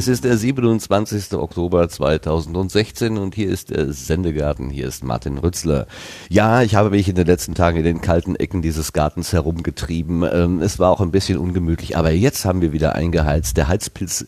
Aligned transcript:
Es 0.00 0.08
ist 0.08 0.24
der 0.24 0.38
27. 0.38 1.34
Oktober 1.34 1.86
2016 1.86 3.18
und 3.18 3.34
hier 3.34 3.50
ist 3.50 3.68
der 3.68 3.92
Sendegarten. 3.92 4.70
Hier 4.70 4.88
ist 4.88 5.04
Martin 5.04 5.36
Rützler. 5.36 5.86
Ja, 6.30 6.62
ich 6.62 6.74
habe 6.74 6.88
mich 6.88 7.06
in 7.10 7.16
den 7.16 7.26
letzten 7.26 7.54
Tagen 7.54 7.76
in 7.76 7.84
den 7.84 8.00
kalten 8.00 8.34
Ecken 8.34 8.62
dieses 8.62 8.94
Gartens 8.94 9.34
herumgetrieben. 9.34 10.22
Ähm, 10.22 10.62
es 10.62 10.78
war 10.78 10.90
auch 10.90 11.02
ein 11.02 11.10
bisschen 11.10 11.36
ungemütlich, 11.36 11.98
aber 11.98 12.12
jetzt 12.12 12.46
haben 12.46 12.62
wir 12.62 12.72
wieder 12.72 12.94
eingeheizt. 12.94 13.58
Der 13.58 13.68
Heizpilz 13.68 14.24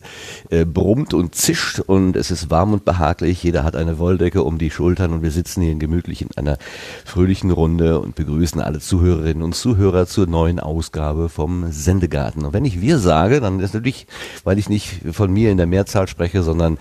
äh, 0.51 0.63
brummt 0.63 1.15
und 1.15 1.33
zischt 1.33 1.79
und 1.79 2.17
es 2.17 2.29
ist 2.29 2.51
warm 2.51 2.73
und 2.73 2.85
behaglich. 2.85 3.41
Jeder 3.41 3.63
hat 3.63 3.75
eine 3.75 3.97
Wolldecke 3.97 4.43
um 4.43 4.59
die 4.59 4.69
Schultern 4.69 5.11
und 5.11 5.23
wir 5.23 5.31
sitzen 5.31 5.63
hier 5.63 5.73
gemütlich 5.73 6.21
in 6.21 6.27
einer 6.35 6.59
fröhlichen 7.03 7.49
Runde 7.49 7.99
und 7.99 8.13
begrüßen 8.13 8.61
alle 8.61 8.79
Zuhörerinnen 8.79 9.41
und 9.41 9.55
Zuhörer 9.55 10.05
zur 10.05 10.27
neuen 10.27 10.59
Ausgabe 10.59 11.29
vom 11.29 11.71
Sendegarten. 11.71 12.45
Und 12.45 12.53
wenn 12.53 12.63
ich 12.63 12.79
wir 12.79 12.99
sage, 12.99 13.41
dann 13.41 13.59
ist 13.59 13.73
natürlich, 13.73 14.05
weil 14.43 14.59
ich 14.59 14.69
nicht 14.69 15.01
von 15.11 15.33
mir 15.33 15.49
in 15.49 15.57
der 15.57 15.62
Mehrzahl 15.67 16.07
spreche, 16.07 16.43
sondern 16.43 16.77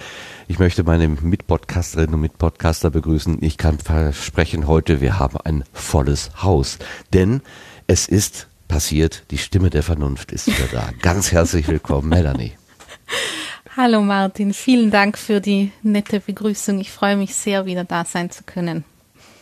ich 0.48 0.58
möchte 0.58 0.82
meine 0.84 1.08
Mitpodcasterinnen 1.08 2.14
und 2.14 2.20
Mitpodcaster 2.20 2.90
begrüßen. 2.90 3.38
Ich 3.40 3.56
kann 3.56 3.78
versprechen, 3.78 4.66
heute 4.66 5.00
wir 5.00 5.18
haben 5.18 5.38
ein 5.44 5.64
volles 5.72 6.30
Haus, 6.42 6.78
denn 7.12 7.42
es 7.86 8.08
ist 8.08 8.48
passiert, 8.68 9.24
die 9.30 9.38
Stimme 9.38 9.70
der 9.70 9.82
Vernunft 9.82 10.32
ist 10.32 10.46
wieder 10.46 10.68
da. 10.72 10.90
Ganz 11.02 11.32
herzlich 11.32 11.68
willkommen, 11.68 12.08
Melanie. 12.08 12.52
Hallo 13.76 14.02
Martin, 14.02 14.52
vielen 14.52 14.90
Dank 14.90 15.16
für 15.16 15.40
die 15.40 15.72
nette 15.82 16.20
Begrüßung. 16.20 16.78
Ich 16.80 16.90
freue 16.90 17.16
mich 17.16 17.34
sehr, 17.34 17.64
wieder 17.64 17.84
da 17.84 18.04
sein 18.04 18.30
zu 18.30 18.44
können. 18.44 18.84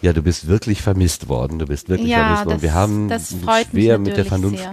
Ja, 0.03 0.13
du 0.13 0.23
bist 0.23 0.47
wirklich 0.47 0.83
vermisst 0.83 1.29
worden. 1.29 1.59
Du 1.59 1.67
bist 1.67 1.89
wirklich 1.89 2.09
ja, 2.11 2.37
vermisst 2.37 2.47
worden. 2.47 2.55
Das, 2.55 2.63
Wir 2.63 2.75
haben 2.75 3.09
das 3.09 3.35
schwer 3.71 3.99
mit 3.99 4.17
der 4.17 4.25
Vernunft, 4.25 4.63
Sehr. 4.63 4.73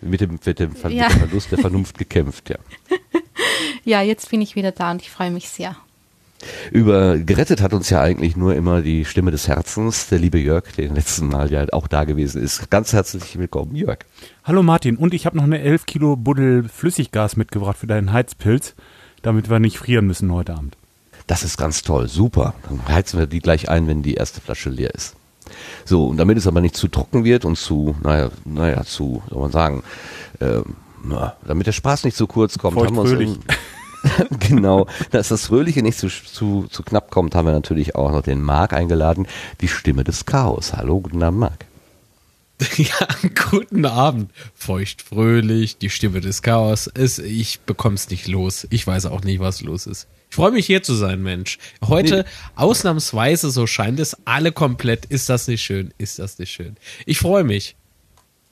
mit 0.00 0.20
dem, 0.20 0.38
mit 0.44 0.58
dem, 0.58 0.74
Ver 0.74 0.90
Ja. 0.90 1.04
mit 1.04 1.12
dem 1.12 1.18
Verlust 1.28 1.50
der 1.52 1.58
Vernunft 1.58 1.98
gekämpft. 1.98 2.50
Ja. 2.50 2.56
Ja, 3.84 4.02
jetzt 4.02 4.30
bin 4.30 4.40
ich 4.40 4.56
wieder 4.56 4.72
da 4.72 4.90
und 4.90 5.02
ich 5.02 5.10
freue 5.10 5.30
mich 5.30 5.48
sehr. 5.48 5.76
Über 6.70 7.18
gerettet 7.18 7.60
hat 7.60 7.72
uns 7.72 7.90
ja 7.90 8.00
eigentlich 8.00 8.36
nur 8.36 8.54
immer 8.54 8.80
die 8.80 9.04
Stimme 9.04 9.32
des 9.32 9.48
Herzens, 9.48 10.08
der 10.08 10.20
liebe 10.20 10.38
Jörg, 10.38 10.64
der 10.76 10.86
im 10.86 10.94
letzten 10.94 11.26
Mal 11.26 11.50
ja 11.50 11.66
auch 11.72 11.88
da 11.88 12.04
gewesen 12.04 12.42
ist. 12.42 12.70
Ganz 12.70 12.92
herzlich 12.92 13.36
willkommen, 13.38 13.74
Jörg. 13.74 13.98
Hallo 14.44 14.62
Martin, 14.62 14.96
und 14.96 15.14
ich 15.14 15.26
habe 15.26 15.36
noch 15.36 15.44
eine 15.44 15.60
11 15.60 15.86
Kilo 15.86 16.14
Buddel 16.16 16.68
Flüssiggas 16.68 17.36
mitgebracht 17.36 17.78
für 17.78 17.88
deinen 17.88 18.12
Heizpilz, 18.12 18.74
damit 19.22 19.50
wir 19.50 19.58
nicht 19.58 19.78
frieren 19.78 20.06
müssen 20.06 20.32
heute 20.32 20.54
Abend. 20.54 20.76
Das 21.26 21.42
ist 21.42 21.58
ganz 21.58 21.82
toll, 21.82 22.08
super. 22.08 22.54
Dann 22.68 22.86
heizen 22.88 23.18
wir 23.18 23.26
die 23.26 23.40
gleich 23.40 23.68
ein, 23.68 23.88
wenn 23.88 24.02
die 24.02 24.14
erste 24.14 24.40
Flasche 24.40 24.70
leer 24.70 24.94
ist. 24.94 25.16
So, 25.84 26.06
und 26.06 26.18
damit 26.18 26.38
es 26.38 26.46
aber 26.46 26.60
nicht 26.60 26.76
zu 26.76 26.88
trocken 26.88 27.24
wird 27.24 27.44
und 27.44 27.56
zu, 27.56 27.96
naja, 28.02 28.30
naja, 28.44 28.84
zu, 28.84 29.22
soll 29.28 29.40
man 29.40 29.50
sagen, 29.50 29.82
ähm, 30.40 30.76
na, 31.04 31.36
damit 31.46 31.66
der 31.66 31.72
Spaß 31.72 32.04
nicht 32.04 32.16
zu 32.16 32.26
kurz 32.26 32.58
kommt, 32.58 32.76
haben 32.76 32.94
wir 32.94 33.02
uns 33.02 33.38
genau, 34.48 34.86
dass 35.10 35.28
das 35.28 35.46
Fröhliche 35.46 35.82
nicht 35.82 35.98
zu, 35.98 36.08
zu, 36.08 36.66
zu 36.70 36.82
knapp 36.82 37.10
kommt, 37.10 37.34
haben 37.34 37.46
wir 37.46 37.52
natürlich 37.52 37.94
auch 37.96 38.12
noch 38.12 38.22
den 38.22 38.42
Marc 38.42 38.72
eingeladen, 38.72 39.26
die 39.60 39.68
Stimme 39.68 40.04
des 40.04 40.24
Chaos. 40.24 40.72
Hallo, 40.74 41.00
guten 41.00 41.22
Abend, 41.22 41.40
Marc. 41.40 41.64
Ja, 42.76 43.08
guten 43.50 43.84
Abend. 43.86 44.32
Feucht, 44.54 45.02
fröhlich, 45.02 45.78
die 45.78 45.90
Stimme 45.90 46.20
des 46.20 46.42
Chaos. 46.42 46.90
Es, 46.92 47.18
ich 47.18 47.60
bekomm's 47.60 48.10
nicht 48.10 48.26
los. 48.26 48.66
Ich 48.70 48.86
weiß 48.86 49.06
auch 49.06 49.22
nicht, 49.22 49.40
was 49.40 49.60
los 49.62 49.86
ist. 49.86 50.08
Ich 50.30 50.36
freue 50.36 50.50
mich 50.50 50.66
hier 50.66 50.82
zu 50.82 50.94
sein, 50.94 51.22
Mensch. 51.22 51.58
Heute 51.86 52.24
ausnahmsweise, 52.54 53.50
so 53.50 53.66
scheint 53.66 54.00
es, 54.00 54.16
alle 54.24 54.52
komplett. 54.52 55.06
Ist 55.06 55.28
das 55.28 55.48
nicht 55.48 55.62
schön? 55.62 55.94
Ist 55.98 56.18
das 56.18 56.38
nicht 56.38 56.50
schön? 56.50 56.76
Ich 57.06 57.18
freue 57.18 57.44
mich. 57.44 57.76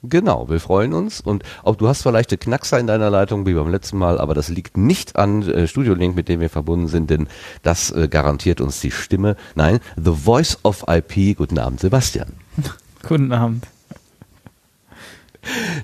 Genau, 0.09 0.49
wir 0.49 0.59
freuen 0.59 0.93
uns 0.93 1.19
und 1.19 1.43
auch 1.63 1.75
du 1.75 1.87
hast 1.87 2.03
vielleicht 2.03 2.31
eine 2.31 2.37
Knackser 2.37 2.79
in 2.79 2.87
deiner 2.87 3.09
Leitung 3.09 3.45
wie 3.45 3.53
beim 3.53 3.69
letzten 3.69 3.97
Mal, 3.97 4.19
aber 4.19 4.33
das 4.33 4.49
liegt 4.49 4.77
nicht 4.77 5.15
an 5.15 5.41
äh, 5.43 5.67
Studio 5.67 5.93
Link, 5.93 6.15
mit 6.15 6.29
dem 6.29 6.39
wir 6.39 6.49
verbunden 6.49 6.87
sind, 6.87 7.09
denn 7.09 7.27
das 7.63 7.91
äh, 7.91 8.07
garantiert 8.07 8.61
uns 8.61 8.79
die 8.79 8.91
Stimme. 8.91 9.35
Nein, 9.55 9.79
The 9.95 10.13
Voice 10.13 10.59
of 10.63 10.85
IP. 10.87 11.37
Guten 11.37 11.59
Abend, 11.59 11.79
Sebastian. 11.79 12.33
Guten 13.07 13.31
Abend. 13.31 13.67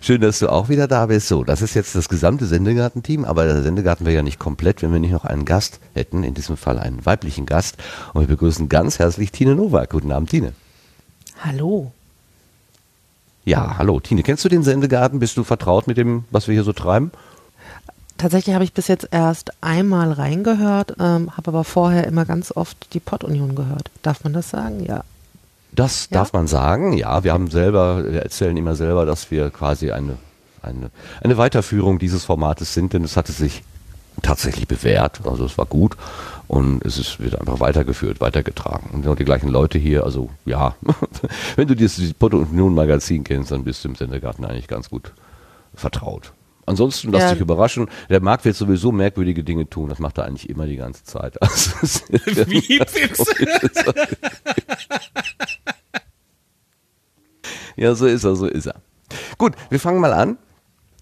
Schön, 0.02 0.22
dass 0.22 0.40
du 0.40 0.50
auch 0.50 0.70
wieder 0.70 0.88
da 0.88 1.06
bist. 1.06 1.28
So, 1.28 1.44
das 1.44 1.62
ist 1.62 1.74
jetzt 1.74 1.96
das 1.96 2.10
gesamte 2.10 2.46
Sendegarten-Team, 2.46 3.26
aber 3.26 3.46
der 3.46 3.62
Sendegarten 3.62 4.06
wäre 4.06 4.18
ja 4.18 4.24
nicht 4.24 4.40
komplett, 4.40 4.82
wenn 4.82 4.92
wir 4.92 5.00
nicht 5.00 5.12
noch 5.12 5.26
einen 5.26 5.46
Gast 5.46 5.80
hätten, 5.94 6.24
in 6.24 6.34
diesem 6.34 6.58
Fall 6.58 6.80
einen 6.80 7.06
weiblichen 7.06 7.46
Gast. 7.46 7.78
Und 8.14 8.22
wir 8.22 8.28
begrüßen 8.28 8.68
ganz 8.70 9.00
herzlich 9.00 9.32
Tine 9.32 9.56
Nowak. 9.56 9.90
Guten 9.90 10.12
Abend, 10.12 10.30
Tine. 10.30 10.54
Hallo. 11.40 11.92
Ja, 13.46 13.78
hallo, 13.78 14.00
Tine. 14.00 14.24
Kennst 14.24 14.46
du 14.46 14.50
den 14.50 14.64
Sendegarten? 14.64 15.20
Bist 15.20 15.36
du 15.38 15.44
vertraut 15.44 15.88
mit 15.88 15.98
dem, 15.98 16.24
was 16.32 16.48
wir 16.48 16.54
hier 16.54 16.64
so 16.64 16.74
treiben? 16.74 17.12
Tatsächlich 18.18 18.54
habe 18.54 18.64
ich 18.64 18.74
bis 18.74 18.88
jetzt 18.88 19.08
erst 19.12 19.52
einmal 19.62 20.12
reingehört, 20.14 20.96
ähm, 21.00 21.36
habe 21.36 21.50
aber 21.50 21.64
vorher 21.64 22.08
immer 22.08 22.26
ganz 22.26 22.52
oft 22.56 22.94
die 22.94 23.00
Pottunion 23.00 23.56
gehört. 23.56 23.90
Darf 24.02 24.24
man 24.24 24.34
das 24.34 24.50
sagen? 24.50 24.86
Ja. 24.86 25.04
Das 25.74 26.08
Ja? 26.10 26.20
darf 26.20 26.32
man 26.32 26.48
sagen, 26.48 26.94
ja. 26.94 27.24
Wir 27.24 27.34
haben 27.34 27.50
selber, 27.50 28.06
wir 28.10 28.22
erzählen 28.22 28.56
immer 28.56 28.76
selber, 28.76 29.06
dass 29.06 29.30
wir 29.32 29.50
quasi 29.50 29.92
eine, 29.92 30.18
eine, 30.62 30.90
eine 31.22 31.38
Weiterführung 31.38 32.00
dieses 32.00 32.24
Formates 32.24 32.74
sind, 32.74 32.94
denn 32.94 33.04
es 33.04 33.18
hatte 33.18 33.34
sich 33.34 33.64
tatsächlich 34.22 34.68
bewährt. 34.68 35.22
Also 35.26 35.46
es 35.46 35.58
war 35.58 35.66
gut 35.66 35.98
und 36.48 36.86
es 36.86 36.98
ist, 36.98 37.20
wird 37.20 37.40
einfach 37.40 37.60
weitergeführt, 37.60 38.22
weitergetragen. 38.22 38.90
Und 38.92 39.08
auch 39.08 39.16
die 39.16 39.26
gleichen 39.26 39.50
Leute 39.50 39.78
hier, 39.78 40.04
also 40.04 40.30
ja, 40.46 40.76
wenn 41.56 41.68
du 41.68 41.76
dieses 41.76 42.14
Potto 42.14 42.38
und 42.38 42.52
Union 42.52 42.76
Magazin 42.76 43.24
kennst, 43.24 43.52
dann 43.52 43.64
bist 43.64 43.84
du 43.84 43.90
im 43.90 43.96
Sendegarten 43.96 44.46
eigentlich 44.46 44.68
ganz 44.68 44.90
gut 44.90 45.14
vertraut. 45.74 46.34
Ansonsten 46.66 47.12
lass 47.12 47.24
Ja. 47.24 47.32
dich 47.34 47.42
überraschen. 47.42 47.90
Der 48.10 48.22
Markt 48.22 48.46
wird 48.46 48.56
sowieso 48.56 48.94
merkwürdige 48.94 49.44
Dinge 49.44 49.70
tun. 49.70 49.90
Das 49.90 50.00
macht 50.00 50.18
er 50.18 50.26
eigentlich 50.26 50.50
immer 50.50 50.66
die 50.66 50.78
ganze 50.78 51.04
Zeit. 51.04 51.38
Also, 51.42 52.00
Wie? 52.48 52.80
Ja, 57.76 57.96
so 57.96 58.06
ist 58.06 58.24
er, 58.24 58.36
so 58.36 58.46
ist 58.46 58.68
er. 58.68 58.76
Gut, 59.38 59.56
wir 59.70 59.80
fangen 59.80 60.00
mal 60.00 60.14
an. 60.14 60.38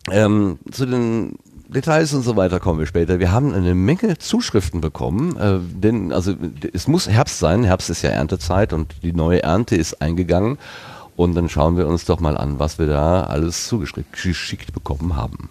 Ähm, 0.10 0.58
zu 0.72 0.86
den 0.86 1.36
Details 1.74 2.14
und 2.14 2.24
so 2.24 2.36
weiter 2.36 2.59
kommen 2.59 2.80
wir 2.80 2.86
später. 2.86 3.20
Wir 3.20 3.32
haben 3.32 3.54
eine 3.54 3.74
Menge 3.74 4.18
Zuschriften 4.18 4.82
bekommen, 4.82 5.38
äh, 5.38 5.59
denn 5.62 6.12
also 6.12 6.34
es 6.74 6.88
muss 6.88 7.08
Herbst 7.08 7.40
sein. 7.40 7.64
Herbst 7.64 7.90
ist 7.90 8.02
ja 8.02 8.09
Erntezeit 8.09 8.74
und 8.74 8.94
die 9.04 9.14
neue 9.14 9.44
Ernte 9.44 9.78
ist 9.78 10.02
eingegangen. 10.02 10.58
Und 11.16 11.34
dann 11.36 11.48
schauen 11.48 11.78
wir 11.78 11.88
uns 11.88 12.04
doch 12.06 12.20
mal 12.20 12.36
an, 12.36 12.59
was 12.59 12.78
wir 12.78 12.88
da 12.88 13.24
alles 13.24 13.68
zugeschickt 13.68 14.12
geschickt 14.12 14.74
bekommen 14.74 15.16
haben. 15.16 15.50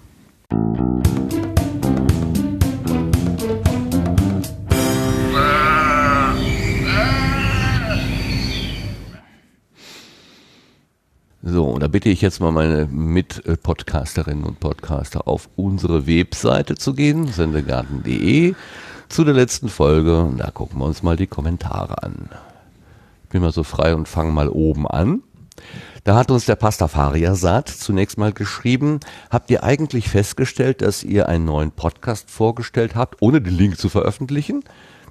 So, 11.42 11.64
und 11.64 11.80
da 11.82 11.88
bitte 11.88 12.10
ich 12.10 12.20
jetzt 12.20 12.38
mal 12.40 12.52
meine 12.52 12.84
Mit-Podcasterinnen 12.84 14.44
und 14.44 14.60
Podcaster 14.60 15.26
auf 15.26 15.48
unsere 15.56 16.06
Webseite 16.06 16.74
zu 16.74 16.92
gehen, 16.92 17.28
sendegarten.de, 17.28 18.54
zu 19.08 19.24
der 19.24 19.32
letzten 19.32 19.70
Folge. 19.70 20.20
Und 20.20 20.36
da 20.36 20.50
gucken 20.50 20.78
wir 20.78 20.84
uns 20.84 21.02
mal 21.02 21.16
die 21.16 21.26
Kommentare 21.26 22.02
an. 22.02 22.28
Ich 23.24 23.30
bin 23.30 23.40
mal 23.40 23.52
so 23.52 23.62
frei 23.62 23.94
und 23.94 24.06
fange 24.06 24.32
mal 24.32 24.50
oben 24.50 24.86
an. 24.86 25.22
Da 26.04 26.14
hat 26.14 26.30
uns 26.30 26.44
der 26.44 26.56
Pastafariasat 26.56 27.70
zunächst 27.70 28.18
mal 28.18 28.34
geschrieben, 28.34 29.00
habt 29.30 29.50
ihr 29.50 29.64
eigentlich 29.64 30.10
festgestellt, 30.10 30.82
dass 30.82 31.02
ihr 31.02 31.26
einen 31.26 31.46
neuen 31.46 31.70
Podcast 31.70 32.30
vorgestellt 32.30 32.94
habt, 32.94 33.22
ohne 33.22 33.40
den 33.40 33.54
Link 33.54 33.78
zu 33.78 33.88
veröffentlichen? 33.88 34.62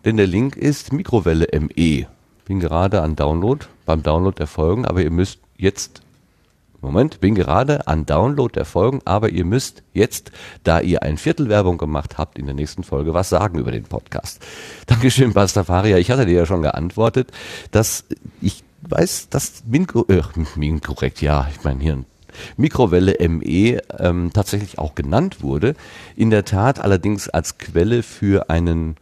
Denn 0.06 0.18
der 0.18 0.28
Link 0.28 0.56
ist 0.56 0.94
Mikrowelle 0.94 1.48
ME. 1.60 2.06
Bin 2.46 2.60
gerade 2.60 3.02
an 3.02 3.16
Download, 3.16 3.66
beim 3.88 4.04
Download 4.04 4.36
der 4.38 4.48
Folgen, 4.48 4.86
aber 4.86 5.02
ihr 5.02 5.12
müsst 5.12 5.40
jetzt 5.58 6.04
Moment, 6.82 7.20
bin 7.20 7.36
gerade 7.36 7.88
an 7.88 8.06
Download 8.06 8.52
der 8.54 8.66
Folgen, 8.66 9.02
aber 9.06 9.30
ihr 9.30 9.46
müsst 9.46 9.84
jetzt, 9.94 10.32
da 10.64 10.80
ihr 10.80 11.04
ein 11.04 11.18
Viertel 11.18 11.50
Werbung 11.50 11.78
gemacht 11.78 12.18
habt, 12.18 12.38
in 12.38 12.46
der 12.46 12.56
nächsten 12.56 12.84
Folge 12.84 13.14
was 13.14 13.30
sagen 13.30 13.60
über 13.60 13.72
den 13.72 13.84
Podcast. 13.84 14.46
Dankeschön, 14.88 15.34
Pastafaria. 15.34 15.98
Ich 15.98 16.12
hatte 16.12 16.26
dir 16.26 16.38
ja 16.40 16.46
schon 16.46 16.62
geantwortet, 16.62 17.32
dass 17.72 18.06
ich 18.42 18.64
weiß, 18.82 19.30
dass 19.30 19.64
Minko, 19.68 20.06
äh, 20.08 20.22
Min 20.56 20.82
korrekt, 20.82 21.22
ja, 21.22 21.48
ich 21.54 21.64
meine 21.64 21.82
hier 21.82 22.04
Mikrowelle 22.58 23.18
ME 23.28 23.82
ähm, 24.00 24.32
tatsächlich 24.34 24.80
auch 24.80 24.96
genannt 24.96 25.42
wurde. 25.42 25.76
In 26.16 26.30
der 26.30 26.46
Tat 26.46 26.80
allerdings 26.80 27.28
als 27.28 27.58
Quelle 27.58 28.04
für 28.04 28.50
einen 28.50 28.96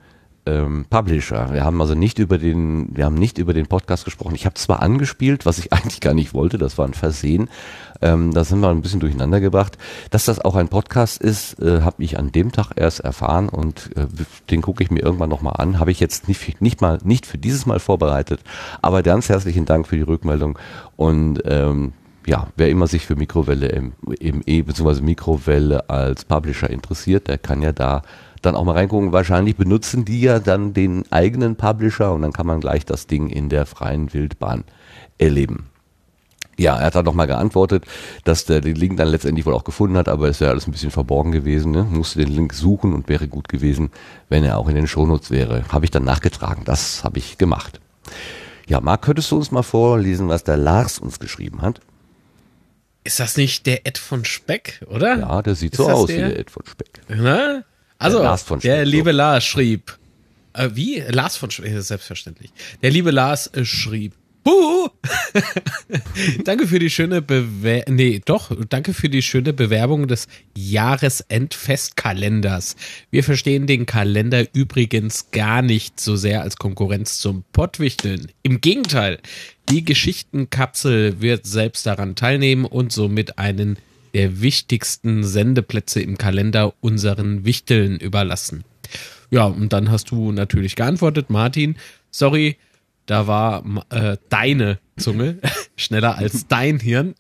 ähm, 0.48 0.86
Publisher. 0.90 1.54
Wir 1.54 1.64
haben 1.64 1.80
also 1.82 1.94
nicht 1.94 2.18
über 2.18 2.38
den, 2.38 2.96
wir 2.96 3.06
haben 3.06 3.16
nicht 3.16 3.38
über 3.38 3.54
den 3.54 3.68
Podcast 3.68 4.06
gesprochen. 4.06 4.36
Ich 4.36 4.46
habe 4.46 4.56
zwar 4.56 4.82
angespielt, 4.82 5.46
was 5.46 5.60
ich 5.60 5.74
eigentlich 5.74 6.00
gar 6.00 6.14
nicht 6.14 6.34
wollte, 6.34 6.58
das 6.58 6.78
war 6.78 6.88
ein 6.88 6.94
Versehen. 6.94 7.50
Ähm, 8.02 8.34
da 8.34 8.44
sind 8.44 8.60
wir 8.60 8.70
ein 8.70 8.82
bisschen 8.82 9.00
durcheinander 9.00 9.40
gebracht. 9.40 9.78
Dass 10.10 10.26
das 10.26 10.40
auch 10.40 10.56
ein 10.56 10.70
Podcast 10.70 11.22
ist, 11.22 11.60
äh, 11.60 11.82
habe 11.82 12.04
ich 12.04 12.18
an 12.18 12.32
dem 12.32 12.52
Tag 12.52 12.72
erst 12.76 13.02
erfahren 13.02 13.50
und 13.50 13.92
äh, 13.98 14.08
den 14.50 14.62
gucke 14.62 14.84
ich 14.84 14.92
mir 14.92 15.02
irgendwann 15.02 15.30
nochmal 15.30 15.56
an. 15.58 15.80
Habe 15.80 15.92
ich 15.92 16.00
jetzt 16.00 16.28
nicht, 16.28 16.62
nicht 16.62 16.82
mal 16.82 17.00
nicht 17.04 17.26
für 17.26 17.38
dieses 17.38 17.66
Mal 17.66 17.80
vorbereitet, 17.80 18.40
aber 18.82 19.04
ganz 19.04 19.30
herzlichen 19.30 19.66
Dank 19.66 19.88
für 19.88 19.98
die 19.98 20.04
Rückmeldung 20.04 20.58
und 20.96 21.42
ähm, 21.46 21.94
ja, 22.28 22.48
wer 22.58 22.70
immer 22.70 22.88
sich 22.88 23.06
für 23.06 23.16
Mikrowelle 23.16 23.68
im, 23.68 23.94
im 24.20 24.44
E 24.46 24.62
bzw. 24.62 25.02
Mikrowelle 25.02 25.90
als 25.90 26.26
Publisher 26.26 26.70
interessiert, 26.70 27.30
der 27.30 27.38
kann 27.38 27.62
ja 27.62 27.72
da 27.72 28.02
dann 28.48 28.56
auch 28.56 28.66
mal 28.66 28.74
reingucken. 28.74 29.12
Wahrscheinlich 29.12 29.56
benutzen 29.56 30.06
die 30.06 30.22
ja 30.22 30.40
dann 30.40 30.74
den 30.74 31.04
eigenen 31.12 31.56
Publisher 31.56 32.14
und 32.14 32.22
dann 32.24 32.34
kann 32.34 32.48
man 32.48 32.60
gleich 32.60 32.86
das 32.86 33.08
Ding 33.08 33.30
in 33.30 33.50
der 33.50 33.66
freien 33.66 34.14
Wildbahn 34.14 34.64
erleben. 35.18 35.70
Ja, 36.60 36.76
er 36.80 36.88
hat 36.88 36.96
dann 36.96 37.06
nochmal 37.06 37.28
geantwortet, 37.28 37.86
dass 38.24 38.46
der 38.46 38.62
den 38.62 38.76
Link 38.76 38.98
dann 38.98 39.10
letztendlich 39.10 39.46
wohl 39.46 39.54
auch 39.54 39.64
gefunden 39.64 39.96
hat, 39.96 40.10
aber 40.10 40.28
es 40.28 40.40
wäre 40.42 40.50
alles 40.50 40.66
ein 40.68 40.72
bisschen 40.72 40.90
verborgen 40.90 41.32
gewesen. 41.32 41.72
Ne? 41.72 41.84
Musste 41.84 42.18
den 42.20 42.34
Link 42.34 42.54
suchen 42.54 42.94
und 42.94 43.10
wäre 43.10 43.28
gut 43.28 43.48
gewesen, 43.48 43.92
wenn 44.28 44.44
er 44.44 44.58
auch 44.58 44.68
in 44.68 44.76
den 44.76 44.88
Shownotes 44.88 45.30
wäre. 45.30 45.66
Habe 45.70 45.86
ich 45.86 45.92
dann 45.92 46.04
nachgetragen. 46.04 46.64
Das 46.66 47.04
habe 47.04 47.20
ich 47.20 47.38
gemacht. 47.38 47.80
Ja, 48.68 48.82
Marc, 48.82 49.04
könntest 49.04 49.30
du 49.30 49.38
uns 49.38 49.52
mal 49.52 49.62
vorlesen, 49.62 50.30
was 50.30 50.44
der 50.44 50.58
Lars 50.58 50.98
uns 50.98 51.20
geschrieben 51.20 51.62
hat? 51.62 51.80
Ist 53.04 53.20
das 53.20 53.38
nicht 53.38 53.66
der 53.68 53.86
Ed 53.86 53.98
von 54.00 54.26
Speck, 54.26 54.84
oder? 54.90 55.20
Ja, 55.20 55.42
der 55.42 55.56
sieht 55.56 55.74
Ist 55.74 55.78
so 55.78 55.90
aus 55.90 56.08
der? 56.08 56.18
wie 56.18 56.30
der 56.32 56.40
Ed 56.40 56.52
von 56.52 56.64
Speck. 56.66 57.02
Na? 57.08 57.64
Also, 57.98 58.18
Der 58.18 58.24
der, 58.24 58.30
Lars 58.30 58.44
von 58.44 58.62
Speck, 58.62 58.86
liebe. 58.86 59.12
Lars 59.12 59.44
schrieb, 59.44 59.98
äh, 60.54 60.70
wie? 60.74 61.04
Lars 61.10 61.38
von 61.38 61.52
Speck, 61.52 61.74
selbstverständlich. 61.82 62.52
Der 62.82 62.92
liebe 62.92 63.12
Lars 63.12 63.48
äh, 63.48 63.66
schrieb, 63.66 64.14
Buh! 64.48 64.88
danke 66.46 66.68
für 66.68 66.80
die 66.80 66.90
schöne 66.90 67.22
Bewer 67.22 67.84
nee, 67.90 68.22
doch, 68.24 68.50
danke 68.70 68.94
für 68.94 69.10
die 69.10 69.22
schöne 69.22 69.52
Bewerbung 69.52 70.08
des 70.08 70.30
Jahresendfestkalenders. 70.56 72.78
Wir 73.12 73.26
verstehen 73.26 73.68
den 73.68 73.86
Kalender 73.86 74.46
übrigens 74.54 75.32
gar 75.32 75.62
nicht 75.62 76.00
so 76.00 76.16
sehr 76.16 76.44
als 76.44 76.56
Konkurrenz 76.56 77.20
zum 77.20 77.44
Pottwichteln. 77.52 78.32
Im 78.42 78.62
Gegenteil, 78.62 79.20
die 79.68 79.84
Geschichtenkapsel 79.84 81.20
wird 81.20 81.46
selbst 81.46 81.86
daran 81.86 82.16
teilnehmen 82.16 82.64
und 82.64 82.94
somit 82.94 83.38
einen 83.38 83.78
der 84.18 84.42
wichtigsten 84.42 85.24
Sendeplätze 85.24 86.02
im 86.02 86.18
Kalender 86.18 86.74
unseren 86.82 87.46
Wichteln 87.46 88.00
überlassen. 88.00 88.64
Ja, 89.30 89.46
und 89.46 89.74
dann 89.74 89.92
hast 89.92 90.10
du 90.10 90.32
natürlich 90.32 90.76
geantwortet, 90.76 91.30
Martin, 91.30 91.76
sorry, 92.10 92.58
da 93.06 93.28
war 93.28 93.64
äh, 93.92 94.18
deine 94.30 94.80
Zunge 94.98 95.38
schneller 95.76 96.18
als 96.18 96.48
dein 96.48 96.80
Hirn, 96.80 97.14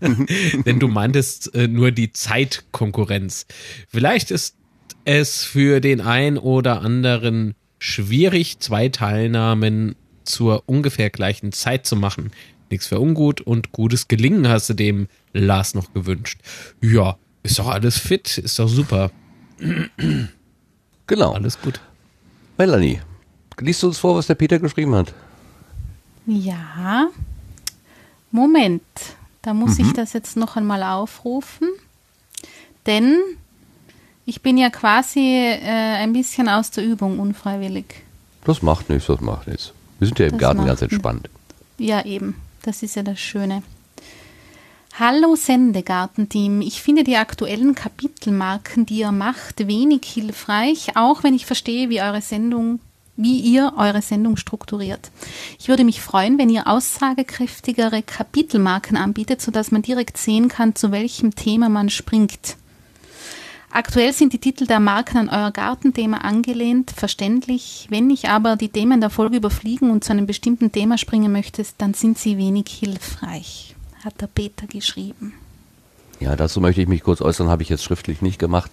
denn 0.66 0.80
du 0.80 0.88
meintest 0.88 1.54
äh, 1.54 1.68
nur 1.68 1.92
die 1.92 2.10
Zeitkonkurrenz. 2.10 3.46
Vielleicht 3.86 4.32
ist 4.32 4.56
es 5.04 5.44
für 5.44 5.80
den 5.80 6.00
ein 6.00 6.36
oder 6.36 6.82
anderen 6.82 7.54
schwierig, 7.78 8.58
zwei 8.58 8.88
Teilnahmen 8.88 9.94
zur 10.24 10.64
ungefähr 10.66 11.10
gleichen 11.10 11.52
Zeit 11.52 11.86
zu 11.86 11.94
machen. 11.94 12.32
Nichts 12.70 12.86
für 12.86 13.00
ungut 13.00 13.40
und 13.40 13.72
gutes 13.72 14.08
Gelingen 14.08 14.48
hast 14.48 14.68
du 14.68 14.74
dem 14.74 15.08
Lars 15.32 15.74
noch 15.74 15.92
gewünscht. 15.94 16.40
Ja, 16.82 17.16
ist 17.42 17.58
doch 17.58 17.68
alles 17.68 17.98
fit, 17.98 18.38
ist 18.38 18.58
doch 18.58 18.68
super, 18.68 19.10
Genau. 21.06 21.32
alles 21.32 21.60
gut. 21.60 21.80
Melanie, 22.58 23.00
liest 23.60 23.82
du 23.82 23.88
uns 23.88 23.98
vor, 23.98 24.16
was 24.16 24.26
der 24.26 24.34
Peter 24.34 24.58
geschrieben 24.58 24.94
hat? 24.94 25.14
Ja. 26.26 27.08
Moment. 28.30 28.82
Da 29.42 29.54
muss 29.54 29.78
ich 29.78 29.92
das 29.92 30.12
jetzt 30.12 30.36
noch 30.36 30.56
einmal 30.56 30.82
aufrufen. 30.82 31.68
Denn 32.86 33.16
ich 34.26 34.42
bin 34.42 34.58
ja 34.58 34.68
quasi 34.68 35.20
äh, 35.20 35.58
ein 35.62 36.12
bisschen 36.12 36.48
aus 36.48 36.70
der 36.70 36.84
Übung 36.84 37.18
unfreiwillig. 37.18 38.02
Das 38.44 38.60
macht 38.62 38.90
nichts, 38.90 39.06
das 39.06 39.20
macht 39.20 39.46
nichts. 39.46 39.72
Wir 39.98 40.06
sind 40.08 40.18
ja 40.18 40.26
im 40.26 40.32
Das 40.32 40.40
Garten 40.40 40.66
ganz 40.66 40.82
entspannt. 40.82 41.30
Ja, 41.78 42.04
eben. 42.04 42.34
Das 42.62 42.82
ist 42.82 42.96
ja 42.96 43.02
das 43.02 43.18
Schöne. 43.18 43.62
Hallo 44.98 45.36
Sendegartenteam. 45.36 46.60
Ich 46.60 46.82
finde 46.82 47.04
die 47.04 47.16
aktuellen 47.16 47.74
Kapitelmarken, 47.74 48.84
die 48.84 48.98
ihr 48.98 49.12
macht, 49.12 49.68
wenig 49.68 50.04
hilfreich, 50.04 50.96
auch 50.96 51.22
wenn 51.22 51.34
ich 51.34 51.46
verstehe, 51.46 51.88
wie 51.88 52.02
eure 52.02 52.20
Sendung 52.20 52.80
wie 53.18 53.40
ihr 53.40 53.72
eure 53.76 54.00
Sendung 54.00 54.36
strukturiert. 54.36 55.10
Ich 55.58 55.68
würde 55.68 55.84
mich 55.84 56.00
freuen, 56.00 56.38
wenn 56.38 56.48
ihr 56.48 56.68
aussagekräftigere 56.68 58.02
Kapitelmarken 58.02 58.96
anbietet, 58.96 59.42
sodass 59.42 59.72
man 59.72 59.82
direkt 59.82 60.16
sehen 60.16 60.48
kann, 60.48 60.76
zu 60.76 60.92
welchem 60.92 61.34
Thema 61.34 61.68
man 61.68 61.90
springt. 61.90 62.56
Aktuell 63.70 64.12
sind 64.12 64.32
die 64.32 64.38
Titel 64.38 64.66
der 64.66 64.80
Marken 64.80 65.18
an 65.18 65.28
euer 65.28 65.50
Gartenthema 65.50 66.18
angelehnt, 66.18 66.90
verständlich. 66.90 67.86
Wenn 67.90 68.08
ich 68.08 68.28
aber 68.28 68.56
die 68.56 68.70
Themen 68.70 69.00
der 69.00 69.10
Folge 69.10 69.36
überfliegen 69.36 69.90
und 69.90 70.04
zu 70.04 70.12
einem 70.12 70.26
bestimmten 70.26 70.72
Thema 70.72 70.96
springen 70.96 71.30
möchte, 71.30 71.62
dann 71.76 71.92
sind 71.94 72.18
sie 72.18 72.38
wenig 72.38 72.68
hilfreich, 72.68 73.76
hat 74.04 74.20
der 74.20 74.26
Peter 74.26 74.66
geschrieben. 74.66 75.34
Ja, 76.20 76.34
dazu 76.34 76.60
möchte 76.60 76.82
ich 76.82 76.88
mich 76.88 77.02
kurz 77.02 77.20
äußern, 77.20 77.48
habe 77.48 77.62
ich 77.62 77.68
jetzt 77.68 77.84
schriftlich 77.84 78.22
nicht 78.22 78.38
gemacht. 78.38 78.70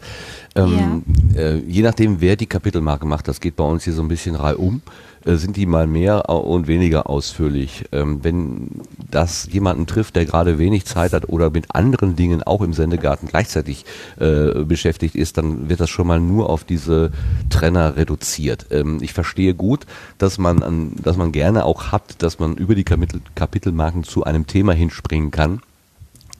Ähm, 0.56 1.04
äh, 1.36 1.58
je 1.58 1.84
nachdem, 1.84 2.20
wer 2.20 2.36
die 2.36 2.48
Kapitelmarke 2.48 3.06
macht, 3.06 3.28
das 3.28 3.40
geht 3.40 3.56
bei 3.56 3.64
uns 3.64 3.84
hier 3.84 3.94
so 3.94 4.02
ein 4.02 4.08
bisschen 4.08 4.36
reihum, 4.36 4.82
äh, 4.82 5.15
sind 5.25 5.57
die 5.57 5.66
mal 5.66 5.88
mehr 5.88 6.30
au- 6.30 6.39
und 6.39 6.68
weniger 6.68 7.10
ausführlich. 7.10 7.86
Ähm, 7.92 8.24
wenn 8.24 8.69
das 9.10 9.48
jemanden 9.51 9.88
trifft, 9.88 10.16
der 10.16 10.25
gerade 10.25 10.60
wenig 10.60 10.86
Zeit 10.86 11.13
hat 11.13 11.30
oder 11.30 11.50
mit 11.50 11.74
anderen 11.74 12.16
Dingen 12.16 12.44
auch 12.44 12.62
im 12.62 12.74
Sendegarten 12.74 13.27
gleichzeitig 13.27 13.86
äh, 14.19 14.63
beschäftigt 14.63 15.16
ist, 15.16 15.38
dann 15.38 15.68
wird 15.69 15.80
das 15.80 15.89
schon 15.89 16.07
mal 16.07 16.19
nur 16.19 16.50
auf 16.50 16.63
diese 16.63 17.12
Trenner 17.50 17.98
reduziert. 17.98 18.68
Ähm, 18.69 19.00
ich 19.01 19.13
verstehe 19.13 19.56
gut, 19.56 19.86
dass 20.18 20.38
man, 20.38 20.62
an, 20.62 20.92
dass 21.01 21.18
man 21.18 21.31
gerne 21.31 21.66
auch 21.66 21.92
hat, 21.92 22.22
dass 22.22 22.39
man 22.39 22.56
über 22.56 22.75
die 22.75 22.83
Kapitel, 22.83 23.22
Kapitelmarken 23.33 24.04
zu 24.04 24.24
einem 24.24 24.45
Thema 24.48 24.74
hinspringen 24.74 25.31
kann. 25.31 25.62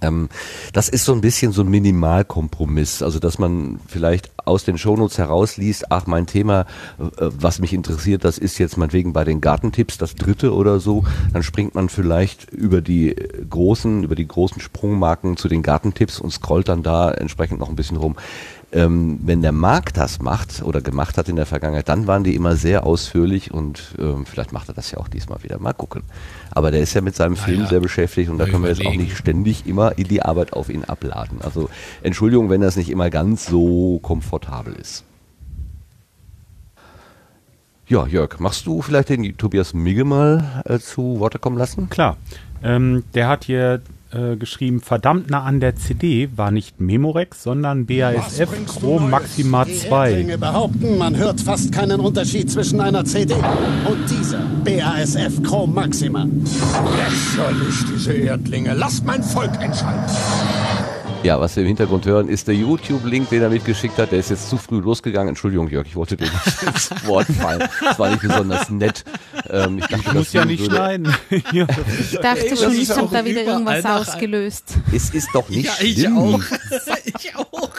Ähm, 0.02 0.30
das 0.74 0.90
ist 0.90 1.06
so 1.06 1.14
ein 1.14 1.22
bisschen 1.22 1.52
so 1.52 1.62
ein 1.62 1.70
Minimalkompromiss, 1.70 3.02
also 3.02 3.20
dass 3.20 3.40
man 3.40 3.80
vielleicht 3.88 4.32
aus 4.46 4.64
den 4.64 4.78
Shownotes 4.78 5.18
herausliest, 5.18 5.92
ach 5.92 6.06
mein 6.08 6.28
Thema, 6.28 6.62
äh, 7.00 7.06
was 7.18 7.60
mich 7.60 7.74
interessiert, 7.74 8.26
das 8.26 8.38
ist 8.38 8.58
jetzt 8.58 8.78
meinetwegen 8.78 9.14
bei 9.14 9.24
den 9.24 9.42
Gartentipps 9.42 9.98
das 9.98 10.16
dritte 10.16 10.54
oder 10.54 10.80
so, 10.80 11.06
dann 11.34 11.44
springt 11.44 11.76
man 11.76 11.90
vielleicht 11.90 12.52
über 12.52 12.82
die 12.82 13.12
äh, 13.12 13.46
großen, 13.50 14.04
über 14.04 14.16
die 14.16 14.28
großen 14.28 14.62
Sprungmarken 14.62 15.38
zu 15.38 15.48
den 15.48 15.64
Gartentipps 15.64 16.20
und 16.20 16.32
scrollt 16.32 16.70
dann 16.70 16.84
da 16.84 17.12
entsprechend 17.12 17.60
noch 17.60 17.70
ein 17.70 17.76
bisschen 17.76 17.98
rum. 17.98 18.16
Ähm, 18.76 19.20
wenn 19.24 19.42
der 19.42 19.54
Markt 19.54 19.96
das 19.96 20.20
macht 20.22 20.62
oder 20.62 20.82
gemacht 20.82 21.18
hat 21.18 21.30
in 21.30 21.38
der 21.38 21.46
Vergangenheit, 21.46 21.88
dann 21.88 22.08
waren 22.08 22.26
die 22.26 22.36
immer 22.36 22.58
sehr 22.58 22.86
ausführlich 22.86 23.54
und 23.54 23.96
ähm, 23.98 24.26
vielleicht 24.26 24.52
macht 24.52 24.68
er 24.68 24.74
das 24.74 24.92
ja 24.92 24.98
auch 24.98 25.08
diesmal 25.08 25.42
wieder. 25.44 25.58
Mal 25.60 25.72
gucken. 25.72 26.04
Aber 26.52 26.72
der 26.72 26.82
ist 26.82 26.94
ja 26.94 27.00
mit 27.00 27.16
seinem 27.16 27.38
Film 27.38 27.62
ja. 27.62 27.68
sehr 27.68 27.80
beschäftigt 27.80 28.30
und 28.30 28.38
da 28.38 28.46
können 28.46 28.64
wir 28.64 28.70
jetzt 28.70 28.86
auch 28.86 28.94
nicht 28.94 29.16
ständig 29.16 29.66
immer 29.66 29.98
in 29.98 30.10
die 30.10 30.22
Arbeit 30.22 30.52
auf 30.52 30.70
ihn 30.70 30.84
abladen. 30.84 31.42
Also 31.42 31.70
Entschuldigung, 32.04 32.50
wenn 32.50 32.60
das 32.60 32.76
nicht 32.76 32.90
immer 32.90 33.10
ganz 33.10 33.46
so 33.46 34.00
komfortabel 34.02 34.74
ist. 34.74 35.06
Ja, 37.88 38.06
Jörg, 38.08 38.40
machst 38.40 38.66
du 38.66 38.82
vielleicht 38.82 39.08
den 39.08 39.38
Tobias 39.38 39.74
Migge 39.74 40.04
mal 40.04 40.64
äh, 40.66 40.80
zu 40.80 41.22
Worte 41.22 41.40
kommen 41.40 41.58
lassen? 41.58 41.90
Klar. 41.90 42.18
Ähm, 42.62 43.06
der 43.14 43.30
hat 43.30 43.46
hier 43.46 43.82
äh, 44.16 44.38
geschrieben, 44.38 44.80
verdammt 44.80 45.30
nah 45.30 45.44
an 45.44 45.60
der 45.60 45.76
CD 45.76 46.30
war 46.36 46.52
nicht 46.52 46.80
Memorex, 46.80 47.44
sondern 47.44 47.86
BASF 47.86 48.50
Chrom 48.66 49.10
Maxima 49.10 49.66
2. 49.66 50.10
Erdlinge 50.10 50.38
behaupten, 50.38 50.98
man 50.98 51.16
hört 51.18 51.42
fast 51.42 51.72
keinen 51.72 52.00
Unterschied 52.00 52.50
zwischen 52.50 52.80
einer 52.80 53.04
CD 53.04 53.34
und 53.34 54.10
dieser 54.10 54.42
BASF 54.64 55.44
Chrome 55.44 55.74
Maxima. 55.74 56.26
Lächerlich, 56.26 57.84
diese 57.94 58.14
Erdlinge. 58.14 58.74
Lasst 58.74 59.06
mein 59.06 59.22
Volk 59.22 59.52
entscheiden. 59.62 60.04
Ja, 61.26 61.40
was 61.40 61.56
wir 61.56 61.64
im 61.64 61.68
Hintergrund 61.68 62.06
hören, 62.06 62.30
ist 62.30 62.48
der 62.48 62.54
YouTube-Link, 62.54 63.30
den 63.30 63.42
er 63.42 63.50
mitgeschickt 63.50 63.98
hat. 63.98 64.12
Der 64.12 64.20
ist 64.20 64.30
jetzt 64.30 64.48
zu 64.48 64.58
früh 64.58 64.80
losgegangen. 64.80 65.30
Entschuldigung, 65.30 65.68
Jörg, 65.70 65.88
ich 65.88 65.96
wollte 65.96 66.16
dir 66.16 66.26
nicht 66.26 66.62
ins 66.68 66.92
Wort 67.08 67.26
fallen. 67.26 67.64
Das 67.82 67.98
war 67.98 68.10
nicht 68.12 68.22
besonders 68.22 68.70
nett. 68.70 69.04
Ähm, 69.50 69.80
ich 69.80 69.88
dachte, 69.88 70.14
das 70.14 70.34
ja 70.34 70.46
nicht 70.46 70.60
würde- 70.62 70.76
schneiden. 70.76 71.16
Hier. 71.52 71.66
Ich 72.00 72.20
dachte 72.20 72.56
schon, 72.56 72.74
ich 72.76 72.90
habe 72.92 73.10
da 73.12 73.26
wieder 73.26 73.42
irgendwas 73.42 73.84
ausgelöst. 73.86 74.76
Es 74.94 75.10
ist 75.10 75.30
doch 75.34 75.50
nicht 75.50 75.66
Ja, 75.66 75.74
ich 75.82 75.94
schlimm. 75.96 76.16
auch. 76.16 76.40
ich 77.06 77.36
auch. 77.36 77.72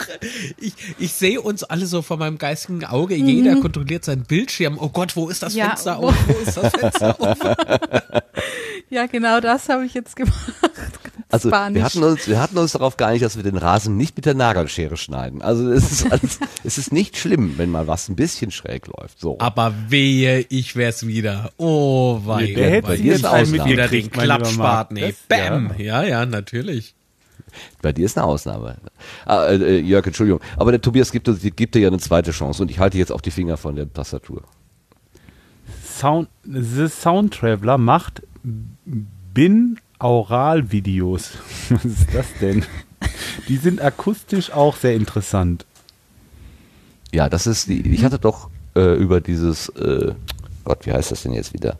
Ich, 0.59 0.73
ich 0.99 1.13
sehe 1.13 1.39
uns 1.39 1.63
alle 1.63 1.85
so 1.85 2.01
vor 2.01 2.17
meinem 2.17 2.37
geistigen 2.37 2.83
Auge. 2.83 3.15
Jeder 3.15 3.61
kontrolliert 3.61 4.03
seinen 4.03 4.23
Bildschirm. 4.23 4.77
Oh 4.77 4.89
Gott, 4.89 5.15
wo 5.15 5.29
ist 5.29 5.41
das 5.41 5.55
Ja, 5.55 5.69
Fenster 5.69 5.99
wo- 6.01 6.07
auf? 6.09 6.15
Wo 6.27 6.33
ist 6.45 6.57
das 6.57 6.73
Fenster 6.73 7.15
auf? 7.17 7.37
Ja, 8.89 9.05
genau 9.05 9.39
das 9.39 9.69
habe 9.69 9.85
ich 9.85 9.93
jetzt 9.93 10.17
gemacht. 10.17 10.35
Also 11.29 11.49
wir 11.49 11.51
panisch. 11.51 11.83
hatten, 11.83 12.03
uns, 12.03 12.27
wir 12.27 12.39
hatten 12.39 12.57
uns 12.57 12.71
darauf 12.71 12.95
geeinigt, 12.95 13.23
dass 13.25 13.35
wir 13.35 13.43
den 13.43 13.57
Rasen 13.57 13.97
nicht 13.97 14.15
mit 14.15 14.25
der 14.25 14.33
Nagelschere 14.33 14.95
schneiden. 14.95 15.41
Also 15.41 15.69
es 15.71 15.91
ist, 15.91 16.05
alles, 16.11 16.39
es 16.63 16.77
ist 16.77 16.93
nicht 16.93 17.17
schlimm, 17.17 17.55
wenn 17.57 17.69
mal 17.69 17.85
was 17.87 18.07
ein 18.07 18.15
bisschen 18.15 18.49
schräg 18.51 18.87
läuft. 18.87 19.19
So. 19.19 19.37
Aber 19.39 19.73
wehe, 19.89 20.45
ich 20.49 20.75
wär's 20.77 21.05
wieder. 21.05 21.51
Oh, 21.57 22.21
wei. 22.23 22.53
Der 22.53 22.69
hätte 22.71 22.87
bei 22.87 22.95
sie 22.95 23.03
dir 23.03 23.11
jetzt 23.11 23.19
ist 23.19 23.25
einen 23.25 23.43
Ausnahme. 23.43 23.69
wieder 23.71 23.87
den 23.89 24.09
Klappspaten. 24.11 24.97
Das- 24.97 25.15
Bam. 25.27 25.71
Ja, 25.77 26.03
ja, 26.03 26.25
natürlich. 26.25 26.95
Bei 27.81 27.91
dir 27.91 28.05
ist 28.05 28.17
eine 28.17 28.25
Ausnahme. 28.27 28.77
Ah, 29.25 29.47
äh, 29.47 29.79
Jörg, 29.79 30.05
Entschuldigung. 30.05 30.41
Aber 30.57 30.71
der 30.71 30.81
Tobias 30.81 31.11
gibt, 31.11 31.29
gibt 31.55 31.75
dir 31.75 31.79
ja 31.79 31.87
eine 31.87 31.97
zweite 31.99 32.31
Chance 32.31 32.61
und 32.61 32.71
ich 32.71 32.79
halte 32.79 32.97
jetzt 32.97 33.11
auch 33.11 33.21
die 33.21 33.31
Finger 33.31 33.57
von 33.57 33.75
der 33.75 33.91
Tastatur. 33.91 34.43
Sound, 35.83 36.29
The 36.43 36.87
Sound 36.87 37.33
Traveler 37.33 37.77
macht 37.77 38.21
Bin 39.33 39.79
Binaural-Videos. 39.99 41.31
Was 41.69 41.85
ist 41.85 42.13
das 42.13 42.27
denn? 42.39 42.65
Die 43.47 43.57
sind 43.57 43.81
akustisch 43.81 44.51
auch 44.51 44.75
sehr 44.75 44.95
interessant. 44.95 45.65
Ja, 47.11 47.29
das 47.29 47.47
ist 47.47 47.67
die. 47.67 47.87
Ich 47.93 48.03
hatte 48.03 48.19
doch 48.19 48.49
äh, 48.75 48.95
über 48.95 49.21
dieses, 49.21 49.69
äh, 49.69 50.13
Gott, 50.67 50.85
wie 50.85 50.91
heißt 50.91 51.11
das 51.11 51.23
denn 51.23 51.31
jetzt 51.31 51.53
wieder? 51.53 51.77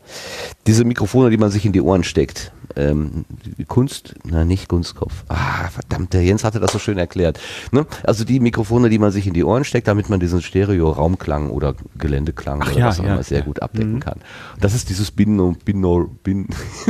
Diese 0.66 0.82
Mikrofone, 0.86 1.28
die 1.28 1.36
man 1.36 1.50
sich 1.50 1.66
in 1.66 1.72
die 1.72 1.82
Ohren 1.82 2.04
steckt. 2.04 2.52
Ähm, 2.74 3.26
Kunst, 3.66 4.14
na 4.24 4.44
nicht 4.46 4.66
Kunstkopf. 4.68 5.24
Ah, 5.28 5.68
verdammt, 5.68 6.14
der 6.14 6.22
Jens 6.22 6.42
hatte 6.42 6.58
das 6.58 6.72
so 6.72 6.78
schön 6.78 6.96
erklärt. 6.96 7.38
Ne? 7.70 7.84
Also 8.04 8.24
die 8.24 8.40
Mikrofone, 8.40 8.88
die 8.88 8.98
man 8.98 9.10
sich 9.10 9.26
in 9.26 9.34
die 9.34 9.44
Ohren 9.44 9.64
steckt, 9.64 9.88
damit 9.88 10.08
man 10.08 10.20
diesen 10.20 10.40
Stereo-Raumklang 10.40 11.50
oder 11.50 11.74
Geländeklang 11.98 12.62
Ach 12.62 12.70
oder 12.70 12.78
ja, 12.78 12.86
was 12.86 13.00
auch 13.00 13.04
ja, 13.04 13.12
immer 13.14 13.22
sehr 13.22 13.40
ja. 13.40 13.44
gut 13.44 13.60
abdecken 13.60 13.94
Mhm. 13.94 14.00
kann. 14.00 14.20
Das 14.60 14.74
ist 14.74 14.88
dieses 14.88 15.10
Bino, 15.10 15.54
Bino, 15.64 16.08
Bin, 16.22 16.48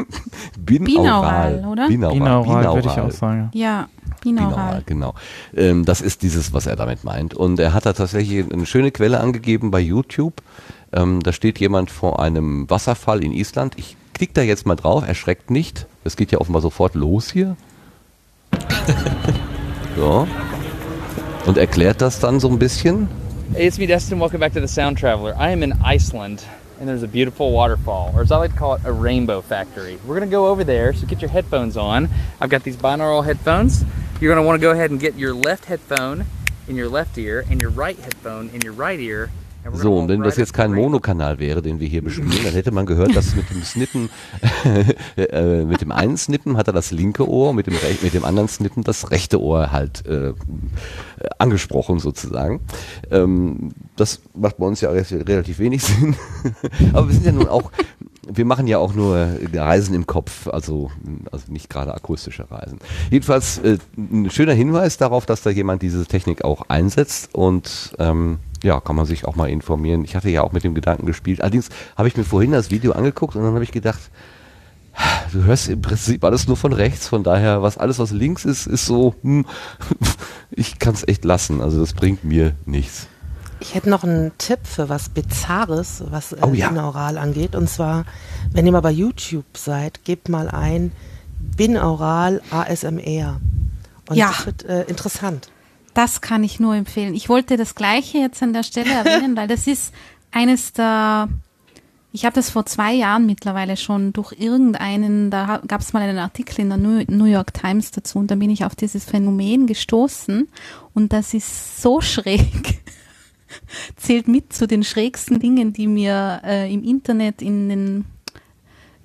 Binaural, 0.59 1.65
oder? 1.71 1.89
Binaural, 1.89 2.15
Binaural, 2.19 2.75
würde 2.75 2.89
ich 2.89 3.01
auch 3.01 3.11
sagen. 3.11 3.51
Ja, 3.55 3.89
Binaural, 4.23 4.51
binaural. 4.51 4.83
genau. 4.87 5.15
Ähm, 5.57 5.85
das 5.85 6.01
ist 6.01 6.23
dieses, 6.23 6.53
was 6.53 6.67
er 6.67 6.77
damit 6.77 7.05
meint. 7.05 7.35
Und 7.35 7.59
er 7.61 7.73
hat 7.73 7.87
da 7.87 7.93
tatsächlich 7.93 8.51
eine 8.53 8.67
schöne 8.67 8.91
Quelle 8.91 9.21
angegeben 9.21 9.71
bei 9.71 9.81
YouTube. 9.81 10.43
Ähm, 10.93 11.23
da 11.23 11.33
steht 11.33 11.59
jemand 11.59 11.91
vor 11.91 12.21
einem 12.21 12.69
Wasserfall 12.71 13.23
in 13.23 13.33
Island. 13.33 13.75
Ich 13.77 13.97
klicke 14.15 14.33
da 14.35 14.43
jetzt 14.43 14.67
mal 14.67 14.77
drauf, 14.77 15.07
erschreckt 15.07 15.51
nicht. 15.51 15.87
Es 16.05 16.17
geht 16.17 16.33
ja 16.33 16.39
offenbar 16.39 16.63
sofort 16.63 16.95
los 16.95 17.31
hier. 17.31 17.57
so. 19.97 20.27
Und 21.47 21.59
erklärt 21.59 22.01
das 22.01 22.21
dann 22.21 22.41
so 22.41 22.49
ein 22.49 22.59
bisschen. 22.59 23.09
Hey, 23.55 23.67
it's 23.67 23.79
me, 23.79 23.87
Destin. 23.87 24.19
Welcome 24.19 24.41
back 24.41 24.53
to 24.55 24.61
the 24.61 24.69
Sound 24.69 24.99
Traveler. 24.99 25.35
I 25.39 25.51
am 25.53 25.63
in 25.63 25.73
Iceland, 25.83 26.45
and 26.79 26.89
there's 26.89 27.03
a 27.03 27.09
beautiful 27.09 27.53
waterfall, 27.53 28.13
or 28.15 28.23
as 28.23 28.31
I 28.31 28.37
like 28.37 28.53
to 28.53 28.59
call 28.59 28.75
it, 28.75 28.83
a 28.85 28.93
rainbow 28.93 29.41
factory. 29.41 29.99
We're 30.07 30.19
gonna 30.19 30.31
go 30.31 30.49
over 30.49 30.65
there, 30.65 30.93
so 30.93 31.07
get 31.07 31.23
your 31.23 31.31
headphones 31.31 31.77
on. 31.77 32.09
I've 32.41 32.51
got 32.51 32.63
these 32.63 32.77
binaural 32.77 33.25
headphones. 33.25 33.85
You're 34.21 34.35
gonna 34.35 34.47
wanna 34.47 34.59
go 34.59 34.71
ahead 34.73 34.91
and 34.91 35.01
get 35.01 35.15
your 35.15 35.33
left 35.33 35.65
headphone 35.67 36.27
in 36.67 36.77
your 36.77 36.89
left 36.89 37.17
ear 37.17 37.45
and 37.51 37.61
your 37.61 37.71
right 37.71 37.99
headphone 37.99 38.51
in 38.51 38.61
your 38.61 38.75
right 38.75 39.01
ear. 39.01 39.31
So, 39.73 39.97
und 39.99 40.09
wenn 40.09 40.23
das 40.23 40.37
jetzt 40.37 40.53
kein. 40.53 40.73
Monokanal 40.73 41.39
wäre, 41.39 41.61
den 41.63 41.81
wir 41.81 41.89
hier 41.89 42.03
bespielen, 42.03 42.31
dann 42.45 42.53
hätte 42.53 42.71
man 42.71 42.87
gehört, 42.87 43.15
dass 43.17 43.35
mit 43.35 43.49
dem 43.51 43.63
Snippen, 43.63 44.09
äh, 45.17 45.65
mit 45.65 45.81
dem 45.81 45.93
einen 45.93 46.17
Snippen 46.17 46.57
hat 46.57 46.67
er 46.69 46.73
das 46.73 46.91
linke 46.91 47.29
Ohr, 47.29 47.53
mit 47.53 47.67
dem, 47.67 47.75
mit 48.03 48.15
dem 48.15 48.25
anderen 48.25 48.49
Snippen 48.49 48.85
das 48.85 49.11
rechte 49.11 49.41
Ohr 49.41 49.73
halt 49.73 50.07
äh, 50.07 50.33
angesprochen 51.39 51.99
sozusagen. 51.99 52.61
Ähm, 53.11 53.71
das 53.97 54.21
macht 54.35 54.59
bei 54.59 54.67
uns 54.67 54.81
ja 54.81 54.91
re- 54.91 55.05
relativ 55.11 55.59
wenig 55.59 55.83
Sinn. 55.85 56.15
Aber 56.93 57.09
wir 57.09 57.15
sind 57.15 57.27
ja 57.27 57.33
nun 57.33 57.49
auch, 57.49 57.71
wir 58.31 58.45
machen 58.45 58.67
ja 58.67 58.79
auch 58.79 58.95
nur 58.95 59.29
Reisen 59.53 59.95
im 59.95 60.07
Kopf, 60.07 60.49
also, 60.49 60.91
also 61.33 61.51
nicht 61.51 61.71
gerade 61.71 61.95
akustische 61.95 62.51
Reisen. 62.51 62.79
Jedenfalls 63.11 63.59
äh, 63.59 63.79
ein 63.97 64.31
schöner 64.31 64.53
Hinweis 64.53 64.97
darauf, 64.97 65.27
dass 65.27 65.43
da 65.43 65.51
jemand 65.51 65.83
diese 65.83 66.05
Technik 66.07 66.45
auch 66.45 66.63
einsetzt 66.69 67.35
und 67.35 67.95
ähm, 67.99 68.39
ja, 68.63 68.81
kann 68.81 68.97
man 68.97 69.07
sich 69.07 69.25
auch 69.25 69.37
mal 69.37 69.49
informieren. 69.49 70.05
Ich 70.05 70.17
hatte 70.17 70.31
ja 70.31 70.43
auch 70.43 70.53
mit 70.53 70.65
dem 70.65 70.75
Gedanken 70.75 71.07
gespielt. 71.07 71.41
Allerdings 71.41 71.69
habe 71.97 72.09
ich 72.09 72.17
mir 72.17 72.25
vorhin 72.25 72.53
das 72.53 72.71
Video 72.71 72.93
angeguckt 72.93 73.37
und 73.37 73.43
dann 73.43 73.55
habe 73.55 73.65
ich 73.65 73.73
gedacht, 73.73 74.11
du 75.33 75.45
hörst 75.45 75.69
im 75.69 75.81
Prinzip 75.81 76.25
alles 76.25 76.49
nur 76.49 76.57
von 76.57 76.73
rechts, 76.73 77.09
von 77.09 77.23
daher, 77.23 77.63
was 77.63 77.79
alles, 77.79 77.99
was 77.99 78.11
links 78.11 78.45
ist, 78.45 78.67
ist 78.67 78.87
so, 78.87 79.15
hm, 79.23 79.47
ich 80.51 80.79
kann 80.79 80.95
es 80.95 81.07
echt 81.07 81.25
lassen. 81.25 81.61
Also 81.61 81.81
das 81.81 81.95
bringt 81.95 82.25
mir 82.25 82.55
nichts. 82.67 83.07
Ich 83.61 83.75
hätte 83.75 83.91
noch 83.91 84.05
einen 84.05 84.31
Tipp 84.39 84.61
für 84.65 84.89
was 84.89 85.09
Bizarres, 85.09 86.05
was 86.11 86.33
äh, 86.33 86.39
Oh 86.43 86.53
ja. 86.53 86.69
Binaural 86.69 87.19
angeht. 87.19 87.55
Und 87.57 87.69
zwar, 87.69 88.05
wenn 88.53 88.67
ihr 88.67 88.73
mal 88.73 88.81
bei 88.81 88.91
YouTube 88.93 89.45
seid, 89.57 90.05
gebt 90.05 90.29
mal 90.29 90.49
ein 90.49 90.93
Binaural 91.57 92.41
ASMR. 92.51 93.41
Und 94.09 94.17
Ja. 94.17 94.29
das 94.29 94.47
wird 94.47 94.65
äh, 94.65 94.85
interessant. 94.85 95.51
Das 95.95 96.21
kann 96.21 96.45
ich 96.45 96.61
nur 96.61 96.77
empfehlen. 96.77 97.15
Ich 97.15 97.29
wollte 97.29 97.57
das 97.57 97.75
Gleiche 97.75 98.19
jetzt 98.19 98.43
an 98.43 98.53
der 98.53 98.63
Stelle 98.63 98.93
erwähnen, 99.05 99.37
weil 99.37 99.49
das 99.49 99.67
ist 99.67 99.93
eines 100.31 100.73
der, 100.73 101.29
ich 102.13 102.25
habe 102.25 102.35
das 102.35 102.51
vor 102.51 102.65
zwei 102.67 102.93
Jahren 102.95 103.27
mittlerweile 103.27 103.77
schon 103.77 104.13
durch 104.13 104.33
irgendeinen, 104.39 105.31
da 105.31 105.61
gab 105.67 105.81
es 105.81 105.93
mal 105.93 106.03
einen 106.03 106.19
Artikel 106.19 106.61
in 106.61 106.69
der 106.69 106.79
New 106.79 107.03
New 107.09 107.25
York 107.25 107.53
Times 107.55 107.91
dazu 107.91 108.19
und 108.19 108.31
da 108.31 108.37
bin 108.37 108.51
ich 108.51 108.65
auf 108.65 108.77
dieses 108.77 109.05
Phänomen 109.05 109.67
gestoßen 109.67 110.49
und 110.95 111.13
das 111.13 111.35
ist 111.35 111.83
so 111.83 112.01
schräg. 112.03 112.81
Zählt 113.97 114.29
mit 114.29 114.53
zu 114.53 114.67
den 114.67 114.85
schrägsten 114.85 115.39
Dingen, 115.41 115.73
die 115.73 115.87
mir 115.87 116.41
äh, 116.45 116.73
im 116.73 116.85
Internet 116.85 117.43
in 117.43 117.69
den, 117.69 118.05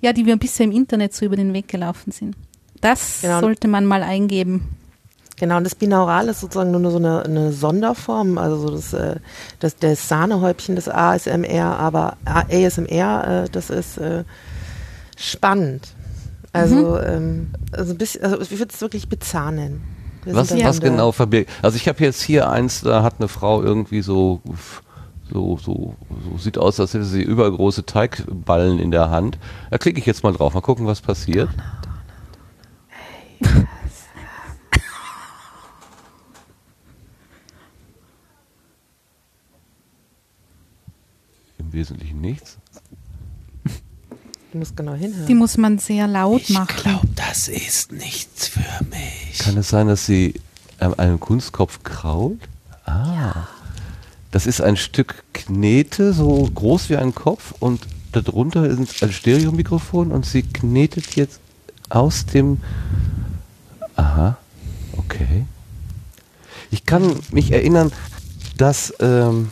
ja, 0.00 0.12
die 0.12 0.24
mir 0.24 0.36
bisher 0.36 0.64
im 0.64 0.72
Internet 0.72 1.14
so 1.14 1.24
über 1.26 1.36
den 1.36 1.52
Weg 1.52 1.68
gelaufen 1.68 2.12
sind. 2.12 2.36
Das 2.80 3.20
Genau. 3.22 3.40
sollte 3.40 3.68
man 3.68 3.86
mal 3.86 4.02
eingeben. 4.02 4.68
Genau, 5.36 5.56
und 5.56 5.64
das 5.64 5.74
Binaural 5.74 6.28
ist 6.28 6.40
sozusagen 6.40 6.70
nur 6.70 6.90
so 6.92 6.98
eine, 6.98 7.24
eine 7.24 7.52
Sonderform, 7.52 8.38
also 8.38 8.56
so 8.56 8.70
das, 8.70 8.92
äh, 8.92 9.16
das, 9.58 9.76
das 9.76 10.08
Sahnehäubchen 10.08 10.76
des 10.76 10.88
ASMR, 10.88 11.76
aber 11.78 12.16
ASMR, 12.24 13.44
äh, 13.44 13.48
das 13.50 13.68
ist 13.70 13.98
äh, 13.98 14.22
spannend. 15.16 15.88
Also, 16.52 17.00
ähm, 17.00 17.48
also, 17.72 17.96
bisschen, 17.96 18.22
also 18.22 18.40
ich 18.40 18.50
würde 18.56 18.72
es 18.72 18.80
wirklich 18.80 19.08
bizarr 19.08 19.50
nennen. 19.50 19.82
Wir 20.24 20.34
Was, 20.34 20.56
was 20.56 20.80
genau 20.80 21.12
verbirgt? 21.12 21.50
Also 21.62 21.76
ich 21.76 21.86
habe 21.88 22.02
jetzt 22.02 22.22
hier 22.22 22.48
eins, 22.48 22.80
da 22.80 23.02
hat 23.02 23.16
eine 23.18 23.28
Frau 23.28 23.62
irgendwie 23.62 24.00
so, 24.00 24.40
so, 25.30 25.58
so, 25.58 25.94
so 26.30 26.38
sieht 26.38 26.56
aus, 26.56 26.80
als 26.80 26.94
hätte 26.94 27.04
sie 27.04 27.22
übergroße 27.22 27.84
Teigballen 27.84 28.78
in 28.78 28.90
der 28.90 29.10
Hand. 29.10 29.38
Da 29.70 29.78
klicke 29.78 29.98
ich 29.98 30.06
jetzt 30.06 30.22
mal 30.22 30.32
drauf, 30.32 30.54
mal 30.54 30.62
gucken, 30.62 30.86
was 30.86 31.02
passiert. 31.02 31.50
Im 41.58 41.72
Wesentlichen 41.72 42.20
nichts. 42.20 42.58
Du 44.54 44.58
musst 44.60 44.76
genau 44.76 44.94
hinhören. 44.94 45.26
Die 45.26 45.34
muss 45.34 45.56
man 45.56 45.78
sehr 45.80 46.06
laut 46.06 46.48
machen. 46.50 46.76
glaube, 46.80 47.08
das 47.16 47.48
ist 47.48 47.90
nichts 47.90 48.46
für 48.46 48.60
mich. 48.84 49.38
Kann 49.40 49.56
es 49.56 49.68
sein, 49.68 49.88
dass 49.88 50.06
sie 50.06 50.34
an 50.78 50.94
einem 50.94 51.18
Kunstkopf 51.18 51.82
krault? 51.82 52.38
Ah. 52.84 53.48
Das 54.30 54.46
ist 54.46 54.60
ein 54.60 54.76
Stück 54.76 55.24
Knete, 55.32 56.12
so 56.12 56.48
groß 56.54 56.88
wie 56.88 56.96
ein 56.96 57.16
Kopf 57.16 57.52
und 57.58 57.80
darunter 58.12 58.64
ist 58.64 59.02
ein 59.02 59.10
Stereomikrofon 59.10 60.12
und 60.12 60.24
sie 60.24 60.44
knetet 60.44 61.16
jetzt 61.16 61.40
aus 61.88 62.24
dem. 62.24 62.58
Aha, 63.96 64.36
okay. 64.96 65.46
Ich 66.70 66.86
kann 66.86 67.18
mich 67.32 67.50
erinnern, 67.50 67.90
dass 68.56 68.94
ähm, 69.00 69.50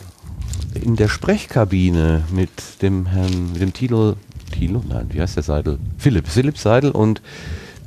in 0.75 0.95
der 0.95 1.09
Sprechkabine 1.09 2.23
mit 2.31 2.81
dem 2.81 3.05
Herrn, 3.05 3.51
mit 3.51 3.61
dem 3.61 3.73
Tilo, 3.73 4.15
Tilo, 4.53 4.83
nein, 4.87 5.07
wie 5.11 5.21
heißt 5.21 5.35
der 5.35 5.43
Seidel? 5.43 5.79
Philipp, 5.97 6.27
Philipp 6.27 6.57
Seidel 6.57 6.91
und 6.91 7.21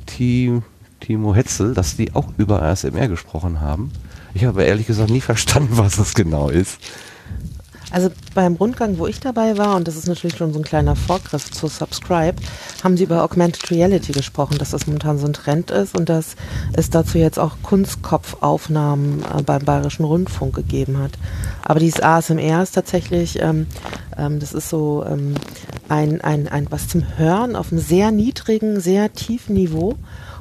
Ti- 0.05 0.61
Timo 0.99 1.33
Hetzel, 1.35 1.73
dass 1.73 1.95
die 1.95 2.13
auch 2.15 2.27
über 2.37 2.61
ASMR 2.61 3.07
gesprochen 3.07 3.61
haben. 3.61 3.91
Ich 4.33 4.45
habe 4.45 4.63
ehrlich 4.63 4.87
gesagt 4.87 5.09
nie 5.09 5.21
verstanden, 5.21 5.69
was 5.77 5.95
das 5.97 6.13
genau 6.13 6.49
ist. 6.49 6.79
Also 7.89 8.09
beim 8.35 8.55
Rundgang, 8.55 8.97
wo 8.97 9.07
ich 9.07 9.21
dabei 9.21 9.57
war, 9.57 9.75
und 9.77 9.87
das 9.87 9.95
ist 9.95 10.07
natürlich 10.07 10.35
schon 10.35 10.51
so 10.51 10.59
ein 10.59 10.65
kleiner 10.65 10.97
Vorgriff 10.97 11.49
zu 11.49 11.67
Subscribe, 11.67 12.35
haben 12.83 12.97
sie 12.97 13.05
über 13.05 13.23
Augmented 13.23 13.71
Reality 13.71 14.11
gesprochen, 14.11 14.57
dass 14.57 14.71
das 14.71 14.87
momentan 14.87 15.17
so 15.17 15.25
ein 15.25 15.33
Trend 15.33 15.71
ist 15.71 15.97
und 15.97 16.09
dass 16.09 16.35
es 16.73 16.89
dazu 16.89 17.17
jetzt 17.17 17.39
auch 17.39 17.57
Kunstkopfaufnahmen 17.63 19.23
äh, 19.23 19.41
beim 19.41 19.63
Bayerischen 19.63 20.03
Rundfunk 20.03 20.55
gegeben 20.55 20.97
hat. 20.99 21.11
Aber 21.63 21.79
dieses 21.79 22.01
ASMR 22.01 22.61
ist 22.61 22.73
tatsächlich, 22.73 23.41
ähm, 23.41 23.67
ähm, 24.17 24.39
das 24.39 24.53
ist 24.53 24.67
so 24.67 25.05
ähm, 25.07 25.35
ein, 25.87 26.19
ein, 26.19 26.49
ein 26.49 26.67
was 26.69 26.89
zum 26.89 27.03
Hören 27.17 27.55
auf 27.55 27.71
einem 27.71 27.79
sehr 27.79 28.11
niedrigen, 28.11 28.81
sehr 28.81 29.13
tiefen 29.13 29.55
Niveau. 29.55 29.95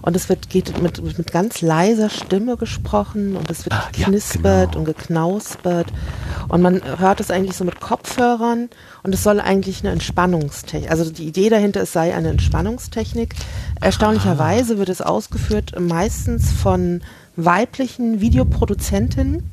Und 0.07 0.15
es 0.15 0.29
wird 0.29 0.51
geht 0.51 0.81
mit, 0.81 1.03
mit 1.19 1.33
ganz 1.33 1.63
leiser 1.63 2.11
Stimme 2.11 2.57
gesprochen 2.57 3.37
und 3.37 3.51
es 3.51 3.65
wird 3.65 3.75
Ah, 3.75 3.89
ja, 3.93 4.05
geknispert 4.05 4.73
genau. 4.73 4.79
und 4.79 4.85
geknauspert. 4.85 5.93
Und 6.47 6.63
man 6.63 6.81
hört 7.01 7.19
es 7.19 7.33
eigentlich 7.33 7.57
so 7.57 7.65
mit 7.65 7.81
Kopfhörern 7.81 8.71
und 9.03 9.15
es 9.15 9.25
soll 9.25 9.41
eigentlich 9.41 9.81
eine 9.81 9.91
Entspannungstechnik, 9.91 10.93
also 10.93 11.11
die 11.11 11.27
Idee 11.27 11.49
dahinter, 11.49 11.81
es 11.81 11.93
sei 11.93 12.15
eine 12.15 12.29
Entspannungstechnik. 12.29 13.35
Erstaunlicherweise 13.81 14.79
wird 14.79 14.91
es 14.91 15.03
ausgeführt 15.03 15.75
meistens 15.81 16.53
von 16.53 17.01
weiblichen 17.35 18.21
Videoproduzentinnen. 18.21 19.51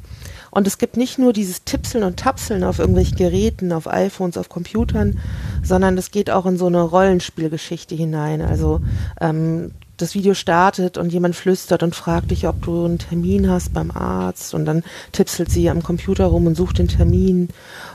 Und 0.51 0.67
es 0.67 0.77
gibt 0.77 0.97
nicht 0.97 1.17
nur 1.17 1.33
dieses 1.33 1.63
Tipseln 1.63 2.03
und 2.03 2.17
Tapseln 2.17 2.63
auf 2.63 2.77
irgendwelchen 2.77 3.17
Geräten, 3.17 3.73
auf 3.73 3.87
iPhones, 3.87 4.37
auf 4.37 4.49
Computern, 4.49 5.19
sondern 5.63 5.97
es 5.97 6.11
geht 6.11 6.29
auch 6.29 6.45
in 6.45 6.59
so 6.59 6.67
eine 6.67 6.83
Rollenspielgeschichte 6.83 7.95
hinein. 7.95 8.43
Also 8.43 8.79
ähm, 9.19 9.71
das 10.03 10.15
Video 10.15 10.33
startet 10.33 10.97
und 10.97 11.13
jemand 11.13 11.35
flüstert 11.35 11.81
und 11.81 11.95
fragt 11.95 12.31
dich, 12.31 12.45
ob 12.47 12.61
du 12.61 12.85
einen 12.85 12.99
Termin 12.99 13.49
hast 13.49 13.73
beim 13.73 13.89
Arzt 13.89 14.53
und 14.53 14.65
dann 14.65 14.83
tippselt 15.13 15.49
sie 15.49 15.69
am 15.69 15.81
Computer 15.81 16.25
rum 16.25 16.45
und 16.45 16.55
sucht 16.55 16.77
den 16.77 16.89
Termin 16.89 17.49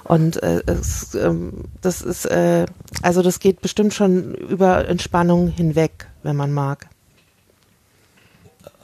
und 0.04 0.42
äh, 0.42 0.62
es, 0.66 1.14
ähm, 1.14 1.64
das 1.82 2.00
ist, 2.02 2.24
äh, 2.26 2.66
also 3.02 3.22
das 3.22 3.40
geht 3.40 3.60
bestimmt 3.60 3.92
schon 3.92 4.34
über 4.34 4.88
Entspannung 4.88 5.48
hinweg, 5.48 6.08
wenn 6.22 6.34
man 6.36 6.52
mag. 6.52 6.88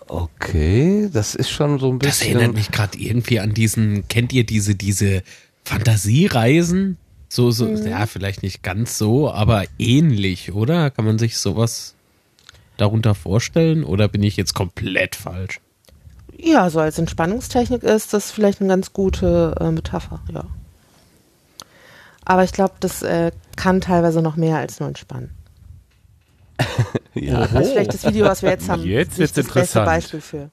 Okay, 0.07 1.09
das 1.13 1.35
ist 1.35 1.49
schon 1.51 1.79
so 1.79 1.91
ein 1.91 1.99
Das 1.99 2.19
bisschen. 2.19 2.37
erinnert 2.37 2.55
mich 2.55 2.71
gerade 2.71 2.99
irgendwie 2.99 3.41
an 3.41 3.55
diesen, 3.55 4.07
kennt 4.09 4.33
ihr 4.35 4.45
diese, 4.45 4.75
diese 4.75 5.23
Fantasiereisen? 5.65 6.99
So, 7.31 7.51
so, 7.51 7.67
ja, 7.69 8.07
vielleicht 8.07 8.43
nicht 8.43 8.63
ganz 8.63 8.99
so, 8.99 9.31
aber 9.31 9.65
ähnlich, 9.79 10.53
oder? 10.53 10.91
Kann 10.91 11.07
man 11.07 11.19
sich 11.19 11.39
sowas 11.39 11.95
darunter 12.77 13.15
vorstellen? 13.15 13.85
Oder 13.85 14.09
bin 14.09 14.23
ich 14.23 14.37
jetzt 14.37 14.55
komplett 14.55 15.17
falsch? 15.17 15.61
Ja, 16.37 16.69
so 16.71 16.81
als 16.81 16.99
Entspannungstechnik 16.99 17.83
ist 17.83 18.13
das 18.13 18.31
vielleicht 18.31 18.61
eine 18.61 18.69
ganz 18.69 18.93
gute 18.93 19.55
äh, 19.61 19.71
Metapher, 19.71 20.21
ja. 20.33 20.45
Aber 22.25 22.43
ich 22.45 22.53
glaube, 22.53 22.75
das 22.81 23.03
äh, 23.03 23.33
kann 23.57 23.81
teilweise 23.81 24.23
noch 24.23 24.37
mehr 24.37 24.59
als 24.59 24.81
nur 24.81 24.89
entspannen. 24.89 25.31
ja. 27.15 27.41
Also 27.41 27.73
vielleicht 27.73 27.95
das 27.95 28.05
Video, 28.05 28.27
was 28.27 28.43
wir 28.43 28.51
jetzt 28.51 28.69
haben, 28.69 28.83
Jetzt 28.83 29.19
ist 29.19 29.37
das 29.37 29.47
beste 29.47 29.79
interessant. 29.81 29.87
Beispiel 29.87 30.21
für. 30.21 30.51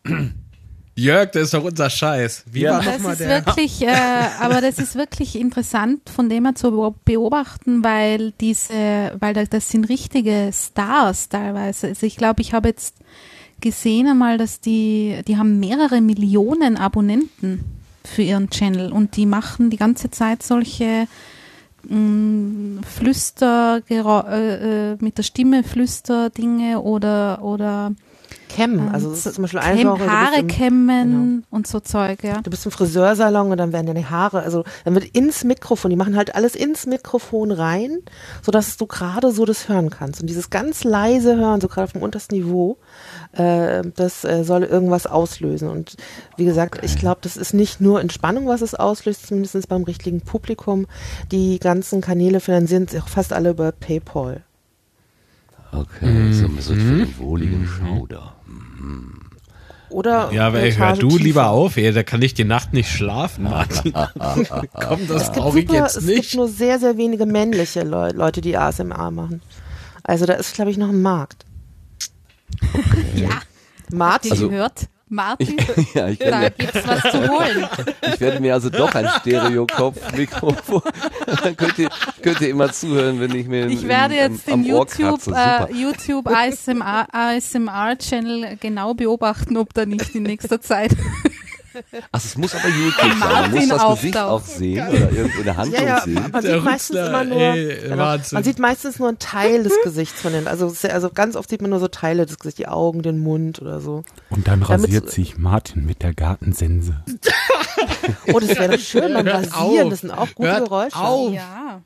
Jörg, 0.96 1.32
das 1.32 1.44
ist 1.44 1.54
doch 1.54 1.64
unser 1.64 1.90
Scheiß. 1.90 2.44
Wie 2.52 2.62
Ja. 2.62 2.74
war 2.74 2.84
Das 2.84 2.98
nochmal 2.98 3.14
ist 3.14 3.20
der? 3.22 3.30
wirklich, 3.46 3.82
äh, 3.82 3.96
aber 4.42 4.60
das 4.62 4.78
ist 4.78 4.96
wirklich 4.96 5.36
interessant 5.38 6.02
von 6.10 6.28
dem 6.30 6.46
her 6.46 6.56
zu 6.56 6.68
beo- 6.68 6.96
beobachten, 7.06 7.84
weil 7.84 8.32
diese, 8.42 9.12
weil 9.20 9.34
da, 9.34 9.46
das 9.46 9.70
sind 9.70 9.86
richtige 9.88 10.52
Stars 10.54 11.30
teilweise. 11.30 11.88
Also 11.88 12.06
ich 12.06 12.18
glaube, 12.18 12.42
ich 12.42 12.54
habe 12.54 12.68
jetzt 12.70 12.98
gesehen 13.62 14.08
einmal, 14.08 14.38
dass 14.38 14.60
die, 14.60 15.22
die 15.28 15.38
haben 15.38 15.60
mehrere 15.60 16.02
Millionen 16.02 16.76
Abonnenten 16.78 17.64
für 18.04 18.24
ihren 18.24 18.50
Channel 18.50 18.92
und 18.92 19.16
die 19.16 19.26
machen 19.26 19.70
die 19.70 19.78
ganze 19.78 20.10
Zeit 20.12 20.44
solche 20.44 21.08
mh, 21.88 22.82
Flüster, 22.84 23.82
äh, 23.90 24.92
äh, 24.94 24.98
mit 25.00 25.18
der 25.18 25.24
Stimme 25.24 25.64
Flüsterdinge 25.64 26.82
oder, 26.82 27.42
oder 27.44 27.94
Kämmen, 28.50 28.88
ähm, 28.88 28.94
also 28.94 29.10
das 29.10 29.26
ist 29.26 29.36
zum 29.36 29.44
Beispiel 29.44 29.60
ein 29.62 29.78
Kämm- 29.78 29.96
Genre. 29.98 30.12
Haare 30.12 30.40
im- 30.42 30.48
kämmen 30.48 31.46
und 31.50 31.68
so 31.68 31.80
Zeug, 31.80 32.24
ja. 32.24 32.42
Du 32.42 32.50
bist 32.50 32.66
im 32.66 32.72
Friseursalon 32.72 33.52
und 33.52 33.58
dann 33.58 33.72
werden 33.72 33.88
deine 33.88 34.10
Haare, 34.10 34.42
also 34.44 34.64
dann 34.84 34.94
wird 34.96 35.06
ins 35.06 35.44
Mikrofon, 35.44 35.90
die 35.90 35.96
machen 35.98 36.16
halt 36.18 36.36
alles 36.36 36.56
ins 36.56 36.86
Mikrofon 36.86 37.52
rein, 37.52 38.00
sodass 38.42 38.76
du 38.78 38.88
gerade 38.88 39.32
so 39.32 39.46
das 39.46 39.70
hören 39.70 39.90
kannst. 39.90 40.22
Und 40.22 40.28
dieses 40.28 40.50
ganz 40.50 40.84
leise 40.84 41.38
Hören, 41.38 41.62
so 41.62 41.68
gerade 41.68 41.86
auf 41.86 41.94
dem 41.94 42.02
untersten 42.02 42.36
Niveau, 42.38 42.78
äh, 43.34 43.84
das 43.96 44.24
äh, 44.26 44.44
soll 44.44 44.64
irgendwas 44.64 45.08
auslösen. 45.08 45.70
Und 45.70 45.96
wie 46.38 46.46
gesagt, 46.46 46.84
ich 46.84 46.98
glaube, 46.98 47.20
das 47.22 47.38
ist 47.38 47.54
nicht 47.54 47.80
nur 47.80 48.02
Entspannung, 48.02 48.48
was 48.48 48.62
es 48.62 48.76
auslöst, 48.76 49.28
zumindest 49.28 49.68
beim 49.70 49.84
richtigen 49.84 50.22
Publikum. 50.22 50.88
Die 51.32 51.60
ganzen 51.60 52.02
Kanäle 52.02 52.40
finanzieren 52.40 52.88
sich 52.88 53.02
auch 53.02 53.08
fast 53.08 53.32
alle 53.34 53.52
über 53.52 53.72
PayPal. 53.72 54.44
Okay, 55.72 56.34
so, 56.34 56.48
so 56.60 56.74
für 56.74 56.80
den 56.98 57.18
wohligen 57.18 57.66
Schauder. 57.68 58.36
Oder 59.90 60.32
Ja, 60.32 60.48
aber 60.48 60.60
ey, 60.62 60.72
hör 60.74 60.94
du 60.96 61.10
tiefer. 61.10 61.24
lieber 61.24 61.50
auf, 61.50 61.76
ey, 61.78 61.92
da 61.92 62.04
kann 62.04 62.22
ich 62.22 62.34
die 62.34 62.44
Nacht 62.46 62.74
nicht 62.74 62.90
schlafen, 62.90 63.44
Martin. 63.46 63.94
Komm, 64.74 65.08
das 65.08 65.24
Es 65.24 65.32
gibt, 65.32 65.36
brauche 65.44 65.60
ich 65.60 65.68
super, 65.68 65.80
jetzt 65.82 65.98
es 65.98 66.06
gibt 66.06 66.18
nicht. 66.18 66.36
nur 66.36 66.48
sehr, 66.48 66.80
sehr 66.80 66.98
wenige 66.98 67.26
männliche 67.26 67.84
Leu 67.84 68.10
Leute, 68.12 68.42
die 68.42 68.58
ASMR 68.58 69.12
machen. 69.12 69.42
Also 70.04 70.26
da 70.26 70.34
ist, 70.34 70.54
glaube 70.56 70.72
ich, 70.72 70.78
noch 70.78 70.90
ein 70.90 71.02
Markt. 71.02 71.46
Ja, 73.16 73.30
Martin, 73.92 74.32
Also- 74.32 74.50
gehört? 74.50 74.88
Martin, 75.12 75.58
ja, 75.94 76.08
ich, 76.08 76.20
da 76.20 76.42
werde, 76.42 76.56
gibt's 76.58 76.88
was 76.88 77.02
zu 77.12 77.30
holen. 77.30 77.68
ich 78.02 78.20
werde 78.22 78.40
mir 78.40 78.54
also 78.54 78.70
doch 78.70 78.96
ein 78.96 79.10
Stereokopf-Mikrofon. 79.20 80.82
Dann 81.44 81.58
könnt 81.58 81.78
ihr, 81.80 81.90
könnt 82.22 82.40
ihr 82.40 82.50
immer 82.50 82.72
zuhören, 82.72 83.20
wenn 83.20 83.36
ich 83.36 83.48
mir 83.48 83.68
Ich 83.68 83.88
werde 83.88 84.16
jetzt 84.16 84.50
am, 84.50 84.64
den 84.64 84.72
am 84.72 84.78
Ohr 84.80 84.88
YouTube, 84.98 85.36
äh, 85.36 85.74
YouTube 85.74 86.28
ASMR, 86.28 87.08
ASMR 87.12 87.98
Channel 87.98 88.58
genau 88.60 88.94
beobachten, 88.94 89.58
ob 89.58 89.74
da 89.74 89.86
nicht 89.86 90.16
in 90.16 90.24
nächster 90.24 90.62
Zeit. 90.62 90.96
Ach, 92.12 92.24
es 92.24 92.38
muss 92.38 92.54
aber 92.56 92.68
YouTube 92.68 92.96
sein. 93.00 93.20
Man 93.20 93.52
muss 93.52 93.68
das 93.70 93.88
Gesicht 93.96 94.18
auch 94.18 94.42
sehen 94.44 94.88
oder 94.90 95.12
irgendeine 95.12 95.58
Handlung 95.58 95.82
ja, 95.82 95.88
ja, 95.88 96.02
sehen. 96.02 96.14
man 96.32 96.42
Der 96.44 96.54
sieht 96.56 96.64
meistens 96.64 96.98
immer 96.98 97.24
nur, 97.24 97.38
ey, 97.42 97.80
genau, 97.90 98.18
man 98.32 98.44
sieht 98.44 98.60
meistens 98.60 99.00
nur 99.00 99.08
einen 99.10 99.20
Teil 99.20 99.64
des 99.64 99.74
Gesichts 99.84 100.22
von 100.22 100.34
den, 100.34 100.48
also, 100.48 100.74
also 100.90 101.10
ganz 101.10 101.36
oft 101.36 101.50
sieht 101.50 101.62
man 101.62 101.70
nur 101.72 101.80
so 101.80 101.88
Teile 101.88 102.26
des 102.26 102.38
Gesichts, 102.40 102.58
die 102.58 102.68
Augen, 102.68 103.02
den 103.04 103.20
Mund 103.20 103.62
oder 103.62 103.80
so. 103.82 104.04
Und 104.30 104.48
dann 104.48 104.62
Damit- 104.62 104.70
rasiert 104.86 105.10
sich 105.10 105.38
Martin 105.38 105.86
mit 105.86 106.02
der 106.04 106.14
Gartensense. 106.14 107.04
Oh, 108.34 108.40
das 108.40 108.50
wäre 108.50 108.78
doch 108.78 108.80
schön 108.84 109.14
beim 109.14 109.28
Rasieren, 109.28 109.86
auf. 109.86 109.90
das 109.90 110.02
sind 110.02 110.12
auch 110.12 110.28
gute 110.36 110.50
Hört 110.52 110.64
Geräusche. 110.66 110.96
auf. 110.98 111.34
Ja, 111.34 111.82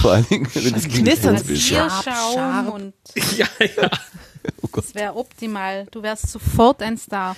Vor 0.00 0.12
allen 0.12 0.26
Dingen, 0.28 0.48
wenn. 0.54 0.80
Scharf, 0.80 1.42
Bierschaum 1.46 1.90
scharf. 2.02 2.68
und 2.72 2.94
Ja, 3.36 3.46
ja. 3.60 3.90
das 4.74 4.94
wäre 4.94 5.16
optimal. 5.16 5.86
Du 5.90 6.02
wärst 6.02 6.28
sofort 6.30 6.82
ein 6.82 6.96
Star, 6.96 7.36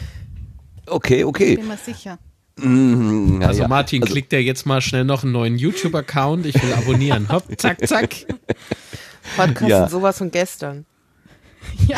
Okay, 0.90 1.24
okay. 1.24 1.56
bin 1.56 1.68
mir 1.68 1.76
sicher. 1.76 2.18
Mm, 2.56 3.40
ja, 3.40 3.48
Also 3.48 3.62
ja. 3.62 3.68
Martin, 3.68 4.02
Also- 4.02 4.12
klickt 4.12 4.32
ja 4.32 4.38
jetzt 4.38 4.66
mal 4.66 4.80
schnell 4.80 5.04
noch 5.04 5.22
einen 5.22 5.32
neuen 5.32 5.56
YouTube-Account. 5.56 6.46
Ich 6.46 6.54
will 6.62 6.72
abonnieren. 6.74 7.28
Hopp, 7.30 7.44
zack, 7.56 7.86
zack. 7.86 8.10
Podcast 9.36 9.68
Ja. 9.70 9.88
sowas 9.88 10.18
von 10.18 10.30
gestern. 10.30 10.84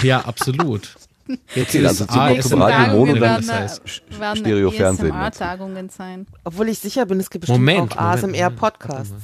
Ja, 0.03 0.21
absolut. 0.25 0.95
Jetzt 1.55 1.75
Okay, 1.75 1.87
also 1.87 2.05
zum- 2.05 2.19
ASMR, 2.19 2.43
zum 2.43 2.63
Radio 2.63 2.97
Mono 3.07 3.15
dann- 3.15 3.49
äh, 3.49 3.69
Stereo-Fernsehen 4.37 5.13
ASMR-Tagungen 5.13 5.89
sein. 5.89 6.27
Obwohl 6.45 6.69
ich 6.69 6.81
sicher 6.81 7.07
bin, 7.07 7.21
es 7.21 7.31
gibt 7.31 7.43
bestimmt 7.43 7.61
Moment, 7.61 7.93
auch 7.97 8.03
ASMR-Podcasts. 8.03 9.15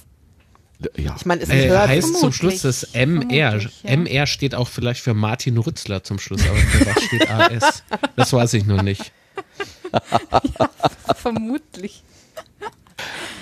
ja. 0.96 1.14
Ich 1.18 1.26
meine, 1.26 1.42
es 1.42 1.50
Äh, 1.50 1.68
hört 1.68 1.88
heißt 1.88 2.16
zum 2.20 2.32
Schluss 2.32 2.62
das 2.62 2.84
MR. 2.94 3.58
ja. 3.58 3.68
MR 3.82 4.26
steht 4.26 4.54
auch 4.54 4.68
vielleicht 4.68 5.00
für 5.02 5.12
Martin 5.12 5.58
Rützler 5.58 6.04
zum 6.04 6.18
Schluss, 6.20 6.40
aber 6.48 6.56
für 6.56 6.86
was 6.86 7.02
steht 7.02 7.30
AS? 7.30 7.82
Das 8.16 8.32
weiß 8.32 8.54
ich 8.54 8.64
noch 8.64 8.82
nicht. 8.82 9.12
Vermutlich. 11.16 12.02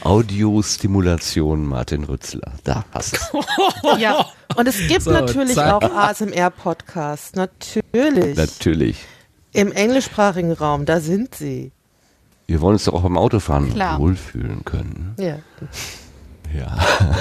Audiostimulation 0.03 1.67
Martin 1.67 2.05
Rützler. 2.05 2.53
Da 2.65 2.85
hast 2.93 3.19
du 3.33 3.43
Ja, 3.99 4.27
Und 4.57 4.69
es 4.69 4.77
gibt 4.87 5.03
So, 5.03 5.11
natürlich 5.11 5.55
zack. 5.55 5.73
auch 5.73 5.83
ASMR-Podcasts. 5.95 7.35
Natürlich. 7.35 8.37
Natürlich. 8.37 9.05
Im 9.53 9.73
englischsprachigen 9.73 10.53
Raum, 10.53 10.85
da 10.85 11.01
sind 11.01 11.35
sie. 11.35 11.73
Wir 12.47 12.61
wollen 12.61 12.75
uns 12.75 12.85
doch 12.85 12.95
auch 12.95 13.03
beim 13.03 13.17
Autofahren 13.19 13.73
Klar. 13.73 13.99
wohlfühlen 13.99 14.65
können. 14.65 15.15
Ja. 15.19 15.39
Ja. 16.59 16.77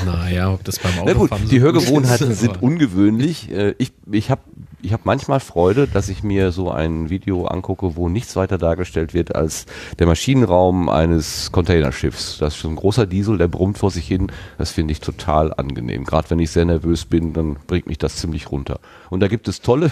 Naja, 0.06 0.54
ob 0.54 0.63
das 0.63 0.80
beim 0.80 0.93
Na 0.98 1.13
gut, 1.13 1.32
Autofahren 1.32 1.50
die 1.50 1.60
so 1.60 1.65
gut 1.65 1.74
Hörgewohnheiten 1.74 2.32
ist, 2.32 2.39
sind 2.39 2.62
ungewöhnlich. 2.62 3.52
Äh, 3.52 3.76
Ich, 3.78 3.91
ich 4.12 4.32
habe 4.32 4.41
ich 4.82 4.93
hab 4.93 5.06
manchmal 5.06 5.39
Freude, 5.39 5.88
dass 5.88 6.10
ich 6.10 6.21
mir 6.21 6.52
so 6.52 6.69
ein 6.69 7.10
Video 7.10 7.45
angucke, 7.45 7.95
wo 7.95 8.08
nichts 8.08 8.36
weiter 8.36 8.60
dargestellt 8.60 9.15
wird 9.15 9.36
als 9.36 9.65
der 9.98 10.06
Maschinenraum 10.06 10.89
eines 10.89 11.52
Containerschiffs. 11.52 12.38
Das 12.38 12.56
ist 12.56 12.62
so 12.62 12.69
ein 12.69 12.76
großer 12.76 13.08
Diesel, 13.08 13.39
der 13.39 13.48
brummt 13.48 13.80
vor 13.80 13.89
sich 13.89 14.08
hin. 14.08 14.32
Das 14.60 14.71
finde 14.71 14.91
ich 14.91 15.00
total 15.00 15.54
angenehm. 15.54 16.04
Gerade 16.04 16.30
wenn 16.30 16.39
ich 16.39 16.52
sehr 16.52 16.65
nervös 16.65 17.06
bin, 17.06 17.34
dann 17.34 17.58
bringt 17.65 17.88
mich 17.88 17.98
das 17.98 18.17
ziemlich 18.17 18.52
runter. 18.52 18.80
Und 19.10 19.21
da 19.21 19.28
gibt 19.28 19.48
es 19.48 19.62
tolle, 19.62 19.91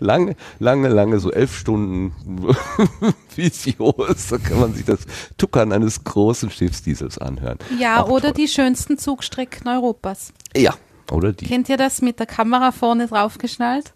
lange, 0.00 0.36
lange, 0.58 0.88
lange, 0.88 1.18
so 1.20 1.30
elf 1.32 1.56
Stunden 1.56 2.12
Videos. 3.36 4.28
Da 4.28 4.38
kann 4.38 4.60
man 4.60 4.74
sich 4.74 4.84
das 4.84 5.00
Tuckern 5.36 5.72
eines 5.72 6.04
großen 6.04 6.50
Schiffsdiesels 6.50 7.18
anhören. 7.18 7.58
ja 7.78 8.02
Auch 8.02 8.08
oder 8.08 8.32
toll. 8.32 8.42
die 8.44 8.48
schönsten 8.48 8.98
Zugstrecken 8.98 9.68
Europas. 9.68 10.32
Ja, 10.56 10.74
oder 11.10 11.32
die. 11.32 11.46
Kennt 11.46 11.68
ihr 11.68 11.76
das 11.76 12.02
mit 12.02 12.18
der 12.18 12.26
Kamera 12.26 12.72
vorne 12.72 13.06
draufgeschnallt? 13.06 13.92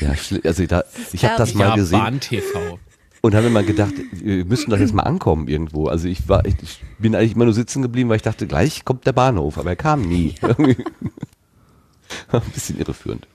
Ja, 0.00 0.12
also 0.44 0.66
da, 0.66 0.84
ich 1.12 1.24
habe 1.24 1.36
das 1.36 1.54
mal 1.54 1.68
ja, 1.68 1.74
gesehen 1.76 1.98
Bahn-TV. 2.00 2.78
und 3.20 3.34
habe 3.34 3.44
mir 3.46 3.50
mal 3.52 3.64
gedacht, 3.64 3.94
wir 4.12 4.44
müssten 4.44 4.70
doch 4.70 4.78
jetzt 4.78 4.92
mal 4.94 5.04
ankommen 5.04 5.46
irgendwo. 5.46 5.86
Also 5.86 6.08
ich 6.08 6.28
war, 6.28 6.44
ich, 6.44 6.56
ich 6.60 6.82
bin 6.98 7.14
eigentlich 7.14 7.36
immer 7.36 7.44
nur 7.44 7.54
sitzen 7.54 7.80
geblieben, 7.82 8.08
weil 8.08 8.16
ich 8.16 8.22
dachte, 8.22 8.48
gleich 8.48 8.84
kommt 8.84 9.06
der 9.06 9.12
Bahnhof, 9.12 9.58
aber 9.58 9.70
er 9.70 9.76
kam 9.76 10.02
nie. 10.02 10.34
War 12.30 12.42
Ein 12.42 12.50
bisschen 12.52 12.78
irreführend. 12.78 13.26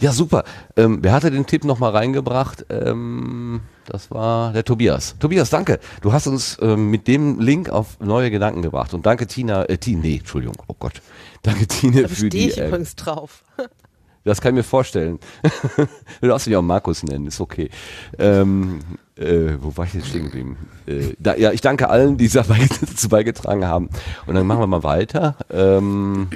Ja, 0.00 0.12
super. 0.12 0.44
Ähm, 0.76 0.98
wer 1.02 1.12
hatte 1.12 1.30
den 1.30 1.46
Tipp 1.46 1.64
nochmal 1.64 1.90
reingebracht? 1.90 2.64
Ähm, 2.70 3.60
das 3.84 4.12
war 4.12 4.52
der 4.52 4.64
Tobias. 4.64 5.16
Tobias, 5.18 5.50
danke. 5.50 5.80
Du 6.02 6.12
hast 6.12 6.28
uns 6.28 6.56
ähm, 6.62 6.90
mit 6.90 7.08
dem 7.08 7.40
Link 7.40 7.68
auf 7.68 7.98
neue 7.98 8.30
Gedanken 8.30 8.62
gebracht. 8.62 8.94
Und 8.94 9.06
danke 9.06 9.26
Tina, 9.26 9.64
äh, 9.64 9.76
Tine, 9.76 10.02
nee, 10.02 10.16
Entschuldigung, 10.18 10.56
oh 10.68 10.74
Gott. 10.78 11.02
Danke 11.42 11.68
Tine 11.68 12.02
Da 12.02 12.08
für 12.08 12.14
stehe 12.16 12.30
die. 12.30 12.48
ich 12.48 12.58
äh, 12.58 12.66
übrigens 12.66 12.96
drauf. 12.96 13.44
das 14.24 14.40
kann 14.40 14.50
ich 14.50 14.56
mir 14.56 14.64
vorstellen. 14.64 15.20
du 16.20 16.26
darfst 16.26 16.48
mich 16.48 16.56
auch 16.56 16.62
Markus 16.62 17.04
nennen, 17.04 17.28
ist 17.28 17.40
okay. 17.40 17.70
Ähm, 18.18 18.80
äh, 19.16 19.54
wo 19.60 19.76
war 19.76 19.84
ich 19.86 19.94
jetzt 19.94 20.08
stehen 20.08 20.24
geblieben? 20.24 20.56
Äh, 20.86 21.14
da, 21.18 21.36
ja, 21.36 21.52
ich 21.52 21.60
danke 21.60 21.88
allen, 21.88 22.16
die 22.18 22.28
dazu 22.28 23.08
beigetragen 23.08 23.64
haben. 23.64 23.88
Und 24.26 24.34
dann 24.34 24.46
machen 24.46 24.60
wir 24.60 24.66
mal 24.66 24.82
weiter. 24.82 25.36
Ähm, 25.50 26.28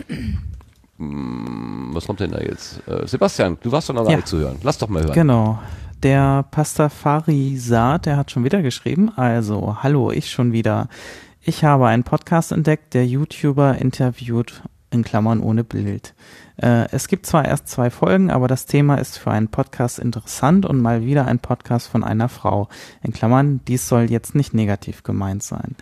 was 0.99 2.07
kommt 2.07 2.21
denn 2.21 2.31
da 2.33 2.41
jetzt? 2.41 2.81
Äh, 2.87 3.07
Sebastian, 3.07 3.59
du 3.63 3.73
warst 3.73 3.89
doch 3.89 3.95
noch 3.95 4.03
gar 4.05 4.11
Ja. 4.13 4.17
nicht 4.19 4.29
zu 4.29 4.39
hören. 4.39 4.57
Lass 4.63 4.79
doch 4.79 4.89
mal 4.89 5.03
hören. 5.03 5.13
Genau. 5.15 5.59
Der 6.03 6.45
Pastafari 6.51 7.57
Saad, 7.57 8.07
der 8.07 8.17
hat 8.17 8.31
schon 8.31 8.45
wieder 8.45 8.63
geschrieben. 8.63 9.11
Also, 9.17 9.79
hallo, 9.83 10.11
ich 10.11 10.31
schon 10.31 10.53
wieder. 10.53 10.89
Ich 11.41 11.65
habe 11.65 11.87
einen 11.89 12.05
Podcast 12.05 12.53
entdeckt, 12.53 12.95
der 12.95 13.07
YouTuber 13.07 13.79
interviewt, 13.79 14.63
in 14.91 15.03
Klammern 15.03 15.41
ohne 15.41 15.65
Bild. 15.65 16.15
Äh, 16.57 16.87
es 16.93 17.09
gibt 17.09 17.27
zwar 17.27 17.45
erst 17.47 17.67
zwei 17.69 17.89
Folgen, 17.91 18.31
aber 18.31 18.47
das 18.47 18.67
Thema 18.67 18.97
ist 18.97 19.17
für 19.19 19.31
einen 19.31 19.49
Podcast 19.49 19.99
interessant 19.99 20.67
und 20.67 20.81
mal 20.83 21.05
wieder 21.05 21.27
ein 21.27 21.39
Podcast 21.39 21.89
von 21.89 22.05
einer 22.05 22.29
Frau. 22.29 22.69
In 23.03 23.13
Klammern, 23.13 23.61
dies 23.67 23.89
soll 23.89 24.11
jetzt 24.11 24.35
nicht 24.35 24.55
negativ 24.55 25.03
gemeint 25.03 25.43
sein. 25.43 25.77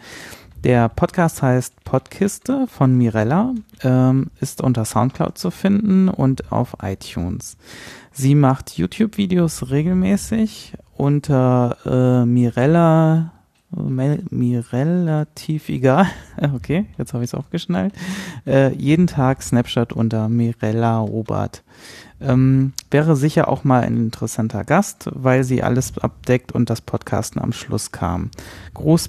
Der 0.65 0.91
Podcast 0.91 1.41
heißt 1.41 1.85
Podkiste 1.85 2.67
von 2.67 2.95
Mirella, 2.97 3.55
ähm, 3.83 4.31
ist 4.43 4.61
unter 4.61 4.85
Soundcloud 4.85 5.39
zu 5.39 5.51
finden 5.51 6.11
und 6.11 6.53
auf 6.53 6.77
iTunes. 6.83 7.57
Sie 8.13 8.35
macht 8.35 8.77
YouTube-Videos 8.77 9.71
regelmäßig 9.71 10.75
unter 10.99 11.79
äh, 11.87 12.27
Mirella, 12.27 13.33
Mirella 13.71 15.25
tief 15.35 15.71
egal. 15.71 16.07
Okay, 16.55 16.87
jetzt 16.99 17.15
habe 17.15 17.25
ich 17.25 17.31
es 17.31 17.35
aufgeschnallt. 17.35 17.95
Äh, 18.47 18.75
jeden 18.75 19.07
Tag 19.07 19.43
Snapchat 19.43 19.95
unter 19.95 20.29
Mirella 20.29 20.99
Robert. 20.99 21.63
Ähm, 22.21 22.75
wäre 22.91 23.17
sicher 23.17 23.49
auch 23.49 23.65
mal 23.65 23.83
ein 23.83 23.97
interessanter 23.97 24.65
Gast, 24.65 25.09
weil 25.15 25.43
sie 25.43 25.63
alles 25.63 25.97
abdeckt 25.97 26.53
und 26.53 26.69
das 26.69 26.83
Podcasten 26.83 27.41
am 27.41 27.53
Schluss 27.53 27.93
kam. 27.93 28.31
Groß 28.75 29.09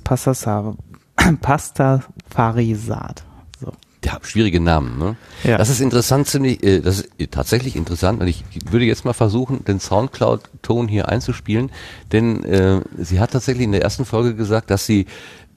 Passasa- 1.42 2.04
Pastafarisat. 2.30 3.24
So. 3.60 3.72
Ja, 4.04 4.20
schwierige 4.24 4.60
Namen, 4.60 4.98
ne? 4.98 5.16
Ja. 5.44 5.58
Das 5.58 5.70
ist 5.70 5.80
interessant, 5.82 6.28
ziemlich, 6.28 6.64
äh, 6.64 6.82
das 6.82 7.02
ist 7.02 7.10
äh, 7.20 7.28
tatsächlich 7.28 7.76
interessant 7.76 8.22
und 8.22 8.28
ich 8.28 8.44
würde 8.70 8.86
jetzt 8.86 9.06
mal 9.06 9.14
versuchen, 9.14 9.64
den 9.66 9.80
Soundcloud-Ton 9.80 10.88
hier 10.88 11.10
einzuspielen, 11.10 11.72
denn 12.12 12.44
äh, 12.44 12.82
sie 12.98 13.20
hat 13.20 13.32
tatsächlich 13.32 13.66
in 13.66 13.72
der 13.72 13.82
ersten 13.82 14.06
Folge 14.06 14.36
gesagt, 14.36 14.72
dass 14.72 14.86
sie 14.86 15.06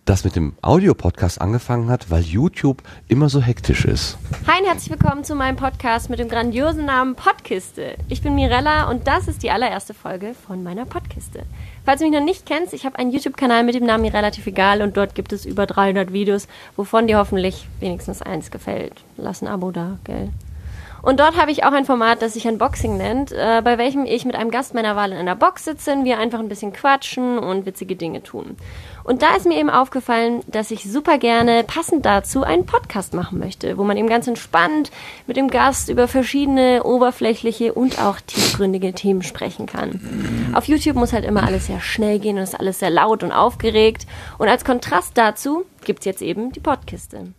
das 0.04 0.24
mit 0.24 0.36
dem 0.36 0.54
Audiopodcast 0.60 1.40
angefangen 1.40 1.88
hat, 1.88 2.10
weil 2.10 2.22
YouTube 2.22 2.82
immer 3.08 3.28
so 3.28 3.40
hektisch 3.40 3.84
ist. 3.86 4.18
Hi 4.46 4.60
und 4.60 4.66
herzlich 4.66 4.90
willkommen 4.90 5.24
zu 5.24 5.34
meinem 5.34 5.56
Podcast 5.56 6.10
mit 6.10 6.18
dem 6.18 6.28
grandiosen 6.28 6.84
Namen 6.84 7.14
Podkiste. 7.14 7.96
Ich 8.08 8.20
bin 8.20 8.34
Mirella 8.34 8.90
und 8.90 9.06
das 9.06 9.28
ist 9.28 9.42
die 9.42 9.50
allererste 9.50 9.94
Folge 9.94 10.34
von 10.46 10.62
meiner 10.62 10.84
Podkiste. 10.84 11.44
Falls 11.86 12.00
du 12.00 12.06
mich 12.06 12.18
noch 12.18 12.24
nicht 12.24 12.44
kennst, 12.44 12.74
ich 12.74 12.84
habe 12.84 12.98
einen 12.98 13.12
YouTube-Kanal 13.12 13.64
mit 13.64 13.74
dem 13.74 13.86
Namen 13.86 14.02
mir 14.02 14.12
relativ 14.12 14.46
egal 14.46 14.82
und 14.82 14.96
dort 14.96 15.14
gibt 15.14 15.32
es 15.32 15.46
über 15.46 15.66
300 15.66 16.12
Videos, 16.12 16.48
wovon 16.76 17.06
dir 17.06 17.18
hoffentlich 17.18 17.66
wenigstens 17.80 18.20
eins 18.20 18.50
gefällt. 18.50 19.04
Lass 19.16 19.40
ein 19.40 19.48
Abo 19.48 19.70
da, 19.70 19.98
gell? 20.04 20.30
Und 21.04 21.20
dort 21.20 21.36
habe 21.36 21.50
ich 21.50 21.64
auch 21.64 21.72
ein 21.72 21.84
Format, 21.84 22.22
das 22.22 22.32
sich 22.32 22.46
Unboxing 22.46 22.96
nennt, 22.96 23.30
äh, 23.30 23.60
bei 23.62 23.76
welchem 23.76 24.06
ich 24.06 24.24
mit 24.24 24.34
einem 24.36 24.50
Gast 24.50 24.72
meiner 24.72 24.96
Wahl 24.96 25.12
in 25.12 25.18
einer 25.18 25.36
Box 25.36 25.64
sitze, 25.64 25.94
wir 26.02 26.18
einfach 26.18 26.38
ein 26.38 26.48
bisschen 26.48 26.72
quatschen 26.72 27.38
und 27.38 27.66
witzige 27.66 27.94
Dinge 27.94 28.22
tun. 28.22 28.56
Und 29.04 29.20
da 29.20 29.36
ist 29.36 29.44
mir 29.44 29.58
eben 29.58 29.68
aufgefallen, 29.68 30.40
dass 30.46 30.70
ich 30.70 30.90
super 30.90 31.18
gerne 31.18 31.62
passend 31.62 32.06
dazu 32.06 32.42
einen 32.42 32.64
Podcast 32.64 33.12
machen 33.12 33.38
möchte, 33.38 33.76
wo 33.76 33.84
man 33.84 33.98
eben 33.98 34.08
ganz 34.08 34.26
entspannt 34.26 34.90
mit 35.26 35.36
dem 35.36 35.48
Gast 35.48 35.90
über 35.90 36.08
verschiedene 36.08 36.82
oberflächliche 36.84 37.74
und 37.74 38.00
auch 38.00 38.18
tiefgründige 38.20 38.94
Themen 38.94 39.22
sprechen 39.22 39.66
kann. 39.66 40.52
Auf 40.54 40.64
YouTube 40.64 40.96
muss 40.96 41.12
halt 41.12 41.26
immer 41.26 41.42
alles 41.42 41.66
sehr 41.66 41.80
schnell 41.80 42.18
gehen 42.18 42.38
und 42.38 42.42
ist 42.42 42.58
alles 42.58 42.78
sehr 42.78 42.90
laut 42.90 43.22
und 43.22 43.30
aufgeregt. 43.30 44.06
Und 44.38 44.48
als 44.48 44.64
Kontrast 44.64 45.18
dazu 45.18 45.66
gibt's 45.84 46.06
jetzt 46.06 46.22
eben 46.22 46.50
die 46.52 46.60
Podkiste. 46.60 47.34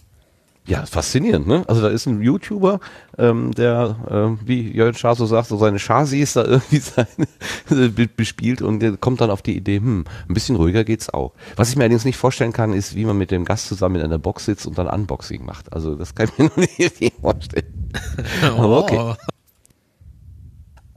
Ja, 0.67 0.83
faszinierend, 0.87 1.45
ne? 1.45 1.63
Also 1.67 1.81
da 1.81 1.89
ist 1.89 2.07
ein 2.07 2.23
YouTuber, 2.23 2.79
ähm, 3.19 3.51
der, 3.53 3.97
ähm, 4.09 4.39
wie 4.45 4.71
Jörn 4.75 4.95
Schaar 4.95 5.15
so 5.15 5.27
sagt, 5.27 5.47
so 5.47 5.57
seine 5.57 5.77
Chasis 5.77 6.33
da 6.33 6.43
irgendwie 6.43 6.79
seine, 7.69 7.89
be- 7.89 8.07
bespielt 8.07 8.63
und 8.63 8.79
der 8.79 8.97
kommt 8.97 9.21
dann 9.21 9.29
auf 9.29 9.43
die 9.43 9.55
Idee, 9.55 9.77
hm, 9.77 10.05
ein 10.27 10.33
bisschen 10.33 10.55
ruhiger 10.55 10.83
geht's 10.83 11.11
auch. 11.13 11.33
Was 11.55 11.69
ich 11.69 11.75
mir 11.75 11.83
allerdings 11.83 12.03
nicht 12.05 12.17
vorstellen 12.17 12.51
kann, 12.51 12.73
ist, 12.73 12.95
wie 12.95 13.05
man 13.05 13.15
mit 13.17 13.29
dem 13.29 13.45
Gast 13.45 13.67
zusammen 13.67 13.97
in 13.97 14.01
einer 14.01 14.17
Box 14.17 14.45
sitzt 14.45 14.65
und 14.65 14.77
dann 14.79 14.87
Unboxing 14.87 15.45
macht. 15.45 15.71
Also 15.71 15.95
das 15.95 16.15
kann 16.15 16.29
ich 16.29 16.37
mir 16.39 16.45
noch 16.49 16.57
nicht 16.57 17.13
vorstellen. 17.21 17.91
Aber 18.57 18.79
okay. 18.79 19.13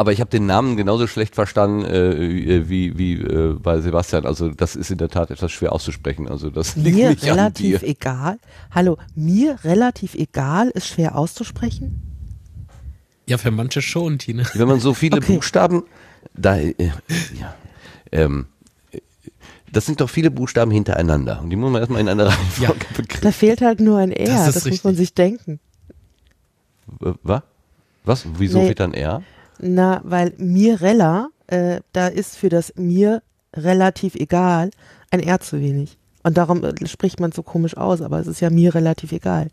Aber 0.00 0.12
ich 0.12 0.20
habe 0.20 0.30
den 0.30 0.46
Namen 0.46 0.76
genauso 0.76 1.08
schlecht 1.08 1.34
verstanden 1.34 1.84
äh, 1.84 2.68
wie, 2.68 2.96
wie 2.96 3.14
äh, 3.20 3.54
bei 3.54 3.80
Sebastian. 3.80 4.26
Also 4.26 4.48
das 4.50 4.76
ist 4.76 4.92
in 4.92 4.98
der 4.98 5.08
Tat 5.08 5.32
etwas 5.32 5.50
schwer 5.50 5.72
auszusprechen. 5.72 6.28
Also 6.28 6.50
das 6.50 6.76
liegt 6.76 6.96
Mir 6.96 7.10
nicht 7.10 7.24
relativ 7.24 7.74
an 7.76 7.80
dir. 7.80 7.88
egal. 7.88 8.38
Hallo, 8.70 8.96
mir 9.16 9.58
relativ 9.64 10.14
egal 10.14 10.68
ist 10.68 10.86
schwer 10.86 11.16
auszusprechen. 11.18 12.00
Ja, 13.26 13.38
für 13.38 13.50
manche 13.50 13.82
schon, 13.82 14.18
Tine. 14.20 14.44
Wenn 14.54 14.68
man 14.68 14.78
so 14.78 14.94
viele 14.94 15.16
Okay. 15.20 15.34
Buchstaben, 15.34 15.82
da, 16.32 16.56
äh, 16.58 16.74
ja, 16.78 17.54
ähm, 18.12 18.46
äh, 18.92 19.00
das 19.72 19.84
sind 19.84 20.00
doch 20.00 20.08
viele 20.08 20.30
Buchstaben 20.30 20.70
hintereinander 20.70 21.40
und 21.42 21.50
die 21.50 21.56
muss 21.56 21.72
man 21.72 21.80
erstmal 21.82 22.00
in 22.00 22.08
einer 22.08 22.26
Reihenfolge 22.28 22.74
Da 22.88 22.96
begreifen. 23.02 23.32
fehlt 23.32 23.60
halt 23.62 23.80
nur 23.80 23.98
ein 23.98 24.12
R, 24.12 24.28
Das 24.46 24.54
das, 24.54 24.64
muss 24.66 24.84
man 24.84 24.94
sich 24.94 25.12
denken. 25.12 25.58
Was? 27.24 27.42
Was? 28.04 28.24
Wieso 28.38 28.60
Nee. 28.62 28.68
wird 28.68 28.78
dann 28.80 28.94
R? 28.94 29.22
Na, 29.60 30.00
weil 30.04 30.32
Mirella, 30.38 31.28
äh, 31.46 31.80
da 31.92 32.06
ist 32.08 32.36
für 32.36 32.48
das 32.48 32.72
mir 32.76 33.22
relativ 33.54 34.14
egal 34.14 34.70
ein 35.10 35.20
R 35.20 35.40
zu 35.40 35.60
wenig. 35.60 35.98
Und 36.22 36.36
darum 36.36 36.64
äh, 36.64 36.86
spricht 36.86 37.20
man 37.20 37.32
so 37.32 37.42
komisch 37.42 37.76
aus, 37.76 38.02
aber 38.02 38.20
es 38.20 38.26
ist 38.26 38.40
ja 38.40 38.50
mir 38.50 38.74
relativ 38.74 39.12
egal. 39.12 39.48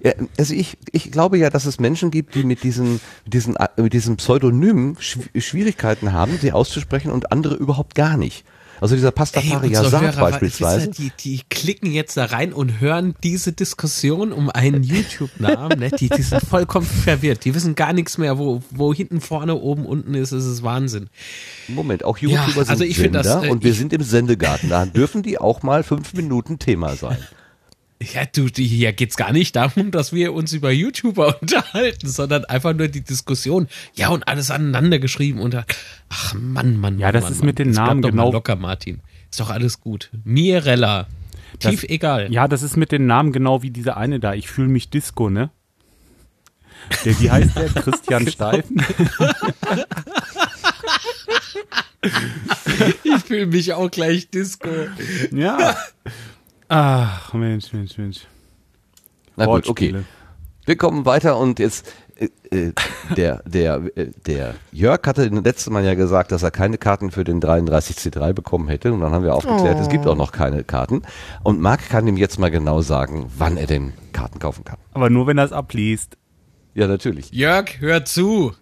Ja, 0.00 0.12
also 0.38 0.54
ich, 0.54 0.78
ich 0.92 1.10
glaube 1.10 1.38
ja, 1.38 1.50
dass 1.50 1.66
es 1.66 1.80
Menschen 1.80 2.10
gibt, 2.12 2.34
die 2.36 2.44
mit 2.44 2.62
diesen, 2.62 3.00
diesen, 3.26 3.56
äh, 3.56 3.68
mit 3.76 3.92
diesen 3.92 4.16
Pseudonymen 4.16 4.96
Schw- 4.96 5.40
Schwierigkeiten 5.40 6.12
haben, 6.12 6.38
sie 6.40 6.52
auszusprechen 6.52 7.10
und 7.10 7.32
andere 7.32 7.54
überhaupt 7.54 7.94
gar 7.94 8.16
nicht. 8.16 8.44
Also 8.80 8.94
dieser 8.94 9.08
Ey, 9.08 9.12
Pastafari 9.14 9.68
unsere 9.68 9.84
Yazar 9.84 10.00
Hörer, 10.02 10.20
beispielsweise. 10.30 10.86
ihr, 10.86 10.92
Die, 10.92 11.12
die 11.18 11.40
klicken 11.48 11.92
jetzt 11.92 12.16
da 12.16 12.26
rein 12.26 12.52
und 12.52 12.80
hören 12.80 13.14
diese 13.22 13.52
Diskussion 13.52 14.32
um 14.32 14.50
einen 14.50 14.82
YouTube-Namen. 14.82 15.78
Ne? 15.78 15.90
Die, 15.90 16.08
die 16.08 16.22
sind 16.22 16.42
vollkommen 16.42 16.86
verwirrt. 16.86 17.44
Die 17.44 17.54
wissen 17.54 17.74
gar 17.74 17.92
nichts 17.92 18.18
mehr, 18.18 18.38
wo, 18.38 18.62
wo 18.70 18.92
hinten, 18.92 19.20
vorne, 19.20 19.54
oben, 19.54 19.86
unten 19.86 20.14
ist. 20.14 20.32
Es 20.32 20.44
ist 20.44 20.62
Wahnsinn. 20.62 21.08
Moment, 21.68 22.04
auch 22.04 22.18
Ja, 22.18 22.28
YouTuber 22.28 22.64
sind 22.64 22.70
also 22.70 22.84
find 22.84 22.96
Sender 22.96 23.22
das, 23.22 23.44
äh, 23.44 23.50
und 23.50 23.64
wir 23.64 23.74
sind 23.74 23.92
im 23.92 24.02
Sendegarten. 24.02 24.68
Da 24.68 24.86
dürfen 24.86 25.22
die 25.22 25.38
auch 25.38 25.62
mal 25.62 25.82
fünf 25.82 26.14
Minuten 26.14 26.58
Thema 26.58 26.96
sein. 26.96 27.18
Ja, 28.02 28.26
du, 28.26 28.46
hier 28.48 28.92
geht's 28.92 29.16
gar 29.16 29.32
nicht 29.32 29.56
darum, 29.56 29.90
dass 29.90 30.12
wir 30.12 30.34
uns 30.34 30.52
über 30.52 30.70
YouTuber 30.70 31.36
unterhalten, 31.40 32.06
sondern 32.08 32.44
einfach 32.44 32.74
nur 32.74 32.88
die 32.88 33.00
Diskussion. 33.02 33.68
Ja, 33.94 34.08
und 34.10 34.28
alles 34.28 34.50
aneinander 34.50 34.98
geschrieben 34.98 35.40
und 35.40 35.54
ach 36.10 36.34
Mann, 36.34 36.76
Mann, 36.76 36.98
Ja, 36.98 37.06
Mann, 37.06 37.14
das 37.14 37.22
Mann, 37.24 37.32
ist 37.32 37.38
Mann. 37.38 37.46
mit 37.46 37.58
den 37.58 37.70
Namen 37.70 38.02
genau- 38.02 38.30
locker, 38.32 38.56
Martin. 38.56 39.00
Ist 39.30 39.40
doch 39.40 39.48
alles 39.50 39.80
gut. 39.80 40.10
Mirella. 40.24 41.06
Tief 41.58 41.80
Das- 41.80 41.90
egal. 41.90 42.30
Ja, 42.32 42.48
das 42.48 42.62
ist 42.62 42.76
mit 42.76 42.92
den 42.92 43.06
Namen 43.06 43.32
genau 43.32 43.62
wie 43.62 43.70
dieser 43.70 43.96
eine 43.96 44.20
da. 44.20 44.34
Ich 44.34 44.48
fühle 44.48 44.68
mich 44.68 44.90
Disco, 44.90 45.30
ne? 45.30 45.48
Der, 47.04 47.18
wie 47.18 47.30
heißt 47.30 47.56
der? 47.56 47.68
Christian 47.82 48.28
Steifen? 48.28 48.82
Ich 53.04 53.22
fühle 53.24 53.46
mich 53.46 53.72
auch 53.72 53.90
gleich 53.90 54.30
Disco. 54.30 54.68
Ja. 55.32 55.76
Ach, 56.68 57.32
Mensch, 57.32 57.72
Mensch, 57.72 57.96
Mensch. 57.98 58.26
Na 59.36 59.46
gut, 59.46 59.68
okay. 59.68 59.94
Wir 60.64 60.76
kommen 60.76 61.04
weiter 61.04 61.38
und 61.38 61.60
jetzt 61.60 61.86
äh, 62.16 62.28
äh, 62.50 62.72
der 63.16 63.42
der 63.46 63.82
äh, 63.94 64.10
der 64.26 64.54
Jörg 64.72 65.00
hatte 65.06 65.26
letztes 65.26 65.70
Mal 65.70 65.84
ja 65.84 65.94
gesagt, 65.94 66.32
dass 66.32 66.42
er 66.42 66.50
keine 66.50 66.78
Karten 66.78 67.10
für 67.10 67.22
den 67.22 67.40
33C3 67.40 68.32
bekommen 68.32 68.68
hätte 68.68 68.92
und 68.92 69.00
dann 69.00 69.12
haben 69.12 69.22
wir 69.22 69.34
aufgeklärt, 69.34 69.78
es 69.78 69.88
gibt 69.88 70.06
auch 70.06 70.16
noch 70.16 70.32
keine 70.32 70.64
Karten 70.64 71.02
und 71.44 71.60
Marc 71.60 71.88
kann 71.88 72.08
ihm 72.08 72.16
jetzt 72.16 72.38
mal 72.38 72.50
genau 72.50 72.80
sagen, 72.80 73.30
wann 73.36 73.56
er 73.56 73.66
denn 73.66 73.92
Karten 74.12 74.38
kaufen 74.38 74.64
kann. 74.64 74.78
Aber 74.92 75.10
nur, 75.10 75.26
wenn 75.26 75.38
er 75.38 75.44
es 75.44 75.52
abliest. 75.52 76.16
Ja, 76.76 76.86
natürlich. 76.86 77.32
Jörg, 77.32 77.80
hör 77.80 78.04
zu. 78.04 78.52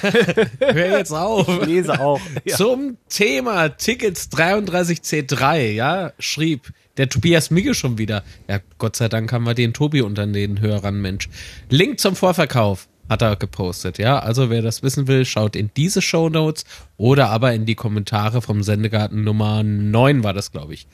hör 0.58 0.98
jetzt 0.98 1.12
auf. 1.12 1.48
Ich 1.48 1.66
lese 1.66 2.00
auch. 2.00 2.20
Ja. 2.44 2.56
Zum 2.56 2.96
Thema 3.08 3.68
Tickets 3.68 4.28
33C3, 4.32 5.70
ja, 5.70 6.12
schrieb 6.18 6.72
der 6.96 7.08
Tobias 7.08 7.52
Migge 7.52 7.74
schon 7.74 7.96
wieder. 7.96 8.24
Ja, 8.48 8.58
Gott 8.78 8.96
sei 8.96 9.08
Dank 9.08 9.32
haben 9.32 9.46
wir 9.46 9.54
den 9.54 9.72
Tobi 9.72 10.02
unter 10.02 10.26
den 10.26 10.60
Hörern, 10.60 11.00
Mensch. 11.00 11.28
Link 11.68 12.00
zum 12.00 12.16
Vorverkauf 12.16 12.88
hat 13.08 13.22
er 13.22 13.36
gepostet, 13.36 13.98
ja. 13.98 14.18
Also 14.18 14.50
wer 14.50 14.62
das 14.62 14.82
wissen 14.82 15.06
will, 15.06 15.24
schaut 15.24 15.54
in 15.54 15.70
diese 15.76 16.02
Show 16.02 16.28
Notes 16.28 16.64
oder 16.96 17.28
aber 17.28 17.54
in 17.54 17.66
die 17.66 17.76
Kommentare 17.76 18.42
vom 18.42 18.64
Sendegarten 18.64 19.22
Nummer 19.22 19.62
9 19.62 20.24
war 20.24 20.34
das, 20.34 20.50
glaube 20.50 20.74
ich. 20.74 20.88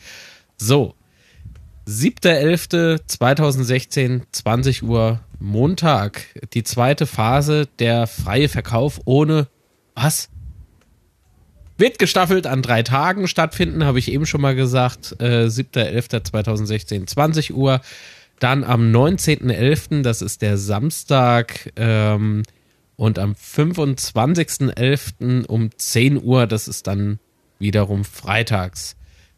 So. 0.59 0.95
7.11.2016, 1.89 4.23
20 4.31 4.83
Uhr, 4.83 5.21
Montag, 5.39 6.25
die 6.55 6.63
zweite 6.63 7.07
Phase, 7.07 7.69
der 7.79 8.07
freie 8.07 8.49
Verkauf 8.49 9.01
ohne, 9.05 9.49
was? 9.95 10.31
Wird 11.79 11.99
gestaffelt 11.99 12.47
an 12.47 12.63
drei 12.63 12.83
Tagen 12.83 13.29
stattfinden, 13.29 13.85
habe 13.85 13.99
ich 13.99 14.11
eben 14.11 14.25
schon 14.25 14.41
mal 14.41 14.55
gesagt. 14.55 15.15
Äh, 15.21 15.47
7.11.2016, 15.47 17.07
20 17.07 17.55
Uhr. 17.55 17.83
Dann 18.39 18.65
am 18.65 18.91
19.11., 18.93 20.03
das 20.03 20.23
ist 20.23 20.43
der 20.43 20.59
Samstag, 20.59 21.73
ähm, 21.77 22.43
und 22.97 23.19
am 23.19 23.33
25.11. 23.33 25.47
um 25.47 25.71
10 25.77 26.23
Uhr, 26.23 26.47
das 26.47 26.69
ist 26.69 26.87
dann 26.87 27.19
wiederum 27.59 28.05
freitags. 28.05 28.97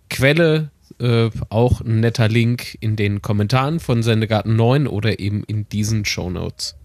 Quelle, 0.09 0.71
äh, 1.01 1.31
auch 1.49 1.81
ein 1.81 2.01
netter 2.01 2.29
Link 2.29 2.77
in 2.81 2.97
den 2.97 3.23
Kommentaren 3.23 3.81
von 3.81 4.03
Sendegarten 4.03 4.57
9 4.57 4.87
oder 4.87 5.19
eben 5.21 5.45
in 5.45 5.69
diesen 5.69 6.05
Shownotes. 6.05 6.77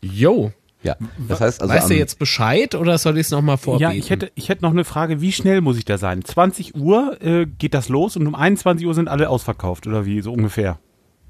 Jo. 0.00 0.52
Ja, 0.82 0.96
das 1.28 1.42
heißt 1.42 1.60
also. 1.60 1.74
Weißt 1.74 1.90
du 1.90 1.94
jetzt 1.94 2.18
Bescheid 2.18 2.74
oder 2.74 2.96
soll 2.96 3.18
ich 3.18 3.26
es 3.26 3.30
nochmal 3.30 3.58
vorbeten? 3.58 3.92
Ja, 3.92 3.98
ich 3.98 4.08
hätte, 4.08 4.32
ich 4.34 4.48
hätte 4.48 4.62
noch 4.62 4.70
eine 4.70 4.84
Frage, 4.84 5.20
wie 5.20 5.30
schnell 5.30 5.60
muss 5.60 5.76
ich 5.76 5.84
da 5.84 5.98
sein? 5.98 6.24
20 6.24 6.74
Uhr 6.74 7.20
äh, 7.20 7.44
geht 7.46 7.74
das 7.74 7.90
los 7.90 8.16
und 8.16 8.26
um 8.26 8.34
21 8.34 8.86
Uhr 8.86 8.94
sind 8.94 9.08
alle 9.08 9.28
ausverkauft 9.28 9.86
oder 9.86 10.06
wie, 10.06 10.22
so 10.22 10.32
ungefähr? 10.32 10.78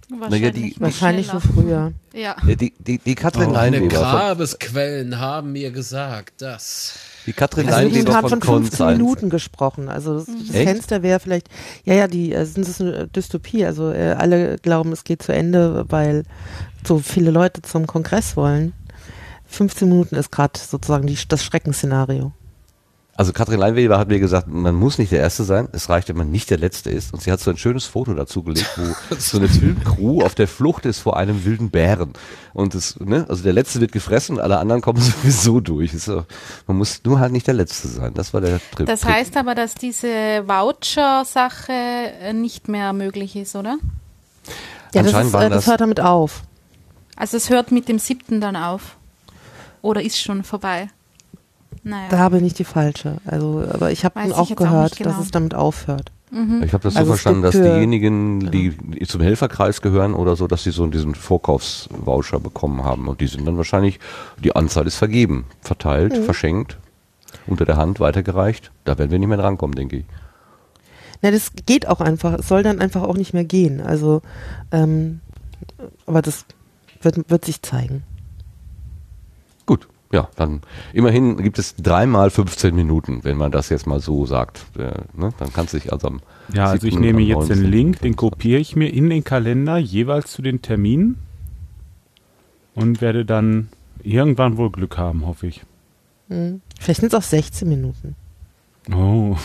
Die- 0.08 0.74
Wahrscheinlich 0.78 1.26
schon 1.28 1.40
früher. 1.40 1.92
Ja. 2.12 2.36
Ja, 2.46 2.54
die, 2.54 2.72
die, 2.78 2.98
die 2.98 3.14
Katrin 3.14 3.50
Meine 3.52 3.78
Leinweber, 3.78 3.94
von, 3.96 4.04
Grabesquellen 4.04 5.18
haben 5.18 5.52
mir 5.52 5.70
gesagt, 5.70 6.42
dass. 6.42 6.94
Die 7.26 7.32
Katrin 7.32 7.68
Also 7.68 8.14
haben 8.14 8.28
von 8.28 8.40
von 8.40 8.40
15 8.40 8.40
Konstanz. 8.40 8.98
Minuten 8.98 9.30
gesprochen. 9.30 9.88
Also 9.88 10.14
das, 10.14 10.26
das? 10.26 10.56
Fenster 10.56 11.02
wäre 11.02 11.20
vielleicht, 11.20 11.48
ja, 11.84 11.94
ja, 11.94 12.08
die 12.08 12.32
äh, 12.32 12.44
sind 12.44 12.66
es 12.66 12.80
eine 12.80 13.08
Dystopie. 13.08 13.64
Also 13.64 13.92
äh, 13.92 14.14
alle 14.18 14.56
glauben, 14.58 14.92
es 14.92 15.04
geht 15.04 15.22
zu 15.22 15.32
Ende, 15.32 15.84
weil 15.88 16.24
so 16.86 16.98
viele 16.98 17.30
Leute 17.30 17.62
zum 17.62 17.86
Kongress 17.86 18.36
wollen. 18.36 18.72
15 19.46 19.88
Minuten 19.88 20.14
ist 20.16 20.30
gerade 20.30 20.58
sozusagen 20.58 21.06
die, 21.06 21.18
das 21.28 21.44
Schreckensszenario. 21.44 22.32
Also 23.20 23.34
Katrin 23.34 23.58
Leinweber 23.60 23.98
hat 23.98 24.08
mir 24.08 24.18
gesagt, 24.18 24.48
man 24.48 24.74
muss 24.74 24.96
nicht 24.96 25.12
der 25.12 25.18
Erste 25.20 25.44
sein, 25.44 25.68
es 25.72 25.90
reicht, 25.90 26.08
wenn 26.08 26.16
man 26.16 26.30
nicht 26.30 26.48
der 26.48 26.56
Letzte 26.56 26.88
ist. 26.88 27.12
Und 27.12 27.20
sie 27.20 27.30
hat 27.30 27.38
so 27.38 27.50
ein 27.50 27.58
schönes 27.58 27.84
Foto 27.84 28.14
dazu 28.14 28.42
gelegt, 28.42 28.70
wo 28.78 29.14
so 29.18 29.36
eine 29.36 29.46
Filmcrew 29.46 30.22
auf 30.22 30.34
der 30.34 30.48
Flucht 30.48 30.86
ist 30.86 31.00
vor 31.00 31.18
einem 31.18 31.44
wilden 31.44 31.68
Bären. 31.68 32.14
Und 32.54 32.74
es, 32.74 32.98
ne, 32.98 33.26
also 33.28 33.42
der 33.42 33.52
Letzte 33.52 33.78
wird 33.82 33.92
gefressen 33.92 34.36
und 34.36 34.42
alle 34.42 34.56
anderen 34.58 34.80
kommen 34.80 35.02
sowieso 35.02 35.60
durch. 35.60 35.92
So, 36.00 36.24
man 36.66 36.78
muss 36.78 37.02
nur 37.04 37.20
halt 37.20 37.32
nicht 37.32 37.46
der 37.46 37.52
Letzte 37.52 37.88
sein. 37.88 38.14
Das 38.14 38.32
war 38.32 38.40
der 38.40 38.58
Trip. 38.74 38.86
Das 38.86 39.04
heißt 39.04 39.36
aber, 39.36 39.54
dass 39.54 39.74
diese 39.74 40.08
Voucher-Sache 40.46 41.72
äh, 42.22 42.32
nicht 42.32 42.68
mehr 42.68 42.94
möglich 42.94 43.36
ist, 43.36 43.54
oder? 43.54 43.76
Ja, 44.94 45.02
das, 45.02 45.12
ist, 45.12 45.34
äh, 45.34 45.40
das 45.40 45.50
das- 45.50 45.66
hört 45.66 45.82
damit 45.82 46.00
auf. 46.00 46.42
Also 47.16 47.36
es 47.36 47.50
hört 47.50 47.70
mit 47.70 47.86
dem 47.86 47.98
siebten 47.98 48.40
dann 48.40 48.56
auf. 48.56 48.96
Oder 49.82 50.00
ist 50.00 50.18
schon 50.18 50.42
vorbei? 50.42 50.88
Naja. 51.82 52.08
Da 52.10 52.28
bin 52.28 52.44
ich 52.44 52.54
die 52.54 52.64
falsche. 52.64 53.16
Also, 53.24 53.64
aber 53.72 53.90
ich 53.90 54.04
habe 54.04 54.20
auch 54.20 54.38
auch 54.38 54.54
gehört, 54.56 54.90
nicht 54.92 54.98
genau. 54.98 55.10
dass 55.10 55.20
es 55.24 55.30
damit 55.30 55.54
aufhört. 55.54 56.12
Ich 56.62 56.72
habe 56.72 56.84
das 56.84 56.94
so 56.94 57.00
Also 57.00 57.10
verstanden, 57.12 57.42
dass 57.42 57.56
diejenigen, 57.56 58.52
die 58.52 58.70
die 58.70 59.04
zum 59.06 59.20
Helferkreis 59.20 59.82
gehören 59.82 60.14
oder 60.14 60.36
so, 60.36 60.46
dass 60.46 60.62
sie 60.62 60.70
so 60.70 60.86
diesen 60.86 61.16
Vorkaufsvoucher 61.16 62.38
bekommen 62.38 62.84
haben. 62.84 63.08
Und 63.08 63.20
die 63.20 63.26
sind 63.26 63.46
dann 63.46 63.56
wahrscheinlich, 63.56 63.98
die 64.38 64.54
Anzahl 64.54 64.86
ist 64.86 64.94
vergeben, 64.94 65.44
verteilt, 65.60 66.12
Mhm. 66.16 66.22
verschenkt, 66.22 66.78
unter 67.48 67.64
der 67.64 67.76
Hand 67.76 67.98
weitergereicht. 67.98 68.70
Da 68.84 68.96
werden 68.96 69.10
wir 69.10 69.18
nicht 69.18 69.28
mehr 69.28 69.38
drankommen, 69.38 69.74
denke 69.74 69.96
ich. 69.96 70.04
Na, 71.20 71.32
das 71.32 71.50
geht 71.66 71.88
auch 71.88 72.00
einfach. 72.00 72.34
Es 72.38 72.46
soll 72.46 72.62
dann 72.62 72.80
einfach 72.80 73.02
auch 73.02 73.16
nicht 73.16 73.34
mehr 73.34 73.44
gehen. 73.44 73.80
Also, 73.80 74.22
ähm, 74.70 75.20
aber 76.06 76.22
das 76.22 76.44
wird, 77.02 77.28
wird 77.28 77.44
sich 77.44 77.60
zeigen. 77.62 78.04
Ja, 80.12 80.28
dann 80.34 80.62
immerhin 80.92 81.36
gibt 81.36 81.58
es 81.58 81.76
dreimal 81.76 82.30
15 82.30 82.74
Minuten, 82.74 83.22
wenn 83.22 83.36
man 83.36 83.52
das 83.52 83.68
jetzt 83.68 83.86
mal 83.86 84.00
so 84.00 84.26
sagt. 84.26 84.66
Äh, 84.76 84.92
ne? 85.14 85.32
Dann 85.38 85.52
kann 85.52 85.66
es 85.66 85.70
sich 85.70 85.92
also 85.92 86.08
am 86.08 86.20
Ja, 86.52 86.66
also 86.66 86.86
ich 86.86 86.94
7., 86.94 87.00
nehme 87.00 87.22
jetzt 87.22 87.48
den 87.48 87.58
19.. 87.58 87.70
Link, 87.70 88.00
den 88.00 88.16
kopiere 88.16 88.60
ich 88.60 88.74
mir 88.74 88.92
in 88.92 89.08
den 89.08 89.22
Kalender 89.22 89.78
jeweils 89.78 90.32
zu 90.32 90.42
den 90.42 90.62
Terminen 90.62 91.16
und 92.74 93.00
werde 93.00 93.24
dann 93.24 93.68
irgendwann 94.02 94.56
wohl 94.56 94.70
Glück 94.70 94.98
haben, 94.98 95.26
hoffe 95.26 95.46
ich. 95.46 95.62
Hm. 96.28 96.60
Vielleicht 96.80 97.00
sind 97.00 97.12
es 97.12 97.18
auch 97.18 97.22
16 97.22 97.68
Minuten. 97.68 98.16
Oh, 98.92 99.36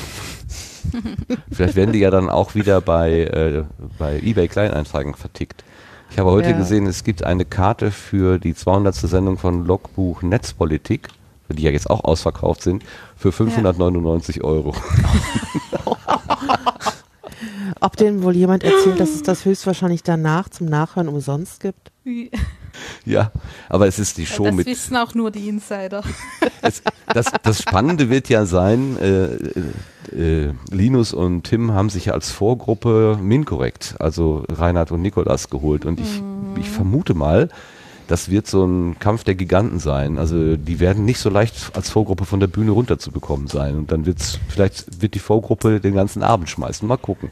Vielleicht 1.51 1.75
werden 1.75 1.91
die 1.91 1.99
ja 1.99 2.11
dann 2.11 2.29
auch 2.29 2.55
wieder 2.55 2.81
bei, 2.81 3.21
äh, 3.21 3.63
bei 3.97 4.19
eBay 4.19 4.47
Kleinanzeigen 4.47 5.13
vertickt. 5.15 5.63
Ich 6.11 6.19
habe 6.19 6.31
heute 6.31 6.49
Ja. 6.51 6.57
gesehen, 6.57 6.85
es 6.87 7.03
gibt 7.03 7.23
eine 7.23 7.45
Karte 7.45 7.91
für 7.91 8.39
die 8.39 8.53
200. 8.55 8.95
Sendung 8.95 9.37
von 9.37 9.65
Logbuch 9.65 10.21
Netzpolitik, 10.21 11.09
die 11.49 11.63
ja 11.63 11.71
jetzt 11.71 11.89
auch 11.89 12.03
ausverkauft 12.03 12.61
sind, 12.63 12.83
für 13.17 13.31
599 13.31 14.43
Euro. 14.43 14.73
Ob 17.81 17.97
denn 17.97 18.23
wohl 18.23 18.35
jemand 18.35 18.63
erzählt, 18.63 18.99
dass 18.99 19.09
es 19.13 19.23
das 19.23 19.45
höchstwahrscheinlich 19.45 20.03
danach 20.03 20.49
zum 20.49 20.67
Nachhören 20.67 21.07
umsonst 21.09 21.59
gibt? 21.59 21.91
Ja, 23.05 23.31
aber 23.69 23.87
es 23.87 23.99
ist 23.99 24.17
die 24.17 24.25
Show 24.25 24.45
das 24.45 24.55
mit. 24.55 24.65
wissen 24.67 24.95
auch 24.97 25.13
nur 25.13 25.31
die 25.31 25.49
Insider. 25.49 26.03
Es, 26.61 26.81
das, 27.13 27.27
das 27.43 27.61
Spannende 27.61 28.09
wird 28.09 28.29
ja 28.29 28.45
sein, 28.45 28.97
äh, 28.97 29.27
äh, 30.13 30.53
Linus 30.71 31.13
und 31.13 31.43
Tim 31.43 31.73
haben 31.73 31.89
sich 31.89 32.05
ja 32.05 32.13
als 32.13 32.31
Vorgruppe 32.31 33.17
Minkorrekt, 33.21 33.95
also 33.99 34.45
Reinhard 34.49 34.91
und 34.91 35.01
Nikolas 35.01 35.49
geholt. 35.49 35.85
Und 35.85 35.99
ich, 35.99 36.21
ich 36.59 36.69
vermute 36.69 37.13
mal, 37.13 37.49
das 38.07 38.29
wird 38.29 38.47
so 38.47 38.65
ein 38.65 38.97
Kampf 38.99 39.23
der 39.23 39.35
Giganten 39.35 39.79
sein. 39.79 40.17
Also 40.17 40.57
die 40.57 40.79
werden 40.79 41.05
nicht 41.05 41.19
so 41.19 41.29
leicht 41.29 41.71
als 41.75 41.89
Vorgruppe 41.89 42.25
von 42.25 42.39
der 42.39 42.47
Bühne 42.47 42.71
runterzubekommen 42.71 43.47
sein. 43.47 43.75
Und 43.75 43.91
dann 43.91 44.05
wird's, 44.05 44.39
vielleicht 44.47 45.01
wird 45.01 45.15
die 45.15 45.19
Vorgruppe 45.19 45.79
den 45.79 45.95
ganzen 45.95 46.23
Abend 46.23 46.49
schmeißen. 46.49 46.87
Mal 46.87 46.97
gucken. 46.97 47.31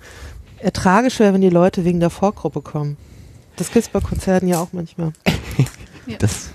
Äh, 0.59 0.71
tragisch 0.71 1.19
wäre, 1.19 1.33
wenn 1.33 1.41
die 1.41 1.49
Leute 1.49 1.85
wegen 1.85 1.99
der 1.99 2.09
Vorgruppe 2.09 2.61
kommen. 2.61 2.97
Das 3.55 3.71
gibt's 3.71 3.89
bei 3.89 3.99
Konzerten 3.99 4.47
ja 4.47 4.59
auch 4.59 4.69
manchmal. 4.71 5.13
Das, 6.19 6.49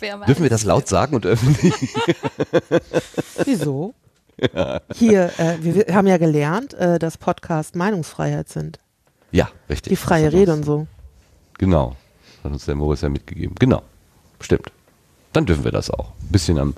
Wer 0.00 0.18
weiß. 0.18 0.26
dürfen 0.26 0.42
wir 0.42 0.48
das 0.48 0.64
laut 0.64 0.88
sagen 0.88 1.14
und 1.14 1.26
öffentlich? 1.26 1.74
Wieso? 3.44 3.92
Hier, 4.94 5.30
äh, 5.38 5.58
wir, 5.60 5.86
wir 5.86 5.94
haben 5.94 6.06
ja 6.06 6.18
gelernt, 6.18 6.74
äh, 6.74 6.98
dass 6.98 7.18
Podcast 7.18 7.76
Meinungsfreiheit 7.76 8.48
sind. 8.48 8.78
Ja, 9.32 9.50
richtig. 9.68 9.90
Die 9.90 9.96
freie 9.96 10.32
Rede 10.32 10.52
und 10.52 10.64
so. 10.64 10.86
Genau. 11.58 11.96
Hat 12.42 12.52
uns 12.52 12.64
der 12.64 12.74
Moritz 12.74 13.02
ja 13.02 13.08
mitgegeben. 13.08 13.54
Genau. 13.58 13.82
Stimmt. 14.40 14.72
Dann 15.32 15.46
dürfen 15.46 15.64
wir 15.64 15.72
das 15.72 15.90
auch. 15.90 16.12
Ein 16.22 16.32
bisschen 16.32 16.58
am, 16.58 16.74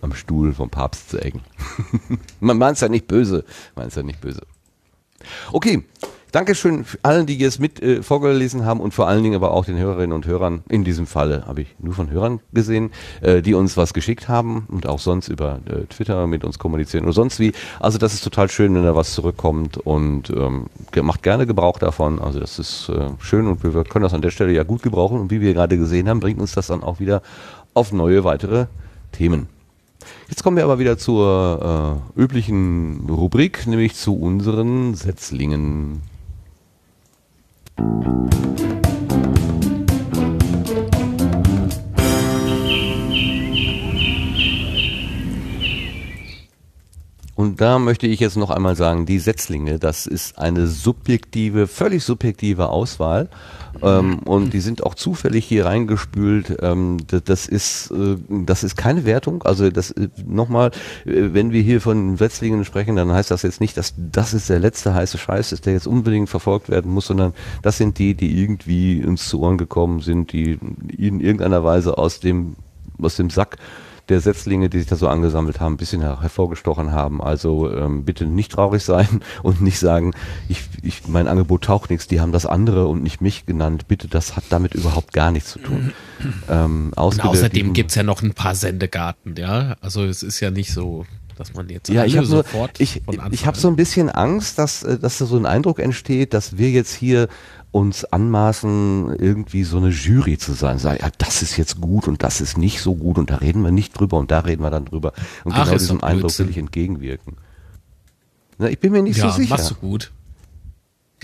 am 0.00 0.14
Stuhl 0.14 0.54
vom 0.54 0.70
Papst 0.70 1.10
sägen. 1.10 1.42
Man 2.40 2.58
meint 2.58 2.76
es 2.76 2.80
ja 2.80 2.88
nicht 2.88 3.06
böse. 3.06 3.44
Man 3.76 3.88
es 3.88 3.94
ja 3.94 4.02
nicht 4.02 4.20
böse. 4.20 4.42
Okay. 5.52 5.84
Dankeschön 6.32 6.86
allen, 7.02 7.26
die 7.26 7.36
jetzt 7.36 7.60
mit 7.60 7.82
äh, 7.82 8.02
vorgelesen 8.02 8.64
haben 8.64 8.80
und 8.80 8.94
vor 8.94 9.06
allen 9.06 9.22
Dingen 9.22 9.34
aber 9.34 9.50
auch 9.50 9.66
den 9.66 9.76
Hörerinnen 9.76 10.14
und 10.14 10.24
Hörern. 10.24 10.62
In 10.66 10.82
diesem 10.82 11.06
Falle 11.06 11.44
habe 11.46 11.60
ich 11.60 11.74
nur 11.78 11.92
von 11.92 12.10
Hörern 12.10 12.40
gesehen, 12.54 12.90
äh, 13.20 13.42
die 13.42 13.52
uns 13.52 13.76
was 13.76 13.92
geschickt 13.92 14.30
haben 14.30 14.64
und 14.70 14.86
auch 14.86 14.98
sonst 14.98 15.28
über 15.28 15.60
äh, 15.66 15.84
Twitter 15.90 16.26
mit 16.26 16.42
uns 16.42 16.58
kommunizieren 16.58 17.04
oder 17.04 17.12
sonst 17.12 17.38
wie. 17.38 17.52
Also 17.80 17.98
das 17.98 18.14
ist 18.14 18.24
total 18.24 18.48
schön, 18.48 18.74
wenn 18.74 18.82
da 18.82 18.96
was 18.96 19.12
zurückkommt 19.12 19.76
und 19.76 20.30
ähm, 20.30 20.70
macht 21.02 21.22
gerne 21.22 21.46
Gebrauch 21.46 21.78
davon. 21.78 22.18
Also 22.18 22.40
das 22.40 22.58
ist 22.58 22.88
äh, 22.88 23.10
schön 23.18 23.46
und 23.46 23.62
wir 23.62 23.84
können 23.84 24.04
das 24.04 24.14
an 24.14 24.22
der 24.22 24.30
Stelle 24.30 24.52
ja 24.52 24.62
gut 24.62 24.82
gebrauchen 24.82 25.20
und 25.20 25.30
wie 25.30 25.42
wir 25.42 25.52
gerade 25.52 25.76
gesehen 25.76 26.08
haben, 26.08 26.20
bringt 26.20 26.40
uns 26.40 26.52
das 26.52 26.68
dann 26.68 26.82
auch 26.82 26.98
wieder 26.98 27.20
auf 27.74 27.92
neue 27.92 28.24
weitere 28.24 28.68
Themen. 29.12 29.48
Jetzt 30.30 30.42
kommen 30.42 30.56
wir 30.56 30.64
aber 30.64 30.78
wieder 30.78 30.96
zur 30.96 32.00
äh, 32.16 32.20
üblichen 32.20 33.06
Rubrik, 33.10 33.66
nämlich 33.66 33.96
zu 33.96 34.18
unseren 34.18 34.94
Setzlingen. 34.94 36.10
thank 37.82 38.60
you 38.60 38.71
Und 47.42 47.60
da 47.60 47.80
möchte 47.80 48.06
ich 48.06 48.20
jetzt 48.20 48.36
noch 48.36 48.50
einmal 48.50 48.76
sagen, 48.76 49.04
die 49.04 49.18
Setzlinge, 49.18 49.80
das 49.80 50.06
ist 50.06 50.38
eine 50.38 50.68
subjektive, 50.68 51.66
völlig 51.66 52.04
subjektive 52.04 52.68
Auswahl. 52.68 53.28
Ähm, 53.82 54.20
und 54.20 54.52
die 54.52 54.60
sind 54.60 54.84
auch 54.84 54.94
zufällig 54.94 55.44
hier 55.44 55.66
reingespült. 55.66 56.56
Ähm, 56.62 56.98
das, 57.08 57.48
ist, 57.48 57.90
äh, 57.90 58.16
das 58.28 58.62
ist 58.62 58.76
keine 58.76 59.04
Wertung. 59.04 59.42
Also 59.42 59.70
das 59.70 59.90
äh, 59.90 60.08
nochmal, 60.24 60.70
äh, 61.04 61.30
wenn 61.32 61.50
wir 61.50 61.62
hier 61.62 61.80
von 61.80 62.16
Setzlingen 62.16 62.64
sprechen, 62.64 62.94
dann 62.94 63.10
heißt 63.10 63.32
das 63.32 63.42
jetzt 63.42 63.60
nicht, 63.60 63.76
dass 63.76 63.94
das 63.96 64.34
ist 64.34 64.48
der 64.48 64.60
letzte 64.60 64.94
heiße 64.94 65.18
Scheiß 65.18 65.50
ist, 65.50 65.66
der 65.66 65.72
jetzt 65.72 65.88
unbedingt 65.88 66.28
verfolgt 66.28 66.68
werden 66.68 66.92
muss, 66.92 67.08
sondern 67.08 67.34
das 67.62 67.76
sind 67.76 67.98
die, 67.98 68.14
die 68.14 68.40
irgendwie 68.40 69.04
uns 69.04 69.28
zu 69.28 69.40
Ohren 69.40 69.58
gekommen 69.58 69.98
sind, 69.98 70.32
die 70.32 70.60
in 70.96 71.18
irgendeiner 71.18 71.64
Weise 71.64 71.98
aus 71.98 72.20
dem, 72.20 72.54
aus 73.02 73.16
dem 73.16 73.30
Sack 73.30 73.56
der 74.12 74.20
Setzlinge, 74.20 74.68
die 74.68 74.78
sich 74.78 74.86
da 74.86 74.96
so 74.96 75.08
angesammelt 75.08 75.58
haben, 75.60 75.74
ein 75.74 75.76
bisschen 75.78 76.00
her 76.02 76.20
hervorgestochen 76.20 76.92
haben. 76.92 77.20
Also 77.22 77.72
ähm, 77.74 78.04
bitte 78.04 78.26
nicht 78.26 78.52
traurig 78.52 78.84
sein 78.84 79.20
und 79.42 79.60
nicht 79.60 79.78
sagen, 79.78 80.12
ich, 80.48 80.62
ich, 80.82 81.08
mein 81.08 81.26
Angebot 81.26 81.64
taucht 81.64 81.90
nichts, 81.90 82.06
die 82.06 82.20
haben 82.20 82.32
das 82.32 82.46
andere 82.46 82.86
und 82.86 83.02
nicht 83.02 83.20
mich 83.20 83.46
genannt. 83.46 83.88
Bitte, 83.88 84.06
das 84.08 84.36
hat 84.36 84.44
damit 84.50 84.74
überhaupt 84.74 85.12
gar 85.12 85.32
nichts 85.32 85.50
zu 85.50 85.58
tun. 85.58 85.92
Ähm, 86.48 86.92
außerdem 86.94 87.50
liegen- 87.52 87.72
gibt's 87.72 87.96
ja 87.96 88.04
noch 88.04 88.22
ein 88.22 88.32
paar 88.32 88.54
Sendegarten, 88.54 89.34
ja. 89.36 89.74
Also 89.80 90.04
es 90.04 90.22
ist 90.22 90.38
ja 90.38 90.52
nicht 90.52 90.72
so, 90.72 91.04
dass 91.36 91.52
man 91.54 91.68
jetzt 91.68 91.88
Ja, 91.88 92.04
ich 92.04 92.14
nur, 92.14 92.24
sofort 92.26 92.78
ich, 92.80 93.02
ich 93.32 93.46
habe 93.46 93.58
so 93.58 93.66
ein 93.66 93.74
bisschen 93.74 94.08
Angst, 94.08 94.58
dass, 94.58 94.84
äh, 94.84 94.98
dass 94.98 95.18
da 95.18 95.24
so 95.26 95.36
ein 95.36 95.46
Eindruck 95.46 95.80
entsteht, 95.80 96.32
dass 96.32 96.58
wir 96.58 96.70
jetzt 96.70 96.94
hier 96.94 97.26
uns 97.72 98.04
anmaßen, 98.04 99.16
irgendwie 99.18 99.64
so 99.64 99.78
eine 99.78 99.88
Jury 99.88 100.36
zu 100.38 100.52
sein. 100.52 100.78
Sagen, 100.78 100.98
ja, 101.02 101.10
das 101.18 101.42
ist 101.42 101.56
jetzt 101.56 101.80
gut 101.80 102.06
und 102.06 102.22
das 102.22 102.40
ist 102.40 102.58
nicht 102.58 102.80
so 102.80 102.94
gut 102.94 103.18
und 103.18 103.30
da 103.30 103.36
reden 103.36 103.62
wir 103.62 103.72
nicht 103.72 103.98
drüber 103.98 104.18
und 104.18 104.30
da 104.30 104.40
reden 104.40 104.62
wir 104.62 104.70
dann 104.70 104.84
drüber. 104.84 105.14
Und 105.42 105.52
Ach, 105.52 105.64
genau 105.64 105.78
diesem 105.78 106.04
Eindruck 106.04 106.38
will 106.38 106.50
ich 106.50 106.58
entgegenwirken. 106.58 107.38
Na, 108.58 108.68
ich 108.68 108.78
bin 108.78 108.92
mir 108.92 109.02
nicht 109.02 109.16
ja, 109.16 109.30
so 109.30 109.36
sicher. 109.38 109.56
machst 109.56 109.70
du 109.70 109.74
gut. 109.74 110.12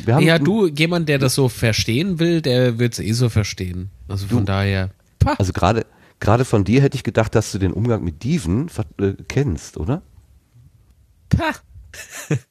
Ja, 0.06 0.38
du, 0.38 0.68
jemand, 0.68 1.08
der 1.08 1.18
das 1.18 1.34
so 1.34 1.48
verstehen 1.48 2.18
will, 2.18 2.40
der 2.40 2.78
wird 2.78 2.94
es 2.94 2.98
eh 3.00 3.12
so 3.12 3.28
verstehen. 3.28 3.90
Also 4.06 4.26
von 4.26 4.46
daher. 4.46 4.90
Pah. 5.18 5.34
Also 5.38 5.52
gerade 5.52 5.87
gerade 6.20 6.44
von 6.44 6.64
dir 6.64 6.80
hätte 6.80 6.96
ich 6.96 7.02
gedacht, 7.02 7.34
dass 7.34 7.52
du 7.52 7.58
den 7.58 7.72
Umgang 7.72 8.02
mit 8.02 8.22
Dieven 8.22 8.68
äh, 8.98 9.12
kennst, 9.26 9.76
oder? 9.76 10.02
Pah. 11.28 11.52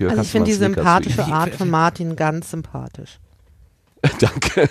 Jörg, 0.00 0.12
Also 0.12 0.22
ich 0.22 0.30
finde 0.30 0.46
die 0.46 0.56
sympathische 0.56 1.26
Art 1.26 1.54
von 1.54 1.68
Martin 1.68 2.16
ganz 2.16 2.50
sympathisch. 2.50 3.20
Danke. 4.18 4.70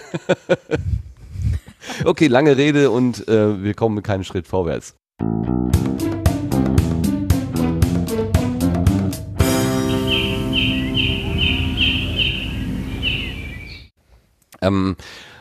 okay, 2.03 2.25
lange 2.25 2.57
Rede 2.57 2.89
und 2.89 3.27
äh, 3.27 3.61
wir 3.61 3.75
kommen 3.75 4.01
keinen 4.01 4.23
Schritt 4.23 4.47
vorwärts. 4.47 4.95
Ähm, 14.61 14.95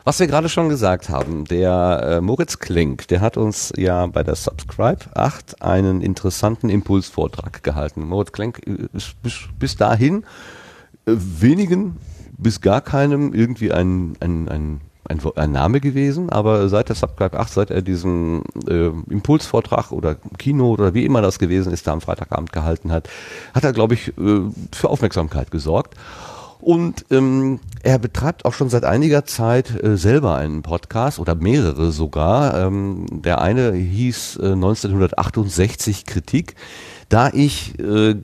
was 0.09 0.21
wir 0.21 0.27
gerade 0.27 0.49
schon 0.49 0.71
gesagt 0.71 1.11
haben, 1.11 1.45
der 1.45 2.01
äh, 2.03 2.21
Moritz 2.23 2.59
Klink, 2.59 3.09
der 3.09 3.21
hat 3.21 3.37
uns 3.37 3.75
ja 3.77 4.07
bei 4.07 4.23
der 4.23 4.37
Subscribe 4.37 5.01
8 5.13 5.61
einen 5.61 6.01
interessanten 6.01 6.71
Impulsvortrag 6.71 7.63
gehalten. 7.63 8.09
Moritz 8.09 8.33
Klink 8.33 8.67
äh, 8.67 8.89
ist 8.97 9.23
bis, 9.23 9.41
bis 9.59 9.77
dahin 9.77 10.25
äh, 11.05 11.13
wenigen 11.15 11.99
bis 12.39 12.63
gar 12.63 12.81
keinem 12.81 13.35
irgendwie 13.35 13.71
ein, 13.71 14.17
ein, 14.21 14.49
ein, 14.49 14.81
ein, 15.11 15.21
ein 15.37 15.53
Name 15.53 15.79
gewesen, 15.79 16.31
aber 16.31 16.71
seit 16.71 16.89
der 16.89 16.97
Subscribe 16.97 17.39
8, 17.39 17.53
seit 17.53 17.71
er 17.71 17.83
diesen 17.83 18.45
äh, 18.67 18.87
Impulsvortrag 19.11 19.93
oder 19.93 20.17
Kino 20.39 20.71
oder 20.71 20.95
wie 20.95 21.05
immer 21.05 21.21
das 21.21 21.39
gewesen 21.39 21.71
ist, 21.71 21.87
da 21.87 21.93
am 21.93 22.01
Freitagabend 22.01 22.51
gehalten 22.51 22.93
hat, 22.93 23.11
hat 23.53 23.65
er, 23.65 23.75
glaube 23.75 23.93
ich, 23.93 24.09
äh, 24.17 24.41
für 24.73 24.89
Aufmerksamkeit 24.89 25.51
gesorgt. 25.51 25.97
Und 26.61 27.07
ähm, 27.11 27.61
er 27.83 27.99
betreibt 27.99 28.45
auch 28.45 28.53
schon 28.53 28.69
seit 28.69 28.85
einiger 28.85 29.25
Zeit 29.25 29.83
äh, 29.83 29.97
selber 29.97 30.37
einen 30.37 30.63
Podcast 30.63 31.19
oder 31.19 31.35
mehrere 31.35 31.93
sogar. 31.93 32.59
Ähm, 32.61 33.07
der 33.11 33.41
eine 33.41 33.73
hieß 33.73 34.39
äh, 34.43 34.53
1968 34.53 36.05
Kritik. 36.05 36.57
Da 37.09 37.31
ich 37.33 37.79
äh, 37.79 38.17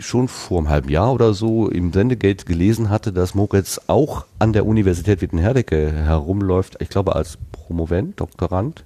schon 0.00 0.28
vor 0.28 0.58
einem 0.58 0.68
halben 0.68 0.88
Jahr 0.90 1.12
oder 1.12 1.34
so 1.34 1.68
im 1.68 1.92
Sendegate 1.92 2.44
gelesen 2.44 2.90
hatte, 2.90 3.12
dass 3.12 3.34
Moritz 3.34 3.80
auch 3.86 4.26
an 4.38 4.52
der 4.52 4.66
Universität 4.66 5.22
Wittenherdecke 5.22 5.92
herumläuft, 5.92 6.76
ich 6.80 6.88
glaube 6.88 7.16
als 7.16 7.38
Promovent, 7.52 8.20
Doktorand, 8.20 8.84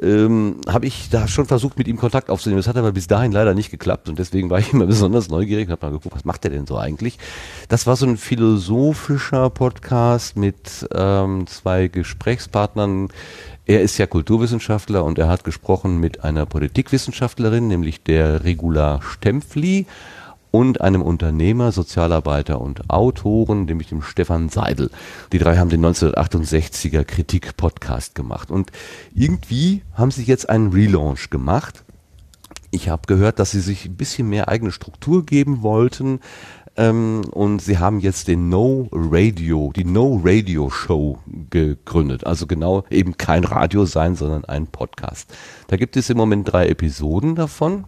ähm, 0.00 0.60
habe 0.66 0.86
ich 0.86 1.10
da 1.10 1.28
schon 1.28 1.46
versucht, 1.46 1.76
mit 1.76 1.88
ihm 1.88 1.96
Kontakt 1.96 2.30
aufzunehmen. 2.30 2.58
Das 2.58 2.68
hat 2.68 2.76
aber 2.76 2.92
bis 2.92 3.06
dahin 3.06 3.32
leider 3.32 3.54
nicht 3.54 3.70
geklappt 3.70 4.08
und 4.08 4.18
deswegen 4.18 4.48
war 4.48 4.58
ich 4.58 4.72
immer 4.72 4.86
besonders 4.86 5.28
neugierig 5.28 5.66
und 5.66 5.72
habe 5.72 5.86
mal 5.86 5.92
geguckt, 5.92 6.14
was 6.14 6.24
macht 6.24 6.44
der 6.44 6.50
denn 6.50 6.66
so 6.66 6.78
eigentlich? 6.78 7.18
Das 7.68 7.86
war 7.86 7.96
so 7.96 8.06
ein 8.06 8.16
philosophischer 8.16 9.50
Podcast 9.50 10.36
mit 10.36 10.88
ähm, 10.94 11.46
zwei 11.46 11.88
Gesprächspartnern. 11.88 13.08
Er 13.66 13.82
ist 13.82 13.98
ja 13.98 14.06
Kulturwissenschaftler 14.06 15.04
und 15.04 15.18
er 15.18 15.28
hat 15.28 15.44
gesprochen 15.44 15.98
mit 15.98 16.24
einer 16.24 16.46
Politikwissenschaftlerin, 16.46 17.68
nämlich 17.68 18.02
der 18.02 18.44
Regula 18.44 19.00
Stempfli 19.02 19.86
und 20.52 20.82
einem 20.82 21.02
Unternehmer, 21.02 21.72
Sozialarbeiter 21.72 22.60
und 22.60 22.88
Autoren, 22.90 23.64
nämlich 23.64 23.88
dem 23.88 24.02
Stefan 24.02 24.50
Seidel. 24.50 24.90
Die 25.32 25.38
drei 25.38 25.56
haben 25.56 25.70
den 25.70 25.84
1968er 25.84 27.04
Kritik-Podcast 27.04 28.14
gemacht. 28.14 28.50
Und 28.50 28.70
irgendwie 29.14 29.82
haben 29.94 30.12
sie 30.12 30.22
jetzt 30.22 30.48
einen 30.48 30.70
Relaunch 30.72 31.30
gemacht. 31.30 31.82
Ich 32.70 32.90
habe 32.90 33.02
gehört, 33.06 33.38
dass 33.38 33.50
sie 33.50 33.60
sich 33.60 33.86
ein 33.86 33.96
bisschen 33.96 34.28
mehr 34.28 34.48
eigene 34.48 34.72
Struktur 34.72 35.24
geben 35.24 35.62
wollten. 35.62 36.20
Ähm, 36.76 37.22
und 37.30 37.60
sie 37.60 37.78
haben 37.78 38.00
jetzt 38.00 38.28
den 38.28 38.50
No 38.50 38.88
Radio, 38.92 39.72
die 39.74 39.84
No 39.84 40.20
Radio 40.22 40.68
Show 40.68 41.18
gegründet. 41.48 42.26
Also 42.26 42.46
genau 42.46 42.84
eben 42.90 43.16
kein 43.16 43.44
Radio 43.44 43.86
sein, 43.86 44.16
sondern 44.16 44.44
ein 44.44 44.66
Podcast. 44.66 45.34
Da 45.68 45.78
gibt 45.78 45.96
es 45.96 46.10
im 46.10 46.18
Moment 46.18 46.52
drei 46.52 46.68
Episoden 46.68 47.36
davon. 47.36 47.84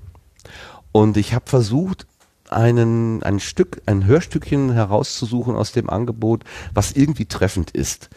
Und 0.93 1.17
ich 1.19 1.35
habe 1.35 1.45
versucht, 1.47 2.07
einen, 2.55 3.23
ein 3.23 3.41
Stück, 3.41 3.83
ein 3.87 4.07
Hörstückchen 4.07 4.73
herauszusuchen 4.73 5.57
aus 5.57 5.73
dem 5.73 5.91
Angebot, 5.91 6.45
was 6.73 6.93
irgendwie 6.93 7.27
treffend 7.27 7.71
ist. 7.73 8.11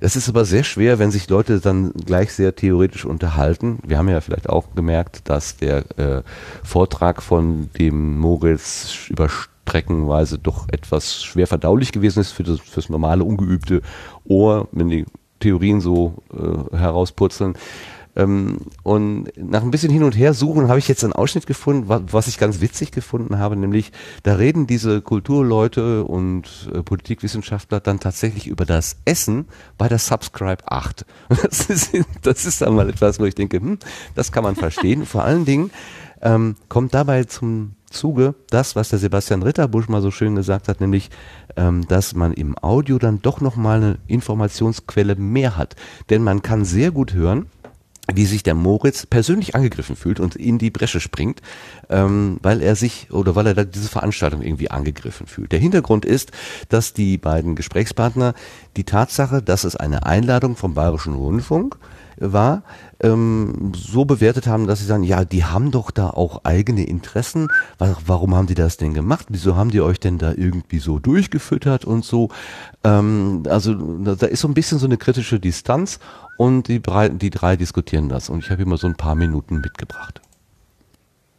Das 0.00 0.16
ist 0.16 0.28
aber 0.28 0.44
sehr 0.44 0.64
schwer, 0.64 0.98
wenn 0.98 1.12
sich 1.12 1.28
Leute 1.28 1.60
dann 1.60 1.92
gleich 1.92 2.32
sehr 2.32 2.56
theoretisch 2.56 3.04
unterhalten. 3.04 3.78
Wir 3.86 3.98
haben 3.98 4.08
ja 4.08 4.20
vielleicht 4.20 4.48
auch 4.48 4.74
gemerkt, 4.74 5.28
dass 5.28 5.56
der 5.58 5.84
äh, 5.96 6.22
Vortrag 6.64 7.22
von 7.22 7.70
dem 7.78 8.18
Moritz 8.18 9.06
über 9.08 9.28
Streckenweise 9.28 10.38
doch 10.38 10.68
etwas 10.70 11.22
schwer 11.22 11.46
verdaulich 11.46 11.92
gewesen 11.92 12.18
ist 12.18 12.32
für 12.32 12.42
das, 12.42 12.58
fürs 12.58 12.88
normale, 12.88 13.22
ungeübte 13.22 13.80
Ohr, 14.24 14.66
wenn 14.72 14.88
die 14.88 15.06
Theorien 15.38 15.80
so 15.80 16.14
äh, 16.32 16.76
herauspurzeln. 16.76 17.54
Ähm, 18.14 18.58
und 18.82 19.32
nach 19.36 19.62
ein 19.62 19.70
bisschen 19.70 19.90
hin 19.90 20.02
und 20.02 20.12
her 20.12 20.34
suchen 20.34 20.68
habe 20.68 20.78
ich 20.78 20.88
jetzt 20.88 21.02
einen 21.02 21.14
Ausschnitt 21.14 21.46
gefunden, 21.46 21.88
wa 21.88 22.02
was 22.10 22.26
ich 22.26 22.38
ganz 22.38 22.60
witzig 22.60 22.92
gefunden 22.92 23.38
habe, 23.38 23.56
nämlich 23.56 23.92
da 24.22 24.34
reden 24.34 24.66
diese 24.66 25.00
Kulturleute 25.00 26.04
und 26.04 26.70
äh, 26.74 26.82
Politikwissenschaftler 26.82 27.80
dann 27.80 28.00
tatsächlich 28.00 28.46
über 28.46 28.66
das 28.66 28.96
Essen 29.06 29.46
bei 29.78 29.88
der 29.88 29.98
Subscribe 29.98 30.62
8. 30.66 31.06
Und 31.28 31.42
Das 31.52 31.66
ist, 31.66 31.92
das 32.22 32.44
ist 32.44 32.62
dann 32.62 32.74
mal 32.74 32.88
etwas, 32.88 33.20
wo 33.20 33.24
ich 33.24 33.34
denke, 33.34 33.58
hm, 33.58 33.78
das 34.14 34.32
kann 34.32 34.44
man 34.44 34.56
verstehen. 34.56 35.06
Vor 35.06 35.24
allen 35.24 35.44
Dingen 35.44 35.70
ähm, 36.20 36.56
kommt 36.68 36.94
dabei 36.94 37.24
zum 37.24 37.74
Zuge 37.90 38.34
das, 38.48 38.74
was 38.74 38.88
der 38.88 38.98
Sebastian 38.98 39.42
Ritterbusch 39.42 39.88
mal 39.88 40.02
so 40.02 40.10
schön 40.10 40.34
gesagt 40.34 40.68
hat, 40.68 40.80
nämlich, 40.80 41.10
ähm, 41.56 41.86
dass 41.88 42.14
man 42.14 42.32
im 42.32 42.56
Audio 42.58 42.98
dann 42.98 43.20
doch 43.22 43.40
nochmal 43.40 43.78
eine 43.78 43.98
Informationsquelle 44.06 45.14
mehr 45.16 45.56
hat. 45.56 45.76
Denn 46.10 46.22
man 46.22 46.42
kann 46.42 46.64
sehr 46.64 46.90
gut 46.90 47.12
hören, 47.12 47.46
wie 48.14 48.26
sich 48.26 48.42
der 48.42 48.54
Moritz 48.54 49.06
persönlich 49.06 49.54
angegriffen 49.54 49.96
fühlt 49.96 50.20
und 50.20 50.36
in 50.36 50.58
die 50.58 50.70
Bresche 50.70 51.00
springt, 51.00 51.40
ähm, 51.88 52.38
weil 52.42 52.62
er 52.62 52.76
sich 52.76 53.08
oder 53.10 53.34
weil 53.34 53.46
er 53.46 53.54
da 53.54 53.64
diese 53.64 53.88
Veranstaltung 53.88 54.42
irgendwie 54.42 54.70
angegriffen 54.70 55.26
fühlt. 55.26 55.52
Der 55.52 55.58
Hintergrund 55.58 56.04
ist, 56.04 56.32
dass 56.68 56.92
die 56.92 57.18
beiden 57.18 57.54
Gesprächspartner 57.54 58.34
die 58.76 58.84
Tatsache, 58.84 59.42
dass 59.42 59.64
es 59.64 59.76
eine 59.76 60.06
Einladung 60.06 60.56
vom 60.56 60.74
Bayerischen 60.74 61.14
Rundfunk 61.14 61.76
war, 62.18 62.62
ähm, 63.00 63.72
so 63.74 64.04
bewertet 64.04 64.46
haben, 64.46 64.66
dass 64.66 64.78
sie 64.78 64.84
sagen, 64.84 65.02
ja, 65.02 65.24
die 65.24 65.44
haben 65.44 65.70
doch 65.70 65.90
da 65.90 66.10
auch 66.10 66.44
eigene 66.44 66.84
Interessen. 66.84 67.48
Wa- 67.78 67.96
Warum 68.06 68.34
haben 68.34 68.46
die 68.46 68.54
das 68.54 68.76
denn 68.76 68.94
gemacht? 68.94 69.26
Wieso 69.30 69.56
haben 69.56 69.70
die 69.70 69.80
euch 69.80 69.98
denn 69.98 70.18
da 70.18 70.32
irgendwie 70.32 70.78
so 70.78 70.98
durchgefüttert 70.98 71.84
und 71.84 72.04
so? 72.04 72.28
Ähm, 72.84 73.42
also 73.48 73.74
da 73.74 74.26
ist 74.26 74.40
so 74.40 74.48
ein 74.48 74.54
bisschen 74.54 74.78
so 74.78 74.86
eine 74.86 74.98
kritische 74.98 75.40
Distanz 75.40 75.98
und 76.42 76.66
die, 76.66 76.82
drei- 76.82 77.08
die 77.08 77.30
drei 77.30 77.54
diskutieren 77.56 78.08
das. 78.08 78.28
Und 78.28 78.42
ich 78.44 78.50
habe 78.50 78.62
immer 78.62 78.76
so 78.76 78.88
ein 78.88 78.96
paar 78.96 79.14
Minuten 79.14 79.60
mitgebracht. 79.60 80.20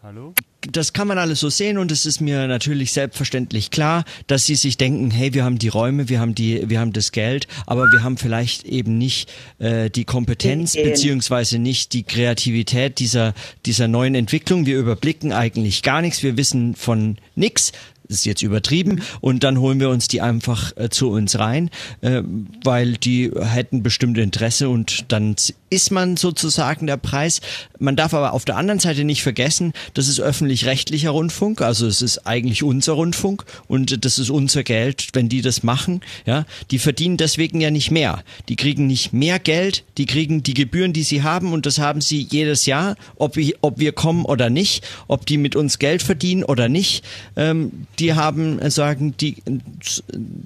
Hallo? 0.02 0.34
das 0.72 0.94
kann 0.94 1.08
man 1.08 1.18
alles 1.18 1.40
so 1.40 1.50
sehen 1.50 1.78
und 1.78 1.92
es 1.92 2.06
ist 2.06 2.22
mir 2.22 2.48
natürlich 2.48 2.94
selbstverständlich 2.94 3.72
klar, 3.72 4.06
dass 4.28 4.46
sie 4.46 4.56
sich 4.56 4.78
denken, 4.78 5.12
hey, 5.12 5.34
wir 5.34 5.44
haben 5.44 5.60
die 5.60 5.68
Räume, 5.68 6.08
wir 6.10 6.20
haben 6.20 6.36
die, 6.36 6.70
wir 6.70 6.80
haben 6.80 6.94
das 6.94 7.12
Geld, 7.12 7.48
aber 7.66 7.92
wir 7.92 8.04
haben 8.04 8.18
vielleicht 8.18 8.64
eben 8.64 8.98
nicht 8.98 9.32
äh, 9.60 9.90
die 9.90 10.06
Kompetenz 10.06 10.74
beziehungsweise 10.74 11.60
nicht 11.60 11.94
die 11.94 12.04
Kreativität 12.04 13.00
dieser 13.00 13.34
dieser 13.66 13.88
neuen 13.88 14.16
Entwicklung. 14.16 14.66
Wir 14.66 14.80
überblicken 14.80 15.34
eigentlich 15.34 15.84
gar 15.84 16.02
nichts, 16.02 16.24
wir 16.24 16.38
wissen 16.38 16.76
von 16.76 17.18
nix. 17.36 17.72
Ist 18.14 18.26
jetzt 18.26 18.42
übertrieben. 18.42 19.02
Und 19.22 19.44
dann 19.44 19.60
holen 19.60 19.80
wir 19.80 19.90
uns 19.90 20.08
die 20.08 20.22
einfach 20.22 20.72
äh, 20.78 20.90
zu 20.90 21.10
uns 21.10 21.40
rein, 21.40 21.70
äh, 22.02 22.22
weil 22.64 22.94
die 22.94 23.32
hätten 23.40 23.84
bestimmt 23.84 24.18
Interesse 24.18 24.70
und 24.70 25.12
dann 25.12 25.36
ist 25.74 25.92
man 25.92 26.18
sozusagen 26.18 26.86
der 26.86 26.98
Preis. 26.98 27.42
Man 27.80 27.96
darf 27.96 28.14
aber 28.14 28.34
auf 28.34 28.46
der 28.46 28.58
anderen 28.58 28.80
Seite 28.80 29.04
nicht 29.04 29.24
vergessen, 29.24 29.74
das 29.96 30.08
ist 30.08 30.20
öffentlich-rechtlicher 30.20 31.10
Rundfunk, 31.10 31.62
also 31.62 31.88
es 31.88 32.02
ist 32.02 32.28
eigentlich 32.28 32.62
unser 32.62 32.94
Rundfunk 32.94 33.44
und 33.68 34.06
das 34.06 34.20
ist 34.20 34.30
unser 34.30 34.64
Geld, 34.64 35.10
wenn 35.14 35.30
die 35.30 35.42
das 35.42 35.64
machen, 35.64 36.02
ja, 36.26 36.46
die 36.70 36.78
verdienen 36.80 37.18
deswegen 37.18 37.60
ja 37.60 37.72
nicht 37.72 37.90
mehr. 37.90 38.24
Die 38.50 38.56
kriegen 38.56 38.86
nicht 38.86 39.14
mehr 39.14 39.40
Geld, 39.40 39.84
die 39.98 40.06
kriegen 40.06 40.44
die 40.44 40.54
Gebühren, 40.54 40.94
die 40.94 41.04
sie 41.04 41.24
haben 41.24 41.54
und 41.54 41.66
das 41.66 41.80
haben 41.80 42.02
sie 42.02 42.28
jedes 42.30 42.68
Jahr, 42.68 42.96
ob 43.16 43.36
wir, 43.36 43.56
ob 43.62 43.80
wir 43.80 43.94
kommen 43.94 44.26
oder 44.26 44.50
nicht, 44.52 44.86
ob 45.08 45.26
die 45.26 45.38
mit 45.38 45.56
uns 45.56 45.80
Geld 45.80 46.04
verdienen 46.04 46.44
oder 46.44 46.70
nicht. 46.70 47.04
Ähm, 47.36 47.88
die 47.98 48.14
haben 48.14 48.60
äh, 48.60 48.70
sagen, 48.70 49.16
die 49.20 49.38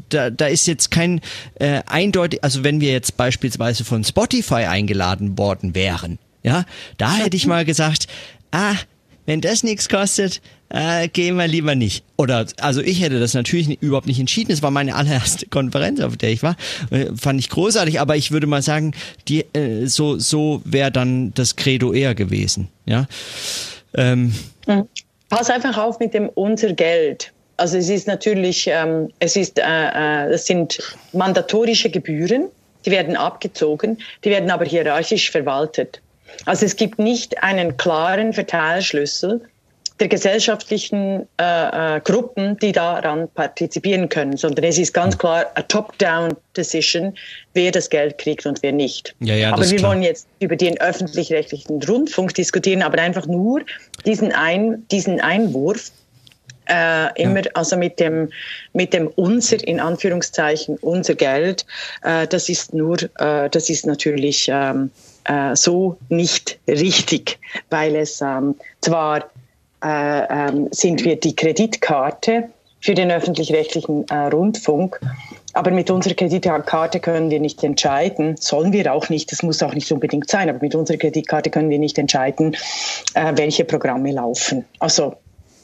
da, 0.10 0.30
da 0.30 0.48
ist 0.48 0.68
jetzt 0.68 0.90
kein 0.92 1.22
äh, 1.56 1.82
eindeutig, 1.86 2.44
also 2.44 2.64
wenn 2.64 2.80
wir 2.80 2.92
jetzt 2.92 3.18
beispielsweise 3.18 3.84
von 3.84 4.04
Spotify 4.04 4.66
eingeladen 4.66 5.17
worden 5.38 5.76
wären, 5.76 6.20
ja, 6.44 6.66
da 6.98 7.16
hätte 7.16 7.36
ich 7.36 7.48
mal 7.48 7.66
gesagt, 7.66 8.08
ah, 8.52 8.76
wenn 9.26 9.42
das 9.42 9.64
nichts 9.64 9.90
kostet, 9.90 10.42
äh, 10.70 11.08
gehen 11.10 11.36
wir 11.36 11.48
lieber 11.48 11.76
nicht. 11.76 12.04
Oder, 12.18 12.46
also 12.60 12.82
ich 12.82 13.02
hätte 13.02 13.20
das 13.20 13.34
natürlich 13.34 13.68
nicht, 13.68 13.82
überhaupt 13.82 14.08
nicht 14.08 14.20
entschieden. 14.20 14.52
Es 14.52 14.62
war 14.62 14.72
meine 14.72 14.96
allererste 14.96 15.46
Konferenz, 15.50 16.00
auf 16.00 16.18
der 16.18 16.32
ich 16.32 16.44
war. 16.44 16.56
Äh, 16.90 17.08
fand 17.16 17.40
ich 17.40 17.50
großartig, 17.50 18.00
aber 18.00 18.16
ich 18.16 18.32
würde 18.32 18.48
mal 18.48 18.62
sagen, 18.62 18.94
die, 19.28 19.46
äh, 19.54 19.86
so, 19.88 20.18
so 20.18 20.62
wäre 20.66 20.92
dann 20.92 21.34
das 21.34 21.56
Credo 21.56 21.94
eher 21.94 22.16
gewesen. 22.16 22.70
Ja. 22.86 23.08
Ähm, 23.94 24.34
Pass 25.30 25.50
einfach 25.50 25.78
auf 25.78 26.00
mit 26.00 26.14
dem 26.14 26.30
unser 26.30 26.74
Geld. 26.74 27.34
Also 27.58 27.78
es 27.78 27.90
ist 27.90 28.08
natürlich, 28.08 28.68
ähm, 28.68 29.10
es 29.20 29.36
ist, 29.36 29.60
äh, 29.60 29.64
äh, 29.64 30.32
das 30.32 30.46
sind 30.46 30.80
mandatorische 31.12 31.90
Gebühren, 31.90 32.50
die 32.88 32.92
werden 32.92 33.18
abgezogen, 33.18 33.98
die 34.24 34.30
werden 34.30 34.50
aber 34.50 34.64
hierarchisch 34.64 35.30
verwaltet. 35.30 36.02
Also 36.46 36.66
es 36.66 36.76
gibt 36.78 37.00
nicht 37.00 37.44
einen 37.44 37.76
klaren 37.76 38.32
Verteilschlüssel 38.32 39.42
der 40.00 40.08
gesellschaftlichen 40.08 41.28
äh, 41.38 41.98
äh, 41.98 42.00
Gruppen, 42.02 42.58
die 42.60 42.72
daran 42.72 43.28
partizipieren 43.30 44.08
können, 44.08 44.38
sondern 44.38 44.64
es 44.66 44.78
ist 44.78 44.94
ganz 44.94 45.18
klar 45.18 45.48
a 45.56 45.62
top-down-Decision, 45.64 47.16
wer 47.56 47.72
das 47.72 47.90
Geld 47.90 48.18
kriegt 48.20 48.46
und 48.46 48.62
wer 48.62 48.72
nicht. 48.72 49.16
Ja, 49.20 49.36
ja, 49.36 49.52
aber 49.52 49.70
wir 49.70 49.82
wollen 49.82 50.04
jetzt 50.04 50.28
über 50.40 50.56
den 50.56 50.80
öffentlich-rechtlichen 50.80 51.82
Rundfunk 51.84 52.36
diskutieren, 52.36 52.84
aber 52.84 53.00
einfach 53.02 53.26
nur 53.26 53.62
diesen, 54.06 54.32
ein, 54.32 54.88
diesen 54.92 55.20
Einwurf, 55.20 55.92
äh, 56.70 57.22
immer 57.22 57.42
also 57.54 57.78
mit 57.78 58.00
dem 58.00 58.30
mit 58.74 58.94
dem 58.94 59.08
unser 59.08 59.66
in 59.68 59.80
Anführungszeichen 59.80 60.78
unser 60.82 61.16
Geld 61.16 61.66
äh, 62.04 62.28
das 62.28 62.50
ist 62.50 62.74
nur 62.74 62.98
äh, 63.20 63.50
das 63.50 63.70
ist 63.70 63.86
natürlich 63.86 64.50
ähm, 64.52 64.92
äh, 65.26 65.56
so 65.56 65.98
nicht 66.10 66.60
richtig 66.68 67.40
weil 67.70 67.96
es 67.96 68.22
ähm, 68.22 68.56
zwar 68.82 69.30
äh, 69.84 70.50
ähm, 70.50 70.68
sind 70.72 71.04
wir 71.04 71.20
die 71.20 71.36
Kreditkarte 71.36 72.50
für 72.80 72.94
den 72.94 73.12
öffentlich-rechtlichen 73.12 74.08
äh, 74.10 74.28
Rundfunk 74.28 75.00
aber 75.58 75.72
mit 75.72 75.90
unserer 75.90 76.14
Kreditkarte 76.14 77.00
können 77.00 77.32
wir 77.32 77.40
nicht 77.40 77.64
entscheiden, 77.64 78.36
sollen 78.38 78.74
wir 78.74 78.94
auch 78.94 79.10
nicht, 79.10 79.32
das 79.32 79.42
muss 79.42 79.64
auch 79.64 79.74
nicht 79.74 79.92
unbedingt 79.92 80.30
sein, 80.30 80.50
aber 80.50 80.60
mit 80.62 80.76
unserer 80.76 80.98
Kreditkarte 80.98 81.50
können 81.50 81.72
wir 81.72 81.80
nicht 81.80 81.98
entscheiden, 81.98 82.56
äh, 83.16 83.34
welche 83.36 83.66
Programme 83.66 84.12
laufen. 84.12 84.66
Also 84.78 85.16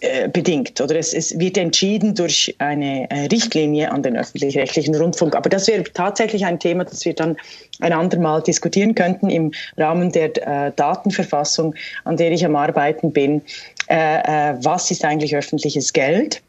äh, 0.03 0.27
bedingt 0.27 0.81
oder 0.81 0.97
es, 0.97 1.13
es 1.13 1.39
wird 1.39 1.57
entschieden 1.57 2.13
durch 2.13 2.53
eine 2.57 3.09
äh, 3.09 3.27
Richtlinie 3.27 3.89
an 3.89 4.03
den 4.03 4.17
öffentlich-rechtlichen 4.17 4.93
Rundfunk. 4.95 5.33
Aber 5.33 5.49
das 5.49 5.67
wäre 5.67 5.83
tatsächlich 5.83 6.45
ein 6.45 6.59
Thema, 6.59 6.83
das 6.83 7.05
wir 7.05 7.13
dann 7.13 7.37
ein 7.79 7.93
andermal 7.93 8.43
diskutieren 8.43 8.95
könnten 8.95 9.29
im 9.29 9.53
Rahmen 9.77 10.11
der 10.11 10.35
äh, 10.45 10.73
Datenverfassung, 10.75 11.73
an 12.03 12.17
der 12.17 12.33
ich 12.33 12.45
am 12.45 12.57
Arbeiten 12.57 13.13
bin. 13.13 13.43
Äh, 13.87 14.55
was 14.61 14.91
ist 14.91 15.05
eigentlich 15.05 15.37
öffentliches 15.37 15.93
Geld? 15.93 16.41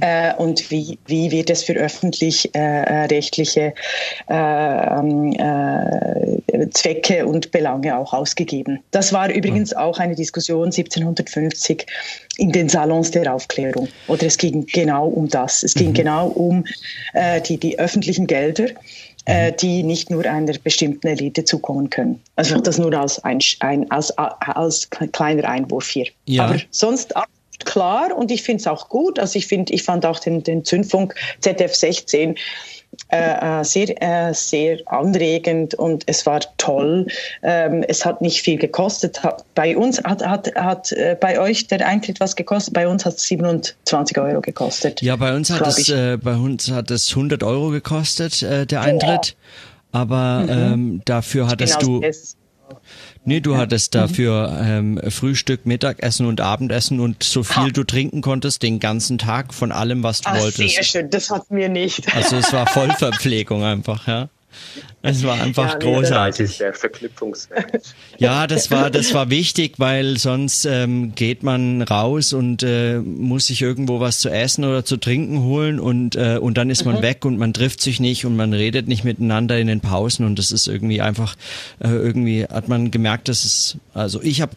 Äh, 0.00 0.34
und 0.36 0.70
wie, 0.70 0.98
wie 1.06 1.30
wird 1.30 1.50
es 1.50 1.62
für 1.62 1.74
öffentlich-rechtliche 1.74 3.74
äh, 4.28 4.34
ähm, 4.34 5.32
äh, 5.32 6.70
Zwecke 6.70 7.26
und 7.26 7.50
Belange 7.50 7.98
auch 7.98 8.14
ausgegeben. 8.14 8.80
Das 8.90 9.12
war 9.12 9.30
übrigens 9.30 9.74
auch 9.74 9.98
eine 9.98 10.14
Diskussion 10.14 10.66
1750 10.66 11.86
in 12.38 12.52
den 12.52 12.70
Salons 12.70 13.10
der 13.10 13.32
Aufklärung. 13.32 13.88
Oder 14.08 14.26
es 14.26 14.38
ging 14.38 14.64
genau 14.66 15.08
um 15.08 15.28
das. 15.28 15.62
Es 15.62 15.74
ging 15.74 15.92
genau 15.92 16.28
um 16.28 16.64
äh, 17.12 17.42
die, 17.42 17.58
die 17.58 17.78
öffentlichen 17.78 18.26
Gelder 18.26 18.68
äh, 19.26 19.52
die 19.52 19.82
nicht 19.82 20.08
nur 20.08 20.24
einer 20.24 20.54
bestimmten 20.62 21.08
Elite 21.08 21.44
zukommen 21.44 21.90
können. 21.90 22.22
Also 22.36 22.60
das 22.60 22.78
nur 22.78 22.94
als, 22.94 23.22
ein, 23.24 23.40
ein, 23.60 23.90
als, 23.90 24.16
als 24.16 24.88
kleiner 24.88 25.48
Einwurf 25.48 25.88
hier. 25.88 26.06
Ja. 26.26 26.44
Aber 26.44 26.60
sonst 26.70 27.16
absolut 27.16 27.35
klar 27.64 28.16
und 28.16 28.30
ich 28.30 28.42
finde 28.42 28.60
es 28.60 28.66
auch 28.66 28.88
gut. 28.88 29.18
Also 29.18 29.38
ich 29.38 29.46
finde, 29.46 29.72
ich 29.72 29.82
fand 29.82 30.04
auch 30.04 30.18
den, 30.18 30.42
den 30.42 30.64
Zündfunk 30.64 31.14
ZF 31.40 31.74
16 31.74 32.36
äh, 33.08 33.60
äh, 33.60 33.64
sehr, 33.64 34.02
äh, 34.02 34.32
sehr 34.34 34.78
anregend 34.86 35.74
und 35.74 36.04
es 36.06 36.24
war 36.26 36.40
toll. 36.56 37.06
Ähm, 37.42 37.84
es 37.86 38.04
hat 38.04 38.20
nicht 38.20 38.42
viel 38.42 38.56
gekostet. 38.58 39.22
Hat, 39.22 39.44
bei 39.54 39.76
uns 39.76 40.02
hat, 40.02 40.24
hat, 40.24 40.54
hat 40.54 40.92
äh, 40.92 41.16
bei 41.20 41.38
euch 41.38 41.66
der 41.66 41.86
Eintritt 41.86 42.20
was 42.20 42.36
gekostet. 42.36 42.74
Bei 42.74 42.88
uns 42.88 43.04
hat 43.04 43.14
es 43.16 43.24
27 43.24 44.18
Euro 44.18 44.40
gekostet. 44.40 45.02
Ja, 45.02 45.16
bei 45.16 45.34
uns 45.34 45.50
hat 45.50 45.66
es 45.66 45.88
äh, 45.88 46.16
bei 46.16 46.34
uns 46.34 46.70
hat 46.70 46.90
es 46.90 47.10
100 47.10 47.42
Euro 47.42 47.70
gekostet 47.70 48.42
äh, 48.42 48.66
der 48.66 48.80
Eintritt, 48.80 49.36
aber 49.92 50.40
Mhm. 50.46 50.50
ähm, 50.50 51.02
dafür 51.04 51.48
hattest 51.48 51.78
Genau, 51.78 52.00
du 52.00 52.10
nee, 53.26 53.40
du 53.40 53.56
hattest 53.58 53.92
Mhm. 53.94 53.98
dafür 53.98 54.58
ähm, 54.62 55.00
Frühstück, 55.10 55.66
Mittagessen 55.66 56.24
und 56.26 56.40
Abendessen 56.40 56.98
und 57.00 57.22
so 57.22 57.42
viel 57.42 57.72
du 57.72 57.84
trinken 57.84 58.22
konntest 58.22 58.62
den 58.62 58.80
ganzen 58.80 59.18
Tag 59.18 59.52
von 59.52 59.70
allem, 59.72 60.02
was 60.02 60.22
du 60.22 60.30
Ah, 60.30 60.40
wolltest. 60.40 60.74
sehr 60.74 60.82
schön, 60.82 61.10
das 61.10 61.30
hatten 61.30 61.54
wir 61.56 61.68
nicht. 61.68 62.14
Also 62.14 62.36
es 62.36 62.52
war 62.52 62.66
Vollverpflegung 62.68 63.62
einfach, 63.62 64.06
ja. 64.08 64.28
Es 65.02 65.22
war 65.22 65.40
einfach 65.40 65.72
Ja, 65.74 65.78
großartig. 65.78 66.58
Der 66.58 66.74
Verknüpfungswert. 66.74 67.94
Ja, 68.18 68.46
das 68.46 68.70
war 68.70 68.90
das 68.90 69.14
war 69.14 69.30
wichtig, 69.30 69.74
weil 69.78 70.16
sonst 70.18 70.64
ähm, 70.64 71.14
geht 71.14 71.42
man 71.42 71.82
raus 71.82 72.32
und 72.32 72.62
äh, 72.62 72.98
muss 72.98 73.46
sich 73.46 73.62
irgendwo 73.62 74.00
was 74.00 74.18
zu 74.18 74.30
essen 74.30 74.64
oder 74.64 74.84
zu 74.84 74.96
trinken 74.96 75.40
holen 75.44 75.78
und 75.78 76.16
äh, 76.16 76.38
und 76.40 76.56
dann 76.58 76.70
ist 76.70 76.84
man 76.84 76.96
Mhm. 76.96 77.02
weg 77.02 77.24
und 77.24 77.38
man 77.38 77.52
trifft 77.52 77.80
sich 77.80 78.00
nicht 78.00 78.24
und 78.24 78.36
man 78.36 78.52
redet 78.52 78.88
nicht 78.88 79.04
miteinander 79.04 79.58
in 79.58 79.66
den 79.68 79.80
Pausen 79.80 80.24
und 80.26 80.38
das 80.38 80.50
ist 80.50 80.66
irgendwie 80.66 81.00
einfach 81.00 81.36
äh, 81.78 81.88
irgendwie 81.88 82.44
hat 82.44 82.68
man 82.68 82.90
gemerkt, 82.90 83.28
dass 83.28 83.44
es 83.44 83.76
also 83.94 84.20
ich 84.22 84.40
habe 84.40 84.54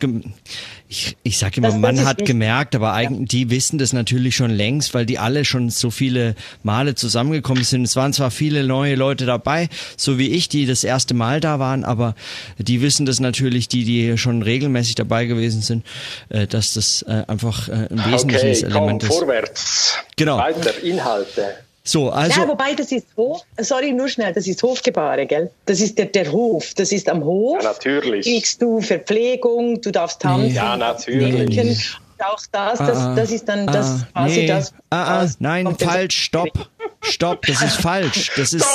ich 0.92 1.16
ich 1.24 1.38
sage 1.38 1.58
immer, 1.58 1.70
Das- 1.70 1.78
man 1.78 2.04
hat 2.06 2.26
gemerkt, 2.26 2.76
aber 2.76 2.94
eigentlich 2.94 3.30
die 3.30 3.50
wissen 3.52 3.78
das 3.78 3.94
natürlich 3.94 4.36
schon 4.36 4.50
längst, 4.50 4.94
weil 4.96 5.06
die 5.06 5.20
alle 5.20 5.46
schon 5.46 5.70
so 5.70 5.92
viele 5.92 6.36
Male 6.64 6.96
zusammengekommen 6.96 7.64
sind. 7.64 7.84
Es 7.84 7.96
waren 7.96 8.12
zwar 8.12 8.32
viele 8.32 8.64
neue 8.64 8.96
Leute 8.96 9.26
dabei, 9.28 9.70
so 9.96 10.18
wie 10.18 10.30
ich, 10.30 10.50
die 10.50 10.66
das 10.66 10.84
erste 10.84 11.14
Mal 11.14 11.40
da 11.42 11.60
waren, 11.60 11.84
aber 11.86 12.16
die 12.58 12.82
wissen 12.82 13.06
das 13.06 13.20
natürlich, 13.20 13.68
die 13.68 13.84
die 13.86 14.18
schon 14.18 14.42
regelmäßig 14.42 14.96
dabei 14.96 15.26
gewesen 15.26 15.62
sind, 15.62 15.86
äh, 16.30 16.48
dass 16.48 16.74
das 16.74 17.04
äh, 17.04 17.24
einfach 17.28 17.70
äh, 17.70 17.88
ein 17.92 18.04
wesentliches 18.12 18.64
Okay, 18.64 18.72
komm, 18.74 18.84
Element 18.84 19.04
ist. 19.04 19.10
vorwärts. 19.10 19.94
Genau. 20.16 20.40
Weiter, 20.40 20.84
Inhalte. 20.84 21.44
So, 21.90 22.12
also 22.12 22.42
ja, 22.42 22.48
wobei 22.48 22.76
das 22.76 22.92
ist 22.92 23.08
Hof, 23.18 23.42
sorry, 23.60 23.92
nur 23.92 24.08
schnell, 24.08 24.32
das 24.32 24.46
ist 24.46 24.62
Hofgebare, 24.62 25.26
gell? 25.26 25.50
Das 25.66 25.82
ist 25.82 25.98
der, 25.98 26.06
der 26.06 26.32
Hof, 26.32 26.74
das 26.76 26.92
ist 26.92 27.10
am 27.10 27.24
Hof. 27.24 27.64
Ja, 27.64 27.70
natürlich. 27.70 28.26
Kriegst 28.28 28.62
du 28.62 28.80
Verpflegung, 28.80 29.82
du 29.82 29.90
darfst 29.92 30.22
tanzen, 30.22 30.54
Ja, 30.54 30.78
natürlich. 30.78 31.34
trinken. 31.48 31.70
Und 31.70 32.00
Auch 32.24 32.40
das, 32.52 32.78
das, 32.78 32.98
Ah, 32.98 33.16
das 33.16 33.32
ist 33.32 33.46
dann 33.50 33.66
das 33.66 34.04
ah, 34.14 34.22
quasi 34.22 34.42
nee. 34.42 34.48
das. 34.48 34.72
Ah, 34.92 35.22
ah, 35.24 35.28
nein, 35.40 35.76
falsch, 35.80 36.26
stopp. 36.26 36.70
Stopp, 37.02 37.46
das 37.48 37.62
ist 37.64 37.78
falsch. 37.78 38.32
Das 38.36 38.54
ist 38.54 38.68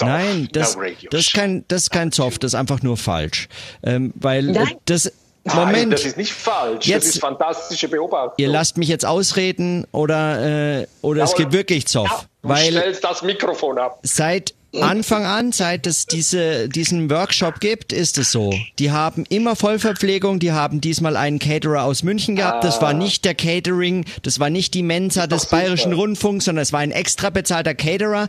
Nein, 0.00 0.48
das, 0.52 0.76
das 1.10 1.20
ist 1.20 1.34
kein 1.34 1.64
das 1.68 1.82
ist 1.82 1.90
kein 1.90 2.12
Zoff, 2.12 2.38
das 2.38 2.52
ist 2.52 2.54
einfach 2.54 2.82
nur 2.82 2.96
falsch. 2.96 3.48
Ähm, 3.82 4.12
weil 4.14 4.44
Nein. 4.44 4.76
das 4.86 5.12
Nein, 5.46 5.56
Moment, 5.66 5.92
das 5.92 6.04
ist 6.04 6.16
nicht 6.16 6.32
falsch. 6.32 6.86
Jetzt- 6.86 7.06
das 7.06 7.14
ist 7.16 7.20
fantastische 7.20 7.88
Beobachtung. 7.88 8.34
ihr 8.38 8.48
lasst 8.48 8.76
mich 8.76 8.88
jetzt 8.88 9.06
ausreden 9.06 9.86
oder 9.92 10.80
äh, 10.80 10.86
oder 11.02 11.22
es 11.24 11.30
Ja, 11.32 11.36
gibt 11.38 11.48
oder- 11.48 11.58
wirklich 11.58 11.86
Zoff, 11.86 12.26
Du 12.42 12.48
weil 12.48 12.70
stellst 12.72 13.04
das 13.04 13.22
Mikrofon 13.22 13.78
ab. 13.78 13.98
Seit 14.02 14.54
Anfang 14.78 15.24
an, 15.24 15.52
seit 15.52 15.86
es 15.86 16.04
diese, 16.04 16.68
diesen 16.68 17.08
Workshop 17.10 17.60
gibt, 17.60 17.94
ist 17.94 18.18
es 18.18 18.30
so. 18.30 18.52
Die 18.78 18.90
haben 18.90 19.24
immer 19.30 19.56
Vollverpflegung, 19.56 20.38
die 20.38 20.52
haben 20.52 20.82
diesmal 20.82 21.16
einen 21.16 21.38
Caterer 21.38 21.84
aus 21.84 22.02
München 22.02 22.36
gehabt. 22.36 22.62
Das 22.62 22.82
war 22.82 22.92
nicht 22.92 23.24
der 23.24 23.34
Catering, 23.34 24.04
das 24.22 24.38
war 24.38 24.50
nicht 24.50 24.74
die 24.74 24.82
Mensa 24.82 25.26
des 25.28 25.46
Bayerischen 25.46 25.94
Rundfunks, 25.94 26.44
sondern 26.44 26.62
es 26.62 26.74
war 26.74 26.80
ein 26.80 26.90
extra 26.90 27.30
bezahlter 27.30 27.74
Caterer. 27.74 28.26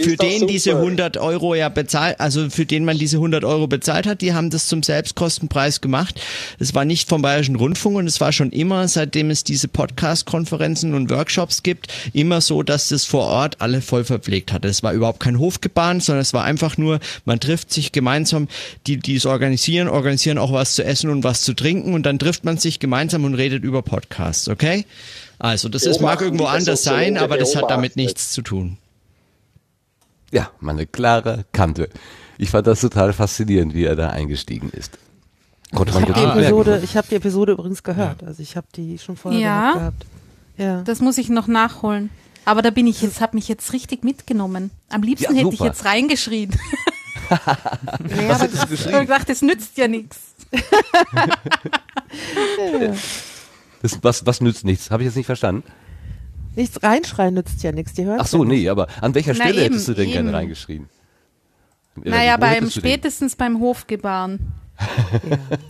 Für 0.00 0.16
den 0.16 0.46
diese 0.46 0.70
super. 0.70 0.82
100 0.82 1.16
Euro 1.16 1.54
ja 1.54 1.68
bezahlt, 1.68 2.20
also 2.20 2.50
für 2.50 2.66
den 2.66 2.84
man 2.84 2.98
diese 2.98 3.16
100 3.16 3.44
Euro 3.44 3.66
bezahlt 3.66 4.06
hat, 4.06 4.20
die 4.20 4.32
haben 4.32 4.50
das 4.50 4.68
zum 4.68 4.82
Selbstkostenpreis 4.82 5.80
gemacht. 5.80 6.20
Es 6.58 6.74
war 6.74 6.84
nicht 6.84 7.08
vom 7.08 7.22
Bayerischen 7.22 7.56
Rundfunk 7.56 7.96
und 7.96 8.06
es 8.06 8.20
war 8.20 8.32
schon 8.32 8.50
immer, 8.50 8.86
seitdem 8.86 9.30
es 9.30 9.44
diese 9.44 9.66
Podcast-Konferenzen 9.66 10.94
und 10.94 11.10
Workshops 11.10 11.62
gibt, 11.62 11.92
immer 12.12 12.40
so, 12.40 12.62
dass 12.62 12.88
das 12.88 13.04
vor 13.04 13.24
Ort 13.24 13.60
alle 13.60 13.82
voll 13.82 14.04
verpflegt 14.04 14.52
hatte. 14.52 14.68
Es 14.68 14.82
war 14.82 14.92
überhaupt 14.92 15.20
kein 15.20 15.38
Hofgebahn, 15.38 16.00
sondern 16.00 16.22
es 16.22 16.32
war 16.32 16.44
einfach 16.44 16.76
nur, 16.76 17.00
man 17.24 17.40
trifft 17.40 17.72
sich 17.72 17.90
gemeinsam, 17.90 18.48
die, 18.86 18.98
die 18.98 19.16
es 19.16 19.26
organisieren, 19.26 19.88
organisieren 19.88 20.38
auch 20.38 20.52
was 20.52 20.74
zu 20.74 20.84
essen 20.84 21.10
und 21.10 21.24
was 21.24 21.42
zu 21.42 21.54
trinken 21.54 21.94
und 21.94 22.04
dann 22.04 22.18
trifft 22.18 22.44
man 22.44 22.56
sich 22.58 22.78
gemeinsam 22.78 23.24
und 23.24 23.34
redet 23.34 23.64
über 23.64 23.82
Podcasts, 23.82 24.48
okay? 24.48 24.84
Also, 25.38 25.68
das 25.68 25.84
ist, 25.86 26.00
mag 26.00 26.20
irgendwo 26.20 26.46
anders 26.46 26.82
sein, 26.82 27.16
aber 27.16 27.38
das 27.38 27.54
hat 27.54 27.70
damit 27.70 27.96
nichts 27.96 28.32
zu 28.32 28.42
tun. 28.42 28.76
Ja, 30.32 30.50
mal 30.60 30.72
eine 30.72 30.86
klare 30.86 31.44
Kante. 31.52 31.88
Ich 32.36 32.50
fand 32.50 32.66
das 32.66 32.80
total 32.80 33.12
faszinierend, 33.12 33.74
wie 33.74 33.84
er 33.84 33.96
da 33.96 34.10
eingestiegen 34.10 34.70
ist. 34.70 34.98
Konnte 35.74 35.90
Ich 35.92 35.96
habe 36.00 36.12
die. 36.12 36.20
Episode, 36.44 36.80
ich 36.84 36.96
hab 36.96 37.08
die 37.08 37.14
Episode 37.16 37.52
übrigens 37.52 37.82
gehört. 37.82 38.22
Also 38.22 38.42
ich 38.42 38.56
habe 38.56 38.66
die 38.74 38.98
schon 38.98 39.16
vorher 39.16 39.40
Ja. 39.40 39.72
gehört 39.72 39.78
gehabt. 40.00 40.06
Ja. 40.56 40.82
Das 40.82 41.00
muss 41.00 41.18
ich 41.18 41.28
noch 41.28 41.46
nachholen. 41.46 42.10
Aber 42.44 42.62
da 42.62 42.70
bin 42.70 42.86
ich 42.86 43.02
jetzt, 43.02 43.20
habe 43.20 43.36
mich 43.36 43.48
jetzt 43.48 43.72
richtig 43.72 44.04
mitgenommen. 44.04 44.70
Am 44.88 45.02
liebsten 45.02 45.34
Ja, 45.34 45.42
hätte 45.42 45.54
ich 45.54 45.60
jetzt 45.60 45.84
reingeschrien. 45.84 46.50
Was 48.28 48.40
hättest 48.42 48.70
du 48.70 48.74
Ich 48.74 48.86
habe 48.86 49.00
gedacht, 49.04 49.28
es 49.28 49.42
nützt 49.42 49.76
ja 49.76 49.86
nichts. 49.88 50.18
Das, 53.82 54.02
was, 54.02 54.26
was 54.26 54.40
nützt 54.40 54.64
nichts? 54.64 54.90
Habe 54.90 55.02
ich 55.02 55.06
jetzt 55.06 55.14
nicht 55.16 55.26
verstanden? 55.26 55.62
Nichts 56.58 56.82
reinschreien 56.82 57.34
nützt 57.34 57.62
ja 57.62 57.70
nichts. 57.70 57.92
Die 57.94 58.04
hören 58.04 58.18
Ach 58.20 58.26
so, 58.26 58.42
nee, 58.42 58.68
aber 58.68 58.88
an 59.00 59.14
welcher 59.14 59.32
Na 59.32 59.44
Stelle 59.44 59.62
eben, 59.62 59.74
hättest 59.74 59.86
du 59.86 59.94
denn 59.94 60.10
gerne 60.10 60.28
eben. 60.30 60.34
reingeschrien? 60.34 60.88
Naja, 62.02 62.36
beim 62.36 62.68
spätestens 62.68 63.36
beim 63.36 63.60
Hofgebaren. 63.60 64.40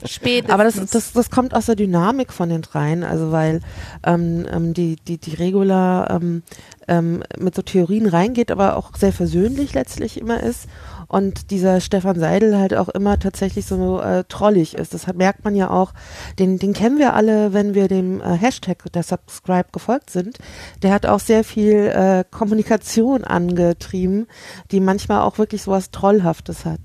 Spätestens. 0.07 0.51
Aber 0.51 0.65
das, 0.65 0.77
das, 0.87 1.13
das 1.13 1.31
kommt 1.31 1.55
aus 1.55 1.67
der 1.67 1.77
Dynamik 1.77 2.33
von 2.33 2.49
den 2.49 2.63
dreien, 2.63 3.05
also 3.05 3.33
weil 3.33 3.61
ähm, 4.03 4.47
ähm, 4.51 4.73
die, 4.73 4.97
die, 4.97 5.19
die 5.19 5.35
Regula 5.35 6.09
ähm, 6.09 6.43
ähm, 6.89 7.23
mit 7.39 7.55
so 7.55 7.61
Theorien 7.61 8.07
reingeht, 8.07 8.51
aber 8.51 8.77
auch 8.77 8.97
sehr 8.97 9.13
versöhnlich 9.13 9.75
letztlich 9.75 10.19
immer 10.19 10.43
ist. 10.43 10.69
Und 11.11 11.51
dieser 11.51 11.81
Stefan 11.81 12.21
Seidel 12.21 12.59
halt 12.59 12.75
auch 12.75 12.91
immer 12.91 13.19
tatsächlich 13.19 13.65
so 13.65 13.99
äh, 14.01 14.25
trollig 14.29 14.75
ist. 14.75 14.93
Das 14.93 15.07
hat, 15.07 15.17
merkt 15.17 15.43
man 15.43 15.55
ja 15.57 15.71
auch, 15.71 15.95
den, 16.39 16.59
den 16.59 16.75
kennen 16.75 16.99
wir 16.99 17.15
alle, 17.15 17.55
wenn 17.55 17.73
wir 17.75 17.89
dem 17.89 18.21
äh, 18.21 18.37
Hashtag 18.37 18.85
der 18.93 19.03
Subscribe 19.03 19.69
gefolgt 19.73 20.11
sind. 20.11 20.37
Der 20.83 20.93
hat 20.93 21.07
auch 21.07 21.21
sehr 21.21 21.45
viel 21.45 21.75
äh, 21.87 22.25
Kommunikation 22.31 23.25
angetrieben, 23.25 24.27
die 24.71 24.81
manchmal 24.81 25.23
auch 25.23 25.39
wirklich 25.39 25.63
sowas 25.63 25.91
Trollhaftes 25.91 26.67
hat. 26.67 26.81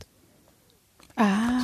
Ah. 1.16 1.60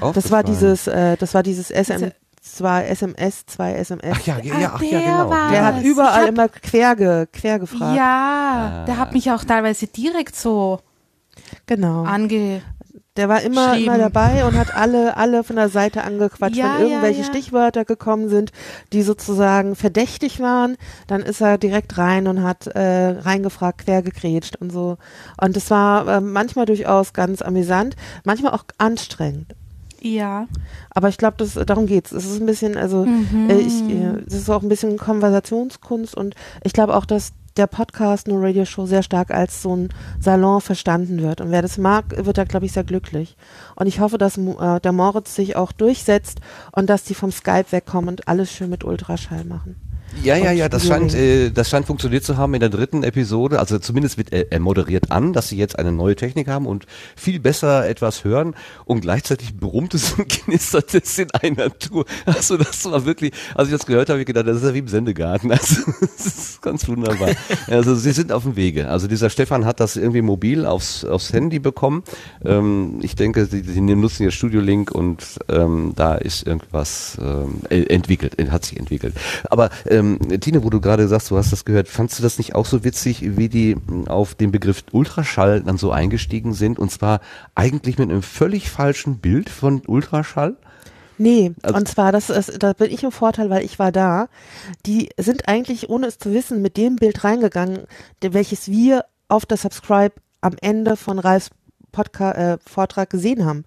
Das 0.00 0.14
Das 0.14 0.30
war 0.30 0.42
dieses, 0.44 0.86
äh, 0.86 1.16
das 1.16 1.34
war 1.34 1.42
dieses 1.42 1.68
SM, 1.70 2.12
zwei 2.40 2.84
SMS, 2.86 3.46
zwei 3.46 3.74
SMS. 3.74 4.16
Ach 4.16 4.26
ja, 4.26 4.38
ja, 4.38 4.72
ach 4.74 4.80
ja, 4.82 4.90
der 4.90 5.00
genau. 5.00 5.30
war's. 5.30 5.50
Der 5.50 5.64
hat 5.64 5.82
überall 5.82 6.22
hab- 6.22 6.28
immer 6.28 6.48
quer, 6.48 6.96
ge, 6.96 7.26
quer 7.32 7.58
gefragt. 7.58 7.96
Ja, 7.96 8.84
der 8.86 8.94
Ah. 8.94 8.98
hat 8.98 9.12
mich 9.12 9.30
auch 9.32 9.44
teilweise 9.44 9.86
direkt 9.88 10.36
so 10.36 10.78
Genau. 11.66 12.04
ange. 12.04 12.62
Der 13.16 13.30
war 13.30 13.40
immer, 13.40 13.78
immer 13.78 13.96
dabei 13.96 14.44
und 14.44 14.58
hat 14.58 14.76
alle, 14.76 15.16
alle 15.16 15.42
von 15.42 15.56
der 15.56 15.70
Seite 15.70 16.04
angequatscht, 16.04 16.56
Ja, 16.56 16.74
wenn 16.78 16.88
irgendwelche 16.88 17.20
ja, 17.22 17.26
ja. 17.26 17.30
Stichwörter 17.32 17.86
gekommen 17.86 18.28
sind, 18.28 18.52
die 18.92 19.00
sozusagen 19.00 19.74
verdächtig 19.74 20.38
waren, 20.40 20.76
dann 21.06 21.22
ist 21.22 21.40
er 21.40 21.56
direkt 21.56 21.96
rein 21.96 22.26
und 22.28 22.42
hat 22.42 22.66
äh, 22.66 23.18
reingefragt, 23.18 23.86
quer 23.86 24.02
gegrätscht 24.02 24.56
und 24.56 24.70
so. 24.70 24.98
Und 25.40 25.56
es 25.56 25.70
war 25.70 26.06
äh, 26.06 26.20
manchmal 26.20 26.66
durchaus 26.66 27.14
ganz 27.14 27.40
amüsant, 27.40 27.96
manchmal 28.24 28.52
auch 28.52 28.64
anstrengend. 28.76 29.54
Ja. 30.02 30.46
Aber 30.90 31.08
ich 31.08 31.16
glaube, 31.16 31.42
darum 31.64 31.86
geht's. 31.86 32.12
Es 32.12 32.26
ist 32.26 32.38
ein 32.40 32.46
bisschen, 32.46 32.76
also 32.76 33.06
Mhm. 33.06 33.48
äh, 33.48 33.56
ich, 33.58 33.80
äh, 33.88 34.20
es 34.26 34.34
ist 34.34 34.50
auch 34.50 34.62
ein 34.62 34.68
bisschen 34.68 34.98
Konversationskunst 34.98 36.14
und 36.14 36.34
ich 36.64 36.74
glaube 36.74 36.94
auch, 36.94 37.06
dass 37.06 37.32
der 37.56 37.66
Podcast 37.66 38.28
No 38.28 38.36
Radio 38.38 38.64
Show 38.64 38.86
sehr 38.86 39.02
stark 39.02 39.30
als 39.30 39.62
so 39.62 39.74
ein 39.74 39.88
Salon 40.20 40.60
verstanden 40.60 41.22
wird. 41.22 41.40
Und 41.40 41.50
wer 41.50 41.62
das 41.62 41.78
mag, 41.78 42.24
wird 42.24 42.38
da, 42.38 42.44
glaube 42.44 42.66
ich, 42.66 42.72
sehr 42.72 42.84
glücklich. 42.84 43.36
Und 43.74 43.86
ich 43.86 44.00
hoffe, 44.00 44.18
dass 44.18 44.38
äh, 44.38 44.80
der 44.80 44.92
Moritz 44.92 45.34
sich 45.34 45.56
auch 45.56 45.72
durchsetzt 45.72 46.40
und 46.72 46.88
dass 46.90 47.04
die 47.04 47.14
vom 47.14 47.32
Skype 47.32 47.70
wegkommen 47.70 48.10
und 48.10 48.28
alles 48.28 48.52
schön 48.52 48.70
mit 48.70 48.84
Ultraschall 48.84 49.44
machen. 49.44 49.85
Ja, 50.22 50.36
ja, 50.36 50.50
ja, 50.50 50.68
das 50.68 50.86
scheint, 50.86 51.14
äh, 51.14 51.50
das 51.50 51.70
scheint 51.70 51.86
funktioniert 51.86 52.24
zu 52.24 52.36
haben 52.36 52.54
in 52.54 52.60
der 52.60 52.68
dritten 52.68 53.02
Episode. 53.02 53.60
Also 53.60 53.78
zumindest 53.78 54.18
wird 54.18 54.32
er, 54.32 54.50
er 54.50 54.60
moderiert 54.60 55.12
an, 55.12 55.32
dass 55.32 55.48
sie 55.48 55.56
jetzt 55.56 55.78
eine 55.78 55.92
neue 55.92 56.16
Technik 56.16 56.48
haben 56.48 56.66
und 56.66 56.86
viel 57.14 57.38
besser 57.38 57.88
etwas 57.88 58.24
hören 58.24 58.54
und 58.86 59.02
gleichzeitig 59.02 59.56
brummt 59.56 59.94
es 59.94 60.12
und 60.18 60.28
knistert 60.28 60.94
es 60.94 61.18
in 61.18 61.30
einer 61.30 61.76
Tour. 61.78 62.04
Also 62.24 62.56
das 62.56 62.84
war 62.86 63.04
wirklich, 63.04 63.32
als 63.54 63.68
ich 63.68 63.74
das 63.74 63.86
gehört 63.86 64.08
habe, 64.08 64.16
habe 64.16 64.22
ich 64.22 64.26
gedacht, 64.26 64.46
das 64.46 64.58
ist 64.58 64.64
ja 64.64 64.74
wie 64.74 64.78
im 64.78 64.88
Sendegarten. 64.88 65.52
Also 65.66 65.82
das 66.00 66.26
ist 66.26 66.62
ganz 66.62 66.86
wunderbar. 66.86 67.30
Also 67.66 67.94
sie 67.94 68.12
sind 68.12 68.30
auf 68.30 68.44
dem 68.44 68.56
Wege. 68.56 68.88
Also 68.88 69.08
dieser 69.08 69.30
Stefan 69.30 69.64
hat 69.64 69.80
das 69.80 69.96
irgendwie 69.96 70.22
mobil 70.22 70.64
aufs, 70.66 71.04
aufs 71.04 71.32
Handy 71.32 71.58
bekommen. 71.58 72.04
Ähm, 72.44 72.98
ich 73.02 73.16
denke, 73.16 73.46
sie, 73.46 73.62
sie 73.62 73.80
nutzen 73.80 74.22
ihr 74.22 74.30
Studio 74.30 74.60
Link 74.60 74.92
und 74.92 75.24
ähm, 75.48 75.92
da 75.96 76.14
ist 76.14 76.46
irgendwas 76.46 77.18
ähm, 77.20 77.62
äh, 77.70 77.82
entwickelt, 77.84 78.38
äh, 78.38 78.48
hat 78.48 78.64
sich 78.64 78.78
entwickelt. 78.78 79.14
Aber 79.50 79.70
ähm, 79.86 80.05
Tine, 80.40 80.64
wo 80.64 80.70
du 80.70 80.80
gerade 80.80 81.08
sagst, 81.08 81.30
du 81.30 81.36
hast 81.36 81.52
das 81.52 81.64
gehört, 81.64 81.88
fandst 81.88 82.18
du 82.18 82.22
das 82.22 82.38
nicht 82.38 82.54
auch 82.54 82.66
so 82.66 82.84
witzig, 82.84 83.36
wie 83.36 83.48
die 83.48 83.74
mh, 83.76 84.10
auf 84.10 84.34
den 84.34 84.50
Begriff 84.52 84.84
Ultraschall 84.92 85.62
dann 85.62 85.76
so 85.78 85.90
eingestiegen 85.90 86.54
sind 86.54 86.78
und 86.78 86.90
zwar 86.90 87.20
eigentlich 87.54 87.98
mit 87.98 88.10
einem 88.10 88.22
völlig 88.22 88.70
falschen 88.70 89.18
Bild 89.18 89.50
von 89.50 89.82
Ultraschall? 89.86 90.56
Nee, 91.18 91.52
Also- 91.62 91.76
und 91.76 91.88
zwar, 91.88 92.12
das 92.12 92.28
ist, 92.30 92.62
da 92.62 92.72
bin 92.74 92.90
ich 92.90 93.02
im 93.02 93.12
Vorteil, 93.12 93.48
weil 93.50 93.64
ich 93.64 93.78
war 93.78 93.90
da. 93.92 94.28
Die 94.84 95.08
sind 95.18 95.48
eigentlich, 95.48 95.88
ohne 95.88 96.06
es 96.06 96.18
zu 96.18 96.32
wissen, 96.32 96.60
mit 96.60 96.76
dem 96.76 96.96
Bild 96.96 97.24
reingegangen, 97.24 97.84
welches 98.20 98.68
wir 98.68 99.04
auf 99.28 99.46
der 99.46 99.56
Subscribe 99.56 100.14
am 100.42 100.54
Ende 100.60 100.96
von 100.96 101.18
Ralfs 101.18 101.50
Podca 101.92 102.32
äh, 102.32 102.58
Vortrag 102.64 103.10
gesehen 103.10 103.44
haben. 103.44 103.64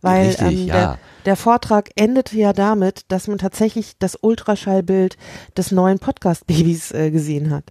Weil 0.00 0.28
Richtig, 0.28 0.60
ähm, 0.60 0.66
ja. 0.66 0.74
der, 0.74 0.98
der 1.24 1.36
Vortrag 1.36 1.90
endete 1.96 2.36
ja 2.36 2.52
damit, 2.52 3.02
dass 3.08 3.28
man 3.28 3.38
tatsächlich 3.38 3.98
das 3.98 4.16
Ultraschallbild 4.20 5.16
des 5.56 5.72
neuen 5.72 5.98
Podcast-Babys 5.98 6.92
äh, 6.92 7.10
gesehen 7.10 7.50
hat. 7.50 7.64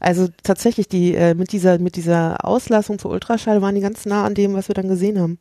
Also 0.00 0.28
tatsächlich, 0.42 0.88
die 0.88 1.14
äh, 1.14 1.34
mit 1.34 1.52
dieser 1.52 1.78
mit 1.78 1.96
dieser 1.96 2.44
Auslassung 2.44 2.98
zu 2.98 3.08
Ultraschall 3.08 3.60
waren 3.60 3.74
die 3.74 3.82
ganz 3.82 4.06
nah 4.06 4.24
an 4.24 4.34
dem, 4.34 4.54
was 4.54 4.68
wir 4.68 4.74
dann 4.74 4.88
gesehen 4.88 5.20
haben. 5.20 5.38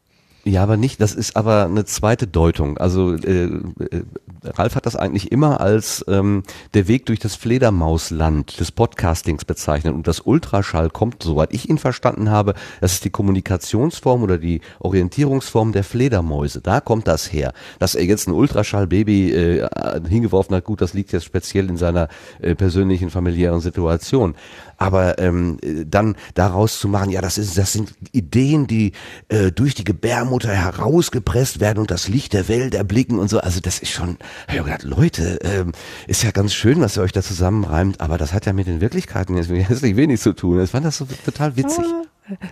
Ja, 0.48 0.62
aber 0.62 0.78
nicht, 0.78 1.02
das 1.02 1.16
ist 1.16 1.36
aber 1.36 1.66
eine 1.66 1.86
zweite 1.86 2.28
Deutung. 2.28 2.78
Also 2.78 3.16
äh, 3.16 3.46
äh, 3.46 4.04
Ralf 4.44 4.76
hat 4.76 4.86
das 4.86 4.96
eigentlich 4.96 5.32
immer 5.32 5.60
als 5.60 6.06
ähm, 6.08 6.44
der 6.76 6.88
Weg 6.88 7.08
durch 7.08 7.18
das 7.18 7.34
Fledermausland 7.34 8.60
des 8.60 8.72
Podcastings 8.72 9.44
bezeichnet. 9.44 9.96
Und 9.96 10.08
das 10.08 10.20
Ultraschall 10.20 10.92
kommt, 10.92 11.24
soweit 11.24 11.52
ich 11.52 11.68
ihn 11.68 11.80
verstanden 11.80 12.30
habe, 12.30 12.54
das 12.80 12.94
ist 12.94 13.06
die 13.06 13.10
Kommunikationsform 13.10 14.22
oder 14.22 14.38
die 14.38 14.62
Orientierungsform 14.78 15.72
der 15.72 15.84
Fledermäuse. 15.84 16.62
Da 16.62 16.80
kommt 16.80 17.08
das 17.08 17.34
her. 17.34 17.52
Dass 17.80 17.96
er 17.96 18.06
jetzt 18.06 18.28
ein 18.28 18.34
Ultraschall-Baby 18.34 19.32
äh, 19.32 19.68
hingeworfen 20.08 20.56
hat, 20.56 20.64
gut, 20.64 20.80
das 20.80 20.94
liegt 20.94 21.12
jetzt 21.12 21.26
speziell 21.26 21.70
in 21.70 21.78
seiner 21.78 22.08
äh, 22.40 22.54
persönlichen 22.54 23.10
familiären 23.10 23.62
Situation. 23.62 24.36
Aber 24.78 25.20
ähm, 25.20 25.58
äh, 25.62 25.86
dann 25.86 26.16
daraus 26.34 26.80
zu 26.80 26.88
machen, 26.88 27.10
ja, 27.10 27.22
das 27.22 27.38
ist, 27.38 27.58
das 27.58 27.74
sind 27.74 27.94
Ideen, 28.12 28.68
die 28.68 28.92
äh, 29.30 29.52
durch 29.52 29.76
die 29.76 29.84
Gebärmutter 29.84 30.50
herausgepresst 30.50 31.60
werden 31.60 31.80
und 31.80 31.92
das 31.92 32.08
Licht 32.08 32.34
der 32.34 32.48
Welt 32.48 32.76
erblicken 32.76 33.20
und 33.20 33.30
so. 33.30 33.40
Also 33.40 33.60
das 33.60 33.80
ist 33.80 33.92
schon, 33.92 34.18
ich 34.50 34.58
hab 34.58 34.66
gedacht, 34.66 34.84
Leute, 34.84 35.40
ähm, 35.44 35.72
ist 36.08 36.24
ja 36.24 36.32
ganz 36.32 36.54
schön, 36.54 36.82
was 36.82 36.98
ihr 36.98 37.04
euch 37.04 37.12
da 37.12 37.22
zusammenreimt, 37.22 38.02
aber 38.02 38.18
das 38.18 38.34
hat 38.34 38.46
ja 38.46 38.54
mit 38.54 38.68
den 38.68 38.82
Wirklichkeiten 38.82 39.38
jetzt 39.38 39.50
herzlich 39.50 39.96
wenig 39.96 40.22
zu 40.22 40.34
tun. 40.34 40.62
Ich 40.62 40.72
fand 40.72 40.86
das 40.86 40.98
so 40.98 41.08
total 41.26 41.56
witzig. 41.56 41.86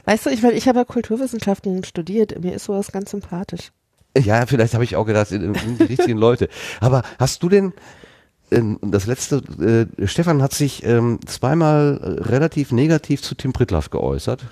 Weißt 0.05 0.25
du, 0.25 0.29
ich, 0.29 0.43
weil 0.43 0.53
ich 0.53 0.67
habe 0.67 0.79
ja 0.79 0.85
Kulturwissenschaften 0.85 1.83
studiert, 1.83 2.41
mir 2.41 2.53
ist 2.53 2.65
sowas 2.65 2.91
ganz 2.91 3.11
sympathisch. 3.11 3.71
Ja, 4.15 4.45
vielleicht 4.45 4.75
habe 4.75 4.83
ich 4.83 4.95
auch 4.95 5.05
gedacht, 5.05 5.29
sind 5.29 5.57
die 5.79 5.83
richtigen 5.83 6.19
Leute. 6.19 6.47
Aber 6.79 7.01
hast 7.17 7.41
du 7.41 7.49
denn 7.49 7.73
das 8.81 9.05
letzte, 9.05 9.87
äh, 9.97 10.07
Stefan 10.07 10.41
hat 10.41 10.53
sich 10.53 10.83
ähm, 10.83 11.19
zweimal 11.25 12.19
relativ 12.21 12.71
negativ 12.71 13.21
zu 13.21 13.35
Tim 13.35 13.53
Pritloff 13.53 13.89
geäußert, 13.89 14.43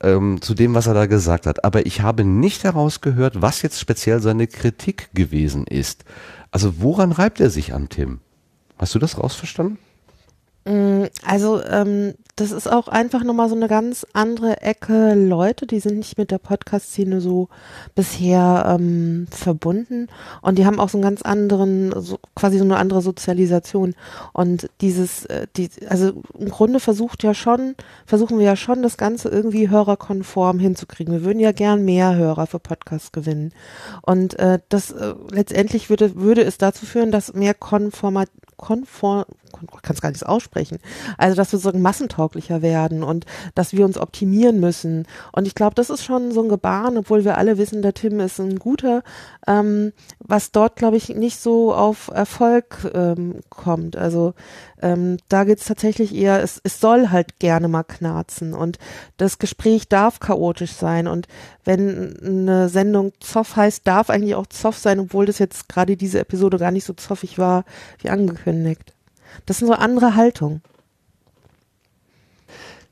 ähm, 0.00 0.40
zu 0.40 0.54
dem, 0.54 0.74
was 0.74 0.86
er 0.86 0.94
da 0.94 1.06
gesagt 1.06 1.46
hat. 1.46 1.64
Aber 1.64 1.86
ich 1.86 2.02
habe 2.02 2.24
nicht 2.24 2.64
herausgehört, 2.64 3.40
was 3.40 3.62
jetzt 3.62 3.80
speziell 3.80 4.20
seine 4.20 4.46
Kritik 4.46 5.10
gewesen 5.14 5.66
ist. 5.66 6.04
Also 6.50 6.80
woran 6.80 7.12
reibt 7.12 7.40
er 7.40 7.50
sich 7.50 7.74
an 7.74 7.88
Tim? 7.88 8.20
Hast 8.78 8.94
du 8.94 8.98
das 8.98 9.18
rausverstanden? 9.18 9.78
Mm, 10.64 11.04
Also 11.24 11.62
ähm, 11.64 12.14
das 12.36 12.52
ist 12.52 12.70
auch 12.70 12.86
einfach 12.86 13.24
nochmal 13.24 13.48
so 13.48 13.56
eine 13.56 13.66
ganz 13.68 14.06
andere 14.12 14.60
Ecke. 14.62 15.14
Leute, 15.14 15.66
die 15.66 15.80
sind 15.80 15.96
nicht 15.98 16.18
mit 16.18 16.30
der 16.30 16.38
Podcast-Szene 16.38 17.20
so 17.20 17.48
bisher 17.96 18.64
ähm, 18.78 19.26
verbunden. 19.30 20.06
Und 20.40 20.56
die 20.58 20.64
haben 20.64 20.78
auch 20.78 20.88
so 20.88 20.98
einen 20.98 21.02
ganz 21.02 21.22
anderen, 21.22 21.92
so 22.00 22.18
quasi 22.36 22.58
so 22.58 22.64
eine 22.64 22.76
andere 22.76 23.02
Sozialisation. 23.02 23.94
Und 24.32 24.70
dieses, 24.80 25.24
äh, 25.26 25.48
die, 25.56 25.68
also 25.88 26.12
im 26.38 26.48
Grunde 26.48 26.78
versucht 26.80 27.24
ja 27.24 27.34
schon, 27.34 27.74
versuchen 28.06 28.38
wir 28.38 28.46
ja 28.46 28.56
schon 28.56 28.82
das 28.82 28.96
Ganze 28.96 29.28
irgendwie 29.30 29.68
hörerkonform 29.70 30.60
hinzukriegen. 30.60 31.12
Wir 31.12 31.24
würden 31.24 31.40
ja 31.40 31.52
gern 31.52 31.84
mehr 31.84 32.14
Hörer 32.14 32.46
für 32.46 32.60
Podcasts 32.60 33.10
gewinnen. 33.10 33.52
Und 34.02 34.38
äh, 34.38 34.60
das 34.68 34.92
äh, 34.92 35.14
letztendlich 35.30 35.90
würde, 35.90 36.14
würde 36.14 36.42
es 36.42 36.58
dazu 36.58 36.86
führen, 36.86 37.10
dass 37.10 37.34
mehr 37.34 37.54
Konformat, 37.54 38.28
konform, 38.56 39.24
kann 39.48 39.94
es 39.94 40.00
gar 40.00 40.10
nicht 40.10 40.26
aussprechen. 40.26 40.78
Also, 41.16 41.36
dass 41.36 41.52
wir 41.52 41.58
so 41.58 41.72
massentauglicher 41.72 42.62
werden 42.62 43.02
und 43.02 43.26
dass 43.54 43.72
wir 43.72 43.84
uns 43.84 43.98
optimieren 43.98 44.60
müssen. 44.60 45.06
Und 45.32 45.46
ich 45.46 45.54
glaube, 45.54 45.74
das 45.74 45.90
ist 45.90 46.04
schon 46.04 46.32
so 46.32 46.42
ein 46.42 46.48
Gebaren, 46.48 46.98
obwohl 46.98 47.24
wir 47.24 47.38
alle 47.38 47.58
wissen, 47.58 47.82
der 47.82 47.94
Tim 47.94 48.20
ist 48.20 48.38
ein 48.38 48.58
guter, 48.58 49.02
ähm, 49.46 49.92
was 50.20 50.52
dort, 50.52 50.76
glaube 50.76 50.96
ich, 50.96 51.08
nicht 51.10 51.40
so 51.40 51.74
auf 51.74 52.08
Erfolg 52.12 52.90
ähm, 52.94 53.40
kommt. 53.50 53.96
Also 53.96 54.34
ähm, 54.80 55.18
da 55.28 55.44
geht 55.44 55.58
es 55.58 55.66
tatsächlich 55.66 56.14
eher, 56.14 56.42
es, 56.42 56.60
es 56.62 56.80
soll 56.80 57.10
halt 57.10 57.38
gerne 57.38 57.68
mal 57.68 57.82
knarzen 57.82 58.54
und 58.54 58.78
das 59.16 59.38
Gespräch 59.38 59.88
darf 59.88 60.20
chaotisch 60.20 60.72
sein. 60.72 61.06
Und 61.08 61.26
wenn 61.64 62.16
eine 62.24 62.68
Sendung 62.68 63.12
Zoff 63.20 63.56
heißt, 63.56 63.86
darf 63.86 64.10
eigentlich 64.10 64.34
auch 64.34 64.46
Zoff 64.46 64.78
sein, 64.78 65.00
obwohl 65.00 65.26
das 65.26 65.38
jetzt 65.38 65.68
gerade 65.68 65.96
diese 65.96 66.20
Episode 66.20 66.58
gar 66.58 66.70
nicht 66.70 66.84
so 66.84 66.92
zoffig 66.92 67.38
war, 67.38 67.64
wie 68.00 68.10
angekündigt. 68.10 68.94
Das 69.46 69.58
sind 69.58 69.68
so 69.68 69.74
andere 69.74 70.14
Haltungen. 70.14 70.62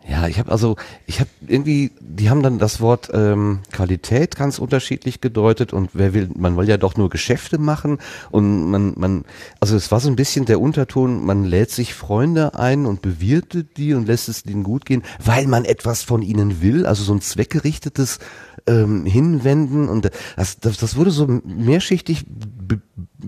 Ja, 0.09 0.29
ich 0.29 0.39
habe 0.39 0.53
also, 0.53 0.77
ich 1.07 1.19
habe 1.19 1.29
irgendwie, 1.49 1.91
die 1.99 2.31
haben 2.31 2.41
dann 2.41 2.61
das 2.61 2.81
Wort 2.81 3.11
ähm, 3.13 3.59
Qualität 3.73 4.37
ganz 4.37 4.61
unterschiedlich 4.61 5.21
gedeutet 5.21 5.73
und 5.73 5.91
wer 5.95 6.15
will, 6.15 6.31
man 6.37 6.57
will 6.57 6.69
ja 6.69 6.77
doch 6.77 6.97
nur 6.97 7.11
Geschäfte 7.11 7.59
machen 7.59 7.99
und 8.31 8.71
man, 8.71 8.95
man, 8.97 9.25
also 9.59 9.75
es 9.75 9.91
war 9.91 9.99
so 9.99 10.09
ein 10.09 10.15
bisschen 10.15 10.45
der 10.45 10.61
Unterton, 10.61 11.25
man 11.27 11.43
lädt 11.43 11.73
sich 11.73 11.93
Freunde 11.93 12.55
ein 12.55 12.87
und 12.87 13.03
bewirtet 13.03 13.79
die 13.79 13.95
und 13.95 14.07
lässt 14.07 14.29
es 14.29 14.47
ihnen 14.47 14.63
gut 14.63 14.87
gehen, 14.87 15.03
weil 15.25 15.49
man 15.49 15.65
etwas 15.65 16.05
von 16.05 16.23
ihnen 16.23 16.63
will, 16.63 16.87
also 16.87 17.03
so 17.03 17.13
ein 17.13 17.21
zweckgerichtetes 17.21 18.21
ähm, 18.69 19.07
Hinwenden 19.07 19.89
und 19.89 20.09
das, 20.37 20.61
das, 20.61 20.77
das 20.77 20.95
wurde 20.95 21.11
so 21.11 21.27
mehrschichtig 21.45 22.25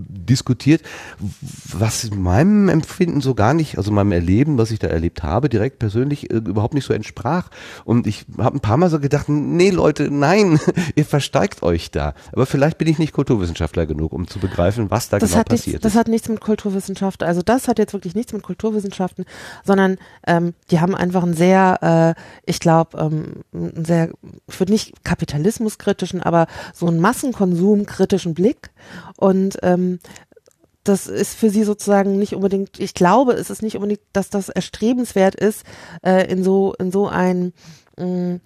diskutiert, 0.09 0.83
was 1.73 2.05
in 2.05 2.21
meinem 2.21 2.69
Empfinden 2.69 3.21
so 3.21 3.35
gar 3.35 3.55
nicht, 3.55 3.79
also 3.79 3.91
meinem 3.91 4.13
Erleben, 4.13 4.59
was 4.59 4.71
ich 4.71 4.79
da 4.79 4.89
erlebt 4.89 5.23
habe, 5.23 5.49
direkt 5.49 5.79
persönlich 5.79 6.31
äh, 6.31 6.37
überhaupt 6.37 6.75
nicht 6.75 6.85
so 6.85 6.93
entsprach. 6.93 7.51
Und 7.85 8.07
ich 8.07 8.27
habe 8.39 8.57
ein 8.57 8.61
paar 8.61 8.77
Mal 8.77 8.91
so 8.91 9.01
gedacht, 9.01 9.29
nee 9.29 9.71
Leute, 9.71 10.11
nein, 10.11 10.61
ihr 10.95 11.05
versteigt 11.05 11.63
euch 11.63 11.91
da. 11.91 12.15
Aber 12.33 12.47
vielleicht 12.47 12.79
bin 12.79 12.89
ich 12.89 12.99
nicht 12.99 13.13
Kulturwissenschaftler 13.13 13.87
genug, 13.87 14.13
um 14.13 14.29
zu 14.29 14.39
begreifen, 14.39 14.91
was 14.91 15.09
da 15.09 15.19
das 15.19 15.31
genau 15.31 15.41
hat 15.41 15.51
nichts, 15.51 15.67
passiert 15.67 15.85
das 15.85 15.93
ist. 15.93 15.99
hat 15.99 16.09
nichts 16.09 16.29
mit 16.29 16.41
Kulturwissenschaften, 16.41 17.27
also 17.27 17.43
das 17.43 17.69
hat 17.69 17.79
jetzt 17.79 17.93
wirklich 17.93 18.15
nichts 18.15 18.33
mit 18.33 18.43
Kulturwissenschaften, 18.43 19.25
sondern 19.65 19.97
ähm, 20.27 20.55
die 20.71 20.81
haben 20.81 20.95
einfach 20.95 21.23
einen 21.23 21.35
sehr, 21.35 22.15
äh, 22.17 22.21
ich 22.45 22.61
glaube, 22.61 22.99
ähm, 22.99 23.45
einen 23.53 23.85
sehr, 23.85 24.11
ich 24.47 24.61
würde 24.61 24.73
nicht 24.73 25.05
kapitalismuskritischen, 25.05 26.23
aber 26.23 26.47
so 26.75 26.87
einen 26.87 27.01
Massenkonsumkritischen 27.01 28.35
Blick 28.35 28.71
und 29.17 29.59
ähm, 29.63 29.99
das 30.85 31.07
ist 31.07 31.35
für 31.35 31.51
sie 31.51 31.65
sozusagen 31.65 32.19
nicht 32.19 32.35
unbedingt, 32.35 32.81
ich 32.81 32.95
glaube, 32.95 33.33
es 33.33 33.51
ist 33.51 33.63
nicht 33.63 33.77
unbedingt, 33.77 34.01
dass 34.13 34.31
das 34.31 34.49
erstrebenswert 34.49 35.35
ist, 35.35 35.65
äh, 36.03 36.31
in 36.31 36.43
so, 36.43 36.75
in 36.79 36.91
so 36.91 37.09
ein, 37.09 37.53
mh, 37.99 38.41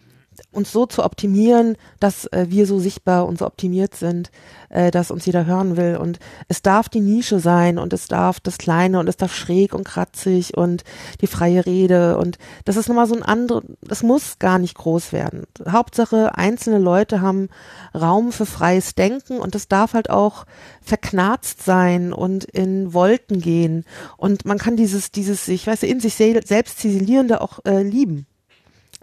uns 0.53 0.71
so 0.71 0.87
zu 0.87 1.03
optimieren, 1.05 1.77
dass 1.99 2.27
äh, 2.27 2.47
wir 2.49 2.67
so 2.67 2.79
sichtbar 2.79 3.27
und 3.27 3.39
so 3.39 3.47
optimiert 3.47 3.95
sind, 3.95 4.31
äh, 4.69 4.91
dass 4.91 5.11
uns 5.11 5.27
jeder 5.27 5.47
hören 5.47 5.77
will. 5.77 5.97
Und 5.97 6.19
es 6.49 6.63
darf 6.63 6.89
die 6.89 7.01
Nische 7.01 7.41
sein 7.41 7.79
und 7.79 7.93
es 7.93 8.07
darf 8.07 8.39
das 8.39 8.59
Kleine 8.59 9.01
und 9.01 9.09
es 9.09 9.17
darf 9.17 9.35
schräg 9.35 9.75
und 9.75 9.85
kratzig 9.85 10.57
und 10.57 10.85
die 11.21 11.27
freie 11.27 11.65
Rede. 11.65 12.19
Und 12.19 12.39
das 12.65 12.77
ist 12.77 12.89
nochmal 12.89 13.07
so 13.07 13.15
ein 13.15 13.23
anderes, 13.23 13.65
das 13.81 14.03
muss 14.03 14.39
gar 14.39 14.59
nicht 14.59 14.77
groß 14.77 15.13
werden. 15.13 15.45
Hauptsache, 15.69 16.37
einzelne 16.37 16.79
Leute 16.79 17.21
haben 17.21 17.49
Raum 17.95 18.33
für 18.33 18.47
freies 18.47 18.95
Denken 18.95 19.39
und 19.39 19.55
das 19.55 19.69
darf 19.69 19.95
halt 19.95 20.11
auch 20.11 20.45
verknarzt 20.83 21.63
sein 21.65 22.13
und 22.13 22.45
in 22.45 22.93
Wolken 22.93 23.41
gehen. 23.41 23.85
Und 24.17 24.45
man 24.45 24.59
kann 24.59 24.77
dieses, 24.77 25.11
dieses, 25.11 25.49
ich 25.49 25.67
weiß, 25.67 25.83
in 25.83 26.01
sich 26.01 26.15
sel 26.15 26.45
selbst 26.47 26.79
ziselierende 26.79 27.41
auch 27.41 27.61
äh, 27.65 27.83
lieben. 27.83 28.27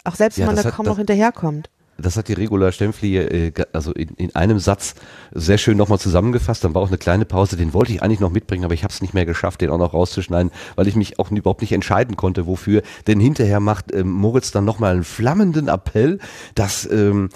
Auch 0.03 0.15
selbst 0.15 0.37
wenn 0.37 0.47
Ja, 0.47 0.53
man 0.53 0.63
da 0.63 0.71
kaum 0.71 0.85
noch 0.85 0.97
hinterherkommt. 0.97 1.69
Das 2.01 2.15
hat 2.15 2.27
die 2.27 2.33
Regula 2.33 2.71
Stempfli 2.71 3.17
äh, 3.17 3.51
also 3.73 3.91
in, 3.91 4.09
in 4.15 4.35
einem 4.35 4.59
Satz 4.59 4.95
sehr 5.33 5.57
schön 5.57 5.77
nochmal 5.77 5.99
zusammengefasst. 5.99 6.63
Dann 6.63 6.73
war 6.73 6.81
auch 6.81 6.87
eine 6.87 6.97
kleine 6.97 7.25
Pause, 7.25 7.57
den 7.57 7.73
wollte 7.73 7.91
ich 7.91 8.01
eigentlich 8.01 8.19
noch 8.19 8.31
mitbringen, 8.31 8.63
aber 8.63 8.73
ich 8.73 8.83
habe 8.83 8.93
es 8.93 9.01
nicht 9.01 9.13
mehr 9.13 9.25
geschafft, 9.25 9.61
den 9.61 9.69
auch 9.69 9.77
noch 9.77 9.93
rauszuschneiden, 9.93 10.51
weil 10.75 10.87
ich 10.87 10.95
mich 10.95 11.19
auch 11.19 11.29
überhaupt 11.31 11.61
nicht 11.61 11.73
entscheiden 11.73 12.15
konnte, 12.15 12.47
wofür. 12.47 12.81
Denn 13.07 13.19
hinterher 13.19 13.59
macht 13.59 13.93
ähm, 13.93 14.11
Moritz 14.11 14.51
dann 14.51 14.65
nochmal 14.65 14.93
einen 14.93 15.03
flammenden 15.03 15.67
Appell, 15.67 16.19
dass 16.55 16.89
ähm, 16.89 17.29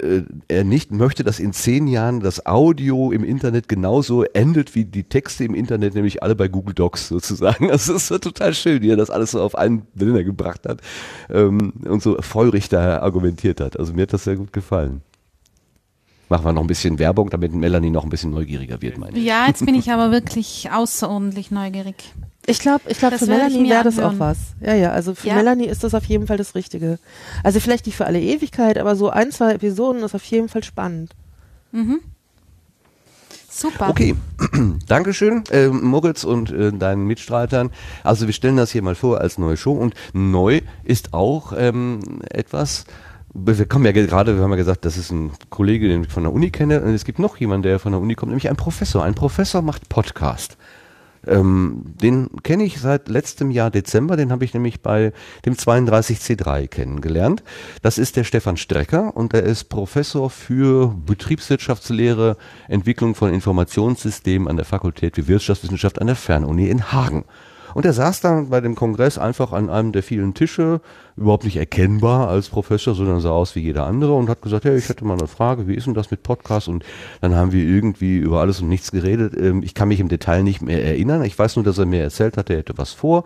äh, 0.00 0.22
er 0.48 0.64
nicht 0.64 0.90
möchte, 0.90 1.24
dass 1.24 1.38
in 1.38 1.52
zehn 1.52 1.86
Jahren 1.86 2.20
das 2.20 2.46
Audio 2.46 3.12
im 3.12 3.24
Internet 3.24 3.68
genauso 3.68 4.24
endet 4.24 4.74
wie 4.74 4.84
die 4.84 5.04
Texte 5.04 5.44
im 5.44 5.54
Internet, 5.54 5.94
nämlich 5.94 6.22
alle 6.22 6.34
bei 6.34 6.48
Google 6.48 6.74
Docs 6.74 7.08
sozusagen. 7.08 7.70
Es 7.80 7.88
ist 7.88 8.08
total 8.08 8.52
schön, 8.52 8.82
wie 8.82 8.90
er 8.90 8.96
das 8.96 9.10
alles 9.10 9.30
so 9.30 9.40
auf 9.40 9.54
einen 9.54 9.86
Nenner 9.94 10.22
gebracht 10.22 10.66
hat 10.66 10.80
ähm, 11.30 11.72
und 11.84 12.02
so 12.02 12.16
feurig 12.20 12.68
da 12.68 13.00
argumentiert 13.00 13.60
hat. 13.60 13.78
Also 13.78 13.94
mir 13.94 14.02
hat 14.02 14.12
das 14.12 14.24
sehr 14.24 14.36
gut 14.36 14.52
gefallen. 14.52 15.02
Machen 16.28 16.44
wir 16.44 16.52
noch 16.52 16.62
ein 16.62 16.66
bisschen 16.66 16.98
Werbung, 16.98 17.30
damit 17.30 17.52
Melanie 17.52 17.90
noch 17.90 18.04
ein 18.04 18.10
bisschen 18.10 18.30
neugieriger 18.30 18.80
wird, 18.82 18.98
meine 18.98 19.18
ich. 19.18 19.24
Ja, 19.24 19.46
jetzt 19.46 19.64
bin 19.64 19.74
ich 19.74 19.90
aber 19.90 20.12
wirklich 20.12 20.70
außerordentlich 20.70 21.50
neugierig. 21.50 21.96
Ich 22.50 22.58
glaube, 22.58 22.82
ich 22.88 22.98
glaube, 22.98 23.18
für 23.18 23.26
Melanie 23.26 23.68
wäre 23.70 23.84
das 23.84 23.98
auch 23.98 24.18
was. 24.18 24.38
Ja, 24.60 24.74
ja, 24.74 24.90
also 24.90 25.14
für 25.14 25.28
Ja. 25.28 25.34
Melanie 25.34 25.66
ist 25.66 25.84
das 25.84 25.94
auf 25.94 26.04
jeden 26.04 26.26
Fall 26.26 26.36
das 26.36 26.54
Richtige. 26.54 26.98
Also 27.44 27.60
vielleicht 27.60 27.86
nicht 27.86 27.96
für 27.96 28.06
alle 28.06 28.20
Ewigkeit, 28.20 28.78
aber 28.78 28.96
so 28.96 29.10
ein, 29.10 29.30
zwei 29.30 29.52
Episoden 29.54 30.02
ist 30.02 30.14
auf 30.14 30.24
jeden 30.24 30.48
Fall 30.48 30.64
spannend. 30.64 31.14
Mhm. 31.72 32.00
Super. 33.48 33.88
Okay, 33.90 34.14
Dankeschön, 34.86 35.42
äh, 35.50 35.68
Moritz 35.68 36.24
und 36.24 36.52
äh, 36.52 36.72
deinen 36.72 37.04
Mitstreitern. 37.06 37.70
Also 38.04 38.26
wir 38.26 38.32
stellen 38.32 38.56
das 38.56 38.70
hier 38.70 38.82
mal 38.82 38.94
vor 38.94 39.20
als 39.20 39.38
neue 39.38 39.56
Show 39.56 39.72
und 39.72 39.94
neu 40.12 40.60
ist 40.84 41.12
auch 41.12 41.52
ähm, 41.56 42.22
etwas, 42.30 42.84
wir 43.34 43.66
kommen 43.66 43.84
ja 43.84 43.92
gerade, 43.92 44.36
wir 44.36 44.42
haben 44.42 44.50
ja 44.50 44.56
gesagt, 44.56 44.84
das 44.84 44.96
ist 44.96 45.10
ein 45.10 45.32
Kollege, 45.50 45.88
den 45.88 46.04
ich 46.04 46.08
von 46.10 46.22
der 46.22 46.32
Uni 46.32 46.50
kenne 46.50 46.80
und 46.80 46.94
es 46.94 47.04
gibt 47.04 47.18
noch 47.18 47.36
jemanden, 47.38 47.64
der 47.64 47.78
von 47.80 47.92
der 47.92 48.00
Uni 48.00 48.14
kommt, 48.14 48.30
nämlich 48.30 48.48
ein 48.48 48.56
Professor. 48.56 49.04
Ein 49.04 49.14
Professor 49.14 49.62
macht 49.62 49.88
Podcast. 49.88 50.56
Ähm, 51.26 51.82
den 52.00 52.30
kenne 52.42 52.64
ich 52.64 52.80
seit 52.80 53.08
letztem 53.08 53.50
Jahr 53.50 53.70
Dezember, 53.70 54.16
den 54.16 54.32
habe 54.32 54.44
ich 54.44 54.54
nämlich 54.54 54.80
bei 54.80 55.12
dem 55.44 55.54
32C3 55.54 56.66
kennengelernt. 56.66 57.42
Das 57.82 57.98
ist 57.98 58.16
der 58.16 58.24
Stefan 58.24 58.56
Strecker 58.56 59.16
und 59.16 59.34
er 59.34 59.42
ist 59.42 59.64
Professor 59.64 60.30
für 60.30 60.94
Betriebswirtschaftslehre, 61.06 62.36
Entwicklung 62.68 63.14
von 63.14 63.32
Informationssystemen 63.32 64.48
an 64.48 64.56
der 64.56 64.64
Fakultät 64.64 65.16
für 65.16 65.28
Wirtschaftswissenschaft 65.28 66.00
an 66.00 66.06
der 66.06 66.16
Fernuni 66.16 66.68
in 66.68 66.92
Hagen. 66.92 67.24
Und 67.74 67.84
er 67.84 67.92
saß 67.92 68.20
dann 68.20 68.50
bei 68.50 68.60
dem 68.60 68.74
Kongress 68.74 69.18
einfach 69.18 69.52
an 69.52 69.70
einem 69.70 69.92
der 69.92 70.02
vielen 70.02 70.34
Tische, 70.34 70.80
überhaupt 71.16 71.44
nicht 71.44 71.56
erkennbar 71.56 72.28
als 72.28 72.48
Professor, 72.48 72.94
sondern 72.94 73.20
sah 73.20 73.30
aus 73.30 73.54
wie 73.54 73.60
jeder 73.60 73.86
andere 73.86 74.14
und 74.14 74.28
hat 74.28 74.42
gesagt, 74.42 74.64
hey, 74.64 74.76
ich 74.76 74.88
hätte 74.88 75.04
mal 75.04 75.18
eine 75.18 75.28
Frage, 75.28 75.68
wie 75.68 75.74
ist 75.74 75.86
denn 75.86 75.94
das 75.94 76.10
mit 76.10 76.22
Podcast? 76.22 76.68
Und 76.68 76.84
dann 77.20 77.34
haben 77.34 77.52
wir 77.52 77.62
irgendwie 77.62 78.16
über 78.16 78.40
alles 78.40 78.60
und 78.60 78.68
nichts 78.68 78.90
geredet. 78.90 79.34
Ähm, 79.36 79.62
Ich 79.62 79.74
kann 79.74 79.88
mich 79.88 80.00
im 80.00 80.08
Detail 80.08 80.42
nicht 80.42 80.62
mehr 80.62 80.84
erinnern. 80.84 81.22
Ich 81.24 81.38
weiß 81.38 81.56
nur, 81.56 81.64
dass 81.64 81.78
er 81.78 81.86
mir 81.86 82.02
erzählt 82.02 82.36
hat, 82.36 82.50
er 82.50 82.58
hätte 82.58 82.78
was 82.78 82.92
vor. 82.92 83.24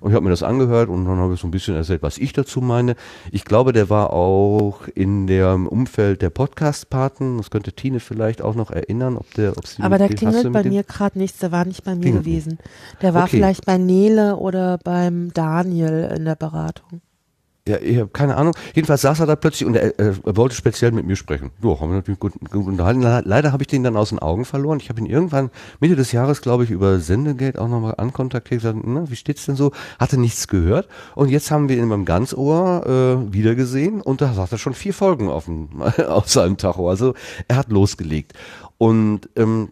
Und 0.00 0.10
ich 0.10 0.14
habe 0.14 0.24
mir 0.24 0.30
das 0.30 0.42
angehört 0.42 0.88
und 0.88 1.04
dann 1.04 1.18
habe 1.18 1.34
ich 1.34 1.40
so 1.40 1.46
ein 1.46 1.50
bisschen 1.50 1.76
erzählt, 1.76 2.02
was 2.02 2.18
ich 2.18 2.32
dazu 2.32 2.60
meine. 2.60 2.94
Ich 3.32 3.44
glaube, 3.44 3.72
der 3.72 3.88
war 3.90 4.12
auch 4.12 4.86
in 4.94 5.26
dem 5.26 5.66
Umfeld 5.66 6.22
der 6.22 6.30
Podcast-Paten. 6.30 7.38
Das 7.38 7.50
könnte 7.50 7.72
Tine 7.72 8.00
vielleicht 8.00 8.42
auch 8.42 8.54
noch 8.54 8.70
erinnern, 8.70 9.16
ob 9.16 9.32
der, 9.34 9.56
ob 9.56 9.66
sie 9.66 9.82
Aber 9.82 9.98
du 9.98 10.08
klingelt 10.08 10.52
bei 10.52 10.64
mir 10.64 10.82
gerade 10.82 11.18
nichts, 11.18 11.38
der 11.38 11.52
war 11.52 11.64
nicht 11.64 11.84
bei 11.84 11.94
mir 11.94 12.12
gewesen. 12.12 12.58
Der 13.02 13.14
war 13.14 13.24
Okay. 13.24 13.36
vielleicht 13.36 13.66
bei 13.66 13.78
Nele 13.78 14.36
oder 14.36 14.78
beim 14.82 15.32
Daniel 15.32 16.12
in 16.16 16.24
der 16.24 16.36
Beratung. 16.36 17.00
Ja, 17.68 17.78
ich 17.80 17.98
habe 17.98 18.10
keine 18.10 18.36
Ahnung. 18.36 18.54
Jedenfalls 18.74 19.02
saß 19.02 19.18
er 19.20 19.26
da 19.26 19.34
plötzlich 19.34 19.66
und 19.66 19.74
er, 19.74 19.98
äh, 19.98 20.14
wollte 20.24 20.54
speziell 20.54 20.92
mit 20.92 21.04
mir 21.04 21.16
sprechen. 21.16 21.50
Ja, 21.64 21.80
haben 21.80 21.90
wir 21.90 21.96
natürlich 21.96 22.20
gut, 22.20 22.32
gut 22.50 22.66
unterhalten. 22.66 23.02
Le- 23.02 23.22
Leider 23.24 23.50
habe 23.50 23.64
ich 23.64 23.66
den 23.66 23.82
dann 23.82 23.96
aus 23.96 24.10
den 24.10 24.20
Augen 24.20 24.44
verloren. 24.44 24.78
Ich 24.80 24.88
habe 24.88 25.00
ihn 25.00 25.06
irgendwann 25.06 25.50
Mitte 25.80 25.96
des 25.96 26.12
Jahres, 26.12 26.42
glaube 26.42 26.62
ich, 26.62 26.70
über 26.70 27.00
Sendegate 27.00 27.60
auch 27.60 27.66
nochmal 27.68 27.94
ankontaktiert 27.98 28.60
gesagt, 28.62 28.78
na, 28.84 29.10
wie 29.10 29.16
steht's 29.16 29.46
denn 29.46 29.56
so? 29.56 29.72
Hatte 29.98 30.16
nichts 30.16 30.46
gehört. 30.46 30.86
Und 31.16 31.28
jetzt 31.28 31.50
haben 31.50 31.68
wir 31.68 31.76
ihn 31.76 31.88
beim 31.88 32.04
Ganzohr 32.04 32.86
äh, 32.86 33.32
wiedergesehen 33.32 34.00
und 34.00 34.20
da 34.20 34.32
sagt 34.32 34.52
er 34.52 34.58
schon 34.58 34.74
vier 34.74 34.94
Folgen 34.94 35.28
auf, 35.28 35.46
dem, 35.46 35.82
auf 36.08 36.28
seinem 36.30 36.58
Tacho. 36.58 36.88
Also 36.88 37.14
er 37.48 37.56
hat 37.56 37.70
losgelegt. 37.70 38.32
Und 38.78 39.28
ähm, 39.34 39.70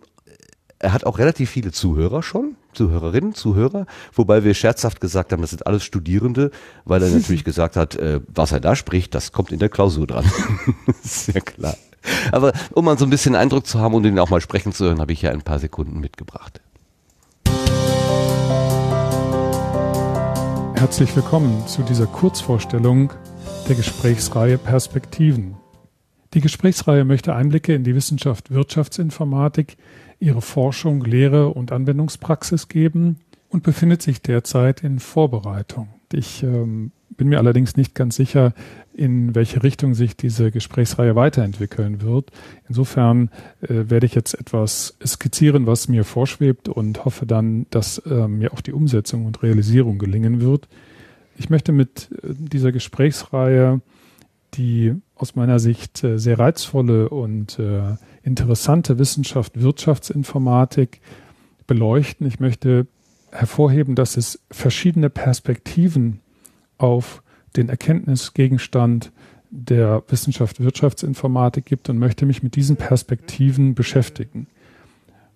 er 0.81 0.93
hat 0.93 1.07
auch 1.07 1.19
relativ 1.19 1.51
viele 1.51 1.71
Zuhörer 1.71 2.23
schon, 2.25 2.57
Zuhörerinnen, 2.75 3.35
Zuhörer, 3.35 3.87
wobei 4.13 4.45
wir 4.45 4.55
scherzhaft 4.55 5.01
gesagt 5.01 5.33
haben, 5.33 5.41
das 5.41 5.51
sind 5.51 5.67
alles 5.67 5.85
Studierende, 5.85 6.51
weil 6.85 7.03
er 7.03 7.11
natürlich 7.11 7.45
gesagt 7.45 7.77
hat, 7.77 7.97
äh, 7.97 8.21
was 8.29 8.53
er 8.53 8.61
da 8.61 8.77
spricht, 8.77 9.15
das 9.15 9.33
kommt 9.33 9.53
in 9.53 9.59
der 9.59 9.69
Klausur 9.69 10.07
dran. 10.07 10.25
Sehr 11.03 11.41
klar. 11.41 11.77
Aber 12.33 12.53
um 12.73 12.85
mal 12.85 12.99
so 12.99 13.07
ein 13.07 13.11
bisschen 13.11 13.35
Eindruck 13.35 13.67
zu 13.67 13.81
haben 13.81 13.95
und 13.95 14.05
ihn 14.05 14.19
auch 14.19 14.31
mal 14.31 14.41
sprechen 14.41 14.73
zu 14.73 14.85
hören, 14.85 15.01
habe 15.01 15.13
ich 15.13 15.23
ja 15.23 15.31
ein 15.31 15.43
paar 15.43 15.59
Sekunden 15.59 16.01
mitgebracht. 16.01 16.61
Herzlich 20.75 21.17
willkommen 21.17 21.67
zu 21.67 21.83
dieser 21.83 22.07
Kurzvorstellung 22.07 23.11
der 23.69 23.77
Gesprächsreihe 23.77 24.59
Perspektiven. 24.59 25.57
Die 26.35 26.41
Gesprächsreihe 26.41 27.05
möchte 27.05 27.35
Einblicke 27.35 27.75
in 27.75 27.85
die 27.85 27.95
Wissenschaft 27.95 28.51
Wirtschaftsinformatik, 28.51 29.77
ihre 30.25 30.41
Forschung, 30.41 31.05
Lehre 31.05 31.49
und 31.49 31.71
Anwendungspraxis 31.71 32.69
geben 32.69 33.19
und 33.51 33.63
befindet 33.63 34.03
sich 34.03 34.23
derzeit 34.23 34.83
in 34.83 34.99
Vorbereitung. 34.99 35.89
Ich 36.13 36.43
ähm, 36.43 36.93
bin 37.11 37.29
mir 37.29 37.39
allerdings 37.39 37.77
nicht 37.77 37.95
ganz 37.95 38.17
sicher, 38.17 38.55
in 38.95 39.35
welche 39.35 39.63
Richtung 39.63 39.95
sich 39.95 40.17
diese 40.17 40.51
Gesprächsreihe 40.51 41.15
weiterentwickeln 41.15 42.01
wird. 42.01 42.31
Insofern 42.69 43.29
äh, 43.61 43.91
werde 43.91 44.07
ich 44.07 44.15
jetzt 44.15 44.35
etwas 44.35 44.97
skizzieren, 45.05 45.67
was 45.67 45.89
mir 45.89 46.05
vorschwebt 46.05 46.69
und 46.69 47.05
hoffe 47.05 47.27
dann, 47.27 47.67
dass 47.71 47.99
äh, 47.99 48.27
mir 48.27 48.53
auch 48.53 48.61
die 48.61 48.73
Umsetzung 48.73 49.27
und 49.27 49.43
Realisierung 49.43 49.99
gelingen 49.99 50.41
wird. 50.41 50.69
Ich 51.37 51.51
möchte 51.51 51.73
mit 51.73 52.09
äh, 52.23 52.33
dieser 52.33 52.73
Gesprächsreihe 52.73 53.81
die 54.57 54.95
aus 55.17 55.35
meiner 55.35 55.59
Sicht 55.59 56.03
äh, 56.05 56.19
sehr 56.19 56.39
reizvolle 56.39 57.09
und 57.09 57.59
äh, 57.59 57.97
interessante 58.25 58.99
Wissenschaft 58.99 59.61
Wirtschaftsinformatik 59.61 61.01
beleuchten. 61.67 62.27
Ich 62.27 62.41
möchte 62.41 62.87
hervorheben, 63.31 63.95
dass 63.95 64.17
es 64.17 64.41
verschiedene 64.51 65.11
Perspektiven 65.11 66.21
auf 66.79 67.23
den 67.57 67.69
Erkenntnisgegenstand 67.69 69.13
der 69.51 70.03
Wissenschaft 70.09 70.61
Wirtschaftsinformatik 70.61 71.65
gibt 71.67 71.89
und 71.89 71.99
möchte 71.99 72.27
mich 72.27 72.43
mit 72.43 72.57
diesen 72.57 72.77
Perspektiven 72.77 73.75
beschäftigen. 73.75 74.49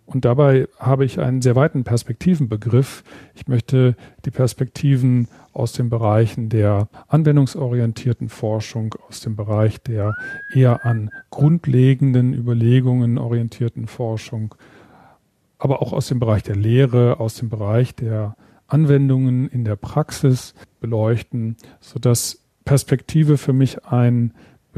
Und 0.09 0.25
dabei 0.25 0.69
habe 0.79 1.05
ich 1.05 1.21
einen 1.21 1.43
sehr 1.43 1.55
weiten 1.55 1.85
Perspektivenbegriff. 1.85 3.05
Ich 3.35 3.47
möchte 3.47 3.95
die 4.25 4.31
Perspektiven 4.31 5.29
aus 5.53 5.73
den 5.73 5.91
Bereichen 5.91 6.49
der 6.49 6.89
anwendungsorientierten 7.09 8.31
Forschung, 8.31 8.95
aus 9.07 9.21
dem 9.21 9.37
Bereich 9.37 9.83
der 9.83 10.15
eher 10.55 10.87
an 10.87 11.11
grundlegenden 11.29 12.33
Überlegungen 12.33 13.19
orientierten 13.19 13.87
Forschung, 13.87 14.55
aber 15.59 15.83
auch 15.83 15.93
aus 15.93 16.09
dem 16.09 16.21
Bereich 16.21 16.43
der 16.43 16.57
Lehre, 16.57 17.21
aus 17.21 17.35
dem 17.35 17.51
Bereich 17.51 17.95
der 17.95 18.35
Anwendungen 18.67 19.51
in 19.51 19.67
der 19.67 19.77
Praxis 19.77 20.55
beleuchten, 20.81 21.57
sodass 21.81 22.43
Perspektive 22.65 23.37
für 23.37 23.53
mich 23.53 23.85
ein 23.85 24.33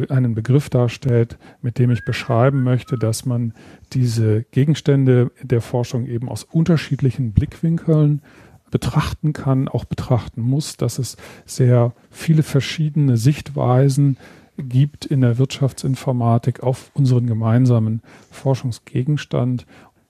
einen 0.09 0.35
Begriff 0.35 0.71
darstellt, 0.71 1.39
mit 1.63 1.79
dem 1.79 1.91
ich 1.91 2.05
beschreiben 2.05 2.63
möchte, 2.63 2.97
dass 2.97 3.27
man 3.27 3.53
diese 3.93 4.45
Gegenstände 4.51 5.31
der 5.43 5.61
Forschung 5.61 6.07
eben 6.07 6.29
aus 6.29 6.45
unterschiedlichen 6.45 7.33
Blickwinkeln 7.33 8.23
betrachten 8.71 9.33
kann, 9.33 9.69
auch 9.69 9.85
betrachten 9.85 10.41
muss, 10.41 10.77
dass 10.77 10.99
es 10.99 11.17
sehr 11.45 11.93
viele 12.11 12.43
verschiedene 12.43 13.17
Sichtweisen 13.17 14.17
gibt 14.57 15.07
in 15.07 15.23
der 15.23 15.39
Wirtschaftsinformatik 15.39 16.63
auf 16.63 16.91
unseren 16.95 17.27
gemeinsamen 17.27 18.03
Forschungsgegenstand. 18.31 19.67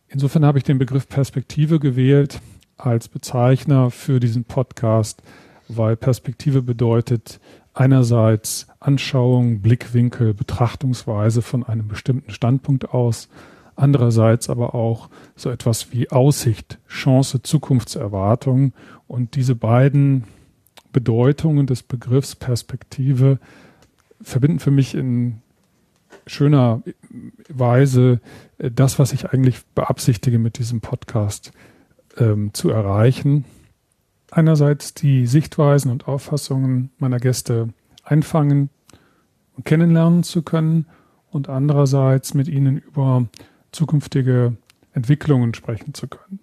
Insofern 0.08 0.44
habe 0.44 0.58
ich 0.58 0.64
den 0.64 0.78
Begriff 0.78 1.08
Perspektive 1.08 1.78
gewählt 1.78 2.40
als 2.76 3.08
Bezeichner 3.08 3.90
für 3.90 4.20
diesen 4.20 4.44
Podcast, 4.44 5.22
weil 5.68 5.96
Perspektive 5.96 6.62
bedeutet 6.62 7.40
einerseits 7.74 8.66
Anschauung, 8.80 9.60
Blickwinkel, 9.60 10.34
Betrachtungsweise 10.34 11.42
von 11.42 11.64
einem 11.64 11.88
bestimmten 11.88 12.30
Standpunkt 12.30 12.90
aus, 12.92 13.28
andererseits 13.76 14.50
aber 14.50 14.74
auch 14.74 15.08
so 15.36 15.50
etwas 15.50 15.92
wie 15.92 16.10
Aussicht, 16.10 16.78
Chance, 16.88 17.42
Zukunftserwartung. 17.42 18.72
Und 19.06 19.36
diese 19.36 19.54
beiden 19.54 20.24
Bedeutungen 20.92 21.66
des 21.66 21.82
Begriffs 21.82 22.34
Perspektive 22.34 23.38
verbinden 24.20 24.58
für 24.58 24.70
mich 24.70 24.94
in 24.94 25.40
schöner 26.26 26.82
Weise 27.48 28.20
das, 28.58 28.98
was 28.98 29.12
ich 29.12 29.30
eigentlich 29.30 29.64
beabsichtige 29.74 30.38
mit 30.38 30.58
diesem 30.58 30.80
Podcast 30.80 31.52
ähm, 32.18 32.52
zu 32.52 32.70
erreichen 32.70 33.44
einerseits 34.32 34.94
die 34.94 35.26
Sichtweisen 35.26 35.90
und 35.90 36.08
Auffassungen 36.08 36.90
meiner 36.98 37.18
Gäste 37.18 37.68
einfangen 38.04 38.70
und 39.56 39.64
kennenlernen 39.64 40.22
zu 40.22 40.42
können 40.42 40.86
und 41.30 41.48
andererseits 41.48 42.34
mit 42.34 42.48
ihnen 42.48 42.78
über 42.78 43.26
zukünftige 43.72 44.56
Entwicklungen 44.92 45.54
sprechen 45.54 45.94
zu 45.94 46.08
können. 46.08 46.40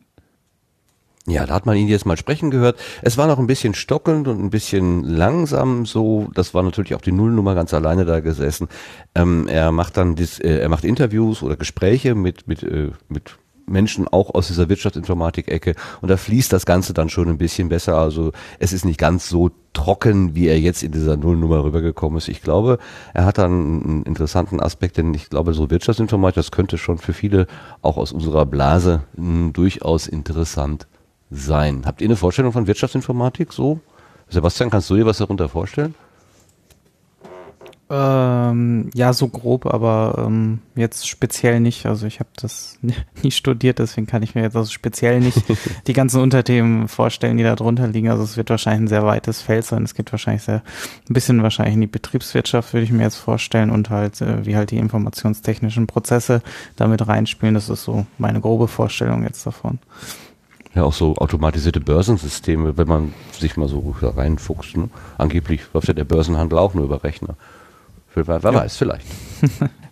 Ja, 1.30 1.46
da 1.46 1.56
hat 1.56 1.66
man 1.66 1.76
ihn 1.76 1.90
jetzt 1.90 2.06
mal 2.06 2.16
sprechen 2.16 2.52
gehört. 2.52 2.80
Es 3.02 3.18
war 3.18 3.28
noch 3.28 3.38
ein 3.38 3.48
bisschen 3.48 3.74
stockelnd 3.74 4.30
und 4.30 4.42
ein 4.42 4.50
bisschen 4.50 5.04
langsam 5.04 5.86
so. 5.86 6.30
Das 6.34 6.54
war 6.54 6.64
natürlich 6.64 6.96
auch 6.96 7.02
die 7.02 7.12
Nullnummer 7.12 7.54
ganz 7.54 7.74
alleine 7.74 8.06
da 8.06 8.22
gesessen. 8.22 8.70
Ähm, 9.14 9.46
er 9.50 9.74
macht 9.74 9.98
dann, 9.98 10.16
dis, 10.16 10.40
äh, 10.40 10.60
er 10.60 10.70
macht 10.70 10.86
Interviews 10.86 11.44
oder 11.44 11.58
Gespräche 11.58 12.16
mit 12.16 12.48
mit 12.48 12.64
äh, 12.64 12.92
mit 13.10 13.38
Menschen 13.68 14.08
auch 14.08 14.34
aus 14.34 14.48
dieser 14.48 14.70
Wirtschaftsinformatik-Ecke 14.70 15.76
und 16.02 16.10
da 16.10 16.18
fließt 16.18 16.52
das 16.52 16.66
Ganze 16.66 16.94
dann 16.94 17.10
schon 17.10 17.28
ein 17.28 17.38
bisschen 17.38 17.70
besser. 17.70 17.98
Also 17.98 18.32
es 18.60 18.74
ist 18.74 18.86
nicht 18.86 19.00
ganz 19.00 19.30
so 19.30 19.52
trocken, 19.74 20.34
wie 20.36 20.48
er 20.48 20.60
jetzt 20.60 20.84
in 20.84 20.92
dieser 20.92 21.18
Nullnummer 21.18 21.64
rübergekommen 21.64 22.18
ist. 22.18 22.30
Ich 22.30 22.42
glaube, 22.42 22.80
er 23.14 23.26
hat 23.26 23.38
dann 23.38 23.52
einen 23.52 24.04
interessanten 24.04 24.60
Aspekt, 24.60 24.98
denn 24.98 25.14
ich 25.14 25.30
glaube, 25.30 25.54
so 25.54 25.70
Wirtschaftsinformatik, 25.70 26.36
das 26.36 26.52
könnte 26.52 26.78
schon 26.78 26.98
für 26.98 27.14
viele 27.14 27.48
auch 27.82 27.98
aus 27.98 28.12
unserer 28.12 28.46
Blase 28.46 29.04
mh, 29.16 29.24
hm, 29.24 29.54
durchaus 29.54 30.08
interessant 30.08 30.88
sein. 31.30 31.84
Habt 31.86 32.02
ihr 32.02 32.08
eine 32.08 32.16
Vorstellung 32.16 32.54
von 32.54 32.68
Wirtschaftsinformatik 32.68 33.54
so? 33.54 33.80
Sebastian, 34.30 34.70
kannst 34.70 34.90
du 34.90 34.96
dir 34.96 35.06
was 35.06 35.20
darunter 35.20 35.48
vorstellen? 35.48 35.96
Ähm, 37.90 38.90
ja, 38.94 39.14
so 39.14 39.30
grob, 39.30 39.66
aber 39.66 40.26
ähm, 40.26 40.60
jetzt 40.76 41.08
speziell 41.08 41.62
nicht. 41.62 41.86
Also 41.86 42.06
ich 42.06 42.20
habe 42.20 42.30
das 42.36 42.78
nie 43.24 43.32
studiert, 43.32 43.80
deswegen 43.80 44.08
kann 44.08 44.24
ich 44.24 44.36
mir 44.36 44.42
jetzt 44.42 44.58
also 44.58 44.70
speziell 44.70 45.22
nicht 45.22 45.42
die 45.88 45.94
ganzen 45.94 46.22
Unterthemen 46.22 46.90
vorstellen, 46.90 47.38
die 47.38 47.44
da 47.44 47.56
drunter 47.56 47.88
liegen. 47.88 48.10
Also 48.10 48.24
es 48.24 48.36
wird 48.36 48.50
wahrscheinlich 48.50 48.86
ein 48.86 48.88
sehr 48.90 49.06
weites 49.06 49.42
Feld 49.42 49.64
sein. 49.64 49.84
Es 49.84 49.94
geht 49.94 50.12
wahrscheinlich 50.12 50.44
sehr 50.44 50.64
ein 51.10 51.14
bisschen 51.14 51.42
wahrscheinlich 51.44 51.76
in 51.76 51.82
die 51.82 51.88
Betriebswirtschaft, 51.88 52.74
würde 52.74 52.84
ich 52.84 52.92
mir 52.92 53.04
jetzt 53.04 53.16
vorstellen, 53.16 53.70
und 53.70 53.90
halt 53.90 54.20
äh, 54.22 54.46
wie 54.46 54.58
halt 54.58 54.72
die 54.72 54.78
informationstechnischen 54.78 55.88
Prozesse 55.88 56.42
damit 56.76 57.08
reinspielen. 57.08 57.56
Das 57.56 57.70
ist 57.70 57.84
so 57.84 58.06
meine 58.18 58.42
grobe 58.42 58.68
Vorstellung 58.68 59.24
jetzt 59.24 59.46
davon. 59.46 59.80
Ja, 60.76 60.84
auch 60.84 60.94
so 60.94 61.16
automatisierte 61.16 61.80
Börsensysteme, 61.80 62.78
wenn 62.78 62.88
man 62.88 63.14
sich 63.32 63.56
mal 63.56 63.70
so 63.70 63.96
reinfuchst. 64.02 64.76
Ne? 64.76 64.90
Angeblich 65.18 65.62
läuft 65.74 65.88
ja 65.88 65.94
der 65.94 66.04
Börsenhandel 66.04 66.60
auch 66.60 66.74
nur 66.74 66.84
über 66.84 67.04
Rechner. 67.04 67.36
Wer, 68.26 68.44
wer 68.44 68.52
ja. 68.52 68.60
weiß, 68.60 68.78
vielleicht. 68.78 69.06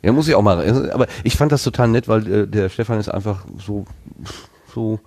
ja, 0.02 0.12
muss 0.12 0.28
ich 0.28 0.36
auch 0.36 0.42
mal. 0.42 0.90
Aber 0.92 1.08
ich 1.24 1.36
fand 1.36 1.52
das 1.52 1.64
total 1.64 1.90
nett, 1.90 2.08
weil 2.08 2.32
äh, 2.32 2.48
der 2.48 2.70
Stefan 2.70 3.00
ist 3.00 3.10
einfach 3.10 3.46
so, 3.58 3.86
so 4.74 5.00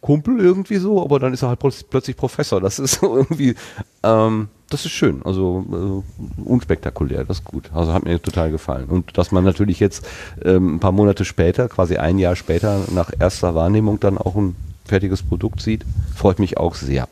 Kumpel 0.00 0.40
irgendwie 0.40 0.76
so, 0.76 1.02
aber 1.02 1.18
dann 1.18 1.34
ist 1.34 1.42
er 1.42 1.48
halt 1.48 1.60
plötzlich 1.90 2.16
Professor. 2.16 2.60
Das 2.60 2.78
ist 2.78 3.00
so 3.00 3.16
irgendwie, 3.16 3.54
ähm, 4.02 4.48
das 4.70 4.84
ist 4.84 4.92
schön, 4.92 5.20
also 5.24 6.04
äh, 6.38 6.42
unspektakulär, 6.42 7.24
das 7.24 7.38
ist 7.38 7.44
gut. 7.44 7.70
Also 7.74 7.92
hat 7.92 8.04
mir 8.04 8.20
total 8.20 8.50
gefallen. 8.50 8.86
Und 8.86 9.18
dass 9.18 9.32
man 9.32 9.44
natürlich 9.44 9.80
jetzt 9.80 10.06
ähm, 10.42 10.76
ein 10.76 10.80
paar 10.80 10.92
Monate 10.92 11.24
später, 11.24 11.68
quasi 11.68 11.96
ein 11.96 12.18
Jahr 12.18 12.36
später, 12.36 12.80
nach 12.92 13.10
erster 13.18 13.54
Wahrnehmung 13.54 14.00
dann 14.00 14.16
auch 14.16 14.36
ein 14.36 14.56
fertiges 14.84 15.22
Produkt 15.22 15.60
sieht, 15.60 15.84
freut 16.14 16.38
mich 16.38 16.56
auch 16.56 16.74
sehr. 16.74 17.08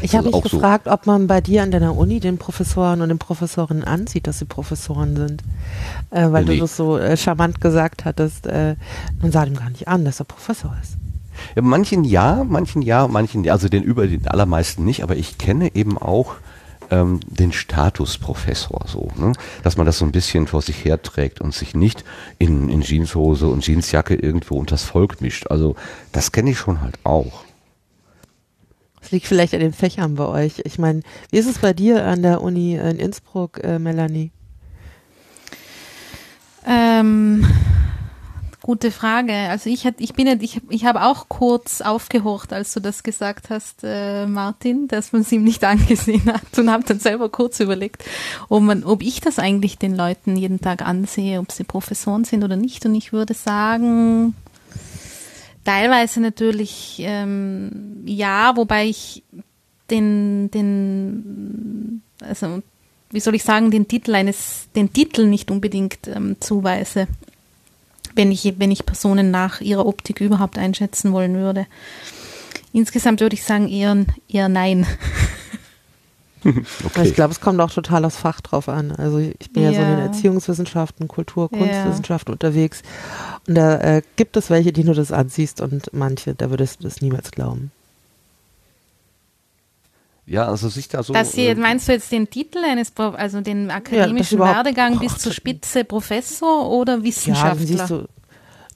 Ich 0.00 0.14
habe 0.14 0.30
mich 0.30 0.42
gefragt, 0.42 0.84
so. 0.84 0.92
ob 0.92 1.06
man 1.06 1.26
bei 1.26 1.40
dir 1.40 1.62
an 1.62 1.70
deiner 1.70 1.96
Uni 1.96 2.20
den 2.20 2.38
Professoren 2.38 3.00
und 3.00 3.08
den 3.08 3.18
Professorinnen 3.18 3.84
ansieht, 3.84 4.26
dass 4.26 4.38
sie 4.38 4.44
Professoren 4.44 5.16
sind. 5.16 5.42
Äh, 6.10 6.30
weil 6.30 6.44
nee. 6.44 6.54
du 6.54 6.60
das 6.60 6.76
so 6.76 6.98
äh, 6.98 7.16
charmant 7.16 7.60
gesagt 7.60 8.04
hattest, 8.04 8.46
äh, 8.46 8.76
man 9.20 9.32
sah 9.32 9.44
ihm 9.44 9.54
gar 9.54 9.70
nicht 9.70 9.88
an, 9.88 10.04
dass 10.04 10.20
er 10.20 10.24
Professor 10.24 10.76
ist. 10.82 10.96
Ja, 11.54 11.62
manchen 11.62 12.04
ja, 12.04 12.44
manchen 12.48 12.82
ja, 12.82 13.06
manchen 13.08 13.44
ja, 13.44 13.52
also 13.52 13.68
den 13.68 13.82
über 13.82 14.06
den 14.06 14.26
allermeisten 14.26 14.84
nicht, 14.84 15.02
aber 15.02 15.16
ich 15.16 15.38
kenne 15.38 15.74
eben 15.74 15.96
auch 15.96 16.36
ähm, 16.90 17.20
den 17.26 17.52
Statusprofessor 17.52 18.84
so, 18.86 19.10
ne? 19.16 19.32
dass 19.62 19.76
man 19.76 19.86
das 19.86 19.98
so 19.98 20.04
ein 20.04 20.12
bisschen 20.12 20.46
vor 20.46 20.62
sich 20.62 20.84
herträgt 20.84 21.40
und 21.40 21.54
sich 21.54 21.74
nicht 21.74 22.04
in, 22.38 22.68
in 22.68 22.80
Jeanshose 22.80 23.46
und 23.46 23.66
Jeansjacke 23.66 24.14
irgendwo 24.14 24.56
unters 24.56 24.84
Volk 24.84 25.20
mischt. 25.20 25.46
Also 25.50 25.76
das 26.12 26.32
kenne 26.32 26.50
ich 26.50 26.58
schon 26.58 26.80
halt 26.80 26.98
auch. 27.04 27.44
Liegt 29.10 29.26
vielleicht 29.26 29.54
an 29.54 29.60
den 29.60 29.72
Fächern 29.72 30.14
bei 30.16 30.26
euch. 30.26 30.60
Ich 30.64 30.78
meine, 30.78 31.02
wie 31.30 31.38
ist 31.38 31.48
es 31.48 31.58
bei 31.58 31.72
dir 31.72 32.04
an 32.04 32.22
der 32.22 32.42
Uni 32.42 32.74
in 32.74 32.98
Innsbruck, 32.98 33.62
äh, 33.64 33.78
Melanie? 33.78 34.30
Ähm, 36.66 37.46
gute 38.68 38.90
Frage. 38.90 39.32
Also 39.32 39.70
ich, 39.70 39.88
ich 39.98 40.12
bin 40.12 40.26
ich, 40.42 40.60
ich 40.68 40.84
habe 40.84 41.02
auch 41.02 41.30
kurz 41.30 41.80
aufgehorcht, 41.80 42.52
als 42.52 42.74
du 42.74 42.80
das 42.80 43.02
gesagt 43.02 43.48
hast, 43.48 43.78
äh, 43.82 44.26
Martin, 44.26 44.88
dass 44.88 45.12
man 45.12 45.22
es 45.22 45.32
ihm 45.32 45.42
nicht 45.42 45.64
angesehen 45.64 46.26
hat 46.26 46.58
und 46.58 46.70
habe 46.70 46.84
dann 46.84 47.00
selber 47.00 47.30
kurz 47.30 47.60
überlegt, 47.60 48.04
ob, 48.50 48.62
man, 48.62 48.84
ob 48.84 49.02
ich 49.02 49.22
das 49.22 49.38
eigentlich 49.38 49.78
den 49.78 49.96
Leuten 49.96 50.36
jeden 50.36 50.60
Tag 50.60 50.82
ansehe, 50.82 51.40
ob 51.40 51.50
sie 51.50 51.64
Professoren 51.64 52.24
sind 52.24 52.44
oder 52.44 52.56
nicht. 52.56 52.84
Und 52.84 52.94
ich 52.94 53.10
würde 53.10 53.32
sagen, 53.32 54.34
Teilweise 55.64 56.20
natürlich 56.20 56.96
ähm, 57.00 58.02
ja, 58.06 58.56
wobei 58.56 58.86
ich 58.86 59.22
den, 59.90 60.50
den, 60.50 62.02
also 62.20 62.62
wie 63.10 63.20
soll 63.20 63.34
ich 63.34 63.42
sagen, 63.42 63.70
den 63.70 63.88
Titel 63.88 64.14
eines, 64.14 64.68
den 64.74 64.92
Titel 64.92 65.26
nicht 65.26 65.50
unbedingt 65.50 66.08
ähm, 66.08 66.36
zuweise, 66.40 67.06
wenn 68.14 68.32
ich, 68.32 68.54
wenn 68.58 68.70
ich 68.70 68.86
Personen 68.86 69.30
nach 69.30 69.60
ihrer 69.60 69.86
Optik 69.86 70.20
überhaupt 70.20 70.58
einschätzen 70.58 71.12
wollen 71.12 71.34
würde. 71.34 71.66
Insgesamt 72.72 73.20
würde 73.20 73.34
ich 73.34 73.44
sagen 73.44 73.68
eher, 73.68 74.04
eher 74.28 74.48
nein. 74.48 74.86
Okay. 76.84 77.06
Ich 77.06 77.14
glaube, 77.14 77.32
es 77.32 77.40
kommt 77.40 77.60
auch 77.60 77.70
total 77.70 78.04
aufs 78.04 78.16
Fach 78.16 78.40
drauf 78.40 78.68
an. 78.68 78.92
Also 78.92 79.18
ich 79.18 79.52
bin 79.52 79.64
ja, 79.64 79.70
ja 79.70 79.76
so 79.76 79.82
in 79.82 79.90
den 79.90 79.98
Erziehungswissenschaften, 79.98 81.08
Kultur, 81.08 81.50
Kunstwissenschaften 81.50 82.32
ja. 82.32 82.34
unterwegs. 82.34 82.82
Und 83.46 83.54
da 83.54 83.78
äh, 83.78 84.02
gibt 84.16 84.36
es 84.36 84.50
welche, 84.50 84.72
die 84.72 84.84
du 84.84 84.94
das 84.94 85.12
ansiehst 85.12 85.60
und 85.60 85.90
manche, 85.92 86.34
da 86.34 86.50
würdest 86.50 86.80
du 86.80 86.84
das 86.84 87.00
niemals 87.00 87.30
glauben. 87.30 87.70
Ja, 90.26 90.46
also 90.46 90.68
sich 90.68 90.88
da 90.88 91.02
so. 91.02 91.14
Das 91.14 91.34
hier, 91.34 91.50
äh, 91.50 91.54
meinst 91.54 91.88
du 91.88 91.92
jetzt 91.92 92.12
den 92.12 92.28
Titel 92.28 92.58
eines, 92.58 92.92
also 92.96 93.40
den 93.40 93.70
akademischen 93.70 94.38
ja, 94.38 94.44
Werdegang 94.44 94.98
bis 94.98 95.16
zur 95.18 95.32
Spitze 95.32 95.84
Professor 95.84 96.70
oder 96.70 97.02
Wissenschaftler? 97.02 97.60
Ja, 97.60 97.66
siehst 97.66 97.90
du, 97.90 98.06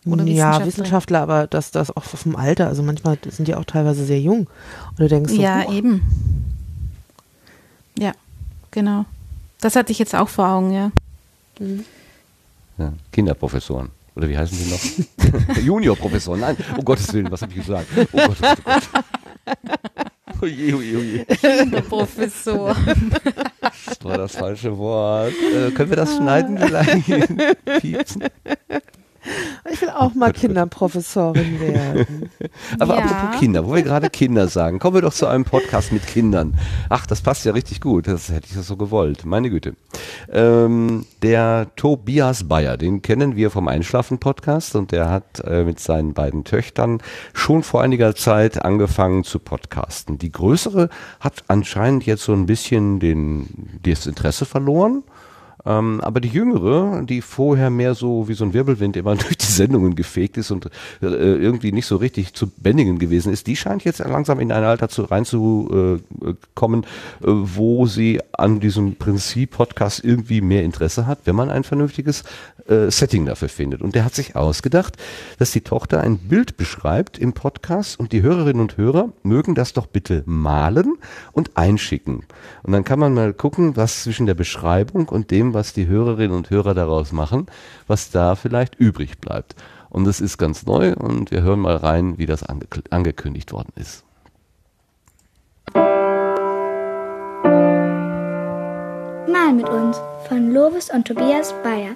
oder 0.07 0.25
ja, 0.25 0.65
Wissenschaftler, 0.65 1.21
aber 1.21 1.47
das, 1.47 1.71
das 1.71 1.95
auch 1.95 2.05
vom 2.05 2.37
Alter. 2.37 2.69
Also 2.69 2.83
manchmal 2.83 3.19
sind 3.29 3.49
die 3.49 3.55
auch 3.55 3.65
teilweise 3.65 4.05
sehr 4.05 4.21
jung. 4.21 4.49
Und 4.91 4.99
du 5.01 5.09
denkst, 5.09 5.35
ja, 5.35 5.65
so, 5.67 5.73
eben. 5.73 6.03
Genau. 8.73 9.05
Das 9.61 9.77
hatte 9.77 9.93
ich 9.93 9.99
jetzt 9.99 10.15
auch 10.15 10.29
vor 10.29 10.49
Augen, 10.49 10.73
ja. 10.73 10.91
Ja, 12.79 12.93
Kinderprofessoren. 13.13 13.91
Oder 14.17 14.29
wie 14.29 14.37
heißen 14.37 14.59
sie 14.59 14.71
noch? 14.71 15.57
Juniorprofessoren. 15.63 16.41
Nein, 16.41 16.57
um 16.77 16.85
Gottes 16.85 17.13
Willen, 17.13 17.31
was 17.31 17.43
habe 17.43 17.53
ich 17.53 17.59
gesagt? 17.59 17.87
Oh 17.97 18.05
Gott, 18.13 18.37
oh 18.43 18.43
Gott, 18.43 18.59
oh 18.59 18.63
Gott. 18.65 18.83
Oh 20.41 20.47
je, 20.47 20.75
oh 20.75 20.81
je, 20.81 20.97
oh 20.97 21.01
je. 21.01 21.25
Kinderprofessor. 21.25 22.75
Das 23.87 24.03
war 24.05 24.19
das 24.19 24.35
falsche 24.35 24.77
Wort. 24.77 25.33
Äh, 25.33 25.71
können 25.71 25.91
wir 25.91 25.97
das 25.97 26.17
schneiden 26.17 26.59
vielleicht? 26.59 27.07
Piepsen? 27.81 28.25
Ich 29.71 29.81
will 29.81 29.91
auch 29.91 30.15
mal 30.15 30.33
Kinderprofessorin 30.33 31.61
werden. 31.61 32.31
Aber 32.81 32.97
Ja. 32.99 33.05
apropos 33.05 33.39
Kinder, 33.41 33.67
wo 33.67 33.75
wir 33.75 33.83
gerade 33.83 34.11
Kinder 34.11 34.49
sagen, 34.49 34.79
kommen 34.81 34.97
wir 34.97 35.03
doch 35.03 35.13
zu 35.15 35.27
einem 35.27 35.45
Podcast 35.45 35.93
mit 35.93 36.07
Kindern. 36.07 36.59
Ach, 36.89 37.07
das 37.07 37.21
passt 37.21 37.45
ja 37.45 37.53
richtig 37.53 37.81
gut. 37.81 38.09
Das 38.09 38.29
hätte 38.31 38.49
ich 38.51 38.57
ja 38.57 38.63
so 38.63 38.77
gewollt. 38.77 39.25
Meine 39.25 39.51
Güte. 39.51 39.75
Ähm, 40.33 41.07
der 41.23 41.69
Tobias 41.77 42.49
Bayer, 42.49 42.77
den 42.77 43.03
kennen 43.03 43.37
wir 43.37 43.51
vom 43.51 43.69
Einschlafen-Podcast 43.69 44.75
und 44.75 44.91
der 44.93 45.09
hat 45.09 45.41
äh, 45.45 45.65
mit 45.65 45.79
seinen 45.79 46.15
beiden 46.15 46.43
Töchtern 46.45 46.99
schon 47.33 47.63
vor 47.63 47.83
einiger 47.83 48.15
Zeit 48.17 48.65
angefangen 48.65 49.23
zu 49.25 49.39
podcasten. 49.39 50.19
Die 50.19 50.33
größere 50.33 50.89
hat 51.21 51.45
anscheinend 51.49 52.05
jetzt 52.07 52.25
so 52.25 52.33
ein 52.33 52.47
bisschen 52.47 52.99
den, 52.99 53.79
das 53.85 54.07
Interesse 54.07 54.45
verloren. 54.45 55.05
Ähm, 55.65 56.01
aber 56.01 56.21
die 56.21 56.29
Jüngere, 56.29 57.03
die 57.05 57.21
vorher 57.21 57.71
mehr 57.71 57.95
so 57.95 58.29
wie 58.29 58.35
so 58.35 58.45
ein 58.45 58.53
Wirbelwind 58.53 58.97
immer 58.97 59.15
durch 59.17 59.37
die 59.37 59.47
Sendungen 59.47 59.95
gefegt 59.95 60.37
ist 60.37 60.51
und 60.51 60.67
äh, 61.01 61.07
irgendwie 61.07 61.73
nicht 61.73 61.87
so 61.87 61.97
richtig 61.97 62.35
zu 62.35 62.49
bändigen 62.49 62.99
gewesen 62.99 63.33
ist, 63.33 63.47
die 63.47 63.57
scheint 63.57 63.85
jetzt 63.85 64.01
langsam 64.01 64.41
in 64.41 64.51
ein 64.51 64.65
Alter 64.65 64.89
zu, 64.89 65.03
reinzukommen, 65.03 66.83
äh, 66.83 67.27
äh, 67.27 67.31
wo 67.57 67.87
sie 67.87 68.21
an 68.33 68.61
diesem 68.61 68.97
Prinzip 68.97 69.53
Podcast 69.53 70.05
irgendwie 70.05 70.41
mehr 70.41 70.65
Interesse 70.65 71.07
hat, 71.07 71.21
wenn 71.25 71.37
man 71.37 71.51
ein 71.51 71.65
vernünftiges 71.65 72.25
äh, 72.69 72.91
Setting 72.91 73.27
dafür 73.27 73.49
findet. 73.49 73.83
Und 73.83 73.95
der 73.95 74.05
hat 74.05 74.15
sich 74.15 74.37
ausgedacht, 74.37 74.97
dass 75.39 75.51
die 75.51 75.63
Tochter 75.63 76.01
ein 76.01 76.19
Bild 76.19 76.57
beschreibt 76.57 77.19
im 77.19 77.33
Podcast 77.33 77.99
und 77.99 78.13
die 78.13 78.23
Hörerinnen 78.23 78.61
und 78.61 78.77
Hörer 78.77 79.13
mögen 79.23 79.55
das 79.55 79.73
doch 79.73 79.87
bitte 79.87 80.23
malen 80.27 80.95
und 81.33 81.57
einschicken. 81.57 82.25
Und 82.63 82.73
dann 82.73 82.85
kann 82.85 82.99
man 82.99 83.15
mal 83.15 83.33
gucken, 83.33 83.77
was 83.77 84.05
zwischen 84.05 84.27
der 84.27 84.35
Beschreibung 84.35 85.09
und 85.09 85.31
dem, 85.31 85.55
was 85.55 85.73
die 85.73 85.87
Hörerinnen 85.87 86.37
und 86.37 86.51
Hörer 86.51 86.75
daraus 86.75 87.13
machen, 87.13 87.47
was 87.87 88.11
da 88.11 88.35
vielleicht 88.35 88.75
übrig 88.77 89.19
bleibt. 89.19 89.57
Und 89.89 90.05
das 90.05 90.21
ist 90.21 90.39
ganz 90.39 90.65
neu 90.65 90.95
und 90.95 91.31
wir 91.31 91.43
hören 91.43 91.61
mal 91.61 91.77
rein, 91.77 92.17
wie 92.17 92.27
das 92.27 92.43
ange 92.43 92.65
angekündigt 92.91 93.53
worden 93.53 93.73
ist. 93.77 94.05
Mal 99.27 99.53
mit 99.55 99.69
uns 99.69 100.01
von 100.29 100.53
Lovis 100.55 100.91
und 100.91 101.07
Tobias 101.07 101.55
Bayer. 101.63 101.95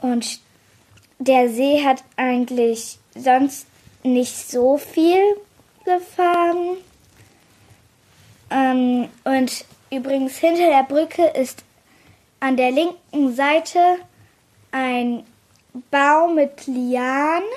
Und 0.00 0.40
der 1.18 1.48
See 1.48 1.84
hat 1.84 2.04
eigentlich 2.16 2.98
sonst 3.14 3.66
nicht 4.02 4.50
so 4.50 4.78
viel 4.78 5.20
Farben. 6.14 6.76
Ähm, 8.50 9.08
und 9.24 9.64
übrigens 9.90 10.36
hinter 10.38 10.68
der 10.68 10.82
Brücke 10.82 11.26
ist 11.26 11.64
an 12.40 12.56
der 12.56 12.70
linken 12.70 13.34
Seite 13.34 13.80
ein 14.70 15.24
Baum 15.90 16.34
mit 16.34 16.66
Lianen. 16.66 17.48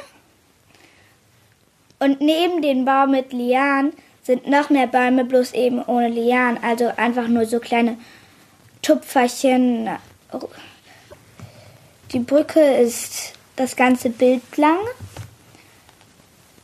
Und 2.00 2.20
neben 2.20 2.62
dem 2.62 2.86
Baum 2.86 3.12
mit 3.12 3.32
Lianen 3.32 3.94
sind 4.24 4.48
noch 4.48 4.70
mehr 4.70 4.88
Bäume, 4.88 5.26
bloß 5.26 5.54
eben 5.54 5.84
ohne 5.84 6.10
Lianen. 6.10 6.64
Also 6.64 6.88
einfach 6.98 7.28
nur 7.28 7.46
so 7.46 7.60
kleine 7.60 7.98
Tupferchen. 8.82 9.90
Die 12.12 12.20
Brücke 12.20 12.60
ist 12.60 13.34
das 13.56 13.76
ganze 13.76 14.10
Bild 14.10 14.58
lang. 14.58 14.80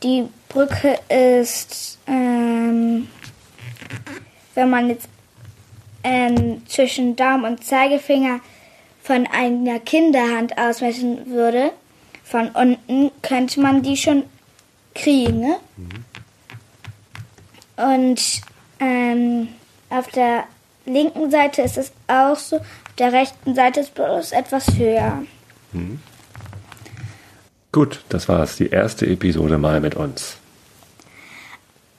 Die 0.02 0.28
Brücke 0.48 0.98
ist, 1.08 1.98
ähm, 2.06 3.08
wenn 4.54 4.70
man 4.70 4.88
jetzt 4.88 5.08
ähm, 6.04 6.66
zwischen 6.66 7.16
Daumen 7.16 7.44
und 7.44 7.64
Zeigefinger 7.64 8.40
von 9.02 9.26
einer 9.26 9.80
Kinderhand 9.80 10.56
ausmessen 10.58 11.26
würde, 11.26 11.72
von 12.24 12.48
unten 12.50 13.10
könnte 13.22 13.60
man 13.60 13.82
die 13.82 13.96
schon 13.96 14.24
kriegen. 14.94 15.40
Ne? 15.40 15.56
Und 17.76 18.42
ähm, 18.80 19.48
auf 19.90 20.08
der 20.08 20.44
linken 20.84 21.30
Seite 21.30 21.62
ist 21.62 21.78
es 21.78 21.92
auch 22.06 22.36
so, 22.36 22.56
auf 22.56 22.62
der 22.98 23.12
rechten 23.12 23.54
Seite 23.54 23.80
ist 23.80 23.94
bloß 23.94 24.32
etwas 24.32 24.74
höher. 24.76 25.22
Mhm. 25.72 26.00
Gut, 27.78 28.02
das 28.08 28.28
war's. 28.28 28.56
Die 28.56 28.70
erste 28.70 29.06
Episode 29.06 29.56
mal 29.56 29.80
mit 29.80 29.94
uns. 29.94 30.38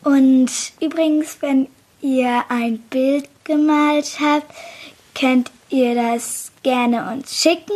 Und 0.03 0.51
übrigens, 0.81 1.37
wenn 1.39 1.69
ihr 2.01 2.43
ein 2.49 2.79
Bild 2.79 3.29
gemalt 3.45 4.17
habt, 4.19 4.53
könnt 5.17 5.49
ihr 5.69 5.95
das 5.95 6.51
gerne 6.63 7.09
uns 7.13 7.41
schicken. 7.41 7.71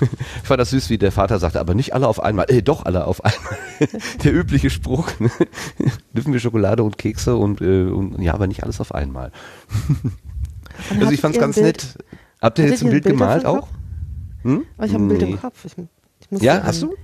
Ich 0.00 0.48
fand 0.48 0.58
das 0.60 0.70
süß, 0.70 0.88
wie 0.88 0.96
der 0.96 1.12
Vater 1.12 1.38
sagte, 1.38 1.60
aber 1.60 1.74
nicht 1.74 1.92
alle 1.92 2.08
auf 2.08 2.22
einmal. 2.22 2.46
Äh, 2.48 2.62
doch 2.62 2.86
alle 2.86 3.04
auf 3.06 3.22
einmal. 3.22 3.58
der 4.24 4.32
übliche 4.32 4.70
Spruch. 4.70 5.08
Ne? 5.18 5.30
Dürfen 6.14 6.32
wir 6.32 6.40
Schokolade 6.40 6.82
und 6.82 6.96
Kekse 6.96 7.36
und, 7.36 7.60
äh, 7.60 7.84
und 7.90 8.18
ja, 8.22 8.32
aber 8.32 8.46
nicht 8.46 8.62
alles 8.62 8.80
auf 8.80 8.94
einmal. 8.94 9.30
Also 10.98 11.12
ich 11.12 11.22
ihr 11.22 11.28
ein 11.28 11.32
ganz 11.38 11.56
Bild- 11.56 11.66
nett. 11.66 11.98
Habt 12.40 12.58
ihr 12.58 12.64
hattet 12.64 12.70
jetzt 12.80 12.82
ein 12.84 12.90
Bild 12.90 13.04
davon 13.04 13.18
gemalt 13.18 13.44
auch? 13.46 13.68
Hm? 14.42 14.64
Aber 14.76 14.86
ich 14.86 14.94
habe 14.94 15.04
ein 15.04 15.08
Bild 15.08 15.20
Nee. 15.22 15.30
im 15.32 15.40
Kopf. 15.40 15.64
Ich, 15.64 15.72
ich 16.20 16.30
muss 16.30 16.42
Ja, 16.42 16.56
an- 16.58 16.64
hast 16.64 16.82
du? 16.82 16.94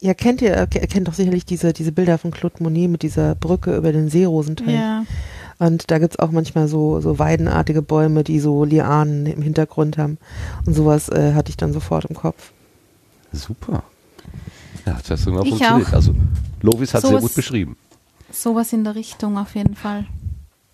Ja, 0.00 0.14
kennt 0.14 0.40
ihr, 0.42 0.66
ke- 0.68 0.86
kennt 0.86 1.08
doch 1.08 1.14
sicherlich 1.14 1.44
diese, 1.44 1.72
diese 1.72 1.90
Bilder 1.92 2.18
von 2.18 2.30
Claude 2.30 2.62
Monet 2.62 2.88
mit 2.90 3.02
dieser 3.02 3.34
Brücke 3.34 3.76
über 3.76 3.90
den 3.92 4.08
Seerosenteich. 4.08 4.74
Ja. 4.74 5.04
Und 5.58 5.90
da 5.90 5.98
gibt's 5.98 6.18
auch 6.20 6.30
manchmal 6.30 6.68
so, 6.68 7.00
so 7.00 7.18
weidenartige 7.18 7.82
Bäume, 7.82 8.22
die 8.22 8.38
so 8.38 8.64
Lianen 8.64 9.26
im 9.26 9.42
Hintergrund 9.42 9.98
haben. 9.98 10.18
Und 10.64 10.74
sowas 10.74 11.08
äh, 11.08 11.32
hatte 11.34 11.50
ich 11.50 11.56
dann 11.56 11.72
sofort 11.72 12.04
im 12.04 12.14
Kopf. 12.14 12.52
Super. 13.32 13.82
Ja, 14.86 14.94
das 14.94 15.10
hat 15.10 15.18
sogar 15.18 15.42
Ich 15.42 15.48
funktioniert. 15.50 15.88
auch. 15.88 15.92
Also 15.92 16.14
Lovis 16.62 16.94
hat 16.94 17.00
sehr 17.02 17.10
Sowas- 17.10 17.22
gut 17.22 17.34
beschrieben. 17.34 17.76
Sowas 18.30 18.72
in 18.72 18.84
der 18.84 18.94
Richtung 18.94 19.36
auf 19.36 19.56
jeden 19.56 19.74
Fall. 19.74 20.06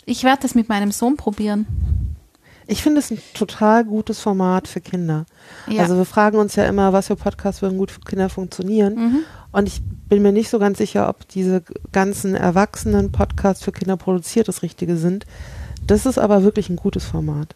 Ich 0.05 0.22
werde 0.22 0.43
das 0.43 0.55
mit 0.55 0.68
meinem 0.68 0.93
Sohn 0.93 1.16
probieren. 1.16 1.66
Ich 2.67 2.83
finde 2.83 3.01
es 3.01 3.11
ein 3.11 3.19
total 3.35 3.85
gutes 3.85 4.21
Format 4.21 4.69
für 4.69 4.81
Kinder. 4.81 5.27
Ja. 5.67 5.83
Also 5.83 5.97
wir 5.97 6.05
fragen 6.07 6.39
uns 6.39 6.57
ja 6.57 6.65
immer, 6.65 6.93
was 6.93 7.09
für 7.09 7.17
Podcasts 7.17 7.61
würden 7.62 7.77
gut 7.79 7.91
für 7.91 8.01
Kinder 8.01 8.29
funktionieren. 8.29 8.95
Mhm. 8.95 9.19
Und 9.53 9.69
ich 9.69 9.83
bin 10.09 10.23
mir 10.23 10.33
nicht 10.33 10.49
so 10.51 10.59
ganz 10.59 10.79
sicher, 10.79 11.09
ob 11.09 11.29
diese 11.29 11.62
ganzen 11.93 12.35
erwachsenen 12.35 13.12
Podcasts 13.12 13.62
für 13.62 13.73
Kinder 13.73 13.97
produziert 13.97 14.49
das 14.49 14.62
Richtige 14.62 14.97
sind. 14.97 15.27
Das 15.87 16.07
ist 16.07 16.19
aber 16.19 16.43
wirklich 16.43 16.71
ein 16.71 16.77
gutes 16.77 17.05
Format. 17.05 17.55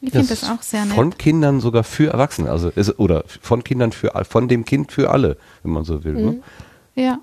Ich 0.00 0.12
finde 0.12 0.28
das 0.28 0.44
auch 0.44 0.62
sehr 0.62 0.84
nett. 0.84 0.94
Von 0.94 1.16
Kindern 1.16 1.60
sogar 1.60 1.82
für 1.84 2.10
Erwachsene, 2.12 2.50
also 2.50 2.70
es- 2.76 2.98
oder 2.98 3.24
von 3.40 3.64
Kindern 3.64 3.92
für 3.92 4.12
von 4.28 4.46
dem 4.48 4.64
Kind 4.64 4.92
für 4.92 5.10
alle, 5.10 5.36
wenn 5.62 5.72
man 5.72 5.84
so 5.84 6.04
will. 6.04 6.14
Ne? 6.14 6.30
Mhm. 6.32 6.42
Ja, 6.94 7.18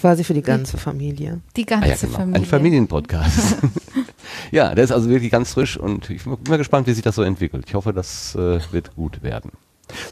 Quasi 0.00 0.24
für 0.24 0.34
die 0.34 0.42
ganze 0.42 0.78
Familie. 0.78 1.40
die 1.56 1.66
ganze 1.66 1.86
Ah 1.86 1.88
ja, 1.90 1.96
genau. 2.00 2.16
Familie. 2.16 2.40
Ein 2.40 2.46
Familienpodcast. 2.46 3.56
ja, 4.50 4.74
der 4.74 4.84
ist 4.84 4.92
also 4.92 5.08
wirklich 5.08 5.30
ganz 5.30 5.52
frisch 5.52 5.76
und 5.76 6.08
ich 6.10 6.24
bin 6.24 6.38
mal 6.48 6.58
gespannt, 6.58 6.86
wie 6.86 6.92
sich 6.92 7.02
das 7.02 7.14
so 7.14 7.22
entwickelt. 7.22 7.64
Ich 7.66 7.74
hoffe, 7.74 7.92
das 7.92 8.34
äh, 8.34 8.60
wird 8.72 8.94
gut 8.96 9.22
werden. 9.22 9.52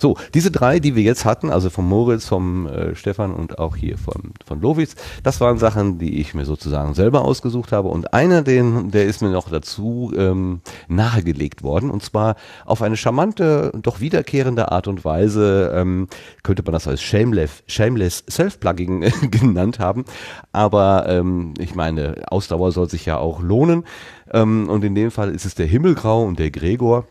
So, 0.00 0.16
diese 0.34 0.50
drei, 0.50 0.80
die 0.80 0.94
wir 0.94 1.02
jetzt 1.02 1.24
hatten, 1.24 1.50
also 1.50 1.70
von 1.70 1.86
Moritz, 1.86 2.26
vom 2.26 2.66
äh, 2.66 2.94
Stefan 2.94 3.32
und 3.32 3.58
auch 3.58 3.76
hier 3.76 3.98
von, 3.98 4.32
von 4.46 4.60
Lovis, 4.60 4.94
das 5.22 5.40
waren 5.40 5.58
Sachen, 5.58 5.98
die 5.98 6.20
ich 6.20 6.34
mir 6.34 6.44
sozusagen 6.44 6.94
selber 6.94 7.22
ausgesucht 7.22 7.72
habe. 7.72 7.88
Und 7.88 8.12
einer, 8.14 8.42
den, 8.42 8.90
der 8.90 9.06
ist 9.06 9.22
mir 9.22 9.30
noch 9.30 9.50
dazu 9.50 10.12
ähm, 10.16 10.60
nahegelegt 10.88 11.62
worden, 11.62 11.90
und 11.90 12.02
zwar 12.02 12.36
auf 12.64 12.82
eine 12.82 12.96
charmante, 12.96 13.72
doch 13.82 14.00
wiederkehrende 14.00 14.72
Art 14.72 14.88
und 14.88 15.04
Weise, 15.04 15.72
ähm, 15.74 16.08
könnte 16.42 16.62
man 16.62 16.72
das 16.72 16.88
als 16.88 17.02
Shameless, 17.02 17.62
Shameless 17.66 18.24
Self-Plugging 18.30 19.00
genannt 19.30 19.78
haben. 19.78 20.04
Aber 20.52 21.06
ähm, 21.08 21.54
ich 21.58 21.74
meine, 21.74 22.24
Ausdauer 22.28 22.72
soll 22.72 22.88
sich 22.88 23.06
ja 23.06 23.18
auch 23.18 23.40
lohnen. 23.40 23.84
Ähm, 24.32 24.68
und 24.68 24.84
in 24.84 24.94
dem 24.94 25.10
Fall 25.10 25.30
ist 25.30 25.46
es 25.46 25.54
der 25.54 25.66
Himmelgrau 25.66 26.24
und 26.24 26.38
der 26.38 26.50
Gregor. 26.50 27.06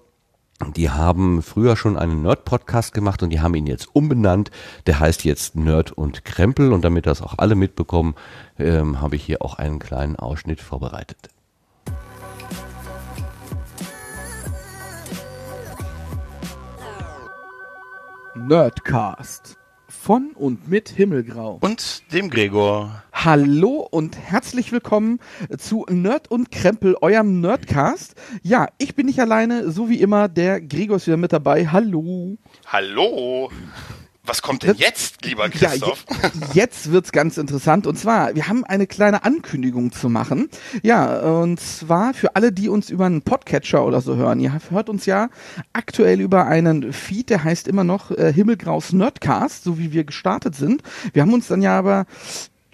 Die 0.76 0.90
haben 0.90 1.44
früher 1.44 1.76
schon 1.76 1.98
einen 1.98 2.24
Nerd-Podcast 2.24 2.94
gemacht 2.94 3.22
und 3.22 3.30
die 3.30 3.42
haben 3.42 3.54
ihn 3.54 3.68
jetzt 3.68 3.96
umbenannt. 3.96 4.50
Der 4.88 5.00
heißt 5.00 5.24
jetzt 5.24 5.56
Nerd 5.56 5.92
und 5.92 6.26
Krempel 6.26 6.74
und 6.74 6.84
damit 6.84 7.06
das 7.06 7.22
auch 7.22 7.36
alle 7.38 7.56
mitbekommen, 7.56 8.16
ähm, 8.58 9.00
habe 9.00 9.16
ich 9.16 9.24
hier 9.24 9.44
auch 9.44 9.56
einen 9.56 9.78
kleinen 9.78 10.16
Ausschnitt 10.16 10.60
vorbereitet. 10.60 11.30
Nerdcast. 18.36 19.57
Von 20.08 20.32
und 20.36 20.70
mit 20.70 20.88
Himmelgrau. 20.88 21.58
Und 21.60 22.14
dem 22.14 22.30
Gregor. 22.30 23.04
Hallo 23.12 23.86
und 23.92 24.18
herzlich 24.18 24.72
willkommen 24.72 25.20
zu 25.58 25.86
Nerd 25.90 26.32
und 26.32 26.50
Krempel, 26.50 26.96
eurem 27.02 27.42
Nerdcast. 27.42 28.16
Ja, 28.42 28.70
ich 28.78 28.96
bin 28.96 29.08
nicht 29.08 29.20
alleine, 29.20 29.70
so 29.70 29.90
wie 29.90 30.00
immer, 30.00 30.30
der 30.30 30.62
Gregor 30.62 30.96
ist 30.96 31.08
wieder 31.08 31.18
mit 31.18 31.34
dabei. 31.34 31.68
Hallo. 31.68 32.38
Hallo. 32.68 33.52
Was 34.28 34.42
kommt 34.42 34.64
denn 34.64 34.76
jetzt, 34.76 35.24
lieber 35.26 35.46
Ja, 35.56 35.70
Christoph? 35.70 36.06
je- 36.10 36.30
jetzt 36.54 36.92
wird's 36.92 37.12
ganz 37.12 37.38
interessant. 37.38 37.88
Und 37.88 37.98
zwar, 37.98 38.36
wir 38.36 38.48
haben 38.48 38.64
eine 38.66 38.86
kleine 38.86 39.24
Ankündigung 39.24 39.92
zu 39.92 40.10
machen. 40.10 40.50
Ja, 40.84 41.20
und 41.22 41.60
zwar 41.60 42.14
für 42.14 42.36
alle, 42.36 42.52
die 42.52 42.70
uns 42.70 42.90
über 42.90 43.06
einen 43.06 43.22
Podcatcher 43.22 43.86
oder 43.86 44.02
so 44.02 44.16
hören. 44.18 44.40
Ihr 44.40 44.60
hört 44.70 44.90
uns 44.90 45.06
ja 45.06 45.30
aktuell 45.74 46.20
über 46.22 46.46
einen 46.46 46.92
Feed, 46.94 47.30
der 47.30 47.44
heißt 47.44 47.68
immer 47.68 47.84
noch 47.86 48.12
äh, 48.12 48.32
Himmelgraus 48.34 48.92
Nerdcast, 48.94 49.64
so 49.64 49.80
wie 49.80 49.94
wir 49.94 50.04
gestartet 50.04 50.56
sind. 50.56 50.84
Wir 51.14 51.22
haben 51.22 51.34
uns 51.34 51.48
dann 51.48 51.62
ja 51.62 51.78
aber 51.80 52.06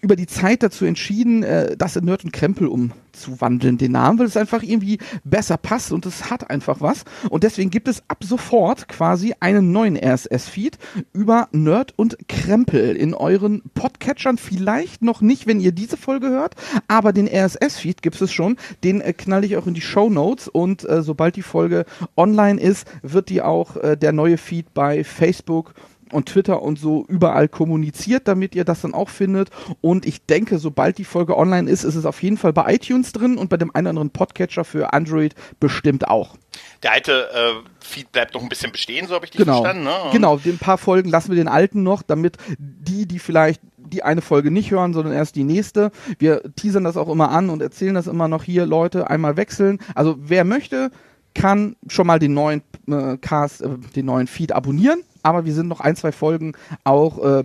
über 0.03 0.17
die 0.17 0.27
Zeit 0.27 0.61
dazu 0.61 0.83
entschieden, 0.83 1.43
äh, 1.43 1.77
das 1.77 1.95
in 1.95 2.03
Nerd 2.03 2.25
und 2.25 2.33
Krempel 2.33 2.67
umzuwandeln, 2.67 3.77
den 3.77 3.93
Namen, 3.93 4.19
weil 4.19 4.25
es 4.25 4.35
einfach 4.35 4.61
irgendwie 4.61 4.99
besser 5.23 5.55
passt 5.55 5.93
und 5.93 6.05
es 6.05 6.29
hat 6.29 6.49
einfach 6.49 6.81
was. 6.81 7.05
Und 7.29 7.43
deswegen 7.43 7.69
gibt 7.69 7.87
es 7.87 8.03
ab 8.09 8.21
sofort 8.21 8.89
quasi 8.89 9.33
einen 9.39 9.71
neuen 9.71 9.95
RSS-Feed 9.95 10.77
über 11.13 11.47
Nerd 11.53 11.93
und 11.95 12.17
Krempel 12.27 12.97
in 12.97 13.13
euren 13.13 13.63
Podcatchern. 13.75 14.37
Vielleicht 14.37 15.01
noch 15.03 15.21
nicht, 15.21 15.47
wenn 15.47 15.61
ihr 15.61 15.71
diese 15.71 15.95
Folge 15.95 16.27
hört, 16.27 16.55
aber 16.89 17.13
den 17.13 17.27
RSS-Feed 17.27 18.01
gibt 18.01 18.21
es 18.21 18.33
schon. 18.33 18.57
Den 18.83 18.99
äh, 18.99 19.13
knall 19.13 19.45
ich 19.45 19.55
auch 19.55 19.67
in 19.67 19.73
die 19.73 19.81
Show 19.81 20.09
Notes 20.09 20.49
und 20.49 20.87
äh, 20.87 21.01
sobald 21.01 21.37
die 21.37 21.43
Folge 21.43 21.85
online 22.17 22.59
ist, 22.59 22.85
wird 23.03 23.29
die 23.29 23.41
auch 23.41 23.77
äh, 23.77 23.95
der 23.95 24.11
neue 24.11 24.37
Feed 24.37 24.73
bei 24.73 25.05
Facebook 25.05 25.73
und 26.13 26.27
Twitter 26.27 26.61
und 26.61 26.79
so 26.79 27.05
überall 27.07 27.47
kommuniziert, 27.47 28.27
damit 28.27 28.55
ihr 28.55 28.63
das 28.65 28.81
dann 28.81 28.93
auch 28.93 29.09
findet. 29.09 29.49
Und 29.81 30.05
ich 30.05 30.25
denke, 30.25 30.57
sobald 30.59 30.97
die 30.97 31.05
Folge 31.05 31.37
online 31.37 31.69
ist, 31.69 31.83
ist 31.83 31.95
es 31.95 32.05
auf 32.05 32.21
jeden 32.23 32.37
Fall 32.37 32.53
bei 32.53 32.73
iTunes 32.73 33.11
drin 33.11 33.37
und 33.37 33.49
bei 33.49 33.57
dem 33.57 33.73
einen 33.75 33.87
oder 33.87 33.89
anderen 33.91 34.09
Podcatcher 34.11 34.63
für 34.63 34.93
Android 34.93 35.35
bestimmt 35.59 36.07
auch. 36.07 36.35
Der 36.83 36.93
alte 36.93 37.29
äh, 37.33 37.69
Feed 37.79 38.11
bleibt 38.11 38.33
noch 38.33 38.41
ein 38.41 38.49
bisschen 38.49 38.71
bestehen, 38.71 39.07
so 39.07 39.15
habe 39.15 39.25
ich 39.25 39.31
dich 39.31 39.39
Genau, 39.39 39.61
verstanden. 39.61 39.83
Ne? 39.83 39.95
Genau. 40.11 40.37
Den 40.37 40.57
paar 40.57 40.77
Folgen 40.77 41.09
lassen 41.09 41.29
wir 41.29 41.35
den 41.35 41.47
alten 41.47 41.83
noch, 41.83 42.01
damit 42.01 42.37
die, 42.57 43.07
die 43.07 43.19
vielleicht 43.19 43.61
die 43.77 44.03
eine 44.03 44.21
Folge 44.21 44.51
nicht 44.51 44.71
hören, 44.71 44.93
sondern 44.93 45.13
erst 45.13 45.35
die 45.35 45.43
nächste. 45.43 45.91
Wir 46.17 46.41
teasern 46.55 46.83
das 46.83 46.97
auch 46.97 47.09
immer 47.09 47.29
an 47.29 47.49
und 47.49 47.61
erzählen 47.61 47.93
das 47.93 48.07
immer 48.07 48.27
noch 48.27 48.43
hier, 48.43 48.65
Leute, 48.65 49.09
einmal 49.09 49.37
wechseln. 49.37 49.79
Also 49.95 50.15
wer 50.19 50.43
möchte, 50.43 50.91
kann 51.35 51.75
schon 51.87 52.07
mal 52.07 52.19
den 52.19 52.33
neuen 52.33 52.61
äh, 52.87 53.17
Cast, 53.17 53.61
äh, 53.61 53.69
den 53.95 54.05
neuen 54.05 54.27
Feed 54.27 54.51
abonnieren. 54.51 55.03
Aber 55.23 55.45
wir 55.45 55.53
sind 55.53 55.67
noch 55.67 55.79
ein, 55.79 55.95
zwei 55.95 56.11
Folgen 56.11 56.53
auch 56.83 57.23
äh, 57.23 57.43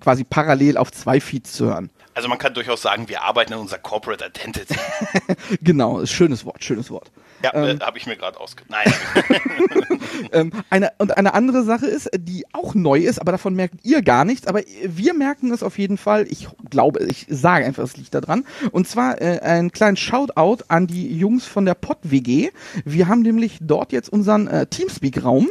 quasi 0.00 0.24
parallel 0.24 0.76
auf 0.76 0.90
zwei 0.92 1.20
Feeds 1.20 1.52
zu 1.52 1.66
hören. 1.66 1.90
Also 2.14 2.28
man 2.28 2.38
kann 2.38 2.52
durchaus 2.52 2.82
sagen, 2.82 3.08
wir 3.08 3.22
arbeiten 3.22 3.52
in 3.52 3.60
unserer 3.60 3.78
Corporate 3.78 4.24
Identity. 4.26 4.74
genau, 5.62 6.04
schönes 6.04 6.44
Wort, 6.44 6.64
schönes 6.64 6.90
Wort. 6.90 7.12
Ja, 7.44 7.54
Ähm, 7.54 7.78
äh, 7.78 7.84
habe 7.84 7.96
ich 7.96 8.06
mir 8.06 8.16
gerade 8.16 8.40
ausge... 8.40 8.64
Nein. 8.68 8.92
ähm, 10.32 10.52
eine, 10.68 10.90
und 10.98 11.16
eine 11.16 11.34
andere 11.34 11.62
Sache 11.62 11.86
ist, 11.86 12.10
die 12.18 12.44
auch 12.52 12.74
neu 12.74 12.98
ist, 12.98 13.20
aber 13.20 13.30
davon 13.30 13.54
merkt 13.54 13.84
ihr 13.84 14.02
gar 14.02 14.24
nichts, 14.24 14.48
aber 14.48 14.62
wir 14.84 15.14
merken 15.14 15.52
es 15.52 15.62
auf 15.62 15.78
jeden 15.78 15.96
Fall. 15.96 16.26
Ich 16.28 16.48
glaube, 16.70 17.04
ich 17.04 17.26
sage 17.28 17.64
einfach, 17.64 17.84
es 17.84 17.96
liegt 17.96 18.14
da 18.14 18.20
dran. 18.20 18.44
Und 18.72 18.88
zwar 18.88 19.20
äh, 19.20 19.38
ein 19.40 19.70
kleines 19.70 20.00
Shoutout 20.00 20.64
an 20.66 20.88
die 20.88 21.16
Jungs 21.16 21.46
von 21.46 21.64
der 21.64 21.74
Pod-WG. 21.74 22.50
Wir 22.84 23.06
haben 23.06 23.22
nämlich 23.22 23.58
dort 23.60 23.92
jetzt 23.92 24.08
unseren 24.08 24.48
äh, 24.48 24.66
Teamspeak-Raum 24.66 25.48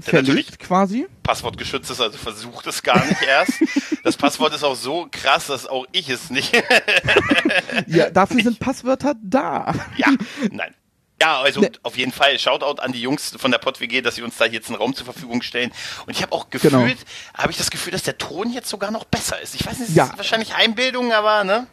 verlegt 0.00 0.58
quasi. 0.58 1.06
Passwort 1.22 1.56
geschützt 1.56 1.90
ist, 1.90 2.00
also 2.00 2.18
versucht 2.18 2.66
es 2.66 2.82
gar 2.82 3.04
nicht 3.04 3.22
erst. 3.22 3.52
Das 4.04 4.18
Passwort 4.18 4.54
ist 4.54 4.62
auch 4.62 4.74
so 4.76 5.08
krass, 5.10 5.46
dass 5.46 5.66
auch 5.66 5.86
ich 5.92 6.10
es 6.10 6.28
nicht. 6.28 6.52
Ja, 7.86 8.10
dafür 8.10 8.42
sind 8.42 8.60
Passwörter 8.60 9.14
da. 9.22 9.72
ja, 9.96 10.08
nein. 10.50 10.74
Ja, 11.22 11.40
also 11.40 11.66
auf 11.84 11.96
jeden 11.96 12.12
Fall 12.12 12.38
Shoutout 12.38 12.82
an 12.82 12.92
die 12.92 13.00
Jungs 13.00 13.34
von 13.38 13.50
der 13.50 13.56
PodWG, 13.58 14.02
dass 14.02 14.16
sie 14.16 14.22
uns 14.22 14.36
da 14.36 14.44
jetzt 14.44 14.68
einen 14.68 14.76
Raum 14.76 14.94
zur 14.94 15.06
Verfügung 15.06 15.40
stellen. 15.40 15.72
Und 16.06 16.14
ich 16.14 16.20
habe 16.22 16.32
auch 16.32 16.50
gefühlt, 16.50 16.72
Genau. 16.72 16.86
habe 17.34 17.50
ich 17.50 17.56
das 17.56 17.70
Gefühl, 17.70 17.92
dass 17.92 18.02
der 18.02 18.18
Ton 18.18 18.52
jetzt 18.52 18.68
sogar 18.68 18.90
noch 18.90 19.04
besser 19.04 19.40
ist. 19.40 19.54
Ich 19.54 19.64
weiß 19.64 19.78
nicht, 19.78 19.90
es 19.90 19.94
Ja. 19.94 20.04
ist 20.06 20.18
wahrscheinlich 20.18 20.54
Einbildung, 20.54 21.12
aber 21.12 21.44
ne? 21.44 21.66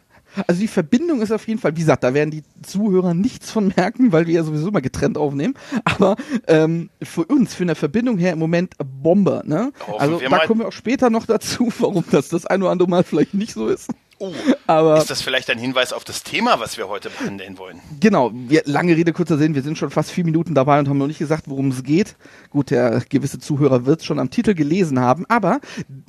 Also 0.47 0.61
die 0.61 0.67
Verbindung 0.67 1.21
ist 1.21 1.31
auf 1.31 1.47
jeden 1.47 1.59
Fall, 1.59 1.75
wie 1.75 1.81
gesagt, 1.81 2.03
da 2.03 2.13
werden 2.13 2.31
die 2.31 2.43
Zuhörer 2.61 3.13
nichts 3.13 3.51
von 3.51 3.73
merken, 3.75 4.11
weil 4.11 4.27
wir 4.27 4.35
ja 4.35 4.43
sowieso 4.43 4.71
mal 4.71 4.81
getrennt 4.81 5.17
aufnehmen. 5.17 5.55
Aber 5.83 6.15
ähm, 6.47 6.89
für 7.01 7.25
uns, 7.25 7.53
für 7.53 7.63
eine 7.63 7.75
Verbindung 7.75 8.17
her 8.17 8.33
im 8.33 8.39
Moment 8.39 8.75
Bombe. 8.77 9.43
Ne? 9.45 9.71
Also 9.97 10.19
da 10.19 10.45
kommen 10.45 10.61
wir 10.61 10.67
auch 10.67 10.73
später 10.73 11.09
noch 11.09 11.25
dazu, 11.25 11.71
warum 11.79 12.03
das 12.11 12.29
das 12.29 12.45
ein 12.45 12.61
oder 12.61 12.71
andere 12.71 12.89
Mal 12.89 13.03
vielleicht 13.03 13.33
nicht 13.33 13.53
so 13.53 13.67
ist. 13.67 13.89
Oh, 14.21 14.31
Aber 14.67 14.97
ist 14.99 15.09
das 15.09 15.23
vielleicht 15.23 15.49
ein 15.49 15.57
Hinweis 15.57 15.91
auf 15.91 16.03
das 16.03 16.21
Thema, 16.21 16.59
was 16.59 16.77
wir 16.77 16.87
heute 16.87 17.09
behandeln 17.09 17.57
wollen? 17.57 17.81
Genau, 17.99 18.29
wir, 18.31 18.61
lange 18.65 18.95
Rede, 18.95 19.13
kurzer 19.13 19.39
Sinn, 19.39 19.55
wir 19.55 19.63
sind 19.63 19.79
schon 19.79 19.89
fast 19.89 20.11
vier 20.11 20.23
Minuten 20.23 20.53
dabei 20.53 20.77
und 20.77 20.87
haben 20.87 20.99
noch 20.99 21.07
nicht 21.07 21.17
gesagt, 21.17 21.45
worum 21.47 21.69
es 21.69 21.81
geht. 21.81 22.15
Gut, 22.51 22.69
der 22.69 22.99
gewisse 23.09 23.39
Zuhörer 23.39 23.87
wird 23.87 24.01
es 24.01 24.05
schon 24.05 24.19
am 24.19 24.29
Titel 24.29 24.53
gelesen 24.53 24.99
haben, 24.99 25.25
aber 25.27 25.59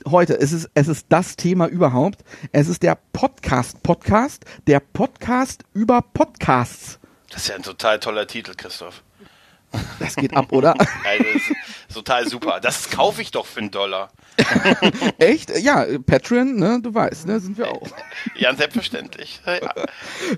heute 0.06 0.34
ist 0.34 0.52
es, 0.52 0.68
es 0.74 0.88
ist 0.88 1.06
das 1.08 1.36
Thema 1.36 1.68
überhaupt. 1.68 2.22
Es 2.52 2.68
ist 2.68 2.82
der 2.82 2.98
Podcast-Podcast, 3.14 4.44
der 4.66 4.80
Podcast 4.80 5.64
über 5.72 6.02
Podcasts. 6.02 6.98
Das 7.30 7.44
ist 7.44 7.48
ja 7.48 7.54
ein 7.54 7.62
total 7.62 7.98
toller 7.98 8.26
Titel, 8.26 8.52
Christoph. 8.54 9.02
Das 9.98 10.16
geht 10.16 10.36
ab, 10.36 10.52
oder? 10.52 10.74
Also, 11.04 11.54
total 11.92 12.28
super. 12.28 12.60
Das 12.60 12.90
kaufe 12.90 13.22
ich 13.22 13.30
doch 13.30 13.46
für 13.46 13.60
einen 13.60 13.70
Dollar. 13.70 14.10
Echt? 15.18 15.56
Ja, 15.60 15.84
Patreon, 16.06 16.56
ne, 16.56 16.80
du 16.82 16.94
weißt, 16.94 17.26
ne, 17.26 17.38
sind 17.40 17.58
wir 17.58 17.70
auch. 17.70 17.88
Ja, 18.36 18.54
selbstverständlich. 18.54 19.40
Ja. 19.46 19.72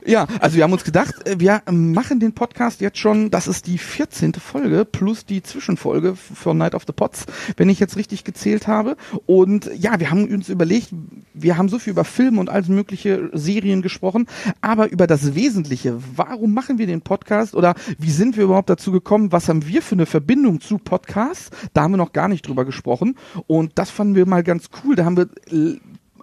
Ja, 0.07 0.27
also 0.41 0.57
wir 0.57 0.65
haben 0.65 0.73
uns 0.73 0.85
gedacht, 0.85 1.27
äh, 1.27 1.39
wir 1.39 1.63
machen 1.71 2.21
den 2.21 2.35
Podcast 2.35 2.81
jetzt 2.81 2.99
schon, 2.99 3.31
das 3.31 3.47
ist 3.47 3.67
die 3.67 3.79
14. 3.79 4.35
Folge 4.35 4.85
plus 4.85 5.25
die 5.25 5.43
Zwischenfolge 5.43 6.17
von 6.17 6.59
Night 6.59 6.75
of 6.75 6.85
the 6.87 6.93
Pots, 6.93 7.27
wenn 7.57 7.69
ich 7.69 7.79
jetzt 7.79 7.97
richtig 7.97 8.25
gezählt 8.25 8.67
habe. 8.67 8.97
Und 9.27 9.71
ja, 9.77 10.01
wir 10.01 10.11
haben 10.11 10.27
uns 10.29 10.49
überlegt, 10.49 10.89
wir 11.33 11.57
haben 11.57 11.69
so 11.69 11.79
viel 11.79 11.93
über 11.93 12.05
Filme 12.05 12.41
und 12.41 12.49
alles 12.49 12.69
mögliche 12.69 13.31
Serien 13.33 13.83
gesprochen, 13.83 14.27
aber 14.61 14.91
über 14.91 15.07
das 15.07 15.35
Wesentliche, 15.35 15.99
warum 16.17 16.55
machen 16.55 16.79
wir 16.79 16.87
den 16.87 17.03
Podcast 17.03 17.55
oder 17.55 17.75
wie 17.99 18.11
sind 18.11 18.37
wir 18.37 18.45
überhaupt 18.45 18.71
dazu 18.71 18.93
gekommen, 18.93 19.33
was 19.33 19.49
haben 19.49 19.67
wir 19.67 19.83
für 19.83 19.95
eine 19.95 20.07
Verbindung 20.07 20.61
zu 20.61 20.79
Podcasts? 20.79 21.44
Da 21.73 21.83
haben 21.83 21.93
wir 21.93 21.99
noch 21.99 22.13
gar 22.13 22.29
nicht 22.29 22.47
drüber 22.47 22.65
gesprochen 22.65 23.17
und 23.47 23.73
das 23.77 23.91
fanden 23.91 24.15
wir 24.15 24.27
mal 24.27 24.43
ganz 24.43 24.69
cool. 24.85 24.97
Da 24.97 25.05
haben 25.05 25.17
wir 25.17 25.29
äh, 25.51 25.79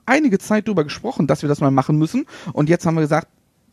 einige 0.05 0.39
Zeit 0.39 0.67
drüber 0.67 0.83
gesprochen, 0.83 1.27
dass 1.27 1.41
wir 1.41 1.49
das 1.49 1.61
mal 1.61 1.71
machen 1.71 1.97
müssen. 1.97 2.25
Und 2.53 2.69
jetzt 2.69 2.85
haben 2.85 2.95
wir 2.95 3.01
gesagt, 3.01 3.27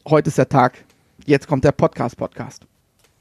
heute 0.08 0.28
ist 0.28 0.38
der 0.38 0.48
Tag. 0.48 0.84
Jetzt 1.26 1.48
kommt 1.48 1.64
der 1.64 1.72
Podcast-Podcast. 1.72 2.66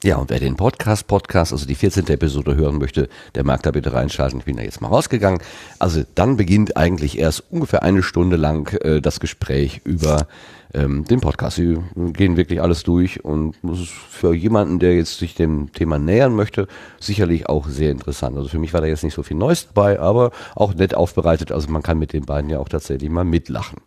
Ja, 0.04 0.18
und 0.18 0.30
wer 0.30 0.39
den 0.39 0.56
Podcast, 0.56 1.08
Podcast, 1.08 1.52
also 1.52 1.66
die 1.66 1.74
14. 1.74 2.08
Episode 2.10 2.56
hören 2.56 2.78
möchte, 2.78 3.10
der 3.34 3.43
mag 3.43 3.64
da 3.64 3.72
bitte 3.72 3.93
reinschalten. 3.93 4.38
Ich 4.38 4.45
bin 4.45 4.58
da 4.58 4.62
jetzt 4.62 4.80
mal 4.80 4.89
rausgegangen. 4.89 5.41
Also 5.80 6.04
dann 6.14 6.38
beginnt 6.38 6.78
eigentlich 6.78 7.18
erst 7.18 7.45
ungefähr 7.50 7.82
eine 7.82 8.04
Stunde 8.04 8.36
lang 8.36 8.72
äh, 8.84 9.02
das 9.02 9.20
Gespräch 9.20 9.82
über 9.86 10.28
ähm, 10.76 11.06
den 11.06 11.20
Podcast. 11.20 11.56
Sie 11.56 11.80
gehen 11.95 12.38
wirklich 12.38 12.62
alles 12.62 12.84
durch 12.84 13.26
und 13.26 13.56
das 13.64 13.80
ist 13.80 13.89
für 13.89 14.36
jemanden, 14.36 14.78
der 14.78 14.95
jetzt 14.95 15.18
sich 15.18 15.34
dem 15.34 15.72
Thema 15.74 15.98
nähern 15.98 16.36
möchte, 16.36 16.68
sicherlich 17.00 17.50
auch 17.50 17.68
sehr 17.68 17.89
interessant. 17.89 18.38
Also 18.38 18.50
für 18.50 18.60
mich 18.60 18.74
war 18.74 18.82
da 18.82 18.88
jetzt 18.88 19.04
nicht 19.04 19.16
so 19.16 19.24
viel 19.24 19.38
Neues 19.38 19.68
dabei, 19.74 20.00
aber 20.00 20.30
auch 20.54 20.76
nett 20.76 20.93
aufbereitet. 20.93 21.52
Also 21.52 21.72
man 21.72 21.82
kann 21.82 21.98
mit 21.98 22.14
den 22.14 22.26
beiden 22.26 22.52
ja 22.52 22.60
auch 22.60 22.70
tatsächlich 22.70 23.10
mal 23.10 23.26
mitlachen. 23.26 23.82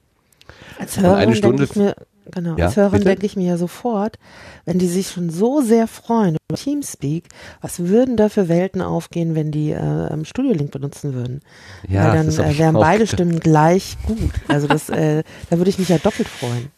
Als 0.77 0.99
Hörerin 0.99 1.19
eine 1.19 1.37
Stunde 1.37 1.67
denke 1.67 1.73
ich 1.73 1.77
mir, 1.77 1.95
genau, 2.31 2.57
Ja, 2.57 2.67
als 2.67 2.77
Hörerin 2.77 3.05
denke 3.05 3.27
ich 3.27 3.37
mir 3.37 3.47
ja 3.47 3.57
sofort, 3.57 4.19
wenn 4.65 4.79
die 4.79 4.87
sich 4.87 5.09
schon 5.09 5.31
so 5.31 5.61
sehr 5.61 5.87
freuen 5.87 6.37
über 6.49 6.57
Teamspeak, 6.59 7.29
was 7.61 7.81
würden 7.81 8.17
da 8.17 8.29
für 8.29 8.49
Welten 8.49 8.83
aufgehen, 8.83 9.35
wenn 9.35 9.51
die 9.51 9.71
äh, 9.73 10.25
Studio-Link 10.25 10.71
benutzen 10.71 11.15
würden? 11.15 11.41
Ja, 11.89 12.09
Weil 12.09 12.17
dann 12.17 12.27
das 12.27 12.39
äh, 12.39 12.59
wären 12.59 12.75
beide 12.75 13.01
gedacht. 13.05 13.15
Stimmen 13.15 13.41
gleich 13.41 13.97
gut. 14.07 14.33
Also 14.49 14.67
das, 14.67 14.89
äh, 14.89 15.23
da 15.51 15.59
würde 15.59 15.71
ich 15.71 15.79
mich 15.79 15.89
ja 15.89 15.99
doppelt 15.99 16.29
freuen. 16.29 16.71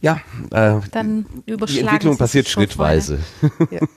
Ja, 0.00 0.20
äh, 0.50 0.80
Dann 0.92 1.26
die 1.46 1.52
überschlagen 1.52 1.86
Entwicklung 1.86 2.14
sie 2.14 2.18
passiert 2.18 2.48
schrittweise. 2.48 3.18
Ja. 3.70 3.80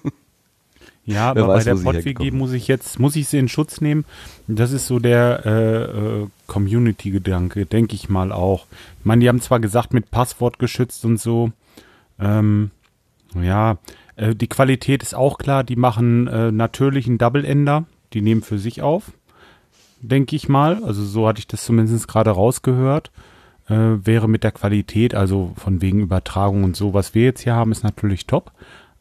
Ja, 1.10 1.34
Wer 1.34 1.46
aber 1.46 1.56
weiß, 1.56 1.66
bei 1.84 1.92
der 1.92 2.04
herkommen. 2.04 2.38
muss 2.38 2.54
ich 2.54 2.68
jetzt, 2.68 3.00
muss 3.00 3.16
ich 3.16 3.28
sie 3.28 3.40
in 3.40 3.48
Schutz 3.48 3.82
nehmen. 3.82 4.06
Das 4.48 4.72
ist 4.72 4.86
so 4.86 5.00
der 5.00 5.44
äh, 5.44 6.22
äh, 6.22 6.28
Community-Gedanke, 6.46 7.66
denke 7.66 7.96
ich 7.96 8.10
mal 8.10 8.32
auch. 8.32 8.68
Ich 9.00 9.06
meine, 9.06 9.22
die 9.22 9.28
haben 9.28 9.42
zwar 9.42 9.60
gesagt, 9.60 9.92
mit 9.92 10.12
Passwort 10.12 10.60
geschützt 10.60 11.06
und 11.06 11.20
so. 11.20 11.52
Ähm, 12.20 12.70
ja, 13.34 13.78
äh, 14.18 14.36
die 14.36 14.48
Qualität 14.48 15.02
ist 15.02 15.16
auch 15.16 15.40
klar. 15.40 15.64
Die 15.64 15.76
machen 15.76 16.28
äh, 16.28 16.52
natürlich 16.52 17.08
einen 17.08 17.18
Double-Ender. 17.18 17.86
Die 18.14 18.22
nehmen 18.22 18.44
für 18.44 18.60
sich 18.60 18.84
auf, 18.84 19.12
denke 20.02 20.36
ich 20.36 20.48
mal. 20.48 20.84
Also 20.84 21.04
so 21.04 21.28
hatte 21.28 21.40
ich 21.40 21.48
das 21.48 21.66
zumindest 21.66 22.08
gerade 22.08 22.30
rausgehört. 22.30 23.10
Äh, 23.68 24.06
wäre 24.06 24.30
mit 24.30 24.44
der 24.44 24.52
Qualität, 24.52 25.16
also 25.16 25.54
von 25.58 25.82
wegen 25.82 26.02
Übertragung 26.02 26.64
und 26.64 26.76
so, 26.76 26.94
was 26.94 27.16
wir 27.16 27.24
jetzt 27.24 27.42
hier 27.42 27.56
haben, 27.56 27.72
ist 27.72 27.84
natürlich 27.84 28.28
top. 28.28 28.52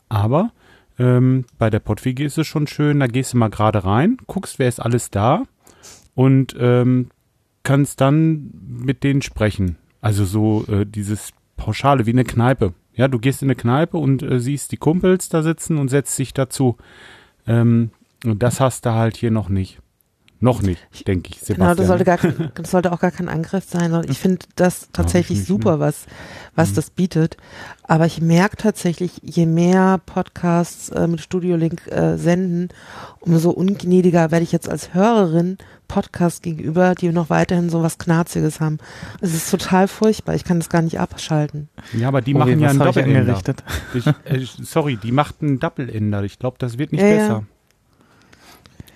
Aber 0.09 0.53
ähm, 0.99 1.45
bei 1.59 1.71
der 1.71 1.81
PodWG 1.81 2.25
ist 2.25 2.39
es 2.39 2.47
schon 2.47 2.67
schön, 2.67 3.01
da 3.01 3.07
gehst 3.07 3.33
du 3.33 3.39
mal 3.39 3.51
gerade 3.51 3.85
rein, 3.85 4.19
guckst, 4.27 4.59
wer 4.59 4.69
ist 4.69 4.81
alles 4.81 5.11
da 5.11 5.45
und 6.15 6.57
ähm, 6.59 7.11
kannst 7.63 8.01
dann 8.01 8.51
mit 8.67 9.05
denen 9.05 9.23
sprechen. 9.23 9.77
Also 10.01 10.25
so 10.25 10.65
äh, 10.69 10.87
dieses 10.87 11.33
Pauschale 11.57 12.07
wie 12.07 12.13
eine 12.13 12.25
Kneipe. 12.25 12.75
Ja, 12.95 13.09
du 13.09 13.19
gehst 13.19 13.43
in 13.43 13.47
eine 13.47 13.57
Kneipe 13.57 13.97
und 13.97 14.23
äh, 14.23 14.41
siehst 14.41 14.73
die 14.73 14.77
Kumpels 14.77 15.29
da 15.29 15.43
sitzen 15.43 15.79
und 15.79 15.89
setzt 15.89 16.19
dich 16.19 16.35
dazu. 16.35 16.77
Ähm, 17.47 17.91
und 18.25 18.43
das 18.43 18.61
hast 18.61 18.87
du 18.87 18.93
halt 18.93 19.17
hier 19.17 19.31
noch 19.31 19.49
nicht. 19.49 19.81
Noch 20.41 20.63
nicht, 20.63 20.81
denke 21.09 21.31
ich, 21.31 21.41
Sebastian. 21.41 21.59
Genau, 21.59 21.75
das 21.75 21.87
sollte, 21.89 22.05
gar, 22.05 22.19
das 22.55 22.71
sollte 22.71 22.93
auch 22.93 23.01
gar 23.01 23.11
kein 23.11 23.29
Angriff 23.29 23.65
sein. 23.69 23.91
sondern 23.91 24.09
Ich 24.11 24.19
finde 24.19 24.39
das 24.55 24.89
tatsächlich 24.93 25.39
nicht, 25.41 25.49
ne? 25.49 25.55
super, 25.57 25.81
was, 25.81 26.07
was 26.55 26.71
Mhm. 26.71 26.75
das 26.77 26.91
bietet. 26.91 27.37
Aber 27.83 28.07
ich 28.07 28.21
merke 28.21 28.57
tatsächlich, 28.57 29.13
je 29.23 29.47
mehr 29.47 30.01
Podcasts 30.07 30.91
äh, 30.91 31.09
mit 31.09 31.21
Studio 31.21 31.57
Link 31.57 31.89
äh, 31.89 32.17
senden, 32.17 32.69
umso 33.19 33.51
ungnädiger 33.51 34.31
werde 34.31 34.45
ich 34.45 34.53
jetzt 34.53 34.69
als 34.69 34.95
Hörerin 34.95 35.59
Podcast 35.89 36.43
gegenüber, 36.43 36.95
die 36.95 37.09
noch 37.09 37.31
weiterhin 37.31 37.69
so 37.71 37.83
was 37.83 37.99
Knarziges 37.99 38.61
haben. 38.61 38.79
Es 39.23 39.35
ist 39.35 39.51
total 39.51 39.89
furchtbar. 39.89 40.35
Ich 40.37 40.45
kann 40.45 40.61
das 40.61 40.69
gar 40.69 40.83
nicht 40.83 41.01
abschalten. 41.01 41.69
Ja, 41.95 42.09
aber 42.09 42.21
die 42.21 42.35
Oh, 42.35 42.39
machen 42.39 42.61
ja 42.61 42.69
einen 42.71 42.79
Doppelender. 42.79 43.41
äh, 44.25 44.45
sorry, 44.63 44.99
die 45.03 45.11
macht 45.13 45.37
einen 45.43 45.59
Doppelender. 45.59 46.23
Ich 46.25 46.39
glaube, 46.39 46.59
das 46.61 46.79
wird 46.79 46.93
nicht 46.93 47.01
Ja, 47.01 47.09
ja. 47.09 47.17
besser. 47.17 47.45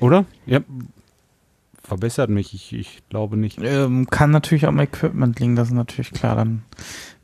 Oder? 0.01 0.25
Ja. 0.47 0.61
Verbessert 1.93 2.31
mich, 2.31 2.55
ich, 2.55 2.73
ich 2.73 3.03
glaube 3.11 3.37
nicht. 3.37 3.59
Ähm, 3.63 4.07
kann 4.09 4.31
natürlich 4.31 4.67
am 4.67 4.81
Equipment 4.81 5.39
liegen, 5.39 5.57
das 5.57 5.69
ist 5.69 5.75
natürlich 5.75 6.11
klar. 6.11 6.37
Dann, 6.37 6.63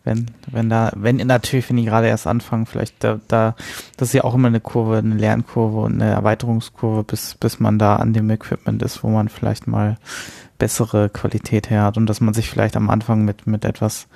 wenn, 0.05 0.31
wenn 0.51 0.69
da, 0.69 0.93
wenn 0.95 1.17
natürlich, 1.17 1.71
wenn 1.71 1.79
die 1.79 1.87
gerade 1.87 2.09
erst 2.09 2.27
anfangen, 2.27 2.67
vielleicht 2.67 3.03
da, 3.03 3.19
da, 3.29 3.57
das 3.97 4.09
ist 4.09 4.13
ja 4.13 4.25
auch 4.25 4.35
immer 4.35 4.49
eine 4.49 4.61
Kurve, 4.61 4.99
eine 4.99 5.15
Lernkurve 5.15 5.79
und 5.79 5.95
eine 5.95 6.11
Erweiterungskurve, 6.11 7.03
bis, 7.03 7.35
bis 7.37 7.61
man 7.61 7.79
da 7.79 7.97
an 7.97 8.13
dem 8.13 8.29
Equipment 8.29 8.83
ist, 8.83 9.03
wo 9.03 9.09
man 9.09 9.31
vielleicht 9.31 9.67
mal 9.69 9.97
bessere 10.59 11.09
Qualität 11.09 11.71
her 11.71 11.85
hat 11.85 11.97
und 11.97 12.05
dass 12.05 12.21
man 12.21 12.35
sich 12.35 12.51
vielleicht 12.51 12.77
am 12.77 12.91
Anfang 12.91 13.25
mit, 13.25 13.47
mit 13.47 13.65
etwas 13.65 14.07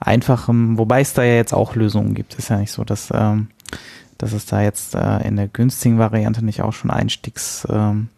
einfachem, 0.00 0.78
wobei 0.78 1.02
es 1.02 1.14
da 1.14 1.22
ja 1.22 1.34
jetzt 1.34 1.54
auch 1.54 1.76
Lösungen 1.76 2.14
gibt, 2.14 2.34
ist 2.34 2.48
ja 2.48 2.56
nicht 2.56 2.72
so, 2.72 2.82
dass, 2.82 3.12
ähm, 3.14 3.50
dass 4.18 4.32
es 4.32 4.46
da 4.46 4.62
jetzt 4.62 4.96
äh, 4.96 5.28
in 5.28 5.36
der 5.36 5.46
günstigen 5.46 6.00
Variante 6.00 6.44
nicht 6.44 6.62
auch 6.62 6.72
schon 6.72 6.90
Einstiegs, 6.90 7.68
ähm, 7.70 8.08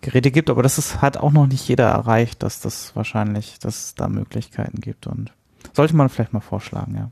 Geräte 0.00 0.30
gibt, 0.30 0.48
aber 0.50 0.62
das 0.62 0.78
ist, 0.78 1.02
hat 1.02 1.16
auch 1.16 1.32
noch 1.32 1.46
nicht 1.46 1.66
jeder 1.68 1.88
erreicht, 1.88 2.42
dass 2.42 2.60
das 2.60 2.94
wahrscheinlich, 2.94 3.58
dass 3.58 3.86
es 3.86 3.94
da 3.94 4.08
Möglichkeiten 4.08 4.80
gibt 4.80 5.06
und 5.06 5.32
sollte 5.74 5.96
man 5.96 6.08
vielleicht 6.08 6.32
mal 6.32 6.40
vorschlagen, 6.40 6.94
ja. 6.96 7.10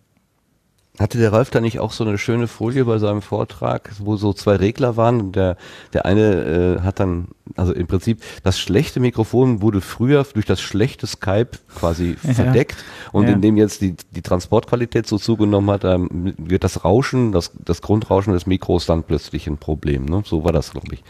Hatte 0.98 1.18
der 1.18 1.30
Ralf 1.30 1.50
da 1.50 1.60
nicht 1.60 1.78
auch 1.78 1.92
so 1.92 2.04
eine 2.04 2.16
schöne 2.16 2.46
Folie 2.48 2.86
bei 2.86 2.96
seinem 2.96 3.20
Vortrag, 3.20 3.92
wo 3.98 4.16
so 4.16 4.32
zwei 4.32 4.56
Regler 4.56 4.96
waren? 4.96 5.20
Und 5.20 5.36
der, 5.36 5.58
der 5.92 6.06
eine 6.06 6.78
äh, 6.78 6.80
hat 6.80 7.00
dann, 7.00 7.28
also 7.54 7.74
im 7.74 7.86
Prinzip, 7.86 8.22
das 8.44 8.58
schlechte 8.58 8.98
Mikrofon 8.98 9.60
wurde 9.60 9.82
früher 9.82 10.24
durch 10.32 10.46
das 10.46 10.58
schlechte 10.62 11.06
Skype 11.06 11.50
quasi 11.74 12.16
Ja. 12.22 12.32
verdeckt. 12.32 12.82
Und 13.12 13.28
Ja. 13.28 13.34
indem 13.34 13.58
jetzt 13.58 13.82
die, 13.82 13.94
die 14.12 14.22
Transportqualität 14.22 15.06
so 15.06 15.18
zugenommen 15.18 15.70
hat, 15.70 15.84
ähm, 15.84 16.32
wird 16.38 16.64
das 16.64 16.82
Rauschen, 16.82 17.30
das, 17.30 17.52
das 17.62 17.82
Grundrauschen 17.82 18.32
des 18.32 18.46
Mikros 18.46 18.86
dann 18.86 19.02
plötzlich 19.02 19.46
ein 19.48 19.58
Problem. 19.58 20.06
Ne? 20.06 20.22
So 20.24 20.44
war 20.44 20.52
das, 20.52 20.70
glaube 20.70 20.94
ich. 20.94 21.04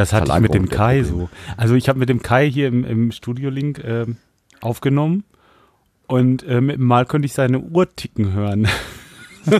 Das 0.00 0.14
hatte 0.14 0.32
ich 0.32 0.40
mit 0.40 0.54
dem 0.54 0.70
Kai 0.70 1.02
so. 1.02 1.28
Also 1.58 1.74
ich 1.74 1.90
habe 1.90 1.98
mit 1.98 2.08
dem 2.08 2.22
Kai 2.22 2.50
hier 2.50 2.68
im, 2.68 2.86
im 2.86 3.12
Studio-Link 3.12 3.84
ähm, 3.84 4.16
aufgenommen 4.62 5.24
und 6.06 6.42
äh, 6.44 6.62
mit 6.62 6.76
dem 6.76 6.86
Mal 6.86 7.04
konnte 7.04 7.26
ich 7.26 7.34
seine 7.34 7.60
Uhr 7.60 7.94
ticken 7.94 8.32
hören. 8.32 8.66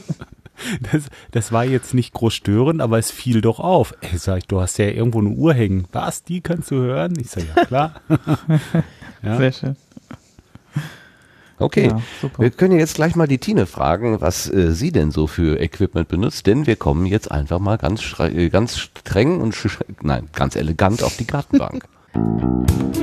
das, 0.92 1.10
das 1.30 1.52
war 1.52 1.66
jetzt 1.66 1.92
nicht 1.92 2.14
groß 2.14 2.32
störend, 2.32 2.80
aber 2.80 2.98
es 2.98 3.10
fiel 3.10 3.42
doch 3.42 3.60
auf. 3.60 3.92
Ey, 4.00 4.16
sag 4.16 4.38
ich, 4.38 4.46
du 4.46 4.62
hast 4.62 4.78
ja 4.78 4.86
irgendwo 4.86 5.18
eine 5.18 5.28
Uhr 5.28 5.52
hängen. 5.52 5.86
Was, 5.92 6.22
die 6.22 6.40
kannst 6.40 6.70
du 6.70 6.76
hören? 6.76 7.12
Ich 7.20 7.28
sag, 7.28 7.44
ja 7.54 7.66
klar. 7.66 8.00
ja. 9.22 9.36
Sehr 9.36 9.52
schön. 9.52 9.76
Okay, 11.60 11.88
Ja, 11.88 12.30
wir 12.38 12.50
können 12.50 12.78
jetzt 12.78 12.94
gleich 12.94 13.16
mal 13.16 13.28
die 13.28 13.38
Tine 13.38 13.66
fragen, 13.66 14.20
was 14.20 14.50
äh, 14.50 14.72
sie 14.72 14.92
denn 14.92 15.10
so 15.10 15.26
für 15.26 15.60
Equipment 15.60 16.08
benutzt, 16.08 16.46
denn 16.46 16.66
wir 16.66 16.76
kommen 16.76 17.06
jetzt 17.06 17.30
einfach 17.30 17.58
mal 17.58 17.78
ganz, 17.78 18.14
äh, 18.18 18.48
ganz 18.48 18.78
streng 18.78 19.40
und 19.40 19.56
nein, 20.02 20.28
ganz 20.34 20.56
elegant 20.56 21.02
auf 21.02 21.16
die 21.16 21.26
Gartenbank. 21.26 21.84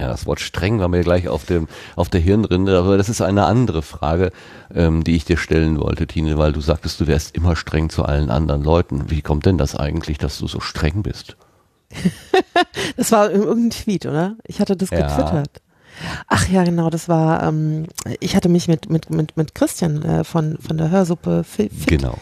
Ja, 0.00 0.08
das 0.08 0.24
Wort 0.26 0.40
streng 0.40 0.80
war 0.80 0.88
mir 0.88 1.02
gleich 1.02 1.28
auf 1.28 1.44
dem 1.44 1.68
auf 1.94 2.08
der 2.08 2.20
Hirnrinde, 2.20 2.78
aber 2.78 2.96
das 2.96 3.08
ist 3.10 3.20
eine 3.20 3.44
andere 3.44 3.82
Frage, 3.82 4.32
ähm, 4.74 5.04
die 5.04 5.14
ich 5.14 5.26
dir 5.26 5.36
stellen 5.36 5.78
wollte, 5.78 6.06
Tine, 6.06 6.38
weil 6.38 6.52
du 6.52 6.60
sagtest, 6.62 7.00
du 7.00 7.06
wärst 7.06 7.36
immer 7.36 7.54
streng 7.54 7.90
zu 7.90 8.04
allen 8.04 8.30
anderen 8.30 8.62
Leuten. 8.64 9.10
Wie 9.10 9.20
kommt 9.20 9.44
denn 9.46 9.58
das 9.58 9.76
eigentlich, 9.76 10.16
dass 10.18 10.38
du 10.38 10.48
so 10.48 10.60
streng 10.60 11.02
bist? 11.02 11.36
Das 12.96 13.12
war 13.12 13.30
in 13.30 13.42
irgendein 13.42 13.70
Tweet, 13.70 14.06
oder? 14.06 14.36
Ich 14.46 14.60
hatte 14.60 14.76
das 14.76 14.90
Ja. 14.90 15.00
getwittert. 15.06 15.60
Ach 16.28 16.48
ja, 16.48 16.64
genau, 16.64 16.88
das 16.88 17.08
war, 17.08 17.42
ähm, 17.42 17.86
ich 18.20 18.36
hatte 18.36 18.48
mich 18.48 18.68
mit, 18.68 18.88
mit, 18.90 19.10
mit, 19.10 19.36
mit 19.36 19.54
Christian 19.54 20.02
äh, 20.02 20.24
von, 20.24 20.56
von 20.58 20.78
der 20.78 20.90
Hörsuppe 20.90 21.44
Fi- 21.44 21.68
Fit, 21.68 21.86
Genau. 21.88 22.16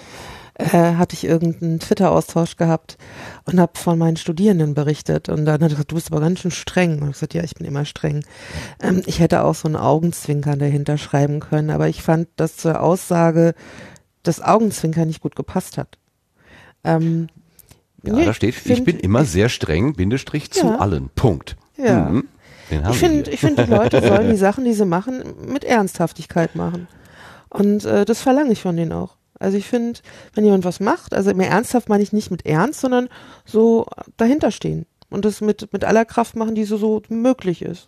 Äh, 0.59 0.95
hatte 0.97 1.15
ich 1.15 1.25
irgendeinen 1.25 1.79
Twitter-Austausch 1.81 2.57
gehabt 2.57 2.99
und 3.45 3.59
habe 3.61 3.73
von 3.79 3.97
meinen 3.99 4.17
Studierenden 4.17 4.75
berichtet. 4.75 5.29
Und 5.29 5.45
dann 5.45 5.55
hat 5.55 5.63
er 5.63 5.69
gesagt, 5.71 5.91
du 5.93 5.95
bist 5.95 6.11
aber 6.13 6.21
ganz 6.21 6.41
schön 6.41 6.51
streng. 6.51 7.01
Und 7.01 7.09
ich 7.09 7.15
gesagt, 7.15 7.35
ja, 7.35 7.43
ich 7.45 7.55
bin 7.55 7.67
immer 7.67 7.85
streng. 7.85 8.25
Ähm, 8.83 9.03
ich 9.07 9.21
hätte 9.21 9.45
auch 9.45 9.55
so 9.55 9.69
ein 9.69 9.77
Augenzwinkern 9.77 10.59
dahinter 10.59 10.99
schreiben 10.99 11.41
können, 11.41 11.71
aber 11.71 11.89
ich 11.89 12.03
fand, 12.03 12.29
dass 12.37 12.57
zur 12.57 12.81
Aussage 12.83 13.55
das 14.25 14.41
Augenzwinkern 14.43 15.07
nicht 15.07 15.21
gut 15.23 15.37
gepasst 15.37 15.79
hat. 15.79 15.97
Ähm, 16.85 17.29
Ja, 18.03 18.13
nee, 18.15 18.25
da 18.27 18.35
steht, 18.35 18.51
ich 18.57 18.61
find- 18.63 18.85
bin 18.85 18.99
immer 19.01 19.25
sehr 19.25 19.49
streng, 19.49 19.95
Bindestrich 19.95 20.51
zu 20.51 20.67
Ja. 20.67 20.77
allen. 20.77 21.09
Punkt. 21.15 21.57
Ja. 21.77 22.07
Mhm. 22.11 22.29
Ich 22.71 22.97
finde, 22.99 23.31
ich 23.31 23.41
finde, 23.41 23.65
die 23.65 23.71
Leute 23.71 24.01
sollen 24.07 24.29
die 24.31 24.37
Sachen, 24.37 24.65
die 24.65 24.75
sie 24.75 24.85
machen, 24.85 25.23
mit 25.47 25.65
Ernsthaftigkeit 25.65 26.55
machen. 26.55 26.87
Und 27.49 27.85
äh, 27.87 28.05
das 28.05 28.21
verlange 28.21 28.53
ich 28.53 28.61
von 28.61 28.77
denen 28.77 28.93
auch. 28.93 29.17
Also 29.39 29.57
ich 29.57 29.67
finde, 29.67 30.01
wenn 30.35 30.45
jemand 30.45 30.65
was 30.65 30.81
macht, 30.81 31.15
also 31.15 31.33
mehr 31.35 31.51
ernsthaft 31.51 31.89
meine 31.89 32.03
ich 32.03 32.13
nicht 32.13 32.31
mit 32.31 32.45
Ernst, 32.47 32.81
sondern 32.81 33.09
so 33.45 33.87
dahinter 34.17 34.51
stehen 34.51 34.87
und 35.11 35.25
das 35.25 35.41
mit, 35.41 35.73
mit 35.73 35.85
aller 35.85 36.05
Kraft 36.05 36.37
machen, 36.37 36.55
die 36.55 36.65
so, 36.65 36.77
so 36.77 37.03
möglich 37.09 37.63
ist. 37.63 37.87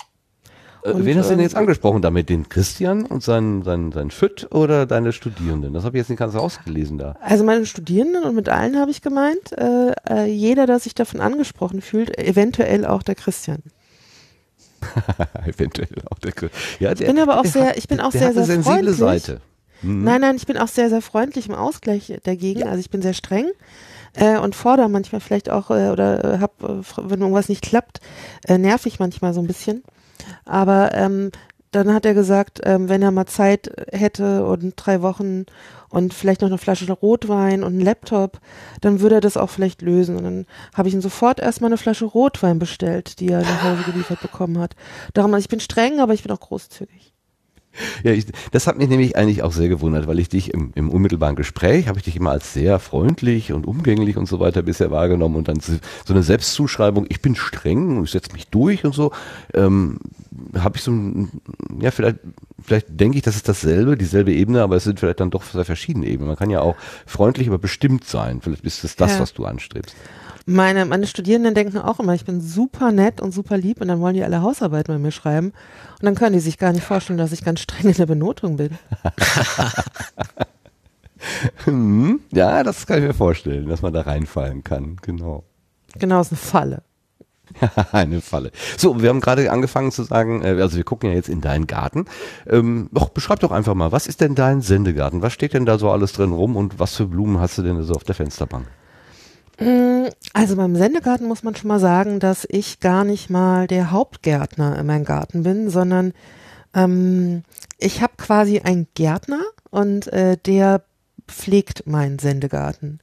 Äh, 0.82 0.92
Und, 0.92 1.04
Wen 1.04 1.18
hast 1.18 1.26
du 1.26 1.30
denn 1.30 1.40
ähm, 1.40 1.44
jetzt 1.44 1.56
angesprochen 1.56 2.02
damit? 2.02 2.28
Den 2.28 2.48
Christian 2.48 3.04
und 3.04 3.22
seinen, 3.22 3.62
seinen, 3.62 3.92
seinen 3.92 4.10
Füt 4.10 4.48
oder 4.52 4.86
deine 4.86 5.12
Studierenden? 5.12 5.74
Das 5.74 5.84
habe 5.84 5.96
ich 5.96 6.02
jetzt 6.02 6.08
nicht 6.08 6.18
ganz 6.18 6.34
ausgelesen 6.34 6.98
da. 6.98 7.16
Also 7.20 7.44
meine 7.44 7.66
Studierenden 7.66 8.24
und 8.24 8.34
mit 8.34 8.48
allen 8.48 8.78
habe 8.78 8.90
ich 8.90 9.02
gemeint, 9.02 9.52
äh, 9.58 9.92
äh, 10.08 10.24
jeder, 10.26 10.66
der 10.66 10.78
sich 10.78 10.94
davon 10.94 11.20
angesprochen 11.20 11.82
fühlt, 11.82 12.16
eventuell 12.18 12.86
auch 12.86 13.02
der 13.02 13.14
Christian. 13.14 13.62
Eventuell 15.46 15.88
auch 16.10 16.18
der 16.20 16.32
Chris- 16.32 16.50
ja, 16.78 16.92
Ich 16.92 17.00
bin 17.00 17.18
aber 17.18 17.38
auch 17.38 17.44
sehr, 17.44 17.76
ich 17.76 17.86
bin 17.86 18.00
auch 18.00 18.12
der 18.12 18.20
sehr, 18.20 18.32
sehr 18.32 18.44
sensible 18.44 18.94
freundlich. 18.94 18.96
Seite. 18.96 19.40
Mhm. 19.82 20.04
Nein, 20.04 20.20
nein, 20.20 20.36
ich 20.36 20.46
bin 20.46 20.58
auch 20.58 20.68
sehr, 20.68 20.90
sehr 20.90 21.02
freundlich 21.02 21.48
im 21.48 21.54
Ausgleich 21.54 22.12
dagegen. 22.24 22.64
Also 22.64 22.80
ich 22.80 22.90
bin 22.90 23.02
sehr 23.02 23.14
streng 23.14 23.50
äh, 24.14 24.38
und 24.38 24.54
fordere 24.54 24.88
manchmal 24.88 25.20
vielleicht 25.20 25.50
auch 25.50 25.70
äh, 25.70 25.90
oder 25.90 26.24
äh, 26.24 26.38
hab, 26.38 26.62
äh, 26.62 26.82
wenn 26.96 27.20
irgendwas 27.20 27.48
nicht 27.48 27.62
klappt, 27.62 28.00
äh, 28.46 28.58
nerv 28.58 28.86
ich 28.86 28.98
manchmal 28.98 29.34
so 29.34 29.40
ein 29.40 29.46
bisschen. 29.46 29.82
Aber 30.44 30.94
ähm, 30.94 31.30
dann 31.70 31.94
hat 31.94 32.04
er 32.04 32.14
gesagt, 32.14 32.60
ähm, 32.64 32.88
wenn 32.88 33.02
er 33.02 33.12
mal 33.12 33.26
Zeit 33.26 33.70
hätte 33.92 34.44
und 34.44 34.74
drei 34.76 35.02
Wochen 35.02 35.46
und 35.88 36.14
vielleicht 36.14 36.40
noch 36.40 36.48
eine 36.48 36.58
Flasche 36.58 36.90
Rotwein 36.92 37.62
und 37.62 37.74
einen 37.74 37.80
Laptop, 37.80 38.40
dann 38.80 39.00
würde 39.00 39.16
er 39.16 39.20
das 39.20 39.36
auch 39.36 39.50
vielleicht 39.50 39.80
lösen. 39.82 40.16
Und 40.16 40.24
dann 40.24 40.46
habe 40.74 40.88
ich 40.88 40.94
ihm 40.94 41.00
sofort 41.00 41.38
erstmal 41.38 41.68
eine 41.68 41.78
Flasche 41.78 42.06
Rotwein 42.06 42.58
bestellt, 42.58 43.20
die 43.20 43.28
er 43.28 43.42
nach 43.42 43.62
Hause 43.62 43.84
geliefert 43.84 44.20
bekommen 44.20 44.58
hat. 44.58 44.74
Darum, 45.14 45.32
also 45.32 45.44
ich 45.44 45.48
bin 45.48 45.60
streng, 45.60 46.00
aber 46.00 46.12
ich 46.12 46.22
bin 46.24 46.32
auch 46.32 46.40
großzügig. 46.40 47.09
Ja, 48.02 48.12
ich, 48.12 48.26
das 48.50 48.66
hat 48.66 48.78
mich 48.78 48.88
nämlich 48.88 49.16
eigentlich 49.16 49.42
auch 49.42 49.52
sehr 49.52 49.68
gewundert, 49.68 50.06
weil 50.06 50.18
ich 50.18 50.28
dich 50.28 50.52
im, 50.52 50.72
im 50.74 50.90
unmittelbaren 50.90 51.36
Gespräch 51.36 51.88
habe 51.88 51.98
ich 51.98 52.04
dich 52.04 52.16
immer 52.16 52.30
als 52.30 52.52
sehr 52.52 52.78
freundlich 52.78 53.52
und 53.52 53.66
umgänglich 53.66 54.16
und 54.16 54.26
so 54.26 54.40
weiter 54.40 54.62
bisher 54.62 54.90
wahrgenommen 54.90 55.36
und 55.36 55.48
dann 55.48 55.60
so 55.60 55.78
eine 56.08 56.22
Selbstzuschreibung, 56.22 57.06
ich 57.08 57.20
bin 57.22 57.36
streng 57.36 57.98
und 57.98 58.04
ich 58.04 58.10
setze 58.10 58.32
mich 58.32 58.48
durch 58.48 58.84
und 58.84 58.94
so, 58.94 59.12
ähm, 59.54 59.98
habe 60.58 60.76
ich 60.76 60.82
so 60.82 60.90
ein, 60.90 61.30
ja 61.80 61.90
vielleicht, 61.90 62.18
vielleicht 62.62 62.86
denke 62.88 63.18
ich, 63.18 63.22
das 63.22 63.36
ist 63.36 63.48
dasselbe, 63.48 63.96
dieselbe 63.96 64.32
Ebene, 64.32 64.62
aber 64.62 64.76
es 64.76 64.84
sind 64.84 64.98
vielleicht 65.00 65.20
dann 65.20 65.30
doch 65.30 65.42
sehr 65.42 65.64
verschiedene 65.64 66.06
Ebenen. 66.06 66.28
Man 66.28 66.36
kann 66.36 66.50
ja 66.50 66.60
auch 66.60 66.76
freundlich, 67.06 67.48
aber 67.48 67.58
bestimmt 67.58 68.04
sein. 68.04 68.40
Vielleicht 68.40 68.64
ist 68.64 68.84
es 68.84 68.96
das, 68.96 69.12
Ja. 69.12 69.20
was 69.20 69.32
du 69.34 69.44
anstrebst. 69.44 69.94
Meine, 70.46 70.86
meine 70.86 71.06
Studierenden 71.06 71.54
denken 71.54 71.78
auch 71.78 72.00
immer, 72.00 72.14
ich 72.14 72.24
bin 72.24 72.40
super 72.40 72.92
nett 72.92 73.20
und 73.20 73.32
super 73.32 73.56
lieb 73.56 73.80
und 73.80 73.88
dann 73.88 74.00
wollen 74.00 74.14
die 74.14 74.24
alle 74.24 74.42
Hausarbeiten 74.42 74.94
bei 74.94 74.98
mir 74.98 75.12
schreiben 75.12 75.48
und 75.48 76.04
dann 76.04 76.14
können 76.14 76.32
die 76.32 76.40
sich 76.40 76.58
gar 76.58 76.72
nicht 76.72 76.84
vorstellen, 76.84 77.18
dass 77.18 77.32
ich 77.32 77.44
ganz 77.44 77.60
streng 77.60 77.88
in 77.88 77.96
der 77.96 78.06
Benotung 78.06 78.56
bin. 78.56 78.70
Hm, 81.64 82.20
ja, 82.32 82.62
das 82.62 82.86
kann 82.86 82.98
ich 82.98 83.04
mir 83.04 83.14
vorstellen, 83.14 83.68
dass 83.68 83.82
man 83.82 83.92
da 83.92 84.00
reinfallen 84.00 84.64
kann, 84.64 84.96
genau. 85.02 85.44
Genau, 85.98 86.20
ist 86.20 86.32
eine 86.32 86.38
Falle. 86.38 86.82
Eine 87.92 88.20
Falle. 88.20 88.52
So, 88.76 89.02
wir 89.02 89.08
haben 89.08 89.20
gerade 89.20 89.50
angefangen 89.50 89.90
zu 89.90 90.04
sagen, 90.04 90.40
äh, 90.42 90.60
also 90.60 90.76
wir 90.76 90.84
gucken 90.84 91.10
ja 91.10 91.16
jetzt 91.16 91.28
in 91.28 91.40
deinen 91.40 91.66
Garten. 91.66 92.04
Ähm, 92.48 92.88
doch, 92.92 93.08
beschreib 93.08 93.40
doch 93.40 93.50
einfach 93.50 93.74
mal, 93.74 93.90
was 93.90 94.06
ist 94.06 94.20
denn 94.20 94.36
dein 94.36 94.60
Sendegarten? 94.60 95.20
Was 95.20 95.32
steht 95.32 95.54
denn 95.54 95.66
da 95.66 95.76
so 95.76 95.90
alles 95.90 96.12
drin 96.12 96.32
rum 96.32 96.54
und 96.54 96.78
was 96.78 96.94
für 96.94 97.06
Blumen 97.06 97.40
hast 97.40 97.58
du 97.58 97.62
denn 97.62 97.82
so 97.82 97.94
auf 97.94 98.04
der 98.04 98.14
Fensterbank? 98.14 98.66
Mm, 99.60 100.08
Also 100.32 100.56
beim 100.56 100.74
Sendegarten 100.76 101.28
muss 101.28 101.42
man 101.42 101.54
schon 101.54 101.68
mal 101.68 101.80
sagen, 101.80 102.18
dass 102.20 102.46
ich 102.48 102.80
gar 102.80 103.04
nicht 103.04 103.30
mal 103.30 103.66
der 103.66 103.90
Hauptgärtner 103.90 104.78
in 104.78 104.86
meinem 104.86 105.04
Garten 105.04 105.42
bin, 105.42 105.68
sondern 105.70 106.12
ähm, 106.74 107.42
ich 107.78 108.00
habe 108.02 108.14
quasi 108.16 108.60
einen 108.60 108.88
Gärtner 108.94 109.40
und 109.70 110.06
äh, 110.12 110.36
der 110.38 110.82
pflegt 111.28 111.86
meinen 111.86 112.18
Sendegarten. 112.18 113.00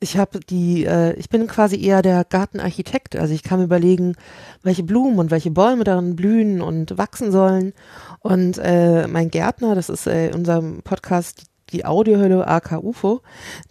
Ich 0.00 0.16
habe 0.18 0.40
die, 0.40 0.84
äh, 0.84 1.14
ich 1.14 1.28
bin 1.28 1.46
quasi 1.46 1.80
eher 1.80 2.02
der 2.02 2.24
Gartenarchitekt. 2.24 3.16
Also 3.16 3.34
ich 3.34 3.42
kann 3.42 3.58
mir 3.60 3.66
überlegen, 3.66 4.14
welche 4.62 4.82
Blumen 4.82 5.18
und 5.18 5.30
welche 5.30 5.50
Bäume 5.50 5.84
darin 5.84 6.16
blühen 6.16 6.60
und 6.62 6.98
wachsen 6.98 7.30
sollen. 7.32 7.72
Und 8.20 8.58
äh, 8.58 9.06
mein 9.06 9.30
Gärtner, 9.30 9.74
das 9.74 9.88
ist 9.90 10.06
äh, 10.06 10.28
in 10.28 10.34
unserem 10.34 10.82
Podcast 10.82 11.44
die 11.72 11.84
Audiohölle 11.84 12.46
AK 12.46 12.82
UFO, 12.82 13.20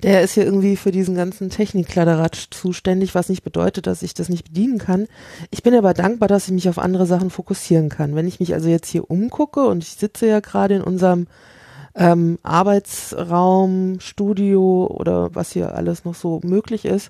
der 0.03 0.21
ist 0.21 0.33
hier 0.33 0.45
irgendwie 0.45 0.75
für 0.75 0.91
diesen 0.91 1.15
ganzen 1.15 1.49
Technikkladderadatsch 1.49 2.47
zuständig, 2.51 3.15
was 3.15 3.29
nicht 3.29 3.43
bedeutet, 3.43 3.87
dass 3.87 4.03
ich 4.03 4.13
das 4.13 4.29
nicht 4.29 4.45
bedienen 4.45 4.77
kann. 4.77 5.07
Ich 5.51 5.63
bin 5.63 5.75
aber 5.75 5.93
dankbar, 5.93 6.27
dass 6.27 6.47
ich 6.47 6.53
mich 6.53 6.69
auf 6.69 6.79
andere 6.79 7.05
Sachen 7.05 7.29
fokussieren 7.29 7.89
kann. 7.89 8.15
Wenn 8.15 8.27
ich 8.27 8.39
mich 8.39 8.53
also 8.53 8.69
jetzt 8.69 8.89
hier 8.89 9.09
umgucke 9.09 9.65
und 9.65 9.83
ich 9.83 9.91
sitze 9.91 10.27
ja 10.27 10.39
gerade 10.39 10.75
in 10.75 10.83
unserem 10.83 11.27
ähm, 11.95 12.37
Arbeitsraum, 12.43 13.99
Studio 13.99 14.87
oder 14.87 15.33
was 15.33 15.51
hier 15.51 15.75
alles 15.75 16.05
noch 16.05 16.15
so 16.15 16.39
möglich 16.43 16.85
ist, 16.85 17.09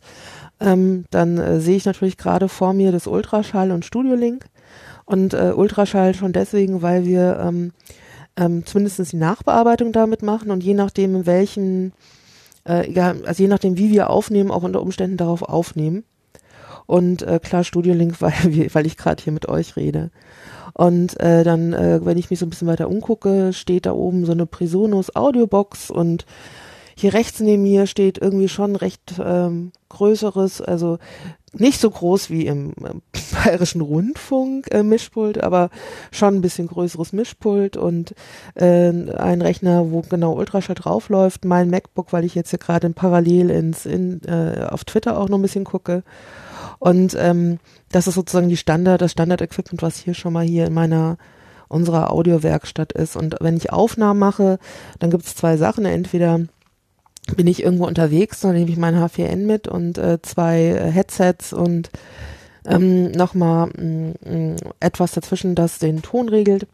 ähm, 0.59 1.05
dann 1.11 1.37
äh, 1.37 1.59
sehe 1.59 1.75
ich 1.75 1.85
natürlich 1.85 2.17
gerade 2.17 2.47
vor 2.47 2.73
mir 2.73 2.91
das 2.91 3.05
Ultraschall 3.05 3.71
und 3.71 3.85
Studiolink. 3.85 4.45
Und 5.05 5.33
äh, 5.33 5.53
Ultraschall 5.55 6.13
schon 6.13 6.33
deswegen, 6.33 6.81
weil 6.81 7.05
wir 7.05 7.39
ähm, 7.41 7.71
ähm, 8.37 8.65
zumindest 8.65 9.11
die 9.11 9.17
Nachbearbeitung 9.17 9.91
damit 9.91 10.21
machen 10.21 10.51
und 10.51 10.63
je 10.63 10.73
nachdem, 10.73 11.15
in 11.15 11.25
welchen, 11.25 11.93
äh, 12.67 12.87
egal, 12.87 13.25
also 13.25 13.43
je 13.43 13.49
nachdem, 13.49 13.77
wie 13.77 13.91
wir 13.91 14.09
aufnehmen, 14.09 14.51
auch 14.51 14.63
unter 14.63 14.81
Umständen 14.81 15.17
darauf 15.17 15.41
aufnehmen. 15.41 16.03
Und 16.85 17.23
äh, 17.23 17.39
klar, 17.43 17.63
Studiolink, 17.63 18.21
weil, 18.21 18.33
weil 18.73 18.85
ich 18.85 18.97
gerade 18.97 19.21
hier 19.21 19.33
mit 19.33 19.49
euch 19.49 19.75
rede. 19.75 20.11
Und 20.73 21.19
äh, 21.19 21.43
dann, 21.43 21.73
äh, 21.73 22.05
wenn 22.05 22.17
ich 22.17 22.29
mich 22.29 22.39
so 22.39 22.45
ein 22.45 22.51
bisschen 22.51 22.67
weiter 22.67 22.87
umgucke, 22.87 23.51
steht 23.51 23.87
da 23.87 23.93
oben 23.93 24.25
so 24.25 24.31
eine 24.31 24.45
Presonus 24.45 25.15
Audiobox 25.15 25.89
und 25.89 26.25
hier 26.99 27.13
rechts 27.13 27.39
neben 27.39 27.61
mir 27.61 27.85
steht 27.85 28.17
irgendwie 28.17 28.49
schon 28.49 28.75
recht 28.75 29.13
ähm, 29.23 29.71
größeres, 29.89 30.61
also 30.61 30.97
nicht 31.53 31.79
so 31.79 31.91
groß 31.91 32.31
wie 32.31 32.47
im 32.47 32.73
ähm, 32.83 33.03
Bayerischen 33.43 33.81
Rundfunk 33.81 34.73
äh, 34.73 34.81
Mischpult, 34.81 35.43
aber 35.43 35.69
schon 36.11 36.33
ein 36.33 36.41
bisschen 36.41 36.67
größeres 36.67 37.13
Mischpult 37.13 37.77
und 37.77 38.15
äh, 38.55 38.89
ein 38.89 39.43
Rechner, 39.43 39.91
wo 39.91 40.01
genau 40.01 40.33
Ultraschall 40.33 40.73
draufläuft, 40.73 41.45
mein 41.45 41.69
MacBook, 41.69 42.13
weil 42.13 42.25
ich 42.25 42.33
jetzt 42.33 42.49
hier 42.49 42.57
gerade 42.59 42.89
parallel 42.89 43.51
ins 43.51 43.85
in, 43.85 44.23
äh, 44.23 44.65
auf 44.67 44.83
Twitter 44.83 45.19
auch 45.19 45.29
noch 45.29 45.37
ein 45.37 45.43
bisschen 45.43 45.65
gucke. 45.65 46.03
Und 46.79 47.15
ähm, 47.19 47.59
das 47.91 48.07
ist 48.07 48.15
sozusagen 48.15 48.49
die 48.49 48.57
Standard, 48.57 49.01
das 49.01 49.11
Standard-Equipment, 49.11 49.83
was 49.83 49.97
hier 49.97 50.15
schon 50.15 50.33
mal 50.33 50.45
hier 50.45 50.65
in 50.65 50.73
meiner 50.73 51.17
unserer 51.67 52.11
Audiowerkstatt 52.11 52.91
ist. 52.93 53.15
Und 53.15 53.35
wenn 53.39 53.57
ich 53.57 53.71
Aufnahmen 53.71 54.19
mache, 54.19 54.57
dann 54.97 55.11
gibt 55.11 55.25
es 55.25 55.35
zwei 55.35 55.57
Sachen. 55.57 55.85
Entweder 55.85 56.41
bin 57.35 57.47
ich 57.47 57.63
irgendwo 57.63 57.85
unterwegs, 57.85 58.41
dann 58.41 58.53
nehme 58.53 58.69
ich 58.69 58.77
mein 58.77 58.95
H4n 58.95 59.45
mit 59.45 59.67
und 59.67 59.97
äh, 59.97 60.21
zwei 60.21 60.61
äh, 60.61 60.91
Headsets 60.91 61.53
und 61.53 61.89
ähm, 62.65 63.11
nochmal 63.11 63.67
mm, 63.67 64.55
etwas 64.79 65.11
dazwischen, 65.11 65.55
das 65.55 65.79
den 65.79 66.01
Ton 66.01 66.29
regelt. 66.29 66.67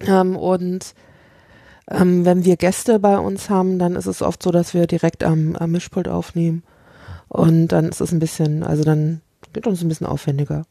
Ähm, 0.00 0.36
und 0.36 0.94
ähm, 1.90 2.24
wenn 2.24 2.44
wir 2.44 2.56
Gäste 2.56 2.98
bei 2.98 3.18
uns 3.18 3.50
haben, 3.50 3.78
dann 3.78 3.96
ist 3.96 4.06
es 4.06 4.22
oft 4.22 4.42
so, 4.42 4.50
dass 4.50 4.74
wir 4.74 4.86
direkt 4.86 5.24
am, 5.24 5.56
am 5.56 5.70
Mischpult 5.70 6.08
aufnehmen. 6.08 6.62
Und 7.28 7.68
dann 7.68 7.88
ist 7.88 8.00
es 8.00 8.12
ein 8.12 8.18
bisschen, 8.18 8.62
also 8.62 8.84
dann 8.84 9.20
geht 9.52 9.66
uns 9.66 9.82
ein 9.82 9.88
bisschen 9.88 10.06
aufwendiger. 10.06 10.64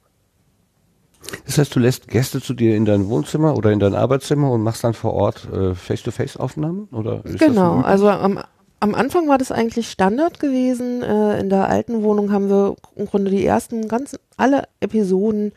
Das 1.45 1.57
heißt, 1.57 1.75
du 1.75 1.79
lässt 1.79 2.07
Gäste 2.07 2.41
zu 2.41 2.53
dir 2.53 2.75
in 2.75 2.85
dein 2.85 3.07
Wohnzimmer 3.07 3.55
oder 3.55 3.71
in 3.71 3.79
dein 3.79 3.93
Arbeitszimmer 3.93 4.49
und 4.49 4.61
machst 4.61 4.83
dann 4.83 4.93
vor 4.93 5.13
Ort 5.13 5.47
äh, 5.51 5.75
Face-to-Face-Aufnahmen? 5.75 6.87
Oder 6.91 7.21
genau, 7.23 7.81
also 7.81 8.09
am, 8.09 8.39
am 8.81 8.95
Anfang 8.95 9.27
war 9.29 9.37
das 9.37 9.51
eigentlich 9.51 9.89
Standard 9.89 10.39
gewesen. 10.39 11.03
Äh, 11.03 11.39
in 11.39 11.49
der 11.49 11.69
alten 11.69 12.03
Wohnung 12.03 12.31
haben 12.31 12.49
wir 12.49 12.75
im 12.95 13.05
Grunde 13.05 13.31
die 13.31 13.45
ersten 13.45 13.87
ganzen, 13.87 14.17
alle 14.37 14.63
Episoden, 14.79 15.53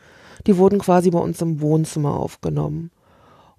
die 0.47 0.57
wurden 0.57 0.79
quasi 0.79 1.09
bei 1.09 1.19
uns 1.19 1.41
im 1.41 1.59
Wohnzimmer 1.59 2.17
aufgenommen. 2.17 2.91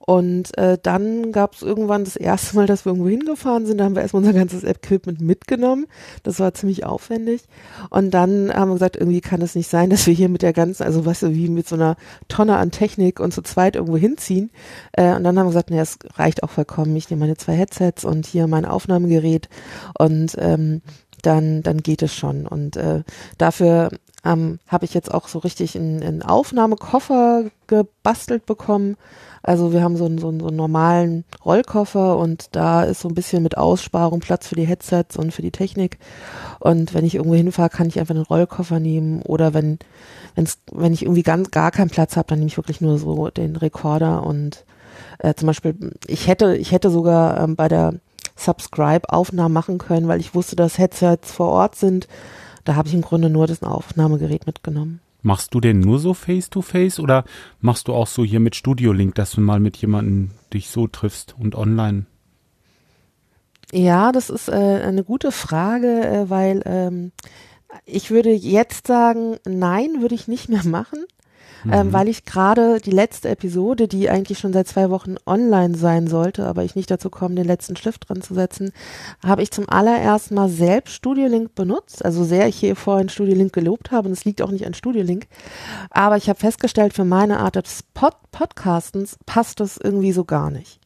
Und 0.07 0.57
äh, 0.57 0.79
dann 0.81 1.33
gab 1.33 1.55
es 1.55 1.63
irgendwann 1.63 2.05
das 2.05 2.15
erste 2.15 2.55
Mal, 2.55 2.67
dass 2.67 2.85
wir 2.85 2.91
irgendwo 2.91 3.09
hingefahren 3.09 3.67
sind. 3.67 3.79
Da 3.79 3.85
haben 3.85 3.97
wir 3.97 4.03
erstmal 4.03 4.23
unser 4.23 4.35
ganzes 4.35 4.63
Equipment 4.63 5.21
mitgenommen. 5.21 5.87
Das 6.23 6.39
war 6.39 6.55
ziemlich 6.55 6.87
aufwendig. 6.87 7.43
Und 7.91 8.13
dann 8.13 8.55
haben 8.55 8.71
wir 8.71 8.75
gesagt, 8.75 8.97
irgendwie 8.97 9.21
kann 9.21 9.43
es 9.43 9.57
nicht 9.57 9.69
sein, 9.69 9.91
dass 9.91 10.07
wir 10.07 10.15
hier 10.15 10.29
mit 10.29 10.43
der 10.43 10.53
ganzen, 10.53 10.85
also 10.85 11.05
weißt 11.05 11.23
du, 11.23 11.35
wie 11.35 11.49
mit 11.49 11.69
so 11.69 11.75
einer 11.75 11.97
Tonne 12.29 12.57
an 12.57 12.71
Technik 12.71 13.19
und 13.19 13.35
zu 13.35 13.43
zweit 13.43 13.75
irgendwo 13.75 13.97
hinziehen. 13.97 14.51
Äh, 14.93 15.13
und 15.17 15.25
dann 15.25 15.37
haben 15.37 15.47
wir 15.47 15.51
gesagt, 15.51 15.71
nee, 15.71 15.81
es 15.81 15.99
reicht 16.15 16.45
auch 16.45 16.51
vollkommen. 16.51 16.95
Ich 16.95 17.11
nehme 17.11 17.21
meine 17.21 17.37
zwei 17.37 17.55
Headsets 17.55 18.05
und 18.05 18.27
hier 18.27 18.47
mein 18.47 18.65
Aufnahmegerät 18.65 19.49
und 19.99 20.37
ähm, 20.39 20.83
dann, 21.23 21.65
dann 21.65 21.79
geht 21.79 22.03
es 22.03 22.15
schon. 22.15 22.47
Und 22.47 22.77
äh, 22.77 23.03
dafür 23.39 23.91
ähm, 24.25 24.61
habe 24.69 24.85
ich 24.85 24.95
jetzt 24.95 25.13
auch 25.13 25.27
so 25.27 25.41
richtig 25.41 25.77
einen 25.77 26.23
Aufnahmekoffer 26.23 27.51
gebastelt 27.67 28.47
bekommen 28.47 28.97
also 29.47 29.73
wir 29.73 29.83
haben 29.83 29.97
so 29.97 30.05
einen, 30.07 30.19
so, 30.19 30.29
einen, 30.29 30.41
so 30.41 30.49
einen 30.49 30.57
normalen 30.57 31.25
Rollkoffer 31.45 32.19
und 32.19 32.49
da 32.51 32.83
ist 32.83 33.01
so 33.01 33.09
ein 33.09 33.15
bisschen 33.15 33.45
mit 33.45 33.57
Aussparung 33.57 34.19
Platz 34.19 34.49
für 34.49 34.57
die 34.57 34.67
Headsets 34.67 35.17
und 35.17 35.33
für 35.33 35.43
die 35.43 35.53
Technik. 35.53 35.99
Und 36.59 36.95
wenn 36.95 37.05
ich 37.05 37.15
irgendwo 37.15 37.37
hinfahre, 37.37 37.71
kann 37.71 37.87
ich 37.87 38.01
einfach 38.01 38.17
einen 38.17 38.25
Rollkoffer 38.25 38.81
nehmen. 38.81 39.23
Oder 39.23 39.55
wenn, 39.55 39.79
wenn's, 40.35 40.59
wenn 40.73 40.93
ich 40.93 41.03
irgendwie 41.03 41.23
ganz 41.23 41.53
gar 41.53 41.71
keinen 41.71 41.91
Platz 41.91 42.17
habe, 42.17 42.27
dann 42.27 42.41
nehme 42.41 42.49
ich 42.49 42.57
wirklich 42.57 42.81
nur 42.81 42.99
so 42.99 43.29
den 43.29 43.55
Rekorder 43.55 44.25
und 44.25 44.65
äh, 45.19 45.35
zum 45.35 45.47
Beispiel, 45.47 45.93
ich 46.07 46.27
hätte, 46.27 46.57
ich 46.57 46.73
hätte 46.73 46.91
sogar 46.91 47.41
ähm, 47.41 47.55
bei 47.55 47.69
der 47.69 47.95
Subscribe 48.35 49.09
Aufnahmen 49.11 49.55
machen 49.55 49.79
können, 49.79 50.09
weil 50.09 50.21
ich 50.21 50.35
wusste, 50.35 50.57
dass 50.57 50.79
Headsets 50.79 51.31
vor 51.31 51.49
Ort 51.49 51.77
sind. 51.77 52.09
Da 52.65 52.75
habe 52.75 52.89
ich 52.89 52.95
im 52.95 53.03
Grunde 53.03 53.31
nur 53.31 53.47
das 53.47 53.63
Aufnahmegerät 53.63 54.47
mitgenommen. 54.47 55.01
Machst 55.23 55.55
du 55.55 55.61
denn 55.61 55.81
nur 55.81 55.99
so 55.99 56.15
Face-to-Face 56.15 56.99
-face 56.99 57.03
oder 57.03 57.25
machst 57.61 57.89
du 57.89 57.95
auch 57.95 58.07
so 58.07 58.25
hier 58.25 58.41
mit 58.41 58.55
Studio 58.55 58.93
Link, 58.93 59.15
dass 59.17 59.33
du 59.33 59.41
mal 59.41 59.61
mit 59.61 59.77
jemandem 59.77 60.31
dich 60.53 60.69
so 60.69 60.87
triffst 60.87 61.35
und 61.39 61.55
online? 61.55 62.07
Ja, 63.73 64.13
das 64.13 64.31
ist 64.31 64.49
äh, 64.49 64.53
eine 64.53 65.03
gute 65.03 65.33
Frage, 65.33 66.07
äh, 66.07 66.31
weil 66.31 66.63
ähm, 66.65 67.13
ich 67.85 68.11
würde 68.11 68.31
jetzt 68.31 68.87
sagen, 68.87 69.37
nein, 69.45 70.01
würde 70.01 70.15
ich 70.15 70.29
nicht 70.29 70.49
mehr 70.49 70.65
machen 70.65 71.05
ähm, 71.73 71.89
mhm. 71.89 71.93
weil 71.93 72.09
ich 72.09 72.25
gerade 72.25 72.81
die 72.81 72.91
letzte 72.91 73.29
Episode, 73.29 73.89
die 73.89 74.11
eigentlich 74.11 74.39
schon 74.39 74.53
seit 74.53 74.69
zwei 74.69 74.91
Wochen 74.91 75.17
online 75.27 75.77
sein 75.77 76.07
sollte, 76.07 76.47
aber 76.47 76.65
ich 76.65 76.75
nicht 76.75 76.91
dazu 76.91 77.11
komme, 77.11 77.35
den 77.35 77.47
letzten 77.47 77.77
Stift 77.77 78.09
dran 78.09 78.23
zu 78.23 78.35
setzen, 78.35 78.73
habe 79.25 79.43
ich 79.43 79.51
zum 79.51 79.69
allerersten 79.69 80.35
Mal 80.35 80.49
selbst 80.49 80.95
Studio 80.95 81.27
Link 81.27 81.55
benutzt. 81.55 82.05
Also 82.05 82.25
sehr 82.25 82.49
ich 82.49 82.57
hier 82.57 82.77
vorhin 82.77 83.09
Studio 83.09 83.35
Link 83.35 83.53
gelobt 83.53 83.91
habe 83.91 84.09
und 84.09 84.13
es 84.13 84.25
liegt 84.25 84.43
auch 84.43 84.51
nicht 84.51 84.67
an 84.67 84.75
Studio 84.75 85.03
Link. 85.03 85.27
Aber 85.91 86.17
ich 86.17 86.29
habe 86.29 86.39
festgestellt, 86.39 86.95
für 86.95 87.05
meine 87.05 87.39
Art 87.41 87.57
des 87.57 87.83
Pod 87.95 88.15
Podcastens 88.33 89.17
passt 89.25 89.61
das 89.61 89.79
irgendwie 89.79 90.13
so 90.13 90.25
gar 90.25 90.51
nicht 90.51 90.81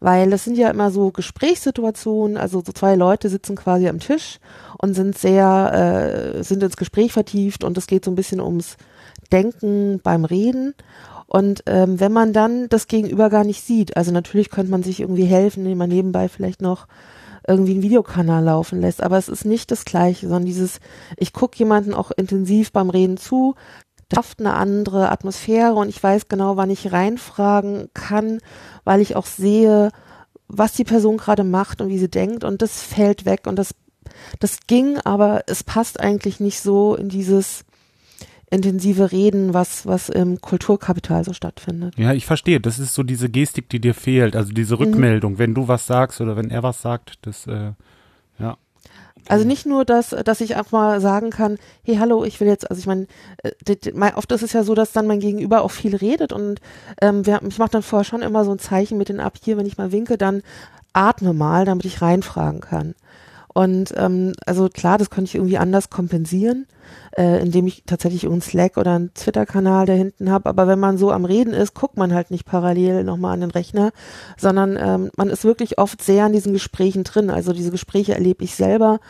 weil 0.00 0.30
das 0.30 0.44
sind 0.44 0.56
ja 0.56 0.70
immer 0.70 0.90
so 0.90 1.10
Gesprächssituationen, 1.10 2.36
also 2.36 2.62
so 2.64 2.72
zwei 2.72 2.94
Leute 2.94 3.28
sitzen 3.28 3.56
quasi 3.56 3.88
am 3.88 3.98
Tisch 3.98 4.38
und 4.78 4.94
sind 4.94 5.18
sehr, 5.18 6.36
äh, 6.38 6.44
sind 6.44 6.62
ins 6.62 6.76
Gespräch 6.76 7.12
vertieft 7.12 7.64
und 7.64 7.76
es 7.76 7.86
geht 7.86 8.04
so 8.04 8.10
ein 8.10 8.16
bisschen 8.16 8.40
ums 8.40 8.76
Denken 9.32 10.00
beim 10.02 10.24
Reden. 10.24 10.74
Und 11.26 11.62
ähm, 11.66 12.00
wenn 12.00 12.12
man 12.12 12.32
dann 12.32 12.68
das 12.68 12.86
Gegenüber 12.86 13.28
gar 13.28 13.44
nicht 13.44 13.62
sieht, 13.62 13.96
also 13.96 14.12
natürlich 14.12 14.50
könnte 14.50 14.70
man 14.70 14.82
sich 14.82 15.00
irgendwie 15.00 15.26
helfen, 15.26 15.64
indem 15.64 15.78
man 15.78 15.90
nebenbei 15.90 16.28
vielleicht 16.28 16.62
noch 16.62 16.86
irgendwie 17.46 17.72
einen 17.72 17.82
Videokanal 17.82 18.44
laufen 18.44 18.80
lässt, 18.80 19.02
aber 19.02 19.16
es 19.16 19.28
ist 19.28 19.44
nicht 19.44 19.70
das 19.70 19.84
Gleiche, 19.84 20.28
sondern 20.28 20.46
dieses, 20.46 20.80
ich 21.16 21.32
gucke 21.32 21.58
jemanden 21.58 21.94
auch 21.94 22.10
intensiv 22.10 22.72
beim 22.72 22.90
Reden 22.90 23.16
zu, 23.16 23.54
schafft 24.12 24.40
eine 24.40 24.54
andere 24.54 25.10
Atmosphäre. 25.10 25.74
Und 25.74 25.88
ich 25.88 26.02
weiß 26.02 26.28
genau, 26.28 26.56
wann 26.56 26.70
ich 26.70 26.92
reinfragen 26.92 27.88
kann, 27.94 28.40
weil 28.84 29.00
ich 29.00 29.16
auch 29.16 29.26
sehe, 29.26 29.90
was 30.46 30.72
die 30.72 30.84
Person 30.84 31.18
gerade 31.18 31.44
macht 31.44 31.80
und 31.80 31.88
wie 31.88 31.98
sie 31.98 32.10
denkt. 32.10 32.44
Und 32.44 32.62
das 32.62 32.82
fällt 32.82 33.24
weg. 33.24 33.46
Und 33.46 33.56
das, 33.56 33.74
das 34.40 34.60
ging, 34.66 34.98
aber 35.04 35.42
es 35.46 35.62
passt 35.62 36.00
eigentlich 36.00 36.40
nicht 36.40 36.60
so 36.60 36.94
in 36.94 37.08
dieses, 37.08 37.64
intensive 38.50 39.12
Reden, 39.12 39.54
was, 39.54 39.86
was 39.86 40.08
im 40.08 40.40
Kulturkapital 40.40 41.24
so 41.24 41.32
stattfindet. 41.32 41.98
Ja, 41.98 42.12
ich 42.12 42.26
verstehe. 42.26 42.60
Das 42.60 42.78
ist 42.78 42.94
so 42.94 43.02
diese 43.02 43.28
Gestik, 43.28 43.68
die 43.68 43.80
dir 43.80 43.94
fehlt. 43.94 44.36
Also 44.36 44.52
diese 44.52 44.76
mhm. 44.76 44.82
Rückmeldung, 44.82 45.32
mhm. 45.34 45.38
wenn 45.38 45.54
du 45.54 45.68
was 45.68 45.86
sagst 45.86 46.20
oder 46.20 46.36
wenn 46.36 46.50
er 46.50 46.62
was 46.62 46.80
sagt, 46.80 47.18
das, 47.22 47.46
äh, 47.46 47.72
ja. 48.38 48.56
Also 49.28 49.46
nicht 49.46 49.66
nur, 49.66 49.84
dass, 49.84 50.10
dass 50.10 50.40
ich 50.40 50.56
auch 50.56 50.70
mal 50.72 51.00
sagen 51.00 51.30
kann, 51.30 51.58
hey, 51.82 51.96
hallo, 51.96 52.24
ich 52.24 52.40
will 52.40 52.48
jetzt, 52.48 52.70
also 52.70 52.80
ich 52.80 52.86
meine, 52.86 53.06
äh, 53.42 54.12
oft 54.14 54.32
ist 54.32 54.42
es 54.42 54.54
ja 54.54 54.62
so, 54.62 54.74
dass 54.74 54.92
dann 54.92 55.06
mein 55.06 55.20
Gegenüber 55.20 55.62
auch 55.62 55.70
viel 55.70 55.94
redet 55.94 56.32
und 56.32 56.60
ähm, 57.02 57.26
wir, 57.26 57.42
ich 57.46 57.58
mache 57.58 57.70
dann 57.70 57.82
vorher 57.82 58.04
schon 58.04 58.22
immer 58.22 58.44
so 58.44 58.52
ein 58.52 58.58
Zeichen 58.58 58.96
mit 58.96 59.10
den 59.10 59.20
ab 59.20 59.34
hier, 59.42 59.58
wenn 59.58 59.66
ich 59.66 59.76
mal 59.76 59.92
winke, 59.92 60.16
dann 60.16 60.42
atme 60.94 61.34
mal, 61.34 61.66
damit 61.66 61.84
ich 61.84 62.00
reinfragen 62.00 62.60
kann. 62.60 62.94
Und 63.54 63.92
ähm, 63.96 64.34
also 64.46 64.68
klar, 64.68 64.98
das 64.98 65.10
könnte 65.10 65.28
ich 65.30 65.34
irgendwie 65.34 65.58
anders 65.58 65.90
kompensieren, 65.90 66.66
äh, 67.16 67.40
indem 67.40 67.66
ich 67.66 67.84
tatsächlich 67.86 68.26
einen 68.26 68.40
Slack 68.40 68.76
oder 68.76 68.94
einen 68.94 69.14
Twitter-Kanal 69.14 69.86
da 69.86 69.94
hinten 69.94 70.30
habe. 70.30 70.48
Aber 70.48 70.66
wenn 70.68 70.78
man 70.78 70.98
so 70.98 71.10
am 71.10 71.24
Reden 71.24 71.52
ist, 71.52 71.74
guckt 71.74 71.96
man 71.96 72.14
halt 72.14 72.30
nicht 72.30 72.44
parallel 72.44 73.04
nochmal 73.04 73.34
an 73.34 73.40
den 73.40 73.50
Rechner, 73.50 73.90
sondern 74.36 74.76
ähm, 74.76 75.10
man 75.16 75.30
ist 75.30 75.44
wirklich 75.44 75.78
oft 75.78 76.02
sehr 76.02 76.24
an 76.24 76.32
diesen 76.32 76.52
Gesprächen 76.52 77.04
drin. 77.04 77.30
Also 77.30 77.52
diese 77.52 77.70
Gespräche 77.70 78.14
erlebe 78.14 78.44
ich 78.44 78.54
selber 78.54 79.00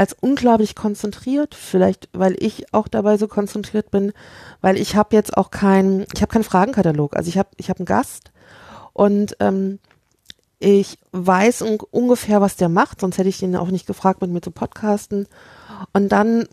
als 0.00 0.16
unglaublich 0.18 0.74
konzentriert, 0.74 1.54
vielleicht 1.54 2.08
weil 2.14 2.34
ich 2.38 2.72
auch 2.72 2.88
dabei 2.88 3.18
so 3.18 3.28
konzentriert 3.28 3.90
bin, 3.90 4.14
weil 4.62 4.78
ich 4.78 4.96
habe 4.96 5.14
jetzt 5.14 5.36
auch 5.36 5.50
keinen, 5.50 6.06
ich 6.14 6.22
habe 6.22 6.32
keinen 6.32 6.44
Fragenkatalog. 6.44 7.16
Also 7.16 7.28
ich 7.28 7.36
habe 7.36 7.50
ich 7.58 7.68
habe 7.68 7.80
einen 7.80 7.86
Gast 7.86 8.32
und 8.94 9.36
ähm, 9.40 9.78
ich 10.60 10.98
weiß 11.12 11.62
un 11.62 11.78
ungefähr, 11.90 12.40
was 12.40 12.56
der 12.56 12.68
macht, 12.68 13.00
sonst 13.00 13.18
hätte 13.18 13.30
ich 13.30 13.42
ihn 13.42 13.56
auch 13.56 13.70
nicht 13.70 13.86
gefragt, 13.86 14.20
mit 14.20 14.30
mir 14.30 14.42
zu 14.42 14.50
podcasten. 14.50 15.26
Und 15.94 16.10
dann 16.10 16.46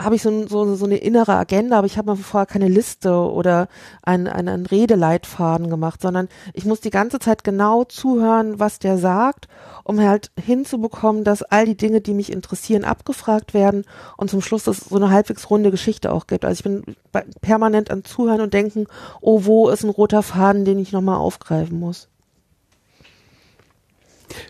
habe 0.00 0.14
ich 0.14 0.22
so, 0.22 0.46
so, 0.46 0.74
so 0.74 0.84
eine 0.84 0.96
innere 0.96 1.34
Agenda, 1.34 1.78
aber 1.78 1.86
ich 1.86 1.98
habe 1.98 2.10
mir 2.10 2.16
vorher 2.16 2.46
keine 2.46 2.68
Liste 2.68 3.12
oder 3.12 3.68
einen, 4.02 4.28
einen 4.28 4.66
Redeleitfaden 4.66 5.68
gemacht, 5.68 6.00
sondern 6.02 6.28
ich 6.54 6.64
muss 6.64 6.80
die 6.80 6.90
ganze 6.90 7.18
Zeit 7.18 7.44
genau 7.44 7.84
zuhören, 7.84 8.58
was 8.58 8.78
der 8.78 8.98
sagt, 8.98 9.48
um 9.84 10.00
halt 10.00 10.30
hinzubekommen, 10.42 11.24
dass 11.24 11.42
all 11.42 11.66
die 11.66 11.76
Dinge, 11.76 12.00
die 12.00 12.14
mich 12.14 12.32
interessieren, 12.32 12.84
abgefragt 12.84 13.52
werden 13.54 13.84
und 14.16 14.30
zum 14.30 14.40
Schluss 14.40 14.66
es 14.66 14.80
so 14.80 14.96
eine 14.96 15.10
halbwegs 15.10 15.50
runde 15.50 15.70
Geschichte 15.70 16.12
auch 16.12 16.26
gibt. 16.26 16.44
Also 16.44 16.60
ich 16.60 16.64
bin 16.64 16.96
permanent 17.40 17.90
am 17.90 18.04
Zuhören 18.04 18.40
und 18.40 18.54
denken, 18.54 18.86
oh, 19.20 19.44
wo 19.44 19.68
ist 19.68 19.84
ein 19.84 19.90
roter 19.90 20.22
Faden, 20.22 20.64
den 20.64 20.78
ich 20.78 20.92
nochmal 20.92 21.16
aufgreifen 21.16 21.78
muss. 21.78 22.08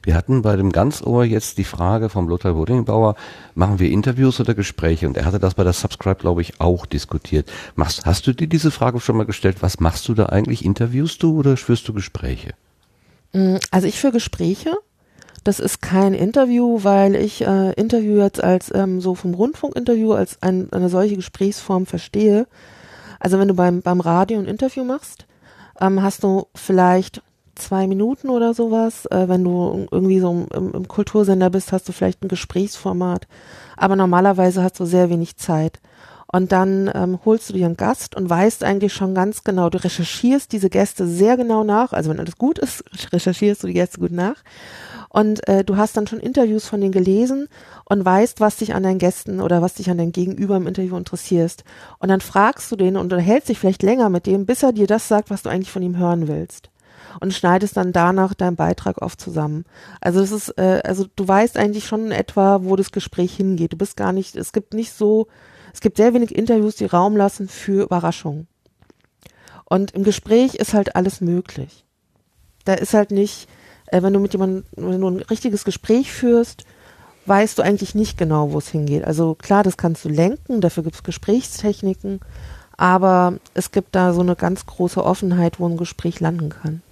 Wir 0.02 0.14
hatten 0.14 0.42
bei 0.42 0.56
dem 0.56 0.72
Ganzohr 0.72 1.24
jetzt 1.24 1.58
die 1.58 1.64
Frage 1.64 2.08
vom 2.08 2.28
Lothar 2.28 2.54
Bodingbauer, 2.54 3.14
machen 3.54 3.78
wir 3.78 3.90
Interviews 3.90 4.40
oder 4.40 4.54
Gespräche? 4.54 5.06
Und 5.06 5.16
er 5.16 5.24
hatte 5.24 5.38
das 5.38 5.54
bei 5.54 5.64
der 5.64 5.72
Subscribe, 5.72 6.20
glaube 6.20 6.42
ich, 6.42 6.60
auch 6.60 6.86
diskutiert. 6.86 7.50
Machst, 7.74 8.06
hast 8.06 8.26
du 8.26 8.32
dir 8.32 8.46
diese 8.46 8.70
Frage 8.70 9.00
schon 9.00 9.16
mal 9.16 9.26
gestellt? 9.26 9.58
Was 9.60 9.80
machst 9.80 10.08
du 10.08 10.14
da 10.14 10.26
eigentlich? 10.26 10.64
Interviewst 10.64 11.22
du 11.22 11.38
oder 11.38 11.56
führst 11.56 11.86
du 11.88 11.92
Gespräche? 11.92 12.54
Mm, 13.32 13.56
also 13.70 13.86
ich 13.86 13.98
führe 13.98 14.14
Gespräche. 14.14 14.76
Das 15.44 15.58
ist 15.58 15.80
kein 15.80 16.12
Interview, 16.12 16.80
weil 16.82 17.16
ich 17.16 17.46
äh, 17.46 17.72
Interview 17.72 18.18
jetzt 18.18 18.44
als 18.44 18.70
ähm, 18.74 19.00
so 19.00 19.14
vom 19.14 19.32
Rundfunkinterview 19.32 20.12
als 20.12 20.42
ein, 20.42 20.70
eine 20.72 20.90
solche 20.90 21.16
Gesprächsform 21.16 21.86
verstehe. 21.86 22.46
Also 23.18 23.38
wenn 23.38 23.48
du 23.48 23.54
beim, 23.54 23.80
beim 23.80 24.00
Radio 24.00 24.38
ein 24.38 24.44
Interview 24.44 24.84
machst, 24.84 25.26
ähm, 25.80 26.02
hast 26.02 26.24
du 26.24 26.46
vielleicht 26.54 27.22
zwei 27.54 27.86
Minuten 27.86 28.28
oder 28.28 28.54
sowas. 28.54 29.06
Äh, 29.06 29.28
wenn 29.28 29.44
du 29.44 29.86
irgendwie 29.90 30.20
so 30.20 30.46
im, 30.54 30.72
im 30.72 30.88
Kultursender 30.88 31.50
bist, 31.50 31.72
hast 31.72 31.88
du 31.88 31.92
vielleicht 31.92 32.22
ein 32.22 32.28
Gesprächsformat. 32.28 33.26
Aber 33.76 33.96
normalerweise 33.96 34.62
hast 34.62 34.80
du 34.80 34.84
sehr 34.84 35.10
wenig 35.10 35.36
Zeit. 35.36 35.80
Und 36.32 36.52
dann 36.52 36.88
ähm, 36.94 37.18
holst 37.24 37.48
du 37.48 37.54
dir 37.54 37.66
einen 37.66 37.76
Gast 37.76 38.14
und 38.14 38.30
weißt 38.30 38.62
eigentlich 38.62 38.92
schon 38.92 39.16
ganz 39.16 39.42
genau, 39.42 39.68
du 39.68 39.82
recherchierst 39.82 40.52
diese 40.52 40.70
Gäste 40.70 41.08
sehr 41.08 41.36
genau 41.36 41.64
nach. 41.64 41.92
Also 41.92 42.10
wenn 42.10 42.20
alles 42.20 42.36
gut 42.36 42.58
ist, 42.58 42.84
recherchierst 43.12 43.62
du 43.62 43.66
die 43.66 43.74
Gäste 43.74 43.98
gut 43.98 44.12
nach. 44.12 44.36
Und 45.08 45.46
äh, 45.48 45.64
du 45.64 45.76
hast 45.76 45.96
dann 45.96 46.06
schon 46.06 46.20
Interviews 46.20 46.68
von 46.68 46.80
denen 46.80 46.92
gelesen 46.92 47.48
und 47.84 48.04
weißt, 48.04 48.38
was 48.38 48.58
dich 48.58 48.74
an 48.74 48.84
deinen 48.84 48.98
Gästen 48.98 49.40
oder 49.40 49.60
was 49.60 49.74
dich 49.74 49.90
an 49.90 49.98
deinem 49.98 50.12
Gegenüber 50.12 50.56
im 50.56 50.68
Interview 50.68 50.96
interessierst. 50.96 51.64
Und 51.98 52.10
dann 52.10 52.20
fragst 52.20 52.70
du 52.70 52.76
den 52.76 52.96
und 52.96 53.12
unterhältst 53.12 53.48
dich 53.48 53.58
vielleicht 53.58 53.82
länger 53.82 54.08
mit 54.08 54.26
dem, 54.26 54.46
bis 54.46 54.62
er 54.62 54.72
dir 54.72 54.86
das 54.86 55.08
sagt, 55.08 55.30
was 55.30 55.42
du 55.42 55.48
eigentlich 55.48 55.72
von 55.72 55.82
ihm 55.82 55.96
hören 55.96 56.28
willst. 56.28 56.70
Und 57.20 57.34
schneidest 57.34 57.76
dann 57.76 57.92
danach 57.92 58.34
deinen 58.34 58.56
Beitrag 58.56 59.02
oft 59.02 59.20
zusammen. 59.20 59.64
Also 60.00 60.20
es 60.20 60.30
ist, 60.30 60.58
äh, 60.58 60.80
also 60.84 61.06
du 61.16 61.26
weißt 61.26 61.56
eigentlich 61.56 61.86
schon 61.86 62.12
etwa, 62.12 62.60
wo 62.62 62.76
das 62.76 62.92
Gespräch 62.92 63.34
hingeht. 63.34 63.72
Du 63.72 63.76
bist 63.76 63.96
gar 63.96 64.12
nicht, 64.12 64.36
es 64.36 64.52
gibt 64.52 64.74
nicht 64.74 64.92
so, 64.92 65.26
es 65.72 65.80
gibt 65.80 65.96
sehr 65.96 66.14
wenig 66.14 66.34
Interviews, 66.34 66.76
die 66.76 66.86
Raum 66.86 67.16
lassen 67.16 67.48
für 67.48 67.82
Überraschungen. 67.82 68.46
Und 69.64 69.92
im 69.92 70.04
Gespräch 70.04 70.54
ist 70.56 70.74
halt 70.74 70.96
alles 70.96 71.20
möglich. 71.20 71.84
Da 72.64 72.74
ist 72.74 72.94
halt 72.94 73.10
nicht, 73.10 73.48
äh, 73.86 74.02
wenn 74.02 74.12
du 74.12 74.20
mit 74.20 74.32
jemandem, 74.32 74.64
wenn 74.76 75.00
du 75.00 75.08
ein 75.08 75.22
richtiges 75.22 75.64
Gespräch 75.64 76.12
führst, 76.12 76.64
weißt 77.26 77.58
du 77.58 77.62
eigentlich 77.62 77.94
nicht 77.94 78.18
genau, 78.18 78.52
wo 78.52 78.58
es 78.58 78.68
hingeht. 78.68 79.04
Also 79.04 79.34
klar, 79.34 79.62
das 79.62 79.76
kannst 79.76 80.04
du 80.04 80.08
lenken, 80.08 80.60
dafür 80.60 80.82
gibt 80.82 80.96
es 80.96 81.02
Gesprächstechniken, 81.02 82.20
aber 82.76 83.34
es 83.54 83.70
gibt 83.70 83.94
da 83.94 84.12
so 84.12 84.20
eine 84.20 84.36
ganz 84.36 84.66
große 84.66 85.04
Offenheit, 85.04 85.60
wo 85.60 85.68
ein 85.68 85.76
Gespräch 85.76 86.20
landen 86.20 86.48
kann. 86.48 86.82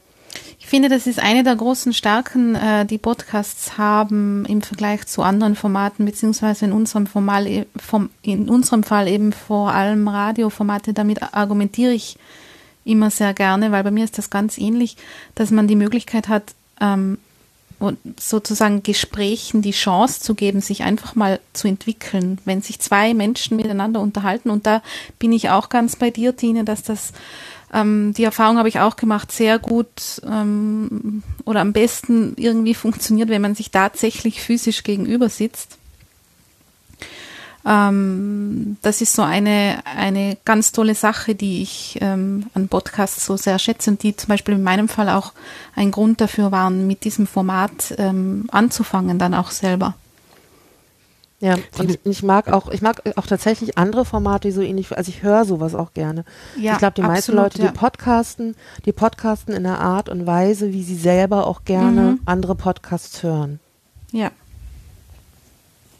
Ich 0.58 0.66
finde, 0.66 0.88
das 0.88 1.06
ist 1.06 1.18
eine 1.18 1.44
der 1.44 1.56
großen 1.56 1.94
Stärken, 1.94 2.54
äh, 2.54 2.84
die 2.84 2.98
Podcasts 2.98 3.78
haben 3.78 4.44
im 4.46 4.60
Vergleich 4.60 5.06
zu 5.06 5.22
anderen 5.22 5.56
Formaten, 5.56 6.04
beziehungsweise 6.04 6.66
in 6.66 6.72
unserem, 6.72 7.06
Formal, 7.06 7.46
e, 7.46 7.64
in 8.22 8.48
unserem 8.48 8.82
Fall 8.82 9.08
eben 9.08 9.32
vor 9.32 9.72
allem 9.72 10.06
Radioformate. 10.08 10.92
Damit 10.92 11.22
argumentiere 11.34 11.92
ich 11.92 12.18
immer 12.84 13.10
sehr 13.10 13.34
gerne, 13.34 13.72
weil 13.72 13.84
bei 13.84 13.90
mir 13.90 14.04
ist 14.04 14.18
das 14.18 14.30
ganz 14.30 14.58
ähnlich, 14.58 14.96
dass 15.34 15.50
man 15.50 15.68
die 15.68 15.76
Möglichkeit 15.76 16.28
hat, 16.28 16.54
ähm, 16.80 17.18
sozusagen 18.18 18.82
Gesprächen 18.82 19.62
die 19.62 19.70
Chance 19.70 20.20
zu 20.20 20.34
geben, 20.34 20.60
sich 20.60 20.82
einfach 20.82 21.14
mal 21.14 21.38
zu 21.52 21.68
entwickeln, 21.68 22.38
wenn 22.44 22.60
sich 22.60 22.80
zwei 22.80 23.14
Menschen 23.14 23.56
miteinander 23.56 24.00
unterhalten. 24.00 24.50
Und 24.50 24.66
da 24.66 24.82
bin 25.18 25.32
ich 25.32 25.50
auch 25.50 25.68
ganz 25.68 25.94
bei 25.94 26.10
dir, 26.10 26.36
Tine, 26.36 26.64
dass 26.64 26.82
das 26.82 27.12
ähm, 27.72 28.14
die 28.14 28.24
Erfahrung 28.24 28.58
habe 28.58 28.68
ich 28.68 28.80
auch 28.80 28.96
gemacht, 28.96 29.30
sehr 29.30 29.58
gut 29.58 30.22
ähm, 30.24 31.22
oder 31.44 31.60
am 31.60 31.72
besten 31.72 32.34
irgendwie 32.36 32.74
funktioniert, 32.74 33.28
wenn 33.28 33.42
man 33.42 33.54
sich 33.54 33.70
tatsächlich 33.70 34.40
physisch 34.40 34.82
gegenüber 34.82 35.28
sitzt. 35.28 35.78
Ähm, 37.66 38.78
das 38.80 39.02
ist 39.02 39.14
so 39.14 39.22
eine, 39.22 39.80
eine 39.84 40.38
ganz 40.44 40.72
tolle 40.72 40.94
Sache, 40.94 41.34
die 41.34 41.60
ich 41.62 41.98
ähm, 42.00 42.46
an 42.54 42.68
Podcasts 42.68 43.26
so 43.26 43.36
sehr 43.36 43.58
schätze 43.58 43.90
und 43.90 44.02
die 44.02 44.16
zum 44.16 44.28
Beispiel 44.28 44.54
in 44.54 44.62
meinem 44.62 44.88
Fall 44.88 45.10
auch 45.10 45.32
ein 45.76 45.90
Grund 45.90 46.20
dafür 46.22 46.50
waren, 46.50 46.86
mit 46.86 47.04
diesem 47.04 47.26
Format 47.26 47.94
ähm, 47.98 48.46
anzufangen, 48.50 49.18
dann 49.18 49.34
auch 49.34 49.50
selber. 49.50 49.94
Ja, 51.40 51.54
und 51.78 52.00
ich 52.04 52.22
mag 52.24 52.48
auch, 52.48 52.68
ich 52.68 52.82
mag 52.82 53.00
auch 53.16 53.26
tatsächlich 53.26 53.78
andere 53.78 54.04
Formate, 54.04 54.48
die 54.48 54.52
so 54.52 54.60
ähnlich, 54.60 54.96
also 54.96 55.08
ich 55.08 55.22
höre 55.22 55.44
sowas 55.44 55.76
auch 55.76 55.94
gerne. 55.94 56.24
Ja, 56.56 56.72
ich 56.72 56.78
glaube, 56.78 56.94
die 56.94 57.02
absolut, 57.02 57.14
meisten 57.14 57.32
Leute, 57.32 57.58
die 57.58 57.64
ja. 57.66 57.70
podcasten, 57.70 58.56
die 58.86 58.92
podcasten 58.92 59.54
in 59.54 59.62
der 59.62 59.78
Art 59.78 60.08
und 60.08 60.26
Weise, 60.26 60.72
wie 60.72 60.82
sie 60.82 60.96
selber 60.96 61.46
auch 61.46 61.64
gerne 61.64 62.02
mhm. 62.02 62.20
andere 62.24 62.56
Podcasts 62.56 63.22
hören. 63.22 63.60
Ja. 64.10 64.32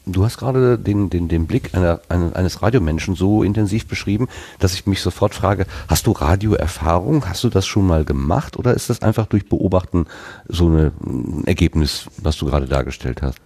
Du 0.06 0.24
hast 0.24 0.38
gerade 0.38 0.76
den, 0.76 1.10
den, 1.10 1.28
den 1.28 1.46
Blick 1.46 1.74
einer, 1.74 2.00
eines 2.08 2.62
Radiomenschen 2.62 3.14
so 3.14 3.42
intensiv 3.44 3.86
beschrieben, 3.86 4.26
dass 4.58 4.74
ich 4.74 4.86
mich 4.86 5.02
sofort 5.02 5.34
frage, 5.34 5.66
hast 5.86 6.06
du 6.06 6.12
Radioerfahrung? 6.12 7.28
Hast 7.28 7.44
du 7.44 7.50
das 7.50 7.66
schon 7.66 7.86
mal 7.86 8.04
gemacht 8.04 8.56
oder 8.56 8.74
ist 8.74 8.90
das 8.90 9.02
einfach 9.02 9.26
durch 9.26 9.48
Beobachten 9.48 10.06
so 10.48 10.66
eine, 10.66 10.92
ein 11.04 11.44
Ergebnis, 11.46 12.06
was 12.16 12.38
du 12.38 12.46
gerade 12.46 12.66
dargestellt 12.66 13.22
hast? 13.22 13.38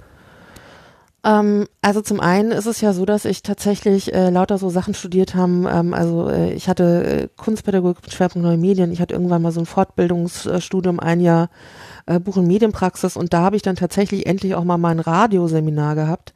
Ähm, 1.24 1.68
also 1.82 2.00
zum 2.00 2.20
einen 2.20 2.50
ist 2.50 2.66
es 2.66 2.80
ja 2.80 2.92
so, 2.92 3.04
dass 3.04 3.24
ich 3.24 3.42
tatsächlich 3.42 4.12
äh, 4.12 4.30
lauter 4.30 4.58
so 4.58 4.70
Sachen 4.70 4.94
studiert 4.94 5.34
habe. 5.34 5.70
Ähm, 5.72 5.94
also 5.94 6.28
äh, 6.28 6.52
ich 6.52 6.68
hatte 6.68 7.04
äh, 7.04 7.28
Kunstpädagogik 7.36 8.02
mit 8.02 8.12
Schwerpunkt 8.12 8.46
Neue 8.46 8.56
Medien. 8.56 8.92
Ich 8.92 9.00
hatte 9.00 9.14
irgendwann 9.14 9.42
mal 9.42 9.52
so 9.52 9.60
ein 9.60 9.66
Fortbildungsstudium, 9.66 10.98
ein 10.98 11.20
Jahr 11.20 11.48
äh, 12.06 12.18
Buch- 12.18 12.36
und 12.36 12.46
Medienpraxis 12.46 13.16
und 13.16 13.32
da 13.32 13.42
habe 13.42 13.56
ich 13.56 13.62
dann 13.62 13.76
tatsächlich 13.76 14.26
endlich 14.26 14.54
auch 14.54 14.64
mal 14.64 14.78
mein 14.78 14.98
Radioseminar 14.98 15.94
gehabt. 15.94 16.34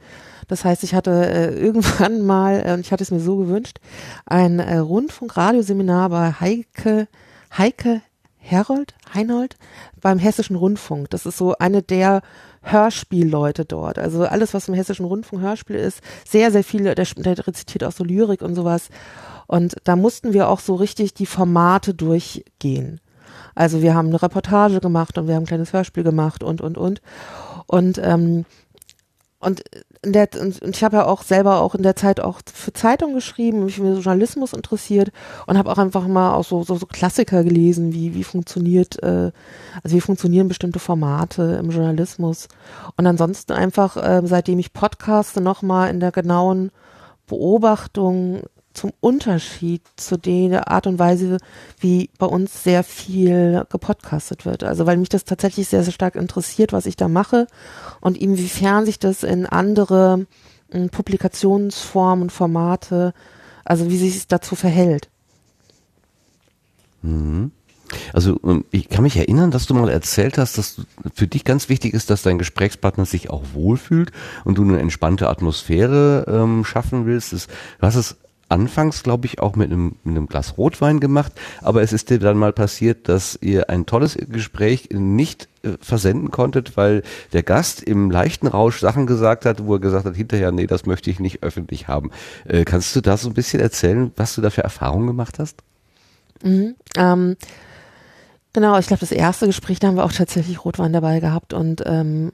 Das 0.49 0.65
heißt, 0.65 0.85
ich 0.85 0.95
hatte 0.95 1.11
äh, 1.11 1.55
irgendwann 1.61 2.23
mal, 2.25 2.63
äh, 2.65 2.81
ich 2.81 2.93
hatte 2.93 3.03
es 3.03 3.11
mir 3.11 3.21
so 3.21 3.37
gewünscht, 3.37 3.81
ein 4.25 4.61
äh, 4.61 4.79
Rundfunk-Radioseminar 4.79 6.11
bei 6.11 6.33
Heike, 6.33 7.09
Heike 7.57 8.03
Herold, 8.39 8.95
Heinold 9.13 9.57
beim 10.01 10.21
Hessischen 10.21 10.55
Rundfunk. 10.55 11.11
Das 11.11 11.27
ist 11.27 11.37
so 11.37 11.57
eine 11.59 11.83
der 11.83 12.23
Hörspielleute 12.67 13.65
dort. 13.65 13.99
Also 13.99 14.25
alles, 14.25 14.55
was 14.55 14.69
im 14.69 14.75
Hessischen 14.75 15.07
Rundfunk 15.07 15.43
Hörspiel 15.43 15.77
ist, 15.77 16.01
sehr, 16.27 16.51
sehr 16.51 16.65
viele, 16.65 16.95
der, 16.95 17.07
der 17.17 17.47
rezitiert 17.47 17.85
auch 17.85 17.93
so 17.93 18.05
Lyrik 18.05 18.43
und 18.43 18.55
sowas. 18.55 18.89
Und 19.47 19.77
da 19.85 19.97
mussten 19.97 20.33
wir 20.33 20.49
auch 20.49 20.61
so 20.61 20.75
richtig 20.75 21.15
die 21.15 21.27
Formate 21.27 21.95
durchgehen. 21.95 23.01
Also 23.55 23.83
wir 23.83 23.95
haben 23.95 24.09
eine 24.09 24.21
Reportage 24.21 24.81
gemacht 24.81 25.17
und 25.17 25.29
wir 25.29 25.35
haben 25.35 25.45
ein 25.45 25.49
kleines 25.49 25.73
Hörspiel 25.73 26.03
gemacht 26.03 26.43
und, 26.43 26.61
und, 26.61 26.77
und. 26.77 27.01
Und, 27.67 28.01
ähm, 28.03 28.45
und 29.47 29.63
der, 30.05 30.29
und 30.41 30.61
ich 30.63 30.83
habe 30.83 30.97
ja 30.97 31.05
auch 31.07 31.23
selber 31.23 31.61
auch 31.61 31.77
in 31.77 31.85
der 31.85 31.95
Zeit 31.95 32.19
auch 32.19 32.41
für 32.53 32.73
Zeitungen 32.73 33.15
geschrieben, 33.15 33.65
mich 33.65 33.77
für 33.77 33.95
Journalismus 33.95 34.53
interessiert 34.53 35.13
und 35.47 35.57
habe 35.57 35.71
auch 35.71 35.79
einfach 35.79 36.09
mal 36.09 36.35
auch 36.35 36.45
so, 36.45 36.65
so, 36.65 36.75
so 36.75 36.87
Klassiker 36.87 37.45
gelesen, 37.45 37.93
wie, 37.93 38.13
wie 38.15 38.25
funktioniert, 38.25 39.01
äh, 39.05 39.31
also 39.85 39.97
wie 39.97 40.01
funktionieren 40.01 40.49
bestimmte 40.49 40.81
Formate 40.81 41.61
im 41.63 41.71
Journalismus. 41.71 42.49
Und 42.97 43.07
ansonsten 43.07 43.53
einfach, 43.53 43.97
äh, 43.97 44.23
seitdem 44.25 44.59
ich 44.59 44.73
podcaste, 44.73 45.41
nochmal 45.41 45.91
in 45.91 46.01
der 46.01 46.11
genauen 46.11 46.73
Beobachtung 47.29 48.43
zum 48.77 48.93
Unterschied 49.01 49.83
zu 49.97 50.17
der 50.19 50.71
Art 50.71 50.87
und 50.87 50.99
Weise, 50.99 51.39
wie 51.79 52.11
bei 52.19 52.27
uns 52.27 52.63
sehr 52.63 52.85
viel 52.85 53.65
gepodcastet 53.71 54.45
wird. 54.45 54.65
Also 54.65 54.87
weil 54.87 54.97
mich 54.97 55.09
das 55.09 55.25
tatsächlich 55.25 55.69
sehr, 55.69 55.83
sehr 55.83 55.93
stark 55.93 56.17
interessiert, 56.17 56.73
was 56.73 56.87
ich 56.87 56.97
da 56.97 57.09
mache 57.09 57.47
und 58.01 58.17
inwiefern 58.17 58.87
sich 58.87 58.99
das 58.99 59.23
in 59.23 59.47
andere 59.47 60.27
in 60.69 60.91
Publikationsformen 60.91 62.23
und 62.23 62.33
Formate, 62.33 63.15
also 63.65 63.89
wie 63.89 63.99
sich 63.99 64.17
es 64.17 64.27
dazu 64.27 64.57
verhält. 64.57 65.09
Mhm. 67.03 67.53
Also 68.13 68.41
ähm, 68.45 68.65
ich 68.71 68.89
kann 68.89 69.05
mich 69.05 69.17
erinnern, 69.17 69.51
dass 69.51 69.67
du 69.67 69.75
mal 69.75 69.89
erzählt 69.89 70.39
hast, 70.39 70.59
dass 70.59 70.81
für 71.15 71.27
dich 71.27 71.45
ganz 71.45 71.69
wichtig 71.69 71.95
ist, 71.95 72.11
dass 72.11 72.23
dein 72.23 72.39
Gesprächspartner 72.39 73.05
sich 73.05 73.31
auch 73.31 73.43
wohlfühlt 73.53 74.11
und 74.45 74.59
du 74.59 74.63
eine 74.63 74.81
entspannte 74.81 75.29
Atmosphäre 75.29 76.25
ähm, 76.29 76.65
schaffen 76.65 77.07
willst. 77.07 77.33
du 77.33 77.39
hast 77.81 77.95
es 77.95 78.17
anfangs, 78.49 79.03
glaube 79.03 79.27
ich, 79.27 79.41
auch 79.41 79.57
mit 79.57 79.71
einem, 79.71 79.97
mit 80.05 80.17
einem 80.17 80.27
Glas 80.27 80.57
Rotwein 80.57 81.01
gemacht, 81.01 81.33
aber 81.63 81.83
es 81.83 81.93
ist 81.93 82.11
dir 82.11 82.19
dann 82.19 82.37
mal 82.37 82.53
passiert, 82.53 83.09
dass 83.09 83.39
ihr 83.41 83.71
ein 83.71 83.87
tolles 83.87 84.17
Gespräch 84.29 84.89
nicht 84.93 85.49
äh, 85.63 85.71
versenden 85.81 86.31
konntet, 86.31 86.77
weil 86.77 87.03
der 87.33 87.43
Gast 87.43 87.83
im 87.83 88.11
leichten 88.11 88.47
Rausch 88.47 88.81
Sachen 88.81 89.07
gesagt 89.07 89.45
hat, 89.45 89.65
wo 89.67 89.75
er 89.75 89.81
gesagt 89.81 90.07
hat, 90.07 90.17
hinterher, 90.17 90.53
nee, 90.53 90.67
das 90.67 90.87
möchte 90.87 91.11
ich 91.11 91.19
nicht 91.19 91.43
öffentlich 91.43 91.89
haben. 91.89 92.11
Äh, 92.45 92.65
kannst 92.65 92.95
du 92.95 93.01
da 93.01 93.17
so 93.17 93.29
ein 93.29 93.35
bisschen 93.35 93.61
erzählen, 93.61 94.13
was 94.17 94.35
du 94.35 94.41
da 94.43 94.51
für 94.51 94.63
Erfahrungen 94.63 95.07
gemacht 95.09 95.39
hast? 95.39 95.63
Mhm, 96.43 96.77
ähm, 96.97 97.37
genau, 98.53 98.79
ich 98.79 98.87
glaube, 98.87 99.01
das 99.01 99.13
erste 99.13 99.47
Gespräch, 99.47 99.81
da 99.81 99.89
haben 99.89 99.97
wir 99.97 100.05
auch 100.05 100.13
tatsächlich 100.13 100.65
Rotwein 100.65 100.93
dabei 100.93 101.21
gehabt 101.21 101.53
und 101.53 101.83
ähm, 101.87 102.33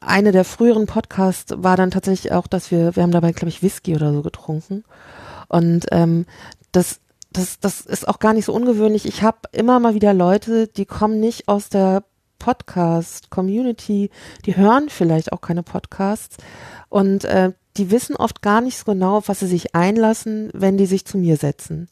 eine 0.00 0.30
der 0.30 0.44
früheren 0.44 0.86
Podcasts 0.86 1.52
war 1.56 1.76
dann 1.76 1.90
tatsächlich 1.90 2.32
auch, 2.32 2.46
dass 2.46 2.70
wir, 2.70 2.94
wir 2.94 3.02
haben 3.02 3.10
dabei, 3.10 3.32
glaube 3.32 3.48
ich, 3.48 3.62
Whisky 3.62 3.96
oder 3.96 4.12
so 4.12 4.22
getrunken. 4.22 4.84
Und 5.48 5.86
ähm, 5.92 6.26
das, 6.72 7.00
das, 7.32 7.60
das 7.60 7.80
ist 7.80 8.06
auch 8.06 8.18
gar 8.18 8.34
nicht 8.34 8.44
so 8.44 8.52
ungewöhnlich. 8.52 9.06
Ich 9.06 9.22
habe 9.22 9.38
immer 9.52 9.80
mal 9.80 9.94
wieder 9.94 10.14
Leute, 10.14 10.68
die 10.68 10.86
kommen 10.86 11.20
nicht 11.20 11.48
aus 11.48 11.68
der 11.68 12.04
Podcast-Community, 12.38 14.10
die 14.46 14.56
hören 14.56 14.88
vielleicht 14.88 15.32
auch 15.32 15.40
keine 15.40 15.62
Podcasts 15.62 16.36
und 16.88 17.24
äh, 17.24 17.52
die 17.78 17.90
wissen 17.90 18.16
oft 18.16 18.42
gar 18.42 18.60
nicht 18.60 18.78
so 18.78 18.84
genau, 18.84 19.18
auf 19.18 19.28
was 19.28 19.40
sie 19.40 19.46
sich 19.46 19.74
einlassen, 19.74 20.50
wenn 20.52 20.76
die 20.76 20.86
sich 20.86 21.04
zu 21.04 21.16
mir 21.16 21.36
setzen. 21.36 21.88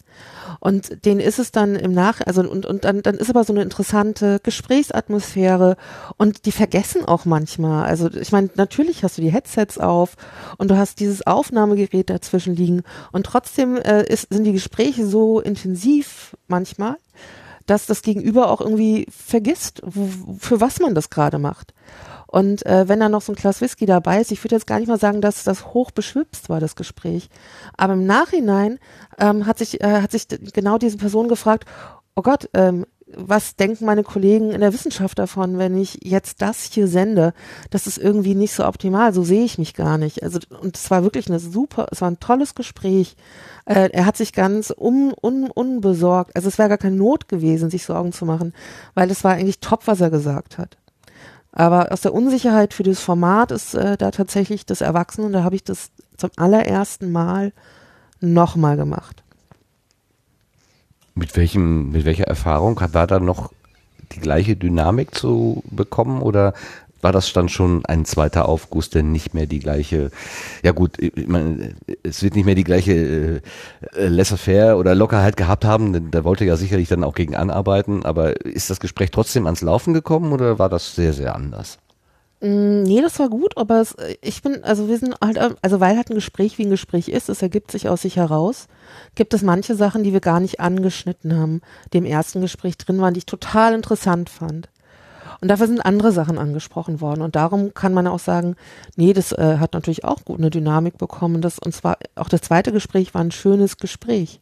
Und 0.61 1.05
denen 1.05 1.21
ist 1.21 1.39
es 1.39 1.53
dann 1.53 1.77
im 1.77 1.93
Nach, 1.93 2.21
also 2.21 2.41
und, 2.43 2.67
und 2.67 2.85
dann, 2.85 3.03
dann 3.03 3.17
ist 3.17 3.31
aber 3.31 3.45
so 3.45 3.53
eine 3.53 3.63
interessante 3.63 4.41
Gesprächsatmosphäre 4.43 5.77
und 6.17 6.47
die 6.47 6.53
vergessen 6.53 7.05
auch 7.05 7.25
manchmal. 7.25 7.87
Also 7.87 8.11
ich 8.13 8.33
meine, 8.33 8.51
natürlich 8.55 9.05
hast 9.05 9.19
du 9.19 9.23
die 9.23 9.33
Headsets 9.33 9.79
auf 9.79 10.17
und 10.59 10.71
du 10.71 10.77
hast 10.77 11.01
dieses 11.01 11.27
Aufnahmegerät 11.27 12.11
dazwischen 12.11 12.57
liegen 12.57 12.83
und 13.13 13.27
trotzdem 13.27 13.77
äh, 13.77 14.05
ist, 14.05 14.33
sind 14.33 14.45
die 14.45 14.53
Gespräche 14.53 15.07
so 15.07 15.41
intensiv 15.41 16.37
manchmal, 16.49 16.97
dass 17.67 17.87
das 17.87 18.03
Gegenüber 18.03 18.51
auch 18.51 18.61
irgendwie 18.61 19.07
vergisst, 19.11 19.83
für 20.39 20.61
was 20.61 20.81
man 20.81 20.95
das 20.95 21.11
gerade 21.11 21.39
macht. 21.39 21.75
Und 22.27 22.67
äh, 22.67 22.89
wenn 22.89 23.01
da 23.01 23.09
noch 23.09 23.23
so 23.23 23.33
ein 23.33 23.37
Glas 23.37 23.61
Whisky 23.61 23.87
dabei 23.87 24.21
ist, 24.21 24.33
ich 24.33 24.43
würde 24.43 24.57
jetzt 24.57 24.67
gar 24.67 24.79
nicht 24.79 24.89
mal 24.89 24.99
sagen, 24.99 25.21
dass 25.21 25.45
das 25.45 25.75
hoch 25.75 25.91
beschwipst 25.91 26.49
war, 26.49 26.61
das 26.61 26.77
Gespräch. 26.77 27.29
Aber 27.77 27.95
im 27.95 28.05
Nachhinein 28.05 28.79
ähm, 29.19 29.47
hat, 29.47 29.59
sich, 29.59 29.81
äh, 29.81 30.03
hat 30.03 30.11
sich 30.11 30.27
genau 30.29 30.79
diese 30.79 30.97
Person 30.99 31.29
gefragt, 31.29 31.67
oh 32.17 32.23
Gott, 32.23 32.49
ähm, 32.55 32.87
was 33.15 33.55
denken 33.55 33.85
meine 33.85 34.03
Kollegen 34.03 34.51
in 34.51 34.61
der 34.61 34.73
Wissenschaft 34.73 35.19
davon, 35.19 35.59
wenn 35.59 35.77
ich 35.77 36.01
jetzt 36.03 36.43
das 36.43 36.65
hier 36.65 36.89
sende? 36.89 37.35
Das 37.71 37.87
ist 37.87 37.99
irgendwie 37.99 38.35
nicht 38.35 38.53
so 38.53 38.67
optimal, 38.67 39.15
so 39.15 39.23
sehe 39.23 39.45
ich 39.45 39.59
mich 39.59 39.75
gar 39.75 39.97
nicht. 39.97 40.25
Also, 40.25 40.41
und 40.61 40.77
es 40.77 40.91
war 40.91 41.05
wirklich 41.05 41.29
eine 41.29 41.39
super, 41.39 41.87
es 41.93 42.01
war 42.01 42.11
ein 42.11 42.19
tolles 42.19 42.57
Gespräch. 42.57 43.17
Äh, 43.65 43.91
er 43.93 44.07
hat 44.07 44.17
sich 44.17 44.33
ganz 44.33 44.75
un, 44.77 45.15
un, 45.23 45.49
unbesorgt, 45.51 46.35
also 46.35 46.49
es 46.49 46.59
wäre 46.59 46.69
gar 46.69 46.79
keine 46.79 46.97
Not 46.97 47.29
gewesen, 47.29 47.71
sich 47.71 47.85
Sorgen 47.85 48.13
zu 48.13 48.25
machen, 48.25 48.53
weil 48.95 49.11
es 49.11 49.23
war 49.23 49.35
eigentlich 49.35 49.61
top, 49.61 49.87
was 49.87 50.01
er 50.01 50.11
gesagt 50.11 50.59
hat. 50.59 50.77
Aber 51.59 51.91
aus 51.91 52.03
der 52.03 52.13
Unsicherheit 52.13 52.75
für 52.75 52.83
das 52.83 53.01
Format 53.01 53.51
ist 53.51 53.75
äh, 53.75 53.97
da 53.97 54.11
tatsächlich 54.11 54.67
das 54.67 54.83
Erwachsene 54.83 55.31
da 55.31 55.43
habe 55.43 55.57
ich 55.57 55.65
das 55.65 55.91
zum 56.19 56.31
allerersten 56.37 57.11
Mal 57.11 57.55
nochmal 58.21 58.77
gemacht. 58.77 59.23
Mit 61.15 61.35
welchem, 61.35 61.93
mit 61.93 62.05
welcher 62.05 62.27
Erfahrung 62.27 62.79
war 62.93 63.07
da 63.07 63.21
noch 63.21 63.53
die 64.13 64.21
gleiche 64.21 64.55
Dynamik 64.55 65.15
zu 65.15 65.63
bekommen 65.71 66.21
oder 66.21 66.53
war 67.07 67.13
das 67.13 67.33
dann 67.33 67.49
schon 67.49 67.85
ein 67.85 68.05
zweiter 68.05 68.49
Aufguss, 68.49 68.91
der 68.91 69.05
nicht 69.05 69.33
mehr 69.33 69.47
die 69.47 69.61
gleiche, 69.61 70.11
ja 70.65 70.73
gut, 70.73 70.99
ich 70.99 71.29
meine, 71.29 71.77
es 72.03 72.25
wird 72.25 72.35
nicht 72.35 72.47
mehr 72.47 72.57
die 72.57 72.65
gleiche 72.65 73.43
äh, 73.95 74.09
laissez-faire 74.09 74.77
oder 74.77 74.97
Lockerheit 74.97 75.37
gehabt 75.37 75.65
haben, 75.65 75.93
denn 75.93 76.11
da 76.11 76.25
wollte 76.25 76.45
ja 76.45 76.57
sicherlich 76.57 76.89
dann 76.89 77.05
auch 77.05 77.15
gegen 77.15 77.37
anarbeiten, 77.37 78.05
aber 78.05 78.45
ist 78.45 78.71
das 78.71 78.81
Gespräch 78.81 79.13
trotzdem 79.13 79.47
ans 79.47 79.63
Laufen 79.63 79.95
gekommen 79.95 80.33
oder 80.33 80.59
war 80.59 80.69
das 80.69 80.97
sehr, 80.97 81.13
sehr 81.13 81.37
anders? 81.37 81.79
Mm, 82.41 82.83
Nee, 82.83 83.01
das 83.03 83.21
war 83.21 83.29
gut, 83.29 83.57
aber 83.57 83.81
es, 83.81 83.95
ich 84.21 84.43
bin, 84.43 84.65
also 84.65 84.89
wir 84.89 84.99
sind 84.99 85.15
halt, 85.23 85.39
also 85.63 85.79
weil 85.79 85.97
halt 85.97 86.11
ein 86.11 86.17
Gespräch 86.17 86.59
wie 86.59 86.65
ein 86.65 86.71
Gespräch 86.71 87.07
ist, 87.09 87.29
es 87.29 87.41
ergibt 87.41 87.71
sich 87.71 87.89
aus 87.89 88.03
sich 88.03 88.17
heraus, 88.17 88.67
gibt 89.15 89.33
es 89.33 89.43
manche 89.43 89.77
Sachen, 89.77 90.03
die 90.03 90.13
wir 90.13 90.21
gar 90.21 90.41
nicht 90.41 90.59
angeschnitten 90.59 91.39
haben, 91.39 91.61
die 91.93 91.99
im 91.99 92.05
ersten 92.05 92.41
Gespräch 92.41 92.77
drin 92.79 93.01
waren, 93.01 93.15
die 93.15 93.19
ich 93.19 93.27
total 93.27 93.75
interessant 93.75 94.29
fand. 94.29 94.71
Und 95.41 95.49
dafür 95.49 95.67
sind 95.67 95.85
andere 95.85 96.13
Sachen 96.13 96.39
angesprochen 96.39 97.01
worden. 97.01 97.23
Und 97.23 97.37
darum 97.37 97.75
kann 97.75 97.93
man 97.93 98.07
auch 98.07 98.19
sagen, 98.19 98.57
nee, 98.97 99.13
das 99.13 99.33
äh, 99.33 99.59
hat 99.59 99.75
natürlich 99.75 100.05
auch 100.05 100.25
gut 100.25 100.39
eine 100.39 100.51
Dynamik 100.51 100.99
bekommen. 100.99 101.43
Das, 101.43 101.59
und 101.59 101.75
zwar 101.75 101.99
auch 102.15 102.29
das 102.29 102.43
zweite 102.43 102.73
Gespräch 102.73 103.15
war 103.15 103.21
ein 103.21 103.31
schönes 103.31 103.77
Gespräch. 103.77 104.41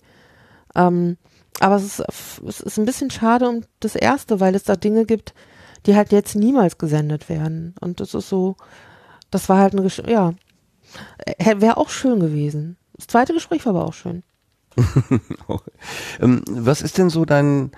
Ähm, 0.75 1.17
aber 1.61 1.77
es 1.77 1.85
ist, 2.01 2.41
es 2.47 2.61
ist 2.61 2.79
ein 2.79 2.85
bisschen 2.85 3.11
schade 3.11 3.49
um 3.49 3.63
das 3.81 3.95
erste, 3.95 4.41
weil 4.41 4.55
es 4.55 4.65
da 4.65 4.77
Dinge 4.77 5.05
gibt, 5.05 5.35
die 5.87 5.95
halt 5.95 6.13
jetzt 6.13 6.35
niemals 6.35 6.79
gesendet 6.79 7.29
werden. 7.29 7.75
Und 7.81 8.01
das 8.01 8.15
ist 8.15 8.29
so, 8.29 8.57
das 9.31 9.49
war 9.49 9.59
halt 9.59 9.73
eine, 9.73 9.83
Gesch 9.83 10.03
ja, 10.07 10.35
wäre 11.39 11.77
auch 11.77 11.91
schön 11.91 12.21
gewesen. 12.21 12.77
Das 12.95 13.07
zweite 13.07 13.35
Gespräch 13.35 13.67
war 13.67 13.75
aber 13.75 13.87
auch 13.87 13.95
schön. 13.95 14.23
ähm, 16.21 16.43
was 16.49 16.83
ist 16.83 16.99
denn 16.99 17.11
so 17.11 17.25
dein, 17.25 17.71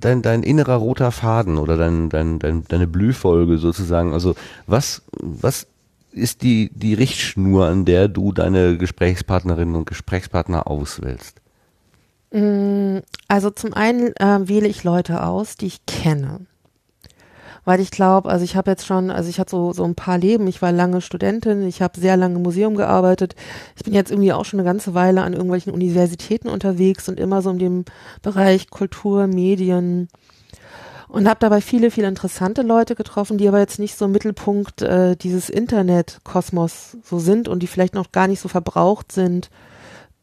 dein, 0.00 0.22
dein 0.22 0.42
innerer 0.42 0.76
roter 0.76 1.12
Faden 1.12 1.58
oder 1.58 1.76
dein, 1.76 2.08
dein, 2.08 2.38
dein, 2.38 2.64
deine 2.68 2.86
Blühfolge 2.86 3.58
sozusagen? 3.58 4.12
Also 4.12 4.34
was, 4.66 5.02
was 5.12 5.66
ist 6.12 6.42
die, 6.42 6.70
die 6.74 6.94
Richtschnur, 6.94 7.66
an 7.66 7.84
der 7.84 8.08
du 8.08 8.32
deine 8.32 8.76
Gesprächspartnerinnen 8.78 9.74
und 9.76 9.86
Gesprächspartner 9.86 10.66
auswählst? 10.66 11.40
Mm, 12.32 12.98
Also 13.28 13.50
zum 13.50 13.74
einen 13.74 14.14
äh, 14.16 14.48
wähle 14.48 14.68
ich 14.68 14.84
Leute 14.84 15.22
aus, 15.24 15.56
die 15.56 15.66
ich 15.66 15.86
kenne. 15.86 16.46
Weil 17.64 17.80
ich 17.80 17.90
glaube, 17.90 18.28
also 18.28 18.44
ich 18.44 18.56
habe 18.56 18.70
jetzt 18.70 18.86
schon, 18.86 19.10
also 19.10 19.28
ich 19.28 19.38
hatte 19.38 19.50
so, 19.50 19.72
so 19.72 19.84
ein 19.84 19.94
paar 19.94 20.18
Leben, 20.18 20.46
ich 20.46 20.62
war 20.62 20.72
lange 20.72 21.00
Studentin, 21.00 21.62
ich 21.66 21.82
habe 21.82 22.00
sehr 22.00 22.16
lange 22.16 22.36
im 22.36 22.42
Museum 22.42 22.74
gearbeitet, 22.74 23.34
ich 23.76 23.84
bin 23.84 23.94
jetzt 23.94 24.10
irgendwie 24.10 24.32
auch 24.32 24.44
schon 24.44 24.60
eine 24.60 24.68
ganze 24.68 24.94
Weile 24.94 25.22
an 25.22 25.32
irgendwelchen 25.32 25.72
Universitäten 25.72 26.48
unterwegs 26.48 27.08
und 27.08 27.20
immer 27.20 27.42
so 27.42 27.50
in 27.50 27.58
dem 27.58 27.84
Bereich 28.22 28.70
Kultur, 28.70 29.26
Medien. 29.26 30.08
Und 31.08 31.28
habe 31.28 31.40
dabei 31.40 31.60
viele, 31.60 31.90
viele 31.90 32.06
interessante 32.06 32.62
Leute 32.62 32.94
getroffen, 32.94 33.36
die 33.36 33.48
aber 33.48 33.58
jetzt 33.58 33.80
nicht 33.80 33.98
so 33.98 34.04
im 34.04 34.12
Mittelpunkt 34.12 34.80
äh, 34.82 35.16
dieses 35.16 35.50
Internet-Kosmos 35.50 36.98
so 37.02 37.18
sind 37.18 37.48
und 37.48 37.64
die 37.64 37.66
vielleicht 37.66 37.94
noch 37.94 38.12
gar 38.12 38.28
nicht 38.28 38.38
so 38.38 38.48
verbraucht 38.48 39.10
sind 39.10 39.50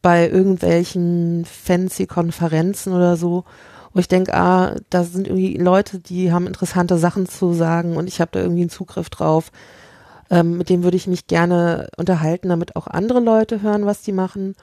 bei 0.00 0.28
irgendwelchen 0.28 1.44
fancy 1.44 2.06
Konferenzen 2.06 2.94
oder 2.94 3.16
so 3.16 3.44
wo 3.98 4.00
ich 4.00 4.06
denke, 4.06 4.32
ah, 4.32 4.76
da 4.90 5.02
sind 5.02 5.26
irgendwie 5.26 5.56
Leute, 5.56 5.98
die 5.98 6.30
haben 6.30 6.46
interessante 6.46 6.98
Sachen 6.98 7.26
zu 7.26 7.52
sagen 7.52 7.96
und 7.96 8.06
ich 8.06 8.20
habe 8.20 8.30
da 8.30 8.38
irgendwie 8.38 8.60
einen 8.60 8.70
Zugriff 8.70 9.10
drauf. 9.10 9.50
Ähm, 10.30 10.56
mit 10.56 10.68
dem 10.68 10.84
würde 10.84 10.96
ich 10.96 11.08
mich 11.08 11.26
gerne 11.26 11.88
unterhalten, 11.96 12.48
damit 12.48 12.76
auch 12.76 12.86
andere 12.86 13.18
Leute 13.18 13.60
hören, 13.60 13.86
was 13.86 14.02
die 14.02 14.12
machen. 14.12 14.54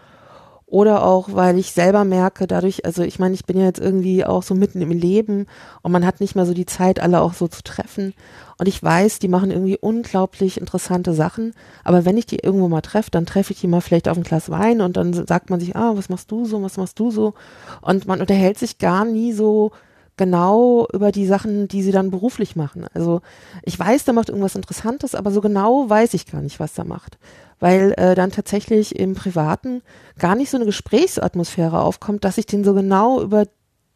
Oder 0.75 1.05
auch, 1.05 1.29
weil 1.31 1.57
ich 1.57 1.71
selber 1.71 2.03
merke, 2.03 2.47
dadurch, 2.47 2.83
also 2.83 3.01
ich 3.01 3.17
meine, 3.17 3.33
ich 3.33 3.45
bin 3.45 3.57
ja 3.57 3.63
jetzt 3.63 3.79
irgendwie 3.79 4.25
auch 4.25 4.43
so 4.43 4.55
mitten 4.55 4.81
im 4.81 4.91
Leben 4.91 5.45
und 5.81 5.93
man 5.93 6.05
hat 6.05 6.19
nicht 6.19 6.35
mehr 6.35 6.45
so 6.45 6.53
die 6.53 6.65
Zeit, 6.65 6.99
alle 6.99 7.21
auch 7.21 7.33
so 7.33 7.47
zu 7.47 7.63
treffen. 7.63 8.13
Und 8.57 8.67
ich 8.67 8.83
weiß, 8.83 9.19
die 9.19 9.29
machen 9.29 9.51
irgendwie 9.51 9.77
unglaublich 9.79 10.59
interessante 10.59 11.13
Sachen. 11.13 11.53
Aber 11.85 12.03
wenn 12.03 12.17
ich 12.17 12.25
die 12.25 12.39
irgendwo 12.39 12.67
mal 12.67 12.81
treffe, 12.81 13.09
dann 13.09 13.25
treffe 13.25 13.53
ich 13.53 13.61
die 13.61 13.67
mal 13.67 13.79
vielleicht 13.79 14.09
auf 14.09 14.17
ein 14.17 14.23
Glas 14.23 14.49
Wein 14.49 14.81
und 14.81 14.97
dann 14.97 15.13
sagt 15.13 15.49
man 15.49 15.61
sich, 15.61 15.77
ah, 15.77 15.93
was 15.95 16.09
machst 16.09 16.29
du 16.29 16.43
so, 16.43 16.61
was 16.61 16.75
machst 16.75 16.99
du 16.99 17.09
so? 17.09 17.35
Und 17.79 18.05
man 18.05 18.19
unterhält 18.19 18.59
sich 18.59 18.77
gar 18.77 19.05
nie 19.05 19.31
so 19.31 19.71
genau 20.17 20.87
über 20.93 21.11
die 21.11 21.25
Sachen, 21.25 21.67
die 21.67 21.83
sie 21.83 21.91
dann 21.91 22.11
beruflich 22.11 22.55
machen. 22.55 22.85
Also 22.93 23.21
ich 23.63 23.77
weiß, 23.77 24.05
da 24.05 24.13
macht 24.13 24.29
irgendwas 24.29 24.55
Interessantes, 24.55 25.15
aber 25.15 25.31
so 25.31 25.41
genau 25.41 25.89
weiß 25.89 26.13
ich 26.13 26.25
gar 26.25 26.41
nicht, 26.41 26.59
was 26.59 26.77
er 26.77 26.85
macht 26.85 27.17
weil 27.59 27.93
äh, 27.97 28.15
dann 28.15 28.31
tatsächlich 28.31 28.97
im 28.97 29.15
Privaten 29.15 29.81
gar 30.19 30.35
nicht 30.35 30.49
so 30.49 30.57
eine 30.57 30.65
Gesprächsatmosphäre 30.65 31.81
aufkommt, 31.81 32.23
dass 32.23 32.37
ich 32.37 32.45
den 32.45 32.63
so 32.63 32.73
genau 32.73 33.21
über 33.21 33.45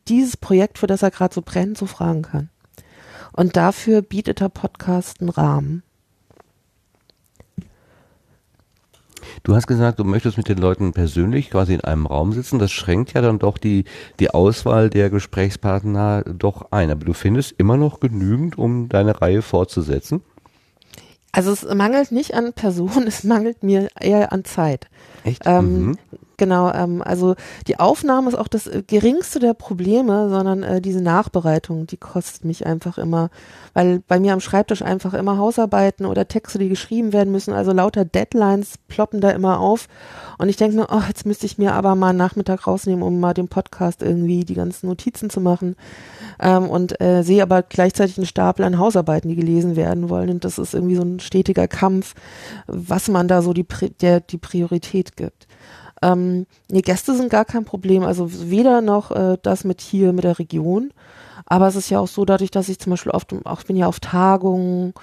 dieses 0.08 0.38
Projekt, 0.38 0.80
für 0.80 0.88
das 0.88 1.04
er 1.04 1.12
gerade 1.12 1.34
so 1.34 1.41
brennt, 1.41 1.78
so 1.78 1.86
fragen 1.86 2.24
kann. 2.24 2.50
Und 3.34 3.58
dafür 3.58 4.02
bietet 4.02 4.40
der 4.40 4.50
Podcast 4.50 5.22
einen 5.22 5.30
Rahmen. 5.30 5.84
Du 9.44 9.56
hast 9.56 9.68
gesagt, 9.68 9.99
du 9.99 10.03
möchtest 10.03 10.38
mit 10.38 10.49
den 10.49 10.57
Leuten 10.57 10.94
persönlich 10.94 11.49
quasi 11.49 11.74
in 11.74 11.82
einem 11.82 12.06
Raum 12.06 12.34
sitzen. 12.34 12.60
Das 12.60 12.72
schränkt 12.72 13.14
ja 13.14 13.22
dann 13.22 13.40
doch 13.40 13.57
die, 13.57 13.86
die 14.20 14.32
Auswahl 14.32 14.90
der 14.90 15.10
Gesprächspartner 15.10 16.24
doch 16.24 16.72
ein. 16.72 16.91
Aber 16.91 17.06
du 17.06 17.14
findest 17.14 17.56
immer 17.57 17.78
noch 17.78 17.99
genügend, 17.99 18.57
um 18.57 18.90
deine 18.90 19.22
Reihe 19.22 19.41
fortzusetzen? 19.41 20.22
Also 21.32 21.52
es 21.52 21.64
mangelt 21.64 22.11
nicht 22.11 22.34
an 22.34 22.53
Personen, 22.53 23.07
es 23.07 23.24
mangelt 23.24 23.64
mir 23.64 23.88
eher 23.99 24.32
an 24.32 24.45
Zeit. 24.45 24.88
Echt? 25.24 25.44
Ähm, 25.45 25.86
Mhm. 25.88 25.98
Genau, 26.40 26.72
ähm, 26.72 27.02
also 27.02 27.36
die 27.68 27.80
Aufnahme 27.82 28.30
ist 28.30 28.36
auch 28.36 28.48
das 28.48 28.66
äh, 28.66 28.82
geringste 28.88 29.40
der 29.40 29.53
Probleme, 29.53 30.30
sondern 30.30 30.64
äh, 30.64 30.80
diese 30.80 31.02
Nachbereitung, 31.02 31.86
die 31.86 31.98
kostet 31.98 32.45
mich 32.45 32.66
einfach 32.66 32.98
immer, 32.98 33.30
weil 33.74 34.02
bei 34.07 34.22
mir 34.22 34.32
am 34.32 34.40
Schreibtisch 34.40 34.82
einfach 34.82 35.14
immer 35.14 35.38
Hausarbeiten 35.38 36.06
oder 36.06 36.30
Texte, 36.30 36.57
die 36.57 36.70
geschrieben 36.70 37.11
werden 37.11 37.34
müssen, 37.34 37.53
also 37.53 37.74
lauter 37.74 38.06
Deadlines 38.06 38.76
ploppen 38.88 39.20
da 39.20 39.32
immer 39.32 39.60
auf. 39.60 39.90
Und 40.38 40.48
ich 40.48 40.56
denke 40.56 40.78
mir, 40.78 40.88
oh, 40.90 41.02
jetzt 41.10 41.26
müsste 41.26 41.45
ich 41.45 41.57
mir 41.57 41.74
aber 41.74 41.95
mal 41.95 42.11
einen 42.11 42.18
Nachmittag 42.18 42.66
rausnehmen, 42.66 43.03
um 43.03 43.20
mal 43.20 43.34
den 43.34 43.49
Podcast 43.49 44.02
irgendwie 44.02 44.45
die 44.45 44.53
ganzen 44.53 44.88
Notizen 44.88 45.30
zu 45.30 45.41
machen. 45.41 45.76
Ähm, 46.40 46.70
und 46.70 47.02
äh, 47.02 47.22
sehe 47.22 47.44
aber 47.44 47.64
gleichzeitig 47.64 48.18
einen 48.18 48.28
Stapel 48.28 48.64
an 48.64 48.80
Hausarbeiten, 48.80 49.28
die 49.28 49.36
gelesen 49.36 49.76
werden 49.76 50.07
wollen. 50.07 50.30
Und 50.30 50.45
das 50.45 50.57
ist 50.57 50.74
irgendwie 50.74 50.95
so 50.95 51.02
ein 51.02 51.20
stetiger 51.20 51.68
Kampf, 51.68 52.16
was 52.66 53.10
man 53.10 53.28
da 53.28 53.41
so 53.41 53.52
die, 53.52 53.66
der, 53.99 54.22
die 54.22 54.38
Priorität 54.38 55.18
gibt. 55.18 55.49
Ähm, 56.02 56.46
nee, 56.70 56.82
Gäste 56.82 57.16
sind 57.16 57.30
gar 57.30 57.46
kein 57.46 57.66
Problem. 57.66 58.04
Also 58.04 58.28
weder 58.50 58.82
noch 58.82 59.12
äh, 59.12 59.38
das 59.42 59.64
mit 59.64 59.82
hier 59.82 60.14
mit 60.14 60.24
der 60.24 60.40
Region. 60.40 60.92
Aber 61.46 61.68
es 61.68 61.76
ist 61.76 61.90
ja 61.90 62.00
auch 62.00 62.08
so, 62.08 62.26
dadurch, 62.26 62.52
dass 62.52 62.70
ich 62.70 62.80
zum 62.80 62.92
Beispiel 62.92 63.12
oft, 63.12 63.34
auch 63.46 63.64
bin 63.64 63.76
ja 63.76 63.88
auf 63.88 64.00
Tagungen 64.00 64.94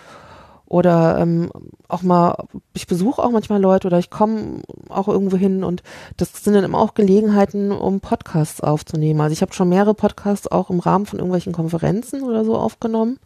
oder 0.66 1.18
ähm, 1.18 1.51
auch 1.89 2.02
mal, 2.02 2.36
ich 2.74 2.86
besuche 2.86 3.23
auch 3.23 3.31
manchmal 3.31 3.60
Leute 3.60 3.86
oder 3.86 3.98
ich 3.98 4.10
komme 4.10 4.62
auch 4.89 5.06
irgendwo 5.09 5.36
hin 5.36 5.62
und 5.62 5.82
das 6.16 6.32
sind 6.43 6.55
dann 6.55 6.64
immer 6.64 6.78
auch 6.78 6.94
Gelegenheiten, 6.94 7.70
um 7.70 8.01
Podcasts 8.01 8.60
aufzunehmen. 8.60 9.20
Also 9.20 9.32
ich 9.32 9.43
habe 9.43 9.52
schon 9.55 9.68
mehrere 9.68 9.94
Podcasts 9.94 10.51
auch 10.51 10.70
im 10.70 10.81
Rahmen 10.81 11.06
von 11.06 11.20
irgendwelchen 11.20 11.52
Konferenzen 11.52 12.23
oder 12.23 12.44
so 12.44 12.56
aufgenommen. 12.56 13.18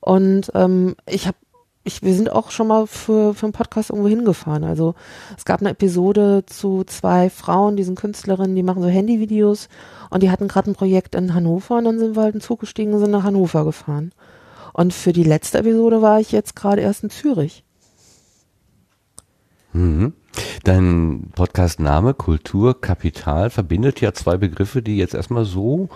Und 0.00 0.52
ähm, 0.54 0.96
ich 1.06 1.26
habe 1.26 1.36
ich, 1.84 2.02
wir 2.02 2.14
sind 2.14 2.32
auch 2.32 2.50
schon 2.50 2.66
mal 2.66 2.86
für, 2.86 3.34
für 3.34 3.46
einen 3.46 3.52
Podcast 3.52 3.90
irgendwo 3.90 4.08
hingefahren. 4.08 4.64
Also 4.64 4.94
es 5.36 5.44
gab 5.44 5.60
eine 5.60 5.70
Episode 5.70 6.44
zu 6.46 6.82
zwei 6.84 7.28
Frauen, 7.28 7.76
diesen 7.76 7.94
Künstlerinnen, 7.94 8.56
die 8.56 8.62
machen 8.62 8.82
so 8.82 8.88
Handyvideos 8.88 9.68
und 10.08 10.22
die 10.22 10.30
hatten 10.30 10.48
gerade 10.48 10.70
ein 10.70 10.74
Projekt 10.74 11.14
in 11.14 11.34
Hannover 11.34 11.76
und 11.76 11.84
dann 11.84 11.98
sind 11.98 12.16
wir 12.16 12.22
halt 12.22 12.34
in 12.34 12.40
Zug 12.40 12.60
gestiegen 12.60 12.94
und 12.94 13.00
sind 13.00 13.10
nach 13.10 13.24
Hannover 13.24 13.64
gefahren. 13.64 14.12
Und 14.72 14.94
für 14.94 15.12
die 15.12 15.22
letzte 15.22 15.58
Episode 15.58 16.00
war 16.00 16.20
ich 16.20 16.32
jetzt 16.32 16.56
gerade 16.56 16.80
erst 16.80 17.04
in 17.04 17.10
Zürich. 17.10 17.64
Mhm. 19.74 20.14
Dein 20.64 21.30
Podcast-Name 21.34 22.14
Kulturkapital 22.14 23.50
verbindet 23.50 24.00
ja 24.00 24.14
zwei 24.14 24.36
Begriffe, 24.36 24.82
die 24.82 24.96
jetzt 24.96 25.14
erstmal 25.14 25.44
so 25.44 25.90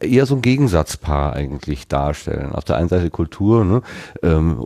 eher 0.00 0.26
so 0.26 0.36
ein 0.36 0.42
Gegensatzpaar 0.42 1.32
eigentlich 1.32 1.88
darstellen. 1.88 2.52
Auf 2.52 2.64
der 2.64 2.76
einen 2.76 2.88
Seite 2.88 3.10
Kultur, 3.10 3.64
ne? 3.64 3.82
ähm, 4.22 4.64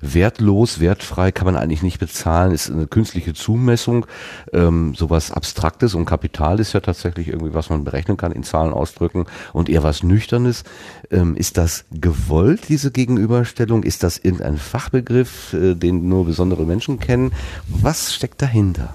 wertlos, 0.00 0.80
wertfrei 0.80 1.32
kann 1.32 1.46
man 1.46 1.56
eigentlich 1.56 1.82
nicht 1.82 1.98
bezahlen, 1.98 2.52
ist 2.52 2.70
eine 2.70 2.86
künstliche 2.86 3.34
Zumessung, 3.34 4.06
ähm, 4.52 4.94
sowas 4.94 5.30
Abstraktes 5.30 5.94
und 5.94 6.06
Kapital 6.06 6.60
ist 6.60 6.72
ja 6.72 6.80
tatsächlich 6.80 7.28
irgendwie, 7.28 7.54
was 7.54 7.70
man 7.70 7.84
berechnen 7.84 8.16
kann, 8.16 8.32
in 8.32 8.42
Zahlen 8.42 8.72
ausdrücken 8.72 9.26
und 9.52 9.68
eher 9.68 9.82
was 9.82 10.02
Nüchternes. 10.02 10.64
Ähm, 11.10 11.36
ist 11.36 11.58
das 11.58 11.84
gewollt, 11.90 12.68
diese 12.68 12.90
Gegenüberstellung? 12.90 13.82
Ist 13.82 14.02
das 14.02 14.18
irgendein 14.18 14.56
Fachbegriff, 14.56 15.52
äh, 15.52 15.74
den 15.74 16.08
nur 16.08 16.24
besondere 16.24 16.64
Menschen 16.64 16.98
kennen? 16.98 17.32
Was 17.68 18.14
steckt 18.14 18.40
dahinter? 18.40 18.94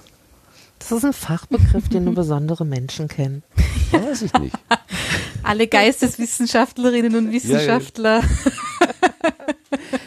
Das 0.79 0.91
ist 0.91 1.05
ein 1.05 1.13
Fachbegriff, 1.13 1.89
den 1.89 2.05
nur 2.05 2.15
besondere 2.15 2.65
Menschen 2.65 3.07
kennen. 3.07 3.43
Weiß 3.91 4.23
ich 4.23 4.33
nicht. 4.33 4.55
Alle 5.43 5.67
Geisteswissenschaftlerinnen 5.67 7.15
und 7.15 7.31
Wissenschaftler 7.31 8.21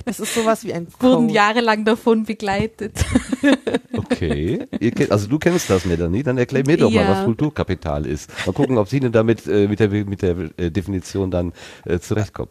Das 0.05 0.21
ist 0.21 0.35
sowas 0.35 0.65
wie 0.65 0.73
ein 0.75 0.87
wurden 1.01 1.27
Code. 1.27 1.33
jahrelang 1.35 1.85
davon 1.85 2.25
begleitet. 2.25 2.93
Okay. 3.95 4.67
Ihr 4.79 4.91
kennt, 4.93 5.11
also 5.11 5.27
du 5.27 5.39
kennst 5.39 5.69
das, 5.71 5.85
Melanie, 5.85 6.23
dann 6.23 6.37
erklär 6.39 6.63
mir 6.67 6.77
doch 6.77 6.91
mal, 6.91 7.03
Ja. 7.03 7.11
was 7.11 7.25
Kulturkapital 7.25 8.07
ist. 8.07 8.31
Mal 8.47 8.53
gucken, 8.53 8.77
ob 8.79 8.89
Tine 8.89 9.11
damit 9.11 9.47
äh, 9.47 9.67
mit 9.69 9.81
der, 9.81 9.89
mit 9.89 10.23
der 10.23 10.37
äh, 10.59 10.71
Definition 10.71 11.31
dann 11.31 11.53
äh, 11.85 11.99
zurechtkommt. 11.99 12.51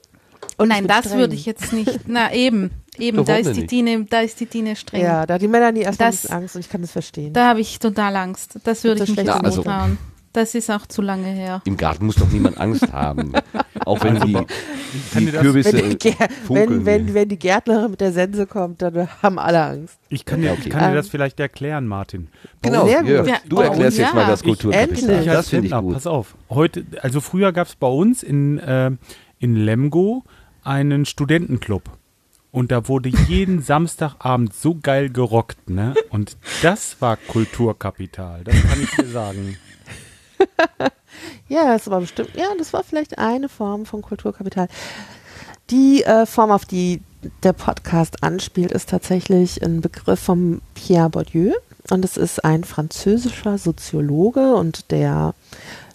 Oh 0.58 0.66
nein, 0.66 0.88
das 0.88 1.06
streng. 1.06 1.20
würde 1.20 1.36
ich 1.36 1.46
jetzt 1.46 1.72
nicht. 1.72 2.00
Na 2.08 2.34
eben, 2.34 2.72
eben, 2.98 3.18
Doch, 3.18 3.26
da 3.26 3.36
ist 3.38 3.46
denn 3.48 3.54
die 3.54 3.60
nicht? 3.62 3.70
Tine, 3.70 4.06
da 4.10 4.22
ist 4.22 4.40
die 4.40 4.46
Tine 4.48 4.76
streng. 4.76 5.02
Ja, 5.02 5.26
da 5.26 5.36
hat 5.36 5.42
die 5.42 5.48
Melanie 5.48 5.82
erst 5.82 6.00
mal 6.00 6.06
ein 6.08 6.12
Das- 6.12 6.22
bisschen 6.24 6.36
Angst 6.36 6.56
und 6.56 6.62
ich 6.62 6.70
kann 6.70 6.82
das 6.82 6.92
verstehen. 6.92 7.34
Da 7.34 7.50
habe 7.50 7.62
ich 7.62 7.80
total 7.80 8.16
Angst. 8.16 8.60
Das 8.64 8.84
würde 8.84 9.04
ich 9.04 9.16
nicht 9.16 9.26
Noten? 9.26 9.64
trauen. 9.64 9.98
Das 10.34 10.56
ist 10.56 10.70
auch 10.72 10.86
zu 10.88 11.02
lange 11.02 11.28
her. 11.28 11.62
Im 11.66 11.76
Garten 11.78 12.06
muss 12.06 12.16
doch 12.16 12.30
niemand 12.30 12.58
Angst 12.58 12.92
haben. 12.94 13.34
Auch 13.86 14.02
wenn 14.04 14.18
Also, 14.18 14.28
die, 14.28 15.26
die 15.26 15.26
Kürbisse 15.32 15.74
wenn, 15.74 15.98
wenn, 16.50 16.86
wenn, 16.86 17.14
wenn 17.14 17.30
die 17.30 17.40
Gärtnerin 17.40 17.92
mit 17.92 18.02
der 18.02 18.14
Sense 18.14 18.46
kommt, 18.48 18.82
dann 18.82 19.10
haben 19.22 19.40
alle 19.40 19.64
Angst. 19.64 19.98
Ich 20.10 20.24
kann, 20.26 20.42
dir, 20.42 20.48
Ja, 20.48 20.54
ich 20.54 20.60
okay. 20.60 20.70
kann 20.70 20.82
dir 20.82 20.90
Ähm, 20.90 20.96
das 20.96 21.10
vielleicht 21.10 21.40
erklären, 21.40 21.88
Martin. 21.88 22.30
genau, 22.62 22.88
sehr 22.88 23.02
gut. 23.02 23.28
Ja, 23.28 23.38
du 23.48 23.58
oh, 23.58 23.62
erklärst 23.62 23.98
jetzt 23.98 24.10
ja. 24.10 24.16
mal 24.16 24.28
das 24.28 24.44
Kulturkapital. 24.44 25.10
endlich. 25.10 25.26
Das 25.26 25.50
finde 25.50 25.68
ich 25.68 25.74
gut. 25.74 25.94
Pass 25.94 26.08
auf. 26.08 26.36
Heute, 26.50 26.86
also 27.02 27.20
früher 27.20 27.52
gab 27.52 27.68
es 27.68 27.76
bei 27.76 27.88
uns 27.88 28.24
in, 28.24 28.58
äh, 28.60 28.92
in 29.40 29.56
Lemgo 29.56 30.24
einen 30.64 31.06
Studentenclub. 31.06 31.84
Und 32.52 32.72
da 32.72 32.88
wurde 32.88 33.10
jeden 33.28 33.62
Samstagabend 33.64 34.54
so 34.54 34.76
geil 34.82 35.10
gerockt, 35.10 35.70
ne? 35.70 35.94
Und 36.10 36.38
das 36.62 37.02
war 37.02 37.16
Kulturkapital, 37.18 38.44
das 38.44 38.56
kann 38.62 38.82
ich 38.82 38.90
dir 38.92 39.08
sagen. 39.08 39.58
Ja, 41.48 41.74
das 41.74 41.90
war 41.90 42.00
bestimmt, 42.00 42.36
ja, 42.36 42.48
das 42.58 42.72
war 42.72 42.84
vielleicht 42.84 43.18
eine 43.18 43.50
Form 43.50 43.86
von 43.86 44.02
Kulturkapital. 44.02 44.68
Die 45.70 46.04
äh, 46.04 46.26
Form, 46.26 46.52
auf 46.52 46.66
die 46.66 47.02
der 47.44 47.54
Podcast 47.54 48.24
anspielt, 48.24 48.72
ist 48.72 48.90
tatsächlich 48.90 49.64
ein 49.64 49.82
Begriff 49.82 50.20
von 50.20 50.62
Pierre 50.74 51.10
Bourdieu. 51.10 51.54
Und 51.90 52.06
es 52.06 52.18
ist 52.18 52.46
ein 52.46 52.64
französischer 52.64 53.58
Soziologe 53.58 54.56
und 54.56 54.92
der, 54.92 55.34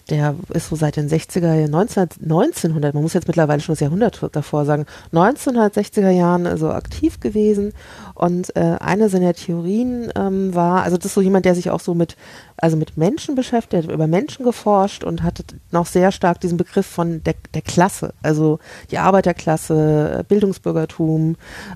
der 0.09 0.35
ist 0.49 0.69
so 0.69 0.75
seit 0.75 0.95
den 0.95 1.09
60er 1.09 1.53
Jahren, 1.53 1.71
19, 1.71 2.09
1900, 2.23 2.93
man 2.93 3.03
muss 3.03 3.13
jetzt 3.13 3.27
mittlerweile 3.27 3.61
schon 3.61 3.73
das 3.73 3.79
Jahrhundert 3.79 4.19
davor 4.31 4.65
sagen, 4.65 4.85
1960er 5.13 6.09
Jahren 6.09 6.47
also 6.47 6.69
aktiv 6.69 7.19
gewesen. 7.19 7.73
Und 8.13 8.55
äh, 8.55 8.77
eine 8.79 9.09
seiner 9.09 9.33
Theorien 9.33 10.11
ähm, 10.15 10.55
war, 10.55 10.83
also 10.83 10.97
das 10.97 11.07
ist 11.07 11.13
so 11.13 11.21
jemand, 11.21 11.45
der 11.45 11.55
sich 11.55 11.69
auch 11.69 11.79
so 11.79 11.93
mit, 11.93 12.15
also 12.57 12.77
mit 12.77 12.97
Menschen 12.97 13.35
beschäftigt, 13.35 13.83
hat 13.83 13.93
über 13.93 14.07
Menschen 14.07 14.43
geforscht 14.43 15.03
und 15.03 15.23
hatte 15.23 15.43
noch 15.71 15.85
sehr 15.85 16.11
stark 16.11 16.41
diesen 16.41 16.57
Begriff 16.57 16.85
von 16.87 17.23
der, 17.23 17.35
der 17.53 17.61
Klasse, 17.61 18.13
also 18.23 18.59
die 18.91 18.97
Arbeiterklasse, 18.97 20.25
Bildungsbürgertum, 20.27 21.35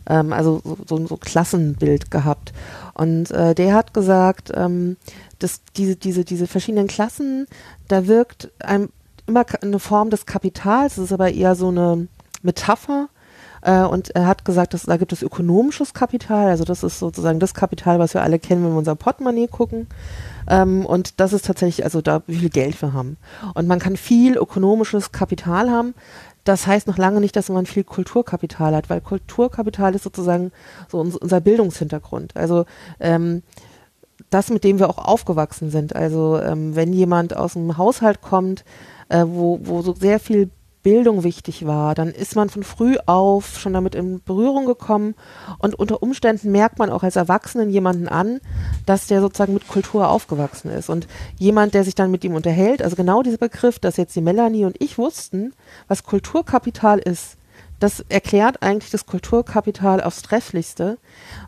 ähm, 0.09 0.33
also 0.33 0.61
so, 0.63 0.77
so, 0.87 1.07
so 1.07 1.17
Klassenbild 1.17 2.09
gehabt. 2.11 2.53
Und 2.93 3.31
äh, 3.31 3.55
der 3.55 3.73
hat 3.73 3.93
gesagt, 3.93 4.51
ähm, 4.55 4.97
dass 5.43 5.61
diese, 5.77 5.95
diese, 5.95 6.23
diese 6.23 6.47
verschiedenen 6.47 6.87
Klassen, 6.87 7.47
da 7.87 8.07
wirkt 8.07 8.51
einem 8.59 8.89
immer 9.27 9.45
eine 9.61 9.79
Form 9.79 10.09
des 10.09 10.25
Kapitals, 10.25 10.95
das 10.95 11.05
ist 11.05 11.13
aber 11.13 11.31
eher 11.31 11.55
so 11.55 11.69
eine 11.69 12.07
Metapher. 12.41 13.09
Äh, 13.61 13.83
und 13.83 14.09
er 14.15 14.27
hat 14.27 14.43
gesagt, 14.45 14.73
dass 14.73 14.83
da 14.83 14.97
gibt 14.97 15.13
es 15.13 15.21
ökonomisches 15.21 15.93
Kapital, 15.93 16.47
also 16.47 16.63
das 16.63 16.83
ist 16.83 16.99
sozusagen 16.99 17.39
das 17.39 17.53
Kapital, 17.53 17.99
was 17.99 18.13
wir 18.13 18.23
alle 18.23 18.39
kennen, 18.39 18.63
wenn 18.63 18.71
wir 18.71 18.77
unser 18.77 18.95
Portemonnaie 18.95 19.47
gucken. 19.47 19.87
Ähm, 20.47 20.85
und 20.85 21.19
das 21.19 21.33
ist 21.33 21.45
tatsächlich, 21.45 21.83
also 21.83 22.01
da, 22.01 22.23
wie 22.27 22.37
viel 22.37 22.49
Geld 22.49 22.81
wir 22.81 22.93
haben. 22.93 23.17
Und 23.53 23.67
man 23.67 23.79
kann 23.79 23.97
viel 23.97 24.37
ökonomisches 24.37 25.11
Kapital 25.11 25.69
haben. 25.69 25.93
Das 26.43 26.65
heißt 26.65 26.87
noch 26.87 26.97
lange 26.97 27.19
nicht, 27.21 27.35
dass 27.35 27.49
man 27.49 27.67
viel 27.67 27.83
Kulturkapital 27.83 28.75
hat, 28.75 28.89
weil 28.89 28.99
Kulturkapital 28.99 29.93
ist 29.93 30.03
sozusagen 30.03 30.51
so 30.89 30.99
uns, 30.99 31.15
unser 31.15 31.39
Bildungshintergrund. 31.39 32.35
Also 32.35 32.65
ähm, 32.99 33.43
das, 34.31 34.49
mit 34.49 34.63
dem 34.63 34.79
wir 34.79 34.89
auch 34.89 34.97
aufgewachsen 34.97 35.69
sind. 35.69 35.95
Also 35.95 36.39
ähm, 36.39 36.75
wenn 36.75 36.93
jemand 36.93 37.35
aus 37.35 37.55
einem 37.55 37.77
Haushalt 37.77 38.21
kommt, 38.21 38.65
äh, 39.09 39.25
wo, 39.27 39.59
wo 39.61 39.81
so 39.83 39.93
sehr 39.93 40.19
viel 40.19 40.49
Bildung 40.83 41.23
wichtig 41.23 41.67
war, 41.67 41.93
dann 41.93 42.09
ist 42.09 42.35
man 42.35 42.49
von 42.49 42.63
früh 42.63 42.95
auf 43.05 43.59
schon 43.59 43.73
damit 43.73 43.93
in 43.93 44.23
Berührung 44.23 44.65
gekommen 44.65 45.15
und 45.59 45.75
unter 45.75 46.01
Umständen 46.01 46.51
merkt 46.51 46.79
man 46.79 46.89
auch 46.89 47.03
als 47.03 47.17
Erwachsenen 47.17 47.69
jemanden 47.69 48.07
an, 48.07 48.39
dass 48.85 49.05
der 49.05 49.21
sozusagen 49.21 49.53
mit 49.53 49.67
Kultur 49.67 50.09
aufgewachsen 50.09 50.71
ist. 50.71 50.89
Und 50.89 51.07
jemand, 51.37 51.75
der 51.75 51.83
sich 51.83 51.93
dann 51.93 52.09
mit 52.09 52.23
ihm 52.23 52.33
unterhält, 52.33 52.81
also 52.81 52.95
genau 52.95 53.21
dieser 53.21 53.37
Begriff, 53.37 53.77
dass 53.77 53.97
jetzt 53.97 54.15
die 54.15 54.21
Melanie 54.21 54.65
und 54.65 54.81
ich 54.81 54.97
wussten, 54.97 55.53
was 55.87 56.03
Kulturkapital 56.03 56.97
ist, 56.97 57.37
das 57.81 58.05
erklärt 58.07 58.61
eigentlich 58.63 58.91
das 58.91 59.05
Kulturkapital 59.05 60.01
aufs 60.01 60.21
Trefflichste, 60.21 60.97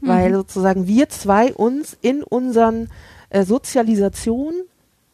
weil 0.01 0.31
Mhm. 0.31 0.35
sozusagen 0.35 0.88
wir 0.88 1.07
zwei 1.10 1.53
uns 1.53 1.95
in 2.01 2.23
unseren 2.23 2.89
äh, 3.30 3.43
Sozialisation 3.45 4.53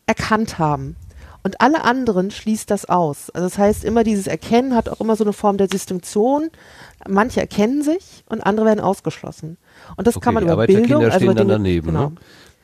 erkannt 0.07 0.57
haben. 0.59 0.95
Und 1.43 1.61
alle 1.61 1.83
anderen 1.85 2.31
schließt 2.31 2.69
das 2.69 2.85
aus. 2.89 3.29
Also 3.29 3.47
das 3.47 3.57
heißt, 3.57 3.85
immer 3.85 4.03
dieses 4.03 4.27
Erkennen 4.27 4.75
hat 4.75 4.89
auch 4.89 4.99
immer 4.99 5.15
so 5.15 5.23
eine 5.23 5.31
Form 5.31 5.55
der 5.57 5.67
Distinktion. 5.67 6.49
Manche 7.07 7.39
erkennen 7.39 7.81
sich 7.81 8.23
und 8.27 8.41
andere 8.41 8.65
werden 8.65 8.81
ausgeschlossen. 8.81 9.57
Und 9.95 10.05
das 10.05 10.17
Okay, 10.17 10.25
kann 10.25 10.33
man 10.33 10.43
über 10.43 10.67
Bildung, 10.67 11.03
also 11.05 11.15
stehen 11.15 11.23
über 11.23 11.33
dann 11.35 11.47
Dinge- 11.47 11.53
daneben, 11.53 11.87
genau. 11.87 12.09
ne? 12.09 12.15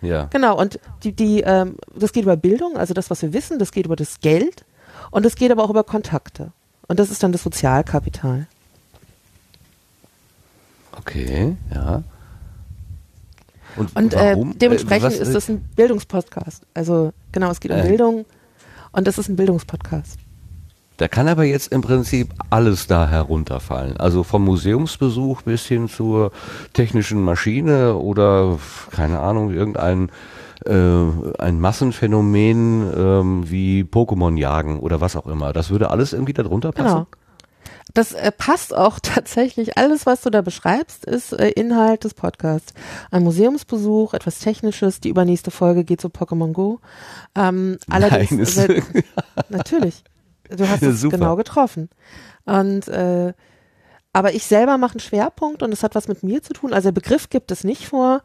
Ja. 0.01 0.25
Genau, 0.25 0.59
und 0.59 0.77
die, 1.03 1.13
die, 1.13 1.39
ähm, 1.41 1.77
das 1.97 2.11
geht 2.11 2.23
über 2.23 2.35
Bildung, 2.35 2.75
also 2.75 2.93
das, 2.93 3.09
was 3.09 3.21
wir 3.21 3.31
wissen, 3.31 3.59
das 3.59 3.71
geht 3.71 3.85
über 3.85 3.95
das 3.95 4.19
Geld 4.19 4.65
und 5.09 5.23
das 5.25 5.35
geht 5.35 5.51
aber 5.51 5.63
auch 5.63 5.69
über 5.69 5.85
Kontakte. 5.85 6.51
Und 6.87 6.99
das 6.99 7.09
ist 7.11 7.23
dann 7.23 7.31
das 7.31 7.43
Sozialkapital. 7.43 8.47
Okay, 10.97 11.55
ja. 11.73 12.03
Und, 13.75 13.95
Und 13.95 14.13
warum? 14.13 14.51
äh, 14.51 14.55
dementsprechend 14.55 15.03
was- 15.03 15.19
ist 15.19 15.33
das 15.35 15.49
ein 15.49 15.61
Bildungspodcast. 15.75 16.63
Also 16.73 17.11
genau, 17.31 17.51
es 17.51 17.59
geht 17.59 17.71
um 17.71 17.77
Äh. 17.79 17.87
Bildung 17.87 18.25
und 18.93 19.05
das 19.07 19.17
ist 19.17 19.27
ein 19.27 19.35
Bildungspodcast. 19.35 20.17
Da 20.97 21.09
kann 21.09 21.27
aber 21.27 21.43
jetzt 21.43 21.73
im 21.73 21.81
Prinzip 21.81 22.29
alles 22.49 22.87
da 22.87 23.09
herunterfallen. 23.09 23.97
Also 23.97 24.23
vom 24.23 24.45
Museumsbesuch 24.45 25.41
bis 25.41 25.65
hin 25.65 25.89
zur 25.89 26.31
technischen 26.71 27.21
Maschine 27.21 27.95
oder, 27.95 28.57
keine 28.91 29.19
Ahnung, 29.19 29.51
irgendein 29.51 30.07
äh, 30.07 30.11
ein 30.71 31.59
Massenphänomen 31.59 32.91
ähm, 32.95 33.49
wie 33.49 33.83
Pokémon 33.83 34.37
jagen 34.37 34.79
oder 34.79 35.01
was 35.01 35.15
auch 35.15 35.27
immer. 35.27 35.53
Das 35.53 35.69
würde 35.69 35.89
alles 35.91 36.13
irgendwie 36.13 36.33
darunter 36.33 36.71
passen? 36.71 36.95
Genau. 36.95 37.07
Das 37.93 38.13
äh, 38.13 38.31
passt 38.31 38.75
auch 38.75 38.99
tatsächlich. 39.01 39.77
Alles, 39.77 40.05
was 40.05 40.21
du 40.21 40.29
da 40.29 40.41
beschreibst, 40.41 41.05
ist 41.05 41.33
äh, 41.33 41.49
Inhalt 41.49 42.03
des 42.03 42.13
Podcasts. 42.13 42.73
Ein 43.11 43.23
Museumsbesuch, 43.23 44.13
etwas 44.13 44.39
Technisches. 44.39 44.99
Die 44.99 45.09
übernächste 45.09 45.51
Folge 45.51 45.83
geht 45.83 46.01
zu 46.01 46.07
Pokémon 46.09 46.51
Go. 46.51 46.79
Ähm, 47.35 47.77
allerdings, 47.89 48.31
Nein, 48.31 48.39
ist- 48.39 48.57
äh, 48.57 49.03
natürlich. 49.49 50.03
Du 50.55 50.67
hast 50.67 50.83
es 50.83 51.01
super. 51.01 51.17
genau 51.17 51.35
getroffen. 51.35 51.89
Und 52.45 52.87
äh, 52.87 53.33
aber 54.13 54.33
ich 54.33 54.45
selber 54.45 54.77
mache 54.77 54.93
einen 54.93 54.99
Schwerpunkt 55.01 55.61
und 55.63 55.73
es 55.73 55.83
hat 55.83 55.93
was 55.95 56.07
mit 56.07 56.23
mir 56.23 56.41
zu 56.41 56.53
tun. 56.53 56.71
Also 56.73 56.87
der 56.87 56.93
Begriff 57.01 57.29
gibt 57.29 57.51
es 57.51 57.63
nicht 57.63 57.87
vor. 57.87 58.21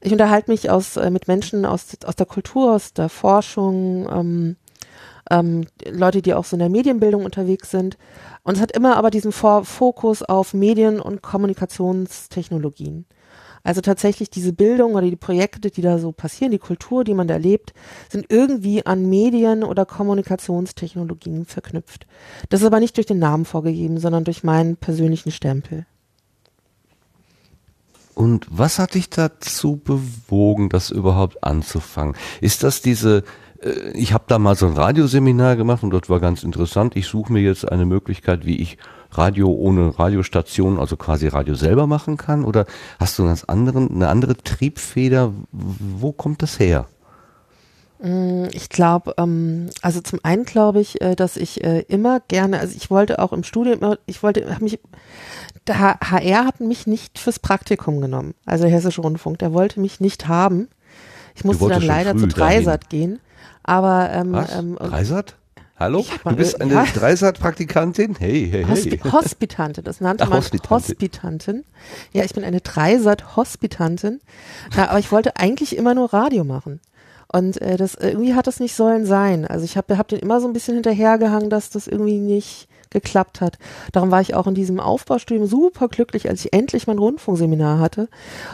Ich 0.00 0.12
unterhalte 0.12 0.50
mich 0.50 0.70
aus, 0.70 0.96
äh, 0.96 1.10
mit 1.10 1.28
Menschen 1.28 1.64
aus, 1.64 1.96
aus 2.04 2.16
der 2.16 2.26
Kultur, 2.26 2.74
aus 2.74 2.92
der 2.92 3.08
Forschung, 3.08 4.08
ähm, 4.10 4.56
ähm, 5.30 5.66
Leute, 5.90 6.22
die 6.22 6.34
auch 6.34 6.44
so 6.44 6.56
in 6.56 6.60
der 6.60 6.68
Medienbildung 6.68 7.24
unterwegs 7.24 7.70
sind. 7.70 7.98
Und 8.44 8.56
es 8.56 8.62
hat 8.62 8.72
immer 8.72 8.96
aber 8.96 9.10
diesen 9.10 9.32
Vor 9.32 9.64
Fokus 9.64 10.22
auf 10.22 10.54
Medien- 10.54 11.00
und 11.00 11.22
Kommunikationstechnologien. 11.22 13.06
Also 13.64 13.80
tatsächlich 13.80 14.30
diese 14.30 14.52
Bildung 14.52 14.94
oder 14.94 15.06
die 15.06 15.16
Projekte, 15.16 15.70
die 15.70 15.82
da 15.82 15.98
so 15.98 16.12
passieren, 16.12 16.52
die 16.52 16.58
Kultur, 16.58 17.04
die 17.04 17.14
man 17.14 17.28
da 17.28 17.34
erlebt, 17.34 17.74
sind 18.08 18.26
irgendwie 18.30 18.86
an 18.86 19.10
Medien- 19.10 19.64
oder 19.64 19.84
Kommunikationstechnologien 19.84 21.44
verknüpft. 21.44 22.06
Das 22.48 22.60
ist 22.60 22.66
aber 22.66 22.80
nicht 22.80 22.96
durch 22.96 23.06
den 23.06 23.18
Namen 23.18 23.44
vorgegeben, 23.44 23.98
sondern 23.98 24.24
durch 24.24 24.44
meinen 24.44 24.76
persönlichen 24.76 25.32
Stempel. 25.32 25.86
Und 28.18 28.48
was 28.50 28.80
hat 28.80 28.94
dich 28.94 29.10
dazu 29.10 29.76
bewogen, 29.76 30.70
das 30.70 30.90
überhaupt 30.90 31.44
anzufangen? 31.44 32.16
Ist 32.40 32.64
das 32.64 32.82
diese, 32.82 33.22
äh, 33.62 33.92
ich 33.92 34.12
habe 34.12 34.24
da 34.26 34.40
mal 34.40 34.56
so 34.56 34.66
ein 34.66 34.72
Radioseminar 34.72 35.54
gemacht 35.54 35.84
und 35.84 35.90
dort 35.90 36.10
war 36.10 36.18
ganz 36.18 36.42
interessant, 36.42 36.96
ich 36.96 37.06
suche 37.06 37.32
mir 37.32 37.42
jetzt 37.42 37.70
eine 37.70 37.86
Möglichkeit, 37.86 38.44
wie 38.44 38.56
ich 38.56 38.76
Radio 39.12 39.52
ohne 39.52 39.96
Radiostation, 39.96 40.80
also 40.80 40.96
quasi 40.96 41.28
Radio 41.28 41.54
selber 41.54 41.86
machen 41.86 42.16
kann? 42.16 42.44
Oder 42.44 42.66
hast 42.98 43.16
du 43.16 43.22
einen 43.22 43.30
ganz 43.30 43.44
anderen, 43.44 43.88
eine 43.88 44.08
andere 44.08 44.36
Triebfeder? 44.36 45.32
Wo 45.52 46.10
kommt 46.10 46.42
das 46.42 46.58
her? 46.58 46.88
Mm, 48.00 48.44
Ich 48.52 48.68
glaube, 48.68 49.14
ähm, 49.18 49.70
also 49.82 50.00
zum 50.00 50.20
einen 50.22 50.44
glaube 50.44 50.80
ich, 50.80 51.00
äh, 51.00 51.16
dass 51.16 51.36
ich 51.36 51.64
äh, 51.64 51.80
immer 51.88 52.20
gerne, 52.28 52.60
also 52.60 52.74
ich 52.76 52.90
wollte 52.90 53.18
auch 53.18 53.32
im 53.32 53.42
Studium, 53.44 53.78
immer- 53.80 53.98
ich 54.06 54.22
wollte, 54.22 54.48
hab 54.52 54.60
mich, 54.62 54.78
der 55.66 55.78
HR 56.00 56.44
hat 56.46 56.60
mich 56.60 56.86
nicht 56.86 57.18
fürs 57.18 57.38
Praktikum 57.38 58.00
genommen, 58.00 58.34
also 58.46 58.64
der 58.64 58.72
Hessische 58.72 59.00
Rundfunk, 59.02 59.38
der 59.40 59.52
wollte 59.52 59.80
mich 59.80 60.00
nicht 60.00 60.28
haben. 60.28 60.68
Ich 61.34 61.44
musste 61.44 61.68
dann 61.68 61.82
leider 61.82 62.16
zu. 62.16 62.26
Dreisat 62.26 62.88
gehen, 62.90 63.20
aber 63.62 64.10
ähm, 64.12 64.32
Was? 64.32 64.54
ähm, 64.56 64.76
Dreisat? 64.76 65.34
Hallo? 65.78 66.04
mal, 66.24 66.30
Du 66.32 66.36
bist 66.36 66.58
äh, 66.58 66.62
eine 66.64 66.72
ja. 66.74 66.84
Dreisat-Praktikantin? 66.92 68.16
Hey, 68.18 68.48
hey, 68.50 68.64
hey. 68.64 68.74
Hospi 68.74 68.98
Hospitante, 68.98 69.82
das 69.82 70.00
nannte 70.00 70.24
Ach, 70.24 70.28
man 70.30 70.38
Hospitante. 70.38 70.70
Hospitantin. 70.74 71.64
Ja, 72.12 72.24
ich 72.24 72.34
bin 72.34 72.42
eine 72.42 72.60
Dreisat-Hospitantin. 72.60 74.20
Aber 74.76 74.98
ich 74.98 75.12
wollte 75.12 75.36
eigentlich 75.36 75.76
immer 75.76 75.94
nur 75.94 76.12
Radio 76.12 76.42
machen. 76.42 76.80
Und 77.30 77.60
äh, 77.60 77.76
das 77.76 77.94
irgendwie 77.94 78.34
hat 78.34 78.46
das 78.46 78.60
nicht 78.60 78.74
sollen 78.74 79.04
sein. 79.04 79.46
Also 79.46 79.64
ich 79.64 79.76
habe 79.76 79.98
hab 79.98 80.08
den 80.08 80.18
immer 80.18 80.40
so 80.40 80.46
ein 80.46 80.52
bisschen 80.52 80.74
hinterhergehangen, 80.74 81.50
dass 81.50 81.70
das 81.70 81.86
irgendwie 81.86 82.18
nicht 82.18 82.68
geklappt 82.90 83.42
hat. 83.42 83.58
Darum 83.92 84.10
war 84.10 84.22
ich 84.22 84.34
auch 84.34 84.46
in 84.46 84.54
diesem 84.54 84.80
Aufbaustudium 84.80 85.46
super 85.46 85.88
glücklich, 85.88 86.28
als 86.28 86.44
ich 86.44 86.54
endlich 86.54 86.86
mein 86.86 86.98
Rundfunkseminar 86.98 87.80
hatte. 87.80 88.08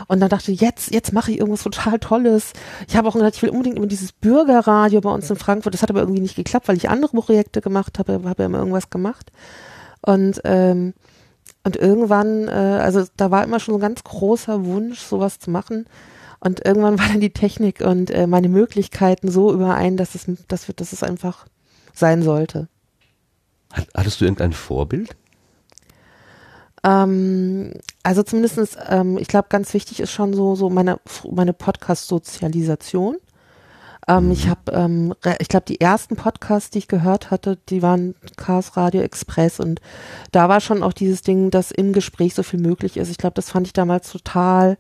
Und 0.09 0.19
dann 0.21 0.29
dachte 0.29 0.51
ich, 0.51 0.61
jetzt, 0.61 0.93
jetzt 0.93 1.13
mache 1.13 1.31
ich 1.31 1.39
irgendwas 1.39 1.63
total 1.63 2.01
Tolles. 2.01 2.53
Ich 2.89 2.97
habe 2.97 3.09
auch 3.09 3.15
gedacht, 3.15 3.37
ich 3.37 3.43
will 3.43 3.51
unbedingt 3.51 3.77
immer 3.77 3.87
dieses 3.87 4.11
Bürgerradio 4.11 5.01
bei 5.01 5.11
uns 5.11 5.31
in 5.31 5.37
Frankfurt. 5.37 5.75
Das 5.75 5.83
hat 5.83 5.91
aber 5.91 6.01
irgendwie 6.01 6.23
nicht 6.23 6.35
geklappt, 6.35 6.67
weil 6.67 6.77
ich 6.77 6.91
andere 6.91 7.17
Projekte 7.17 7.61
gemacht 7.61 7.99
habe, 8.01 8.21
habe 8.25 8.43
ja 8.43 8.47
immer 8.47 8.59
irgendwas 8.59 8.91
gemacht. 8.91 9.31
Und 10.03 10.41
ähm, 10.45 10.95
und 11.67 11.77
irgendwann, 11.77 12.47
äh, 12.47 12.51
also 12.51 13.05
da 13.17 13.31
war 13.31 13.43
immer 13.43 13.59
schon 13.59 13.73
so 13.73 13.79
ein 13.79 13.81
ganz 13.81 14.05
großer 14.05 14.67
Wunsch, 14.67 15.01
sowas 15.01 15.39
zu 15.39 15.51
machen. 15.51 15.87
Und 16.45 16.65
irgendwann 16.65 16.99
war 17.01 17.09
dann 17.09 17.21
die 17.21 17.33
Technik 17.33 17.81
und 17.81 18.11
äh, 18.11 18.27
meine 18.29 18.49
Möglichkeiten 18.49 19.31
so 19.31 19.53
überein, 19.53 19.97
dass 19.97 20.15
es, 20.15 20.27
dass, 20.49 20.67
dass 20.77 20.93
es 20.93 21.03
einfach 21.03 21.47
sein 21.93 22.23
sollte. 22.23 22.69
Hat- 23.73 23.89
Hattest 23.95 24.21
du 24.21 24.25
irgendein 24.27 24.53
Vorbild? 24.53 25.17
Ähm, 26.83 27.73
also 28.03 28.23
zumindestens, 28.23 28.77
ähm, 28.89 29.17
ich 29.19 29.29
glaube, 29.29 29.49
ganz 29.49 29.73
wichtig 29.75 30.01
ist 30.01 30.13
schon 30.13 30.35
so, 30.35 30.55
so 30.55 30.69
meine, 30.71 31.01
meine 31.31 31.53
Podcast-Sozialisation. 31.55 33.17
Ähm, 34.07 34.31
Ich 34.33 34.49
habe, 34.49 34.71
ähm, 34.73 35.15
ich 35.39 35.49
glaube, 35.49 35.65
die 35.67 35.81
ersten 35.81 36.17
Podcasts, 36.17 36.69
die 36.71 36.79
ich 36.79 36.89
gehört 36.89 37.31
hatte, 37.31 37.57
die 37.71 37.81
waren 37.81 38.15
Chaos 38.37 38.77
Radio 38.77 39.01
Express 39.01 39.61
und 39.61 39.81
da 40.31 40.49
war 40.51 40.61
schon 40.61 40.83
auch 40.83 40.93
dieses 40.93 41.23
Ding, 41.23 41.51
dass 41.51 41.71
im 41.71 41.95
Gespräch 41.95 42.35
so 42.35 42.43
viel 42.43 42.61
möglich 42.61 42.99
ist. 42.99 43.09
Ich 43.11 43.17
glaube, 43.19 43.35
das 43.35 43.51
fand 43.51 43.67
ich 43.67 43.73
damals 43.73 44.11
total 44.13 44.77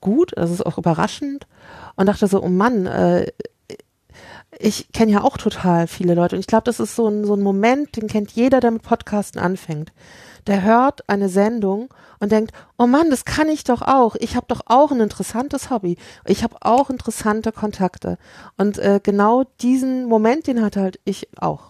gut, 0.00 0.32
das 0.36 0.50
ist 0.50 0.64
auch 0.64 0.78
überraschend 0.78 1.46
und 1.96 2.06
dachte 2.06 2.26
so, 2.26 2.42
oh 2.42 2.48
Mann, 2.48 2.86
äh, 2.86 3.30
ich 4.58 4.92
kenne 4.92 5.12
ja 5.12 5.22
auch 5.22 5.36
total 5.36 5.86
viele 5.86 6.14
Leute 6.14 6.36
und 6.36 6.40
ich 6.40 6.46
glaube, 6.46 6.64
das 6.64 6.80
ist 6.80 6.96
so 6.96 7.08
ein, 7.08 7.24
so 7.24 7.34
ein 7.34 7.42
Moment, 7.42 7.96
den 7.96 8.08
kennt 8.08 8.32
jeder, 8.32 8.60
der 8.60 8.72
mit 8.72 8.82
Podcasten 8.82 9.40
anfängt. 9.40 9.92
Der 10.46 10.62
hört 10.62 11.08
eine 11.08 11.28
Sendung 11.28 11.92
und 12.18 12.32
denkt, 12.32 12.52
oh 12.78 12.86
Mann, 12.86 13.10
das 13.10 13.24
kann 13.24 13.48
ich 13.48 13.64
doch 13.64 13.82
auch. 13.82 14.16
Ich 14.16 14.36
habe 14.36 14.46
doch 14.48 14.62
auch 14.66 14.90
ein 14.90 15.00
interessantes 15.00 15.70
Hobby. 15.70 15.96
Ich 16.24 16.42
habe 16.42 16.56
auch 16.60 16.90
interessante 16.90 17.52
Kontakte. 17.52 18.18
Und 18.56 18.78
äh, 18.78 19.00
genau 19.02 19.44
diesen 19.60 20.06
Moment, 20.06 20.46
den 20.46 20.62
hatte 20.62 20.80
halt 20.80 21.00
ich 21.04 21.28
auch. 21.38 21.68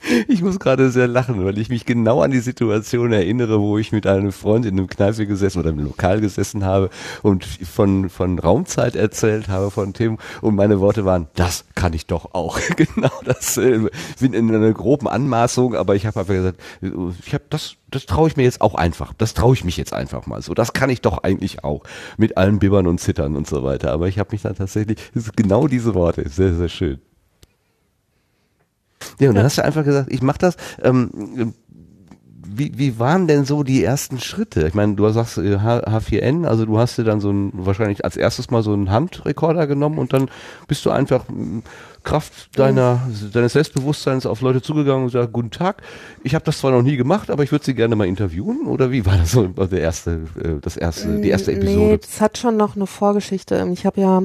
Ich 0.28 0.42
muss 0.42 0.58
gerade 0.58 0.90
sehr 0.90 1.08
lachen, 1.08 1.44
weil 1.44 1.58
ich 1.58 1.68
mich 1.68 1.84
genau 1.84 2.22
an 2.22 2.30
die 2.30 2.40
Situation 2.40 3.12
erinnere, 3.12 3.60
wo 3.60 3.78
ich 3.78 3.92
mit 3.92 4.06
einem 4.06 4.32
Freund 4.32 4.66
in 4.66 4.78
einem 4.78 4.86
Kneipe 4.86 5.26
gesessen 5.26 5.60
oder 5.60 5.70
im 5.70 5.78
Lokal 5.78 6.20
gesessen 6.20 6.64
habe 6.64 6.90
und 7.22 7.44
von, 7.44 8.10
von 8.10 8.38
Raumzeit 8.38 8.96
erzählt 8.96 9.48
habe, 9.48 9.70
von 9.70 9.92
Themen. 9.92 10.18
Und 10.40 10.54
meine 10.54 10.80
Worte 10.80 11.04
waren, 11.04 11.28
das 11.34 11.64
kann 11.74 11.92
ich 11.92 12.06
doch 12.06 12.34
auch. 12.34 12.58
genau 12.76 13.10
dasselbe. 13.24 13.90
Ich 14.14 14.20
bin 14.20 14.32
in 14.32 14.54
einer 14.54 14.72
groben 14.72 15.08
Anmaßung, 15.08 15.74
aber 15.74 15.94
ich 15.94 16.06
habe 16.06 16.20
einfach 16.20 16.34
gesagt, 16.34 16.60
ich 16.80 17.34
habe 17.34 17.44
das, 17.50 17.76
das 17.90 18.06
traue 18.06 18.28
ich 18.28 18.36
mir 18.36 18.44
jetzt 18.44 18.60
auch 18.60 18.74
einfach. 18.74 19.12
Das 19.14 19.34
traue 19.34 19.54
ich 19.54 19.64
mich 19.64 19.76
jetzt 19.76 19.92
einfach 19.92 20.26
mal 20.26 20.42
so. 20.42 20.54
Das 20.54 20.72
kann 20.72 20.90
ich 20.90 21.00
doch 21.00 21.18
eigentlich 21.22 21.64
auch. 21.64 21.82
Mit 22.16 22.36
allen 22.36 22.58
Bibbern 22.58 22.86
und 22.86 23.00
Zittern 23.00 23.36
und 23.36 23.46
so 23.46 23.62
weiter. 23.64 23.92
Aber 23.92 24.08
ich 24.08 24.18
habe 24.18 24.30
mich 24.32 24.42
dann 24.42 24.54
tatsächlich, 24.54 24.98
genau 25.36 25.66
diese 25.66 25.94
Worte. 25.94 26.28
Sehr, 26.28 26.54
sehr 26.54 26.68
schön. 26.68 27.00
Ja, 29.18 29.28
und 29.28 29.34
dann 29.34 29.44
hast 29.44 29.58
du 29.58 29.64
einfach 29.64 29.84
gesagt, 29.84 30.12
ich 30.12 30.22
mach 30.22 30.38
das. 30.38 30.56
Ähm, 30.82 31.54
wie, 32.52 32.72
wie 32.76 32.98
waren 32.98 33.28
denn 33.28 33.44
so 33.44 33.62
die 33.62 33.82
ersten 33.84 34.18
Schritte? 34.18 34.66
Ich 34.66 34.74
meine, 34.74 34.94
du 34.94 35.08
sagst 35.10 35.38
äh, 35.38 35.58
H- 35.60 35.84
H4N, 35.86 36.44
also 36.46 36.66
du 36.66 36.78
hast 36.78 36.98
dir 36.98 37.04
dann 37.04 37.20
so 37.20 37.30
ein, 37.30 37.52
wahrscheinlich 37.54 38.04
als 38.04 38.16
erstes 38.16 38.50
mal 38.50 38.62
so 38.62 38.72
einen 38.72 38.90
Handrekorder 38.90 39.66
genommen 39.68 39.98
und 39.98 40.12
dann 40.12 40.28
bist 40.66 40.84
du 40.84 40.90
einfach 40.90 41.24
Kraft 42.02 42.58
deiner, 42.58 43.00
deines 43.32 43.52
Selbstbewusstseins 43.52 44.26
auf 44.26 44.40
Leute 44.40 44.62
zugegangen 44.62 45.04
und 45.04 45.12
gesagt, 45.12 45.32
guten 45.32 45.50
Tag, 45.50 45.82
ich 46.24 46.34
habe 46.34 46.44
das 46.44 46.58
zwar 46.58 46.72
noch 46.72 46.82
nie 46.82 46.96
gemacht, 46.96 47.30
aber 47.30 47.44
ich 47.44 47.52
würde 47.52 47.64
sie 47.64 47.74
gerne 47.74 47.94
mal 47.94 48.06
interviewen. 48.08 48.66
Oder 48.66 48.90
wie 48.90 49.06
war 49.06 49.16
das 49.16 49.30
so 49.32 49.46
der 49.46 49.80
erste, 49.80 50.22
äh, 50.42 50.54
das 50.60 50.76
erste, 50.76 51.20
die 51.20 51.28
erste 51.28 51.52
Nee, 51.52 51.58
Episode? 51.58 51.98
das 51.98 52.20
hat 52.20 52.36
schon 52.36 52.56
noch 52.56 52.74
eine 52.74 52.86
Vorgeschichte. 52.86 53.68
Ich 53.72 53.86
habe 53.86 54.00
ja 54.00 54.22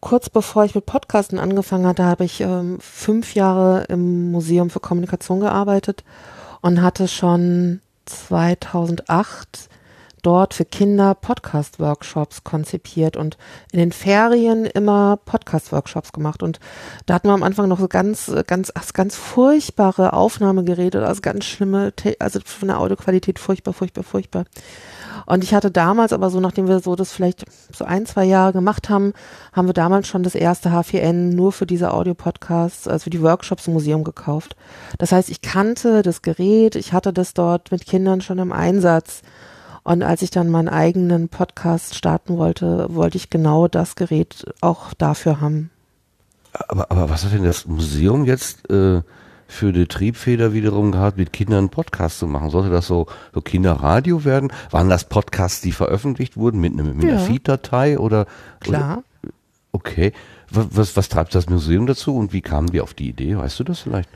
kurz 0.00 0.30
bevor 0.30 0.64
ich 0.64 0.74
mit 0.74 0.86
Podcasten 0.86 1.38
angefangen 1.38 1.86
hatte, 1.86 2.04
habe 2.04 2.24
ich 2.24 2.40
ähm, 2.40 2.78
fünf 2.80 3.34
Jahre 3.34 3.84
im 3.88 4.30
Museum 4.30 4.70
für 4.70 4.80
Kommunikation 4.80 5.40
gearbeitet 5.40 6.04
und 6.62 6.82
hatte 6.82 7.08
schon 7.08 7.80
2008 8.06 9.68
dort 10.22 10.54
für 10.54 10.64
Kinder 10.64 11.14
Podcast-Workshops 11.14 12.44
konzipiert 12.44 13.16
und 13.16 13.38
in 13.72 13.78
den 13.78 13.92
Ferien 13.92 14.66
immer 14.66 15.18
Podcast-Workshops 15.24 16.12
gemacht. 16.12 16.42
Und 16.42 16.60
da 17.06 17.14
hatten 17.14 17.28
wir 17.28 17.34
am 17.34 17.42
Anfang 17.42 17.68
noch 17.68 17.80
so 17.80 17.88
ganz, 17.88 18.30
ganz, 18.46 18.72
ganz 18.92 19.16
furchtbare 19.16 20.12
Aufnahmegeräte, 20.12 21.06
also 21.06 21.22
ganz 21.22 21.44
schlimme, 21.44 21.92
also 22.18 22.40
von 22.44 22.68
der 22.68 22.80
Audioqualität 22.80 23.38
furchtbar, 23.38 23.72
furchtbar, 23.72 24.04
furchtbar. 24.04 24.44
Und 25.26 25.44
ich 25.44 25.54
hatte 25.54 25.70
damals 25.70 26.12
aber 26.12 26.30
so, 26.30 26.40
nachdem 26.40 26.68
wir 26.68 26.80
so 26.80 26.96
das 26.96 27.12
vielleicht 27.12 27.44
so 27.72 27.84
ein, 27.84 28.06
zwei 28.06 28.24
Jahre 28.24 28.52
gemacht 28.52 28.88
haben, 28.88 29.12
haben 29.52 29.68
wir 29.68 29.74
damals 29.74 30.08
schon 30.08 30.22
das 30.22 30.34
erste 30.34 30.70
H4N 30.70 31.34
nur 31.34 31.52
für 31.52 31.66
diese 31.66 31.92
Audio-Podcasts, 31.92 32.88
also 32.88 33.04
für 33.04 33.10
die 33.10 33.22
Workshops 33.22 33.66
im 33.66 33.74
Museum 33.74 34.04
gekauft. 34.04 34.56
Das 34.98 35.12
heißt, 35.12 35.30
ich 35.30 35.42
kannte 35.42 36.02
das 36.02 36.22
Gerät, 36.22 36.76
ich 36.76 36.92
hatte 36.92 37.12
das 37.12 37.34
dort 37.34 37.70
mit 37.70 37.86
Kindern 37.86 38.20
schon 38.20 38.38
im 38.38 38.52
Einsatz. 38.52 39.22
Und 39.82 40.02
als 40.02 40.22
ich 40.22 40.30
dann 40.30 40.50
meinen 40.50 40.68
eigenen 40.68 41.28
Podcast 41.28 41.94
starten 41.94 42.36
wollte, 42.36 42.86
wollte 42.90 43.16
ich 43.16 43.30
genau 43.30 43.66
das 43.66 43.96
Gerät 43.96 44.44
auch 44.60 44.92
dafür 44.94 45.40
haben. 45.40 45.70
Aber, 46.68 46.90
aber 46.90 47.08
was 47.08 47.24
hat 47.24 47.32
denn 47.32 47.44
das 47.44 47.66
Museum 47.66 48.24
jetzt 48.24 48.68
äh, 48.70 49.02
für 49.50 49.72
die 49.72 49.86
Triebfeder 49.86 50.52
wiederum 50.52 50.92
gehabt, 50.92 51.16
mit 51.18 51.32
Kindern 51.32 51.68
Podcasts 51.68 52.18
zu 52.18 52.26
machen? 52.26 52.50
Sollte 52.50 52.70
das 52.70 52.86
so, 52.86 53.06
so 53.34 53.40
Kinderradio 53.40 54.24
werden? 54.24 54.52
Waren 54.70 54.88
das 54.88 55.04
Podcasts, 55.04 55.60
die 55.60 55.72
veröffentlicht 55.72 56.36
wurden 56.36 56.60
mit, 56.60 56.72
einem- 56.72 56.96
mit 56.96 57.04
einer 57.06 57.14
Ja. 57.20 57.26
Feed-Datei 57.26 57.98
oder? 57.98 58.26
Klar. 58.60 59.02
Oder, 59.22 59.32
okay. 59.72 60.12
Was, 60.50 60.66
was, 60.72 60.96
was 60.96 61.08
treibt 61.08 61.34
das 61.34 61.48
Museum 61.48 61.86
dazu 61.86 62.16
und 62.16 62.32
wie 62.32 62.40
kamen 62.40 62.68
die 62.70 62.80
auf 62.80 62.94
die 62.94 63.08
Idee? 63.08 63.36
Weißt 63.36 63.58
du 63.60 63.64
das 63.64 63.80
vielleicht? 63.80 64.08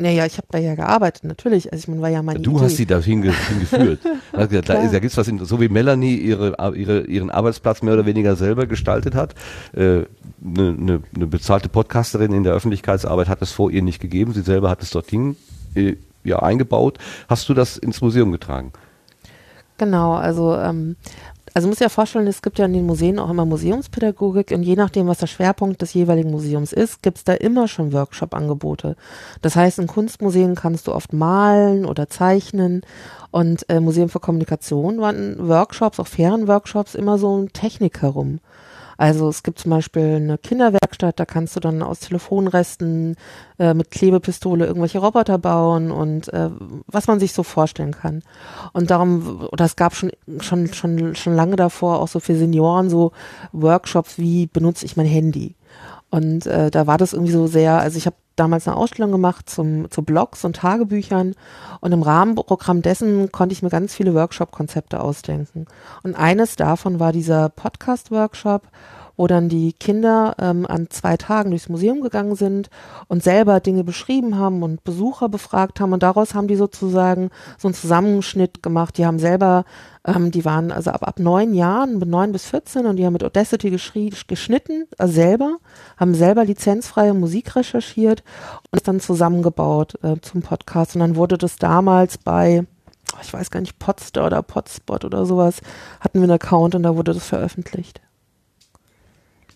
Naja, 0.00 0.26
ich 0.26 0.36
habe 0.36 0.46
da 0.52 0.58
ja 0.58 0.76
gearbeitet, 0.76 1.24
natürlich. 1.24 1.72
Also 1.72 1.82
ich 1.82 1.88
meine, 1.88 2.02
war 2.02 2.08
ja 2.08 2.22
meine 2.22 2.38
Du 2.38 2.52
Idee. 2.56 2.64
hast 2.66 2.76
sie 2.76 2.86
da 2.86 3.00
hinge 3.00 3.32
hingeführt. 3.48 3.98
Da, 4.32 4.46
da, 4.46 4.60
Klar. 4.60 4.88
da 4.92 4.98
gibt's 5.00 5.16
was, 5.16 5.26
in, 5.26 5.44
so 5.44 5.60
wie 5.60 5.68
Melanie 5.68 6.14
ihre, 6.14 6.54
ihre, 6.76 7.00
ihren 7.06 7.30
Arbeitsplatz 7.30 7.82
mehr 7.82 7.94
oder 7.94 8.06
weniger 8.06 8.36
selber 8.36 8.66
gestaltet 8.66 9.16
hat. 9.16 9.34
Äh, 9.74 10.02
ne, 10.40 10.72
ne, 10.72 11.02
ne 11.16 11.26
bezahlte 11.26 11.68
Podcasterin 11.68 12.32
in 12.32 12.44
der 12.44 12.54
Öffentlichkeitsarbeit 12.54 13.28
hat 13.28 13.42
es 13.42 13.52
vor 13.52 13.70
ihr 13.70 13.82
nicht 13.82 14.00
gegeben. 14.00 14.32
Sie 14.32 14.42
selber 14.42 14.70
hat 14.70 14.82
es 14.82 14.90
dorthin 14.90 15.36
äh, 15.74 15.96
ja, 16.24 16.40
eingebaut. 16.40 16.98
Hast 17.28 17.48
du 17.48 17.54
das 17.54 17.76
ins 17.76 18.00
Museum 18.00 18.32
getragen? 18.32 18.72
Genau, 19.78 20.14
also 20.14 20.56
ähm, 20.56 20.96
also 21.54 21.66
muss 21.68 21.80
ja 21.80 21.88
vorstellen, 21.88 22.26
es 22.26 22.42
gibt 22.42 22.58
ja 22.58 22.66
in 22.66 22.72
den 22.72 22.86
Museen 22.86 23.18
auch 23.18 23.30
immer 23.30 23.44
Museumspädagogik 23.44 24.52
und 24.52 24.62
je 24.62 24.76
nachdem, 24.76 25.08
was 25.08 25.18
der 25.18 25.26
Schwerpunkt 25.26 25.82
des 25.82 25.92
jeweiligen 25.92 26.30
Museums 26.30 26.72
ist, 26.72 27.02
gibt 27.02 27.18
es 27.18 27.24
da 27.24 27.34
immer 27.34 27.66
schon 27.68 27.92
Workshop-Angebote. 27.92 28.96
Das 29.42 29.56
heißt, 29.56 29.80
in 29.80 29.88
Kunstmuseen 29.88 30.54
kannst 30.54 30.86
du 30.86 30.92
oft 30.92 31.12
malen 31.12 31.84
oder 31.84 32.08
zeichnen 32.08 32.82
und 33.30 33.68
äh, 33.68 33.80
Museum 33.80 34.08
für 34.08 34.20
Kommunikation 34.20 35.00
waren 35.00 35.48
Workshops, 35.48 35.98
auch 35.98 36.06
Ferienworkshops, 36.06 36.94
immer 36.94 37.18
so 37.18 37.34
um 37.34 37.52
Technik 37.52 38.02
herum. 38.02 38.38
Also 38.98 39.28
es 39.28 39.44
gibt 39.44 39.60
zum 39.60 39.70
Beispiel 39.70 40.16
eine 40.16 40.38
Kinderwerkstatt, 40.38 41.20
da 41.20 41.24
kannst 41.24 41.54
du 41.54 41.60
dann 41.60 41.82
aus 41.82 42.00
Telefonresten 42.00 43.14
äh, 43.60 43.72
mit 43.72 43.92
Klebepistole 43.92 44.66
irgendwelche 44.66 44.98
Roboter 44.98 45.38
bauen 45.38 45.92
und 45.92 46.32
äh, 46.32 46.50
was 46.88 47.06
man 47.06 47.20
sich 47.20 47.32
so 47.32 47.44
vorstellen 47.44 47.92
kann. 47.92 48.24
Und 48.72 48.90
darum, 48.90 49.46
oder 49.52 49.64
es 49.66 49.76
gab 49.76 49.94
schon 49.94 50.10
schon 50.40 50.74
schon 50.74 51.14
schon 51.14 51.36
lange 51.36 51.54
davor 51.54 52.00
auch 52.00 52.08
so 52.08 52.18
für 52.18 52.34
Senioren 52.34 52.90
so 52.90 53.12
Workshops, 53.52 54.18
wie 54.18 54.48
benutze 54.48 54.84
ich 54.84 54.96
mein 54.96 55.06
Handy. 55.06 55.54
Und 56.10 56.46
äh, 56.46 56.70
da 56.70 56.86
war 56.86 56.98
das 56.98 57.12
irgendwie 57.12 57.32
so 57.32 57.46
sehr, 57.46 57.78
also 57.78 57.98
ich 57.98 58.06
habe 58.06 58.16
damals 58.36 58.66
eine 58.66 58.76
Ausstellung 58.76 59.12
gemacht 59.12 59.50
zum, 59.50 59.90
zu 59.90 60.02
Blogs 60.02 60.44
und 60.44 60.56
Tagebüchern 60.56 61.34
und 61.80 61.92
im 61.92 62.02
Rahmenprogramm 62.02 62.82
dessen 62.82 63.30
konnte 63.32 63.52
ich 63.52 63.62
mir 63.62 63.68
ganz 63.68 63.94
viele 63.94 64.14
Workshop-Konzepte 64.14 65.00
ausdenken. 65.00 65.66
Und 66.02 66.14
eines 66.14 66.56
davon 66.56 67.00
war 67.00 67.12
dieser 67.12 67.48
Podcast-Workshop, 67.50 68.62
wo 69.18 69.26
dann 69.26 69.48
die 69.48 69.72
Kinder 69.74 70.36
ähm, 70.38 70.64
an 70.64 70.88
zwei 70.90 71.16
Tagen 71.16 71.50
durchs 71.50 71.68
Museum 71.68 72.00
gegangen 72.00 72.36
sind 72.36 72.70
und 73.08 73.22
selber 73.22 73.60
Dinge 73.60 73.82
beschrieben 73.82 74.38
haben 74.38 74.62
und 74.62 74.84
Besucher 74.84 75.28
befragt 75.28 75.80
haben 75.80 75.92
und 75.92 76.02
daraus 76.04 76.34
haben 76.34 76.46
die 76.46 76.56
sozusagen 76.56 77.30
so 77.58 77.68
einen 77.68 77.74
Zusammenschnitt 77.74 78.62
gemacht. 78.62 78.96
Die 78.96 79.04
haben 79.04 79.18
selber, 79.18 79.64
ähm, 80.06 80.30
die 80.30 80.44
waren 80.44 80.70
also 80.70 80.92
ab, 80.92 81.06
ab 81.06 81.18
neun 81.18 81.52
Jahren, 81.52 81.98
neun 81.98 82.30
bis 82.30 82.44
14 82.44 82.86
und 82.86 82.96
die 82.96 83.04
haben 83.04 83.12
mit 83.12 83.24
Audacity 83.24 83.70
geschnitten, 83.70 84.86
also 84.96 85.12
selber, 85.12 85.58
haben 85.96 86.14
selber 86.14 86.44
lizenzfreie 86.44 87.12
Musik 87.12 87.56
recherchiert 87.56 88.22
und 88.70 88.78
es 88.78 88.84
dann 88.84 89.00
zusammengebaut 89.00 89.94
äh, 90.04 90.20
zum 90.20 90.42
Podcast 90.42 90.94
und 90.94 91.00
dann 91.00 91.16
wurde 91.16 91.36
das 91.36 91.56
damals 91.56 92.18
bei 92.18 92.64
ich 93.20 93.32
weiß 93.32 93.50
gar 93.50 93.60
nicht, 93.60 93.80
Podstar 93.80 94.26
oder 94.26 94.42
Podspot 94.42 95.04
oder 95.04 95.26
sowas, 95.26 95.60
hatten 95.98 96.20
wir 96.20 96.24
einen 96.24 96.32
Account 96.32 96.76
und 96.76 96.84
da 96.84 96.94
wurde 96.94 97.14
das 97.14 97.26
veröffentlicht. 97.26 98.00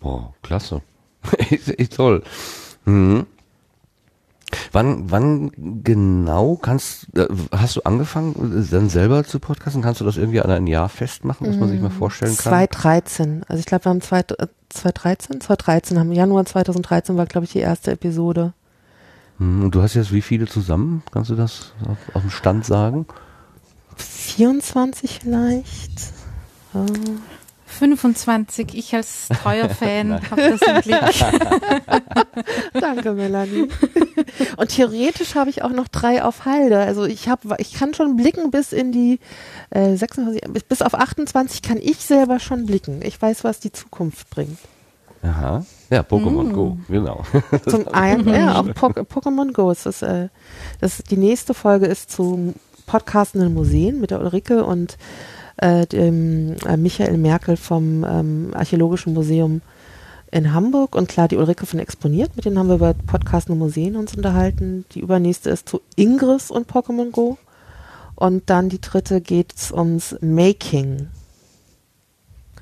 Boah, 0.02 0.34
klasse. 0.42 0.82
echt, 1.38 1.94
toll. 1.96 2.22
Mhm. 2.84 3.26
Wann, 4.70 5.10
wann 5.10 5.50
genau 5.82 6.56
kannst, 6.56 7.06
äh, 7.16 7.26
hast 7.52 7.76
du 7.76 7.82
angefangen, 7.84 8.66
dann 8.70 8.90
selber 8.90 9.24
zu 9.24 9.38
podcasten? 9.38 9.80
Kannst 9.80 10.00
du 10.02 10.04
das 10.04 10.18
irgendwie 10.18 10.40
an 10.42 10.50
ein 10.50 10.66
Jahr 10.66 10.90
festmachen, 10.90 11.46
dass 11.46 11.56
man 11.56 11.70
sich 11.70 11.80
mal 11.80 11.88
Mm, 11.88 11.92
vorstellen 11.92 12.36
kann? 12.36 12.52
2013. 12.52 13.44
Also 13.48 13.60
ich 13.60 13.66
glaube, 13.66 13.86
wir 13.86 13.90
haben 13.90 14.02
zwei, 14.02 14.20
äh, 14.20 14.46
2013, 14.68 15.40
2013 15.40 15.98
haben 15.98 16.12
Januar 16.12 16.44
2013 16.44 17.16
war, 17.16 17.24
glaube 17.26 17.46
ich, 17.46 17.52
die 17.52 17.60
erste 17.60 17.92
Episode. 17.92 18.52
Mhm, 19.38 19.64
Und 19.64 19.74
du 19.74 19.80
hast 19.80 19.94
jetzt 19.94 20.12
wie 20.12 20.20
viele 20.22 20.46
zusammen? 20.46 21.02
Kannst 21.12 21.30
du 21.30 21.34
das 21.34 21.72
auf, 21.88 21.96
auf 22.14 22.20
dem 22.22 22.30
Stand 22.30 22.66
sagen? 22.66 23.06
24 23.96 25.20
vielleicht. 25.22 26.00
Äh, 26.74 26.78
25, 27.78 28.74
ich 28.74 28.94
als 28.94 29.28
treuer 29.42 29.68
Fan 29.70 30.20
habe 30.30 30.50
das 30.58 30.60
im 30.62 30.80
Blick. 30.82 31.24
Danke, 32.80 33.12
Melanie. 33.12 33.68
Und 34.56 34.68
theoretisch 34.68 35.34
habe 35.34 35.50
ich 35.50 35.62
auch 35.62 35.70
noch 35.70 35.88
drei 35.88 36.22
auf 36.24 36.44
Halde. 36.44 36.78
Also 36.78 37.04
ich 37.04 37.28
habe, 37.28 37.56
ich 37.58 37.74
kann 37.74 37.94
schon 37.94 38.16
blicken 38.16 38.50
bis 38.50 38.72
in 38.72 38.92
die 38.92 39.18
äh, 39.70 39.96
26, 39.96 40.42
bis, 40.68 40.82
auf 40.82 40.94
28 40.94 41.62
kann 41.62 41.78
ich 41.78 41.98
selber 41.98 42.38
schon 42.40 42.66
blicken. 42.66 43.00
Ich 43.02 43.20
weiß, 43.20 43.44
was 43.44 43.60
die 43.60 43.72
Zukunft 43.72 44.30
bringt. 44.30 44.58
Aha. 45.22 45.64
Ja, 45.90 46.00
Pokémon 46.00 46.48
Mm. 46.48 46.52
Go, 46.52 46.78
genau. 46.88 47.22
Zum 47.68 47.86
einen, 47.88 48.28
ja, 48.28 48.58
auch 48.60 48.66
Po- 48.74 48.88
Pokémon 48.88 49.52
Go. 49.52 49.70
ist 49.70 49.86
Das, 49.86 50.02
äh, 50.02 50.28
das, 50.80 50.98
die 51.08 51.16
nächste 51.16 51.54
Folge 51.54 51.86
ist 51.86 52.10
zum 52.10 52.54
Podcastenden 52.86 53.54
Museen 53.54 54.00
mit 54.00 54.10
der 54.10 54.20
Ulrike 54.20 54.64
und 54.64 54.96
äh, 55.56 55.86
dem 55.86 56.56
äh, 56.66 56.76
Michael 56.76 57.18
Merkel 57.18 57.56
vom 57.56 58.04
ähm, 58.04 58.50
Archäologischen 58.54 59.14
Museum 59.14 59.60
in 60.30 60.54
Hamburg 60.54 60.94
und 60.96 61.08
klar 61.08 61.28
die 61.28 61.36
Ulrike 61.36 61.66
von 61.66 61.78
Exponiert, 61.78 62.36
mit 62.36 62.46
denen 62.46 62.58
haben 62.58 62.68
wir 62.68 62.76
über 62.76 62.94
Podcastende 62.94 63.58
Museen 63.58 63.96
uns 63.96 64.16
unterhalten. 64.16 64.86
Die 64.92 65.00
übernächste 65.00 65.50
ist 65.50 65.68
zu 65.68 65.82
Ingris 65.96 66.50
und 66.50 66.70
Pokémon 66.70 67.10
Go. 67.10 67.36
Und 68.14 68.48
dann 68.48 68.68
die 68.70 68.80
dritte 68.80 69.20
geht 69.20 69.52
es 69.54 69.72
ums 69.72 70.16
Making, 70.22 71.08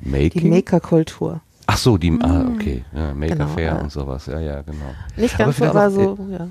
Making? 0.01 0.43
die 0.43 0.49
Maker-Kultur. 0.49 1.41
Ach 1.67 1.77
so, 1.77 1.97
die, 1.99 2.17
ah, 2.23 2.45
Mm. 2.45 2.55
okay. 2.55 2.85
Ja, 2.93 3.15
Maker 3.15 3.35
Genau, 3.35 3.47
Fair 3.49 3.65
ja. 3.75 3.79
und 3.81 3.93
sowas. 3.93 4.27
Ja, 4.27 4.41
ja, 4.41 4.63
genau. 4.63 4.95
Nicht 5.17 5.39
ganz 5.39 5.57
so, 5.57 5.65
vielleicht 5.65 5.77
aber 5.77 5.91
so, 5.91 6.19
ja. 6.31 6.49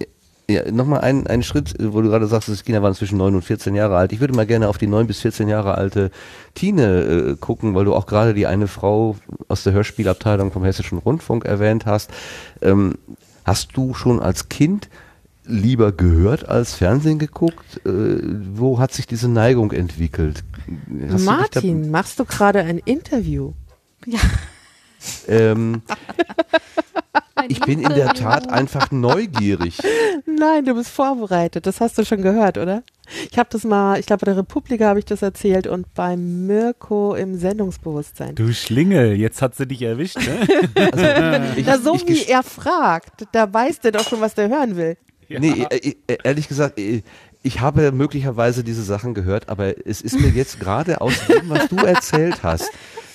Ja, 0.49 0.71
nochmal 0.71 1.01
ein, 1.01 1.27
einen 1.27 1.43
Schritt, 1.43 1.75
wo 1.79 2.01
du 2.01 2.09
gerade 2.09 2.25
sagst, 2.25 2.47
die 2.47 2.55
Kinder 2.55 2.81
waren 2.81 2.95
zwischen 2.95 3.19
9 3.19 3.35
und 3.35 3.43
14 3.43 3.75
Jahre 3.75 3.97
alt. 3.97 4.11
Ich 4.13 4.19
würde 4.19 4.33
mal 4.33 4.47
gerne 4.47 4.67
auf 4.67 4.79
die 4.79 4.87
9 4.87 5.05
bis 5.05 5.19
14 5.19 5.47
Jahre 5.47 5.75
alte 5.75 6.09
Tine 6.55 7.01
äh, 7.01 7.35
gucken, 7.35 7.75
weil 7.75 7.85
du 7.85 7.93
auch 7.93 8.07
gerade 8.07 8.33
die 8.33 8.47
eine 8.47 8.67
Frau 8.67 9.15
aus 9.47 9.61
der 9.61 9.73
Hörspielabteilung 9.73 10.51
vom 10.51 10.63
Hessischen 10.63 10.97
Rundfunk 10.97 11.45
erwähnt 11.45 11.85
hast. 11.85 12.09
Ähm, 12.63 12.95
hast 13.45 13.77
du 13.77 13.93
schon 13.93 14.19
als 14.19 14.49
Kind 14.49 14.89
lieber 15.45 15.91
gehört 15.91 16.49
als 16.49 16.73
Fernsehen 16.73 17.19
geguckt? 17.19 17.85
Äh, 17.85 18.19
wo 18.53 18.79
hat 18.79 18.91
sich 18.91 19.05
diese 19.05 19.27
Neigung 19.27 19.71
entwickelt? 19.71 20.43
Hast 21.11 21.21
du 21.21 21.25
Martin, 21.25 21.91
machst 21.91 22.19
du 22.19 22.25
gerade 22.25 22.61
ein 22.61 22.79
Interview? 22.79 23.53
Ja. 24.07 24.19
ähm, 25.27 25.83
ich 27.47 27.59
bin 27.61 27.79
in 27.79 27.93
der 27.93 28.13
Tat 28.13 28.49
einfach 28.49 28.91
neugierig. 28.91 29.77
Nein, 30.25 30.65
du 30.65 30.75
bist 30.75 30.89
vorbereitet. 30.89 31.65
Das 31.65 31.79
hast 31.81 31.97
du 31.97 32.05
schon 32.05 32.21
gehört, 32.21 32.57
oder? 32.57 32.83
Ich 33.31 33.37
habe 33.39 33.49
das 33.51 33.63
mal, 33.63 33.99
ich 33.99 34.05
glaube, 34.05 34.25
bei 34.25 34.31
der 34.31 34.37
Republika 34.37 34.85
habe 34.87 34.99
ich 34.99 35.05
das 35.05 35.21
erzählt 35.21 35.65
und 35.67 35.93
bei 35.93 36.15
Mirko 36.15 37.15
im 37.15 37.37
Sendungsbewusstsein. 37.37 38.35
Du 38.35 38.53
Schlingel, 38.53 39.13
jetzt 39.13 39.41
hat 39.41 39.55
sie 39.55 39.67
dich 39.67 39.81
erwischt, 39.81 40.17
ne? 40.17 40.47
Also, 40.91 41.63
Na, 41.65 41.77
so 41.79 41.93
wie 42.07 42.23
er 42.25 42.43
fragt, 42.43 43.25
da 43.31 43.51
weiß 43.51 43.79
der 43.79 43.91
doch 43.93 44.07
schon, 44.07 44.21
was 44.21 44.35
der 44.35 44.49
hören 44.49 44.75
will. 44.75 44.97
Nee, 45.27 45.65
äh, 45.69 45.93
äh, 46.07 46.17
ehrlich 46.23 46.47
gesagt, 46.47 46.79
äh, 46.79 47.03
ich 47.43 47.61
habe 47.61 47.91
möglicherweise 47.91 48.63
diese 48.63 48.83
Sachen 48.83 49.13
gehört, 49.13 49.49
aber 49.49 49.87
es 49.87 50.01
ist 50.01 50.19
mir 50.19 50.29
jetzt 50.29 50.59
gerade 50.59 51.01
aus 51.01 51.13
dem, 51.27 51.49
was 51.49 51.67
du 51.69 51.77
erzählt 51.77 52.43
hast, 52.43 52.69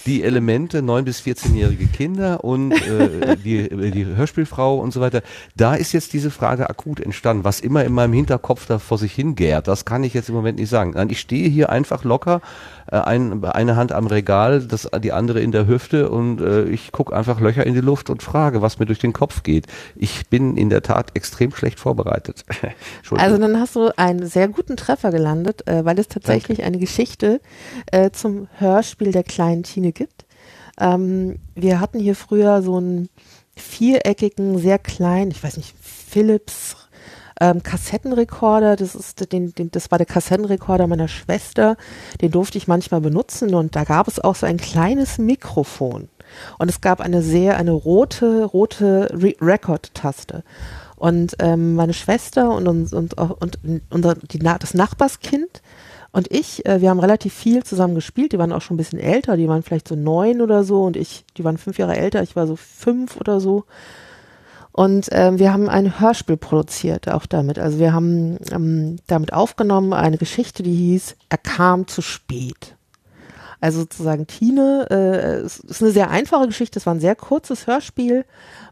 die 0.06 0.22
Elemente 0.22 0.80
9- 0.80 1.02
bis 1.02 1.20
14-jährige 1.20 1.86
Kinder 1.86 2.44
und 2.44 2.72
äh, 2.72 3.36
die, 3.36 3.58
äh, 3.58 3.90
die 3.90 4.06
Hörspielfrau 4.06 4.78
und 4.78 4.92
so 4.92 5.00
weiter, 5.00 5.22
da 5.56 5.74
ist 5.74 5.92
jetzt 5.92 6.12
diese 6.12 6.30
Frage 6.30 6.68
akut 6.68 7.00
entstanden, 7.00 7.44
was 7.44 7.60
immer 7.60 7.84
in 7.84 7.92
meinem 7.92 8.12
Hinterkopf 8.12 8.66
da 8.66 8.78
vor 8.78 8.98
sich 8.98 9.14
hingärt, 9.14 9.68
das 9.68 9.84
kann 9.84 10.04
ich 10.04 10.14
jetzt 10.14 10.28
im 10.28 10.34
Moment 10.34 10.58
nicht 10.58 10.68
sagen. 10.68 10.94
Ich 11.10 11.20
stehe 11.20 11.48
hier 11.48 11.70
einfach 11.70 12.04
locker, 12.04 12.40
äh, 12.90 12.96
ein, 12.96 13.44
eine 13.44 13.76
Hand 13.76 13.92
am 13.92 14.06
Regal, 14.06 14.62
das, 14.62 14.88
die 15.02 15.12
andere 15.12 15.40
in 15.40 15.52
der 15.52 15.66
Hüfte 15.66 16.08
und 16.10 16.40
äh, 16.40 16.64
ich 16.64 16.92
gucke 16.92 17.14
einfach 17.14 17.40
Löcher 17.40 17.66
in 17.66 17.74
die 17.74 17.80
Luft 17.80 18.10
und 18.10 18.22
frage, 18.22 18.62
was 18.62 18.78
mir 18.78 18.86
durch 18.86 18.98
den 18.98 19.12
Kopf 19.12 19.42
geht. 19.42 19.66
Ich 19.96 20.28
bin 20.28 20.56
in 20.56 20.70
der 20.70 20.82
Tat 20.82 21.14
extrem 21.14 21.54
schlecht 21.54 21.80
vorbereitet. 21.80 22.44
Also 23.16 23.38
dann 23.38 23.60
hast 23.60 23.76
du 23.76 23.96
einen 23.96 24.26
sehr 24.26 24.48
guten 24.48 24.76
Treffer 24.76 25.10
gelandet, 25.10 25.66
äh, 25.68 25.84
weil 25.84 25.98
es 25.98 26.08
tatsächlich 26.08 26.64
eine 26.64 26.78
Geschichte 26.78 27.40
äh, 27.92 28.10
zum 28.10 28.48
Hörspiel 28.58 29.12
der 29.12 29.22
kleinen 29.22 29.62
Tine 29.62 29.92
gibt. 29.92 30.24
Ähm, 30.80 31.38
wir 31.54 31.80
hatten 31.80 32.00
hier 32.00 32.14
früher 32.14 32.62
so 32.62 32.76
einen 32.76 33.08
viereckigen, 33.56 34.58
sehr 34.58 34.78
kleinen, 34.78 35.30
ich 35.30 35.42
weiß 35.42 35.56
nicht, 35.56 35.74
Philips 35.80 36.76
ähm, 37.50 37.62
Kassettenrekorder. 37.62 38.76
Das 38.76 38.94
ist 38.94 39.32
den, 39.32 39.54
den, 39.54 39.70
das 39.70 39.90
war 39.90 39.98
der 39.98 40.06
Kassettenrekorder 40.06 40.86
meiner 40.86 41.08
Schwester. 41.08 41.76
Den 42.20 42.30
durfte 42.30 42.58
ich 42.58 42.68
manchmal 42.68 43.00
benutzen 43.00 43.54
und 43.54 43.76
da 43.76 43.84
gab 43.84 44.08
es 44.08 44.18
auch 44.18 44.34
so 44.34 44.46
ein 44.46 44.56
kleines 44.56 45.18
Mikrofon. 45.18 46.08
Und 46.58 46.68
es 46.70 46.80
gab 46.80 47.00
eine 47.00 47.22
sehr, 47.22 47.56
eine 47.58 47.72
rote, 47.72 48.44
rote 48.44 49.08
Re 49.12 49.34
Record-Taste. 49.40 50.42
Und 50.96 51.36
ähm, 51.38 51.74
meine 51.74 51.92
Schwester 51.92 52.50
und, 52.54 52.66
und, 52.66 52.92
und, 52.92 53.18
auch- 53.18 53.38
und 53.40 53.58
unser, 53.90 54.14
die, 54.14 54.38
das 54.38 54.74
Nachbarskind 54.74 55.62
und 56.12 56.30
ich, 56.30 56.64
äh, 56.64 56.80
wir 56.80 56.90
haben 56.90 57.00
relativ 57.00 57.34
viel 57.34 57.64
zusammen 57.64 57.96
gespielt. 57.96 58.32
Die 58.32 58.38
waren 58.38 58.52
auch 58.52 58.62
schon 58.62 58.76
ein 58.76 58.78
bisschen 58.78 59.00
älter, 59.00 59.36
die 59.36 59.48
waren 59.48 59.64
vielleicht 59.64 59.88
so 59.88 59.96
neun 59.96 60.40
oder 60.40 60.62
so 60.62 60.84
und 60.84 60.96
ich, 60.96 61.24
die 61.36 61.44
waren 61.44 61.58
fünf 61.58 61.76
Jahre 61.76 61.96
älter, 61.96 62.22
ich 62.22 62.36
war 62.36 62.46
so 62.46 62.56
fünf 62.56 63.16
oder 63.16 63.40
so. 63.40 63.64
Und 64.76 65.06
ähm, 65.12 65.38
wir 65.38 65.52
haben 65.52 65.68
ein 65.68 66.00
Hörspiel 66.00 66.36
produziert, 66.36 67.08
auch 67.08 67.26
damit. 67.26 67.60
Also 67.60 67.78
wir 67.78 67.92
haben 67.92 68.38
ähm, 68.50 68.96
damit 69.06 69.32
aufgenommen 69.32 69.92
eine 69.92 70.18
Geschichte, 70.18 70.64
die 70.64 70.74
hieß 70.74 71.14
Er 71.28 71.38
kam 71.38 71.86
zu 71.86 72.02
spät. 72.02 72.74
Also 73.60 73.82
sozusagen 73.82 74.26
Tine, 74.26 74.88
äh, 74.90 75.44
es 75.44 75.60
ist 75.60 75.80
eine 75.80 75.92
sehr 75.92 76.10
einfache 76.10 76.48
Geschichte, 76.48 76.80
es 76.80 76.86
war 76.86 76.94
ein 76.94 76.98
sehr 76.98 77.14
kurzes 77.14 77.68
Hörspiel. 77.68 78.24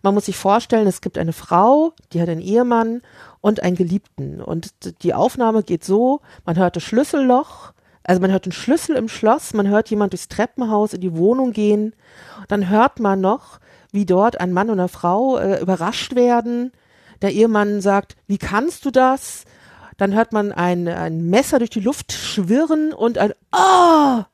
Man 0.03 0.13
muss 0.13 0.27
sich 0.27 0.37
vorstellen, 0.37 0.89
es 0.89 1.03
gibt 1.03 1.19
eine 1.19 1.33
Frau, 1.33 1.93
die 2.13 2.21
hat 2.21 2.29
einen 2.29 2.41
Ehemann 2.41 3.03
und 3.41 3.63
einen 3.63 3.77
Geliebten. 3.77 4.41
Und 4.43 4.73
die 5.05 5.15
Aufnahme 5.15 5.63
geht 5.63 5.85
so, 5.85 6.21
man 6.45 6.57
hört 6.57 6.75
das 6.75 6.83
Schlüsselloch, 6.83 7.73
Also 8.03 8.21
man 8.21 8.33
hört 8.33 8.47
den 8.47 8.51
Schlüssel 8.51 8.97
im 8.97 9.07
Schloss, 9.07 9.55
man 9.55 9.69
hört 9.69 9.89
jemand 9.89 10.15
durchs 10.15 10.27
Treppenhaus 10.27 10.95
in 10.95 11.01
die 11.01 11.17
Wohnung 11.17 11.53
gehen, 11.53 11.95
dann 12.49 12.69
hört 12.69 12.99
man 12.99 13.21
noch, 13.21 13.61
wie 13.93 14.07
dort 14.07 14.41
ein 14.41 14.53
Mann 14.53 14.71
und 14.71 14.81
eine 14.81 14.89
Frau 14.89 15.39
äh, 15.39 15.61
überrascht 15.61 16.15
werden. 16.15 16.73
Der 17.21 17.33
Ehemann 17.33 17.81
sagt, 17.81 18.17
wie 18.27 18.39
kannst 18.39 18.85
du 18.85 18.91
das? 18.91 19.45
Dann 19.97 20.15
hört 20.15 20.33
man 20.33 20.51
ein, 20.51 20.89
ein 20.89 21.29
Messer 21.29 21.59
durch 21.59 21.71
die 21.71 21.81
Luft 21.81 22.13
schwirren 22.13 22.93
und 22.93 23.19
ein 23.19 23.33
Oh! 23.55 24.25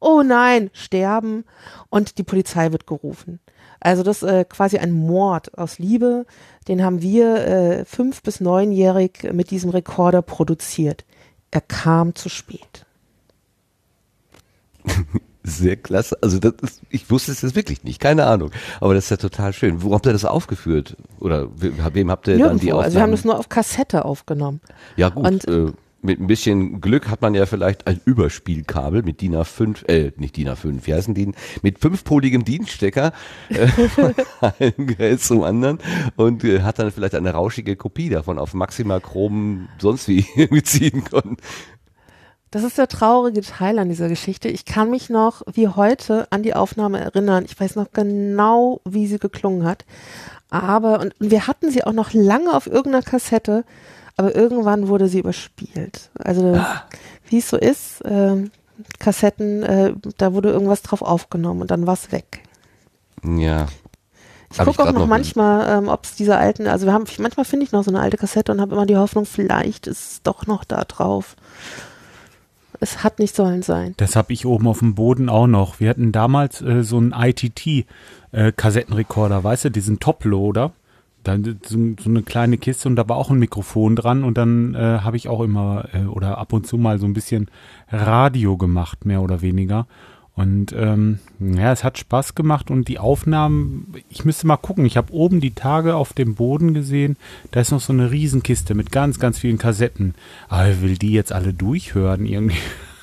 Oh 0.00 0.22
nein, 0.22 0.70
sterben 0.72 1.44
und 1.90 2.18
die 2.18 2.22
Polizei 2.22 2.70
wird 2.70 2.86
gerufen. 2.86 3.40
Also 3.80 4.04
das 4.04 4.22
ist 4.22 4.30
äh, 4.30 4.44
quasi 4.44 4.78
ein 4.78 4.92
Mord 4.92 5.58
aus 5.58 5.78
Liebe, 5.78 6.24
den 6.68 6.84
haben 6.84 7.02
wir 7.02 7.46
äh, 7.46 7.84
fünf 7.84 8.22
bis 8.22 8.40
neunjährig 8.40 9.30
mit 9.32 9.50
diesem 9.50 9.70
Rekorder 9.70 10.22
produziert. 10.22 11.04
Er 11.50 11.62
kam 11.62 12.14
zu 12.14 12.28
spät. 12.28 12.86
Sehr 15.48 15.76
klasse. 15.76 16.16
Also 16.22 16.38
das 16.38 16.52
ist, 16.62 16.82
ich 16.90 17.10
wusste 17.10 17.32
es 17.32 17.42
jetzt 17.42 17.56
wirklich 17.56 17.84
nicht, 17.84 18.00
keine 18.00 18.26
Ahnung. 18.26 18.50
Aber 18.80 18.94
das 18.94 19.04
ist 19.04 19.10
ja 19.10 19.16
total 19.16 19.52
schön. 19.52 19.82
Wo 19.82 19.94
habt 19.94 20.06
ihr 20.06 20.12
das 20.12 20.24
aufgeführt? 20.24 20.96
Oder 21.20 21.48
we- 21.56 21.72
wem 21.94 22.10
habt 22.10 22.28
ihr 22.28 22.38
dann 22.38 22.58
die 22.58 22.66
Nirgendwo. 22.66 22.68
Aufnahmen? 22.78 22.84
Also 22.84 22.96
wir 22.96 23.02
haben 23.02 23.10
das 23.12 23.24
nur 23.24 23.38
auf 23.38 23.48
Kassette 23.48 24.04
aufgenommen. 24.04 24.60
Ja 24.96 25.08
gut, 25.08 25.26
Und- 25.26 25.48
äh, 25.48 25.72
mit 26.00 26.20
ein 26.20 26.28
bisschen 26.28 26.80
Glück 26.80 27.08
hat 27.08 27.22
man 27.22 27.34
ja 27.34 27.44
vielleicht 27.44 27.88
ein 27.88 28.00
Überspielkabel 28.04 29.02
mit 29.02 29.20
DIN 29.20 29.34
A5, 29.34 29.84
äh, 29.88 30.12
nicht 30.16 30.36
DIN 30.36 30.48
A5, 30.48 30.86
wie 30.86 30.94
heißen 30.94 31.12
die? 31.12 31.32
Mit 31.62 31.80
fünfpoligem 31.80 32.44
Dienststecker 32.44 33.12
äh, 33.48 33.66
von 33.88 34.14
einem 34.40 34.86
Gerät 34.86 35.20
zum 35.20 35.42
anderen 35.42 35.78
und 36.14 36.44
äh, 36.44 36.62
hat 36.62 36.78
dann 36.78 36.92
vielleicht 36.92 37.16
eine 37.16 37.32
rauschige 37.32 37.74
Kopie 37.74 38.10
davon 38.10 38.38
auf 38.38 38.54
maximal 38.54 39.00
chrom 39.00 39.68
sonst 39.78 40.06
wie 40.06 40.24
beziehen 40.50 41.02
können. 41.02 41.36
Das 42.50 42.64
ist 42.64 42.78
der 42.78 42.88
traurige 42.88 43.42
Teil 43.42 43.78
an 43.78 43.88
dieser 43.88 44.08
Geschichte. 44.08 44.48
Ich 44.48 44.64
kann 44.64 44.90
mich 44.90 45.10
noch 45.10 45.42
wie 45.52 45.68
heute 45.68 46.26
an 46.30 46.42
die 46.42 46.54
Aufnahme 46.54 46.98
erinnern. 46.98 47.44
Ich 47.44 47.58
weiß 47.60 47.76
noch 47.76 47.92
genau, 47.92 48.80
wie 48.84 49.06
sie 49.06 49.18
geklungen 49.18 49.64
hat. 49.64 49.84
Aber, 50.50 51.00
und 51.00 51.14
wir 51.18 51.46
hatten 51.46 51.70
sie 51.70 51.84
auch 51.84 51.92
noch 51.92 52.14
lange 52.14 52.54
auf 52.54 52.66
irgendeiner 52.66 53.02
Kassette, 53.02 53.64
aber 54.16 54.34
irgendwann 54.34 54.88
wurde 54.88 55.08
sie 55.08 55.18
überspielt. 55.18 56.10
Also, 56.18 56.58
wie 57.28 57.38
es 57.38 57.50
so 57.50 57.58
ist, 57.58 58.00
ähm, 58.04 58.50
Kassetten, 58.98 59.62
äh, 59.62 59.92
da 60.16 60.32
wurde 60.32 60.50
irgendwas 60.50 60.82
drauf 60.82 61.02
aufgenommen 61.02 61.60
und 61.62 61.70
dann 61.70 61.86
war 61.86 61.94
es 61.94 62.12
weg. 62.12 62.42
Ja. 63.24 63.66
Ich 64.50 64.58
gucke 64.58 64.70
auch 64.70 64.76
grad 64.86 64.94
noch 64.94 65.06
manchmal, 65.06 65.78
ähm, 65.78 65.88
ob 65.88 66.04
es 66.04 66.14
diese 66.14 66.36
alten, 66.36 66.66
also 66.66 66.86
wir 66.86 66.94
haben, 66.94 67.04
manchmal 67.18 67.44
finde 67.44 67.66
ich 67.66 67.72
noch 67.72 67.84
so 67.84 67.90
eine 67.90 68.00
alte 68.00 68.16
Kassette 68.16 68.50
und 68.52 68.60
habe 68.62 68.74
immer 68.74 68.86
die 68.86 68.96
Hoffnung, 68.96 69.26
vielleicht 69.26 69.86
ist 69.86 70.12
es 70.12 70.22
doch 70.22 70.46
noch 70.46 70.64
da 70.64 70.84
drauf. 70.84 71.36
Es 72.80 73.04
hat 73.04 73.18
nicht 73.18 73.34
sollen 73.34 73.62
sein. 73.62 73.94
Das 73.96 74.14
habe 74.16 74.32
ich 74.32 74.46
oben 74.46 74.68
auf 74.68 74.78
dem 74.78 74.94
Boden 74.94 75.28
auch 75.28 75.46
noch. 75.46 75.80
Wir 75.80 75.90
hatten 75.90 76.12
damals 76.12 76.62
äh, 76.62 76.84
so 76.84 76.96
einen 76.98 77.12
ITT-Kassettenrekorder, 77.12 79.42
weißt 79.42 79.64
du, 79.66 79.70
diesen 79.70 80.00
Toploader. 80.00 80.72
Dann 81.24 81.58
so, 81.66 81.78
so 82.00 82.08
eine 82.08 82.22
kleine 82.22 82.56
Kiste 82.58 82.88
und 82.88 82.94
da 82.96 83.08
war 83.08 83.16
auch 83.16 83.30
ein 83.30 83.40
Mikrofon 83.40 83.96
dran 83.96 84.22
und 84.22 84.38
dann 84.38 84.74
äh, 84.74 85.00
habe 85.00 85.16
ich 85.16 85.28
auch 85.28 85.40
immer 85.40 85.88
äh, 85.92 86.04
oder 86.04 86.38
ab 86.38 86.52
und 86.52 86.64
zu 86.66 86.78
mal 86.78 87.00
so 87.00 87.06
ein 87.06 87.12
bisschen 87.12 87.50
Radio 87.90 88.56
gemacht, 88.56 89.04
mehr 89.04 89.20
oder 89.20 89.42
weniger. 89.42 89.88
Und 90.38 90.72
ähm, 90.72 91.18
ja, 91.40 91.72
es 91.72 91.82
hat 91.82 91.98
Spaß 91.98 92.36
gemacht 92.36 92.70
und 92.70 92.86
die 92.86 93.00
Aufnahmen, 93.00 93.92
ich 94.08 94.24
müsste 94.24 94.46
mal 94.46 94.56
gucken, 94.56 94.86
ich 94.86 94.96
habe 94.96 95.12
oben 95.12 95.40
die 95.40 95.50
Tage 95.50 95.96
auf 95.96 96.12
dem 96.12 96.36
Boden 96.36 96.74
gesehen, 96.74 97.16
da 97.50 97.58
ist 97.58 97.72
noch 97.72 97.80
so 97.80 97.92
eine 97.92 98.12
Riesenkiste 98.12 98.76
mit 98.76 98.92
ganz, 98.92 99.18
ganz 99.18 99.40
vielen 99.40 99.58
Kassetten. 99.58 100.14
Aber 100.48 100.68
ich 100.68 100.80
will 100.80 100.96
die 100.96 101.10
jetzt 101.10 101.32
alle 101.32 101.52
durchhören 101.52 102.24
irgendwie. 102.24 102.54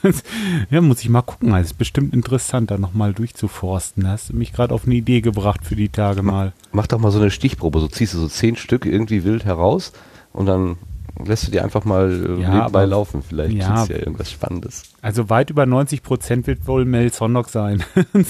ja, 0.70 0.80
muss 0.80 1.02
ich 1.02 1.10
mal 1.10 1.24
gucken. 1.24 1.54
Es 1.56 1.68
ist 1.68 1.78
bestimmt 1.78 2.14
interessant, 2.14 2.72
da 2.72 2.78
nochmal 2.78 3.14
durchzuforsten. 3.14 4.04
Da 4.04 4.12
hast 4.12 4.30
du 4.30 4.34
mich 4.34 4.54
gerade 4.54 4.74
auf 4.74 4.86
eine 4.86 4.96
Idee 4.96 5.20
gebracht 5.20 5.66
für 5.66 5.76
die 5.76 5.90
Tage 5.90 6.24
mal. 6.24 6.54
Mach 6.72 6.88
doch 6.88 7.00
mal 7.00 7.12
so 7.12 7.20
eine 7.20 7.32
Stichprobe, 7.32 7.82
so 7.82 7.90
ziehst 7.90 8.14
du 8.14 8.20
so 8.20 8.30
zehn 8.30 8.56
Stück 8.56 8.86
irgendwie 8.86 9.26
wild 9.26 9.44
heraus 9.44 9.92
und 10.32 10.46
dann 10.46 10.78
lässt 11.24 11.48
du 11.48 11.52
die 11.52 11.60
einfach 11.62 11.86
mal 11.86 12.12
äh, 12.12 12.42
Ja, 12.42 12.50
nebenbei 12.50 12.82
aber- 12.82 12.86
laufen. 12.88 13.22
Vielleicht 13.22 13.56
ja. 13.56 13.76
gibt's 13.76 13.90
ja 13.90 13.98
irgendwas 13.98 14.32
Spannendes. 14.32 14.84
Also 15.02 15.30
weit 15.30 15.50
über 15.50 15.66
90 15.66 16.04
Prozent 16.04 16.48
wird 16.48 16.68
wohl 16.68 16.86
Mel 16.86 17.12
Sonnock 17.14 17.50
sein. 17.50 17.84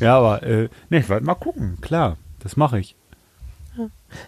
ja, 0.00 0.18
aber 0.18 0.42
äh, 0.42 0.68
ne, 0.90 0.98
ich 0.98 1.08
werde 1.08 1.24
mal 1.26 1.34
gucken. 1.34 1.78
Klar, 1.80 2.16
das 2.40 2.56
mache 2.56 2.78
ich. 2.78 2.96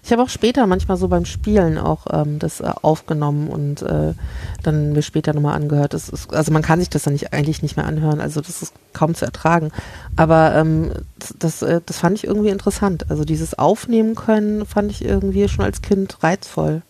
Ich 0.02 0.12
habe 0.12 0.22
auch 0.22 0.28
später 0.28 0.66
manchmal 0.66 0.96
so 0.96 1.08
beim 1.08 1.24
Spielen 1.24 1.78
auch 1.78 2.06
ähm, 2.10 2.38
das 2.38 2.60
äh, 2.60 2.70
aufgenommen 2.82 3.48
und 3.48 3.82
äh, 3.82 4.14
dann 4.62 4.92
mir 4.92 5.02
später 5.02 5.32
nochmal 5.32 5.54
angehört. 5.54 5.94
Das 5.94 6.08
ist, 6.08 6.32
also 6.32 6.52
man 6.52 6.62
kann 6.62 6.80
sich 6.80 6.90
das 6.90 7.04
dann 7.04 7.12
nicht, 7.12 7.32
eigentlich 7.32 7.62
nicht 7.62 7.76
mehr 7.76 7.86
anhören, 7.86 8.20
also 8.20 8.40
das 8.40 8.62
ist 8.62 8.74
kaum 8.92 9.14
zu 9.14 9.24
ertragen. 9.24 9.70
Aber 10.16 10.54
ähm, 10.54 10.92
das, 11.18 11.34
das, 11.38 11.62
äh, 11.62 11.80
das 11.84 11.98
fand 11.98 12.16
ich 12.18 12.24
irgendwie 12.24 12.50
interessant. 12.50 13.10
Also 13.10 13.24
dieses 13.24 13.58
Aufnehmen 13.58 14.14
können 14.14 14.66
fand 14.66 14.90
ich 14.90 15.04
irgendwie 15.04 15.48
schon 15.48 15.64
als 15.64 15.82
Kind 15.82 16.22
reizvoll. 16.22 16.82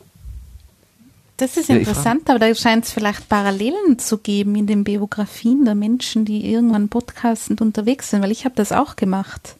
Das 1.39 1.56
ist 1.56 1.68
Ja, 1.68 1.76
interessant, 1.76 2.28
aber 2.28 2.40
da 2.40 2.52
scheint 2.52 2.85
es 2.85 2.93
vielleicht 2.93 3.28
Parallelen 3.28 3.98
zu 3.98 4.18
geben 4.18 4.56
in 4.56 4.66
den 4.66 4.82
Biografien 4.82 5.64
der 5.64 5.76
Menschen, 5.76 6.24
die 6.24 6.52
irgendwann 6.52 6.89
podcastend 6.89 7.60
unterwegs 7.60 8.10
sind, 8.10 8.22
weil 8.22 8.32
ich 8.32 8.44
habe 8.44 8.56
das 8.56 8.72
auch 8.72 8.97
gemacht. 8.97 9.55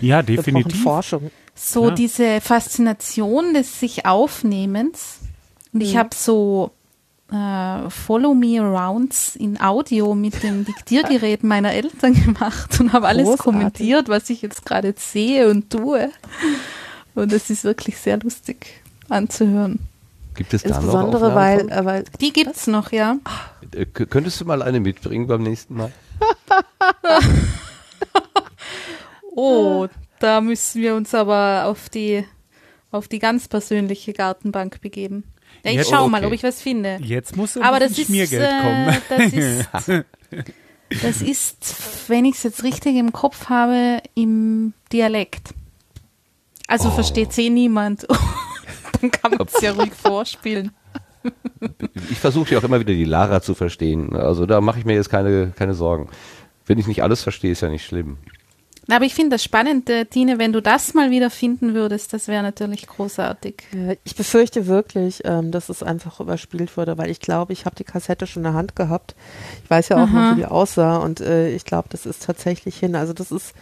Ja, 0.00 0.26
Wir 0.26 0.36
definitiv. 0.36 0.82
Forschung. 0.82 1.30
So 1.54 1.88
Ja. 1.88 1.94
diese 1.94 2.40
Faszination 2.40 3.54
des 3.54 3.80
sich 3.80 4.04
Aufnehmens. 4.06 5.18
Und 5.72 5.80
ich 5.82 5.94
Mhm. 5.94 5.98
habe 5.98 6.10
so 6.14 6.70
äh, 7.32 7.90
Follow 7.90 8.34
Me 8.34 8.60
Arounds 8.60 9.34
in 9.34 9.60
Audio 9.60 10.14
mit 10.14 10.44
dem 10.44 10.64
Diktiergerät 10.64 11.42
meiner 11.42 11.72
Eltern 11.72 12.14
gemacht 12.14 12.78
und 12.78 12.92
habe 12.92 13.08
alles 13.08 13.24
Großartig. 13.24 13.44
kommentiert, 13.44 14.08
was 14.08 14.30
ich 14.30 14.42
jetzt 14.42 14.64
gerade 14.64 14.94
sehe 14.96 15.48
und 15.50 15.68
tue. 15.70 16.10
Und 17.16 17.32
es 17.32 17.50
ist 17.50 17.64
wirklich 17.64 17.98
sehr 17.98 18.18
lustig 18.18 18.80
anzuhören. 19.08 19.80
Gibt 20.36 20.54
es 20.54 20.62
da 20.62 20.68
noch 20.68 20.76
Insbesondere 20.76 21.26
Aufnahmen 21.32 21.68
weil, 21.70 21.78
äh, 21.80 21.84
weil 21.84 22.04
Die 22.20 22.32
gibt's 22.32 22.68
noch, 22.68 22.92
ja. 22.92 23.16
Äh, 23.74 23.86
k- 23.86 24.06
Könntest 24.06 24.40
du 24.40 24.44
mal 24.44 24.62
eine 24.62 24.78
mitbringen 24.78 25.26
beim 25.26 25.42
nächsten 25.42 25.74
Mal? 25.74 25.90
Oh, 29.36 29.86
da 30.18 30.40
müssen 30.40 30.82
wir 30.82 30.94
uns 30.96 31.14
aber 31.14 31.66
auf 31.66 31.88
die, 31.88 32.24
auf 32.90 33.06
die 33.06 33.18
ganz 33.18 33.48
persönliche 33.48 34.12
Gartenbank 34.12 34.80
begeben. 34.80 35.24
Ja, 35.64 35.70
ich 35.70 35.76
Jetzt- 35.78 35.90
schau 35.90 36.02
okay. 36.02 36.10
mal, 36.10 36.24
ob 36.24 36.32
ich 36.32 36.42
was 36.42 36.60
finde. 36.62 36.98
Jetzt 37.02 37.36
muss 37.36 37.56
aber 37.56 37.78
das 37.80 37.92
ist, 37.98 38.06
Schmiergeld 38.06 38.42
äh, 38.42 38.60
kommen. 38.60 38.96
Das 39.08 39.32
ist, 39.92 40.04
das 41.02 41.22
ist, 41.22 41.74
wenn 42.08 42.24
ich 42.24 42.36
es 42.36 42.42
jetzt 42.44 42.64
richtig 42.64 42.96
im 42.96 43.12
Kopf 43.12 43.48
habe, 43.48 43.98
im 44.14 44.72
Dialekt. 44.92 45.50
Also 46.66 46.88
Oh. 46.88 46.92
versteht 46.92 47.36
eh 47.38 47.50
niemand. 47.50 48.06
Dann 49.00 49.10
kann 49.10 49.32
man 49.32 49.46
es 49.52 49.60
ja 49.60 49.72
ruhig 49.72 49.92
vorspielen. 50.02 50.72
Ich 52.10 52.18
versuche 52.18 52.52
ja 52.54 52.58
auch 52.60 52.64
immer 52.64 52.80
wieder 52.80 52.92
die 52.94 53.04
Lara 53.04 53.40
zu 53.42 53.54
verstehen. 53.54 54.14
Also 54.16 54.46
da 54.46 54.60
mache 54.60 54.78
ich 54.78 54.84
mir 54.84 54.94
jetzt 54.94 55.10
keine, 55.10 55.52
keine 55.56 55.74
Sorgen. 55.74 56.08
Wenn 56.66 56.78
ich 56.78 56.86
nicht 56.86 57.02
alles 57.02 57.22
verstehe, 57.22 57.52
ist 57.52 57.60
ja 57.62 57.68
nicht 57.68 57.84
schlimm. 57.84 58.18
Aber 58.88 59.04
ich 59.04 59.14
finde 59.14 59.30
das 59.34 59.42
spannend, 59.42 59.90
Tine, 60.10 60.38
wenn 60.38 60.52
du 60.52 60.62
das 60.62 60.94
mal 60.94 61.10
wieder 61.10 61.28
finden 61.30 61.74
würdest, 61.74 62.12
das 62.12 62.28
wäre 62.28 62.42
natürlich 62.42 62.86
großartig. 62.86 63.62
Ich 64.04 64.14
befürchte 64.14 64.66
wirklich, 64.68 65.22
ähm, 65.24 65.50
dass 65.50 65.68
es 65.68 65.82
einfach 65.82 66.20
überspielt 66.20 66.76
wurde, 66.76 66.96
weil 66.96 67.10
ich 67.10 67.20
glaube, 67.20 67.52
ich 67.52 67.64
habe 67.66 67.74
die 67.74 67.84
Kassette 67.84 68.26
schon 68.26 68.40
in 68.40 68.44
der 68.44 68.54
Hand 68.54 68.76
gehabt. 68.76 69.16
Ich 69.64 69.70
weiß 69.70 69.88
ja 69.88 69.96
auch 69.96 70.08
Aha. 70.08 70.30
noch, 70.30 70.30
wie 70.36 70.40
die 70.40 70.46
aussah 70.46 70.98
und 70.98 71.20
äh, 71.20 71.50
ich 71.50 71.64
glaube, 71.64 71.88
das 71.90 72.06
ist 72.06 72.24
tatsächlich 72.24 72.76
hin. 72.78 72.94
Also 72.94 73.12
das 73.12 73.32
ist 73.32 73.54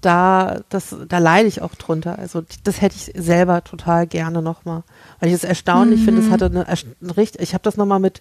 da, 0.00 0.60
das, 0.68 0.94
da 1.08 1.18
leide 1.18 1.48
ich 1.48 1.62
auch 1.62 1.74
drunter. 1.74 2.18
Also 2.18 2.42
das 2.64 2.80
hätte 2.80 2.96
ich 2.96 3.12
selber 3.16 3.62
total 3.64 4.06
gerne 4.06 4.42
nochmal, 4.42 4.82
weil 5.20 5.28
ich 5.28 5.34
es 5.34 5.44
erstaunlich 5.44 6.02
finde. 6.02 6.20
Es 6.20 6.26
Mhm. 6.28 6.32
hatte 6.32 6.44
eine, 6.46 6.66
eine 6.66 7.16
richtig, 7.16 7.40
ich 7.40 7.54
habe 7.54 7.62
das 7.62 7.76
nochmal 7.76 8.00
mit 8.00 8.20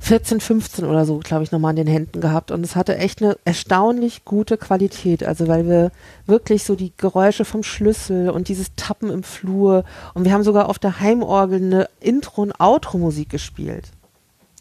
14, 0.00 0.40
15 0.40 0.84
oder 0.84 1.04
so, 1.04 1.18
glaube 1.18 1.44
ich, 1.44 1.52
nochmal 1.52 1.70
in 1.70 1.84
den 1.84 1.86
Händen 1.86 2.20
gehabt. 2.20 2.50
Und 2.50 2.64
es 2.64 2.76
hatte 2.76 2.96
echt 2.96 3.22
eine 3.22 3.36
erstaunlich 3.44 4.24
gute 4.24 4.56
Qualität. 4.56 5.24
Also 5.24 5.48
weil 5.48 5.68
wir 5.68 5.90
wirklich 6.26 6.64
so 6.64 6.74
die 6.74 6.92
Geräusche 6.96 7.44
vom 7.44 7.62
Schlüssel 7.62 8.30
und 8.30 8.48
dieses 8.48 8.74
Tappen 8.76 9.10
im 9.10 9.22
Flur 9.22 9.84
und 10.14 10.24
wir 10.24 10.32
haben 10.32 10.44
sogar 10.44 10.68
auf 10.68 10.78
der 10.78 11.00
Heimorgel 11.00 11.60
eine 11.62 11.88
Intro- 12.00 12.42
und 12.42 12.60
Outro-Musik 12.60 13.28
gespielt. 13.28 13.88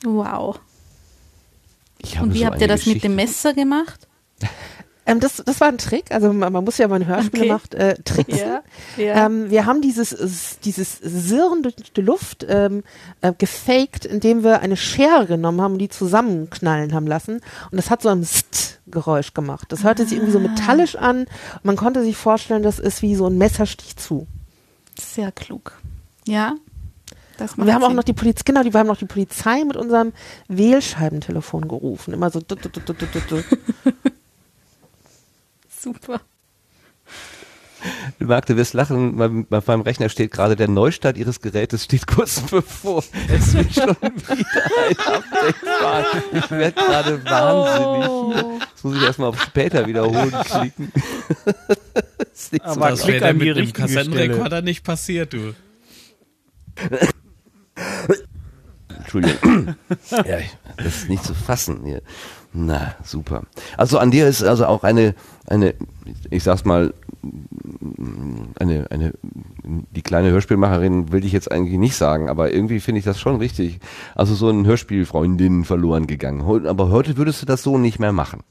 Wow. 0.03 0.59
Ich 1.99 2.19
Und 2.19 2.33
wie 2.33 2.39
so 2.39 2.45
habt 2.45 2.61
ihr 2.61 2.67
das 2.67 2.81
mit 2.81 2.95
Geschichte. 2.95 3.07
dem 3.07 3.15
Messer 3.15 3.53
gemacht? 3.53 4.07
Ähm, 5.11 5.19
das, 5.19 5.37
das 5.45 5.59
war 5.61 5.67
ein 5.67 5.77
Trick, 5.77 6.11
also 6.11 6.31
man, 6.33 6.51
man 6.53 6.63
muss 6.63 6.77
ja 6.77 6.87
mal 6.87 6.95
ein 6.95 7.07
Hörspiel 7.07 7.39
Okay. 7.41 7.47
gemacht, 7.47 7.73
äh, 7.75 7.95
tricksen. 8.03 8.39
Ja, 8.39 8.61
ja. 8.97 9.25
Ähm, 9.25 9.49
wir 9.49 9.65
haben 9.65 9.81
dieses, 9.81 10.59
dieses 10.63 10.97
Sirren 10.99 11.63
durch 11.63 11.75
die 11.75 12.01
Luft 12.01 12.45
ähm, 12.49 12.83
äh, 13.21 13.33
gefaked, 13.37 14.05
indem 14.05 14.43
wir 14.43 14.61
eine 14.61 14.77
Schere 14.77 15.25
genommen 15.27 15.61
haben 15.61 15.73
und 15.73 15.79
die 15.79 15.89
zusammenknallen 15.89 16.93
haben 16.93 17.07
lassen. 17.07 17.41
Und 17.71 17.77
das 17.77 17.89
hat 17.89 18.01
so 18.01 18.09
ein 18.09 18.23
St-Geräusch 18.23 19.33
gemacht. 19.33 19.67
Das 19.71 19.83
hörte 19.83 20.03
sich 20.03 20.13
irgendwie 20.13 20.31
so 20.33 20.39
metallisch 20.39 20.95
an. 20.95 21.25
Man 21.63 21.75
konnte 21.75 22.03
sich 22.03 22.15
vorstellen, 22.17 22.63
das 22.63 22.79
ist 22.79 23.01
wie 23.01 23.15
so 23.15 23.27
ein 23.27 23.37
Messerstich 23.37 23.95
zu. 23.97 24.27
Sehr 24.99 25.31
klug. 25.31 25.73
Ja, 26.25 26.55
Das 27.37 27.51
Und 27.53 27.59
macht 27.59 27.67
wir 27.67 27.73
haben 27.73 27.83
auch 27.83 27.93
noch 27.93 28.03
die 28.03 28.13
Polizei, 28.13 28.43
genau, 28.45 28.61
die- 28.63 28.71
wir 28.73 28.79
haben 28.79 28.87
noch 28.87 28.97
die 28.97 29.05
Polizei 29.05 29.63
mit 29.63 29.75
unserem 29.75 30.13
Wählscheibentelefon 30.47 31.67
gerufen. 31.67 32.13
Immer 32.13 32.29
so. 32.29 32.39
du- 32.39 32.55
du- 32.55 32.69
du- 32.69 32.79
du- 32.81 32.93
du- 32.93 33.05
du- 33.07 33.19
du. 33.27 33.43
Super. 35.81 36.21
Marc, 38.19 38.45
du 38.45 38.55
wirst 38.55 38.73
lachen, 38.75 39.15
mein- 39.15 39.47
auf 39.49 39.65
meinem 39.65 39.81
Rechner 39.81 40.07
steht 40.09 40.29
gerade, 40.31 40.55
der 40.55 40.67
Neustart 40.67 41.17
ihres 41.17 41.41
Gerätes 41.41 41.85
steht 41.85 42.05
kurz 42.05 42.39
bevor. 42.51 43.03
Es 43.27 43.53
wird 43.55 43.73
schon 43.73 43.89
wieder 43.89 44.29
ein 44.29 44.97
Update 44.99 45.55
fahren. 45.57 46.05
Ich 46.33 46.51
werde 46.51 46.75
gerade 46.79 47.25
wahnsinnig. 47.25 48.61
Jetzt 48.69 48.83
muss 48.83 48.95
ich 48.97 49.01
erstmal 49.01 49.29
auf 49.29 49.41
später 49.41 49.87
wiederholen 49.87 50.31
klicken. 50.31 50.91
ist 52.33 52.53
nicht 52.53 52.63
so 52.65 52.71
Aber 52.71 52.89
das 52.91 53.07
wäre 53.07 53.19
dann 53.19 53.37
mit 53.39 53.57
dem 53.57 53.73
Kassettenrekorder 53.73 54.61
nicht 54.61 54.83
passiert, 54.83 55.33
du. 55.33 55.55
Entschuldigung. 58.89 59.75
ja, 60.11 60.37
das 60.77 60.85
ist 60.97 61.09
nicht 61.09 61.23
zu 61.23 61.33
fassen 61.33 61.83
hier. 61.85 62.01
Na, 62.53 62.95
super. 63.03 63.43
Also 63.77 63.97
an 63.97 64.11
dir 64.11 64.27
ist 64.27 64.43
also 64.43 64.65
auch 64.65 64.83
eine, 64.83 65.15
eine, 65.47 65.73
ich 66.29 66.43
sag's 66.43 66.65
mal, 66.65 66.93
eine, 68.59 68.87
eine, 68.91 69.13
die 69.63 70.01
kleine 70.01 70.31
Hörspielmacherin 70.31 71.11
will 71.13 71.23
ich 71.23 71.31
jetzt 71.31 71.49
eigentlich 71.51 71.79
nicht 71.79 71.95
sagen, 71.95 72.29
aber 72.29 72.53
irgendwie 72.53 72.79
finde 72.81 72.99
ich 72.99 73.05
das 73.05 73.19
schon 73.19 73.37
richtig. 73.37 73.79
Also 74.15 74.35
so 74.35 74.49
ein 74.49 74.65
Hörspielfreundin 74.65 75.63
verloren 75.63 76.07
gegangen. 76.07 76.41
Aber 76.67 76.89
heute 76.89 77.15
würdest 77.15 77.41
du 77.41 77.45
das 77.45 77.63
so 77.63 77.77
nicht 77.77 77.99
mehr 77.99 78.11
machen. 78.11 78.41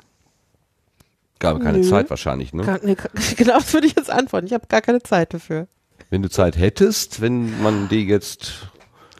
Gab 1.39 1.61
keine 1.63 1.79
Nö. 1.79 1.89
Zeit 1.89 2.09
wahrscheinlich, 2.11 2.53
ne? 2.53 2.65
Gar- 2.65 2.81
nee, 2.83 2.97
genau, 3.37 3.55
das 3.55 3.73
würde 3.73 3.87
ich 3.87 3.97
jetzt 3.97 4.11
antworten. 4.11 4.47
Ich 4.47 4.53
habe 4.55 4.67
gar 4.69 4.81
keine 4.83 5.03
Zeit 5.03 5.35
dafür. 5.35 5.69
Wenn 6.11 6.23
du 6.23 6.31
Zeit 6.31 6.57
hättest, 6.59 7.21
wenn 7.21 7.63
man 7.63 7.89
dir 7.89 8.01
jetzt 8.03 8.69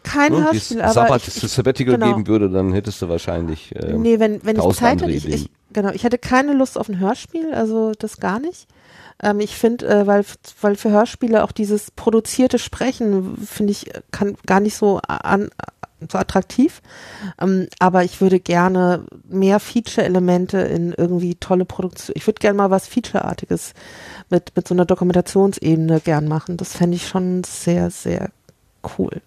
Kein 0.03 0.31
ne, 0.31 0.45
Hörspiel, 0.45 0.81
aber 0.81 0.93
Sabbat, 0.93 1.27
ich- 1.27 1.43
ich- 1.43 1.51
Sabbatical 1.51 1.95
genau. 1.95 2.07
geben 2.07 2.27
würde, 2.27 2.49
dann 2.49 2.73
hättest 2.73 3.01
du 3.01 3.09
wahrscheinlich 3.09 3.73
ähm, 3.75 4.01
nee, 4.01 4.19
wenn, 4.19 4.43
wenn 4.43 4.57
ich 4.57 4.75
Zeit 4.75 5.01
hätte, 5.01 5.11
ich, 5.11 5.27
ich, 5.27 5.49
genau, 5.73 5.91
ich 5.91 6.03
hätte 6.03 6.17
keine 6.17 6.53
Lust 6.53 6.77
auf 6.77 6.89
ein 6.89 6.99
Hörspiel, 6.99 7.53
also 7.53 7.91
das 7.97 8.17
gar 8.17 8.39
nicht. 8.39 8.67
Ähm, 9.21 9.39
ich 9.39 9.55
finde, 9.55 9.87
äh, 9.87 10.07
weil, 10.07 10.25
weil 10.61 10.75
für 10.75 10.89
Hörspiele 10.91 11.43
auch 11.43 11.51
dieses 11.51 11.91
produzierte 11.91 12.57
Sprechen, 12.57 13.37
finde 13.37 13.71
ich, 13.71 13.93
äh, 13.93 14.01
kann 14.11 14.35
gar 14.47 14.59
nicht 14.59 14.75
so 14.75 14.99
an, 15.07 15.49
so 16.11 16.17
attraktiv. 16.17 16.81
Ähm, 17.39 17.67
aber 17.77 18.03
ich 18.03 18.21
würde 18.21 18.39
gerne 18.39 19.03
mehr 19.29 19.59
Feature-Elemente 19.59 20.57
in 20.57 20.93
irgendwie 20.93 21.35
tolle 21.35 21.65
Produktion. 21.65 22.15
Ich 22.17 22.25
würde 22.25 22.39
gerne 22.39 22.57
mal 22.57 22.71
was 22.71 22.87
Feature-artiges 22.87 23.73
mit, 24.31 24.51
mit 24.55 24.67
so 24.67 24.73
einer 24.73 24.85
Dokumentationsebene 24.85 25.99
gern 25.99 26.27
machen. 26.27 26.57
Das 26.57 26.75
fände 26.75 26.95
ich 26.95 27.07
schon 27.07 27.43
sehr, 27.43 27.91
sehr 27.91 28.31
cool. 28.97 29.21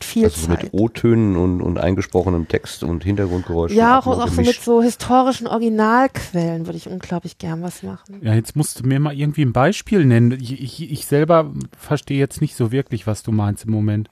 Mit 0.00 0.04
viel 0.04 0.24
also 0.24 0.40
so 0.40 0.46
Zeit. 0.46 0.62
mit 0.62 0.72
O-Tönen 0.72 1.36
und, 1.36 1.60
und 1.60 1.78
eingesprochenem 1.78 2.48
Text 2.48 2.82
und 2.82 3.04
Hintergrundgeräuschen. 3.04 3.76
Ja, 3.76 3.98
auch, 3.98 4.06
auch 4.06 4.28
so 4.28 4.40
mit 4.40 4.58
so 4.62 4.82
historischen 4.82 5.46
Originalquellen 5.46 6.64
würde 6.66 6.78
ich 6.78 6.88
unglaublich 6.88 7.36
gern 7.36 7.62
was 7.62 7.82
machen. 7.82 8.18
Ja, 8.22 8.32
jetzt 8.32 8.56
musst 8.56 8.80
du 8.80 8.86
mir 8.86 8.98
mal 8.98 9.12
irgendwie 9.12 9.42
ein 9.42 9.52
Beispiel 9.52 10.06
nennen. 10.06 10.32
Ich, 10.40 10.58
ich, 10.58 10.90
ich 10.90 11.04
selber 11.04 11.52
verstehe 11.78 12.18
jetzt 12.18 12.40
nicht 12.40 12.56
so 12.56 12.72
wirklich, 12.72 13.06
was 13.06 13.22
du 13.22 13.30
meinst 13.30 13.66
im 13.66 13.72
Moment. 13.72 14.08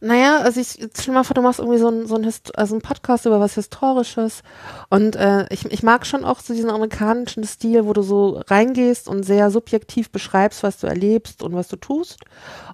Naja, 0.00 0.38
also 0.42 0.60
ich 0.60 0.78
stell 0.96 1.12
mal 1.12 1.24
vor, 1.24 1.34
du 1.34 1.42
machst 1.42 1.58
irgendwie 1.58 1.78
so 1.78 1.88
ein, 1.88 2.06
so 2.06 2.14
ein, 2.14 2.22
Hist 2.22 2.56
also 2.56 2.76
ein 2.76 2.82
Podcast 2.82 3.26
über 3.26 3.40
was 3.40 3.56
Historisches 3.56 4.44
und 4.90 5.16
äh, 5.16 5.52
ich, 5.52 5.64
ich 5.64 5.82
mag 5.82 6.06
schon 6.06 6.24
auch 6.24 6.38
so 6.38 6.54
diesen 6.54 6.70
amerikanischen 6.70 7.42
Stil, 7.42 7.84
wo 7.84 7.92
du 7.92 8.02
so 8.02 8.40
reingehst 8.46 9.08
und 9.08 9.24
sehr 9.24 9.50
subjektiv 9.50 10.12
beschreibst, 10.12 10.62
was 10.62 10.78
du 10.78 10.86
erlebst 10.86 11.42
und 11.42 11.52
was 11.52 11.66
du 11.66 11.74
tust 11.74 12.20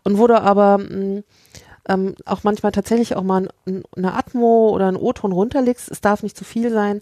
und 0.03 0.19
wo 0.19 0.27
du 0.27 0.39
aber 0.39 0.77
mh, 0.77 1.23
ähm, 1.89 2.15
auch 2.25 2.45
manchmal 2.45 2.73
tatsächlich 2.73 3.17
auch 3.17 3.23
mal 3.23 3.49
ein, 3.67 3.83
eine 3.97 4.15
Atmo 4.15 4.71
oder 4.71 4.89
einen 4.89 4.97
O-Ton 4.97 5.33
runterlegst. 5.33 5.91
Es 5.91 6.01
darf 6.01 6.23
nicht 6.23 6.37
zu 6.37 6.45
viel 6.45 6.71
sein. 6.71 7.01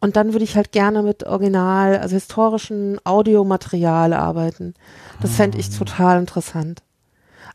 Und 0.00 0.16
dann 0.16 0.32
würde 0.32 0.44
ich 0.44 0.56
halt 0.56 0.72
gerne 0.72 1.02
mit 1.02 1.24
Original, 1.24 1.98
also 1.98 2.14
historischen 2.14 3.00
Audiomaterial 3.04 4.12
arbeiten. 4.12 4.74
Das 5.22 5.36
fände 5.36 5.58
ich 5.58 5.70
total 5.70 6.20
interessant. 6.20 6.82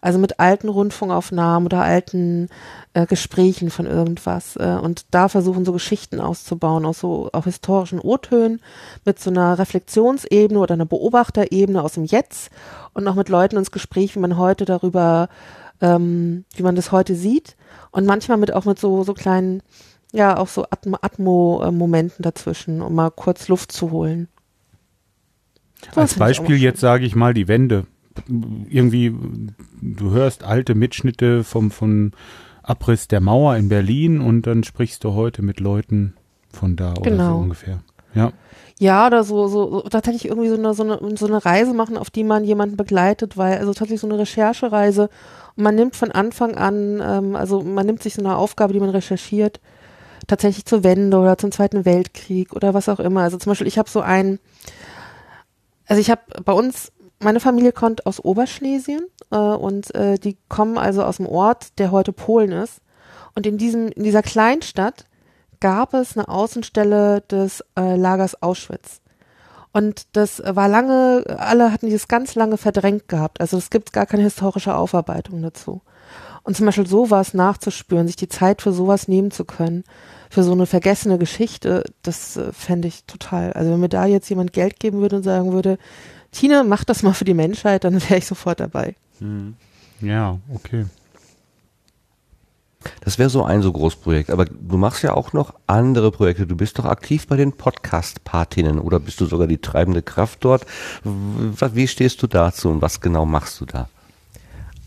Also 0.02 0.18
mit 0.18 0.40
alten 0.40 0.70
Rundfunkaufnahmen 0.70 1.66
oder 1.66 1.82
alten 1.82 2.48
äh, 2.94 3.06
Gesprächen 3.06 3.70
von 3.70 3.86
irgendwas. 3.86 4.56
Äh, 4.56 4.78
und 4.82 5.06
da 5.12 5.28
versuchen 5.28 5.66
so 5.66 5.74
Geschichten 5.74 6.22
auszubauen 6.22 6.86
aus 6.86 7.00
so 7.00 7.30
auch 7.34 7.44
historischen 7.44 8.00
O-Tönen 8.00 8.62
mit 9.04 9.20
so 9.20 9.30
einer 9.30 9.60
Reflexionsebene 9.60 10.58
oder 10.58 10.76
einer 10.76 10.86
Beobachterebene 10.86 11.84
aus 11.84 11.94
dem 11.94 12.06
Jetzt 12.06 12.50
und 12.94 13.06
auch 13.08 13.16
mit 13.16 13.28
Leuten 13.28 13.58
ins 13.58 13.72
Gespräch, 13.72 14.16
wie 14.16 14.20
man 14.20 14.38
heute 14.38 14.64
darüber, 14.64 15.28
ähm, 15.82 16.46
wie 16.56 16.64
man 16.64 16.76
das 16.76 16.92
heute 16.92 17.16
sieht. 17.16 17.56
Und 17.92 18.06
manchmal 18.06 18.38
mit 18.38 18.54
auch 18.54 18.66
mit 18.66 18.80
so, 18.80 19.04
so 19.04 19.14
kleinen, 19.14 19.62
ja, 20.12 20.38
auch 20.38 20.48
so 20.48 20.66
Atmo- 20.66 21.00
Atmo-Momenten 21.02 22.24
dazwischen, 22.24 22.82
um 22.82 22.94
mal 22.96 23.10
kurz 23.12 23.48
Luft 23.48 23.72
zu 23.72 23.92
holen. 23.92 24.28
Als 25.96 26.12
ich 26.12 26.18
auch 26.18 26.20
Beispiel 26.20 26.58
jetzt 26.58 26.80
sage 26.82 27.06
ich 27.06 27.16
mal 27.16 27.34
die 27.34 27.48
Wände. 27.48 27.86
Irgendwie, 28.28 29.16
du 29.82 30.12
hörst 30.12 30.44
alte 30.44 30.76
Mitschnitte 30.76 31.44
vom, 31.44 31.72
vom 31.72 32.12
Abriss 32.64 33.08
der 33.08 33.22
Mauer 33.22 33.56
in 33.56 33.70
Berlin 33.70 34.20
und 34.20 34.44
dann 34.46 34.64
sprichst 34.64 35.04
du 35.04 35.14
heute 35.14 35.42
mit 35.42 35.60
Leuten 35.60 36.14
von 36.52 36.76
da 36.76 36.92
oder 36.94 37.10
Genau. 37.12 37.36
so 37.36 37.38
ungefähr. 37.44 37.80
Ja. 38.14 38.34
Ja, 38.82 39.08
oder 39.08 39.26
so, 39.26 39.50
so, 39.50 39.70
so 39.70 39.82
tatsächlich 39.90 40.26
irgendwie 40.26 40.48
so 40.48 40.56
eine, 40.56 40.74
so, 40.74 40.84
eine, 40.84 41.18
so 41.18 41.28
eine 41.28 41.44
Reise 41.44 41.74
machen, 41.74 41.98
auf 41.98 42.10
die 42.10 42.24
man 42.24 42.46
jemanden 42.46 42.78
begleitet, 42.78 43.36
weil, 43.36 43.58
also 43.58 43.74
tatsächlich 43.74 44.00
so 44.00 44.08
eine 44.08 44.18
Recherchereise. 44.18 45.10
Und 45.58 45.64
man 45.64 45.76
nimmt 45.76 45.98
von 45.98 46.12
Anfang 46.14 46.56
an, 46.56 47.02
ähm, 47.04 47.36
also 47.36 47.62
man 47.62 47.86
nimmt 47.86 48.02
sich 48.02 48.14
so 48.14 48.22
eine 48.22 48.38
Aufgabe, 48.38 48.72
die 48.72 48.80
man 48.80 48.90
recherchiert, 48.90 49.60
tatsächlich 50.28 50.64
zur 50.64 50.86
Wende 50.86 51.18
oder 51.18 51.38
zum 51.38 51.52
Zweiten 51.52 51.84
Weltkrieg 51.84 52.54
oder 52.54 52.74
was 52.74 52.88
auch 52.88 53.02
immer. 53.02 53.22
Also 53.22 53.38
zum 53.38 53.52
Beispiel, 53.52 53.68
ich 53.68 53.78
habe 53.78 53.90
so 53.90 54.00
ein, 54.00 54.40
also 55.86 56.00
ich 56.00 56.10
habe 56.10 56.22
bei 56.46 56.54
uns, 56.54 56.94
meine 57.20 57.42
Familie 57.42 57.74
kommt 57.74 58.06
aus 58.06 58.24
Oberschlesien 58.24 59.02
äh, 59.32 59.36
und 59.36 59.94
äh, 59.94 60.18
die 60.18 60.38
kommen 60.48 60.78
also 60.78 61.04
aus 61.04 61.18
dem 61.18 61.26
Ort, 61.26 61.78
der 61.80 61.92
heute 61.92 62.14
Polen 62.14 62.54
ist. 62.54 62.80
Und 63.36 63.46
in 63.46 63.58
diesem, 63.58 63.90
in 63.90 64.04
dieser 64.06 64.24
Kleinstadt 64.24 65.06
gab 65.60 65.94
es 65.94 66.18
eine 66.18 66.28
Außenstelle 66.28 67.22
des 67.22 67.64
äh, 67.78 67.96
Lagers 67.96 68.42
Auschwitz. 68.42 69.02
Und 69.72 70.08
das 70.14 70.42
war 70.44 70.68
lange, 70.68 71.24
alle 71.38 71.72
hatten 71.72 71.86
dieses 71.86 72.08
ganz 72.08 72.36
lange 72.36 72.58
verdrängt 72.58 73.08
gehabt. 73.08 73.40
Also 73.40 73.58
es 73.58 73.70
gibt 73.70 73.94
gar 73.94 74.06
keine 74.06 74.24
historische 74.24 74.76
Aufarbeitung 74.76 75.42
dazu. 75.42 75.82
Und 76.44 76.58
zum 76.58 76.66
Beispiel 76.66 76.88
sowas 76.88 77.34
nachzuspüren, 77.34 78.08
sich 78.08 78.16
die 78.16 78.30
Zeit 78.30 78.62
für 78.62 78.72
sowas 78.72 79.08
nehmen 79.08 79.30
zu 79.30 79.46
können, 79.46 79.84
für 80.30 80.44
so 80.44 80.54
eine 80.54 80.66
vergessene 80.66 81.18
Geschichte, 81.18 81.84
das 82.02 82.38
äh, 82.38 82.52
fände 82.52 82.88
ich 82.88 83.04
total. 83.06 83.54
Also 83.54 83.72
wenn 83.72 83.80
mir 83.80 83.90
da 83.90 84.06
jetzt 84.06 84.30
jemand 84.30 84.54
Geld 84.54 84.80
geben 84.80 85.02
würde 85.02 85.18
und 85.18 85.24
sagen 85.24 85.52
würde, 85.52 85.78
Tina, 86.32 86.64
mach 86.64 86.84
das 86.84 87.04
mal 87.04 87.14
für 87.14 87.26
die 87.26 87.34
Menschheit, 87.34 87.84
dann 87.84 88.02
wäre 88.10 88.18
ich 88.18 88.26
sofort 88.26 88.60
dabei. 88.60 88.96
Ja, 90.02 90.40
okay. 90.54 90.86
Das 93.02 93.20
wäre 93.20 93.30
so 93.30 93.44
ein 93.44 93.62
so 93.62 93.72
Großprojekt. 93.72 94.30
Aber 94.30 94.46
du 94.46 94.78
machst 94.78 95.04
ja 95.04 95.14
auch 95.14 95.34
noch 95.34 95.54
andere 95.68 96.12
Projekte. 96.12 96.48
Du 96.48 96.56
bist 96.56 96.80
doch 96.80 96.86
aktiv 96.86 97.28
bei 97.28 97.36
den 97.36 97.54
Podcast-Patinnen 97.54 98.80
oder 98.80 99.00
bist 99.00 99.20
du 99.20 99.26
sogar 99.26 99.48
die 99.48 99.58
treibende 99.58 100.02
Kraft 100.02 100.46
dort? 100.46 100.66
Wie 101.04 101.88
stehst 101.88 102.24
du 102.24 102.28
dazu 102.28 102.70
und 102.70 102.82
was 102.82 103.02
genau 103.02 103.26
machst 103.26 103.60
du 103.60 103.66
da? 103.66 103.90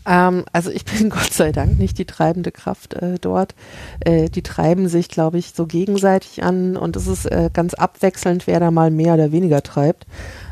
Ähm, 0.05 0.43
also 0.51 0.69
ich 0.69 0.85
bin 0.85 1.09
Gott 1.11 1.33
sei 1.33 1.51
Dank 1.51 1.79
nicht 1.79 1.97
die 1.97 2.05
treibende 2.05 2.51
Kraft 2.51 2.93
äh, 2.95 3.17
dort. 3.19 3.55
Äh, 3.99 4.29
die 4.29 4.41
treiben 4.41 4.87
sich, 4.87 5.07
glaube 5.07 5.37
ich, 5.37 5.53
so 5.53 5.65
gegenseitig 5.65 6.43
an 6.43 6.75
und 6.75 6.95
es 6.95 7.07
ist 7.07 7.25
äh, 7.25 7.49
ganz 7.53 7.73
abwechselnd, 7.73 8.47
wer 8.47 8.59
da 8.59 8.71
mal 8.71 8.91
mehr 8.91 9.13
oder 9.13 9.31
weniger 9.31 9.61
treibt. 9.61 10.05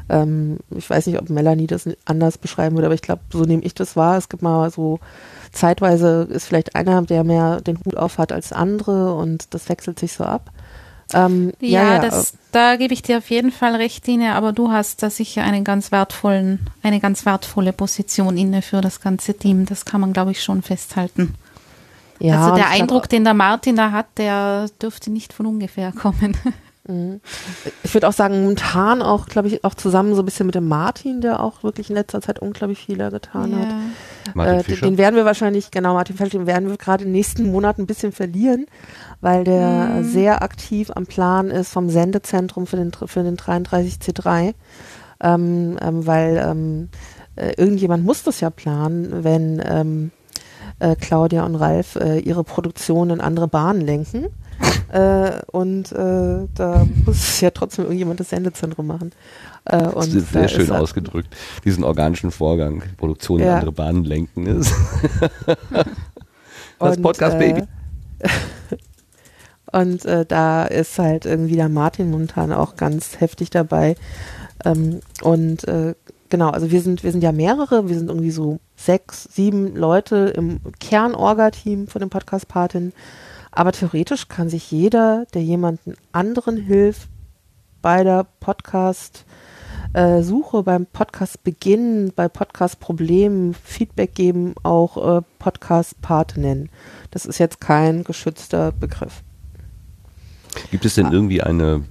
Ähm, 0.10 0.60
ich 0.70 0.90
weiß 0.90 1.08
nicht, 1.08 1.20
ob 1.20 1.30
Melanie 1.30 1.68
das 1.68 1.90
anders 2.06 2.38
beschreiben 2.38 2.76
würde, 2.76 2.88
aber 2.88 2.96
ich 2.96 3.02
glaube, 3.02 3.22
so 3.32 3.44
nehme 3.44 3.64
ich 3.64 3.74
das 3.74 3.96
wahr. 3.96 4.18
Es 4.18 4.30
gibt 4.30 4.44
mal 4.44 4.70
so 4.70 5.00
zeitweise 5.52 6.28
ist 6.30 6.46
vielleicht 6.46 6.76
einer, 6.76 7.02
der 7.02 7.24
mehr 7.24 7.62
den 7.62 7.78
Hut 7.86 7.98
auf 7.98 8.18
hat 8.18 8.32
als 8.32 8.52
andere 8.54 9.16
und 9.16 9.54
das 9.54 9.70
wechselt 9.70 10.00
sich 10.00 10.14
so 10.14 10.24
ab. 10.24 10.50
Ähm, 11.14 11.52
Ja, 11.60 11.96
ja, 11.96 12.00
das, 12.00 12.34
da 12.52 12.78
gebe 12.78 12.94
ich 12.94 13.02
dir 13.02 13.18
auf 13.18 13.30
jeden 13.30 13.52
Fall 13.52 13.76
recht, 13.76 14.08
Ine, 14.08 14.36
aber 14.36 14.54
du 14.54 14.72
hast 14.72 15.04
da 15.04 15.10
sicher 15.10 15.44
einen 15.44 15.64
ganz 15.66 15.92
wertvollen, 15.92 16.70
eine 16.84 17.00
ganz 17.02 17.26
wertvolle 17.26 17.74
Position 17.74 18.38
inne 18.38 18.62
für 18.62 18.80
das 18.82 19.02
ganze 19.02 19.34
Team. 19.34 19.66
Das 19.66 19.84
kann 19.86 20.00
man, 20.02 20.14
glaube 20.14 20.32
ich, 20.32 20.42
schon 20.42 20.62
festhalten. 20.62 21.36
Ja, 22.20 22.40
also 22.44 22.56
der 22.56 22.66
ich 22.66 22.70
glaub- 22.70 22.82
Eindruck, 22.82 23.10
den 23.10 23.24
der 23.26 23.34
Martin 23.34 23.76
da 23.76 23.92
hat, 23.92 24.06
der 24.18 24.68
dürfte 24.82 25.12
nicht 25.12 25.34
von 25.34 25.46
ungefähr 25.48 25.92
kommen. 25.92 26.38
Ich 27.84 27.94
würde 27.94 28.08
auch 28.08 28.14
sagen, 28.14 28.42
momentan 28.42 29.02
auch, 29.04 29.28
glaube 29.28 29.48
ich, 29.48 29.64
auch 29.64 29.76
zusammen 29.76 30.16
so 30.16 30.22
ein 30.24 30.26
bisschen 30.26 30.48
mit 30.48 30.56
dem 30.56 30.68
Martin, 30.68 31.22
der 31.22 31.40
auch 31.40 31.64
wirklich 31.64 31.90
in 31.90 31.96
letzter 31.96 32.22
Zeit 32.22 32.40
unglaublich 32.40 32.80
viel 32.80 32.98
getan 32.98 33.52
Ja. 33.52 33.60
hat. 33.60 33.70
Martin 34.36 34.56
Äh, 34.60 34.64
Fischer? 34.64 34.86
den 34.88 34.98
werden 34.98 35.16
wir 35.16 35.26
wahrscheinlich, 35.26 35.70
genau, 35.72 35.94
Martin 35.94 36.18
Fischer, 36.18 36.40
den 36.40 36.48
werden 36.48 36.70
wir 36.70 36.78
gerade 36.78 37.04
in 37.04 37.10
den 37.10 37.14
nächsten 37.14 37.52
Monaten 37.52 37.84
ein 37.84 37.88
bisschen 37.88 38.12
verlieren, 38.12 38.66
weil 39.22 39.44
der 39.44 40.00
Mhm. 40.00 40.04
sehr 40.06 40.42
aktiv 40.42 40.90
am 40.96 41.06
Plan 41.06 41.52
ist 41.52 41.72
vom 41.72 41.90
Sendezentrum 41.90 42.66
für 42.66 42.78
den, 42.78 42.92
für 42.94 43.24
den 43.24 43.38
33C3. 43.38 44.54
Ähm, 45.24 45.78
ähm, 45.80 46.08
weil 46.08 46.44
ähm, 46.44 46.90
äh, 47.36 47.54
irgendjemand 47.58 48.04
muss 48.04 48.24
das 48.24 48.40
ja 48.40 48.50
planen, 48.50 49.24
wenn 49.24 49.62
ähm, 49.64 50.12
äh, 50.80 50.96
Claudia 50.96 51.46
und 51.46 51.54
Ralf 51.56 51.96
äh, 51.96 52.18
ihre 52.18 52.44
Produktion 52.44 53.12
in 53.12 53.22
andere 53.22 53.48
Bahnen 53.48 53.82
lenken. 53.82 54.26
äh, 54.92 55.42
und 55.52 55.92
äh, 55.92 56.48
da 56.54 56.86
muss 57.06 57.40
ja 57.42 57.52
trotzdem 57.52 57.86
irgendjemand 57.86 58.20
das 58.20 58.30
Sendezentrum 58.30 58.88
machen. 58.88 59.12
Äh, 59.66 59.84
und 59.84 60.08
das 60.08 60.16
ist 60.16 60.32
sehr 60.32 60.48
schön 60.48 60.62
ist 60.62 60.72
ausgedrückt, 60.72 61.36
diesen 61.64 61.84
organischen 61.84 62.32
Vorgang, 62.32 62.84
Produktion 62.98 63.40
in 63.40 63.48
Ja. 63.48 63.56
andere 63.56 63.72
Bahnen 63.72 64.04
lenken 64.04 64.46
ist. 64.46 64.74
das 66.80 66.98
Und, 66.98 67.02
Podcast 67.02 67.38
Baby. 67.38 67.64
äh, 68.20 68.30
Und 69.72 70.06
äh, 70.06 70.26
da 70.26 70.66
ist 70.66 71.00
halt 71.00 71.26
irgendwie 71.26 71.56
der 71.56 71.70
Martin 71.70 72.12
momentan 72.12 72.52
auch 72.52 72.76
ganz 72.76 73.20
heftig 73.20 73.50
dabei. 73.52 73.96
Ähm, 74.66 75.00
und 75.22 75.66
äh, 75.68 75.96
genau, 76.30 76.50
also 76.50 76.72
wir 76.72 76.82
sind, 76.82 77.04
wir 77.04 77.12
sind 77.12 77.24
ja 77.24 77.32
mehrere, 77.32 77.88
wir 77.88 77.98
sind 77.98 78.10
irgendwie 78.10 78.32
so 78.32 78.60
sechs, 78.76 79.30
sieben 79.32 79.76
Leute 79.76 80.34
im 80.36 80.60
Kern-Orga-Team 80.80 81.88
von 81.88 82.02
dem 82.02 82.10
Podcast 82.10 82.48
Patin. 82.48 82.92
Aber 83.52 83.74
theoretisch 83.74 84.28
kann 84.30 84.50
sich 84.50 84.72
jeder, 84.72 85.26
der 85.34 85.44
jemanden 85.44 85.96
anderen 86.12 86.58
hilft, 86.58 87.10
bei 87.82 88.04
der 88.04 88.26
Podcast 88.40 89.26
äh, 89.94 90.22
Suche, 90.22 90.64
beim 90.64 90.86
Podcast 90.86 91.44
Beginn, 91.44 92.14
bei 92.16 92.30
Podcast 92.30 92.80
Problemen, 92.80 93.54
Feedback 93.54 94.16
geben, 94.16 94.56
auch 94.64 95.18
äh, 95.18 95.22
Podcast 95.40 96.02
Pate 96.02 96.40
nennen. 96.40 96.70
Das 97.12 97.26
ist 97.26 97.40
jetzt 97.40 97.60
kein 97.60 98.04
geschützter 98.04 98.72
Begriff. 98.72 99.24
Gibt 100.70 100.86
es 100.86 100.96
denn 100.96 101.12
irgendwie 101.12 101.42
eine, 101.42 101.84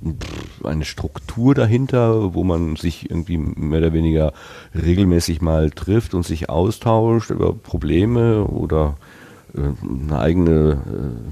eine 0.64 0.84
Struktur 0.84 1.54
dahinter, 1.54 2.34
wo 2.34 2.44
man 2.44 2.76
sich 2.76 3.10
irgendwie 3.10 3.38
mehr 3.38 3.78
oder 3.78 3.92
weniger 3.92 4.32
regelmäßig 4.74 5.40
mal 5.40 5.70
trifft 5.70 6.12
und 6.14 6.26
sich 6.26 6.50
austauscht 6.50 7.30
über 7.30 7.54
Probleme 7.54 8.44
oder 8.44 8.96
eine 9.56 10.18
eigene, 10.18 10.78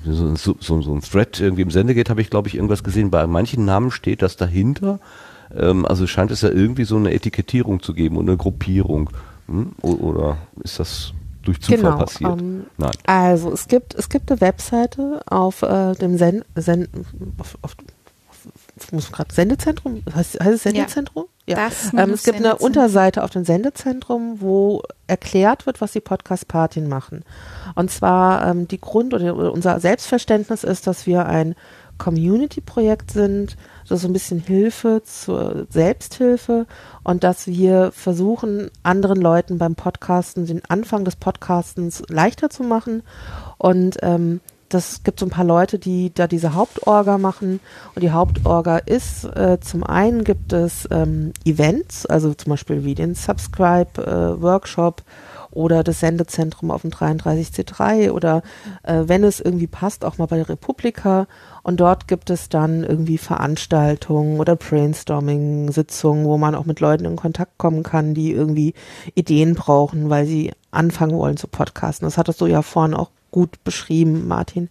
äh, 0.07 0.11
so, 0.13 0.57
so, 0.61 0.83
so 0.83 0.95
ein 0.95 1.01
Thread 1.01 1.41
irgendwie 1.41 1.63
im 1.63 1.71
Sende 1.71 1.95
geht, 1.95 2.11
habe 2.11 2.21
ich 2.21 2.31
glaube 2.31 2.49
ich 2.49 2.55
irgendwas 2.55 2.85
gesehen. 2.85 3.11
Bei 3.11 3.27
manchen 3.27 3.65
Namen 3.65 3.91
steht 3.91 4.23
das 4.23 4.37
dahinter. 4.37 5.01
Ähm, 5.55 5.87
also 5.87 6.07
scheint 6.07 6.31
es 6.31 6.43
ja 6.43 6.51
irgendwie 6.51 6.85
so 6.85 6.97
eine 6.97 7.13
Etikettierung 7.13 7.81
zu 7.83 7.95
geben 7.95 8.17
und 8.17 8.29
eine 8.29 8.37
Gruppierung. 8.37 9.11
Hm? 9.47 9.73
Oder 9.83 10.37
ist 10.63 10.79
das 10.79 11.13
durch 11.43 11.61
Zufall 11.61 11.97
passiert? 11.97 12.41
ähm, 12.41 12.67
Nein. 12.77 12.93
Also 13.07 13.53
es 13.53 13.69
gibt, 13.69 13.95
es 13.95 14.09
gibt 14.09 14.31
eine 14.31 14.41
Webseite 14.41 15.23
auf 15.27 15.63
äh, 15.63 15.95
dem 15.95 16.19
Sen 16.19 16.45
Sen 16.55 16.89
auf, 17.39 17.59
auf, 17.63 17.77
muss 18.93 19.13
gerade 19.13 19.35
Sendezentrum, 19.35 20.03
heißt, 20.15 20.41
heißt 20.41 20.55
es 20.55 20.63
Sendezentrum? 20.63 21.25
Das 21.25 21.33
Ähm, 21.97 22.11
es 22.11 22.25
gibt 22.25 22.37
eine. 22.37 22.57
Unterseite 22.57 23.25
auf 23.25 23.31
dem 23.31 23.45
Sendezentrum, 23.45 24.41
wo 24.41 24.83
erklärt 25.07 25.67
wird, 25.67 25.81
was 25.81 25.93
die 25.93 26.01
Podcast-Partien 26.01 26.89
machen. 26.89 27.25
Und 27.75 27.91
zwar 27.91 28.47
ähm, 28.47 28.69
die 28.69 28.81
Grund- 28.81 29.15
oder 29.15 29.53
unser 29.53 29.81
Selbstverständnis 29.81 30.65
ist, 30.65 30.87
dass 30.87 31.07
wir 31.07 31.27
ein 31.27 31.55
Community-Projekt 31.97 33.11
sind, 33.11 33.57
das 33.89 34.03
so 34.03 34.09
ein 34.09 34.13
bisschen 34.13 34.41
Hilfe 34.41 35.03
zur 35.05 35.67
Selbsthilfe 35.69 36.67
und 37.03 37.25
dass 37.25 37.47
wir 37.47 37.91
versuchen, 37.93 38.71
anderen 38.83 39.21
Leuten 39.21 39.59
beim 39.59 39.75
Podcasten 39.75 40.47
den 40.47 40.63
Anfang 40.69 41.05
des 41.05 41.17
Podcastens 41.17 42.03
leichter 42.09 42.51
zu 42.51 42.63
machen. 42.63 43.03
Und 43.57 43.97
ähm, 44.03 44.41
das 44.69 45.03
gibt 45.03 45.21
so 45.21 45.27
ein 45.27 45.31
paar 45.31 45.45
Leute, 45.45 45.79
die 45.79 46.13
da 46.13 46.27
diese 46.27 46.55
Hauptorga 46.55 47.19
machen. 47.19 47.61
Und 47.95 48.03
die 48.03 48.11
Hauptorga 48.11 48.79
ist, 48.79 49.25
äh, 49.25 49.59
zum 49.61 49.85
einen 49.85 50.25
gibt 50.25 50.53
es 50.53 50.89
ähm, 50.91 51.33
Events, 51.45 52.07
also 52.07 52.35
zum 52.35 52.51
Beispiel 52.51 52.85
wie 52.85 52.95
den 52.95 53.15
Subscribe-Workshop 53.15 55.03
oder 55.51 55.83
das 55.83 56.01
Sendezentrum 56.01 56.71
auf 56.71 56.83
dem 56.83 56.91
33C3 56.91 58.11
oder 58.11 58.43
äh, 58.83 59.05
wenn 59.07 59.25
es 59.25 59.41
irgendwie 59.41 59.67
passt, 59.67 60.05
auch 60.05 60.19
mal 60.19 60.27
bei 60.27 60.37
der 60.37 60.49
Republika. 60.49 61.27
Und 61.63 61.81
dort 61.81 62.09
gibt 62.09 62.31
es 62.31 62.49
dann 62.49 62.85
irgendwie 62.85 63.19
Veranstaltungen 63.19 64.41
oder 64.41 64.57
Brainstorming-Sitzungen, 64.57 66.27
wo 66.27 66.39
man 66.39 66.55
auch 66.55 66.65
mit 66.65 66.81
Leuten 66.81 67.05
in 67.05 67.17
Kontakt 67.17 67.59
kommen 67.59 67.83
kann, 67.83 68.15
die 68.15 68.33
irgendwie 68.33 68.75
Ideen 69.15 69.55
brauchen, 69.55 70.11
weil 70.11 70.27
sie 70.27 70.53
anfangen 70.71 71.17
wollen 71.17 71.37
zu 71.37 71.49
podcasten. 71.49 72.07
Das 72.07 72.19
hattest 72.19 72.41
du 72.41 72.47
ja 72.47 72.63
vorhin 72.63 72.95
auch 72.95 73.11
gut 73.31 73.63
beschrieben, 73.65 74.27
Martin. 74.27 74.69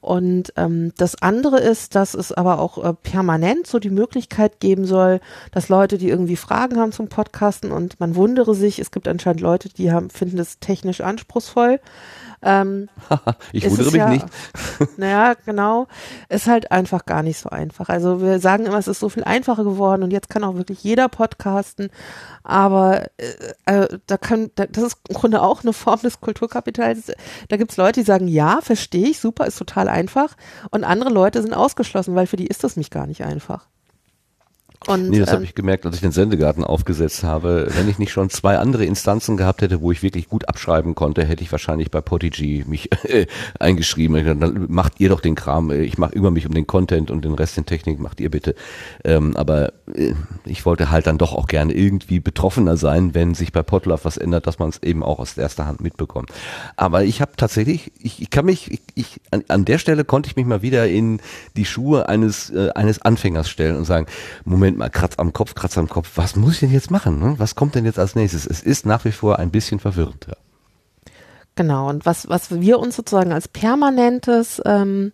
Und 0.00 0.52
ähm, 0.56 0.92
das 0.96 1.20
andere 1.20 1.60
ist, 1.60 1.94
dass 1.94 2.14
es 2.14 2.32
aber 2.32 2.58
auch 2.58 2.82
äh, 2.82 2.94
permanent 2.94 3.66
so 3.66 3.78
die 3.78 3.90
Möglichkeit 3.90 4.60
geben 4.60 4.86
soll, 4.86 5.20
dass 5.52 5.68
Leute, 5.68 5.98
die 5.98 6.08
irgendwie 6.08 6.36
Fragen 6.36 6.78
haben 6.78 6.92
zum 6.92 7.08
Podcasten 7.08 7.70
und 7.70 8.00
man 8.00 8.14
wundere 8.14 8.54
sich, 8.54 8.78
es 8.78 8.90
gibt 8.90 9.08
anscheinend 9.08 9.40
Leute, 9.40 9.68
die 9.68 9.92
haben, 9.92 10.10
finden 10.10 10.38
es 10.38 10.58
technisch 10.58 11.00
anspruchsvoll. 11.00 11.80
Ähm, 12.44 12.88
Ich 13.52 13.68
wundere 13.68 13.86
mich 13.86 13.94
ja, 13.94 14.08
nicht. 14.08 14.26
Naja, 14.98 15.34
genau. 15.44 15.86
Ist 16.28 16.46
halt 16.46 16.70
einfach 16.70 17.06
gar 17.06 17.22
nicht 17.22 17.38
so 17.38 17.48
einfach. 17.48 17.88
Also 17.88 18.20
wir 18.20 18.38
sagen 18.38 18.66
immer, 18.66 18.78
es 18.78 18.86
ist 18.86 19.00
so 19.00 19.08
viel 19.08 19.24
einfacher 19.24 19.64
geworden 19.64 20.02
und 20.02 20.12
jetzt 20.12 20.28
kann 20.28 20.44
auch 20.44 20.54
wirklich 20.56 20.84
jeder 20.84 21.08
podcasten. 21.08 21.90
Aber 22.42 23.06
äh, 23.16 23.82
äh, 23.84 23.98
da 24.06 24.18
kann, 24.18 24.50
da, 24.54 24.66
das 24.66 24.84
ist 24.84 24.98
im 25.08 25.14
Grunde 25.14 25.42
auch 25.42 25.62
eine 25.62 25.72
Form 25.72 26.00
des 26.00 26.20
Kulturkapitals. 26.20 27.12
Da 27.48 27.56
gibt 27.56 27.70
es 27.70 27.76
Leute, 27.76 28.00
die 28.00 28.06
sagen, 28.06 28.28
ja, 28.28 28.60
verstehe 28.60 29.08
ich, 29.08 29.18
super, 29.18 29.46
ist 29.46 29.58
total 29.58 29.88
einfach. 29.88 30.36
Und 30.70 30.84
andere 30.84 31.10
Leute 31.10 31.40
sind 31.40 31.54
ausgeschlossen, 31.54 32.14
weil 32.14 32.26
für 32.26 32.36
die 32.36 32.46
ist 32.46 32.62
das 32.62 32.76
mich 32.76 32.90
gar 32.90 33.06
nicht 33.06 33.24
einfach. 33.24 33.66
Und, 34.86 35.10
nee, 35.10 35.20
das 35.20 35.30
habe 35.30 35.38
ähm, 35.38 35.44
ich 35.44 35.54
gemerkt, 35.54 35.86
als 35.86 35.96
ich 35.96 36.00
den 36.00 36.12
Sendegarten 36.12 36.64
aufgesetzt 36.64 37.24
habe. 37.24 37.68
Wenn 37.76 37.88
ich 37.88 37.98
nicht 37.98 38.12
schon 38.12 38.30
zwei 38.30 38.58
andere 38.58 38.84
Instanzen 38.84 39.36
gehabt 39.36 39.62
hätte, 39.62 39.80
wo 39.80 39.92
ich 39.92 40.02
wirklich 40.02 40.28
gut 40.28 40.48
abschreiben 40.48 40.94
konnte, 40.94 41.24
hätte 41.24 41.42
ich 41.42 41.50
wahrscheinlich 41.52 41.90
bei 41.90 42.00
Podigy 42.00 42.64
mich 42.66 42.90
äh, 43.04 43.26
eingeschrieben. 43.58 44.16
Dachte, 44.16 44.36
Dann 44.36 44.66
macht 44.68 45.00
ihr 45.00 45.08
doch 45.08 45.20
den 45.20 45.34
Kram. 45.34 45.70
Ich 45.70 45.98
mache 45.98 46.14
über 46.14 46.30
mich 46.30 46.46
um 46.46 46.54
den 46.54 46.66
Content 46.66 47.10
und 47.10 47.24
den 47.24 47.34
Rest 47.34 47.56
den 47.56 47.66
Technik 47.66 47.98
macht 47.98 48.20
ihr 48.20 48.30
bitte. 48.30 48.54
Ähm, 49.04 49.36
aber 49.36 49.72
äh, 49.94 50.14
ich 50.44 50.66
wollte 50.66 50.90
halt 50.90 51.06
dann 51.06 51.18
doch 51.18 51.32
auch 51.32 51.46
gerne 51.46 51.72
irgendwie 51.72 52.20
betroffener 52.20 52.76
sein, 52.76 53.14
wenn 53.14 53.34
sich 53.34 53.52
bei 53.52 53.62
Podlove 53.62 54.04
was 54.04 54.16
ändert, 54.16 54.46
dass 54.46 54.58
man 54.58 54.68
es 54.68 54.82
eben 54.82 55.02
auch 55.02 55.18
aus 55.18 55.36
erster 55.36 55.66
Hand 55.66 55.80
mitbekommt. 55.80 56.30
Aber 56.76 57.04
ich 57.04 57.20
habe 57.20 57.32
tatsächlich, 57.36 57.92
ich, 57.98 58.20
ich 58.20 58.30
kann 58.30 58.44
mich, 58.44 58.70
ich, 58.70 58.80
ich 58.94 59.20
an, 59.30 59.44
an 59.48 59.64
der 59.64 59.78
Stelle 59.78 60.04
konnte 60.04 60.28
ich 60.28 60.36
mich 60.36 60.46
mal 60.46 60.62
wieder 60.62 60.86
in 60.88 61.20
die 61.56 61.64
Schuhe 61.64 62.08
eines 62.08 62.50
äh, 62.50 62.70
eines 62.74 63.02
Anfängers 63.02 63.48
stellen 63.48 63.76
und 63.76 63.84
sagen, 63.84 64.06
Moment 64.44 64.73
mal, 64.76 64.90
kratz 64.90 65.14
am 65.18 65.32
Kopf, 65.32 65.54
kratz 65.54 65.78
am 65.78 65.88
Kopf, 65.88 66.12
was 66.16 66.36
muss 66.36 66.54
ich 66.54 66.60
denn 66.60 66.72
jetzt 66.72 66.90
machen? 66.90 67.18
Ne? 67.18 67.34
Was 67.38 67.54
kommt 67.54 67.74
denn 67.74 67.84
jetzt 67.84 67.98
als 67.98 68.14
nächstes? 68.14 68.46
Es 68.46 68.62
ist 68.62 68.86
nach 68.86 69.04
wie 69.04 69.12
vor 69.12 69.38
ein 69.38 69.50
bisschen 69.50 69.80
verwirrend. 69.80 70.26
Ja. 70.28 70.34
Genau, 71.56 71.88
und 71.88 72.04
was, 72.04 72.28
was 72.28 72.60
wir 72.60 72.78
uns 72.78 72.96
sozusagen 72.96 73.32
als 73.32 73.48
permanentes 73.48 74.60
ähm, 74.64 75.12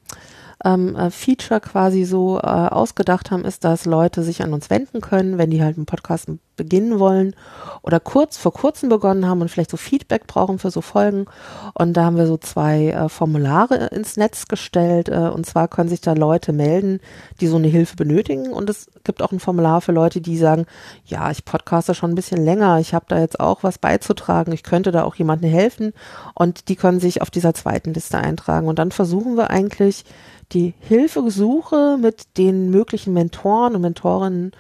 ähm, 0.64 0.96
äh, 0.96 1.10
Feature 1.10 1.60
quasi 1.60 2.04
so 2.04 2.38
äh, 2.38 2.46
ausgedacht 2.46 3.30
haben, 3.30 3.44
ist, 3.44 3.64
dass 3.64 3.86
Leute 3.86 4.22
sich 4.22 4.42
an 4.42 4.52
uns 4.52 4.70
wenden 4.70 5.00
können, 5.00 5.38
wenn 5.38 5.50
die 5.50 5.62
halt 5.62 5.76
einen 5.76 5.86
Podcast 5.86 6.28
beginnen 6.60 6.98
wollen 6.98 7.34
oder 7.80 8.00
kurz 8.00 8.36
vor 8.36 8.52
kurzem 8.52 8.90
begonnen 8.90 9.26
haben 9.26 9.40
und 9.40 9.50
vielleicht 9.50 9.70
so 9.70 9.78
Feedback 9.78 10.26
brauchen 10.26 10.58
für 10.58 10.70
so 10.70 10.82
Folgen. 10.82 11.24
Und 11.72 11.94
da 11.94 12.04
haben 12.04 12.18
wir 12.18 12.26
so 12.26 12.36
zwei 12.36 12.88
äh, 12.88 13.08
Formulare 13.08 13.86
ins 13.86 14.18
Netz 14.18 14.46
gestellt. 14.46 15.08
Äh, 15.08 15.30
und 15.30 15.46
zwar 15.46 15.68
können 15.68 15.88
sich 15.88 16.02
da 16.02 16.12
Leute 16.12 16.52
melden, 16.52 17.00
die 17.40 17.46
so 17.46 17.56
eine 17.56 17.68
Hilfe 17.68 17.96
benötigen. 17.96 18.52
Und 18.52 18.68
es 18.68 18.88
gibt 19.04 19.22
auch 19.22 19.32
ein 19.32 19.40
Formular 19.40 19.80
für 19.80 19.92
Leute, 19.92 20.20
die 20.20 20.36
sagen, 20.36 20.66
ja, 21.06 21.30
ich 21.30 21.46
podcaste 21.46 21.94
schon 21.94 22.10
ein 22.10 22.16
bisschen 22.16 22.44
länger, 22.44 22.78
ich 22.78 22.92
habe 22.92 23.06
da 23.08 23.18
jetzt 23.18 23.40
auch 23.40 23.62
was 23.62 23.78
beizutragen, 23.78 24.52
ich 24.52 24.62
könnte 24.62 24.92
da 24.92 25.04
auch 25.04 25.14
jemandem 25.14 25.50
helfen. 25.50 25.94
Und 26.34 26.68
die 26.68 26.76
können 26.76 27.00
sich 27.00 27.22
auf 27.22 27.30
dieser 27.30 27.54
zweiten 27.54 27.94
Liste 27.94 28.18
eintragen. 28.18 28.68
Und 28.68 28.78
dann 28.78 28.90
versuchen 28.90 29.38
wir 29.38 29.48
eigentlich, 29.48 30.04
die 30.52 30.74
Hilfesuche 30.80 31.96
mit 32.00 32.36
den 32.36 32.70
möglichen 32.70 33.12
Mentoren 33.12 33.74
und 33.74 33.82
Mentorinnen 33.82 34.52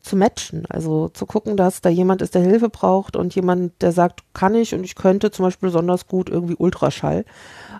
zu 0.00 0.16
matchen. 0.16 0.64
Also 0.68 1.08
zu 1.08 1.26
gucken, 1.26 1.56
dass 1.56 1.80
da 1.80 1.88
jemand 1.88 2.22
ist, 2.22 2.34
der 2.34 2.42
Hilfe 2.42 2.68
braucht 2.68 3.16
und 3.16 3.34
jemand, 3.34 3.80
der 3.82 3.92
sagt, 3.92 4.22
kann 4.32 4.54
ich 4.54 4.74
und 4.74 4.84
ich 4.84 4.94
könnte 4.94 5.30
zum 5.30 5.44
Beispiel 5.44 5.68
besonders 5.68 6.06
gut 6.06 6.28
irgendwie 6.30 6.56
Ultraschall. 6.56 7.24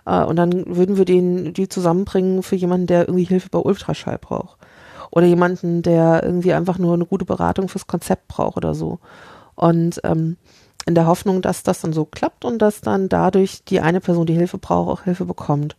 Äh, 0.05 0.23
und 0.23 0.35
dann 0.35 0.75
würden 0.75 0.97
wir 0.97 1.05
den, 1.05 1.53
die 1.53 1.69
zusammenbringen 1.69 2.43
für 2.43 2.55
jemanden, 2.55 2.87
der 2.87 3.07
irgendwie 3.07 3.23
Hilfe 3.23 3.49
bei 3.49 3.59
Ultraschall 3.59 4.17
braucht. 4.19 4.57
Oder 5.11 5.25
jemanden, 5.25 5.81
der 5.81 6.23
irgendwie 6.23 6.53
einfach 6.53 6.77
nur 6.77 6.93
eine 6.93 7.05
gute 7.05 7.25
Beratung 7.25 7.67
fürs 7.67 7.87
Konzept 7.87 8.27
braucht 8.27 8.57
oder 8.57 8.75
so. 8.75 8.99
Und 9.55 9.99
ähm, 10.03 10.37
in 10.85 10.95
der 10.95 11.07
Hoffnung, 11.07 11.41
dass 11.41 11.63
das 11.63 11.81
dann 11.81 11.93
so 11.93 12.05
klappt 12.05 12.45
und 12.45 12.59
dass 12.59 12.81
dann 12.81 13.09
dadurch 13.09 13.63
die 13.65 13.79
eine 13.79 14.01
Person, 14.01 14.25
die 14.25 14.33
Hilfe 14.33 14.57
braucht, 14.57 14.89
auch 14.89 15.03
Hilfe 15.03 15.25
bekommt. 15.25 15.75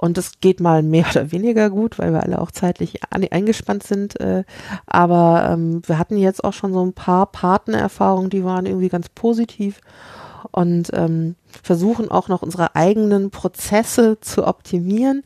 Und 0.00 0.16
es 0.16 0.40
geht 0.40 0.60
mal 0.60 0.82
mehr 0.82 1.04
oder 1.10 1.30
weniger 1.30 1.68
gut, 1.68 1.98
weil 1.98 2.12
wir 2.12 2.22
alle 2.22 2.40
auch 2.40 2.50
zeitlich 2.50 3.00
an, 3.10 3.26
eingespannt 3.30 3.82
sind. 3.82 4.18
Äh, 4.18 4.44
aber 4.86 5.50
ähm, 5.52 5.82
wir 5.86 5.98
hatten 5.98 6.16
jetzt 6.16 6.42
auch 6.42 6.54
schon 6.54 6.72
so 6.72 6.84
ein 6.84 6.94
paar 6.94 7.26
Partnererfahrungen, 7.26 8.30
die 8.30 8.42
waren 8.42 8.64
irgendwie 8.64 8.88
ganz 8.88 9.10
positiv 9.10 9.80
und 10.52 10.88
ähm, 10.94 11.36
versuchen 11.62 12.10
auch 12.10 12.28
noch 12.28 12.40
unsere 12.40 12.74
eigenen 12.74 13.30
Prozesse 13.30 14.18
zu 14.22 14.46
optimieren, 14.46 15.22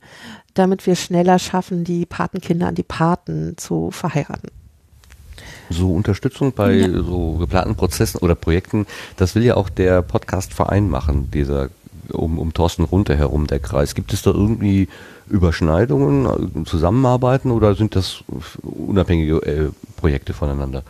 damit 0.55 0.87
wir 0.87 0.97
schneller 0.97 1.39
schaffen, 1.39 1.85
die 1.85 2.05
Patenkinder 2.05 2.67
an 2.67 2.75
die 2.75 2.83
Paten 2.83 3.57
zu 3.57 3.93
verheiraten. 3.93 4.51
So 5.71 5.93
Unterstützung 5.93 6.53
bei 6.53 6.73
Ja. 6.75 6.89
so 7.03 7.37
geplanten 7.39 7.77
Prozessen 7.77 8.19
oder 8.19 8.35
Projekten, 8.35 8.87
das 9.17 9.37
will 9.37 9.45
ja 9.45 9.57
auch 9.57 9.69
der 9.69 10.03
Podcastverein 10.03 10.91
machen, 10.91 11.31
dieser 11.31 11.71
um, 12.13 12.39
um 12.39 12.53
Thorsten 12.53 12.85
Runter 12.85 13.17
herum, 13.17 13.47
der 13.47 13.61
Kreis. 13.61 13.95
Gibt 13.95 14.13
es 14.13 14.23
da 14.23 14.31
irgendwie 14.31 14.89
Überschneidungen, 15.29 16.65
Zusammenarbeiten 16.67 17.51
oder 17.51 17.75
sind 17.75 17.97
das 17.97 18.25
unabhängige 18.63 19.37
äh, 19.37 19.71
Projekte 19.97 20.33
voneinander? 20.33 20.83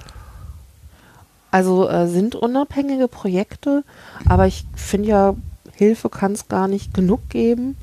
Also 1.51 1.89
äh, 1.89 2.09
sind 2.09 2.35
unabhängige 2.35 3.07
Projekte, 3.07 3.85
aber 4.29 4.47
ich 4.47 4.65
finde 4.75 5.09
ja, 5.09 5.35
Hilfe 5.73 6.09
kann 6.09 6.33
es 6.33 6.49
gar 6.49 6.67
nicht 6.69 6.95
genug 6.95 7.29
geben. 7.29 7.77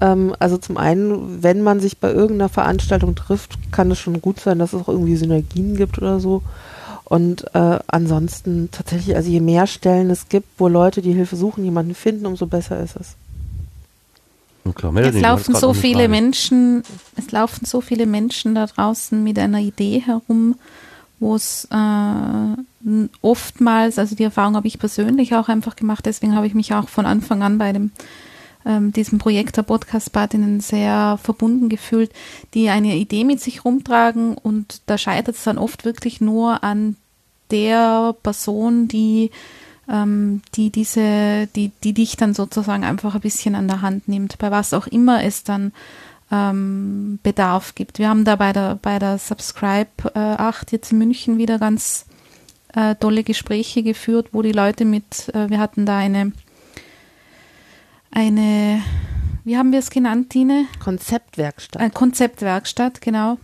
Ähm, 0.00 0.34
also 0.38 0.56
zum 0.56 0.76
einen, 0.76 1.42
wenn 1.42 1.62
man 1.62 1.80
sich 1.80 1.98
bei 1.98 2.10
irgendeiner 2.10 2.48
Veranstaltung 2.48 3.14
trifft, 3.14 3.72
kann 3.72 3.90
es 3.90 3.98
schon 3.98 4.22
gut 4.22 4.40
sein, 4.40 4.58
dass 4.58 4.72
es 4.72 4.82
auch 4.82 4.88
irgendwie 4.88 5.16
Synergien 5.16 5.76
gibt 5.76 5.98
oder 5.98 6.20
so. 6.20 6.42
Und 7.10 7.52
äh, 7.56 7.80
ansonsten 7.88 8.68
tatsächlich, 8.70 9.16
also 9.16 9.28
je 9.28 9.40
mehr 9.40 9.66
Stellen 9.66 10.10
es 10.10 10.28
gibt, 10.28 10.46
wo 10.58 10.68
Leute 10.68 11.02
die 11.02 11.12
Hilfe 11.12 11.34
suchen, 11.34 11.64
jemanden 11.64 11.96
finden, 11.96 12.24
umso 12.24 12.46
besser 12.46 12.80
ist 12.80 12.94
es. 12.94 13.16
Klar, 14.76 14.94
es 14.94 15.20
laufen 15.20 15.56
so 15.56 15.74
viele 15.74 16.06
Menschen, 16.06 16.84
es 17.16 17.32
laufen 17.32 17.64
so 17.64 17.80
viele 17.80 18.06
Menschen 18.06 18.54
da 18.54 18.66
draußen 18.66 19.24
mit 19.24 19.40
einer 19.40 19.58
Idee 19.58 20.00
herum, 20.06 20.54
wo 21.18 21.34
es 21.34 21.66
äh, 21.72 23.06
oftmals, 23.22 23.98
also 23.98 24.14
die 24.14 24.22
Erfahrung 24.22 24.54
habe 24.54 24.68
ich 24.68 24.78
persönlich 24.78 25.34
auch 25.34 25.48
einfach 25.48 25.74
gemacht, 25.74 26.06
deswegen 26.06 26.36
habe 26.36 26.46
ich 26.46 26.54
mich 26.54 26.72
auch 26.74 26.88
von 26.88 27.06
Anfang 27.06 27.42
an 27.42 27.58
bei 27.58 27.72
dem 27.72 27.90
ähm, 28.66 28.92
diesem 28.92 29.18
Projekt 29.18 29.56
der 29.56 29.62
Podcast-Partinnen 29.62 30.60
sehr 30.60 31.18
verbunden 31.22 31.68
gefühlt, 31.68 32.12
die 32.54 32.68
eine 32.68 32.96
Idee 32.96 33.24
mit 33.24 33.40
sich 33.40 33.64
rumtragen 33.64 34.34
und 34.36 34.82
da 34.86 34.98
scheitert 34.98 35.36
es 35.36 35.44
dann 35.44 35.58
oft 35.58 35.84
wirklich 35.84 36.20
nur 36.20 36.62
an 36.62 36.96
der 37.50 38.14
Person, 38.22 38.86
die 38.86 39.30
ähm, 39.88 40.42
die 40.54 40.70
diese, 40.70 41.48
die, 41.56 41.72
die 41.82 41.92
dich 41.92 42.16
dann 42.16 42.34
sozusagen 42.34 42.84
einfach 42.84 43.14
ein 43.14 43.20
bisschen 43.20 43.54
an 43.54 43.68
der 43.68 43.82
Hand 43.82 44.08
nimmt, 44.08 44.38
bei 44.38 44.50
was 44.50 44.72
auch 44.72 44.86
immer 44.86 45.24
es 45.24 45.42
dann 45.42 45.72
ähm, 46.30 47.18
Bedarf 47.22 47.74
gibt. 47.74 47.98
Wir 47.98 48.08
haben 48.08 48.24
da 48.24 48.36
bei 48.36 48.52
der, 48.52 48.78
bei 48.80 48.98
der 48.98 49.18
Subscribe 49.18 49.90
äh, 50.14 50.18
8 50.18 50.72
jetzt 50.72 50.92
in 50.92 50.98
München 50.98 51.38
wieder 51.38 51.58
ganz 51.58 52.06
äh, 52.74 52.94
tolle 52.94 53.24
Gespräche 53.24 53.82
geführt, 53.82 54.28
wo 54.32 54.42
die 54.42 54.52
Leute 54.52 54.84
mit, 54.84 55.28
äh, 55.34 55.50
wir 55.50 55.58
hatten 55.58 55.86
da 55.86 55.98
eine, 55.98 56.32
eine, 58.10 58.82
wie 59.44 59.56
haben 59.56 59.72
wir 59.72 59.78
es 59.78 59.90
genannt, 59.90 60.30
Tine? 60.30 60.66
Konzeptwerkstatt. 60.82 61.80
Eine 61.80 61.90
Konzeptwerkstatt, 61.90 63.00
genau. 63.00 63.38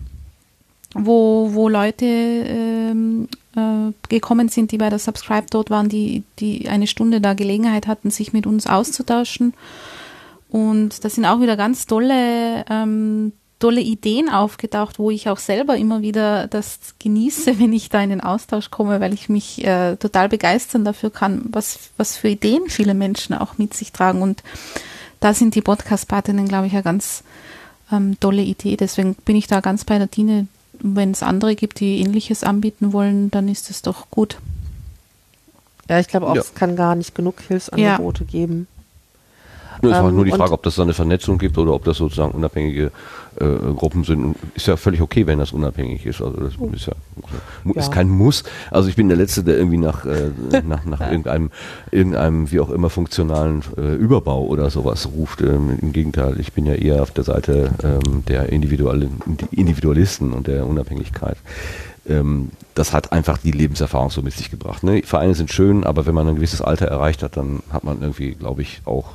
Wo, 0.95 1.51
wo 1.53 1.69
Leute 1.69 2.07
ähm, 2.07 3.29
äh, 3.55 3.93
gekommen 4.09 4.49
sind, 4.49 4.73
die 4.73 4.79
bei 4.79 4.89
der 4.89 4.99
Subscribe 4.99 5.47
dort 5.51 5.71
waren, 5.71 5.89
die, 5.89 6.23
die 6.39 6.69
eine 6.69 6.87
Stunde 6.87 7.21
da 7.21 7.35
Gelegenheit 7.35 7.87
hatten, 7.87 8.11
sich 8.11 8.33
mit 8.33 8.47
uns 8.47 8.67
auszutauschen. 8.67 9.55
Und 10.49 11.05
da 11.05 11.11
sind 11.11 11.27
auch 11.27 11.41
wieder 11.41 11.57
ganz 11.57 11.87
tolle, 11.87 12.65
ähm, 12.71 13.33
tolle 13.59 13.81
Ideen 13.81 14.29
aufgetaucht, 14.29 14.99
wo 14.99 15.11
ich 15.11 15.29
auch 15.29 15.39
selber 15.39 15.77
immer 15.77 16.03
wieder 16.03 16.47
das 16.47 16.79
genieße, 16.99 17.59
wenn 17.59 17.73
ich 17.73 17.89
da 17.89 18.01
in 18.01 18.11
den 18.11 18.21
Austausch 18.21 18.71
komme, 18.71 19.01
weil 19.01 19.15
ich 19.15 19.29
mich 19.29 19.65
äh, 19.65 19.97
total 19.97 20.29
begeistern 20.29 20.85
dafür 20.85 21.11
kann, 21.11 21.43
was, 21.51 21.91
was 21.97 22.17
für 22.17 22.29
Ideen 22.29 22.69
viele 22.69 22.95
Menschen 22.95 23.35
auch 23.35 23.59
mit 23.59 23.75
sich 23.75 23.93
tragen. 23.93 24.23
Und 24.23 24.43
da 25.21 25.33
sind 25.33 25.55
die 25.55 25.63
Podcast-Partinnen, 25.63 26.49
glaube 26.49 26.67
ich, 26.67 26.75
eine 26.75 26.83
ganz 26.83 27.25
ähm, 27.91 28.19
tolle 28.21 28.43
Idee. 28.43 28.77
Deswegen 28.77 29.15
bin 29.15 29.37
ich 29.37 29.47
da 29.47 29.61
ganz 29.61 29.85
bei 29.85 29.99
der 29.99 30.11
Tine. 30.11 30.47
Wenn 30.79 31.13
es 31.13 31.23
andere 31.23 31.57
gibt, 31.57 31.81
die 31.81 32.01
ähnliches 32.01 32.45
anbieten 32.45 32.93
wollen, 32.93 33.31
dann 33.31 33.49
ist 33.49 33.71
es 33.71 33.81
doch 33.81 34.11
gut. 34.11 34.37
Ja, 35.89 35.99
ich 36.01 36.09
glaube 36.09 36.27
auch, 36.27 36.35
ja. 36.35 36.43
es 36.43 36.55
kann 36.55 36.77
gar 36.77 36.95
nicht 36.95 37.15
genug 37.15 37.41
Hilfsangebote 37.41 38.25
ja. 38.25 38.31
geben. 38.31 38.67
Nur 39.83 39.93
ist 39.93 39.99
halt 39.99 40.15
nur 40.15 40.25
die 40.25 40.33
Frage, 40.33 40.53
ob 40.53 40.63
das 40.63 40.77
da 40.77 40.83
eine 40.83 40.95
Vernetzung 40.95 41.39
gibt 41.39 41.59
oder 41.59 41.73
ob 41.73 41.85
das 41.85 41.99
sozusagen 41.99 42.33
unabhängige 42.33 42.91
äh, 43.41 43.75
Gruppen 43.75 44.05
sind. 44.05 44.37
Ist 44.55 44.67
ja 44.67 44.77
völlig 44.77 45.01
okay, 45.01 45.27
wenn 45.27 45.39
das 45.39 45.53
unabhängig 45.53 46.07
ist. 46.07 46.23
Also 46.23 46.37
das 46.41 46.55
ist 46.73 46.87
ja, 46.87 46.93
ja. 47.65 47.73
ist 47.75 47.93
kein 47.93 48.09
Muss. 48.09 48.45
Also 48.71 48.89
ich 48.89 48.97
bin 48.97 49.09
der 49.09 49.17
Letzte, 49.17 49.45
der 49.45 49.57
irgendwie 49.57 49.79
nach, 49.79 50.05
äh, 50.05 50.31
nach, 50.67 50.85
nach 50.85 51.01
irgendeinem, 51.01 51.51
irgendeinem, 51.91 52.51
wie 52.51 52.61
auch 52.61 52.71
immer, 52.71 52.91
funktionalen 52.91 53.63
äh, 53.77 53.95
Überbau 53.95 54.45
oder 54.47 54.71
sowas 54.71 55.09
ruft. 55.13 55.41
Ähm, 55.41 55.79
Im 55.81 55.93
Gegenteil, 55.93 56.39
ich 56.41 56.53
bin 56.53 56.67
ja 56.67 56.75
eher 56.75 57.03
auf 57.03 57.11
der 57.11 57.25
Seite 57.25 57.71
ähm, 57.83 58.25
der 58.27 58.51
Individual 58.51 59.09
Individualisten 59.51 60.33
und 60.33 60.47
der 60.47 60.67
Unabhängigkeit 60.67 61.37
ähm, 62.09 62.51
das 62.75 62.93
hat 62.93 63.13
einfach 63.13 63.39
die 63.39 63.51
Lebenserfahrung 63.51 64.11
so 64.11 64.23
mit 64.23 64.33
sich 64.33 64.51
gebracht. 64.51 64.85
Ne? 64.85 65.03
Vereine 65.05 65.35
sind 65.35 65.51
schön, 65.51 65.85
aber 65.85 66.07
wenn 66.07 66.15
man 66.15 66.29
ein 66.29 66.37
gewisses 66.37 66.63
Alter 66.63 66.87
erreicht 66.87 67.23
hat, 67.23 67.37
dann 67.37 67.63
hat 67.73 67.85
man 67.85 68.01
irgendwie, 68.01 68.35
glaube 68.35 68.63
ich, 68.63 68.81
auch 68.85 69.15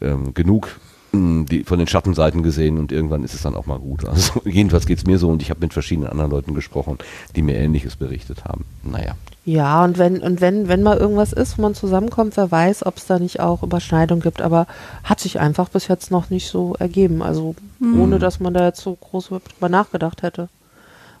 ähm, 0.00 0.34
genug 0.34 0.68
die, 1.12 1.64
von 1.64 1.78
den 1.78 1.86
Schattenseiten 1.86 2.42
gesehen 2.42 2.78
und 2.78 2.90
irgendwann 2.90 3.22
ist 3.22 3.34
es 3.34 3.42
dann 3.42 3.54
auch 3.54 3.66
mal 3.66 3.78
gut. 3.78 4.06
Also 4.06 4.40
jedenfalls 4.44 4.86
geht 4.86 4.98
es 4.98 5.06
mir 5.06 5.18
so 5.18 5.28
und 5.28 5.42
ich 5.42 5.50
habe 5.50 5.60
mit 5.60 5.72
verschiedenen 5.72 6.08
anderen 6.08 6.30
Leuten 6.30 6.54
gesprochen, 6.54 6.98
die 7.36 7.42
mir 7.42 7.56
Ähnliches 7.56 7.96
berichtet 7.96 8.44
haben. 8.44 8.64
Naja. 8.82 9.14
Ja, 9.44 9.84
und 9.84 9.98
wenn, 9.98 10.20
und 10.20 10.40
wenn, 10.40 10.68
wenn 10.68 10.82
mal 10.82 10.96
irgendwas 10.96 11.32
ist, 11.32 11.58
wo 11.58 11.62
man 11.62 11.74
zusammenkommt, 11.74 12.36
wer 12.36 12.50
weiß, 12.50 12.86
ob 12.86 12.96
es 12.96 13.06
da 13.06 13.18
nicht 13.18 13.40
auch 13.40 13.62
Überschneidung 13.62 14.20
gibt, 14.20 14.40
aber 14.40 14.66
hat 15.02 15.20
sich 15.20 15.40
einfach 15.40 15.68
bis 15.68 15.88
jetzt 15.88 16.10
noch 16.10 16.30
nicht 16.30 16.48
so 16.48 16.74
ergeben. 16.78 17.22
Also 17.22 17.56
mhm. 17.78 18.00
ohne 18.00 18.18
dass 18.18 18.40
man 18.40 18.54
da 18.54 18.64
jetzt 18.66 18.80
so 18.80 18.94
groß 18.94 19.28
drüber 19.28 19.68
nachgedacht 19.68 20.22
hätte. 20.22 20.48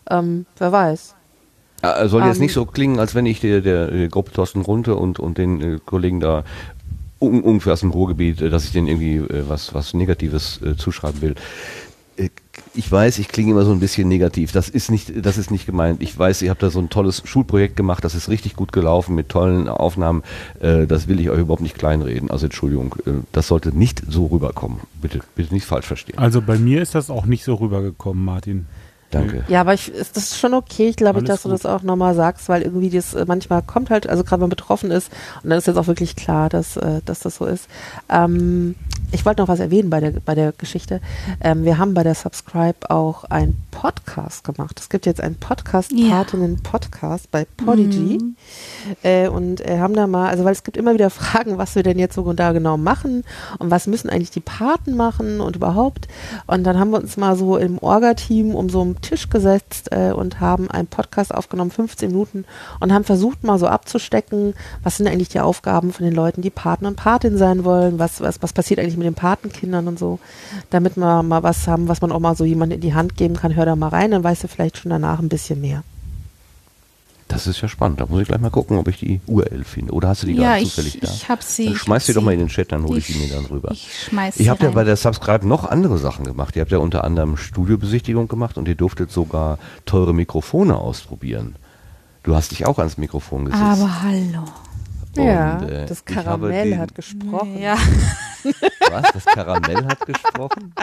Ähm, 0.08 0.46
wer 0.58 0.72
weiß. 0.72 1.14
Ja, 1.82 2.06
soll 2.06 2.22
jetzt 2.24 2.36
um, 2.36 2.42
nicht 2.42 2.52
so 2.52 2.64
klingen, 2.64 3.00
als 3.00 3.14
wenn 3.16 3.26
ich 3.26 3.40
der, 3.40 3.60
der, 3.60 3.90
der 3.90 4.08
Gruppe 4.08 4.30
Thorsten 4.32 4.60
Runte 4.60 4.94
und, 4.94 5.18
und 5.18 5.36
den 5.36 5.60
äh, 5.60 5.78
Kollegen 5.84 6.20
da 6.20 6.44
un, 7.22 7.42
ungefähr 7.42 7.72
aus 7.72 7.80
dem 7.80 7.90
Ruhrgebiet, 7.90 8.42
äh, 8.42 8.50
dass 8.50 8.64
ich 8.64 8.72
denen 8.72 8.88
irgendwie 8.88 9.16
äh, 9.16 9.44
was, 9.48 9.72
was 9.74 9.94
Negatives 9.94 10.60
äh, 10.62 10.76
zuschreiben 10.76 11.22
will. 11.22 11.34
Äh, 12.16 12.30
ich 12.74 12.90
weiß, 12.90 13.18
ich 13.18 13.28
klinge 13.28 13.52
immer 13.52 13.64
so 13.64 13.72
ein 13.72 13.80
bisschen 13.80 14.08
negativ. 14.08 14.52
Das 14.52 14.68
ist 14.68 14.90
nicht, 14.90 15.24
das 15.24 15.38
ist 15.38 15.50
nicht 15.50 15.64
gemeint. 15.64 16.02
Ich 16.02 16.18
weiß, 16.18 16.42
ihr 16.42 16.50
habt 16.50 16.62
da 16.62 16.68
so 16.68 16.80
ein 16.80 16.90
tolles 16.90 17.22
Schulprojekt 17.24 17.76
gemacht. 17.76 18.04
Das 18.04 18.14
ist 18.14 18.28
richtig 18.28 18.56
gut 18.56 18.72
gelaufen 18.72 19.14
mit 19.14 19.28
tollen 19.28 19.68
Aufnahmen. 19.68 20.22
Äh, 20.60 20.86
das 20.86 21.08
will 21.08 21.20
ich 21.20 21.30
euch 21.30 21.38
überhaupt 21.38 21.62
nicht 21.62 21.78
kleinreden. 21.78 22.30
Also 22.30 22.46
Entschuldigung, 22.46 22.94
das 23.32 23.48
sollte 23.48 23.76
nicht 23.76 24.02
so 24.06 24.26
rüberkommen. 24.26 24.80
Bitte, 25.00 25.20
bitte 25.34 25.54
nicht 25.54 25.66
falsch 25.66 25.86
verstehen. 25.86 26.18
Also 26.18 26.42
bei 26.42 26.58
mir 26.58 26.82
ist 26.82 26.94
das 26.94 27.08
auch 27.08 27.24
nicht 27.24 27.44
so 27.44 27.54
rübergekommen, 27.54 28.24
Martin. 28.24 28.66
Danke. 29.12 29.44
Ja, 29.46 29.60
aber 29.60 29.74
ich, 29.74 29.92
das 29.92 30.16
ist 30.16 30.38
schon 30.38 30.54
okay, 30.54 30.88
ich 30.88 30.96
glaube, 30.96 31.22
dass 31.22 31.42
gut. 31.42 31.52
du 31.52 31.54
das 31.54 31.66
auch 31.66 31.82
nochmal 31.82 32.14
sagst, 32.14 32.48
weil 32.48 32.62
irgendwie 32.62 32.90
das 32.90 33.14
äh, 33.14 33.24
manchmal 33.28 33.62
kommt 33.62 33.90
halt, 33.90 34.08
also 34.08 34.24
gerade 34.24 34.40
wenn 34.40 34.48
man 34.48 34.50
betroffen 34.50 34.90
ist, 34.90 35.12
und 35.42 35.50
dann 35.50 35.58
ist 35.58 35.66
jetzt 35.66 35.76
auch 35.76 35.86
wirklich 35.86 36.16
klar, 36.16 36.48
dass, 36.48 36.76
äh, 36.78 37.00
dass 37.04 37.20
das 37.20 37.36
so 37.36 37.44
ist. 37.44 37.68
Ähm, 38.08 38.74
ich 39.12 39.26
wollte 39.26 39.42
noch 39.42 39.48
was 39.48 39.60
erwähnen 39.60 39.90
bei 39.90 40.00
der, 40.00 40.12
bei 40.12 40.34
der 40.34 40.52
Geschichte. 40.52 41.00
Ähm, 41.42 41.64
wir 41.64 41.78
haben 41.78 41.92
bei 41.94 42.02
der 42.02 42.14
Subscribe 42.14 42.90
auch 42.90 43.24
einen 43.24 43.62
Podcast 43.70 44.42
gemacht. 44.44 44.80
Es 44.80 44.88
gibt 44.88 45.04
jetzt 45.06 45.20
einen 45.20 45.36
Podcast-Patinnen-Podcast 45.36 47.30
bei 47.30 47.46
Podigy. 47.58 48.18
Mhm. 48.22 48.36
Äh, 49.02 49.28
und 49.28 49.60
äh, 49.60 49.78
haben 49.78 49.94
da 49.94 50.06
mal, 50.06 50.28
also 50.28 50.44
weil 50.44 50.52
es 50.52 50.64
gibt 50.64 50.78
immer 50.78 50.94
wieder 50.94 51.10
Fragen, 51.10 51.58
was 51.58 51.74
wir 51.74 51.82
denn 51.82 51.98
jetzt 51.98 52.14
so 52.14 52.32
da 52.32 52.52
genau 52.52 52.78
machen 52.78 53.24
und 53.58 53.70
was 53.70 53.86
müssen 53.86 54.08
eigentlich 54.08 54.30
die 54.30 54.40
Paten 54.40 54.96
machen 54.96 55.40
und 55.40 55.56
überhaupt. 55.56 56.08
Und 56.46 56.64
dann 56.64 56.78
haben 56.78 56.90
wir 56.90 56.98
uns 56.98 57.18
mal 57.18 57.36
so 57.36 57.58
im 57.58 57.78
Orga-Team 57.78 58.54
um 58.54 58.70
so 58.70 58.80
einen 58.80 59.00
Tisch 59.02 59.28
gesetzt 59.28 59.88
äh, 59.92 60.12
und 60.12 60.40
haben 60.40 60.70
einen 60.70 60.88
Podcast 60.88 61.34
aufgenommen, 61.34 61.70
15 61.70 62.08
Minuten, 62.10 62.46
und 62.80 62.92
haben 62.92 63.04
versucht 63.04 63.44
mal 63.44 63.58
so 63.58 63.66
abzustecken, 63.66 64.54
was 64.82 64.96
sind 64.96 65.06
eigentlich 65.06 65.28
die 65.28 65.40
Aufgaben 65.40 65.92
von 65.92 66.06
den 66.06 66.14
Leuten, 66.14 66.40
die 66.40 66.50
Paten 66.50 66.86
und 66.86 66.96
Patin 66.96 67.36
sein 67.36 67.64
wollen, 67.64 67.98
was, 67.98 68.20
was, 68.22 68.40
was 68.42 68.54
passiert 68.54 68.80
eigentlich 68.80 68.96
mit 68.96 69.01
den 69.02 69.14
Patenkindern 69.14 69.88
und 69.88 69.98
so, 69.98 70.18
damit 70.70 70.96
wir 70.96 71.22
mal 71.22 71.42
was 71.42 71.66
haben, 71.66 71.88
was 71.88 72.00
man 72.00 72.12
auch 72.12 72.20
mal 72.20 72.36
so 72.36 72.44
jemandem 72.44 72.76
in 72.76 72.80
die 72.82 72.94
Hand 72.94 73.16
geben 73.16 73.36
kann, 73.36 73.54
hör 73.54 73.66
da 73.66 73.76
mal 73.76 73.88
rein, 73.88 74.10
dann 74.10 74.24
weißt 74.24 74.44
du 74.44 74.48
vielleicht 74.48 74.78
schon 74.78 74.90
danach 74.90 75.18
ein 75.18 75.28
bisschen 75.28 75.60
mehr. 75.60 75.82
Das 77.32 77.46
ist 77.46 77.62
ja 77.62 77.68
spannend. 77.68 77.98
Da 78.00 78.06
muss 78.06 78.20
ich 78.20 78.28
gleich 78.28 78.40
mal 78.40 78.50
gucken, 78.50 78.76
ob 78.76 78.88
ich 78.88 78.98
die 78.98 79.20
URL 79.26 79.64
finde. 79.64 79.92
Oder 79.94 80.08
hast 80.08 80.22
du 80.22 80.26
die 80.26 80.34
ja, 80.34 80.54
gerade 80.54 80.64
zufällig 80.64 80.96
ich, 80.96 81.00
da? 81.00 81.08
Ich 81.08 81.28
habe 81.30 81.42
sie. 81.42 81.66
Dann 81.66 81.76
schmeiß 81.76 82.06
sie 82.06 82.12
doch 82.12 82.22
mal 82.22 82.34
in 82.34 82.40
den 82.40 82.48
Chat, 82.48 82.72
dann 82.72 82.84
hole 82.84 82.98
ich 82.98 83.06
die 83.06 83.14
mir 83.14 83.28
dann 83.28 83.46
rüber. 83.46 83.70
Ich 83.72 84.06
schmeiß 84.08 84.38
Ich 84.38 84.48
habe 84.50 84.62
ja 84.64 84.70
bei 84.70 84.84
der 84.84 84.96
Subscribe 84.96 85.46
noch 85.48 85.64
andere 85.64 85.96
Sachen 85.96 86.24
gemacht. 86.26 86.54
Ihr 86.56 86.60
habt 86.60 86.72
ja 86.72 86.78
unter 86.78 87.04
anderem 87.04 87.38
Studiobesichtigung 87.38 88.28
gemacht 88.28 88.58
und 88.58 88.68
ihr 88.68 88.74
durftet 88.74 89.10
sogar 89.10 89.58
teure 89.86 90.12
Mikrofone 90.12 90.76
ausprobieren. 90.76 91.56
Du 92.22 92.36
hast 92.36 92.50
dich 92.50 92.66
auch 92.66 92.78
ans 92.78 92.98
Mikrofon 92.98 93.46
gesetzt. 93.46 93.62
Aber 93.62 94.02
hallo. 94.02 94.44
Und, 95.16 95.24
ja, 95.24 95.62
äh, 95.62 95.86
das 95.86 96.04
Karamell 96.04 96.78
hat 96.78 96.94
gesprochen. 96.94 97.58
Ja. 97.58 97.76
Was? 98.90 99.12
Das 99.12 99.24
Karamell 99.26 99.84
hat 99.84 100.00
gesprochen? 100.06 100.74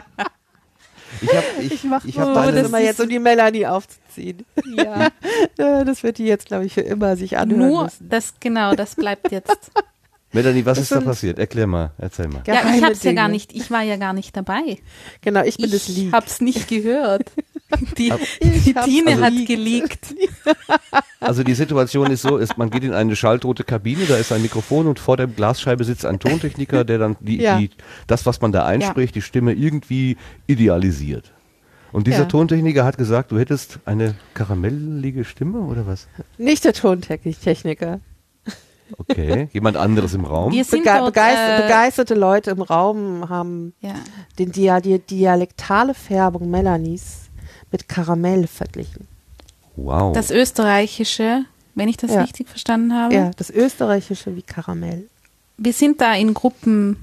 Ich, 1.22 1.35
hab, 1.35 1.43
ich, 1.60 1.72
ich 1.72 1.84
mache 1.84 2.07
ich 2.07 2.19
hab 2.19 2.34
das 2.34 2.69
mal 2.69 2.81
jetzt, 2.81 3.01
um 3.01 3.10
die 3.10 3.19
Melanie 3.19 3.65
aufzuziehen. 3.65 4.45
Ja. 4.76 5.10
das 5.57 6.03
wird 6.03 6.18
die 6.18 6.26
jetzt, 6.26 6.47
glaube 6.47 6.65
ich, 6.65 6.73
für 6.73 6.81
immer 6.81 7.15
sich 7.18 7.38
anhören 7.38 7.68
Nur 7.68 7.84
müssen. 7.85 8.10
das, 8.10 8.35
genau, 8.39 8.76
das 8.76 8.95
bleibt 8.95 9.31
jetzt. 9.31 9.72
Melanie, 10.31 10.64
was 10.64 10.77
das 10.77 10.84
ist 10.84 10.91
da 10.91 11.01
passiert? 11.01 11.39
Erklär 11.39 11.65
mal, 11.65 11.91
erzähl 11.97 12.27
mal. 12.27 12.43
Ja, 12.45 12.61
ich 12.76 12.84
hab's 12.84 12.99
Dinge. 12.99 13.15
ja 13.15 13.22
gar 13.23 13.30
nicht, 13.30 13.51
ich 13.51 13.72
war 13.72 13.81
ja 13.81 13.97
gar 13.97 14.14
nicht 14.14 14.38
dabei. 14.38 14.77
Genau, 15.22 15.41
ich 15.43 15.57
bin 15.57 15.65
ich 15.65 15.72
das 15.72 15.88
Lied. 15.88 16.07
Ich 16.10 16.14
hab's 16.14 16.39
nicht 16.39 16.68
gehört. 16.68 17.31
Die, 17.97 18.11
die 18.41 18.73
Tine 18.73 19.19
hat 19.21 19.33
geleakt. 19.45 20.15
Also 21.19 21.43
die 21.43 21.53
Situation 21.53 22.09
ist 22.11 22.21
so, 22.23 22.37
ist, 22.37 22.57
man 22.57 22.69
geht 22.69 22.83
in 22.83 22.93
eine 22.93 23.15
schaltrote 23.15 23.63
Kabine, 23.63 24.05
da 24.07 24.15
ist 24.17 24.31
ein 24.31 24.41
Mikrofon 24.41 24.87
und 24.87 24.99
vor 24.99 25.17
der 25.17 25.27
Glasscheibe 25.27 25.83
sitzt 25.83 26.05
ein 26.05 26.19
Tontechniker, 26.19 26.83
der 26.83 26.97
dann 26.97 27.15
die, 27.19 27.37
Ja. 27.41 27.57
die, 27.59 27.69
das, 28.07 28.25
was 28.25 28.41
man 28.41 28.51
da 28.51 28.65
einspricht, 28.65 29.13
die 29.15 29.21
Stimme 29.21 29.53
irgendwie 29.53 30.17
idealisiert. 30.47 31.31
Und 31.91 32.07
dieser 32.07 32.19
Ja. 32.19 32.25
Tontechniker 32.25 32.85
hat 32.85 32.97
gesagt, 32.97 33.31
du 33.31 33.39
hättest 33.39 33.79
eine 33.85 34.15
karamellige 34.33 35.23
Stimme 35.25 35.59
oder 35.61 35.85
was? 35.87 36.07
Nicht 36.37 36.65
der 36.65 36.73
Tontechniker. 36.73 37.99
Okay, 38.97 39.49
jemand 39.53 39.77
anderes 39.77 40.15
im 40.15 40.25
Raum? 40.25 40.51
Wir 40.51 40.63
sind 40.63 40.83
Bege 40.83 40.95
dort, 40.97 41.13
begeisterte, 41.13 41.61
äh, 41.63 41.67
begeisterte 41.67 42.13
Leute 42.15 42.51
im 42.51 42.61
Raum 42.63 43.29
haben 43.29 43.73
Ja. 43.81 43.93
den 44.39 44.51
Dia 44.51 44.79
die 44.81 44.97
dialektale 44.97 45.93
Färbung 45.93 46.49
Melanies 46.49 47.28
mit 47.71 47.87
Karamell 47.89 48.47
verglichen. 48.47 49.07
Wow. 49.75 50.13
Das 50.13 50.31
Österreichische, 50.31 51.45
wenn 51.75 51.87
ich 51.87 51.97
das 51.97 52.11
Ja. 52.11 52.21
richtig 52.21 52.49
verstanden 52.49 52.93
habe. 52.93 53.13
Ja, 53.13 53.31
das 53.37 53.49
Österreichische 53.49 54.35
wie 54.35 54.41
Karamell. 54.41 55.07
Wir 55.57 55.73
sind 55.73 56.01
da 56.01 56.13
in 56.15 56.33
Gruppen 56.33 56.97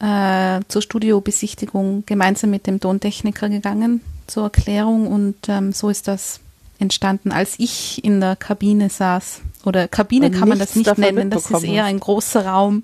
äh, 0.00 0.60
zur 0.68 0.82
Studiobesichtigung 0.82 2.04
gemeinsam 2.06 2.50
mit 2.50 2.66
dem 2.66 2.80
Tontechniker 2.80 3.48
gegangen 3.48 4.00
zur 4.26 4.44
Erklärung 4.44 5.06
und 5.08 5.36
ähm, 5.48 5.72
so 5.72 5.88
ist 5.88 6.08
das 6.08 6.40
entstanden, 6.78 7.30
als 7.32 7.54
ich 7.58 8.04
in 8.04 8.20
der 8.20 8.34
Kabine 8.34 8.90
saß. 8.90 9.40
Oder 9.64 9.86
Kabine 9.86 10.26
Und 10.26 10.32
kann 10.38 10.48
man 10.48 10.58
das 10.58 10.74
nicht 10.74 10.98
nennen, 10.98 11.30
das 11.30 11.48
ist 11.50 11.62
eher 11.62 11.84
ein 11.84 12.00
großer 12.00 12.44
Raum. 12.46 12.82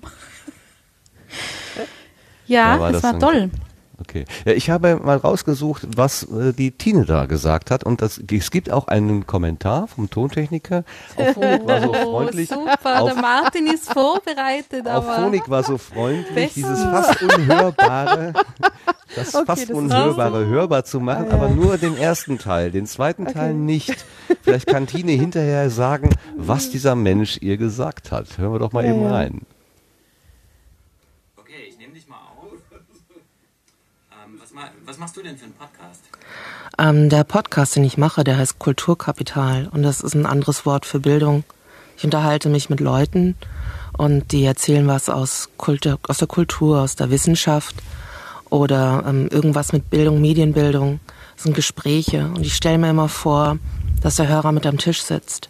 Ja, 2.47 2.75
Da 2.75 2.79
war 2.79 2.91
das 2.91 3.01
das 3.01 3.13
war 3.13 3.19
toll. 3.19 3.49
Okay. 4.01 4.25
Ja, 4.45 4.53
ich 4.53 4.69
habe 4.69 4.95
mal 4.97 5.17
rausgesucht, 5.17 5.85
was 5.97 6.23
äh, 6.23 6.53
die 6.53 6.71
Tine 6.71 7.05
da 7.05 7.25
gesagt 7.25 7.69
hat. 7.69 7.83
Und 7.83 8.01
das, 8.01 8.17
es 8.31 8.49
gibt 8.51 8.71
auch 8.71 8.87
einen 8.87 9.27
Kommentar 9.27 9.87
vom 9.87 10.09
Tontechniker. 10.09 10.83
Auf 11.17 11.33
Phonik 11.33 11.67
war 11.67 11.81
so 11.81 11.93
freundlich. 11.93 12.49
Oh, 12.51 12.55
super, 12.69 13.01
auf, 13.01 13.11
der 13.13 13.21
Martin 13.21 13.67
ist 13.67 13.91
vorbereitet, 13.91 14.87
auf 14.87 15.05
aber 15.05 15.15
Phonik 15.23 15.49
war 15.49 15.63
so 15.63 15.77
freundlich, 15.77 16.53
dieses 16.53 16.81
fast 16.81 17.21
Unhörbare, 17.21 18.33
das 19.15 19.35
Okay, 19.35 19.45
fast 19.45 19.69
das 19.69 19.77
Unhörbare 19.77 20.45
hörbar 20.45 20.85
zu 20.85 20.99
machen, 21.01 21.25
Ah, 21.27 21.31
ja. 21.31 21.33
aber 21.35 21.49
nur 21.49 21.77
den 21.77 21.97
ersten 21.97 22.37
Teil, 22.39 22.71
den 22.71 22.85
zweiten 22.85 23.25
Teil 23.25 23.53
nicht. 23.53 24.05
Vielleicht 24.43 24.67
kann 24.67 24.87
Tine 24.87 25.11
hinterher 25.13 25.69
sagen, 25.69 26.11
was 26.37 26.69
dieser 26.69 26.95
Mensch 26.95 27.37
ihr 27.41 27.57
gesagt 27.57 28.11
hat. 28.13 28.37
Hören 28.37 28.53
wir 28.53 28.59
doch 28.59 28.71
mal 28.71 28.85
Ja, 28.85 28.91
eben 28.93 29.03
ja. 29.03 29.11
rein. 29.11 29.41
Okay, 31.37 31.65
ich 31.69 31.77
nehme 31.77 31.93
dich 31.93 32.07
mal 32.07 32.15
auf. 32.15 32.53
Ähm, 34.11 34.39
was, 34.89 34.97
ma 34.97 35.05
was 35.05 35.13
machst 35.13 35.17
du 35.17 35.21
denn 35.21 35.37
für 35.37 35.45
einen 35.45 35.53
Podcast? 35.53 36.01
Ähm, 36.77 37.09
der 37.09 37.23
Podcast, 37.23 37.75
den 37.75 37.83
ich 37.83 37.97
mache, 37.97 38.23
der 38.23 38.37
heißt 38.37 38.59
Kulturkapital 38.59 39.69
und 39.71 39.83
das 39.83 40.01
ist 40.01 40.15
ein 40.15 40.25
anderes 40.25 40.65
Wort 40.65 40.85
für 40.85 40.99
Bildung. 40.99 41.43
Ich 41.97 42.03
unterhalte 42.03 42.49
mich 42.49 42.69
mit 42.69 42.79
Leuten 42.79 43.35
und 43.97 44.31
die 44.31 44.43
erzählen 44.45 44.87
was 44.87 45.09
aus, 45.09 45.49
Kultur, 45.57 45.99
aus 46.07 46.17
der 46.17 46.27
Kultur, 46.27 46.81
aus 46.81 46.95
der 46.95 47.11
Wissenschaft 47.11 47.75
oder 48.49 49.03
ähm, 49.07 49.27
irgendwas 49.29 49.73
mit 49.73 49.89
Bildung, 49.89 50.21
Medienbildung. 50.21 50.99
Das 51.35 51.43
sind 51.43 51.55
Gespräche 51.55 52.25
und 52.25 52.41
ich 52.41 52.55
stelle 52.55 52.79
mir 52.79 52.89
immer 52.89 53.09
vor, 53.09 53.59
dass 54.01 54.15
der 54.15 54.27
Hörer 54.27 54.51
mit 54.51 54.65
am 54.65 54.77
Tisch 54.77 55.03
sitzt, 55.03 55.49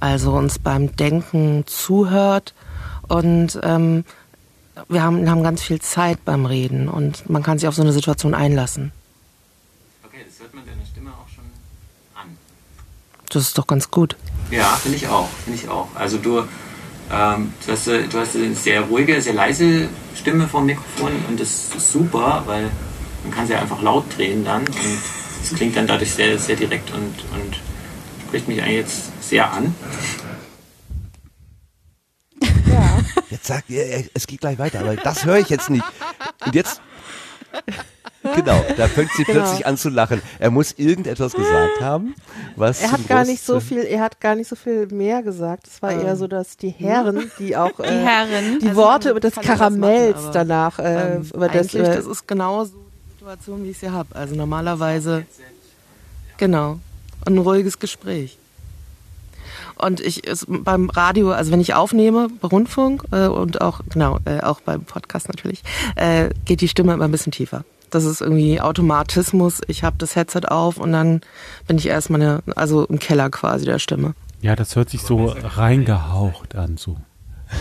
also 0.00 0.32
uns 0.32 0.58
beim 0.58 0.96
Denken 0.96 1.64
zuhört 1.66 2.54
und 3.08 3.58
ähm, 3.62 4.04
wir 4.88 5.02
haben, 5.02 5.28
haben 5.28 5.42
ganz 5.42 5.62
viel 5.62 5.80
Zeit 5.80 6.24
beim 6.24 6.46
Reden 6.46 6.88
und 6.88 7.28
man 7.28 7.42
kann 7.42 7.58
sich 7.58 7.68
auf 7.68 7.74
so 7.74 7.82
eine 7.82 7.92
Situation 7.92 8.34
einlassen. 8.34 8.92
Okay, 10.04 10.24
das 10.26 10.40
hört 10.40 10.54
man 10.54 10.64
deiner 10.64 10.84
Stimme 10.86 11.10
auch 11.10 11.28
schon 11.28 11.44
an. 12.14 12.36
Das 13.30 13.42
ist 13.42 13.58
doch 13.58 13.66
ganz 13.66 13.90
gut. 13.90 14.16
Ja, 14.50 14.76
finde 14.76 14.96
ich 14.96 15.08
auch, 15.08 15.28
finde 15.44 15.58
ich 15.58 15.68
auch. 15.68 15.88
Also 15.94 16.18
du, 16.18 16.44
ähm, 17.12 17.52
du, 17.66 17.72
hast, 17.72 17.86
du 17.86 18.18
hast 18.18 18.36
eine 18.36 18.54
sehr 18.54 18.82
ruhige, 18.82 19.20
sehr 19.20 19.34
leise 19.34 19.88
Stimme 20.14 20.48
vom 20.48 20.66
Mikrofon 20.66 21.12
und 21.28 21.40
das 21.40 21.48
ist 21.74 21.92
super, 21.92 22.42
weil 22.46 22.70
man 23.24 23.32
kann 23.32 23.46
sie 23.46 23.54
einfach 23.54 23.82
laut 23.82 24.04
drehen 24.16 24.44
dann 24.44 24.62
und 24.62 24.98
es 25.42 25.54
klingt 25.54 25.76
dann 25.76 25.86
dadurch 25.86 26.12
sehr, 26.12 26.38
sehr 26.38 26.56
direkt 26.56 26.92
und, 26.92 27.14
und 27.34 27.60
spricht 28.26 28.48
mich 28.48 28.62
eigentlich 28.62 28.76
jetzt 28.76 29.22
sehr 29.22 29.52
an. 29.52 29.74
Jetzt 33.30 33.46
sagt 33.46 33.70
er, 33.70 34.04
es 34.14 34.26
geht 34.26 34.40
gleich 34.40 34.58
weiter, 34.58 34.80
aber 34.80 34.96
das 34.96 35.24
höre 35.24 35.38
ich 35.38 35.48
jetzt 35.48 35.70
nicht. 35.70 35.84
Und 36.44 36.54
jetzt, 36.54 36.80
genau, 38.34 38.64
da 38.76 38.88
fängt 38.88 39.10
sie 39.12 39.24
Genau. 39.24 39.40
plötzlich 39.40 39.66
an 39.66 39.76
zu 39.76 39.88
lachen. 39.90 40.22
Er 40.38 40.50
muss 40.50 40.72
irgendetwas 40.76 41.32
gesagt 41.34 41.80
haben, 41.80 42.14
was 42.56 42.80
Er 42.80 42.92
hat 42.92 43.06
gar 43.08 43.24
nicht 43.24 43.44
so 43.44 43.60
viel, 43.60 43.80
er 43.84 44.00
hat 44.00 44.20
gar 44.20 44.34
nicht 44.34 44.48
so 44.48 44.56
viel 44.56 44.86
mehr 44.86 45.22
gesagt. 45.22 45.66
Es 45.66 45.82
war 45.82 45.92
Ähm. 45.92 46.00
eher 46.00 46.16
so, 46.16 46.26
dass 46.26 46.56
die 46.56 46.70
Herren, 46.70 47.30
die 47.38 47.56
auch 47.56 47.78
äh, 47.80 47.90
Die 47.90 48.06
Herren, 48.06 48.58
die 48.60 48.68
also 48.68 48.80
Worte 48.80 49.10
über 49.10 49.20
das 49.20 49.34
Karamells 49.34 50.16
machen, 50.16 50.30
danach, 50.32 50.78
äh, 50.78 51.16
ähm, 51.16 51.22
über 51.34 51.48
das, 51.48 51.74
eigentlich, 51.74 51.88
äh, 51.88 51.94
das 51.96 52.06
ist 52.06 52.26
genau 52.26 52.64
so 52.64 52.72
die 52.72 53.18
Situation, 53.18 53.64
wie 53.64 53.70
ich 53.70 53.78
sie 53.78 53.90
habe. 53.90 54.14
Also 54.14 54.34
normalerweise, 54.34 55.26
genau, 56.38 56.78
ein 57.26 57.38
ruhiges 57.38 57.78
Gespräch. 57.78 58.38
Und 59.78 60.00
ich 60.00 60.26
es, 60.26 60.46
beim 60.48 60.90
Radio, 60.90 61.30
also 61.30 61.52
wenn 61.52 61.60
ich 61.60 61.74
aufnehme, 61.74 62.28
bei 62.40 62.48
Rundfunk 62.48 63.04
äh, 63.12 63.26
und 63.26 63.60
auch 63.60 63.80
genau 63.88 64.18
äh, 64.24 64.40
auch 64.40 64.60
beim 64.60 64.82
Podcast 64.82 65.28
natürlich, 65.28 65.62
äh, 65.96 66.30
geht 66.44 66.60
die 66.60 66.68
Stimme 66.68 66.94
immer 66.94 67.04
ein 67.04 67.12
bisschen 67.12 67.32
tiefer. 67.32 67.64
Das 67.90 68.04
ist 68.04 68.20
irgendwie 68.20 68.60
Automatismus. 68.60 69.60
Ich 69.66 69.82
habe 69.82 69.96
das 69.98 70.14
Headset 70.14 70.42
auf 70.48 70.78
und 70.78 70.92
dann 70.92 71.20
bin 71.66 71.78
ich 71.78 71.86
erstmal 71.86 72.20
eine, 72.20 72.42
also 72.54 72.84
im 72.84 72.98
Keller 72.98 73.30
quasi 73.30 73.64
der 73.64 73.78
Stimme. 73.78 74.14
Ja, 74.40 74.54
das 74.56 74.76
hört 74.76 74.90
sich 74.90 75.02
so 75.02 75.26
reingehaucht 75.26 76.54
an, 76.54 76.76
so. 76.76 76.96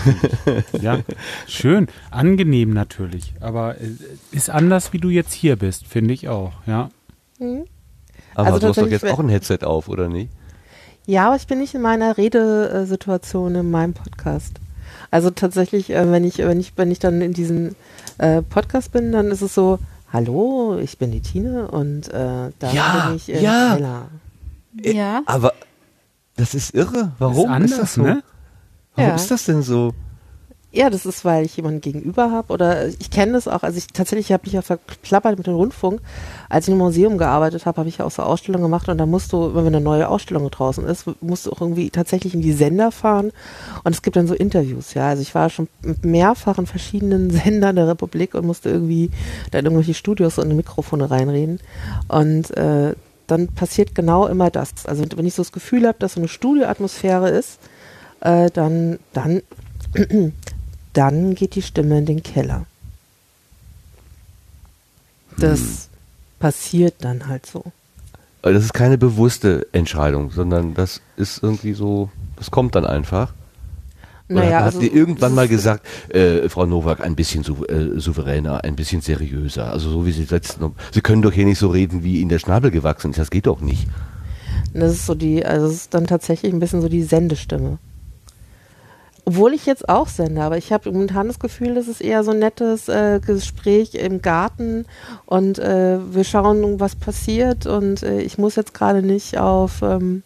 ja, 0.81 0.99
schön, 1.48 1.88
angenehm 2.11 2.73
natürlich, 2.73 3.34
aber 3.39 3.80
äh, 3.80 3.91
ist 4.31 4.49
anders, 4.49 4.91
wie 4.91 4.98
du 4.98 5.10
jetzt 5.10 5.31
hier 5.31 5.56
bist, 5.56 5.88
finde 5.88 6.14
ich 6.14 6.27
auch, 6.27 6.52
ja. 6.65 6.89
Mhm. 7.39 7.64
Aber 8.35 8.48
Also 8.48 8.60
du 8.60 8.68
hast 8.68 8.77
doch 8.77 8.88
jetzt 8.88 9.06
auch 9.06 9.19
ein 9.19 9.30
Headset 9.30 9.60
auf, 9.64 9.88
oder 9.88 10.10
nicht? 10.10 10.30
Ja, 11.08 11.28
aber 11.28 11.38
ich 11.38 11.48
bin 11.48 11.60
nicht 11.60 11.74
in 11.74 11.82
meiner 11.82 12.18
Redesituation 12.18 13.56
in 13.56 13.72
meinem 13.72 13.94
Podcast. 13.94 14.60
Also 15.10 15.30
tatsächlich, 15.32 15.90
äh, 15.90 16.12
wenn 16.12 16.24
ich, 16.26 16.38
wenn 16.40 16.60
ich, 16.60 16.74
wenn 16.76 16.92
ich 16.92 17.00
dann 17.00 17.22
in 17.22 17.32
diesem 17.34 17.76
äh, 18.18 18.42
Podcast 18.42 18.92
bin, 18.92 19.14
dann 19.14 19.32
ist 19.32 19.42
es 19.42 19.56
so, 19.56 19.80
hallo, 20.12 20.78
ich 20.78 20.98
bin 20.98 21.12
die 21.12 21.22
Tine 21.22 21.70
und 21.72 22.10
äh, 22.10 22.52
da 22.60 22.72
Ja, 22.74 23.06
bin 23.08 23.16
ich 23.16 23.30
in 23.30 23.42
ja. 23.42 23.76
Keller. 23.76 24.02
Ja. 24.84 25.22
Aber 25.26 25.54
das 26.36 26.54
ist 26.54 26.76
irre. 26.76 27.14
Warum 27.20 27.46
ist, 27.46 27.56
anders, 27.56 27.80
das 27.80 27.94
so? 27.94 28.02
ne? 28.02 28.22
Warum 28.96 29.10
Ja. 29.12 29.16
ist 29.16 29.32
das 29.32 29.46
denn 29.46 29.62
so? 29.64 29.94
Ja, 30.73 30.89
das 30.89 31.06
ist, 31.06 31.23
weil 31.23 31.45
ich 31.45 31.56
jemanden 31.56 31.80
gegenüber 31.80 32.30
habe 32.30 32.52
oder 32.52 32.88
ich 32.88 33.10
kenne 33.10 33.31
das 33.31 33.48
auch. 33.48 33.64
Also 33.64 33.77
ich 33.77 33.88
tatsächlich 33.88 34.34
habe 34.34 34.44
mich 34.45 34.53
ja 34.53 34.61
verklappert 34.61 35.38
mit 35.38 35.48
dem 35.48 35.56
Rundfunk. 35.56 36.02
Als 36.49 36.68
ich 36.68 36.73
im 36.73 36.77
Museum 36.77 37.18
gearbeitet 37.18 37.65
habe, 37.65 37.77
habe 37.77 37.88
ich 37.88 37.99
ja 37.99 38.06
auch 38.06 38.11
so 38.11 38.22
Ausstellungen 38.22 38.65
gemacht 38.65 38.89
und 38.89 38.98
da 38.98 39.06
musst 39.06 39.31
du, 39.31 39.56
wenn 39.56 39.65
eine 39.65 39.80
neue 39.80 40.10
Ausstellung 40.10 40.52
draußen 40.52 40.85
ist, 40.85 41.06
musst 41.22 41.45
du 41.45 41.52
auch 41.52 41.61
irgendwie 41.61 41.89
tatsächlich 41.89 42.34
in 42.34 42.41
die 42.41 42.52
Sender 42.52 42.91
fahren 42.91 43.31
und 43.85 43.94
es 43.94 44.02
gibt 44.02 44.18
dann 44.18 44.27
so 44.27 44.34
Interviews. 44.34 44.94
Ja, 44.94 45.07
also 45.07 45.22
ich 45.22 45.34
war 45.34 45.49
schon 45.49 45.69
mehrfach 46.02 46.57
in 46.57 46.68
verschiedenen 46.68 47.30
Sendern 47.31 47.77
der 47.77 47.88
Republik 47.88 48.35
und 48.35 48.45
musste 48.45 48.69
irgendwie 48.69 49.10
da 49.52 49.60
in 49.60 49.65
irgendwelche 49.65 49.94
Studios 49.94 50.38
und 50.38 50.53
Mikrofone 50.53 51.10
reinreden 51.10 51.60
und 52.10 52.56
äh, 52.57 52.94
dann 53.26 53.48
passiert 53.48 53.95
genau 53.95 54.27
immer 54.27 54.49
das. 54.49 54.85
Also 54.85 55.06
wenn 55.15 55.26
ich 55.26 55.34
so 55.34 55.44
das 55.44 55.53
Gefühl 55.53 55.88
habe, 55.88 55.98
dass 55.99 56.14
so 56.14 56.19
eine 56.19 56.27
Studioatmosphäre 56.27 57.30
ist, 57.30 57.60
äh, 58.19 58.49
dann, 58.52 58.99
dann 59.14 59.41
dann 60.98 61.36
geht 61.36 61.56
die 61.56 61.61
Stimme 61.61 61.99
in 61.99 62.06
den 62.06 62.24
Keller. 62.24 62.65
Das 65.38 65.60
Hm. 65.60 65.68
passiert 66.40 66.95
dann 66.99 67.28
halt 67.28 67.45
so. 67.45 67.64
Aber 68.41 68.53
Das 68.53 68.64
ist 68.64 68.74
keine 68.74 68.98
bewusste 68.98 69.68
Entscheidung, 69.72 70.32
sondern 70.32 70.74
das 70.74 71.02
ist 71.15 71.44
irgendwie 71.44 71.74
so, 71.74 72.10
das 72.36 72.49
kommt 72.49 72.76
dann 72.76 72.86
einfach. 72.86 73.34
Naja, 74.30 74.57
hat 74.57 74.65
also 74.65 74.82
ihr 74.82 74.94
irgendwann 74.94 75.34
mal 75.34 75.48
gesagt, 75.48 75.86
äh, 76.14 76.49
Frau 76.49 76.65
Nowak, 76.65 76.99
ein 77.02 77.15
bisschen 77.15 77.44
sou 77.44 77.64
äh, 77.65 77.98
souveräner, 77.99 78.64
ein 78.64 78.76
bisschen 78.76 79.02
seriöser. 79.02 79.72
Also 79.72 79.90
so 79.90 80.06
wie 80.06 80.11
Sie 80.11 80.26
letzten, 80.26 80.74
Sie 80.91 81.02
können 81.02 81.22
doch 81.22 81.32
hier 81.32 81.45
nicht 81.45 81.60
so 81.60 81.69
reden, 81.69 82.03
wie 82.03 82.19
Ihnen 82.19 82.30
der 82.30 82.40
Schnabel 82.40 82.69
gewachsen 82.72 83.11
ist. 83.11 83.19
Das 83.19 83.30
geht 83.30 83.48
doch 83.48 83.61
nicht. 83.61 83.88
Das 84.74 84.91
ist 84.91 85.06
so 85.06 85.15
die, 85.15 85.45
also 85.45 85.68
es 85.68 85.74
ist 85.76 85.94
dann 85.94 86.07
tatsächlich 86.07 86.52
ein 86.52 86.60
bisschen 86.60 86.82
so 86.82 86.90
die 86.90 87.03
Sendestimme. 87.03 87.78
Obwohl 89.28 89.54
ich 89.54 89.66
jetzt 89.66 89.90
auch 89.90 90.08
sende, 90.08 90.41
aber 90.41 90.58
ich 90.58 90.72
habe 90.72 90.90
momentan 90.90 91.28
das 91.28 91.38
Gefühl, 91.38 91.76
das 91.76 91.90
ist 91.90 91.99
eher 91.99 92.24
so 92.24 92.32
ein 92.32 92.40
nettes 92.40 92.88
äh, 92.88 93.20
Gespräch 93.20 93.94
im 93.94 94.22
Garten 94.22 94.86
und 95.26 95.60
äh, 95.60 95.99
wir 96.14 96.24
schauen, 96.24 96.80
was 96.80 96.95
passiert 96.95 97.66
und 97.66 98.04
äh, 98.04 98.22
ich 98.22 98.38
muss 98.38 98.56
jetzt 98.56 98.74
gerade 98.74 99.02
nicht 99.02 99.38
auf, 99.38 99.82
ähm, 99.82 100.24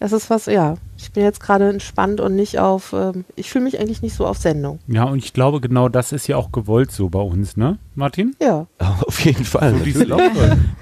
Das 0.00 0.12
ist 0.12 0.28
was, 0.28 0.44
ja. 0.44 0.76
Ich 1.02 1.12
bin 1.12 1.22
jetzt 1.24 1.40
gerade 1.40 1.68
entspannt 1.70 2.20
und 2.20 2.36
nicht 2.36 2.58
auf, 2.58 2.92
ähm, 2.92 3.24
ich 3.34 3.50
fühle 3.50 3.64
mich 3.64 3.80
eigentlich 3.80 4.02
nicht 4.02 4.14
so 4.14 4.26
auf 4.26 4.36
Sendung. 4.36 4.78
Ja, 4.86 5.04
und 5.04 5.18
ich 5.18 5.32
glaube, 5.32 5.60
genau 5.60 5.88
das 5.88 6.12
ist 6.12 6.26
ja 6.26 6.36
auch 6.36 6.52
gewollt 6.52 6.92
so 6.92 7.08
bei 7.08 7.20
uns, 7.20 7.56
ne, 7.56 7.78
Martin? 7.94 8.36
Ja. 8.40 8.66
Auf 8.78 9.24
jeden 9.24 9.44
Fall. 9.44 9.74
So. 9.78 10.18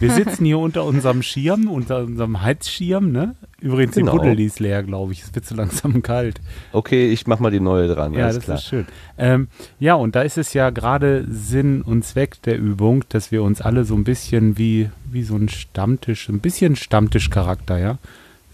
Wir 0.01 0.11
sitzen 0.11 0.45
hier 0.45 0.59
unter 0.59 0.85
unserem 0.85 1.23
Schirm, 1.23 1.69
unter 1.69 1.99
unserem 2.01 2.43
Heizschirm, 2.43 3.12
ne? 3.12 3.36
Übrigens, 3.61 3.95
Genau. 3.95 4.12
die 4.12 4.19
Buddel 4.19 4.36
die 4.36 4.45
ist 4.45 4.61
leer, 4.61 4.82
glaube 4.82 5.12
ich. 5.12 5.23
Es 5.23 5.35
wird 5.35 5.45
so 5.47 5.55
langsam 5.55 6.03
kalt. 6.03 6.40
Okay, 6.73 7.11
ich 7.11 7.27
mach 7.27 7.39
mal 7.40 7.51
die 7.51 7.61
neue 7.61 7.89
dran. 7.89 8.12
Ja, 8.12 8.24
alles 8.24 8.36
das 8.36 8.45
klar. 8.45 8.57
ist 8.59 8.65
schön. 8.65 8.86
Ähm, 9.19 9.49
ja, 9.81 9.95
und 9.95 10.15
da 10.15 10.23
ist 10.23 10.39
es 10.39 10.53
ja 10.53 10.70
gerade 10.70 11.27
Sinn 11.28 11.82
und 11.82 12.05
Zweck 12.05 12.43
der 12.43 12.59
Übung, 12.59 13.05
dass 13.09 13.32
wir 13.32 13.43
uns 13.43 13.61
alle 13.61 13.85
so 13.85 13.95
ein 13.95 14.05
bisschen 14.05 14.59
wie, 14.59 14.90
wie 15.11 15.23
so 15.23 15.35
ein 15.36 15.49
Stammtisch, 15.49 16.28
ein 16.28 16.40
bisschen 16.40 16.77
Stammtischcharakter, 16.77 17.78
ja, 17.78 17.99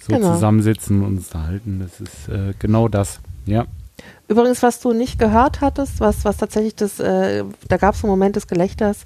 so 0.04 0.12
Genau. 0.12 0.34
zusammensitzen 0.34 1.02
und 1.02 1.16
uns 1.16 1.26
unterhalten. 1.28 1.80
Das 1.80 2.00
ist 2.00 2.28
äh, 2.28 2.54
genau 2.58 2.88
das, 2.88 3.20
ja. 3.46 3.66
Übrigens, 4.28 4.62
was 4.62 4.80
du 4.80 4.92
nicht 4.92 5.18
gehört 5.18 5.60
hattest, 5.60 6.00
was, 6.00 6.24
was 6.24 6.36
tatsächlich 6.38 6.74
das, 6.74 7.00
äh, 7.00 7.44
da 7.68 7.76
gab 7.76 7.94
es 7.94 8.02
einen 8.02 8.10
Moment 8.10 8.36
des 8.36 8.46
Gelächters, 8.46 9.04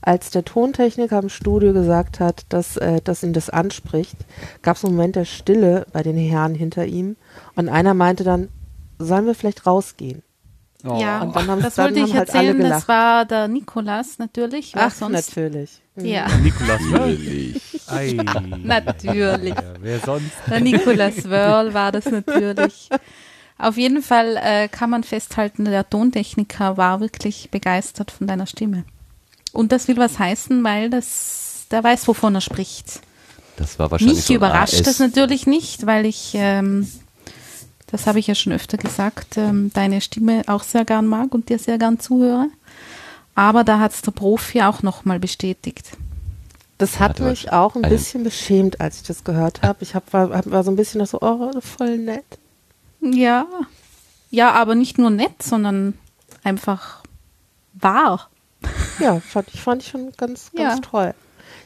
als 0.00 0.30
der 0.30 0.44
Tontechniker 0.44 1.18
im 1.18 1.28
Studio 1.28 1.72
gesagt 1.72 2.20
hat, 2.20 2.46
dass, 2.50 2.76
äh, 2.76 3.00
dass 3.02 3.22
ihn 3.22 3.32
das 3.32 3.50
anspricht, 3.50 4.16
gab 4.62 4.76
es 4.76 4.84
einen 4.84 4.94
Moment 4.94 5.16
der 5.16 5.24
Stille 5.24 5.86
bei 5.92 6.02
den 6.02 6.16
Herren 6.16 6.54
hinter 6.54 6.86
ihm 6.86 7.16
und 7.56 7.68
einer 7.68 7.94
meinte 7.94 8.24
dann, 8.24 8.48
sollen 8.98 9.26
wir 9.26 9.34
vielleicht 9.34 9.66
rausgehen? 9.66 10.22
Ja, 10.84 11.22
und 11.22 11.34
dann 11.34 11.48
haben, 11.48 11.60
das 11.62 11.74
dann 11.74 11.86
wollte 11.86 11.98
ich 12.00 12.10
haben 12.12 12.18
halt 12.18 12.30
alle 12.30 12.38
erzählen. 12.48 12.56
gelacht. 12.58 12.82
Das 12.82 12.88
war 12.88 13.24
der 13.24 13.48
Nikolas 13.48 14.18
natürlich. 14.18 14.74
wer 14.74 14.86
Ach, 14.86 14.90
sonst? 14.92 15.36
natürlich. 15.36 15.70
Mhm. 15.96 16.04
Ja. 16.04 16.28
Nikolas 16.38 16.80
Natürlich. 16.90 17.62
Natürlich. 18.64 19.54
Ja, 19.54 19.62
wer 19.80 19.98
sonst? 20.00 20.30
Der 20.48 20.60
Nikolas 20.60 21.28
Wörl 21.28 21.74
war 21.74 21.92
das 21.92 22.06
natürlich. 22.06 22.88
Auf 23.58 23.76
jeden 23.76 24.02
Fall 24.02 24.36
äh, 24.40 24.68
kann 24.68 24.90
man 24.90 25.02
festhalten, 25.02 25.64
der 25.64 25.88
Tontechniker 25.88 26.76
war 26.76 27.00
wirklich 27.00 27.50
begeistert 27.50 28.12
von 28.12 28.26
deiner 28.28 28.46
Stimme. 28.46 28.84
Und 29.52 29.72
das 29.72 29.88
will 29.88 29.96
was 29.96 30.18
heißen, 30.18 30.62
weil 30.62 30.90
das, 30.90 31.66
der 31.72 31.82
weiß, 31.82 32.06
wovon 32.06 32.36
er 32.36 32.40
spricht. 32.40 33.00
Das 33.56 33.78
war 33.80 33.90
wahrscheinlich 33.90 34.18
Mich 34.18 34.26
so 34.26 34.34
überrascht 34.34 34.74
AS. 34.74 34.82
das 34.82 34.98
natürlich 35.00 35.48
nicht, 35.48 35.86
weil 35.86 36.06
ich, 36.06 36.32
ähm, 36.34 36.88
das 37.90 38.06
habe 38.06 38.18
ich 38.18 38.26
ja 38.26 38.34
schon 38.34 38.52
öfter 38.52 38.76
gesagt, 38.78 39.36
ähm, 39.36 39.70
deine 39.74 40.00
Stimme 40.00 40.42
auch 40.46 40.62
sehr 40.62 40.84
gern 40.84 41.06
mag 41.06 41.34
und 41.34 41.48
dir 41.48 41.58
sehr 41.58 41.78
gern 41.78 41.98
zuhöre. 42.00 42.48
Aber 43.34 43.64
da 43.64 43.78
hat 43.78 43.92
es 43.92 44.02
der 44.02 44.10
Profi 44.12 44.62
auch 44.62 44.82
nochmal 44.82 45.18
bestätigt. 45.20 45.90
Das 46.78 47.00
hat 47.00 47.18
mich 47.20 47.50
auch 47.52 47.74
ein 47.74 47.84
einen- 47.84 47.92
bisschen 47.94 48.22
beschämt, 48.24 48.80
als 48.80 48.98
ich 48.98 49.02
das 49.04 49.24
gehört 49.24 49.62
habe. 49.62 49.78
Ich 49.82 49.94
hab, 49.94 50.12
war, 50.12 50.30
war 50.46 50.62
so 50.64 50.70
ein 50.70 50.76
bisschen 50.76 51.04
so, 51.06 51.18
oh, 51.20 51.50
voll 51.60 51.98
nett. 51.98 52.24
Ja. 53.00 53.46
Ja, 54.30 54.52
aber 54.52 54.74
nicht 54.74 54.98
nur 54.98 55.10
nett, 55.10 55.42
sondern 55.42 55.94
einfach 56.44 57.02
wahr. 57.74 58.28
Ja, 59.00 59.20
fand 59.20 59.48
ich, 59.54 59.60
fand 59.62 59.82
ich 59.82 59.88
schon 59.88 60.12
ganz, 60.16 60.50
ganz 60.54 60.74
Ja. 60.76 60.80
toll. 60.80 61.14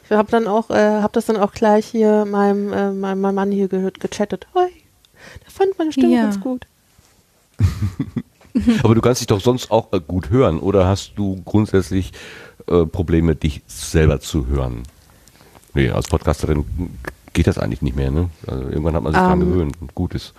Ich 0.05 0.13
habe 0.17 0.31
dann 0.31 0.47
auch, 0.47 0.69
äh, 0.71 1.01
habe 1.01 1.13
das 1.15 1.27
dann 1.27 1.37
auch 1.39 1.53
gleich 1.53 1.87
hier 1.87 2.25
meinem, 2.27 2.73
äh, 2.73 2.91
meinem, 2.93 3.21
meinem 3.21 3.35
Mann 3.35 3.51
hier 3.51 3.69
gehört, 3.69 3.99
gechattet. 4.01 4.47
Hoi, 4.55 4.69
der 5.45 5.51
fand 5.51 5.79
meine 5.79 5.93
Stimme 5.93 6.15
Ja. 6.15 6.23
ganz 6.23 6.41
gut. 6.41 6.67
Aber 8.83 8.95
du 8.95 9.01
kannst 9.01 9.21
dich 9.21 9.27
doch 9.27 9.41
sonst 9.41 9.71
auch 9.71 9.93
äh, 9.93 10.01
gut 10.01 10.31
hören 10.31 10.59
oder 10.59 10.87
hast 10.87 11.13
du 11.17 11.41
grundsätzlich 11.45 12.13
äh, 12.67 12.85
Probleme, 12.85 13.35
dich 13.35 13.63
selber 13.67 14.21
zu 14.21 14.47
hören? 14.47 14.83
Nee, 15.75 15.91
als 15.91 16.07
Podcasterin 16.09 16.65
geht 17.33 17.47
das 17.47 17.57
eigentlich 17.57 17.81
nicht 17.81 17.97
mehr, 17.97 18.11
ne? 18.11 18.29
Also 18.47 18.65
irgendwann 18.65 18.95
hat 18.95 19.03
man 19.03 19.13
sich 19.15 19.23
dran 19.23 19.41
Ähm. 19.41 19.49
gewöhnt 19.49 19.77
und 19.81 19.95
gut 19.95 20.15
ist. 20.15 20.35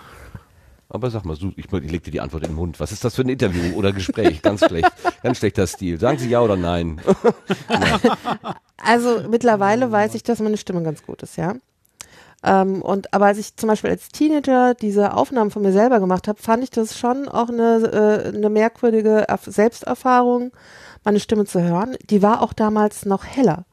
Aber 0.88 1.10
sag 1.10 1.24
mal, 1.24 1.34
so, 1.34 1.50
ich, 1.56 1.64
ich 1.72 1.90
leg 1.90 2.04
dir 2.04 2.12
die 2.12 2.20
Antwort 2.20 2.44
in 2.44 2.50
den 2.50 2.56
Mund. 2.56 2.78
Was 2.78 2.92
ist 2.92 3.04
das 3.04 3.16
für 3.16 3.22
ein 3.22 3.28
Interview 3.28 3.74
oder 3.74 3.92
Gespräch? 3.92 4.42
Ganz 4.42 4.64
schlecht. 4.64 4.92
Ganz 5.24 5.38
schlechter 5.38 5.66
Stil. 5.66 5.98
Sagen 5.98 6.18
Sie 6.18 6.28
ja 6.28 6.40
oder 6.40 6.56
nein. 6.56 7.00
Also 8.86 9.22
mittlerweile 9.30 9.90
weiß 9.90 10.14
ich, 10.14 10.22
dass 10.24 10.40
meine 10.40 10.58
Stimme 10.58 10.82
ganz 10.82 11.02
gut 11.02 11.22
ist, 11.22 11.36
ja. 11.36 11.54
Ähm, 12.44 12.82
und 12.82 13.14
aber 13.14 13.26
als 13.26 13.38
ich 13.38 13.56
zum 13.56 13.68
Beispiel 13.68 13.90
als 13.90 14.08
Teenager 14.08 14.74
diese 14.74 15.14
Aufnahmen 15.14 15.50
von 15.50 15.62
mir 15.62 15.72
selber 15.72 15.98
gemacht 15.98 16.28
habe, 16.28 16.42
fand 16.42 16.62
ich 16.62 16.70
das 16.70 16.98
schon 16.98 17.26
auch 17.26 17.48
eine, 17.48 17.78
äh, 18.32 18.36
eine 18.36 18.50
merkwürdige 18.50 19.28
Erf- 19.30 19.50
Selbsterfahrung, 19.50 20.52
meine 21.04 21.20
Stimme 21.20 21.46
zu 21.46 21.62
hören. 21.62 21.96
Die 22.10 22.22
war 22.22 22.42
auch 22.42 22.52
damals 22.52 23.06
noch 23.06 23.24
heller. 23.24 23.64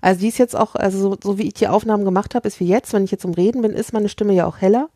Also 0.00 0.20
die 0.20 0.28
ist 0.28 0.38
jetzt 0.38 0.56
auch, 0.56 0.74
also 0.74 0.98
so, 0.98 1.16
so 1.22 1.38
wie 1.38 1.46
ich 1.46 1.54
die 1.54 1.68
Aufnahmen 1.68 2.04
gemacht 2.04 2.34
habe, 2.34 2.48
ist 2.48 2.58
wie 2.58 2.66
jetzt, 2.66 2.92
wenn 2.92 3.04
ich 3.04 3.12
jetzt 3.12 3.24
um 3.24 3.34
Reden 3.34 3.62
bin, 3.62 3.72
ist 3.72 3.92
meine 3.92 4.08
Stimme 4.08 4.34
ja 4.34 4.46
auch 4.46 4.58
heller. 4.58 4.88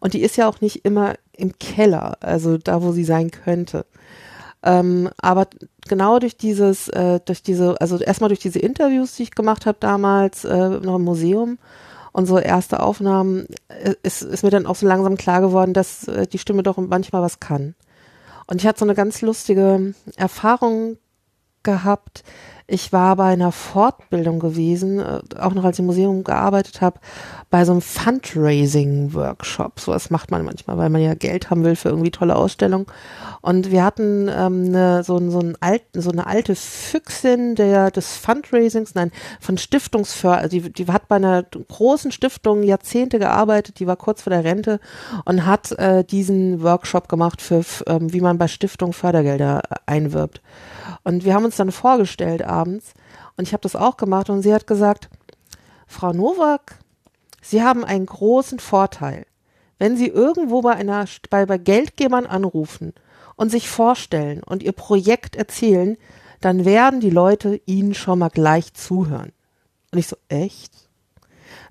Und 0.00 0.14
die 0.14 0.22
ist 0.22 0.36
ja 0.36 0.48
auch 0.48 0.60
nicht 0.60 0.84
immer 0.84 1.14
im 1.32 1.58
Keller, 1.58 2.16
also 2.20 2.58
da, 2.58 2.82
wo 2.82 2.92
sie 2.92 3.04
sein 3.04 3.30
könnte. 3.30 3.86
Ähm, 4.62 5.08
aber 5.18 5.46
genau 5.88 6.18
durch 6.18 6.36
dieses, 6.36 6.88
äh, 6.88 7.20
durch 7.24 7.42
diese, 7.42 7.80
also 7.80 7.98
erstmal 7.98 8.28
durch 8.28 8.40
diese 8.40 8.58
Interviews, 8.58 9.16
die 9.16 9.24
ich 9.24 9.30
gemacht 9.32 9.66
habe 9.66 9.78
damals, 9.80 10.44
äh, 10.44 10.68
noch 10.68 10.96
im 10.96 11.04
Museum 11.04 11.58
so 12.26 12.38
erste 12.38 12.80
Aufnahmen, 12.80 13.46
äh, 13.68 13.94
ist, 14.02 14.22
ist 14.22 14.42
mir 14.42 14.50
dann 14.50 14.66
auch 14.66 14.76
so 14.76 14.86
langsam 14.86 15.16
klar 15.16 15.40
geworden, 15.40 15.72
dass 15.72 16.06
äh, 16.08 16.26
die 16.26 16.38
Stimme 16.38 16.62
doch 16.62 16.76
manchmal 16.76 17.22
was 17.22 17.40
kann. 17.40 17.74
Und 18.46 18.60
ich 18.60 18.66
hatte 18.66 18.80
so 18.80 18.84
eine 18.84 18.94
ganz 18.94 19.22
lustige 19.22 19.94
Erfahrung 20.16 20.98
gehabt. 21.62 22.24
Ich 22.72 22.90
war 22.90 23.16
bei 23.16 23.26
einer 23.26 23.52
Fortbildung 23.52 24.40
gewesen, 24.40 24.98
äh, 24.98 25.20
auch 25.38 25.52
noch 25.52 25.62
als 25.62 25.76
ich 25.76 25.80
im 25.80 25.86
Museum 25.86 26.24
gearbeitet 26.24 26.80
habe, 26.80 27.00
bei 27.50 27.66
so 27.66 27.72
einem 27.72 27.82
Fundraising-Workshop. 27.82 29.78
So 29.78 29.92
was 29.92 30.08
macht 30.08 30.30
man 30.30 30.42
manchmal, 30.42 30.78
weil 30.78 30.88
man 30.88 31.02
ja 31.02 31.12
Geld 31.12 31.50
haben 31.50 31.64
will 31.64 31.76
für 31.76 31.90
irgendwie 31.90 32.10
tolle 32.10 32.34
Ausstellungen. 32.34 32.86
Und 33.42 33.70
wir 33.70 33.84
hatten 33.84 34.30
ähm, 34.34 34.68
eine, 34.68 35.04
so, 35.04 35.18
so, 35.30 35.40
einen 35.40 35.56
alten, 35.60 36.00
so 36.00 36.10
eine 36.10 36.26
alte 36.26 36.54
Füchsin 36.54 37.56
der, 37.56 37.90
des 37.90 38.16
Fundraisings, 38.16 38.94
nein, 38.94 39.12
von 39.38 39.58
Stiftungsför, 39.58 40.38
also 40.38 40.58
die, 40.58 40.72
die 40.72 40.86
hat 40.86 41.08
bei 41.08 41.16
einer 41.16 41.42
großen 41.42 42.10
Stiftung 42.10 42.62
Jahrzehnte 42.62 43.18
gearbeitet, 43.18 43.80
die 43.80 43.86
war 43.86 43.96
kurz 43.96 44.22
vor 44.22 44.30
der 44.30 44.44
Rente 44.44 44.80
und 45.26 45.44
hat 45.44 45.72
äh, 45.72 46.04
diesen 46.04 46.62
Workshop 46.62 47.10
gemacht 47.10 47.42
für, 47.42 47.62
ähm, 47.86 48.14
wie 48.14 48.22
man 48.22 48.38
bei 48.38 48.48
Stiftungen 48.48 48.94
Fördergelder 48.94 49.60
äh, 49.68 49.74
einwirbt. 49.84 50.40
Und 51.04 51.24
wir 51.24 51.34
haben 51.34 51.44
uns 51.44 51.56
dann 51.56 51.72
vorgestellt 51.72 52.42
abends 52.42 52.61
und 52.64 53.46
ich 53.46 53.52
habe 53.52 53.62
das 53.62 53.76
auch 53.76 53.96
gemacht 53.96 54.30
und 54.30 54.42
sie 54.42 54.54
hat 54.54 54.66
gesagt, 54.66 55.08
Frau 55.86 56.12
Nowak, 56.12 56.78
Sie 57.42 57.62
haben 57.62 57.84
einen 57.84 58.06
großen 58.06 58.60
Vorteil. 58.60 59.26
Wenn 59.78 59.96
Sie 59.96 60.06
irgendwo 60.06 60.62
bei 60.62 60.74
einer 60.74 61.06
bei, 61.28 61.44
bei 61.44 61.58
Geldgebern 61.58 62.24
anrufen 62.24 62.94
und 63.36 63.50
sich 63.50 63.68
vorstellen 63.68 64.42
und 64.44 64.62
Ihr 64.62 64.72
Projekt 64.72 65.36
erzählen, 65.36 65.98
dann 66.40 66.64
werden 66.64 67.00
die 67.00 67.10
Leute 67.10 67.60
Ihnen 67.66 67.94
schon 67.94 68.20
mal 68.20 68.30
gleich 68.30 68.72
zuhören. 68.74 69.32
Und 69.90 69.98
ich 69.98 70.06
so, 70.06 70.16
echt? 70.28 70.72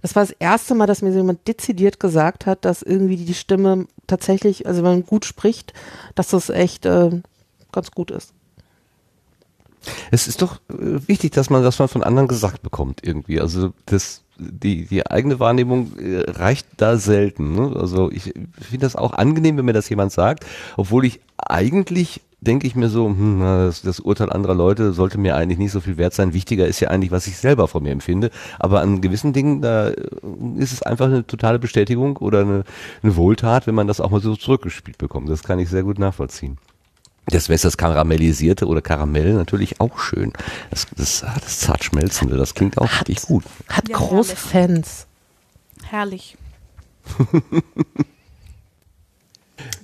Das 0.02 0.16
war 0.16 0.24
das 0.24 0.36
erste 0.40 0.76
Mal, 0.76 0.88
dass 0.88 1.02
mir 1.02 1.12
jemand 1.12 1.48
dezidiert 1.48 2.00
gesagt 2.00 2.46
hat, 2.46 2.66
dass 2.66 2.82
irgendwie 2.82 3.18
die 3.18 3.34
Stimme 3.34 3.88
tatsächlich, 4.08 4.68
also 4.68 4.84
wenn 4.84 4.92
man 4.92 5.06
gut 5.06 5.26
spricht, 5.26 5.74
dass 6.16 6.30
das 6.30 6.50
echt 6.50 6.86
äh, 6.86 7.22
ganz 7.72 7.92
gut 7.92 8.12
ist. 8.12 8.34
Es 10.12 10.28
ist 10.28 10.42
doch 10.42 10.58
äh, 10.70 11.08
wichtig, 11.08 11.32
dass 11.32 11.50
man 11.50 11.64
das 11.64 11.80
mal 11.80 11.88
von 11.88 12.04
anderen 12.04 12.28
gesagt 12.28 12.62
bekommt 12.62 13.02
irgendwie. 13.04 13.40
Also 13.40 13.74
das, 13.86 14.24
die, 14.38 14.86
die 14.86 15.06
eigene 15.08 15.40
Wahrnehmung 15.40 15.98
äh, 15.98 16.30
reicht 16.30 16.68
da 16.78 16.98
selten. 16.98 17.56
Ne? 17.56 17.76
Also 17.76 18.12
ich 18.12 18.24
finde 18.24 18.80
das 18.80 18.96
auch 18.96 19.14
angenehm, 19.14 19.58
wenn 19.58 19.66
mir 19.66 19.74
das 19.74 19.90
jemand 19.90 20.12
sagt, 20.12 20.46
obwohl 20.78 21.06
ich 21.06 21.22
eigentlich 21.38 22.22
denke 22.42 22.66
ich 22.66 22.76
mir 22.76 22.90
so, 22.90 23.08
hm, 23.08 23.40
das, 23.40 23.84
das 23.84 24.00
Urteil 24.00 24.32
anderer 24.32 24.56
Leute 24.56 24.94
sollte 24.94 25.20
mir 25.20 25.36
eigentlich 25.36 25.60
nicht 25.60 25.72
so 25.72 25.80
viel 25.80 25.98
wert 25.98 26.14
sein. 26.14 26.34
Wichtiger 26.34 26.68
ist 26.68 26.80
ja 26.80 26.90
eigentlich, 26.90 27.12
was 27.12 27.28
ich 27.28 27.38
selber 27.38 27.68
von 27.68 27.84
mir 27.84 27.92
empfinde. 27.92 28.32
Aber 28.60 28.82
an 28.82 29.00
gewissen 29.02 29.32
Dingen, 29.32 29.62
da 29.62 29.90
äh, 29.90 29.96
ist 30.58 30.74
es 30.74 30.82
einfach 30.82 31.06
eine 31.06 31.26
totale 31.26 31.60
Bestätigung 31.60 32.18
oder 32.18 32.42
eine, 32.42 32.64
eine 33.04 33.16
Wohltat, 33.16 33.68
wenn 33.68 33.76
man 33.76 33.88
das 33.88 34.02
auch 34.02 34.10
mal 34.10 34.22
so 34.22 34.36
zurückgespielt 34.36 34.98
bekommt. 34.98 35.30
Das 35.30 35.44
kann 35.44 35.60
ich 35.60 35.70
sehr 35.70 35.84
gut 35.84 36.00
nachvollziehen. 36.00 36.58
Deswegen 37.30 37.56
ist 37.56 37.66
das 37.66 37.78
Karamellisierte 37.78 38.66
oder 38.66 38.82
Karamell 38.82 39.34
natürlich 39.34 39.80
auch 39.80 40.00
schön. 40.00 40.34
Das, 40.70 40.88
das, 40.96 41.24
ah, 41.24 41.38
das 41.42 41.60
zart 41.60 41.84
schmelzende, 41.84 42.36
das 42.38 42.56
klingt 42.56 42.78
auch 42.78 42.90
richtig 42.92 43.22
gut. 43.22 43.44
Hat 43.70 43.88
Ja, 43.90 43.98
große. 43.98 44.36
Fans. 44.36 45.08
Herrlich. 45.84 46.38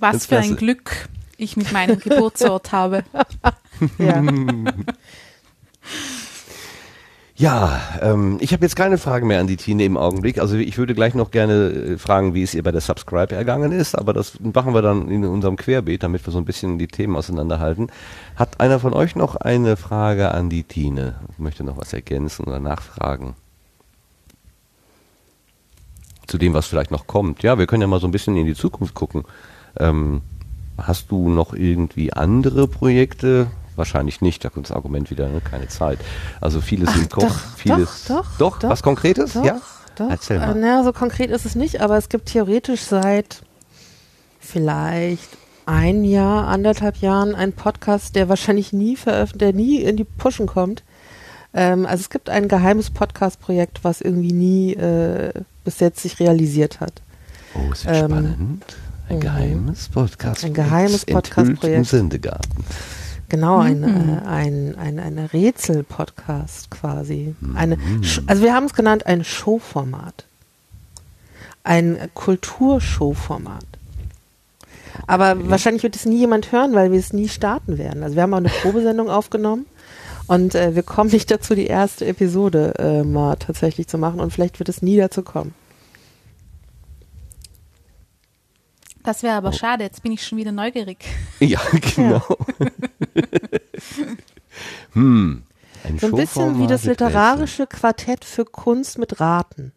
Was 0.00 0.12
Ganz 0.12 0.26
für 0.26 0.36
ein 0.36 0.42
klasse. 0.42 0.56
Glück 0.56 1.08
ich 1.36 1.56
mit 1.56 1.72
meinem 1.72 1.98
Geburtsort 1.98 2.72
habe. 2.72 3.04
Ja. 3.98 4.20
Ja, 7.38 7.80
ähm, 8.02 8.38
ich 8.40 8.52
habe 8.52 8.64
jetzt 8.64 8.74
keine 8.74 8.98
Fragen 8.98 9.28
mehr 9.28 9.38
an 9.38 9.46
die 9.46 9.56
Tine 9.56 9.84
im 9.84 9.96
Augenblick. 9.96 10.40
Also 10.40 10.56
ich 10.56 10.76
würde 10.76 10.92
gleich 10.96 11.14
noch 11.14 11.30
gerne 11.30 11.68
äh, 11.70 11.96
fragen, 11.96 12.34
wie 12.34 12.42
es 12.42 12.52
ihr 12.52 12.64
bei 12.64 12.72
der 12.72 12.80
Subscribe 12.80 13.32
ergangen 13.32 13.70
ist, 13.70 13.94
aber 13.94 14.12
das 14.12 14.40
machen 14.40 14.74
wir 14.74 14.82
dann 14.82 15.08
in 15.08 15.24
unserem 15.24 15.56
Querbeet, 15.56 16.02
damit 16.02 16.26
wir 16.26 16.32
so 16.32 16.38
ein 16.38 16.44
bisschen 16.44 16.78
die 16.78 16.88
Themen 16.88 17.14
auseinanderhalten. 17.14 17.92
Hat 18.34 18.58
einer 18.58 18.80
von 18.80 18.92
euch 18.92 19.14
noch 19.14 19.36
eine 19.36 19.76
Frage 19.76 20.32
an 20.32 20.50
die 20.50 20.64
Tine? 20.64 21.14
Möchte 21.38 21.62
noch 21.62 21.76
was 21.78 21.92
ergänzen 21.92 22.44
oder 22.44 22.58
nachfragen? 22.58 23.36
zu 26.28 26.38
dem, 26.38 26.54
was 26.54 26.66
vielleicht 26.66 26.90
noch 26.90 27.06
kommt. 27.06 27.42
Ja, 27.42 27.58
wir 27.58 27.66
können 27.66 27.80
ja 27.80 27.88
mal 27.88 28.00
so 28.00 28.06
ein 28.06 28.12
bisschen 28.12 28.36
in 28.36 28.46
die 28.46 28.54
Zukunft 28.54 28.94
gucken. 28.94 29.24
Ähm, 29.80 30.20
hast 30.76 31.10
du 31.10 31.30
noch 31.30 31.54
irgendwie 31.54 32.12
andere 32.12 32.68
Projekte? 32.68 33.48
Wahrscheinlich 33.78 34.20
nicht, 34.20 34.44
da 34.44 34.50
kommt 34.50 34.68
das 34.68 34.76
Argument 34.76 35.10
wieder, 35.10 35.28
ne? 35.28 35.40
keine 35.40 35.68
Zeit. 35.68 36.00
Also 36.40 36.60
vieles 36.60 36.94
im 36.96 37.08
Kopf, 37.08 37.24
doch, 37.24 37.56
vieles. 37.56 38.04
doch, 38.08 38.26
doch, 38.38 38.58
doch, 38.58 38.68
was 38.68 38.82
Konkretes? 38.82 39.34
Doch, 39.34 39.44
ja? 39.44 39.60
Doch. 39.94 40.10
Erzähl 40.10 40.38
mal. 40.38 40.56
Äh, 40.56 40.60
naja, 40.60 40.84
so 40.84 40.92
konkret 40.92 41.30
ist 41.30 41.46
es 41.46 41.54
nicht, 41.54 41.80
aber 41.80 41.96
es 41.96 42.08
gibt 42.08 42.26
theoretisch 42.26 42.82
seit 42.82 43.42
vielleicht 44.40 45.28
ein 45.66 46.02
Jahr, 46.02 46.48
anderthalb 46.48 46.96
Jahren 46.96 47.34
einen 47.34 47.52
Podcast, 47.52 48.16
der 48.16 48.28
wahrscheinlich 48.28 48.72
nie 48.72 48.96
veröffentlicht, 48.96 49.40
der 49.40 49.52
nie 49.52 49.80
in 49.82 49.96
die 49.96 50.04
Pushen 50.04 50.46
kommt. 50.46 50.82
Ähm, 51.54 51.86
also 51.86 52.00
es 52.00 52.10
gibt 52.10 52.30
ein 52.30 52.48
geheimes 52.48 52.90
Podcast-Projekt, 52.90 53.84
was 53.84 54.00
irgendwie 54.00 54.32
nie 54.32 54.74
äh, 54.74 55.32
bis 55.64 55.80
jetzt 55.80 56.00
sich 56.00 56.18
realisiert 56.18 56.80
hat. 56.80 57.02
Oh, 57.54 57.72
ist 57.72 57.84
ja 57.84 57.94
spannend. 57.94 58.64
Ein 59.08 59.16
mhm. 59.16 59.20
geheimes 59.20 59.88
Podcast. 59.88 60.44
Ein 60.44 60.54
geheimes 60.54 61.04
Im 61.04 61.14
Podcast-Projekt. 61.14 61.86
Sendegarten. 61.86 62.64
Genau, 63.28 63.58
ein, 63.58 63.80
Mhm. 63.80 64.18
äh, 64.24 64.26
ein, 64.26 64.74
ein, 64.78 64.98
ein 64.98 65.18
Rätsel-Podcast 65.18 66.70
quasi. 66.70 67.34
Eine, 67.54 67.76
Sch- 68.00 68.22
also 68.26 68.42
wir 68.42 68.54
haben 68.54 68.64
es 68.66 68.74
genannt 68.74 69.06
ein 69.06 69.22
Showformat. 69.24 70.24
Ein 71.64 71.98
Kulturshow-Format. 72.14 73.64
Aber 75.06 75.48
wahrscheinlich 75.50 75.82
wird 75.82 75.94
es 75.96 76.06
nie 76.06 76.18
jemand 76.18 76.50
hören, 76.52 76.72
weil 76.74 76.90
wir 76.90 76.98
es 76.98 77.12
nie 77.12 77.28
starten 77.28 77.76
werden. 77.78 78.02
Also 78.02 78.16
wir 78.16 78.22
haben 78.22 78.32
auch 78.34 78.38
eine 78.38 78.48
Probesendung 78.48 79.10
aufgenommen 79.18 79.66
und 80.26 80.54
äh, 80.54 80.74
wir 80.74 80.82
kommen 80.82 81.10
nicht 81.10 81.30
dazu, 81.30 81.54
die 81.54 81.66
erste 81.66 82.06
Episode 82.06 82.74
äh, 82.78 83.02
mal 83.04 83.36
tatsächlich 83.36 83.86
zu 83.88 83.98
machen 83.98 84.20
und 84.20 84.32
vielleicht 84.32 84.58
wird 84.58 84.68
es 84.70 84.80
nie 84.82 84.96
dazu 84.96 85.22
kommen. 85.22 85.54
Das 89.08 89.22
wäre 89.22 89.36
aber 89.36 89.54
schade, 89.54 89.84
jetzt 89.84 90.02
bin 90.02 90.12
ich 90.12 90.22
schon 90.22 90.36
wieder 90.36 90.52
neugierig. 90.52 90.98
Ja, 91.40 91.60
genau. 91.96 92.20
hm. 94.92 95.44
Ein 95.82 95.98
So 95.98 96.08
ein 96.08 96.12
bisschen 96.12 96.58
wie 96.58 96.66
das 96.66 96.84
literarische 96.84 97.66
Quartett 97.66 98.26
für 98.26 98.44
Kunst 98.44 98.98
mit 98.98 99.18
Raten. 99.18 99.72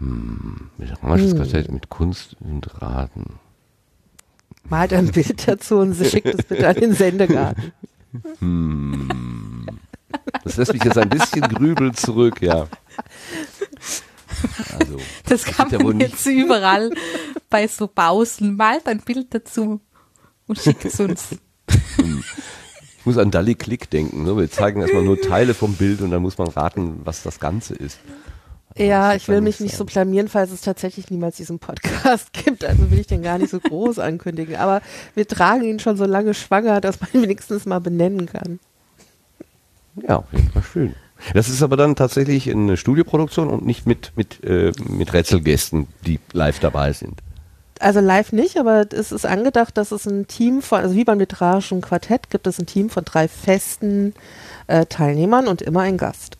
Rätseln. 0.00 0.70
Literarisches 0.78 1.32
Hm. 1.32 1.36
Quartett 1.36 1.70
mit 1.70 1.90
Kunst 1.90 2.36
und 2.40 2.80
Raten. 2.80 3.38
Malt 4.64 4.94
ein 4.94 5.12
Bild 5.12 5.48
dazu 5.48 5.80
und 5.80 5.94
schickt 6.06 6.28
es 6.28 6.46
bitte 6.46 6.66
an 6.66 6.76
den 6.76 6.94
Sendegarten. 6.94 7.72
Hm. 8.38 9.68
Das 10.44 10.56
lässt 10.56 10.72
mich 10.72 10.82
jetzt 10.82 10.98
ein 10.98 11.10
bisschen 11.10 11.42
grübeln 11.42 11.94
zurück, 11.94 12.40
ja. 12.40 12.68
Also, 14.78 14.96
Das 15.28 15.44
kann 15.44 15.70
wird 15.70 15.80
ja 15.80 15.86
wohl 15.86 15.94
man 15.94 16.00
jetzt 16.00 16.26
überall 16.26 16.90
bei 17.50 17.66
so 17.66 17.86
Bauseln. 17.86 18.56
Malt 18.56 18.86
ein 18.86 19.00
Bild 19.00 19.34
dazu 19.34 19.80
und 20.46 20.58
schickt 20.58 20.84
es 20.84 20.98
uns. 21.00 21.28
Ich 21.68 23.06
muss 23.06 23.18
an 23.18 23.30
Dalli 23.30 23.54
Click 23.54 23.90
denken. 23.90 24.24
Ne? 24.24 24.36
Wir 24.36 24.50
zeigen 24.50 24.80
erstmal 24.80 25.02
nur 25.02 25.20
Teile 25.20 25.54
vom 25.54 25.74
Bild 25.74 26.00
und 26.02 26.10
dann 26.10 26.22
muss 26.22 26.38
man 26.38 26.48
raten, 26.48 27.00
was 27.04 27.22
das 27.22 27.40
Ganze 27.40 27.74
ist. 27.74 27.98
Ja, 28.76 29.14
ich 29.14 29.28
will 29.28 29.40
mich 29.40 29.60
nicht 29.60 29.76
so 29.76 29.84
blamieren, 29.84 30.28
falls 30.28 30.50
es 30.50 30.62
tatsächlich 30.62 31.10
niemals 31.10 31.36
diesen 31.36 31.58
Podcast 31.58 32.32
gibt. 32.44 32.64
Also 32.64 32.90
will 32.90 32.98
ich 32.98 33.06
den 33.06 33.22
gar 33.22 33.38
nicht 33.38 33.50
so 33.50 33.60
groß 33.60 33.98
ankündigen. 33.98 34.56
Aber 34.56 34.80
wir 35.14 35.28
tragen 35.28 35.62
ihn 35.62 35.78
schon 35.78 35.96
so 35.96 36.04
lange 36.06 36.32
schwanger, 36.32 36.80
dass 36.80 37.00
man 37.00 37.10
ihn 37.12 37.22
wenigstens 37.22 37.66
mal 37.66 37.80
benennen 37.80 38.26
kann. 38.26 38.60
Ja, 39.96 40.16
auf 40.16 40.32
jeden 40.32 40.50
Fall 40.50 40.62
schön. 40.62 40.94
Das 41.34 41.48
ist 41.48 41.62
aber 41.62 41.76
dann 41.76 41.96
tatsächlich 41.96 42.50
eine 42.50 42.76
Studioproduktion 42.76 43.48
und 43.48 43.64
nicht 43.64 43.86
mit, 43.86 44.12
mit, 44.16 44.42
äh, 44.44 44.72
mit 44.88 45.12
Rätselgästen, 45.12 45.86
die 46.06 46.18
live 46.32 46.58
dabei 46.58 46.92
sind. 46.92 47.20
Also 47.80 48.00
live 48.00 48.32
nicht, 48.32 48.58
aber 48.58 48.86
es 48.92 49.10
ist 49.10 49.26
angedacht, 49.26 49.76
dass 49.76 49.90
es 49.90 50.06
ein 50.06 50.28
Team 50.28 50.62
von, 50.62 50.80
also 50.80 50.94
wie 50.94 51.04
beim 51.04 51.18
literarischen 51.18 51.80
Quartett 51.80 52.30
gibt 52.30 52.46
es 52.46 52.58
ein 52.58 52.66
Team 52.66 52.90
von 52.90 53.04
drei 53.04 53.26
festen 53.26 54.14
äh, 54.68 54.86
Teilnehmern 54.86 55.48
und 55.48 55.62
immer 55.62 55.80
ein 55.80 55.96
Gast. 55.96 56.36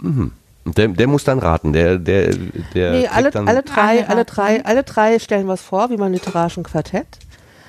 Mhm. 0.00 0.32
Und 0.64 0.78
der, 0.78 0.88
der 0.88 1.06
muss 1.06 1.24
dann 1.24 1.38
raten. 1.38 1.72
Der, 1.72 1.98
der, 1.98 2.34
der 2.74 2.90
nee, 2.92 3.06
alle, 3.08 3.30
dann 3.30 3.48
alle 3.48 3.62
drei, 3.62 4.06
Alle 4.06 4.24
drei, 4.24 4.64
alle 4.64 4.82
drei 4.82 5.18
stellen 5.18 5.48
was 5.48 5.60
vor, 5.60 5.90
wie 5.90 5.96
beim 5.96 6.12
literarischen 6.12 6.62
Quartett. 6.62 7.06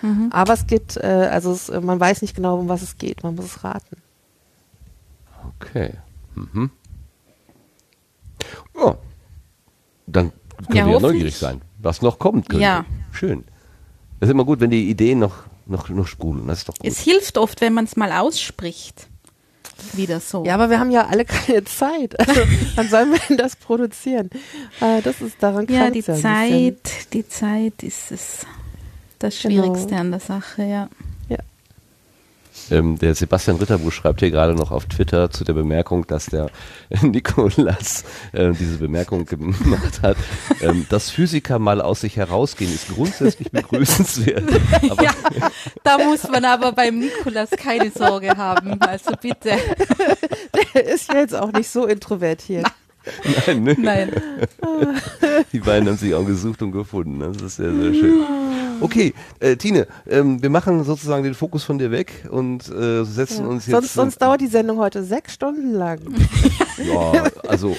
Mhm. 0.02 0.30
Aber 0.32 0.54
es 0.54 0.68
gibt, 0.68 0.98
äh, 0.98 1.30
also 1.32 1.52
es, 1.52 1.70
man 1.70 2.00
weiß 2.00 2.22
nicht 2.22 2.36
genau, 2.36 2.58
um 2.60 2.70
was 2.70 2.82
es 2.82 2.98
geht, 2.98 3.24
man 3.24 3.36
muss 3.36 3.46
es 3.46 3.64
raten. 3.64 3.98
Okay. 5.62 5.94
Mhm. 6.36 6.70
Ja. 8.76 8.98
Dann 10.08 10.32
können 10.68 10.78
Ja, 10.78 10.86
wir 10.86 10.94
ja 10.94 11.00
neugierig 11.00 11.36
sein, 11.38 11.62
was 11.80 12.02
noch 12.02 12.20
kommt 12.20 12.50
könnte. 12.50 12.64
Ja. 12.64 12.86
Schön. 13.12 13.44
Das 14.20 14.30
ist 14.30 14.32
immer 14.32 14.46
gut, 14.46 14.60
wenn 14.60 14.70
die 14.70 14.90
Ideen 14.90 15.20
noch, 15.20 15.44
noch, 15.66 15.90
noch 15.90 16.08
sprudeln. 16.08 16.48
Das 16.48 16.60
ist 16.60 16.70
doch 16.70 16.76
gut. 16.78 16.88
Es 16.90 17.00
hilft 17.00 17.38
oft, 17.38 17.62
wenn 17.62 17.74
man 17.74 17.86
es 17.86 17.96
mal 17.96 18.12
ausspricht. 18.12 19.08
Wieder 19.94 20.20
so. 20.22 20.46
Ja, 20.46 20.54
aber 20.54 20.70
wir 20.70 20.80
haben 20.80 20.92
ja 20.92 21.08
alle 21.08 21.26
keine 21.26 21.64
Zeit. 21.66 22.18
Also, 22.20 22.42
wann 22.76 22.90
sollen 22.90 23.12
wir 23.12 23.20
denn 23.28 23.38
das 23.38 23.56
produzieren? 23.56 24.30
Äh, 24.80 25.02
das 25.02 25.22
ist 25.22 25.42
daran 25.42 25.68
Ja, 25.70 25.90
die 25.90 26.00
bisschen. 26.02 26.18
Zeit, 26.22 27.14
die 27.14 27.28
Zeit 27.28 27.84
ist 27.84 28.12
es 28.12 28.46
das 29.20 29.42
Genau. 29.42 29.64
Schwierigste 29.64 29.96
an 29.98 30.12
der 30.12 30.20
Sache, 30.20 30.64
ja. 30.64 30.90
Ähm, 32.72 32.98
der 32.98 33.16
Sebastian 33.16 33.58
Ritterbusch 33.58 33.96
schreibt 33.96 34.22
hier 34.22 34.32
gerade 34.32 34.56
noch 34.56 34.72
auf 34.72 34.86
Twitter 34.86 35.30
zu 35.30 35.44
der 35.44 35.54
Bemerkung, 35.54 36.08
dass 36.08 36.28
der 36.28 36.50
Nikolas 37.02 38.04
äh, 38.32 38.52
diese 38.52 38.78
Bemerkung 38.78 39.26
gemacht 39.26 40.02
hat. 40.02 40.18
Ähm, 40.62 40.86
dass 40.90 41.10
Physiker 41.10 41.60
mal 41.60 41.82
aus 41.82 42.02
sich 42.02 42.18
herausgehen, 42.18 42.74
ist 42.74 42.94
grundsätzlich 42.94 43.52
begrüßenswert. 43.52 44.50
Ja, 45.02 45.12
da 45.84 45.98
muss 45.98 46.24
man 46.28 46.46
aber 46.46 46.72
beim 46.72 47.00
Nikolas 47.00 47.52
keine 47.52 47.92
Sorge 47.92 48.36
haben. 48.36 48.80
Also 48.82 49.12
bitte. 49.22 49.52
Der 50.74 50.86
ist 50.86 51.12
ja 51.12 51.20
jetzt 51.20 51.36
auch 51.36 51.52
nicht 51.52 51.70
so 51.70 51.86
introvertiert. 51.86 52.68
Nein, 53.48 53.64
ne? 53.64 53.76
Nein. 53.80 54.12
Die 55.54 55.60
beiden 55.60 55.88
haben 55.88 55.98
sich 55.98 56.14
auch 56.14 56.26
gesucht 56.26 56.62
und 56.62 56.72
gefunden. 56.72 57.20
Das 57.20 57.42
ist 57.42 57.56
sehr, 57.58 57.74
sehr 57.74 57.94
schön. 57.94 58.24
Okay, 58.82 59.14
äh, 59.40 59.56
Tine, 59.56 59.88
ähm, 60.08 60.42
wir 60.44 60.50
machen 60.50 60.84
sozusagen 60.84 61.24
den 61.24 61.34
Fokus 61.34 61.64
von 61.64 61.78
dir 61.78 61.92
weg 61.92 62.26
und 62.30 62.68
äh, 62.70 63.06
setzen 63.06 63.44
Ja. 63.46 63.50
uns 63.50 63.66
jetzt. 63.68 63.72
Sonst, 63.74 63.94
sonst 63.94 64.22
dauert 64.22 64.42
die 64.42 64.48
Sendung 64.48 64.80
heute 64.80 65.04
sechs 65.04 65.34
Stunden 65.34 65.74
lang. 65.74 66.00
Ja, 66.78 67.24
also 67.48 67.74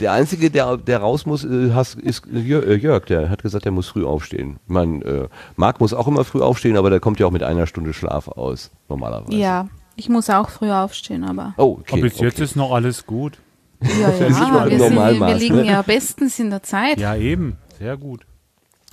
der 0.00 0.12
Einzige, 0.12 0.48
der, 0.48 0.76
der 0.76 0.98
raus 1.00 1.26
muss, 1.26 1.44
äh, 1.44 1.72
hast, 1.74 1.96
ist 1.96 2.24
Jör- 2.26 2.64
äh, 2.64 2.76
Jörg. 2.76 3.04
Der 3.06 3.28
hat 3.30 3.42
gesagt, 3.42 3.64
der 3.64 3.72
muss 3.72 3.88
früh 3.88 4.04
aufstehen. 4.04 4.60
Ich 4.64 4.72
meine, 4.72 5.04
äh, 5.04 5.28
Marc 5.56 5.80
muss 5.80 5.92
auch 5.92 6.06
immer 6.06 6.22
früh 6.24 6.40
aufstehen, 6.40 6.76
aber 6.76 6.88
der 6.88 7.00
kommt 7.00 7.18
ja 7.18 7.26
auch 7.26 7.32
mit 7.32 7.42
einer 7.42 7.66
Stunde 7.66 7.92
Schlaf 7.92 8.28
aus, 8.28 8.70
normalerweise. 8.88 9.36
Ja, 9.36 9.66
ich 9.96 10.08
muss 10.08 10.30
auch 10.30 10.50
früher 10.50 10.82
aufstehen, 10.84 11.24
aber. 11.24 11.54
Oh, 11.56 11.78
okay. 11.80 11.94
Aber 11.94 12.02
bis 12.02 12.20
jetzt 12.20 12.34
okay. 12.34 12.44
ist 12.44 12.54
noch 12.54 12.70
alles 12.70 13.06
gut. 13.06 13.38
Ja, 13.82 14.10
ja, 14.28 14.48
mal 14.48 14.70
wir, 14.70 14.78
sind, 14.78 14.96
wir 14.96 15.34
liegen 15.34 15.56
ne? 15.56 15.66
ja 15.66 15.82
bestens 15.82 16.38
in 16.38 16.50
der 16.50 16.62
Zeit. 16.62 16.98
Ja, 16.98 17.16
eben. 17.16 17.56
Sehr 17.78 17.96
gut. 17.96 18.26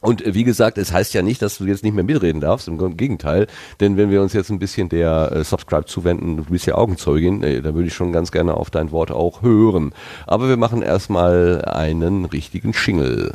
Und 0.03 0.25
äh, 0.25 0.33
wie 0.33 0.43
gesagt, 0.43 0.77
es 0.77 0.91
heißt 0.91 1.13
ja 1.13 1.21
nicht, 1.21 1.41
dass 1.41 1.59
du 1.59 1.65
jetzt 1.65 1.83
nicht 1.83 1.93
mehr 1.93 2.03
mitreden 2.03 2.41
darfst, 2.41 2.67
im 2.67 2.97
Gegenteil. 2.97 3.47
Denn 3.79 3.95
wenn 3.95 4.11
wir 4.11 4.21
uns 4.21 4.33
jetzt 4.33 4.49
ein 4.49 4.59
bisschen 4.59 4.89
der 4.89 5.31
äh, 5.31 5.43
Subscribe 5.45 5.85
zuwenden, 5.85 6.37
du 6.37 6.43
bist 6.43 6.65
ja 6.65 6.75
Augenzeugin, 6.75 7.41
äh, 7.41 7.61
da 7.61 7.73
würde 7.73 7.87
ich 7.87 7.93
schon 7.93 8.11
ganz 8.11 8.31
gerne 8.31 8.55
auf 8.55 8.69
dein 8.69 8.91
Wort 8.91 9.11
auch 9.11 9.41
hören. 9.41 9.93
Aber 10.27 10.49
wir 10.49 10.57
machen 10.57 10.81
erstmal 10.81 11.63
einen 11.63 12.25
richtigen 12.25 12.73
Schingel. 12.73 13.33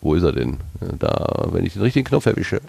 Wo 0.00 0.14
ist 0.14 0.24
er 0.24 0.32
denn? 0.32 0.54
Äh, 0.80 0.96
Da, 0.98 1.46
wenn 1.52 1.64
ich 1.64 1.74
den 1.74 1.82
richtigen 1.82 2.06
Knopf 2.06 2.26
erwische. 2.26 2.60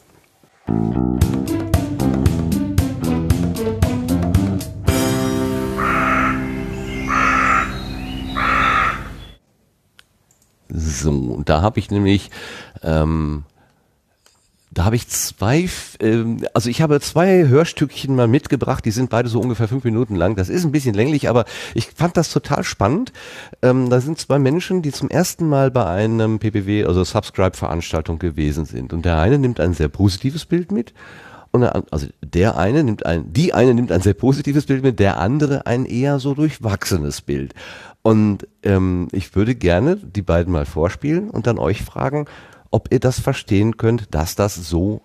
So, 10.69 11.11
und 11.11 11.49
da 11.49 11.61
habe 11.61 11.79
ich 11.79 11.91
nämlich, 11.91 12.29
ähm, 12.83 13.43
da 14.71 14.85
habe 14.85 14.95
ich 14.95 15.07
zwei, 15.07 15.67
ähm, 15.99 16.45
also 16.53 16.69
ich 16.69 16.81
habe 16.81 16.99
zwei 16.99 17.47
Hörstückchen 17.47 18.15
mal 18.15 18.27
mitgebracht, 18.27 18.85
die 18.85 18.91
sind 18.91 19.09
beide 19.09 19.29
so 19.29 19.39
ungefähr 19.39 19.67
fünf 19.67 19.83
Minuten 19.83 20.15
lang. 20.15 20.35
Das 20.35 20.49
ist 20.49 20.65
ein 20.65 20.71
bisschen 20.71 20.93
länglich, 20.93 21.29
aber 21.29 21.45
ich 21.73 21.87
fand 21.95 22.17
das 22.17 22.31
total 22.31 22.63
spannend. 22.63 23.13
Ähm, 23.61 23.89
da 23.89 24.01
sind 24.01 24.19
zwei 24.19 24.39
Menschen, 24.39 24.81
die 24.81 24.91
zum 24.91 25.09
ersten 25.09 25.47
Mal 25.47 25.71
bei 25.71 25.85
einem 25.85 26.39
PPW, 26.39 26.85
also 26.85 27.03
Subscribe-Veranstaltung 27.03 28.19
gewesen 28.19 28.65
sind. 28.65 28.93
Und 28.93 29.05
der 29.05 29.17
eine 29.17 29.39
nimmt 29.39 29.59
ein 29.59 29.73
sehr 29.73 29.87
positives 29.87 30.45
Bild 30.45 30.71
mit. 30.71 30.93
Und 31.51 31.61
der, 31.61 31.83
also 31.91 32.07
der 32.21 32.57
eine 32.57 32.83
nimmt 32.83 33.05
ein, 33.05 33.33
die 33.33 33.53
eine 33.53 33.73
nimmt 33.73 33.91
ein 33.91 34.01
sehr 34.01 34.13
positives 34.13 34.65
Bild 34.65 34.83
mit, 34.83 34.99
der 34.99 35.19
andere 35.19 35.65
ein 35.65 35.85
eher 35.85 36.19
so 36.19 36.33
durchwachsenes 36.33 37.21
Bild. 37.21 37.53
Und 38.07 38.47
ähm, 38.63 39.09
ich 39.11 39.35
würde 39.35 39.53
gerne 39.53 39.97
die 39.97 40.21
beiden 40.21 40.53
mal 40.53 40.65
vorspielen 40.65 41.29
und 41.29 41.45
dann 41.45 41.59
euch 41.59 41.83
fragen, 41.83 42.23
ob 42.71 42.87
ihr 42.93 43.01
das 43.01 43.19
verstehen 43.19 43.75
könnt, 43.75 44.15
dass 44.15 44.35
das 44.35 44.55
so 44.55 45.01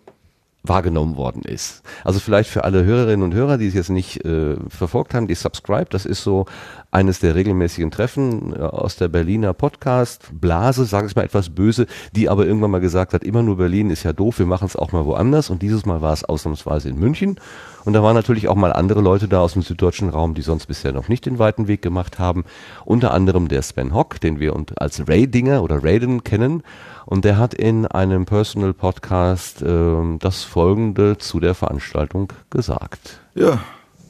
wahrgenommen 0.63 1.17
worden 1.17 1.43
ist. 1.43 1.83
Also 2.05 2.21
vielleicht 2.21 2.49
für 2.49 2.63
alle 2.63 2.85
Hörerinnen 2.85 3.25
und 3.25 3.35
Hörer, 3.35 3.59
die 3.59 3.67
es 3.67 3.75
jetzt 3.75 3.91
nicht 3.91 4.25
äh, 4.25 4.55
verfolgt 4.69 5.15
haben, 5.15 5.27
die 5.27 5.35
Subscribe, 5.35 5.87
das 5.91 6.07
ist 6.07 6.23
so 6.23 6.47
eines 6.93 7.19
der 7.19 7.35
regelmäßigen 7.35 7.91
Treffen 7.91 8.55
äh, 8.55 8.61
aus 8.61 8.95
der 8.95 9.09
Berliner 9.09 9.53
Podcast 9.53 10.29
Blase, 10.33 10.85
sage 10.85 11.09
ich 11.09 11.17
mal 11.17 11.25
etwas 11.25 11.51
böse, 11.51 11.89
die 12.15 12.29
aber 12.29 12.47
irgendwann 12.47 12.71
mal 12.71 12.81
gesagt 12.81 13.15
hat, 13.15 13.25
immer 13.25 13.43
nur 13.43 13.57
Berlin 13.57 13.91
ist 13.91 14.05
ja 14.05 14.13
doof, 14.13 14.39
wir 14.39 14.47
machen 14.47 14.67
es 14.67 14.77
auch 14.77 14.93
mal 14.93 15.05
woanders 15.07 15.51
und 15.51 15.61
dieses 15.61 15.87
Mal 15.87 16.03
war 16.03 16.13
es 16.13 16.23
ausnahmsweise 16.23 16.91
in 16.91 17.01
München 17.01 17.41
und 17.85 17.93
da 17.93 18.03
waren 18.03 18.15
natürlich 18.15 18.49
auch 18.49 18.55
mal 18.55 18.73
andere 18.73 19.01
Leute 19.01 19.29
da 19.29 19.41
aus 19.41 19.55
dem 19.55 19.63
süddeutschen 19.63 20.09
Raum, 20.09 20.35
die 20.35 20.43
sonst 20.43 20.67
bisher 20.67 20.93
noch 20.93 21.09
nicht 21.09 21.27
den 21.27 21.39
weiten 21.39 21.69
Weg 21.69 21.83
gemacht 21.83 22.19
haben, 22.19 22.45
unter 22.85 23.13
anderem 23.13 23.49
der 23.49 23.63
Sven 23.63 23.95
Hock, 23.95 24.21
den 24.21 24.41
wir 24.41 24.55
als 24.77 25.09
Raydinger 25.09 25.63
oder 25.63 25.83
Raiden 25.83 26.25
kennen 26.25 26.63
und 27.07 27.25
der 27.25 27.39
hat 27.39 27.55
in 27.55 27.87
einem 27.87 28.27
Personal 28.27 28.73
Podcast 28.73 29.63
äh, 29.63 30.19
das 30.19 30.45
folgende 30.45 31.19
zu 31.19 31.41
der 31.41 31.55
Veranstaltung 31.55 32.33
gesagt. 32.51 33.21
Ja, 33.35 33.63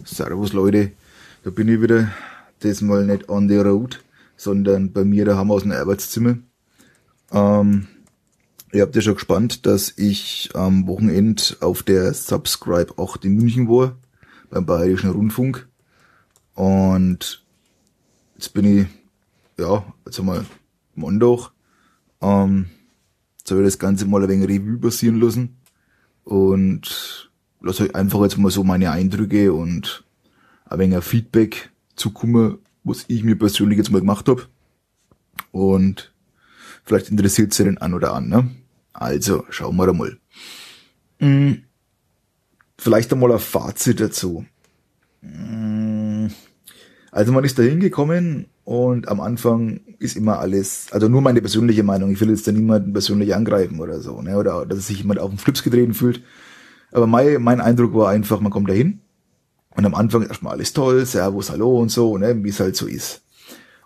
servus 0.04 0.52
Leute, 0.52 0.92
da 1.44 1.50
bin 1.50 1.68
ich 1.68 1.80
wieder. 1.80 2.08
Diesmal 2.62 3.04
nicht 3.04 3.28
on 3.28 3.48
the 3.48 3.58
road, 3.58 4.00
sondern 4.36 4.92
bei 4.92 5.04
mir 5.04 5.24
daheim 5.24 5.50
aus 5.50 5.62
dem 5.62 5.72
Arbeitszimmer. 5.72 6.36
Ähm, 7.32 7.88
ihr 8.72 8.82
habt 8.82 8.96
ja 8.96 9.02
schon 9.02 9.14
gespannt, 9.14 9.66
dass 9.66 9.92
ich 9.96 10.50
am 10.54 10.86
Wochenende 10.86 11.42
auf 11.60 11.82
der 11.82 12.14
Subscribe 12.14 12.94
8 12.96 13.24
in 13.26 13.36
München 13.36 13.68
war, 13.68 13.96
beim 14.50 14.66
Bayerischen 14.66 15.10
Rundfunk. 15.10 15.68
Und 16.54 17.44
jetzt 18.34 18.54
bin 18.54 18.64
ich, 18.64 18.86
ja, 19.58 19.84
jetzt 20.06 20.18
haben 20.18 20.26
wir 20.26 20.44
Montag, 20.94 21.50
ähm, 22.20 22.66
soll 23.44 23.60
ich 23.60 23.66
das 23.66 23.78
Ganze 23.78 24.06
mal 24.06 24.22
ein 24.22 24.28
wenig 24.28 24.48
Revue 24.48 24.78
passieren 24.78 25.20
lassen 25.20 25.56
und 26.24 27.30
lasse 27.60 27.84
euch 27.84 27.94
einfach 27.94 28.22
jetzt 28.22 28.38
mal 28.38 28.50
so 28.50 28.64
meine 28.64 28.90
Eindrücke 28.90 29.52
und 29.52 30.04
ein 30.64 30.78
wenig 30.78 31.04
Feedback 31.04 31.70
zukommen, 31.94 32.58
was 32.84 33.04
ich 33.08 33.22
mir 33.22 33.38
persönlich 33.38 33.78
jetzt 33.78 33.90
mal 33.90 34.00
gemacht 34.00 34.28
habe. 34.28 34.46
Und 35.50 36.12
vielleicht 36.84 37.10
interessiert 37.10 37.52
sie 37.52 37.64
den 37.64 37.78
an 37.78 37.94
oder 37.94 38.14
an. 38.14 38.61
Also, 38.92 39.44
schauen 39.50 39.76
wir 39.76 39.92
mal. 39.92 40.18
Hm, 41.18 41.62
vielleicht 42.78 43.12
einmal 43.12 43.32
ein 43.32 43.38
Fazit 43.38 44.00
dazu. 44.00 44.44
Hm, 45.22 46.30
also 47.10 47.32
man 47.32 47.44
ist 47.44 47.58
da 47.58 47.62
hingekommen 47.62 48.46
und 48.64 49.08
am 49.08 49.20
Anfang 49.20 49.80
ist 49.98 50.16
immer 50.16 50.38
alles, 50.38 50.86
also 50.92 51.08
nur 51.08 51.20
meine 51.20 51.40
persönliche 51.40 51.82
Meinung, 51.82 52.10
ich 52.10 52.20
will 52.20 52.30
jetzt 52.30 52.46
da 52.46 52.52
niemanden 52.52 52.92
persönlich 52.92 53.34
angreifen 53.34 53.80
oder 53.80 54.00
so, 54.00 54.22
ne? 54.22 54.36
Oder 54.36 54.66
dass 54.66 54.86
sich 54.86 54.98
jemand 54.98 55.20
auf 55.20 55.30
den 55.30 55.38
Flips 55.38 55.62
getreten 55.62 55.94
fühlt. 55.94 56.22
Aber 56.90 57.06
mein, 57.06 57.42
mein 57.42 57.60
Eindruck 57.60 57.94
war 57.94 58.10
einfach, 58.10 58.40
man 58.40 58.52
kommt 58.52 58.68
da 58.68 58.74
hin 58.74 59.00
und 59.70 59.84
am 59.84 59.94
Anfang 59.94 60.22
erstmal 60.22 60.54
alles 60.54 60.72
toll, 60.72 61.04
Servus, 61.06 61.50
Hallo 61.50 61.78
und 61.78 61.90
so, 61.90 62.18
ne, 62.18 62.42
wie 62.42 62.48
es 62.48 62.60
halt 62.60 62.76
so 62.76 62.86
ist. 62.86 63.22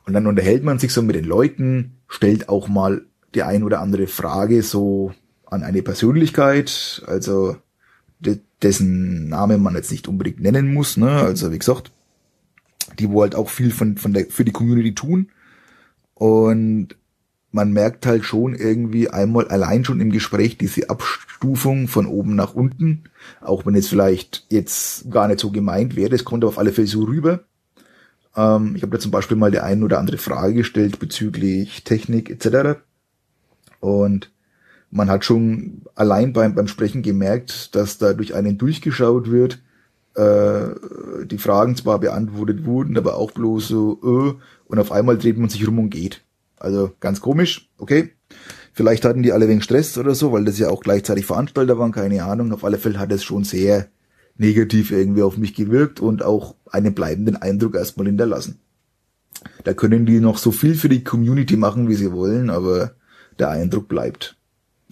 Und 0.05 0.13
dann 0.13 0.27
unterhält 0.27 0.63
man 0.63 0.79
sich 0.79 0.93
so 0.93 1.03
mit 1.03 1.17
den 1.17 1.25
Leuten, 1.25 1.99
stellt 2.09 2.49
auch 2.49 2.69
mal 2.69 3.03
die 3.37 3.43
ein 3.43 3.63
oder 3.63 3.81
andere 3.81 4.07
Frage 4.07 4.63
so 4.63 5.13
an 5.45 5.63
eine 5.63 5.83
Persönlichkeit, 5.83 7.03
also 7.07 7.57
de 8.19 8.41
dessen 8.63 9.29
Name 9.29 9.59
man 9.59 9.75
jetzt 9.75 9.93
nicht 9.93 10.09
unbedingt 10.09 10.41
nennen 10.41 10.73
muss, 10.73 10.97
ne, 10.97 11.11
also 11.11 11.53
wie 11.53 11.59
gesagt, 11.59 11.93
die 12.99 13.11
wo 13.11 13.23
halt 13.23 13.35
auch 13.35 13.51
viel 13.51 13.71
von, 13.71 13.99
von 13.99 14.15
der, 14.15 14.27
für 14.27 14.45
die 14.45 14.53
Community 14.53 14.95
tun. 14.95 15.29
Und 16.15 16.97
man 17.53 17.73
merkt 17.73 18.07
halt 18.07 18.25
schon 18.25 18.55
irgendwie 18.55 19.11
einmal 19.11 19.49
allein 19.49 19.85
schon 19.85 20.01
im 20.01 20.11
Gespräch 20.11 20.57
diese 20.57 20.89
Abstufung 20.89 21.89
von 21.89 22.07
oben 22.07 22.35
nach 22.35 22.55
unten, 22.55 23.05
auch 23.41 23.67
wenn 23.67 23.75
es 23.75 23.89
vielleicht 23.89 24.47
jetzt 24.51 25.11
gar 25.11 25.29
nicht 25.29 25.41
so 25.41 25.51
gemeint 25.51 25.97
wäre, 25.97 26.11
das 26.11 26.25
kommt 26.25 26.45
auf 26.45 26.59
alle 26.59 26.73
Fälle 26.73 26.87
so 26.87 27.05
rüber. 27.05 27.45
Ähm, 28.35 28.75
ich 28.77 28.83
habe 28.83 28.93
da 28.93 28.99
zum 28.99 29.11
Beispiel 29.11 29.37
mal 29.37 29.51
die 29.51 29.61
ein 29.61 29.83
oder 29.83 29.99
andere 29.99 30.19
Frage 30.19 30.55
gestellt 30.55 30.99
bezüglich 30.99 31.85
Technik 31.85 32.31
etc. 32.31 32.81
Und 33.87 34.31
man 34.91 35.11
hat 35.11 35.25
schon 35.25 35.83
allein 35.95 36.33
beim, 36.33 36.55
beim 36.55 36.69
Sprechen 36.69 37.03
gemerkt, 37.03 37.75
dass 37.75 37.99
da 37.99 38.13
durch 38.13 38.35
einen 38.35 38.59
durchgeschaut 38.59 39.31
wird, 39.31 39.63
äh, 40.15 41.27
die 41.27 41.39
Fragen 41.39 41.77
zwar 41.77 41.99
beantwortet 42.01 42.65
wurden, 42.65 42.97
aber 42.97 43.17
auch 43.17 43.31
bloß 43.31 43.69
so, 43.69 44.01
äh, 44.03 44.43
und 44.67 44.79
auf 44.79 44.91
einmal 44.93 45.19
dreht 45.19 45.39
man 45.39 45.49
sich 45.49 45.67
rum 45.67 45.79
und 45.79 45.91
geht. 45.91 46.23
Also 46.59 46.93
ganz 47.01 47.21
komisch, 47.21 47.69
okay. 47.79 48.11
Vielleicht 48.73 49.05
hatten 49.05 49.23
die 49.23 49.33
alle 49.33 49.49
wegen 49.49 49.63
Stress 49.63 49.97
oder 49.97 50.15
so, 50.15 50.33
weil 50.33 50.45
das 50.45 50.59
ja 50.59 50.69
auch 50.69 50.83
gleichzeitig 50.83 51.25
Veranstalter 51.25 51.79
waren, 51.79 51.93
keine 51.93 52.25
Ahnung. 52.25 52.53
Auf 52.53 52.65
alle 52.65 52.79
Fälle 52.79 52.99
hat 52.99 53.13
es 53.13 53.25
schon 53.25 53.45
sehr 53.45 53.89
negativ 54.37 54.91
irgendwie 54.91 55.23
auf 55.23 55.39
mich 55.39 55.55
gewirkt 55.55 56.01
und 56.01 56.23
auch 56.23 56.57
einen 56.71 56.95
bleibenden 56.95 57.37
Eindruck 57.37 57.75
erstmal 57.75 58.07
hinterlassen. 58.07 58.59
Da 59.65 59.73
können 59.73 60.07
die 60.07 60.21
noch 60.21 60.39
so 60.39 60.51
viel 60.51 60.75
für 60.75 60.89
die 60.89 61.05
Community 61.05 61.57
machen, 61.57 61.89
wie 61.89 61.95
sie 61.95 62.13
wollen, 62.13 62.51
aber 62.51 62.93
der 63.39 63.51
Eindruck 63.51 63.89
bleibt. 63.89 64.37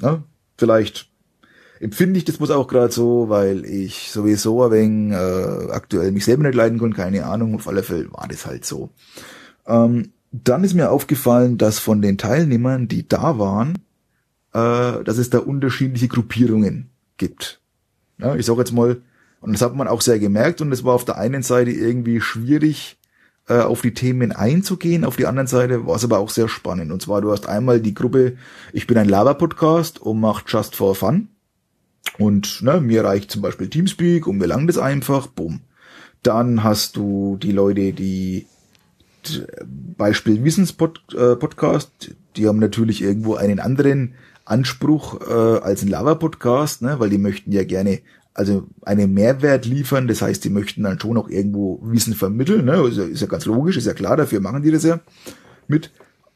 Ja, 0.01 0.23
vielleicht 0.57 1.09
empfinde 1.81 2.19
ich 2.19 2.25
das 2.25 2.39
bloß 2.39 2.51
auch 2.51 2.69
gerade 2.69 2.93
so, 2.93 3.29
weil 3.29 3.65
ich 3.65 4.11
sowieso 4.11 4.65
ein 4.65 4.71
wenig 4.71 5.17
äh, 5.17 5.71
aktuell 5.73 6.13
mich 6.13 6.25
selber 6.25 6.45
nicht 6.45 6.55
leiden 6.55 6.79
konnte, 6.79 6.97
keine 6.97 7.27
Ahnung, 7.27 7.55
auf 7.55 7.69
alle 7.69 7.83
Fälle 7.83 8.11
war 8.13 8.27
das 8.29 8.47
halt 8.47 8.65
so. 8.65 8.91
Ähm, 9.67 10.13
dann 10.33 10.65
ist 10.65 10.75
mir 10.75 10.91
aufgefallen, 10.91 11.59
dass 11.59 11.79
von 11.79 12.03
den 12.03 12.19
Teilnehmern, 12.19 12.89
die 12.89 13.07
da 13.07 13.39
waren, 13.39 13.79
äh, 14.53 15.05
dass 15.05 15.19
es 15.19 15.31
da 15.31 15.39
unterschiedliche 15.39 16.09
Gruppierungen 16.09 16.91
gibt. 17.19 17.61
Ja, 18.19 18.35
ich 18.35 18.47
sage 18.47 18.61
jetzt 18.61 18.73
mal, 18.73 19.01
und 19.41 19.53
das 19.53 19.63
hat 19.63 19.75
man 19.75 19.89
auch 19.89 20.01
sehr 20.01 20.19
gemerkt 20.19 20.61
und 20.61 20.73
es 20.73 20.85
war 20.85 20.95
auf 20.95 21.05
der 21.05 21.19
einen 21.19 21.43
Seite 21.43 21.71
irgendwie 21.71 22.21
schwierig, 22.21 22.97
äh, 23.49 23.61
auf 23.61 23.83
die 23.83 23.95
Themen 23.95 24.33
einzugehen, 24.33 25.05
auf 25.05 25.17
die 25.17 25.27
anderen 25.27 25.47
Seite 25.47 25.87
war 25.87 25.97
es 25.97 26.05
aber 26.05 26.19
auch 26.19 26.31
sehr 26.31 26.49
spannend. 26.49 26.93
Und 26.93 27.03
zwar, 27.03 27.21
du 27.21 27.31
hast 27.31 27.47
einmal 27.47 27.81
die 27.81 27.95
Gruppe, 27.95 28.37
ich 28.73 28.87
bin 28.87 28.97
ein 28.97 29.09
Lava-Podcast 29.09 30.01
und 30.01 30.21
macht 30.21 30.47
Just 30.49 30.77
for 30.77 30.95
Fun. 30.95 31.29
Und 32.19 32.63
ne, 32.63 32.81
mir 32.81 33.05
reicht 33.05 33.31
zum 33.31 33.43
Beispiel 33.43 33.69
Teamspeak 33.69 34.27
und 34.27 34.39
mir 34.39 34.47
langt 34.47 34.71
es 34.71 34.79
einfach, 34.79 35.27
bumm. 35.27 35.61
Dann 36.23 36.65
hast 36.65 36.97
du 36.97 37.37
die 37.41 37.53
Leute, 37.53 37.93
die 37.93 38.47
Beispiel 39.97 40.45
Wissenspodcast, 40.45 42.09
äh, 42.09 42.15
die 42.37 42.49
haben 42.49 42.59
natürlich 42.59 43.03
irgendwo 43.03 43.35
einen 43.35 43.61
anderen 43.61 44.15
Anspruch 44.45 45.21
äh, 45.21 45.59
als 45.61 45.83
ein 45.83 45.89
Lava-Podcast, 45.89 46.83
ne, 46.83 46.99
weil 46.99 47.11
die 47.11 47.19
möchten 47.19 47.53
ja 47.53 47.65
gerne 47.65 48.01
also 48.35 48.67
einen 48.83 49.15
Mehrwert 49.15 49.65
liefern. 49.65 50.09
Das 50.09 50.21
heißt, 50.21 50.45
die 50.45 50.51
möchten 50.51 50.83
dann 50.83 51.01
schon 51.01 51.17
auch 51.17 51.29
irgendwo 51.29 51.81
Wissen 51.83 52.15
vermitteln. 52.15 52.65
Ne? 52.67 52.89
Ist, 52.89 52.99
ja, 52.99 53.05
ist 53.05 53.21
ja 53.21 53.29
ganz 53.29 53.47
logisch, 53.47 53.77
ist 53.77 53.87
ja 53.87 53.95
klar, 53.95 54.17
dafür 54.17 54.41
machen 54.41 54.63
die 54.63 54.71
das 54.71 54.85
ja 54.85 55.01
mit. 55.69 55.91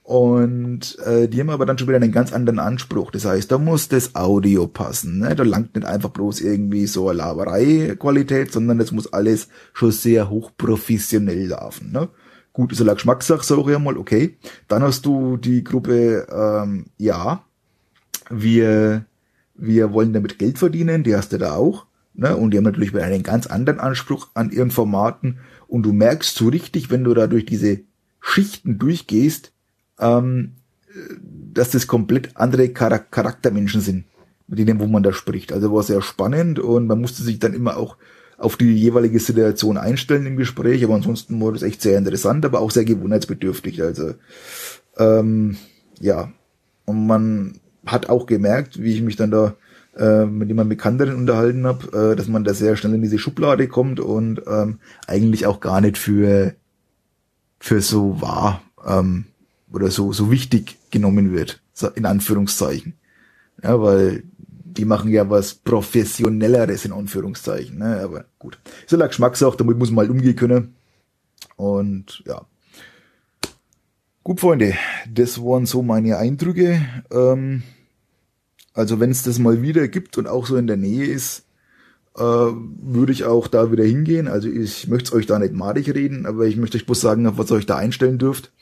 Und 0.09 0.99
äh, 1.01 1.29
die 1.29 1.39
haben 1.39 1.51
aber 1.51 1.67
dann 1.67 1.77
schon 1.77 1.87
wieder 1.87 1.99
einen 1.99 2.13
ganz 2.13 2.33
anderen 2.33 2.59
Anspruch. 2.59 3.11
Das 3.11 3.27
heißt, 3.27 3.53
da 3.53 3.59
muss 3.59 3.89
das 3.89 4.15
Audio 4.15 4.67
passen. 4.67 5.19
Ne? 5.19 5.37
Da 5.37 5.43
langt 5.43 5.75
nicht 5.75 5.87
einfach 5.87 6.09
bloß 6.09 6.41
irgendwie 6.41 6.87
so 6.87 7.11
eine 7.11 7.19
Laberei-Qualität, 7.19 8.51
sondern 8.51 8.79
das 8.79 8.91
muss 8.91 9.13
alles 9.13 9.49
schon 9.75 9.91
sehr 9.93 10.31
hochprofessionell 10.31 11.49
laufen. 11.49 11.93
Ne? 11.93 12.09
Gut, 12.55 12.73
ist 12.73 12.81
eine 12.81 12.95
Geschmackssache, 12.95 13.45
sag 13.45 13.59
ich 13.59 13.77
einmal, 13.77 13.99
okay. 13.99 14.39
Dann 14.67 14.83
hast 14.83 15.05
du 15.05 15.37
die 15.37 15.63
Gruppe, 15.63 16.27
ähm, 16.33 16.87
ja, 16.97 17.45
wir, 18.31 19.05
wir 19.57 19.93
wollen 19.93 20.15
damit 20.15 20.39
Geld 20.39 20.59
verdienen, 20.59 21.05
die 21.05 21.15
hast 21.15 21.35
du 21.35 21.39
da 21.39 21.55
auch. 21.55 21.85
Ne? 22.19 22.37
Und 22.37 22.51
die 22.51 22.57
haben 22.57 22.65
natürlich 22.65 22.95
einen 22.97 23.23
ganz 23.23 23.47
anderen 23.47 23.79
Anspruch 23.79 24.29
an 24.35 24.51
ihren 24.51 24.73
Formaten. 24.73 25.39
Und 25.69 25.85
du 25.85 25.93
merkst 25.93 26.35
so 26.35 26.49
richtig, 26.49 26.91
wenn 26.91 27.05
du 27.05 27.15
da 27.15 27.29
durch 27.29 27.47
diese 27.47 27.81
Schichten 28.21 28.79
durchgehst, 28.79 29.53
ähm, 30.01 30.55
dass 31.55 31.71
das 31.71 31.87
komplett 31.87 32.37
andere 32.37 32.75
Charak 32.77 33.13
Charaktermenschen 33.13 33.81
sind, 33.81 34.05
mit 34.49 34.59
denen, 34.59 34.81
wo 34.81 34.87
man 34.87 35.05
da 35.05 35.13
spricht. 35.13 35.53
Also 35.53 35.73
war 35.73 35.85
sehr 35.85 36.03
spannend 36.03 36.59
und 36.59 36.89
man 36.89 37.01
musste 37.01 37.23
sich 37.23 37.39
dann 37.39 37.55
immer 37.55 37.77
auch 37.77 37.97
auf 38.37 38.57
die 38.57 38.73
jeweilige 38.73 39.21
Situation 39.21 39.77
einstellen 39.77 40.27
im 40.27 40.37
Gespräch, 40.37 40.83
aber 40.83 40.95
ansonsten 40.95 41.41
war 41.41 41.53
das 41.53 41.63
echt 41.63 41.83
sehr 41.83 41.99
interessant, 41.99 42.45
aber 42.45 42.61
auch 42.61 42.73
sehr 42.73 42.85
gewohnheitsbedürftig. 42.85 43.83
Also 43.83 44.15
ähm, 44.97 45.57
ja, 46.01 46.33
und 46.85 47.07
man 47.07 47.61
hat 47.87 48.09
auch 48.09 48.27
gemerkt, 48.27 48.83
wie 48.83 48.95
ich 48.95 49.03
mich 49.03 49.17
dann 49.17 49.31
da 49.31 49.55
äh, 49.99 50.25
mit 50.25 50.49
jemandem 50.49 50.71
Bekannteren 50.71 51.17
unterhalten 51.17 51.67
habe, 51.67 52.13
äh, 52.13 52.17
dass 52.17 52.29
man 52.29 52.45
da 52.45 52.55
sehr 52.55 52.77
schnell 52.77 52.95
in 52.95 53.03
diese 53.03 53.19
Schublade 53.19 53.69
kommt 53.69 54.01
und 54.01 54.43
ähm, 54.47 54.79
eigentlich 55.07 55.47
auch 55.47 55.61
gar 55.61 55.81
nicht 55.81 55.99
für 55.99 56.55
für 57.61 57.81
so 57.81 58.21
wahr 58.21 58.63
ähm, 58.87 59.27
oder 59.73 59.91
so, 59.91 60.13
so 60.13 60.31
wichtig 60.31 60.77
genommen 60.91 61.33
wird, 61.33 61.61
in 61.95 62.07
Anführungszeichen. 62.07 62.95
Ja, 63.63 63.81
weil 63.81 64.23
die 64.79 64.85
machen 64.85 65.11
ja 65.11 65.29
was 65.29 65.55
professionelleres 65.55 66.85
in 66.85 66.93
Anführungszeichen, 66.93 67.79
ne? 67.79 68.01
aber 68.01 68.27
gut. 68.39 68.59
Ist 68.87 68.93
ja 68.93 69.07
Geschmackssache, 69.07 69.57
damit 69.57 69.77
muss 69.77 69.91
man 69.91 70.07
halt 70.07 70.11
umgehen 70.11 70.37
können. 70.37 70.75
Und 71.57 72.23
ja. 72.27 72.47
Gut, 74.23 74.41
Freunde, 74.41 74.75
das 75.13 75.43
waren 75.43 75.67
so 75.67 75.83
meine 75.83 76.19
Eindrücke. 76.19 76.81
Ähm, 77.11 77.63
Also 78.79 79.01
wenn 79.01 79.11
es 79.11 79.25
das 79.25 79.41
mal 79.41 79.61
wieder 79.61 79.89
gibt 79.89 80.19
und 80.19 80.29
auch 80.29 80.47
so 80.47 80.57
in 80.57 80.69
der 80.69 80.77
Nähe 80.77 81.05
ist, 81.05 81.43
äh, 82.17 82.23
würde 82.23 83.11
ich 83.11 83.25
auch 83.25 83.49
da 83.49 83.73
wieder 83.73 83.83
hingehen. 83.83 84.29
Also 84.29 84.49
ich 84.49 84.87
möchte 84.87 85.15
euch 85.17 85.27
da 85.27 85.41
nicht 85.41 85.53
madig 85.53 85.93
reden, 85.93 86.27
aber 86.27 86.47
ich 86.47 86.57
möchte 86.57 86.79
euch 86.79 86.87
bloß 86.87 87.01
sagen, 87.01 87.27
auf 87.27 87.39
was 87.39 87.51
ihr 87.51 87.57
euch 87.57 87.67
da 87.67 87.77
einstellen 87.77 88.19
dürft. 88.19 88.53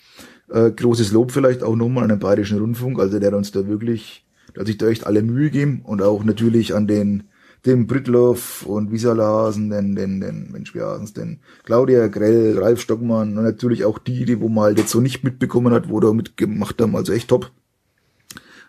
Äh, 0.48 0.70
großes 0.70 1.12
Lob 1.12 1.32
vielleicht 1.32 1.62
auch 1.62 1.76
nochmal 1.76 2.04
an 2.04 2.08
den 2.08 2.18
Bayerischen 2.18 2.58
Rundfunk, 2.58 2.98
also 2.98 3.18
der 3.18 3.36
uns 3.36 3.52
da 3.52 3.68
wirklich, 3.68 4.24
der 4.54 4.60
hat 4.60 4.68
sich 4.68 4.78
da 4.78 4.86
echt 4.86 5.06
alle 5.06 5.20
Mühe 5.20 5.50
gegeben 5.50 5.82
und 5.84 6.00
auch 6.00 6.24
natürlich 6.24 6.74
an 6.74 6.86
den 6.86 7.24
dem 7.66 7.86
Britloff 7.86 8.64
und 8.64 8.92
Wieserlasen, 8.92 9.68
den, 9.68 9.96
den, 9.96 10.20
den, 10.22 10.50
Mensch, 10.50 10.74
wie 10.74 10.80
heißen's 10.80 11.12
denn, 11.12 11.40
Claudia 11.64 12.06
Grell, 12.06 12.56
Ralf 12.58 12.80
Stockmann 12.80 13.36
und 13.36 13.44
natürlich 13.44 13.84
auch 13.84 13.98
die, 13.98 14.24
die 14.24 14.40
wo 14.40 14.48
man 14.48 14.64
halt 14.64 14.78
jetzt 14.78 14.92
so 14.92 15.00
nicht 15.00 15.24
mitbekommen 15.24 15.74
hat, 15.74 15.90
wo 15.90 16.00
da 16.00 16.12
mitgemacht 16.14 16.80
haben, 16.80 16.96
also 16.96 17.12
echt 17.12 17.28
top. 17.28 17.50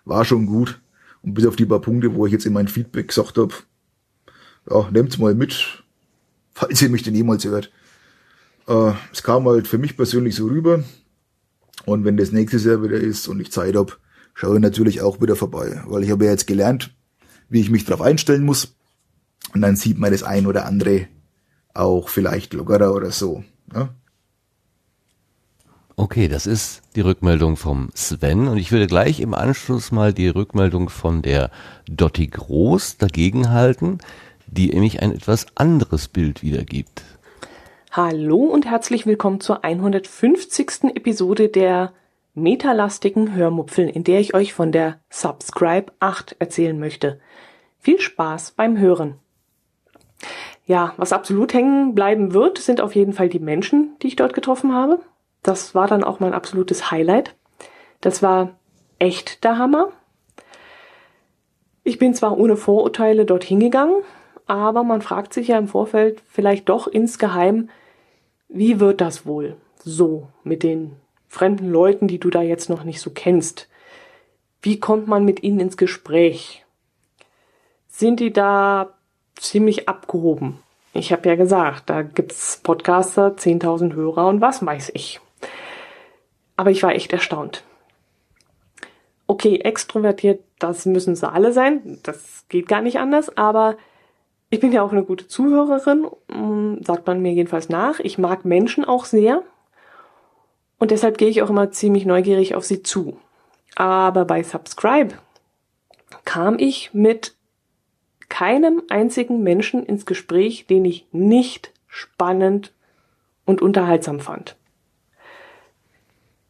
War 0.04 0.26
schon 0.26 0.46
gut. 0.46 0.82
Und 1.28 1.34
bis 1.34 1.46
auf 1.46 1.58
die 1.58 1.66
paar 1.66 1.82
Punkte, 1.82 2.16
wo 2.16 2.26
ich 2.26 2.32
jetzt 2.32 2.46
in 2.46 2.54
mein 2.54 2.70
Feedback 2.70 3.10
gesagt 3.10 3.38
habe, 3.38 3.54
ja, 4.70 4.90
nehmt's 4.92 5.18
mal 5.18 5.36
mit, 5.36 5.84
falls 6.54 6.82
ihr 6.82 6.88
mich 6.88 7.04
denn 7.04 7.16
jemals 7.16 7.44
hört. 7.44 7.70
Äh, 8.66 8.94
es 9.12 9.24
kam 9.24 9.46
halt 9.46 9.68
für 9.68 9.78
mich 9.78 9.98
persönlich 9.98 10.36
so 10.36 10.46
rüber. 10.46 10.86
Und 11.84 12.06
wenn 12.06 12.16
das 12.16 12.32
nächstes 12.32 12.64
Jahr 12.64 12.82
wieder 12.82 12.96
ist 12.96 13.28
und 13.28 13.42
ich 13.42 13.52
Zeit 13.52 13.76
hab, 13.76 14.00
schaue 14.36 14.56
ich 14.56 14.62
natürlich 14.62 15.02
auch 15.02 15.20
wieder 15.20 15.36
vorbei. 15.36 15.84
Weil 15.88 16.06
ich 16.06 16.12
habe 16.12 16.24
ja 16.24 16.32
jetzt 16.32 16.48
gelernt, 16.48 16.96
wie 17.50 17.60
ich 17.60 17.70
mich 17.70 17.84
darauf 17.84 18.06
einstellen 18.06 18.46
muss. 18.46 18.78
Und 19.54 19.60
dann 19.60 19.76
sieht 19.76 20.00
man 20.00 20.14
das 20.14 20.24
ein 20.24 20.48
oder 20.48 20.66
andere 20.66 21.10
auch 21.74 22.08
vielleicht 22.08 22.54
lockerer 22.54 22.94
oder 22.94 23.12
so. 23.12 23.44
Ne? 23.74 23.90
Okay, 26.00 26.28
das 26.28 26.46
ist 26.46 26.84
die 26.96 27.02
Rückmeldung 27.02 27.56
vom 27.56 27.90
Sven 27.96 28.48
und 28.48 28.58
ich 28.58 28.72
würde 28.72 28.86
gleich 28.86 29.20
im 29.20 29.34
Anschluss 29.34 29.92
mal 29.92 30.14
die 30.14 30.28
Rückmeldung 30.28 30.90
von 30.90 31.24
der 31.24 31.50
Dotti 31.90 32.28
Groß 32.28 32.98
dagegen 32.98 33.50
halten, 33.50 33.98
die 34.46 34.70
nämlich 34.70 35.02
ein 35.02 35.12
etwas 35.12 35.48
anderes 35.56 36.08
Bild 36.08 36.44
wiedergibt. 36.44 37.02
Hallo 37.92 38.38
und 38.44 38.68
herzlich 38.68 39.08
willkommen 39.08 39.42
zur 39.42 39.64
150. 39.64 40.96
Episode 40.96 41.50
der 41.50 41.94
metalastigen 42.36 43.34
Hörmupfeln, 43.34 43.90
in 43.90 44.04
der 44.04 44.20
ich 44.20 44.36
euch 44.36 44.54
von 44.54 44.72
der 44.72 45.00
Subscribe 45.10 45.92
8 46.00 46.36
erzählen 46.38 46.80
möchte. 46.80 47.20
Viel 47.80 48.00
Spaß 48.00 48.52
beim 48.52 48.78
Hören. 48.78 49.16
Ja, 50.68 50.94
was 50.98 51.12
absolut 51.12 51.56
hängen 51.56 51.96
bleiben 51.96 52.36
wird, 52.36 52.60
sind 52.60 52.82
auf 52.82 52.94
jeden 52.94 53.14
Fall 53.14 53.30
die 53.30 53.40
Menschen, 53.40 53.96
die 54.04 54.08
ich 54.10 54.16
dort 54.16 54.36
getroffen 54.36 54.76
habe. 54.76 55.00
Das 55.48 55.74
war 55.74 55.88
dann 55.88 56.04
auch 56.04 56.20
mein 56.20 56.34
absolutes 56.34 56.92
Highlight. 56.92 57.34
Das 58.02 58.22
war 58.22 58.58
echt 59.00 59.46
der 59.46 59.58
Hammer. 59.58 59.94
Ich 61.86 62.00
bin 62.00 62.14
zwar 62.14 62.38
ohne 62.38 62.58
Vorurteile 62.58 63.26
dorthin 63.26 63.62
gegangen, 63.62 64.04
aber 64.46 64.84
man 64.84 65.02
fragt 65.02 65.34
sich 65.34 65.48
ja 65.48 65.58
im 65.58 65.70
Vorfeld 65.70 66.22
vielleicht 66.28 66.68
doch 66.68 66.86
insgeheim, 66.86 67.70
wie 68.50 68.82
wird 68.82 69.00
das 69.00 69.26
wohl 69.26 69.56
so 69.78 70.28
mit 70.44 70.64
den 70.64 70.98
fremden 71.30 71.72
Leuten, 71.72 72.10
die 72.10 72.20
du 72.20 72.30
da 72.30 72.42
jetzt 72.42 72.70
noch 72.70 72.84
nicht 72.84 73.00
so 73.00 73.12
kennst? 73.12 73.70
Wie 74.62 74.82
kommt 74.82 75.08
man 75.08 75.24
mit 75.24 75.44
ihnen 75.44 75.62
ins 75.62 75.78
Gespräch? 75.78 76.66
Sind 77.88 78.20
die 78.20 78.34
da 78.34 78.98
ziemlich 79.38 79.88
abgehoben? 79.88 80.60
Ich 80.92 81.14
habe 81.14 81.30
ja 81.30 81.36
gesagt, 81.36 81.90
da 81.90 82.02
gibt's 82.02 82.60
Podcaster, 82.62 83.38
10.000 83.38 83.94
Hörer 83.94 84.28
und 84.28 84.42
was 84.42 84.66
weiß 84.66 84.92
ich. 84.94 85.22
Aber 86.58 86.72
ich 86.72 86.84
war 86.84 86.94
echt 86.94 87.14
erstaunt. 87.14 87.64
Okay, 89.28 89.60
extrovertiert, 89.60 90.44
das 90.60 90.86
müssen 90.86 91.16
sie 91.16 91.32
alle 91.32 91.54
sein. 91.54 92.00
Das 92.04 92.46
geht 92.50 92.68
gar 92.68 92.82
nicht 92.82 93.00
anders. 93.00 93.36
Aber 93.38 93.78
ich 94.50 94.60
bin 94.60 94.72
ja 94.72 94.82
auch 94.82 94.92
eine 94.92 95.04
gute 95.04 95.28
Zuhörerin, 95.28 96.08
mm, 96.28 96.84
sagt 96.84 97.06
man 97.08 97.22
mir 97.22 97.34
jedenfalls 97.34 97.70
nach. 97.70 98.00
Ich 98.00 98.18
mag 98.18 98.46
Menschen 98.46 98.86
auch 98.86 99.06
sehr. 99.06 99.44
Und 100.80 100.92
deshalb 100.92 101.18
gehe 101.18 101.30
ich 101.30 101.42
auch 101.42 101.50
immer 101.50 101.72
ziemlich 101.72 102.06
neugierig 102.06 102.56
auf 102.56 102.64
sie 102.64 102.84
zu. 102.84 103.18
Aber 103.76 104.26
bei 104.26 104.44
Subscribe 104.44 105.16
kam 106.26 106.58
ich 106.60 106.94
mit 106.94 107.36
keinem 108.30 108.84
einzigen 108.90 109.44
Menschen 109.44 109.86
ins 109.86 110.06
Gespräch, 110.06 110.66
den 110.68 110.86
ich 110.86 111.06
nicht 111.12 111.72
spannend 111.88 112.74
und 113.46 113.62
unterhaltsam 113.62 114.20
fand. 114.20 114.56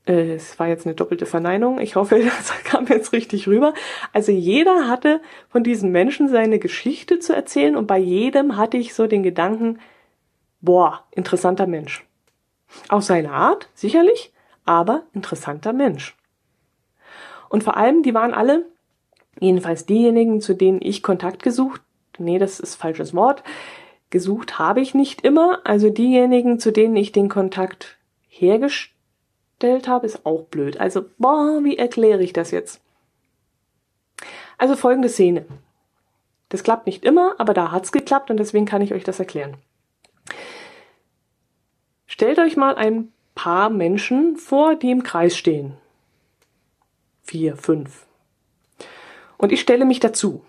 Es 0.10 0.58
war 0.58 0.70
jetzt 0.70 0.86
eine 0.86 0.96
doppelte 0.96 1.26
Verneinung. 1.26 1.82
Ich 1.82 1.98
hoffe, 1.98 2.18
das 2.24 2.64
kam 2.64 2.88
jetzt 2.88 3.12
richtig 3.12 3.46
rüber. 3.46 3.74
Also 4.14 4.32
jeder 4.32 4.88
hatte 4.88 5.22
von 5.50 5.64
diesen 5.64 5.92
Menschen 5.92 6.30
seine 6.30 6.60
Geschichte 6.60 7.20
zu 7.20 7.36
erzählen 7.36 7.76
und 7.76 7.88
bei 7.88 7.98
jedem 7.98 8.56
hatte 8.56 8.78
ich 8.78 8.94
so 8.94 9.06
den 9.06 9.22
Gedanken, 9.22 9.80
boah, 10.62 11.04
interessanter 11.12 11.68
Mensch. 11.68 12.06
Auf 12.88 13.04
seine 13.04 13.32
Art, 13.32 13.68
sicherlich, 13.74 14.32
aber 14.64 15.04
interessanter 15.14 15.74
Mensch. 15.74 16.16
Und 17.50 17.66
vor 17.66 17.76
allem, 17.76 18.02
die 18.02 18.14
waren 18.14 18.34
alle, 18.34 18.66
jedenfalls 19.42 19.86
diejenigen, 19.86 20.40
zu 20.40 20.54
denen 20.54 20.80
ich 20.82 21.04
Kontakt 21.04 21.44
gesucht, 21.44 21.82
nee, 22.18 22.40
das 22.40 22.62
ist 22.62 22.76
falsches 22.76 23.14
Wort, 23.14 23.44
gesucht 24.10 24.58
habe 24.58 24.80
ich 24.80 24.94
nicht 24.94 25.22
immer, 25.22 25.60
also 25.66 25.90
diejenigen, 25.90 26.60
zu 26.60 26.72
denen 26.72 26.96
ich 26.96 27.12
den 27.12 27.28
Kontakt 27.28 27.98
hergestellt 28.30 28.97
gestellt 29.60 29.88
habe, 29.88 30.06
ist 30.06 30.26
auch 30.26 30.44
blöd. 30.44 30.80
Also, 30.80 31.06
boah, 31.18 31.62
wie 31.64 31.78
erkläre 31.78 32.24
ich 32.24 32.32
das 32.32 32.52
jetzt? 32.52 32.80
Also 34.58 34.76
folgende 34.76 35.10
Szene. 35.10 35.46
Das 36.50 36.64
klappt 36.64 36.86
nicht 36.86 37.04
immer, 37.04 37.36
aber 37.40 37.54
da 37.54 37.72
hat's 37.72 37.92
geklappt 37.92 38.30
und 38.30 38.38
deswegen 38.38 38.66
kann 38.66 38.82
ich 38.82 38.94
euch 38.94 39.04
das 39.04 39.20
erklären. 39.20 39.58
Stellt 42.06 42.40
euch 42.40 42.56
mal 42.56 42.76
ein 42.76 43.12
paar 43.36 43.70
Menschen 43.70 44.38
vor, 44.38 44.76
die 44.76 44.92
im 44.92 45.04
Kreis 45.04 45.36
stehen. 45.36 45.74
Vier, 47.24 47.58
fünf. 47.58 48.06
Und 49.38 49.52
ich 49.52 49.62
stelle 49.62 49.86
mich 49.86 50.00
dazu. 50.00 50.44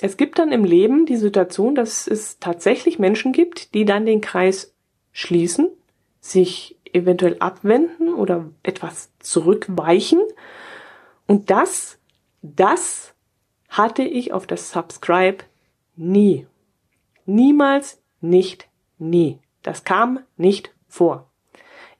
Es 0.00 0.16
gibt 0.16 0.38
dann 0.38 0.52
im 0.52 0.64
Leben 0.64 1.06
die 1.06 1.16
Situation, 1.16 1.74
dass 1.74 2.06
es 2.06 2.38
tatsächlich 2.38 2.98
Menschen 2.98 3.32
gibt, 3.32 3.74
die 3.74 3.84
dann 3.84 4.06
den 4.06 4.20
Kreis 4.20 4.74
schließen, 5.12 5.70
sich 6.20 6.75
eventuell 6.94 7.36
abwenden 7.38 8.14
oder 8.14 8.46
etwas 8.62 9.10
zurückweichen. 9.20 10.20
Und 11.26 11.50
das, 11.50 11.98
das 12.42 13.14
hatte 13.68 14.02
ich 14.02 14.32
auf 14.32 14.46
das 14.46 14.70
Subscribe 14.70 15.44
nie. 15.96 16.46
Niemals, 17.24 18.00
nicht, 18.20 18.68
nie. 18.98 19.38
Das 19.62 19.84
kam 19.84 20.20
nicht 20.36 20.72
vor. 20.88 21.28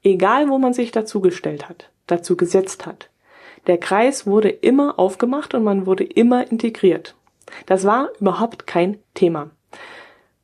Egal, 0.02 0.48
wo 0.48 0.58
man 0.58 0.73
sich 0.73 0.92
dazu 0.92 1.20
gestellt 1.20 1.68
hat, 1.68 1.90
dazu 2.06 2.36
gesetzt 2.36 2.86
hat. 2.86 3.10
Der 3.66 3.78
Kreis 3.78 4.26
wurde 4.26 4.48
immer 4.48 4.98
aufgemacht 4.98 5.55
und 5.55 5.65
man 5.65 5.86
wurde 5.86 6.05
immer 6.05 6.48
integriert. 6.50 7.16
Das 7.66 7.84
war 7.84 8.10
überhaupt 8.20 8.66
kein 8.66 8.98
Thema. 9.15 9.50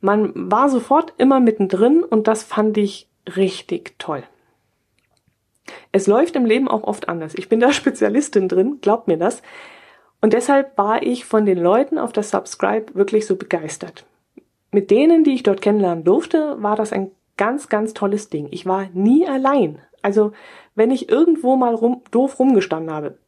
Man 0.01 0.33
war 0.51 0.69
sofort 0.69 1.15
immer 1.19 1.39
mittendrin 1.39 2.03
und 2.03 2.27
das 2.27 2.43
fand 2.43 2.77
ich 2.77 3.09
richtig 3.37 3.95
toll. 3.99 4.25
Es 5.92 6.07
läuft 6.07 6.36
im 6.36 6.44
Leben 6.44 6.68
auch 6.68 6.84
oft 6.84 7.09
anders. 7.09 7.34
Ich 7.34 7.49
bin 7.49 7.60
da 7.60 7.73
Spezialistin 7.73 8.49
drin, 8.49 8.78
glaubt 8.81 9.09
mir 9.09 9.18
das. 9.18 9.42
Und 10.20 10.33
deshalb 10.33 10.78
war 10.78 11.02
ich 11.02 11.25
von 11.25 11.44
den 11.47 11.59
Leuten 11.59 11.99
auf 11.99 12.12
der 12.12 12.23
Subscribe 12.23 12.94
wirklich 12.94 13.26
so 13.26 13.36
begeistert. 13.36 14.07
Mit 14.70 14.91
denen, 14.91 15.25
die 15.25 15.34
ich 15.34 15.42
dort 15.42 15.60
kennenlernen 15.60 16.05
durfte, 16.05 16.57
war 16.62 16.76
das 16.76 16.92
ein 16.92 17.10
ganz, 17.36 17.68
ganz 17.68 17.92
tolles 17.92 18.28
Ding. 18.28 18.49
Ich 18.51 18.65
war 18.65 18.89
nie 18.94 19.26
allein. 19.26 19.81
Also, 20.01 20.33
wenn 20.75 20.91
ich 20.91 21.09
irgendwo 21.09 21.57
mal 21.57 21.75
rum, 21.75 22.02
doof 22.10 22.39
rumgestanden 22.39 22.94
habe, 22.94 23.18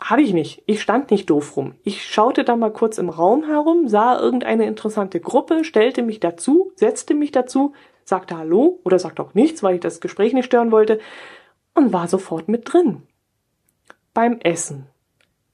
habe 0.00 0.22
ich 0.22 0.34
nicht. 0.34 0.62
Ich 0.66 0.82
stand 0.82 1.10
nicht 1.10 1.30
doof 1.30 1.56
rum. 1.56 1.74
Ich 1.82 2.04
schaute 2.04 2.44
da 2.44 2.56
mal 2.56 2.72
kurz 2.72 2.98
im 2.98 3.08
Raum 3.08 3.44
herum, 3.44 3.88
sah 3.88 4.18
irgendeine 4.20 4.66
interessante 4.66 5.20
Gruppe, 5.20 5.64
stellte 5.64 6.02
mich 6.02 6.20
dazu, 6.20 6.72
setzte 6.74 7.14
mich 7.14 7.32
dazu, 7.32 7.72
sagte 8.04 8.36
Hallo 8.36 8.80
oder 8.84 8.98
sagte 8.98 9.22
auch 9.22 9.34
nichts, 9.34 9.62
weil 9.62 9.76
ich 9.76 9.80
das 9.80 10.00
Gespräch 10.00 10.32
nicht 10.32 10.46
stören 10.46 10.70
wollte 10.70 11.00
und 11.74 11.92
war 11.92 12.08
sofort 12.08 12.48
mit 12.48 12.72
drin. 12.72 13.02
Beim 14.12 14.38
Essen. 14.40 14.86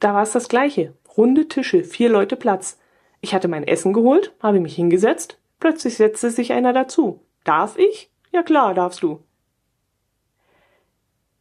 Da 0.00 0.14
war 0.14 0.22
es 0.22 0.32
das 0.32 0.48
gleiche. 0.48 0.94
Runde 1.16 1.48
Tische, 1.48 1.84
vier 1.84 2.08
Leute 2.08 2.36
Platz. 2.36 2.78
Ich 3.20 3.34
hatte 3.34 3.48
mein 3.48 3.66
Essen 3.66 3.92
geholt, 3.92 4.34
habe 4.40 4.60
mich 4.60 4.74
hingesetzt, 4.74 5.38
plötzlich 5.58 5.96
setzte 5.96 6.30
sich 6.30 6.52
einer 6.52 6.72
dazu. 6.72 7.20
Darf 7.44 7.78
ich? 7.78 8.10
Ja 8.32 8.42
klar, 8.42 8.74
darfst 8.74 9.02
du. 9.02 9.20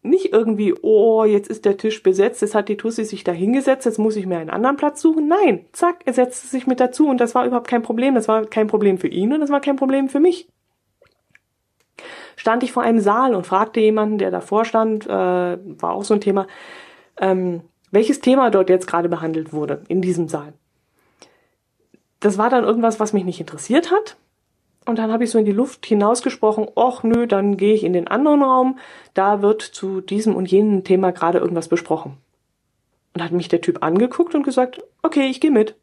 Nicht 0.01 0.31
irgendwie, 0.31 0.73
oh, 0.81 1.25
jetzt 1.25 1.49
ist 1.49 1.65
der 1.65 1.77
Tisch 1.77 2.01
besetzt, 2.03 2.41
jetzt 2.41 2.55
hat 2.55 2.69
die 2.69 2.77
Tussi 2.77 3.03
sich 3.03 3.23
da 3.25 3.33
hingesetzt, 3.33 3.85
jetzt 3.85 3.99
muss 3.99 4.15
ich 4.15 4.25
mir 4.25 4.37
einen 4.37 4.49
anderen 4.49 4.77
Platz 4.77 5.01
suchen. 5.01 5.27
Nein, 5.27 5.65
zack, 5.73 6.01
er 6.05 6.13
setzte 6.13 6.47
sich 6.47 6.67
mit 6.67 6.79
dazu 6.79 7.07
und 7.07 7.19
das 7.19 7.35
war 7.35 7.45
überhaupt 7.45 7.67
kein 7.67 7.81
Problem. 7.81 8.15
Das 8.15 8.27
war 8.27 8.45
kein 8.45 8.67
Problem 8.67 8.97
für 8.97 9.09
ihn 9.09 9.33
und 9.33 9.41
das 9.41 9.49
war 9.49 9.59
kein 9.59 9.75
Problem 9.75 10.07
für 10.07 10.21
mich 10.21 10.47
stand 12.39 12.63
ich 12.63 12.71
vor 12.71 12.83
einem 12.83 13.01
Saal 13.01 13.35
und 13.35 13.45
fragte 13.45 13.81
jemanden, 13.81 14.17
der 14.17 14.31
davor 14.31 14.63
stand, 14.63 15.05
äh, 15.05 15.09
war 15.09 15.91
auch 15.93 16.05
so 16.05 16.13
ein 16.13 16.21
Thema, 16.21 16.47
ähm, 17.19 17.63
welches 17.91 18.21
Thema 18.21 18.49
dort 18.49 18.69
jetzt 18.69 18.87
gerade 18.87 19.09
behandelt 19.09 19.51
wurde 19.51 19.83
in 19.89 20.01
diesem 20.01 20.29
Saal. 20.29 20.53
Das 22.21 22.37
war 22.37 22.49
dann 22.49 22.63
irgendwas, 22.63 22.97
was 22.99 23.11
mich 23.11 23.25
nicht 23.25 23.41
interessiert 23.41 23.91
hat. 23.91 24.15
Und 24.85 24.99
dann 24.99 25.11
habe 25.11 25.25
ich 25.25 25.31
so 25.31 25.37
in 25.37 25.43
die 25.43 25.51
Luft 25.51 25.85
hinausgesprochen, 25.85 26.67
ach 26.77 27.03
nö, 27.03 27.27
dann 27.27 27.57
gehe 27.57 27.73
ich 27.73 27.83
in 27.83 27.91
den 27.91 28.07
anderen 28.07 28.41
Raum, 28.41 28.79
da 29.13 29.41
wird 29.41 29.61
zu 29.61 29.99
diesem 29.99 30.33
und 30.33 30.49
jenem 30.49 30.85
Thema 30.85 31.11
gerade 31.11 31.39
irgendwas 31.39 31.67
besprochen. 31.67 32.15
Und 33.13 33.21
hat 33.21 33.33
mich 33.33 33.49
der 33.49 33.59
Typ 33.59 33.83
angeguckt 33.83 34.33
und 34.33 34.43
gesagt, 34.43 34.81
okay, 35.03 35.27
ich 35.27 35.41
gehe 35.41 35.51
mit. 35.51 35.75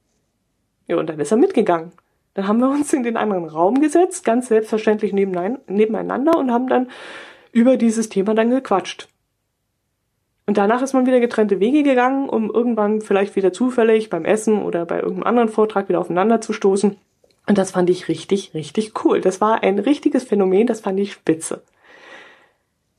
Ja, 0.89 0.97
und 0.97 1.11
dann 1.11 1.21
ist 1.21 1.33
er 1.33 1.37
mitgegangen. 1.37 1.93
Dann 2.37 2.49
haben 2.49 2.61
wir 2.61 2.69
uns 2.69 2.93
in 2.93 3.03
den 3.03 3.17
anderen 3.17 3.47
Raum 3.47 3.81
gesetzt, 3.81 4.23
ganz 4.23 4.49
selbstverständlich 4.49 5.15
nebeneinander 5.15 6.37
und 6.37 6.53
haben 6.53 6.69
dann 6.69 6.91
über 7.51 7.79
dieses 7.79 8.11
Thema 8.11 8.35
dann 8.35 8.51
gequatscht. 8.51 9.09
Und 10.45 10.59
danach 10.59 10.83
ist 10.83 10.93
man 10.93 11.07
wieder 11.07 11.19
getrennte 11.19 11.61
Wege 11.61 11.83
gegangen, 11.83 12.29
um 12.29 12.51
irgendwann 12.51 13.01
vielleicht 13.01 13.37
wieder 13.37 13.55
zufällig 13.55 14.11
beim 14.11 14.27
Essen 14.27 14.63
oder 14.63 14.85
bei 14.85 14.97
irgendeinem 14.97 15.27
anderen 15.27 15.49
Vortrag 15.49 15.89
wieder 15.89 15.99
aufeinander 15.99 16.43
zu 16.43 16.53
stoßen. 16.53 16.99
Und 17.47 17.57
das 17.57 17.71
fand 17.71 17.89
ich 17.89 18.07
richtig, 18.09 18.53
richtig 18.53 19.03
cool. 19.03 19.23
Das 19.23 19.41
war 19.41 19.63
ein 19.63 19.79
richtiges 19.79 20.25
Phänomen, 20.25 20.67
das 20.67 20.83
fand 20.83 21.01
ich 21.01 21.15
spitze. 21.15 21.63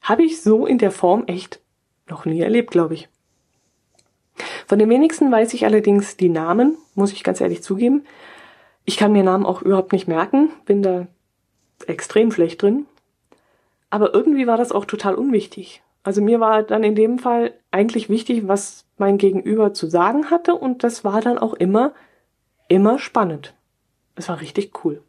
Habe 0.01 0.23
ich 0.23 0.41
so 0.41 0.65
in 0.65 0.79
der 0.79 0.91
Form 0.91 1.25
echt 1.27 1.59
noch 2.09 2.25
nie 2.25 2.41
erlebt, 2.41 2.71
glaube 2.71 2.95
ich. 2.95 3.07
Von 4.65 4.79
den 4.79 4.89
wenigsten 4.89 5.31
weiß 5.31 5.53
ich 5.53 5.63
allerdings 5.63 6.17
die 6.17 6.29
Namen, 6.29 6.75
muss 6.95 7.13
ich 7.13 7.23
ganz 7.23 7.39
ehrlich 7.39 7.61
zugeben. 7.61 8.03
Ich 8.89 8.95
kann 8.95 9.11
mir 9.11 9.21
Namen 9.21 9.45
auch 9.45 9.61
überhaupt 9.61 9.91
nicht 9.91 10.07
merken, 10.07 10.49
bin 10.63 10.81
da 10.81 11.07
extrem 11.87 12.31
schlecht 12.31 12.61
drin. 12.61 12.85
Aber 13.89 14.13
irgendwie 14.13 14.47
war 14.47 14.55
das 14.55 14.71
auch 14.71 14.85
total 14.85 15.15
unwichtig. 15.15 15.83
Also 16.03 16.21
mir 16.21 16.39
war 16.39 16.63
dann 16.63 16.85
in 16.85 16.95
dem 16.95 17.19
Fall 17.19 17.53
eigentlich 17.69 18.07
wichtig, 18.07 18.47
was 18.47 18.85
mein 18.97 19.17
Gegenüber 19.17 19.73
zu 19.73 19.87
sagen 19.87 20.31
hatte 20.31 20.55
und 20.55 20.85
das 20.85 21.03
war 21.03 21.19
dann 21.19 21.37
auch 21.37 21.53
immer, 21.53 21.91
immer 22.69 22.97
spannend. 22.97 23.53
Es 24.15 24.29
war 24.29 24.39
richtig 24.39 24.85
cool. 24.85 25.03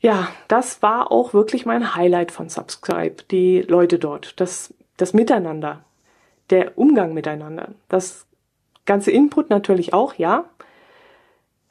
Ja, 0.00 0.28
das 0.48 0.80
war 0.80 1.12
auch 1.12 1.34
wirklich 1.34 1.66
mein 1.66 1.94
Highlight 1.94 2.32
von 2.32 2.48
Subscribe, 2.48 3.16
die 3.30 3.60
Leute 3.60 3.98
dort, 3.98 4.40
das, 4.40 4.72
das 4.96 5.12
Miteinander, 5.12 5.84
der 6.48 6.78
Umgang 6.78 7.12
miteinander, 7.12 7.74
das 7.90 8.26
ganze 8.86 9.10
Input 9.10 9.50
natürlich 9.50 9.92
auch, 9.92 10.14
ja. 10.14 10.46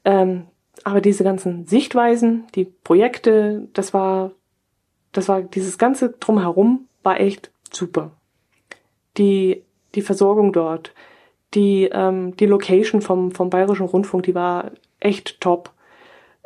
Ähm, 0.06 0.48
aber 0.84 1.02
diese 1.02 1.24
ganzen 1.24 1.66
Sichtweisen, 1.66 2.46
die 2.56 2.66
Projekte, 2.66 3.68
das 3.74 3.94
war, 3.94 4.32
das 5.12 5.28
war 5.28 5.42
dieses 5.42 5.78
ganze 5.78 6.10
drumherum 6.12 6.88
war 7.04 7.20
echt 7.20 7.52
super. 7.72 8.12
Die, 9.18 9.64
die 9.96 10.02
Versorgung 10.02 10.54
dort, 10.54 10.94
die, 11.54 11.90
ähm, 11.92 12.36
die 12.38 12.46
Location 12.46 13.02
vom, 13.02 13.32
vom 13.32 13.50
Bayerischen 13.50 13.86
Rundfunk, 13.86 14.24
die 14.24 14.36
war 14.36 14.72
echt 15.00 15.42
top. 15.42 15.72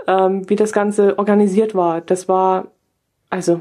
Ähm, 0.08 0.50
wie 0.50 0.56
das 0.56 0.72
Ganze 0.72 1.20
organisiert 1.20 1.76
war, 1.76 2.02
das 2.02 2.28
war, 2.30 2.72
also, 3.30 3.60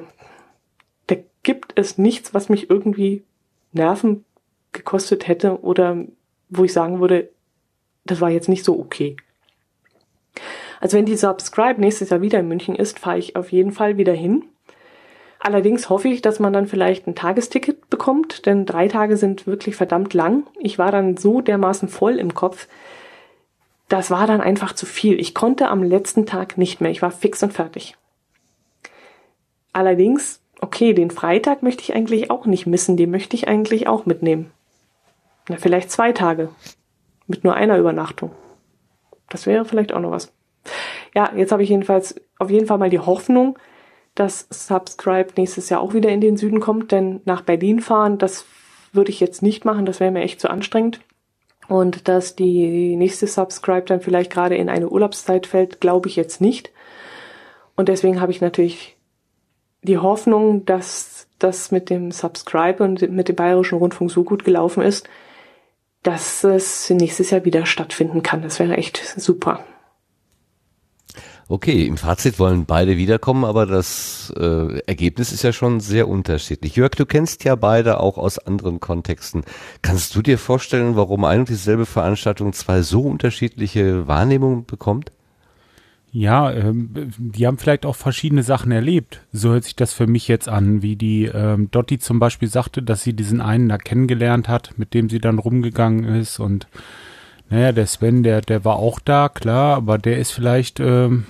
da 1.08 1.16
gibt 1.42 1.72
es 1.76 1.98
nichts, 1.98 2.34
was 2.34 2.48
mich 2.48 2.70
irgendwie 2.70 3.24
Nerven 3.72 4.24
gekostet 4.72 5.26
hätte 5.26 5.60
oder 5.62 6.04
wo 6.50 6.64
ich 6.64 6.72
sagen 6.72 7.00
würde, 7.00 7.30
das 8.04 8.20
war 8.20 8.30
jetzt 8.30 8.48
nicht 8.48 8.64
so 8.64 8.78
okay. 8.78 9.16
Also 10.80 10.96
wenn 10.96 11.06
die 11.06 11.16
Subscribe 11.16 11.80
nächstes 11.80 12.10
Jahr 12.10 12.20
wieder 12.20 12.40
in 12.40 12.48
München 12.48 12.76
ist, 12.76 12.98
fahre 12.98 13.18
ich 13.18 13.36
auf 13.36 13.52
jeden 13.52 13.72
Fall 13.72 13.96
wieder 13.96 14.12
hin. 14.12 14.44
Allerdings 15.40 15.88
hoffe 15.88 16.08
ich, 16.08 16.20
dass 16.20 16.40
man 16.40 16.52
dann 16.52 16.66
vielleicht 16.66 17.06
ein 17.06 17.14
Tagesticket 17.14 17.90
bekommt, 17.90 18.46
denn 18.46 18.66
drei 18.66 18.88
Tage 18.88 19.16
sind 19.16 19.46
wirklich 19.46 19.76
verdammt 19.76 20.12
lang. 20.14 20.46
Ich 20.58 20.78
war 20.78 20.90
dann 20.90 21.16
so 21.16 21.40
dermaßen 21.40 21.88
voll 21.88 22.18
im 22.18 22.34
Kopf. 22.34 22.68
Das 23.88 24.10
war 24.10 24.26
dann 24.26 24.40
einfach 24.40 24.72
zu 24.72 24.84
viel. 24.84 25.18
Ich 25.20 25.34
konnte 25.34 25.68
am 25.68 25.82
letzten 25.82 26.26
Tag 26.26 26.58
nicht 26.58 26.80
mehr. 26.80 26.90
Ich 26.90 27.02
war 27.02 27.10
fix 27.10 27.42
und 27.42 27.52
fertig. 27.52 27.96
Allerdings, 29.72 30.40
okay, 30.60 30.92
den 30.92 31.10
Freitag 31.10 31.62
möchte 31.62 31.82
ich 31.82 31.94
eigentlich 31.94 32.30
auch 32.30 32.44
nicht 32.44 32.66
missen. 32.66 32.96
Den 32.96 33.10
möchte 33.10 33.36
ich 33.36 33.46
eigentlich 33.46 33.86
auch 33.86 34.06
mitnehmen. 34.06 34.50
Na, 35.48 35.56
vielleicht 35.56 35.90
zwei 35.90 36.12
Tage. 36.12 36.50
Mit 37.28 37.44
nur 37.44 37.54
einer 37.54 37.78
Übernachtung. 37.78 38.32
Das 39.30 39.46
wäre 39.46 39.64
vielleicht 39.64 39.92
auch 39.92 40.00
noch 40.00 40.10
was. 40.10 40.32
Ja, 41.14 41.32
jetzt 41.36 41.52
habe 41.52 41.62
ich 41.62 41.68
jedenfalls 41.68 42.20
auf 42.38 42.50
jeden 42.50 42.66
Fall 42.66 42.78
mal 42.78 42.90
die 42.90 42.98
Hoffnung, 42.98 43.58
dass 44.14 44.46
Subscribe 44.50 45.28
nächstes 45.36 45.68
Jahr 45.68 45.80
auch 45.80 45.94
wieder 45.94 46.10
in 46.10 46.20
den 46.20 46.36
Süden 46.36 46.60
kommt, 46.60 46.92
denn 46.92 47.20
nach 47.24 47.42
Berlin 47.42 47.80
fahren, 47.80 48.18
das 48.18 48.44
würde 48.92 49.10
ich 49.10 49.20
jetzt 49.20 49.42
nicht 49.42 49.64
machen, 49.64 49.86
das 49.86 50.00
wäre 50.00 50.10
mir 50.10 50.22
echt 50.22 50.40
zu 50.40 50.50
anstrengend. 50.50 51.00
Und 51.68 52.08
dass 52.08 52.34
die 52.34 52.96
nächste 52.96 53.26
Subscribe 53.26 53.82
dann 53.82 54.00
vielleicht 54.00 54.32
gerade 54.32 54.56
in 54.56 54.68
eine 54.68 54.88
Urlaubszeit 54.88 55.46
fällt, 55.46 55.80
glaube 55.80 56.08
ich 56.08 56.16
jetzt 56.16 56.40
nicht. 56.40 56.70
Und 57.76 57.88
deswegen 57.88 58.20
habe 58.20 58.32
ich 58.32 58.40
natürlich 58.40 58.96
die 59.82 59.98
Hoffnung, 59.98 60.64
dass 60.64 61.28
das 61.38 61.70
mit 61.70 61.90
dem 61.90 62.10
Subscribe 62.10 62.82
und 62.82 63.02
mit 63.10 63.28
dem 63.28 63.36
Bayerischen 63.36 63.78
Rundfunk 63.78 64.10
so 64.10 64.24
gut 64.24 64.44
gelaufen 64.44 64.82
ist, 64.82 65.08
dass 66.02 66.42
es 66.42 66.90
nächstes 66.90 67.30
Jahr 67.30 67.44
wieder 67.44 67.66
stattfinden 67.66 68.22
kann. 68.22 68.42
Das 68.42 68.58
wäre 68.58 68.76
echt 68.76 68.96
super. 69.16 69.64
Okay, 71.50 71.86
im 71.86 71.96
Fazit 71.96 72.38
wollen 72.38 72.66
beide 72.66 72.98
wiederkommen, 72.98 73.46
aber 73.46 73.64
das 73.64 74.30
äh, 74.38 74.80
Ergebnis 74.80 75.32
ist 75.32 75.42
ja 75.42 75.54
schon 75.54 75.80
sehr 75.80 76.06
unterschiedlich. 76.06 76.76
Jörg, 76.76 76.90
du 76.90 77.06
kennst 77.06 77.42
ja 77.44 77.54
beide 77.54 78.00
auch 78.00 78.18
aus 78.18 78.38
anderen 78.38 78.80
Kontexten. 78.80 79.44
Kannst 79.80 80.14
du 80.14 80.20
dir 80.20 80.36
vorstellen, 80.36 80.94
warum 80.94 81.24
ein 81.24 81.40
und 81.40 81.48
dieselbe 81.48 81.86
Veranstaltung 81.86 82.52
zwei 82.52 82.82
so 82.82 83.00
unterschiedliche 83.00 84.06
Wahrnehmungen 84.06 84.66
bekommt? 84.66 85.10
Ja, 86.12 86.52
ähm, 86.52 86.90
die 87.16 87.46
haben 87.46 87.56
vielleicht 87.56 87.86
auch 87.86 87.96
verschiedene 87.96 88.42
Sachen 88.42 88.70
erlebt. 88.70 89.22
So 89.32 89.50
hört 89.50 89.64
sich 89.64 89.76
das 89.76 89.94
für 89.94 90.06
mich 90.06 90.28
jetzt 90.28 90.50
an, 90.50 90.82
wie 90.82 90.96
die 90.96 91.24
ähm, 91.26 91.70
Dotti 91.70 91.98
zum 91.98 92.18
Beispiel 92.18 92.48
sagte, 92.48 92.82
dass 92.82 93.02
sie 93.02 93.14
diesen 93.14 93.40
einen 93.40 93.70
da 93.70 93.78
kennengelernt 93.78 94.48
hat, 94.48 94.72
mit 94.76 94.92
dem 94.92 95.08
sie 95.08 95.18
dann 95.18 95.38
rumgegangen 95.38 96.04
ist 96.04 96.40
und 96.40 96.66
naja, 97.50 97.72
der 97.72 97.86
Sven, 97.86 98.22
der, 98.22 98.42
der 98.42 98.64
war 98.66 98.76
auch 98.76 99.00
da, 99.00 99.30
klar, 99.30 99.76
aber 99.76 99.96
der 99.96 100.18
ist 100.18 100.32
vielleicht, 100.32 100.80
ähm, 100.80 101.24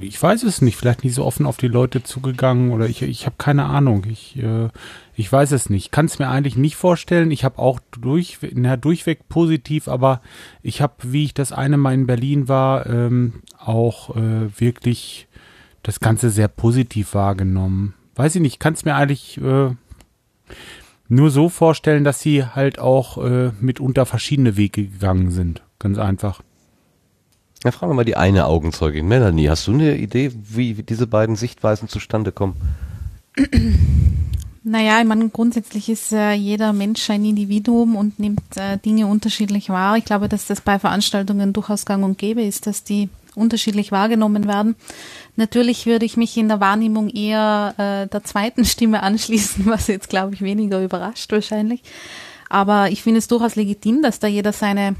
ich 0.00 0.20
weiß 0.22 0.42
es 0.42 0.62
nicht, 0.62 0.76
vielleicht 0.76 1.04
nicht 1.04 1.14
so 1.14 1.24
offen 1.24 1.44
auf 1.44 1.58
die 1.58 1.68
Leute 1.68 2.02
zugegangen 2.02 2.70
oder 2.72 2.88
ich, 2.88 3.02
ich 3.02 3.26
habe 3.26 3.36
keine 3.36 3.64
Ahnung. 3.64 4.06
Ich, 4.08 4.42
äh, 4.42 4.70
ich 5.14 5.30
weiß 5.30 5.52
es 5.52 5.68
nicht. 5.68 5.92
Kann 5.92 6.06
es 6.06 6.18
mir 6.18 6.28
eigentlich 6.28 6.56
nicht 6.56 6.76
vorstellen. 6.76 7.30
Ich 7.30 7.44
habe 7.44 7.58
auch 7.58 7.78
durch, 8.00 8.38
na, 8.54 8.78
durchweg 8.78 9.28
positiv, 9.28 9.86
aber 9.86 10.22
ich 10.62 10.80
habe, 10.80 10.94
wie 11.02 11.24
ich 11.24 11.34
das 11.34 11.52
eine 11.52 11.76
Mal 11.76 11.92
in 11.92 12.06
Berlin 12.06 12.48
war, 12.48 12.86
ähm, 12.86 13.42
auch 13.58 14.16
äh, 14.16 14.48
wirklich 14.58 15.28
das 15.82 16.00
Ganze 16.00 16.30
sehr 16.30 16.48
positiv 16.48 17.12
wahrgenommen. 17.12 17.92
Weiß 18.14 18.34
ich 18.34 18.40
nicht, 18.40 18.60
kann 18.60 18.72
es 18.72 18.86
mir 18.86 18.94
eigentlich 18.94 19.38
äh, 19.42 19.70
nur 21.08 21.30
so 21.30 21.48
vorstellen, 21.48 22.04
dass 22.04 22.20
sie 22.20 22.44
halt 22.44 22.78
auch 22.78 23.18
äh, 23.18 23.52
mitunter 23.60 24.06
verschiedene 24.06 24.56
Wege 24.56 24.84
gegangen 24.84 25.30
sind. 25.30 25.62
Ganz 25.78 25.98
einfach. 25.98 26.40
Ja, 27.64 27.72
fragen 27.72 27.92
wir 27.92 27.96
mal 27.96 28.04
die 28.04 28.16
eine 28.16 28.46
Augenzeugin. 28.46 29.08
Melanie, 29.08 29.48
hast 29.48 29.66
du 29.66 29.72
eine 29.72 29.96
Idee, 29.96 30.32
wie 30.34 30.74
diese 30.74 31.06
beiden 31.06 31.36
Sichtweisen 31.36 31.88
zustande 31.88 32.32
kommen? 32.32 32.56
Naja, 34.66 34.98
ich 34.98 35.06
meine, 35.06 35.28
grundsätzlich 35.28 35.90
ist 35.90 36.10
äh, 36.12 36.32
jeder 36.32 36.72
Mensch 36.72 37.10
ein 37.10 37.22
Individuum 37.22 37.96
und 37.96 38.18
nimmt 38.18 38.56
äh, 38.56 38.78
Dinge 38.78 39.06
unterschiedlich 39.06 39.68
wahr. 39.68 39.98
Ich 39.98 40.06
glaube, 40.06 40.26
dass 40.26 40.46
das 40.46 40.62
bei 40.62 40.78
Veranstaltungen 40.78 41.52
durchaus 41.52 41.84
gang 41.84 42.02
und 42.02 42.16
gäbe 42.16 42.42
ist, 42.42 42.66
dass 42.66 42.82
die 42.82 43.10
unterschiedlich 43.34 43.92
wahrgenommen 43.92 44.46
werden. 44.48 44.74
Natürlich 45.36 45.86
würde 45.86 46.06
ich 46.06 46.16
mich 46.16 46.36
in 46.36 46.48
der 46.48 46.60
Wahrnehmung 46.60 47.08
eher 47.08 47.74
äh, 47.76 48.06
der 48.08 48.24
zweiten 48.24 48.64
Stimme 48.64 49.02
anschließen, 49.02 49.66
was 49.66 49.88
jetzt, 49.88 50.08
glaube 50.08 50.34
ich, 50.34 50.42
weniger 50.42 50.82
überrascht 50.82 51.32
wahrscheinlich. 51.32 51.82
Aber 52.48 52.90
ich 52.90 53.02
finde 53.02 53.18
es 53.18 53.28
durchaus 53.28 53.56
legitim, 53.56 54.02
dass 54.02 54.20
da 54.20 54.28
jeder 54.28 54.52
seine 54.52 54.94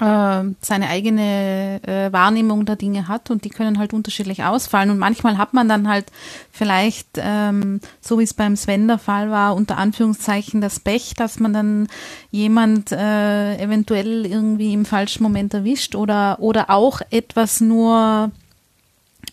äh, 0.00 0.44
seine 0.60 0.88
eigene 0.88 1.80
äh, 1.86 2.12
Wahrnehmung 2.12 2.64
der 2.64 2.76
Dinge 2.76 3.06
hat 3.06 3.30
und 3.30 3.44
die 3.44 3.50
können 3.50 3.78
halt 3.78 3.92
unterschiedlich 3.92 4.42
ausfallen. 4.42 4.90
Und 4.90 4.98
manchmal 4.98 5.36
hat 5.38 5.52
man 5.52 5.68
dann 5.68 5.88
halt 5.88 6.06
vielleicht, 6.50 7.08
ähm, 7.16 7.80
so 8.00 8.18
wie 8.18 8.24
es 8.24 8.34
beim 8.34 8.56
Sven 8.56 8.88
der 8.88 8.98
Fall 8.98 9.30
war, 9.30 9.54
unter 9.54 9.76
Anführungszeichen 9.76 10.60
das 10.60 10.80
Pech, 10.80 11.14
dass 11.14 11.38
man 11.38 11.52
dann 11.52 11.88
jemand 12.30 12.92
äh, 12.92 13.56
eventuell 13.62 14.26
irgendwie 14.26 14.72
im 14.72 14.86
falschen 14.86 15.22
Moment 15.22 15.52
erwischt 15.54 15.94
oder, 15.94 16.38
oder 16.40 16.70
auch 16.70 17.00
etwas 17.10 17.60
nur 17.60 18.30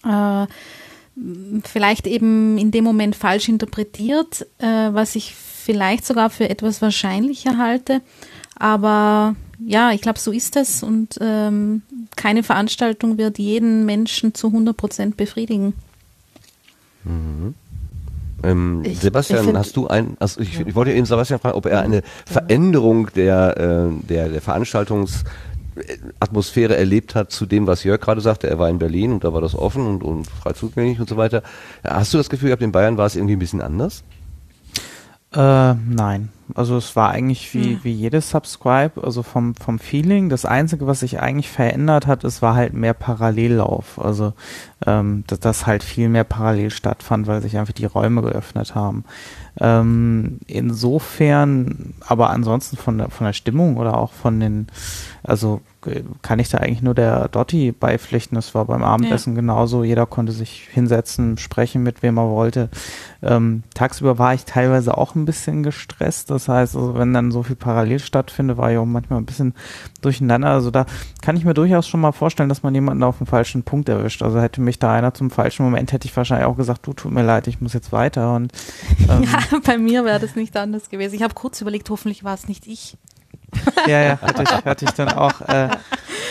äh, 0.07 0.47
vielleicht 1.67 2.05
eben 2.07 2.57
in 2.57 2.71
dem 2.71 2.83
Moment 2.83 3.15
falsch 3.15 3.49
interpretiert, 3.49 4.45
äh, 4.59 4.65
was 4.93 5.15
ich 5.15 5.33
vielleicht 5.35 6.05
sogar 6.05 6.29
für 6.29 6.49
etwas 6.49 6.81
wahrscheinlicher 6.81 7.57
halte. 7.57 8.01
Aber 8.55 9.35
ja, 9.65 9.91
ich 9.91 10.01
glaube, 10.01 10.19
so 10.19 10.31
ist 10.31 10.55
es 10.55 10.83
und 10.83 11.17
ähm, 11.19 11.81
keine 12.15 12.43
Veranstaltung 12.43 13.17
wird 13.17 13.39
jeden 13.39 13.85
Menschen 13.85 14.33
zu 14.35 14.47
100 14.47 14.77
Prozent 14.77 15.17
befriedigen. 15.17 15.73
Mhm. 17.03 17.53
Ähm, 18.43 18.83
Ich- 18.85 18.99
Sebastian, 18.99 19.39
ich 19.39 19.45
find- 19.45 19.57
hast 19.57 19.75
du 19.77 19.87
ein, 19.87 20.15
also 20.19 20.39
ich, 20.41 20.59
ich 20.59 20.75
wollte 20.75 20.91
eben 20.93 21.05
Sebastian 21.07 21.39
fragen, 21.39 21.57
ob 21.57 21.65
er 21.65 21.81
eine 21.81 22.03
Veränderung 22.25 23.09
der, 23.15 23.57
äh, 23.57 24.07
der, 24.07 24.29
der 24.29 24.41
Veranstaltungsatmosphäre 25.77 26.75
erlebt 26.75 27.15
hat 27.15 27.31
zu 27.31 27.45
dem, 27.45 27.67
was 27.67 27.83
Jörg 27.83 28.01
gerade 28.01 28.21
sagte. 28.21 28.49
Er 28.49 28.59
war 28.59 28.69
in 28.69 28.79
Berlin 28.79 29.13
und 29.13 29.23
da 29.23 29.33
war 29.33 29.41
das 29.41 29.55
offen 29.55 29.85
und, 29.85 30.03
und 30.03 30.27
frei 30.27 30.53
zugänglich 30.53 30.99
und 30.99 31.09
so 31.09 31.17
weiter. 31.17 31.43
Hast 31.83 32.13
du 32.13 32.17
das 32.17 32.29
Gefühl 32.29 32.49
gehabt, 32.49 32.63
in 32.63 32.71
Bayern 32.71 32.97
war 32.97 33.05
es 33.05 33.15
irgendwie 33.15 33.35
ein 33.35 33.39
bisschen 33.39 33.61
anders? 33.61 34.03
Äh, 35.33 35.73
nein. 35.73 36.29
Also 36.55 36.77
es 36.77 36.95
war 36.95 37.11
eigentlich 37.11 37.53
wie, 37.53 37.83
wie 37.83 37.91
jedes 37.91 38.29
Subscribe, 38.29 39.03
also 39.03 39.21
vom, 39.21 39.53
vom 39.53 39.79
Feeling. 39.79 40.29
Das 40.29 40.45
Einzige, 40.45 40.87
was 40.87 41.01
sich 41.01 41.19
eigentlich 41.19 41.49
verändert 41.49 42.07
hat, 42.07 42.23
es 42.23 42.41
war 42.41 42.55
halt 42.55 42.73
mehr 42.73 42.93
Parallellauf. 42.93 43.99
Also 43.99 44.33
ähm, 44.85 45.25
dass 45.27 45.41
das 45.41 45.67
halt 45.67 45.83
viel 45.83 46.07
mehr 46.07 46.23
parallel 46.23 46.71
stattfand, 46.71 47.27
weil 47.27 47.41
sich 47.41 47.57
einfach 47.57 47.73
die 47.73 47.85
Räume 47.85 48.21
geöffnet 48.21 48.75
haben. 48.75 49.03
Ähm, 49.59 50.39
insofern, 50.47 51.95
aber 51.99 52.29
ansonsten 52.29 52.77
von 52.77 52.97
der, 52.97 53.09
von 53.09 53.25
der 53.25 53.33
Stimmung 53.33 53.75
oder 53.75 53.97
auch 53.97 54.13
von 54.13 54.39
den, 54.39 54.67
also 55.23 55.61
kann 56.21 56.39
ich 56.39 56.49
da 56.49 56.59
eigentlich 56.59 56.81
nur 56.81 56.93
der 56.93 57.27
Dotti 57.27 57.71
beipflichten. 57.71 58.35
Das 58.35 58.55
war 58.55 58.65
beim 58.65 58.83
Abendessen 58.83 59.35
genauso. 59.35 59.83
Jeder 59.83 60.05
konnte 60.05 60.31
sich 60.31 60.67
hinsetzen, 60.71 61.37
sprechen 61.37 61.83
mit 61.83 62.03
wem 62.03 62.17
er 62.17 62.29
wollte. 62.29 62.69
Ähm, 63.21 63.63
tagsüber 63.73 64.17
war 64.17 64.33
ich 64.33 64.45
teilweise 64.45 64.97
auch 64.97 65.15
ein 65.15 65.25
bisschen 65.25 65.63
gestresst. 65.63 66.29
Das 66.29 66.47
heißt, 66.47 66.75
also 66.75 66.95
wenn 66.95 67.13
dann 67.13 67.31
so 67.31 67.43
viel 67.43 67.55
parallel 67.55 67.99
stattfindet, 67.99 68.57
war 68.57 68.71
ich 68.71 68.77
auch 68.77 68.85
manchmal 68.85 69.19
ein 69.19 69.25
bisschen 69.25 69.53
durcheinander. 70.01 70.49
Also 70.49 70.71
da 70.71 70.85
kann 71.21 71.37
ich 71.37 71.45
mir 71.45 71.53
durchaus 71.53 71.87
schon 71.87 72.01
mal 72.01 72.11
vorstellen, 72.11 72.49
dass 72.49 72.63
man 72.63 72.75
jemanden 72.75 73.03
auf 73.03 73.17
den 73.17 73.27
falschen 73.27 73.63
Punkt 73.63 73.89
erwischt. 73.89 74.21
Also 74.21 74.39
hätte 74.39 74.61
mich 74.61 74.79
da 74.79 74.93
einer 74.93 75.13
zum 75.13 75.31
falschen 75.31 75.63
Moment, 75.63 75.91
hätte 75.91 76.07
ich 76.07 76.15
wahrscheinlich 76.15 76.47
auch 76.47 76.57
gesagt, 76.57 76.85
du 76.85 76.93
tut 76.93 77.11
mir 77.11 77.23
leid, 77.23 77.47
ich 77.47 77.61
muss 77.61 77.73
jetzt 77.73 77.91
weiter. 77.91 78.35
Und 78.35 78.51
ähm, 79.09 79.23
Ja, 79.23 79.59
bei 79.65 79.77
mir 79.77 80.05
wäre 80.05 80.19
das 80.19 80.35
nicht 80.35 80.55
anders 80.55 80.89
gewesen. 80.89 81.15
Ich 81.15 81.23
habe 81.23 81.33
kurz 81.33 81.61
überlegt, 81.61 81.89
hoffentlich 81.89 82.23
war 82.23 82.33
es 82.33 82.47
nicht 82.47 82.67
ich. 82.67 82.97
Ja, 83.87 84.01
ja, 84.01 84.21
hatte 84.21 84.43
ich, 84.43 84.49
hatte 84.49 84.85
ich 84.85 84.91
dann 84.91 85.09
auch. 85.09 85.41
Äh, 85.41 85.69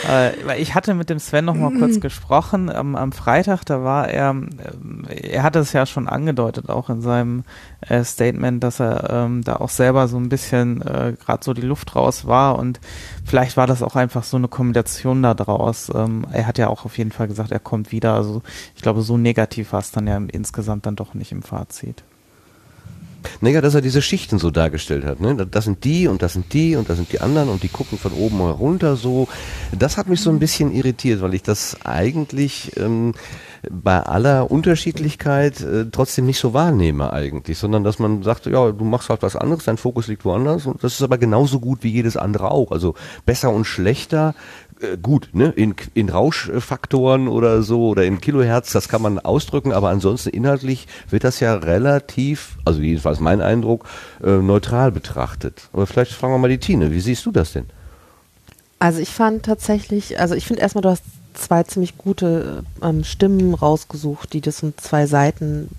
äh, 0.08 0.60
ich 0.60 0.74
hatte 0.74 0.94
mit 0.94 1.10
dem 1.10 1.18
Sven 1.18 1.44
noch 1.44 1.54
mal 1.54 1.72
kurz 1.78 2.00
gesprochen 2.00 2.70
am, 2.70 2.94
am 2.96 3.12
Freitag, 3.12 3.64
da 3.64 3.82
war 3.82 4.08
er, 4.08 4.30
ähm, 4.30 4.50
er 5.08 5.42
hatte 5.42 5.58
es 5.58 5.72
ja 5.72 5.86
schon 5.86 6.08
angedeutet, 6.08 6.68
auch 6.68 6.90
in 6.90 7.00
seinem 7.00 7.44
äh, 7.80 8.04
Statement, 8.04 8.62
dass 8.62 8.80
er 8.80 9.08
ähm, 9.10 9.42
da 9.42 9.56
auch 9.56 9.70
selber 9.70 10.08
so 10.08 10.18
ein 10.18 10.28
bisschen 10.28 10.82
äh, 10.82 11.14
gerade 11.18 11.44
so 11.44 11.54
die 11.54 11.62
Luft 11.62 11.96
raus 11.96 12.26
war 12.26 12.58
und 12.58 12.80
vielleicht 13.24 13.56
war 13.56 13.66
das 13.66 13.82
auch 13.82 13.96
einfach 13.96 14.22
so 14.22 14.36
eine 14.36 14.48
Kombination 14.48 15.22
da 15.22 15.34
draus. 15.34 15.90
Ähm, 15.94 16.26
er 16.32 16.46
hat 16.46 16.58
ja 16.58 16.68
auch 16.68 16.84
auf 16.84 16.98
jeden 16.98 17.12
Fall 17.12 17.28
gesagt, 17.28 17.50
er 17.50 17.60
kommt 17.60 17.92
wieder. 17.92 18.14
Also 18.14 18.42
ich 18.74 18.82
glaube, 18.82 19.02
so 19.02 19.16
negativ 19.16 19.72
war 19.72 19.80
es 19.80 19.90
dann 19.90 20.06
ja 20.06 20.16
insgesamt 20.16 20.86
dann 20.86 20.96
doch 20.96 21.14
nicht 21.14 21.32
im 21.32 21.42
Fazit. 21.42 22.04
Naja, 23.40 23.60
dass 23.60 23.74
er 23.74 23.80
diese 23.80 24.02
Schichten 24.02 24.38
so 24.38 24.50
dargestellt 24.50 25.04
hat. 25.04 25.20
Ne? 25.20 25.34
Das 25.46 25.64
sind 25.64 25.84
die 25.84 26.06
und 26.06 26.22
das 26.22 26.32
sind 26.32 26.52
die 26.52 26.76
und 26.76 26.88
das 26.88 26.96
sind 26.96 27.12
die 27.12 27.20
anderen 27.20 27.48
und 27.48 27.62
die 27.62 27.68
gucken 27.68 27.98
von 27.98 28.12
oben 28.12 28.38
herunter 28.38 28.96
so. 28.96 29.28
Das 29.76 29.96
hat 29.96 30.08
mich 30.08 30.20
so 30.20 30.30
ein 30.30 30.38
bisschen 30.38 30.72
irritiert, 30.72 31.20
weil 31.20 31.34
ich 31.34 31.42
das 31.42 31.76
eigentlich 31.84 32.76
ähm, 32.76 33.14
bei 33.70 34.00
aller 34.00 34.50
Unterschiedlichkeit 34.50 35.60
äh, 35.60 35.86
trotzdem 35.90 36.26
nicht 36.26 36.38
so 36.38 36.54
wahrnehme 36.54 37.12
eigentlich, 37.12 37.58
sondern 37.58 37.84
dass 37.84 37.98
man 37.98 38.22
sagt, 38.22 38.46
ja, 38.46 38.70
du 38.70 38.84
machst 38.84 39.08
halt 39.08 39.22
was 39.22 39.36
anderes, 39.36 39.64
dein 39.64 39.76
Fokus 39.76 40.06
liegt 40.06 40.24
woanders 40.24 40.66
und 40.66 40.82
das 40.82 40.94
ist 40.94 41.02
aber 41.02 41.18
genauso 41.18 41.60
gut 41.60 41.82
wie 41.82 41.90
jedes 41.90 42.16
andere 42.16 42.50
auch. 42.50 42.70
Also 42.70 42.94
besser 43.24 43.50
und 43.50 43.64
schlechter 43.64 44.34
äh, 44.80 44.96
gut, 44.96 45.30
ne? 45.32 45.52
In, 45.56 45.74
in 45.94 46.08
Rauschfaktoren 46.08 47.28
oder 47.28 47.62
so 47.62 47.88
oder 47.88 48.04
in 48.04 48.20
Kilohertz, 48.20 48.72
das 48.72 48.88
kann 48.88 49.02
man 49.02 49.18
ausdrücken, 49.18 49.72
aber 49.72 49.88
ansonsten 49.88 50.30
inhaltlich 50.30 50.86
wird 51.08 51.24
das 51.24 51.40
ja 51.40 51.54
relativ, 51.54 52.58
also 52.64 52.80
jedenfalls 52.80 53.20
mein 53.20 53.40
Eindruck, 53.40 53.86
äh, 54.22 54.36
neutral 54.36 54.92
betrachtet. 54.92 55.68
Aber 55.72 55.86
vielleicht 55.86 56.12
fragen 56.12 56.34
wir 56.34 56.38
mal 56.38 56.48
die 56.48 56.58
Tine, 56.58 56.92
wie 56.92 57.00
siehst 57.00 57.24
du 57.26 57.32
das 57.32 57.52
denn? 57.52 57.66
Also 58.78 59.00
ich 59.00 59.10
fand 59.10 59.44
tatsächlich, 59.44 60.20
also 60.20 60.34
ich 60.34 60.46
finde 60.46 60.62
erstmal, 60.62 60.82
du 60.82 60.90
hast 60.90 61.04
zwei 61.32 61.62
ziemlich 61.62 61.96
gute 61.96 62.64
ähm, 62.82 63.04
Stimmen 63.04 63.54
rausgesucht, 63.54 64.32
die 64.32 64.40
das 64.40 64.62
in 64.62 64.74
zwei 64.76 65.06
Seiten 65.06 65.70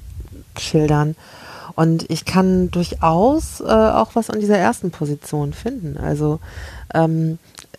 schildern. 0.58 1.16
Und 1.76 2.10
ich 2.10 2.26
kann 2.26 2.72
durchaus 2.72 3.60
äh, 3.62 3.66
auch 3.66 4.16
was 4.16 4.32
an 4.32 4.40
dieser 4.40 4.58
ersten 4.58 4.90
Position 4.90 5.54
finden. 5.54 5.98
Also 5.98 6.40
ähm, 6.94 7.38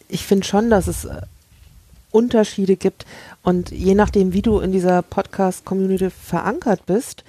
ich 0.09 0.27
finde 0.27 0.47
schon, 0.47 0.71
dass 0.71 0.87
es 0.87 1.05
äh, 1.05 1.23
Unterschiede 2.11 2.77
gibt 2.77 3.05
und 3.43 3.71
je 3.71 3.95
nachdem, 3.95 4.33
wie 4.33 4.41
du 4.41 4.61
in 4.61 4.73
dieser 4.73 5.03
Podcast-Community 5.03 6.09
verankert 6.11 6.87
bist, 6.87 7.23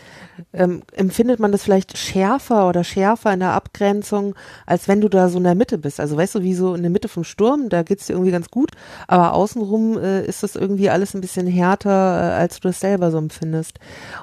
ähm, 0.53 0.83
empfindet 0.93 1.40
man 1.40 1.51
das 1.51 1.64
vielleicht 1.64 1.98
schärfer 1.98 2.67
oder 2.67 2.85
schärfer 2.85 3.33
in 3.33 3.41
der 3.41 3.51
Abgrenzung, 3.51 4.35
als 4.66 4.88
wenn 4.88 5.01
du 5.01 5.09
da 5.09 5.27
so 5.27 5.38
in 5.38 5.43
der 5.43 5.56
Mitte 5.56 5.77
bist. 5.77 5.99
Also 5.99 6.16
weißt 6.16 6.35
du, 6.35 6.43
wie 6.43 6.53
so 6.53 6.75
in 6.75 6.82
der 6.82 6.91
Mitte 6.91 7.09
vom 7.09 7.25
Sturm, 7.25 7.67
da 7.67 7.83
geht's 7.83 8.08
dir 8.08 8.14
irgendwie 8.14 8.32
ganz 8.32 8.49
gut, 8.49 8.72
aber 9.08 9.33
außenrum 9.33 9.98
äh, 9.98 10.25
ist 10.25 10.43
das 10.43 10.56
irgendwie 10.56 10.90
alles 10.90 11.14
ein 11.14 11.22
bisschen 11.22 11.48
härter, 11.48 11.90
äh, 11.90 12.33
als 12.35 12.61
du 12.61 12.69
das 12.69 12.80
selber 12.80 13.11
so 13.11 13.17
empfindest. 13.17 13.80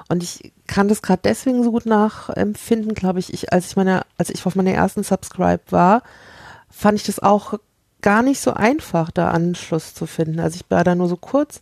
Und 0.09 0.23
ich 0.23 0.53
kann 0.65 0.87
das 0.87 1.03
gerade 1.03 1.21
deswegen 1.23 1.63
so 1.63 1.71
gut 1.71 1.85
nachempfinden, 1.85 2.95
glaube 2.95 3.19
ich, 3.19 3.31
ich, 3.31 3.53
als 3.53 3.67
ich 3.67 3.75
meine, 3.75 4.01
als 4.17 4.31
ich 4.31 4.43
auf 4.45 4.55
meiner 4.55 4.71
ersten 4.71 5.03
Subscribe 5.03 5.61
war, 5.69 6.01
fand 6.69 6.97
ich 6.97 7.05
das 7.05 7.19
auch 7.19 7.53
gar 8.01 8.21
nicht 8.21 8.39
so 8.39 8.53
einfach, 8.53 9.11
da 9.11 9.31
Anschluss 9.31 9.93
zu 9.93 10.05
finden. 10.05 10.39
Also 10.39 10.55
ich 10.55 10.69
war 10.69 10.83
da 10.83 10.95
nur 10.95 11.07
so 11.07 11.17
kurz 11.17 11.61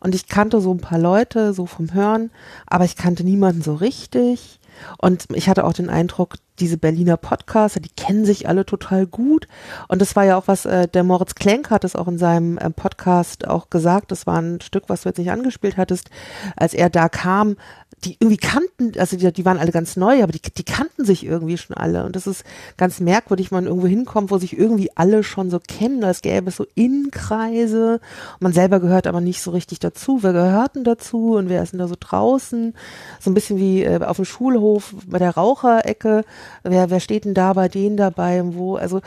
und 0.00 0.14
ich 0.14 0.28
kannte 0.28 0.60
so 0.60 0.72
ein 0.72 0.80
paar 0.80 0.98
Leute, 0.98 1.52
so 1.52 1.66
vom 1.66 1.94
Hören, 1.94 2.30
aber 2.66 2.84
ich 2.84 2.96
kannte 2.96 3.24
niemanden 3.24 3.62
so 3.62 3.74
richtig. 3.74 4.60
Und 4.98 5.26
ich 5.32 5.48
hatte 5.48 5.64
auch 5.64 5.72
den 5.72 5.88
Eindruck, 5.88 6.34
diese 6.58 6.78
Berliner 6.78 7.16
Podcaster, 7.16 7.80
die 7.80 7.90
kennen 7.90 8.24
sich 8.24 8.48
alle 8.48 8.64
total 8.64 9.06
gut. 9.06 9.46
Und 9.88 10.00
das 10.00 10.16
war 10.16 10.24
ja 10.24 10.36
auch 10.36 10.48
was, 10.48 10.64
äh, 10.64 10.88
der 10.88 11.04
Moritz 11.04 11.34
Klenk 11.34 11.70
hat 11.70 11.84
es 11.84 11.96
auch 11.96 12.08
in 12.08 12.18
seinem 12.18 12.58
äh, 12.58 12.70
Podcast 12.70 13.46
auch 13.46 13.70
gesagt, 13.70 14.10
das 14.10 14.26
war 14.26 14.40
ein 14.40 14.60
Stück, 14.60 14.84
was 14.88 15.02
du 15.02 15.08
jetzt 15.08 15.18
nicht 15.18 15.30
angespielt 15.30 15.76
hattest, 15.76 16.10
als 16.56 16.74
er 16.74 16.90
da 16.90 17.08
kam, 17.08 17.56
die 18.04 18.16
irgendwie 18.20 18.36
kannten, 18.36 18.92
also 18.98 19.16
die, 19.16 19.32
die 19.32 19.44
waren 19.44 19.58
alle 19.58 19.72
ganz 19.72 19.96
neu, 19.96 20.22
aber 20.22 20.32
die, 20.32 20.40
die 20.40 20.64
kannten 20.64 21.04
sich 21.04 21.24
irgendwie 21.24 21.56
schon 21.56 21.76
alle. 21.76 22.04
Und 22.04 22.14
das 22.14 22.26
ist 22.26 22.44
ganz 22.76 23.00
merkwürdig, 23.00 23.50
wenn 23.50 23.56
man 23.56 23.66
irgendwo 23.66 23.86
hinkommt, 23.86 24.30
wo 24.30 24.38
sich 24.38 24.56
irgendwie 24.56 24.90
alle 24.96 25.24
schon 25.24 25.50
so 25.50 25.58
kennen, 25.58 26.04
als 26.04 26.20
gäbe 26.20 26.50
es 26.50 26.56
so 26.56 26.66
Innenkreise. 26.74 28.00
Man 28.38 28.52
selber 28.52 28.80
gehört 28.80 29.06
aber 29.06 29.20
nicht 29.20 29.40
so 29.40 29.50
richtig 29.50 29.78
dazu. 29.78 30.22
Wer 30.22 30.34
gehört 30.34 30.76
denn 30.76 30.84
dazu 30.84 31.34
und 31.36 31.48
wer 31.48 31.62
ist 31.62 31.72
denn 31.72 31.80
da 31.80 31.88
so 31.88 31.96
draußen? 31.98 32.74
So 33.18 33.30
ein 33.30 33.34
bisschen 33.34 33.58
wie 33.58 33.82
äh, 33.82 34.04
auf 34.04 34.16
dem 34.16 34.26
Schulhof 34.26 34.94
bei 35.06 35.18
der 35.18 35.34
Raucherecke. 35.34 36.24
Wer, 36.62 36.90
wer 36.90 37.00
steht 37.00 37.24
denn 37.24 37.34
da 37.34 37.54
bei 37.54 37.68
denen 37.68 37.96
dabei 37.96 38.42
und 38.42 38.56
wo? 38.56 38.76
Also 38.76 39.00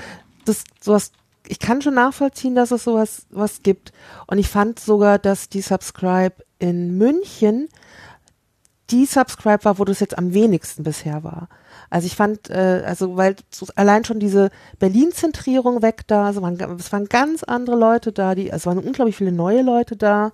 das 0.45 0.63
sowas 0.81 1.11
ich 1.47 1.57
kann 1.57 1.81
schon 1.81 1.95
nachvollziehen, 1.95 2.53
dass 2.53 2.69
es 2.69 2.83
sowas 2.83 3.25
was 3.31 3.63
gibt. 3.63 3.91
Und 4.27 4.37
ich 4.37 4.47
fand 4.47 4.79
sogar, 4.79 5.17
dass 5.17 5.49
die 5.49 5.61
Subscribe 5.61 6.35
in 6.59 6.97
München 6.97 7.69
die 8.91 9.05
Subscribe 9.05 9.63
war, 9.65 9.79
wo 9.79 9.85
das 9.85 9.99
jetzt 9.99 10.17
am 10.17 10.33
wenigsten 10.33 10.83
bisher 10.83 11.23
war. 11.23 11.47
Also 11.89 12.05
ich 12.05 12.15
fand, 12.15 12.49
äh, 12.49 12.83
also 12.85 13.17
weil 13.17 13.35
so 13.49 13.67
allein 13.75 14.05
schon 14.05 14.19
diese 14.19 14.51
Berlin-Zentrierung 14.79 15.81
weg 15.81 16.03
da, 16.07 16.25
also 16.25 16.41
waren, 16.41 16.59
es 16.77 16.91
waren 16.91 17.05
ganz 17.05 17.43
andere 17.43 17.75
Leute 17.75 18.11
da, 18.11 18.35
die, 18.35 18.49
es 18.49 18.65
waren 18.65 18.77
unglaublich 18.77 19.15
viele 19.15 19.31
neue 19.31 19.61
Leute 19.61 19.95
da. 19.95 20.31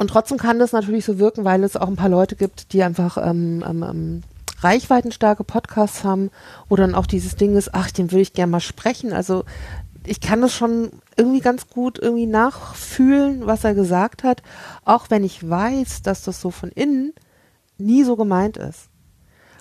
Und 0.00 0.08
trotzdem 0.08 0.38
kann 0.38 0.58
das 0.58 0.72
natürlich 0.72 1.04
so 1.04 1.18
wirken, 1.18 1.44
weil 1.44 1.62
es 1.62 1.76
auch 1.76 1.86
ein 1.86 1.96
paar 1.96 2.08
Leute 2.08 2.34
gibt, 2.34 2.72
die 2.72 2.82
einfach 2.82 3.16
ähm, 3.16 3.64
ähm, 3.68 3.82
ähm, 3.82 4.22
reichweitenstarke 4.60 5.44
Podcasts 5.44 6.02
haben, 6.02 6.30
wo 6.68 6.74
dann 6.74 6.94
auch 6.96 7.06
dieses 7.06 7.36
Ding 7.36 7.54
ist, 7.56 7.74
ach, 7.74 7.90
den 7.90 8.10
würde 8.10 8.22
ich 8.22 8.32
gerne 8.32 8.50
mal 8.50 8.60
sprechen. 8.60 9.12
Also 9.12 9.44
ich 10.04 10.20
kann 10.20 10.40
das 10.40 10.52
schon 10.52 10.90
irgendwie 11.16 11.40
ganz 11.40 11.68
gut 11.68 11.98
irgendwie 11.98 12.26
nachfühlen, 12.26 13.46
was 13.46 13.64
er 13.64 13.74
gesagt 13.74 14.24
hat, 14.24 14.42
auch 14.84 15.10
wenn 15.10 15.22
ich 15.22 15.48
weiß, 15.48 16.02
dass 16.02 16.22
das 16.22 16.40
so 16.40 16.50
von 16.50 16.70
innen 16.70 17.12
nie 17.78 18.04
so 18.04 18.16
gemeint 18.16 18.56
ist. 18.56 18.88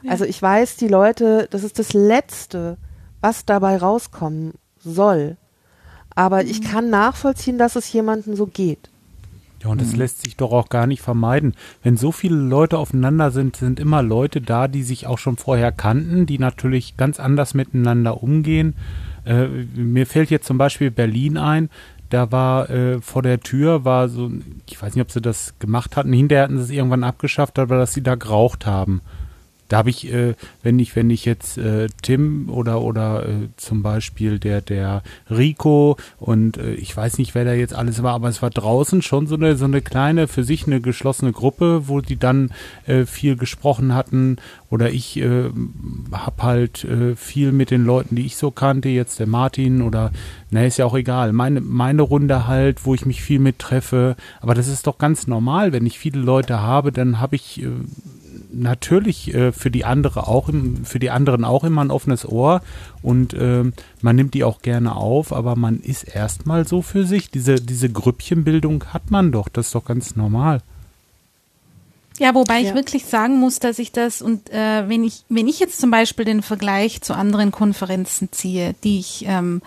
Ja. 0.03 0.11
Also 0.11 0.25
ich 0.25 0.41
weiß, 0.41 0.77
die 0.77 0.87
Leute, 0.87 1.47
das 1.51 1.63
ist 1.63 1.79
das 1.79 1.93
Letzte, 1.93 2.77
was 3.21 3.45
dabei 3.45 3.77
rauskommen 3.77 4.53
soll. 4.77 5.37
Aber 6.15 6.43
ich 6.43 6.61
kann 6.61 6.89
nachvollziehen, 6.89 7.57
dass 7.57 7.75
es 7.75 7.91
jemandem 7.91 8.35
so 8.35 8.45
geht. 8.45 8.89
Ja, 9.63 9.69
und 9.69 9.79
das 9.79 9.95
lässt 9.95 10.21
sich 10.21 10.35
doch 10.35 10.51
auch 10.51 10.67
gar 10.67 10.87
nicht 10.87 11.01
vermeiden. 11.01 11.55
Wenn 11.81 11.95
so 11.95 12.11
viele 12.11 12.35
Leute 12.35 12.77
aufeinander 12.77 13.31
sind, 13.31 13.55
sind 13.55 13.79
immer 13.79 14.03
Leute 14.03 14.41
da, 14.41 14.67
die 14.67 14.83
sich 14.83 15.07
auch 15.07 15.17
schon 15.17 15.37
vorher 15.37 15.71
kannten, 15.71 16.25
die 16.25 16.37
natürlich 16.37 16.97
ganz 16.97 17.17
anders 17.17 17.53
miteinander 17.53 18.21
umgehen. 18.21 18.75
Äh, 19.25 19.47
mir 19.47 20.05
fällt 20.05 20.29
jetzt 20.29 20.47
zum 20.47 20.57
Beispiel 20.57 20.91
Berlin 20.91 21.37
ein. 21.37 21.69
Da 22.13 22.31
war 22.31 22.69
äh, 22.69 23.01
vor 23.01 23.23
der 23.23 23.39
Tür, 23.39 23.85
war 23.85 24.07
so, 24.07 24.29
ich 24.69 24.79
weiß 24.79 24.93
nicht, 24.93 25.01
ob 25.01 25.09
sie 25.09 25.19
das 25.19 25.55
gemacht 25.57 25.97
hatten. 25.97 26.13
Hinterher 26.13 26.43
hatten 26.43 26.57
sie 26.59 26.63
es 26.65 26.69
irgendwann 26.69 27.03
abgeschafft, 27.03 27.57
aber 27.57 27.79
dass 27.79 27.95
sie 27.95 28.03
da 28.03 28.13
geraucht 28.13 28.67
haben. 28.67 29.01
Da 29.67 29.77
habe 29.77 29.89
ich, 29.89 30.11
äh, 30.11 30.35
wenn 30.61 30.79
ich, 30.79 30.95
wenn 30.95 31.09
ich 31.09 31.25
jetzt 31.25 31.57
äh, 31.57 31.87
Tim 32.01 32.49
oder 32.49 32.81
oder 32.81 33.27
äh, 33.27 33.49
zum 33.57 33.81
Beispiel 33.81 34.39
der 34.39 34.61
der 34.61 35.03
Rico 35.29 35.97
und 36.17 36.57
äh, 36.57 36.73
ich 36.73 36.95
weiß 36.95 37.17
nicht, 37.17 37.33
wer 37.35 37.45
da 37.45 37.53
jetzt 37.53 37.73
alles 37.73 38.03
war, 38.03 38.13
aber 38.13 38.29
es 38.29 38.41
war 38.41 38.49
draußen 38.49 39.01
schon 39.01 39.27
so 39.27 39.35
eine 39.35 39.55
so 39.55 39.65
eine 39.65 39.81
kleine 39.81 40.27
für 40.27 40.43
sich 40.43 40.67
eine 40.67 40.81
geschlossene 40.81 41.31
Gruppe, 41.31 41.87
wo 41.87 42.01
die 42.01 42.17
dann 42.17 42.51
äh, 42.85 43.05
viel 43.05 43.35
gesprochen 43.35 43.93
hatten. 43.95 44.37
Oder 44.69 44.91
ich 44.91 45.17
äh, 45.17 45.49
habe 46.11 46.43
halt 46.43 46.83
äh, 46.83 47.15
viel 47.15 47.51
mit 47.51 47.69
den 47.69 47.85
Leuten, 47.85 48.15
die 48.15 48.25
ich 48.25 48.37
so 48.37 48.49
kannte, 48.49 48.89
jetzt 48.89 49.19
der 49.19 49.27
Martin 49.27 49.81
oder 49.81 50.11
na 50.49 50.65
ist 50.65 50.77
ja 50.77 50.85
auch 50.85 50.95
egal, 50.95 51.33
meine 51.33 51.61
meine 51.61 52.01
Runde 52.01 52.47
halt, 52.47 52.85
wo 52.85 52.93
ich 52.93 53.05
mich 53.05 53.21
viel 53.21 53.39
mit 53.39 53.59
treffe, 53.59 54.15
aber 54.41 54.53
das 54.55 54.67
ist 54.67 54.87
doch 54.87 54.97
ganz 54.97 55.27
normal, 55.27 55.73
wenn 55.73 55.85
ich 55.85 55.99
viele 55.99 56.19
Leute 56.19 56.61
habe, 56.61 56.91
dann 56.91 57.19
habe 57.19 57.35
ich 57.35 57.61
äh, 57.61 57.69
natürlich 58.53 59.33
äh, 59.33 59.51
für 59.51 59.71
die 59.71 59.85
andere 59.85 60.27
auch 60.27 60.49
im, 60.49 60.85
für 60.85 60.99
die 60.99 61.09
anderen 61.09 61.43
auch 61.45 61.63
immer 61.63 61.83
ein 61.83 61.91
offenes 61.91 62.27
Ohr 62.27 62.61
und 63.01 63.33
äh, 63.33 63.63
man 64.01 64.15
nimmt 64.15 64.33
die 64.33 64.43
auch 64.43 64.61
gerne 64.61 64.95
auf, 64.95 65.33
aber 65.33 65.55
man 65.55 65.79
ist 65.79 66.03
erstmal 66.03 66.67
so 66.67 66.81
für 66.81 67.05
sich. 67.05 67.29
Diese, 67.31 67.55
diese 67.55 67.89
Grüppchenbildung 67.89 68.85
hat 68.93 69.11
man 69.11 69.31
doch, 69.31 69.49
das 69.49 69.67
ist 69.67 69.75
doch 69.75 69.85
ganz 69.85 70.15
normal. 70.15 70.61
Ja, 72.19 72.35
wobei 72.35 72.59
Ja. 72.59 72.69
ich 72.69 72.75
wirklich 72.75 73.05
sagen 73.05 73.39
muss, 73.39 73.59
dass 73.59 73.79
ich 73.79 73.91
das 73.91 74.21
und 74.21 74.51
äh, 74.51 74.87
wenn 74.87 75.03
ich 75.03 75.23
wenn 75.29 75.47
ich 75.47 75.59
jetzt 75.59 75.79
zum 75.79 75.89
Beispiel 75.91 76.25
den 76.25 76.43
Vergleich 76.43 77.01
zu 77.01 77.15
anderen 77.15 77.51
Konferenzen 77.51 78.29
ziehe, 78.31 78.75
die 78.83 78.99
ich 78.99 79.25
ähm, 79.27 79.61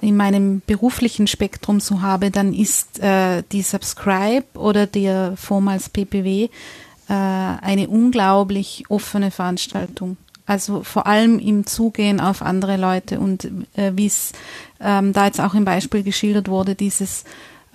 in 0.00 0.16
meinem 0.16 0.62
beruflichen 0.66 1.26
Spektrum 1.26 1.78
so 1.78 2.00
habe, 2.00 2.30
dann 2.30 2.54
ist 2.54 3.00
äh, 3.00 3.42
die 3.52 3.62
Subscribe 3.62 4.46
oder 4.54 4.86
der 4.86 5.34
vormals 5.36 5.90
PPW 5.90 6.48
äh, 7.10 7.12
eine 7.12 7.88
unglaublich 7.88 8.84
offene 8.88 9.32
Veranstaltung. 9.32 10.16
Also 10.46 10.82
vor 10.84 11.06
allem 11.06 11.40
im 11.40 11.66
Zugehen 11.66 12.20
auf 12.20 12.40
andere 12.40 12.76
Leute 12.76 13.18
und 13.18 13.50
äh, 13.74 13.92
wie 13.96 14.06
es 14.06 14.32
ähm, 14.80 15.12
da 15.12 15.26
jetzt 15.26 15.40
auch 15.40 15.54
im 15.54 15.64
Beispiel 15.64 16.04
geschildert 16.04 16.48
wurde, 16.48 16.76
dieses 16.76 17.24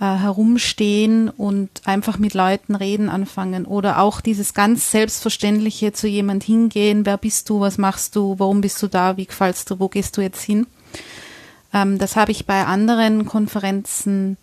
äh, 0.00 0.04
herumstehen 0.04 1.28
und 1.28 1.68
einfach 1.84 2.18
mit 2.18 2.32
Leuten 2.32 2.74
reden 2.74 3.10
anfangen 3.10 3.66
oder 3.66 4.00
auch 4.00 4.22
dieses 4.22 4.54
ganz 4.54 4.90
selbstverständliche 4.90 5.92
zu 5.92 6.08
jemand 6.08 6.42
hingehen, 6.42 7.04
wer 7.04 7.18
bist 7.18 7.48
du, 7.50 7.60
was 7.60 7.76
machst 7.76 8.16
du, 8.16 8.38
warum 8.38 8.62
bist 8.62 8.82
du 8.82 8.88
da, 8.88 9.18
wie 9.18 9.26
gefällst 9.26 9.70
du, 9.70 9.80
wo 9.80 9.88
gehst 9.88 10.16
du 10.16 10.22
jetzt 10.22 10.42
hin? 10.42 10.66
Ähm, 11.74 11.98
das 11.98 12.16
habe 12.16 12.32
ich 12.32 12.46
bei 12.46 12.64
anderen 12.64 13.26
Konferenzen 13.26 14.38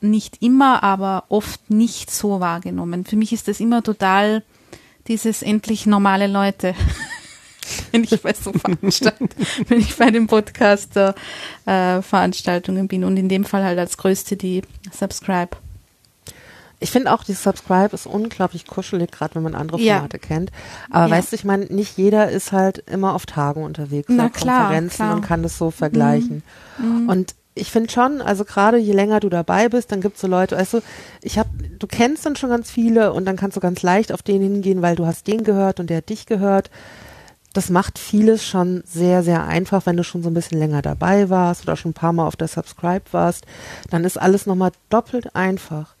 nicht 0.00 0.42
immer, 0.42 0.82
aber 0.82 1.24
oft 1.28 1.70
nicht 1.70 2.10
so 2.10 2.40
wahrgenommen. 2.40 3.04
Für 3.04 3.16
mich 3.16 3.32
ist 3.32 3.48
das 3.48 3.60
immer 3.60 3.82
total 3.82 4.42
dieses 5.06 5.42
endlich 5.42 5.86
normale 5.86 6.26
Leute. 6.26 6.74
wenn 7.92 8.04
ich 8.04 8.20
bei 8.22 8.32
so 8.34 8.52
Veranstaltungen, 8.52 9.30
wenn 9.68 9.80
ich 9.80 9.96
bei 9.96 10.10
den 10.10 10.26
Podcaster 10.26 11.14
äh, 11.66 12.02
Veranstaltungen 12.02 12.88
bin 12.88 13.04
und 13.04 13.16
in 13.16 13.28
dem 13.28 13.44
Fall 13.44 13.64
halt 13.64 13.78
als 13.78 13.96
größte 13.96 14.36
die 14.36 14.62
Subscribe. 14.92 15.50
Ich 16.80 16.90
finde 16.92 17.12
auch, 17.12 17.24
die 17.24 17.32
Subscribe 17.32 17.92
ist 17.92 18.06
unglaublich 18.06 18.66
kuschelig, 18.66 19.10
gerade 19.10 19.34
wenn 19.34 19.42
man 19.42 19.56
andere 19.56 19.80
Ja. 19.80 19.96
Formate 19.96 20.18
kennt. 20.20 20.52
Aber 20.90 21.06
Ja. 21.06 21.10
weißt 21.10 21.32
du, 21.32 21.36
ich 21.36 21.44
meine, 21.44 21.64
nicht 21.66 21.98
jeder 21.98 22.30
ist 22.30 22.52
halt 22.52 22.78
immer 22.86 23.14
auf 23.14 23.26
Tagen 23.26 23.64
unterwegs, 23.64 24.06
Na 24.08 24.28
klar, 24.28 24.60
Konferenzen 24.68 24.96
klar. 24.96 25.16
und 25.16 25.22
kann 25.22 25.42
das 25.42 25.58
so 25.58 25.70
vergleichen. 25.72 26.42
Mhm. 26.78 27.08
Und 27.08 27.34
ich 27.58 27.70
finde 27.70 27.90
schon, 27.90 28.20
also 28.20 28.44
gerade 28.44 28.78
je 28.78 28.92
länger 28.92 29.20
du 29.20 29.28
dabei 29.28 29.68
bist, 29.68 29.92
dann 29.92 30.00
gibt's 30.00 30.20
so 30.20 30.26
Leute, 30.26 30.56
du, 30.70 30.80
ich 31.22 31.38
hab, 31.38 31.46
du 31.78 31.86
kennst 31.86 32.24
dann 32.26 32.36
schon 32.36 32.50
ganz 32.50 32.70
viele 32.70 33.12
und 33.12 33.24
dann 33.24 33.36
kannst 33.36 33.56
du 33.56 33.60
ganz 33.60 33.82
leicht 33.82 34.12
auf 34.12 34.22
den 34.22 34.42
hingehen, 34.42 34.82
weil 34.82 34.96
du 34.96 35.06
hast 35.06 35.26
den 35.26 35.44
gehört 35.44 35.80
und 35.80 35.90
der 35.90 35.98
hat 35.98 36.08
dich 36.08 36.26
gehört. 36.26 36.70
Das 37.54 37.70
macht 37.70 37.98
vieles 37.98 38.44
schon 38.44 38.82
sehr, 38.86 39.22
sehr 39.22 39.44
einfach, 39.44 39.86
wenn 39.86 39.96
du 39.96 40.04
schon 40.04 40.22
so 40.22 40.30
ein 40.30 40.34
bisschen 40.34 40.58
länger 40.58 40.82
dabei 40.82 41.30
warst 41.30 41.62
oder 41.62 41.76
schon 41.76 41.90
ein 41.90 41.94
paar 41.94 42.12
Mal 42.12 42.26
auf 42.26 42.36
der 42.36 42.48
Subscribe 42.48 43.04
warst. 43.12 43.46
Dann 43.90 44.04
ist 44.04 44.20
alles 44.20 44.46
nochmal 44.46 44.72
doppelt 44.90 45.34
einfach. 45.34 45.94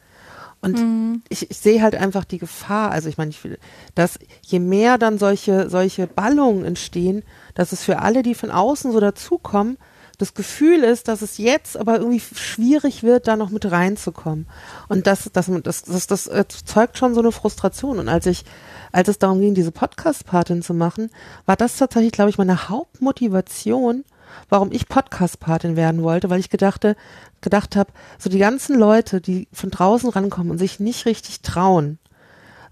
Und 0.60 0.78
Mhm. 0.78 1.22
ich, 1.28 1.50
ich 1.50 1.56
sehe 1.56 1.82
halt 1.82 1.94
einfach 1.94 2.24
die 2.24 2.38
Gefahr, 2.38 2.90
also 2.90 3.08
ich 3.08 3.16
meine, 3.16 3.30
ich 3.30 3.42
will, 3.44 3.58
dass 3.94 4.18
je 4.42 4.58
mehr 4.58 4.98
dann 4.98 5.18
solche, 5.18 5.70
solche 5.70 6.06
Ballungen 6.06 6.64
entstehen, 6.64 7.22
dass 7.54 7.72
es 7.72 7.82
für 7.84 8.00
alle, 8.00 8.22
die 8.22 8.34
von 8.34 8.50
außen 8.50 8.92
so 8.92 9.00
dazukommen, 9.00 9.78
das 10.18 10.34
Gefühl 10.34 10.82
ist, 10.82 11.06
dass 11.06 11.22
es 11.22 11.38
jetzt 11.38 11.76
aber 11.76 11.98
irgendwie 11.98 12.20
schwierig 12.20 13.04
wird, 13.04 13.28
da 13.28 13.36
noch 13.36 13.50
mit 13.50 13.70
reinzukommen. 13.70 14.46
Und 14.88 15.06
das, 15.06 15.30
das, 15.32 15.50
das, 15.62 15.82
das, 15.84 16.06
das 16.08 16.26
erzeugt 16.26 16.98
schon 16.98 17.14
so 17.14 17.20
eine 17.20 17.30
Frustration. 17.30 18.00
Und 18.00 18.08
als 18.08 18.26
ich, 18.26 18.44
als 18.90 19.06
es 19.06 19.18
darum 19.18 19.40
ging, 19.40 19.54
diese 19.54 19.70
Podcast-Patin 19.70 20.62
zu 20.62 20.74
machen, 20.74 21.10
war 21.46 21.54
das 21.54 21.76
tatsächlich, 21.76 22.12
glaube 22.12 22.30
ich, 22.30 22.38
meine 22.38 22.68
Hauptmotivation, 22.68 24.04
warum 24.48 24.72
ich 24.72 24.88
Podcast-Patin 24.88 25.76
werden 25.76 26.02
wollte, 26.02 26.30
weil 26.30 26.40
ich 26.40 26.50
gedachte, 26.50 26.96
gedacht 27.40 27.76
habe, 27.76 27.92
so 28.18 28.28
die 28.28 28.38
ganzen 28.38 28.76
Leute, 28.76 29.20
die 29.20 29.46
von 29.52 29.70
draußen 29.70 30.10
rankommen 30.10 30.50
und 30.50 30.58
sich 30.58 30.80
nicht 30.80 31.06
richtig 31.06 31.42
trauen, 31.42 32.00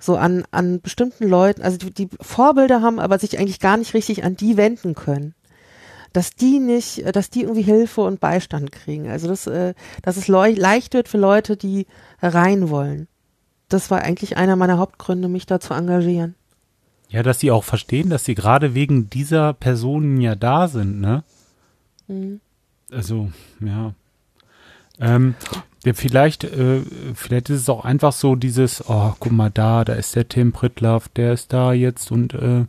so 0.01 0.17
an, 0.17 0.45
an 0.51 0.81
bestimmten 0.81 1.29
Leuten, 1.29 1.63
also 1.63 1.79
die, 1.79 1.93
die 1.93 2.09
Vorbilder 2.21 2.83
haben, 2.83 2.99
aber 2.99 3.21
sich 3.21 3.39
eigentlich 3.39 3.61
gar 3.61 3.77
nicht 3.77 3.95
richtig 3.95 4.25
an 4.25 4.37
die 4.37 4.57
wenden 4.57 4.97
können. 4.97 5.36
Dass 6.17 6.31
die 6.31 6.61
nicht, 6.61 7.05
äh, 7.05 7.13
dass 7.13 7.29
die 7.29 7.43
irgendwie 7.43 7.61
Hilfe 7.61 8.01
und 8.01 8.21
Beistand 8.21 8.73
kriegen. 8.73 9.07
Also 9.11 9.29
dass, 9.29 9.47
äh, 9.47 9.75
dass 10.01 10.17
es 10.17 10.29
leicht 10.29 10.95
wird 10.95 11.09
für 11.09 11.19
Leute, 11.19 11.59
die 11.59 11.87
rein 12.23 12.71
wollen. 12.71 13.07
Das 13.69 13.91
war 13.91 14.01
eigentlich 14.01 14.39
einer 14.39 14.57
meiner 14.57 14.79
Hauptgründe, 14.79 15.29
mich 15.29 15.45
da 15.45 15.61
zu 15.61 15.75
engagieren. 15.75 16.35
Ja, 17.11 17.23
dass 17.23 17.41
sie 17.41 17.51
auch 17.51 17.65
verstehen, 17.65 18.09
dass 18.09 18.25
sie 18.25 18.35
gerade 18.35 18.73
wegen 18.73 19.11
dieser 19.11 19.53
Personen 19.53 20.19
ja 20.23 20.37
da 20.37 20.69
sind, 20.69 21.03
ne? 21.03 21.23
Mhm. 22.09 22.41
Also, 22.91 23.31
ja. 23.61 23.93
Ähm, 24.99 25.35
ja, 25.85 25.93
vielleicht, 25.93 26.45
äh, 26.45 26.81
vielleicht 27.15 27.51
ist 27.51 27.61
es 27.61 27.69
auch 27.69 27.85
einfach 27.85 28.13
so 28.13 28.37
dieses, 28.37 28.89
oh, 28.89 29.13
guck 29.21 29.33
mal 29.33 29.51
da, 29.51 29.85
da 29.85 29.93
ist 29.93 30.17
der 30.17 30.29
Tim 30.29 30.53
Pritlaff, 30.53 31.09
der 31.09 31.35
ist 31.35 31.53
da 31.53 31.75
jetzt 31.75 32.11
und 32.11 32.33
äh, 32.33 32.65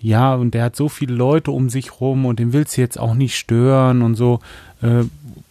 ja, 0.00 0.34
und 0.34 0.54
der 0.54 0.64
hat 0.64 0.76
so 0.76 0.88
viele 0.88 1.14
Leute 1.14 1.50
um 1.50 1.70
sich 1.70 2.00
rum 2.00 2.26
und 2.26 2.38
den 2.38 2.52
willst 2.52 2.76
du 2.76 2.80
jetzt 2.80 2.98
auch 2.98 3.14
nicht 3.14 3.36
stören 3.36 4.02
und 4.02 4.14
so, 4.14 4.40
äh, 4.82 5.04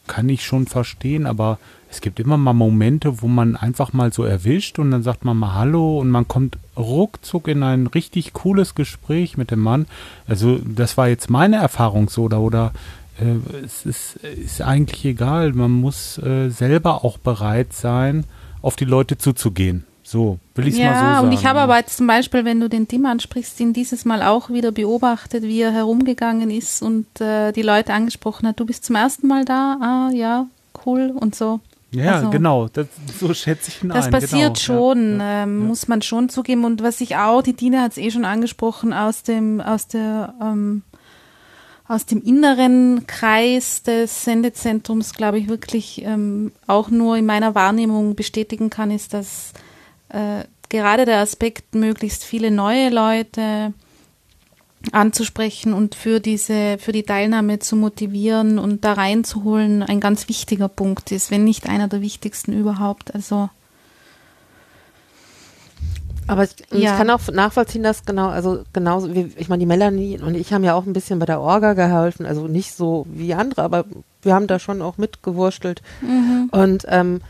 kann 0.07 0.29
ich 0.29 0.45
schon 0.45 0.67
verstehen, 0.67 1.25
aber 1.25 1.59
es 1.89 2.01
gibt 2.01 2.19
immer 2.19 2.37
mal 2.37 2.53
Momente, 2.53 3.21
wo 3.21 3.27
man 3.27 3.55
einfach 3.55 3.93
mal 3.93 4.11
so 4.11 4.23
erwischt 4.23 4.79
und 4.79 4.91
dann 4.91 5.03
sagt 5.03 5.23
man 5.25 5.37
mal 5.37 5.53
Hallo 5.53 5.99
und 5.99 6.09
man 6.09 6.27
kommt 6.27 6.57
ruckzuck 6.75 7.47
in 7.47 7.63
ein 7.63 7.87
richtig 7.87 8.33
cooles 8.33 8.75
Gespräch 8.75 9.37
mit 9.37 9.51
dem 9.51 9.59
Mann. 9.59 9.85
Also 10.27 10.59
das 10.63 10.97
war 10.97 11.07
jetzt 11.07 11.29
meine 11.29 11.57
Erfahrung 11.57 12.09
so 12.09 12.23
oder 12.23 12.41
oder 12.41 12.73
äh, 13.19 13.63
es 13.63 13.85
ist, 13.85 14.17
ist 14.17 14.61
eigentlich 14.61 15.05
egal. 15.05 15.53
Man 15.53 15.71
muss 15.71 16.17
äh, 16.17 16.49
selber 16.49 17.05
auch 17.05 17.17
bereit 17.17 17.73
sein, 17.73 18.25
auf 18.61 18.75
die 18.75 18.85
Leute 18.85 19.17
zuzugehen. 19.17 19.85
So, 20.09 20.39
will 20.55 20.69
ich 20.69 20.75
es 20.75 20.79
ja, 20.79 20.91
mal 20.91 20.95
so 20.95 21.05
sagen. 21.05 21.27
und 21.27 21.33
ich 21.33 21.45
habe 21.45 21.59
aber 21.59 21.77
jetzt 21.77 21.97
zum 21.97 22.07
Beispiel, 22.07 22.45
wenn 22.45 22.61
du 22.61 22.69
den 22.69 22.87
Tim 22.87 23.05
ansprichst, 23.05 23.59
ihn 23.59 23.73
dieses 23.73 24.05
Mal 24.05 24.23
auch 24.23 24.49
wieder 24.49 24.71
beobachtet, 24.71 25.43
wie 25.43 25.59
er 25.59 25.73
herumgegangen 25.73 26.49
ist 26.49 26.81
und 26.81 27.19
äh, 27.19 27.51
die 27.51 27.61
Leute 27.61 27.93
angesprochen 27.93 28.47
hat, 28.47 28.57
du 28.57 28.65
bist 28.65 28.85
zum 28.85 28.95
ersten 28.95 29.27
Mal 29.27 29.43
da, 29.43 29.77
ah 29.81 30.09
ja, 30.13 30.47
cool 30.85 31.11
und 31.13 31.35
so. 31.35 31.59
ja, 31.91 32.15
Also, 32.15 32.29
genau, 32.29 32.69
das, 32.69 32.87
so 33.19 33.33
schätze 33.33 33.69
ich 33.69 33.83
ihn 33.83 33.89
Das 33.89 34.05
ein. 34.05 34.11
passiert 34.13 34.55
genau, 34.55 34.55
schon, 34.55 35.19
ähm, 35.21 35.67
muss 35.67 35.89
man 35.89 36.01
schon 36.01 36.29
zugeben. 36.29 36.63
Und 36.63 36.81
was 36.81 37.01
ich 37.01 37.17
auch, 37.17 37.41
die 37.41 37.51
Dina 37.51 37.81
hat 37.81 37.91
es 37.91 37.97
eh 37.97 38.09
schon 38.09 38.23
angesprochen, 38.23 38.93
aus 38.93 39.23
dem, 39.23 39.59
aus 39.59 39.89
der, 39.89 40.35
ähm, 40.41 40.83
aus 41.85 42.05
dem 42.05 42.21
inneren 42.21 43.07
Kreis 43.07 43.83
des 43.83 44.23
Sendezentrums, 44.23 45.15
glaube 45.15 45.37
ich, 45.37 45.49
wirklich 45.49 46.01
ähm, 46.05 46.53
auch 46.65 46.89
nur 46.89 47.17
in 47.17 47.25
meiner 47.25 47.55
Wahrnehmung 47.55 48.15
bestätigen 48.15 48.69
kann, 48.69 48.89
ist, 48.89 49.13
dass 49.13 49.51
äh, 50.09 50.43
gerade 50.69 51.05
der 51.05 51.19
Aspekt, 51.19 51.75
möglichst 51.75 52.23
viele 52.23 52.51
neue 52.51 52.89
Leute 52.89 53.73
anzusprechen 54.91 55.73
und 55.73 55.95
für 55.95 56.19
diese, 56.19 56.77
für 56.77 56.91
die 56.91 57.03
Teilnahme 57.03 57.59
zu 57.59 57.75
motivieren 57.75 58.59
und 58.59 58.85
da 58.85 58.93
reinzuholen, 58.93 59.83
ein 59.83 59.99
ganz 59.99 60.29
wichtiger 60.29 60.67
Punkt 60.67 61.11
ist, 61.11 61.31
wenn 61.31 61.43
nicht 61.43 61.67
einer 61.67 61.87
der 61.87 62.01
wichtigsten 62.01 62.53
überhaupt. 62.53 63.13
Also 63.13 63.49
Aber 66.27 66.43
ich, 66.43 66.51
ich 66.71 66.83
Ja. 66.83 66.97
kann 66.97 67.09
auch 67.09 67.21
nachvollziehen, 67.31 67.83
dass 67.83 68.05
genau, 68.05 68.27
also 68.27 68.63
genauso 68.73 69.13
wie, 69.15 69.31
ich 69.37 69.47
meine, 69.47 69.61
die 69.61 69.65
Melanie 69.65 70.19
und 70.19 70.35
ich 70.35 70.51
haben 70.51 70.63
ja 70.63 70.73
auch 70.73 70.85
ein 70.85 70.93
bisschen 70.93 71.19
bei 71.19 71.25
der 71.25 71.39
Orga 71.39 71.73
geholfen, 71.73 72.25
also 72.25 72.47
nicht 72.47 72.73
so 72.73 73.05
wie 73.09 73.33
andere, 73.33 73.63
aber 73.63 73.85
wir 74.21 74.33
haben 74.35 74.47
da 74.47 74.59
schon 74.59 74.81
auch 74.81 74.97
mitgewurstelt. 74.97 75.81
Mhm. 76.01 76.49
Und 76.51 76.85
ähm, 76.89 77.21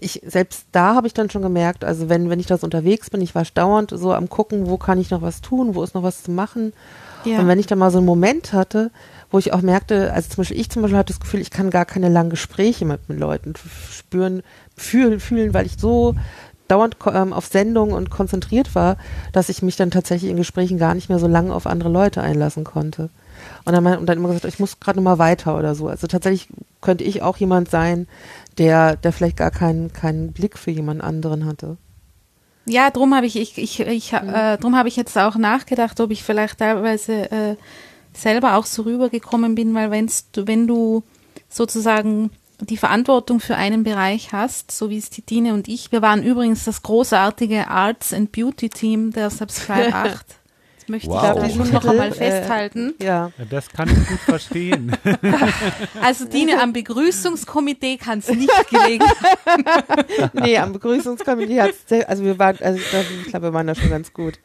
ich, 0.00 0.22
selbst 0.26 0.66
da 0.72 0.94
habe 0.94 1.06
ich 1.06 1.14
dann 1.14 1.30
schon 1.30 1.42
gemerkt, 1.42 1.84
also 1.84 2.08
wenn, 2.08 2.30
wenn 2.30 2.40
ich 2.40 2.46
da 2.46 2.56
so 2.58 2.64
unterwegs 2.64 3.10
bin, 3.10 3.20
ich 3.20 3.34
war 3.34 3.44
dauernd 3.54 3.92
so 3.94 4.12
am 4.12 4.28
gucken, 4.28 4.68
wo 4.68 4.76
kann 4.76 4.98
ich 5.00 5.10
noch 5.10 5.22
was 5.22 5.40
tun, 5.40 5.74
wo 5.74 5.82
ist 5.82 5.94
noch 5.94 6.02
was 6.02 6.22
zu 6.22 6.30
machen. 6.30 6.72
Ja. 7.24 7.40
Und 7.40 7.48
wenn 7.48 7.58
ich 7.58 7.66
dann 7.66 7.78
mal 7.78 7.90
so 7.90 7.98
einen 7.98 8.06
Moment 8.06 8.52
hatte, 8.52 8.90
wo 9.30 9.38
ich 9.38 9.52
auch 9.52 9.60
merkte, 9.60 10.12
also 10.12 10.28
zum 10.28 10.36
Beispiel 10.38 10.60
ich 10.60 10.70
zum 10.70 10.82
Beispiel 10.82 10.98
hatte 10.98 11.12
das 11.12 11.20
Gefühl, 11.20 11.40
ich 11.40 11.50
kann 11.50 11.70
gar 11.70 11.84
keine 11.84 12.08
langen 12.08 12.30
Gespräche 12.30 12.84
mit, 12.84 13.08
mit 13.08 13.18
Leuten 13.18 13.54
spüren, 13.90 14.42
fühlen, 14.76 15.20
fühlen, 15.20 15.52
weil 15.52 15.66
ich 15.66 15.76
so 15.78 16.14
dauernd 16.68 16.96
ähm, 17.12 17.32
auf 17.32 17.46
Sendung 17.46 17.92
und 17.92 18.10
konzentriert 18.10 18.74
war, 18.74 18.96
dass 19.32 19.48
ich 19.48 19.62
mich 19.62 19.76
dann 19.76 19.90
tatsächlich 19.90 20.30
in 20.30 20.36
Gesprächen 20.36 20.78
gar 20.78 20.94
nicht 20.94 21.08
mehr 21.08 21.18
so 21.18 21.26
lange 21.26 21.54
auf 21.54 21.66
andere 21.66 21.88
Leute 21.88 22.22
einlassen 22.22 22.64
konnte. 22.64 23.10
Und 23.64 23.72
dann, 23.72 23.84
mein- 23.84 23.98
und 23.98 24.06
dann 24.06 24.18
immer 24.18 24.28
gesagt, 24.28 24.44
ich 24.44 24.60
muss 24.60 24.80
gerade 24.80 24.98
noch 24.98 25.04
mal 25.04 25.18
weiter 25.18 25.56
oder 25.56 25.74
so. 25.74 25.88
Also 25.88 26.06
tatsächlich 26.06 26.48
könnte 26.80 27.04
ich 27.04 27.22
auch 27.22 27.36
jemand 27.36 27.70
sein, 27.70 28.06
der, 28.58 28.96
der 28.96 29.12
vielleicht 29.12 29.36
gar 29.36 29.50
keinen, 29.50 29.92
keinen 29.92 30.32
Blick 30.32 30.58
für 30.58 30.70
jemand 30.70 31.02
anderen 31.02 31.46
hatte. 31.46 31.76
Ja, 32.66 32.90
drum 32.90 33.14
habe 33.14 33.26
ich, 33.26 33.36
ich, 33.36 33.56
ich, 33.56 33.80
ich 33.80 34.12
äh, 34.12 34.58
drum 34.58 34.76
habe 34.76 34.88
ich 34.88 34.96
jetzt 34.96 35.16
auch 35.16 35.36
nachgedacht, 35.36 35.98
ob 36.00 36.10
ich 36.10 36.22
vielleicht 36.22 36.58
teilweise 36.58 37.30
äh, 37.30 37.56
selber 38.12 38.56
auch 38.56 38.66
so 38.66 38.82
rübergekommen 38.82 39.54
bin, 39.54 39.74
weil 39.74 39.90
wenn's, 39.90 40.30
du, 40.32 40.46
wenn 40.46 40.66
du 40.66 41.02
sozusagen 41.48 42.30
die 42.60 42.76
Verantwortung 42.76 43.40
für 43.40 43.56
einen 43.56 43.84
Bereich 43.84 44.32
hast, 44.32 44.72
so 44.72 44.90
wie 44.90 44.98
es 44.98 45.10
die 45.10 45.22
Tine 45.22 45.54
und 45.54 45.68
ich, 45.68 45.92
wir 45.92 46.02
waren 46.02 46.22
übrigens 46.22 46.64
das 46.64 46.82
großartige 46.82 47.68
Arts 47.68 48.12
and 48.12 48.32
Beauty 48.32 48.68
Team 48.68 49.12
der 49.12 49.30
Subscribe 49.30 49.94
8. 49.94 50.37
Das 50.88 50.90
möchte 50.90 51.08
Wow. 51.10 51.46
ich 51.46 51.52
auch 51.60 51.64
schon 51.66 51.72
noch 51.74 51.84
einmal 51.84 52.08
Äh, 52.08 52.12
festhalten. 52.12 52.94
ja. 53.02 53.30
Ja, 53.38 53.44
das 53.50 53.68
kann 53.68 53.90
ich 53.90 54.08
gut 54.08 54.18
verstehen. 54.20 54.92
Also 56.02 56.24
Tine, 56.26 56.62
am 56.62 56.72
Begrüßungskomitee 56.72 57.96
kann 57.98 58.20
es 58.20 58.28
nicht 58.28 58.50
gelegen. 58.70 59.04
nee, 60.32 60.56
am 60.58 60.72
Begrüßungskomitee 60.72 61.60
hat's 61.60 61.78
sehr, 61.86 62.08
also 62.08 62.24
wir 62.24 62.38
waren, 62.38 62.56
also 62.62 62.78
ich 62.78 63.26
glaube, 63.28 63.46
wir 63.46 63.52
waren 63.52 63.66
da 63.66 63.74
schon 63.74 63.90
ganz 63.90 64.12
gut. 64.12 64.38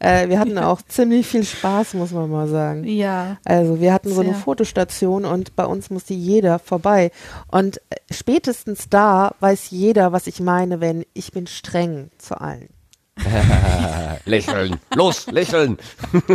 Äh, 0.00 0.28
wir 0.28 0.38
hatten 0.40 0.58
auch 0.58 0.82
ziemlich 0.82 1.26
viel 1.26 1.44
Spaß, 1.44 1.94
muss 1.94 2.10
man 2.10 2.28
mal 2.30 2.48
sagen. 2.48 2.84
Ja. 2.84 3.36
Also 3.44 3.80
wir 3.80 3.92
hatten 3.92 4.08
so 4.12 4.20
eine 4.20 4.30
Sehr. 4.32 4.38
Fotostation 4.40 5.24
und 5.24 5.54
bei 5.56 5.64
uns 5.64 5.90
musste 5.90 6.14
jeder 6.14 6.58
vorbei. 6.58 7.10
Und 7.48 7.78
äh, 7.90 7.96
spätestens 8.10 8.88
da 8.88 9.34
weiß 9.40 9.70
jeder, 9.70 10.12
was 10.12 10.26
ich 10.26 10.40
meine, 10.40 10.80
wenn 10.80 11.04
ich 11.14 11.30
bin 11.32 11.46
streng 11.46 12.10
zu 12.18 12.40
allen. 12.40 12.68
lächeln. 14.24 14.78
Los, 14.94 15.26
lächeln. 15.26 15.78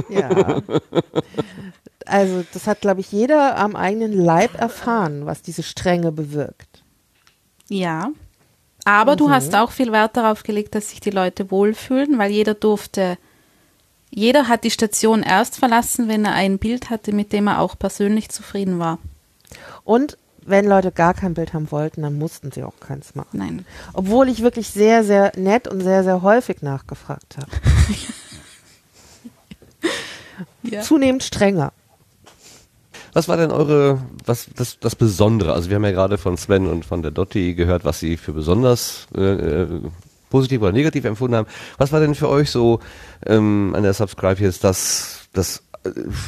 Ja. 0.10 0.62
Also 2.06 2.44
das 2.54 2.68
hat, 2.68 2.82
glaube 2.82 3.02
ich, 3.02 3.12
jeder 3.12 3.58
am 3.58 3.76
eigenen 3.76 4.14
Leib 4.14 4.56
erfahren, 4.60 5.26
was 5.26 5.42
diese 5.42 5.64
Strenge 5.64 6.12
bewirkt. 6.12 6.84
Ja. 7.68 8.12
Aber 8.86 9.16
du 9.16 9.28
Mhm. 9.28 9.32
hast 9.32 9.56
auch 9.56 9.72
viel 9.72 9.92
Wert 9.92 10.18
darauf 10.18 10.44
gelegt, 10.44 10.74
dass 10.74 10.90
sich 10.90 11.00
die 11.02 11.10
Leute 11.12 11.52
wohlfühlen, 11.52 12.18
weil 12.18 12.32
jeder 12.32 12.54
durfte, 12.56 13.18
jeder 14.10 14.48
hat 14.48 14.64
die 14.64 14.72
Station 14.72 15.22
erst 15.22 15.58
verlassen, 15.58 16.08
wenn 16.08 16.26
er 16.26 16.34
ein 16.34 16.58
Bild 16.58 16.90
hatte, 16.90 17.12
mit 17.12 17.32
dem 17.34 17.48
er 17.48 17.60
auch 17.60 17.78
persönlich 17.78 18.30
zufrieden 18.30 18.80
war. 18.80 18.98
Und 19.84 20.18
wenn 20.50 20.68
Leute 20.68 20.92
gar 20.92 21.14
kein 21.14 21.34
Bild 21.34 21.54
haben 21.54 21.72
wollten, 21.72 22.02
dann 22.02 22.18
mussten 22.18 22.52
sie 22.52 22.64
auch 22.64 22.80
keins 22.80 23.16
machen. 23.16 23.38
Nein. 23.38 23.66
Obwohl 23.94 24.30
ich 24.30 24.42
wirklich 24.42 24.70
sehr, 24.70 25.04
sehr 25.04 25.32
nett 25.38 25.68
und 25.68 25.82
sehr, 25.82 26.04
sehr 26.04 26.22
häufig 26.22 26.62
nachgefragt 26.62 27.38
habe. 27.38 27.50
Ja. 30.64 30.82
Zunehmend 30.82 31.24
strenger. 31.24 31.72
Was 33.14 33.28
war 33.28 33.38
denn 33.38 33.52
eure, 33.52 34.02
was 34.26 34.50
das, 34.56 34.80
das 34.80 34.96
Besondere? 34.96 35.54
Also 35.54 35.70
wir 35.70 35.76
haben 35.76 35.86
ja 35.86 35.92
gerade 35.92 36.18
von 36.18 36.38
Sven 36.38 36.68
und 36.68 36.86
von 36.86 37.02
der 37.02 37.12
Dotti 37.12 37.56
gehört, 37.56 37.86
was 37.86 38.00
sie 38.00 38.18
für 38.18 38.34
besonders 38.34 39.08
äh, 39.16 39.22
äh, 39.64 39.68
positiv 40.30 40.62
oder 40.62 40.72
negativ 40.72 41.06
empfunden 41.06 41.36
haben. 41.36 41.48
Was 41.78 41.92
war 41.92 42.00
denn 42.00 42.14
für 42.14 42.30
euch 42.30 42.52
so 42.52 42.80
ähm, 43.26 43.74
an 43.76 43.84
der 43.84 43.94
Subscribe 43.94 44.42
jetzt 44.42 44.64
das, 44.64 45.28
das 45.34 45.64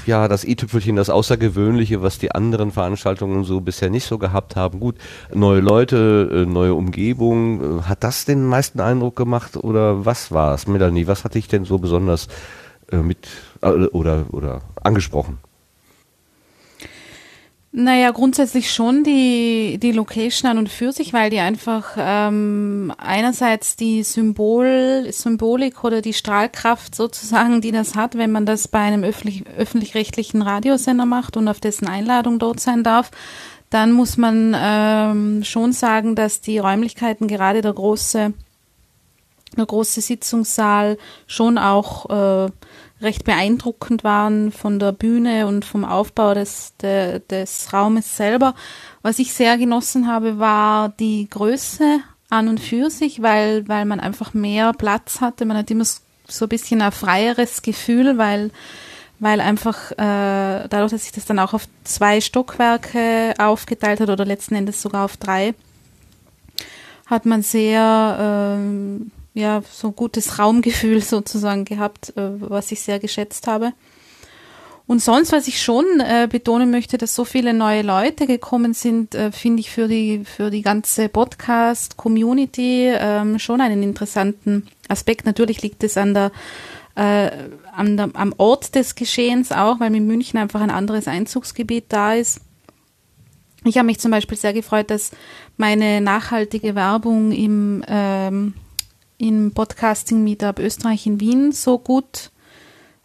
ja, 0.05 0.27
das 0.27 0.43
i-Tüpfelchen, 0.43 0.95
das 0.95 1.09
Außergewöhnliche, 1.09 2.01
was 2.01 2.19
die 2.19 2.31
anderen 2.31 2.71
Veranstaltungen 2.71 3.43
so 3.43 3.61
bisher 3.61 3.89
nicht 3.89 4.05
so 4.05 4.17
gehabt 4.17 4.55
haben. 4.55 4.79
Gut, 4.79 4.95
neue 5.33 5.59
Leute, 5.59 6.29
äh, 6.31 6.45
neue 6.45 6.73
Umgebung. 6.73 7.79
Äh, 7.79 7.81
Hat 7.83 8.03
das 8.03 8.25
den 8.25 8.45
meisten 8.45 8.79
Eindruck 8.79 9.15
gemacht 9.15 9.57
oder 9.57 10.05
was 10.05 10.31
war 10.31 10.53
es? 10.53 10.67
Melanie, 10.67 11.07
was 11.07 11.23
hat 11.23 11.35
dich 11.35 11.47
denn 11.47 11.65
so 11.65 11.77
besonders 11.77 12.27
äh, 12.91 12.97
mit 12.97 13.27
äh, 13.61 13.67
oder, 13.67 14.25
oder 14.31 14.61
angesprochen? 14.81 15.39
Naja, 17.73 18.11
grundsätzlich 18.11 18.69
schon 18.73 19.05
die, 19.05 19.79
die 19.81 19.93
Location 19.93 20.51
an 20.51 20.57
und 20.57 20.67
für 20.67 20.91
sich, 20.91 21.13
weil 21.13 21.29
die 21.29 21.39
einfach 21.39 21.95
ähm, 21.97 22.93
einerseits 22.97 23.77
die 23.77 24.03
Symbol, 24.03 25.07
Symbolik 25.09 25.85
oder 25.85 26.01
die 26.01 26.11
Strahlkraft 26.11 26.93
sozusagen, 26.93 27.61
die 27.61 27.71
das 27.71 27.95
hat, 27.95 28.17
wenn 28.17 28.33
man 28.33 28.45
das 28.45 28.67
bei 28.67 28.79
einem 28.79 29.05
öffentlich, 29.05 29.45
öffentlich-rechtlichen 29.57 30.41
Radiosender 30.41 31.05
macht 31.05 31.37
und 31.37 31.47
auf 31.47 31.61
dessen 31.61 31.87
Einladung 31.87 32.39
dort 32.39 32.59
sein 32.59 32.83
darf, 32.83 33.09
dann 33.69 33.93
muss 33.93 34.17
man 34.17 34.53
ähm, 34.53 35.43
schon 35.45 35.71
sagen, 35.71 36.13
dass 36.13 36.41
die 36.41 36.57
Räumlichkeiten, 36.57 37.29
gerade 37.29 37.61
der 37.61 37.71
große, 37.71 38.33
der 39.57 39.65
große 39.65 40.01
Sitzungssaal, 40.01 40.97
schon 41.25 41.57
auch 41.57 42.09
äh, 42.47 42.51
recht 43.01 43.23
beeindruckend 43.23 44.03
waren 44.03 44.51
von 44.51 44.79
der 44.79 44.91
Bühne 44.91 45.47
und 45.47 45.65
vom 45.65 45.83
Aufbau 45.83 46.33
des, 46.33 46.75
de, 46.81 47.19
des 47.29 47.73
Raumes 47.73 48.15
selber. 48.15 48.53
Was 49.01 49.19
ich 49.19 49.33
sehr 49.33 49.57
genossen 49.57 50.07
habe, 50.07 50.39
war 50.39 50.89
die 50.89 51.27
Größe 51.29 51.99
an 52.29 52.47
und 52.47 52.59
für 52.59 52.89
sich, 52.89 53.21
weil, 53.21 53.67
weil 53.67 53.85
man 53.85 53.99
einfach 53.99 54.33
mehr 54.33 54.73
Platz 54.73 55.21
hatte. 55.21 55.45
Man 55.45 55.57
hat 55.57 55.71
immer 55.71 55.83
so 55.83 56.45
ein 56.45 56.49
bisschen 56.49 56.81
ein 56.81 56.91
freieres 56.91 57.61
Gefühl, 57.61 58.17
weil, 58.17 58.51
weil 59.19 59.41
einfach 59.41 59.91
äh, 59.91 60.67
dadurch, 60.69 60.91
dass 60.91 61.03
sich 61.03 61.11
das 61.11 61.25
dann 61.25 61.39
auch 61.39 61.53
auf 61.53 61.67
zwei 61.83 62.21
Stockwerke 62.21 63.33
aufgeteilt 63.37 63.99
hat 63.99 64.09
oder 64.09 64.25
letzten 64.25 64.55
Endes 64.55 64.81
sogar 64.81 65.05
auf 65.05 65.17
drei, 65.17 65.53
hat 67.07 67.25
man 67.25 67.41
sehr 67.41 68.17
ähm, 68.57 69.11
ja, 69.33 69.61
so 69.71 69.91
gutes 69.91 70.39
Raumgefühl 70.39 71.01
sozusagen 71.01 71.65
gehabt, 71.65 72.13
äh, 72.17 72.31
was 72.39 72.71
ich 72.71 72.81
sehr 72.81 72.99
geschätzt 72.99 73.47
habe. 73.47 73.73
Und 74.87 75.01
sonst, 75.01 75.31
was 75.31 75.47
ich 75.47 75.61
schon 75.61 75.85
äh, 75.99 76.27
betonen 76.29 76.69
möchte, 76.69 76.97
dass 76.97 77.15
so 77.15 77.23
viele 77.23 77.53
neue 77.53 77.81
Leute 77.81 78.27
gekommen 78.27 78.73
sind, 78.73 79.15
äh, 79.15 79.31
finde 79.31 79.61
ich 79.61 79.69
für 79.69 79.87
die, 79.87 80.25
für 80.25 80.49
die 80.49 80.63
ganze 80.63 81.07
Podcast-Community 81.07 82.91
ähm, 82.93 83.39
schon 83.39 83.61
einen 83.61 83.83
interessanten 83.83 84.67
Aspekt. 84.89 85.25
Natürlich 85.25 85.61
liegt 85.61 85.83
es 85.85 85.95
an 85.95 86.13
der, 86.13 86.31
äh, 86.95 87.31
an 87.73 87.95
der, 87.95 88.09
am 88.15 88.33
Ort 88.37 88.75
des 88.75 88.95
Geschehens 88.95 89.53
auch, 89.53 89.79
weil 89.79 89.95
in 89.95 90.07
München 90.07 90.37
einfach 90.37 90.59
ein 90.59 90.71
anderes 90.71 91.07
Einzugsgebiet 91.07 91.85
da 91.87 92.15
ist. 92.15 92.41
Ich 93.63 93.77
habe 93.77 93.85
mich 93.85 93.99
zum 93.99 94.11
Beispiel 94.11 94.37
sehr 94.37 94.51
gefreut, 94.53 94.89
dass 94.89 95.11
meine 95.55 96.01
nachhaltige 96.01 96.75
Werbung 96.75 97.31
im 97.31 97.85
ähm, 97.87 98.55
im 99.21 99.51
Podcasting 99.51 100.23
Meetup 100.23 100.57
Österreich 100.57 101.05
in 101.05 101.19
Wien 101.19 101.51
so 101.51 101.77
gut 101.77 102.31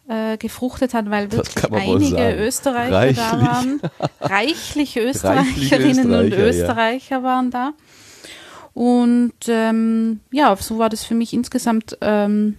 äh, 0.09 0.37
gefruchtet 0.37 0.95
hat, 0.95 1.09
weil 1.11 1.31
wirklich 1.31 1.71
einige. 1.71 2.35
Österreicher 2.35 2.89
da 2.89 2.97
Reichlich. 2.97 3.17
waren. 3.19 3.81
Reichliche 4.21 5.01
Österreicherinnen 5.01 6.11
und 6.11 6.33
Österreicher, 6.33 6.39
ja. 6.39 6.47
Österreicher 6.47 7.23
waren 7.23 7.51
da. 7.51 7.73
Und 8.73 9.33
ähm, 9.47 10.21
ja, 10.31 10.55
so 10.55 10.79
war 10.79 10.89
das 10.89 11.03
für 11.03 11.15
mich 11.15 11.33
insgesamt. 11.33 11.97
Ähm, 12.01 12.57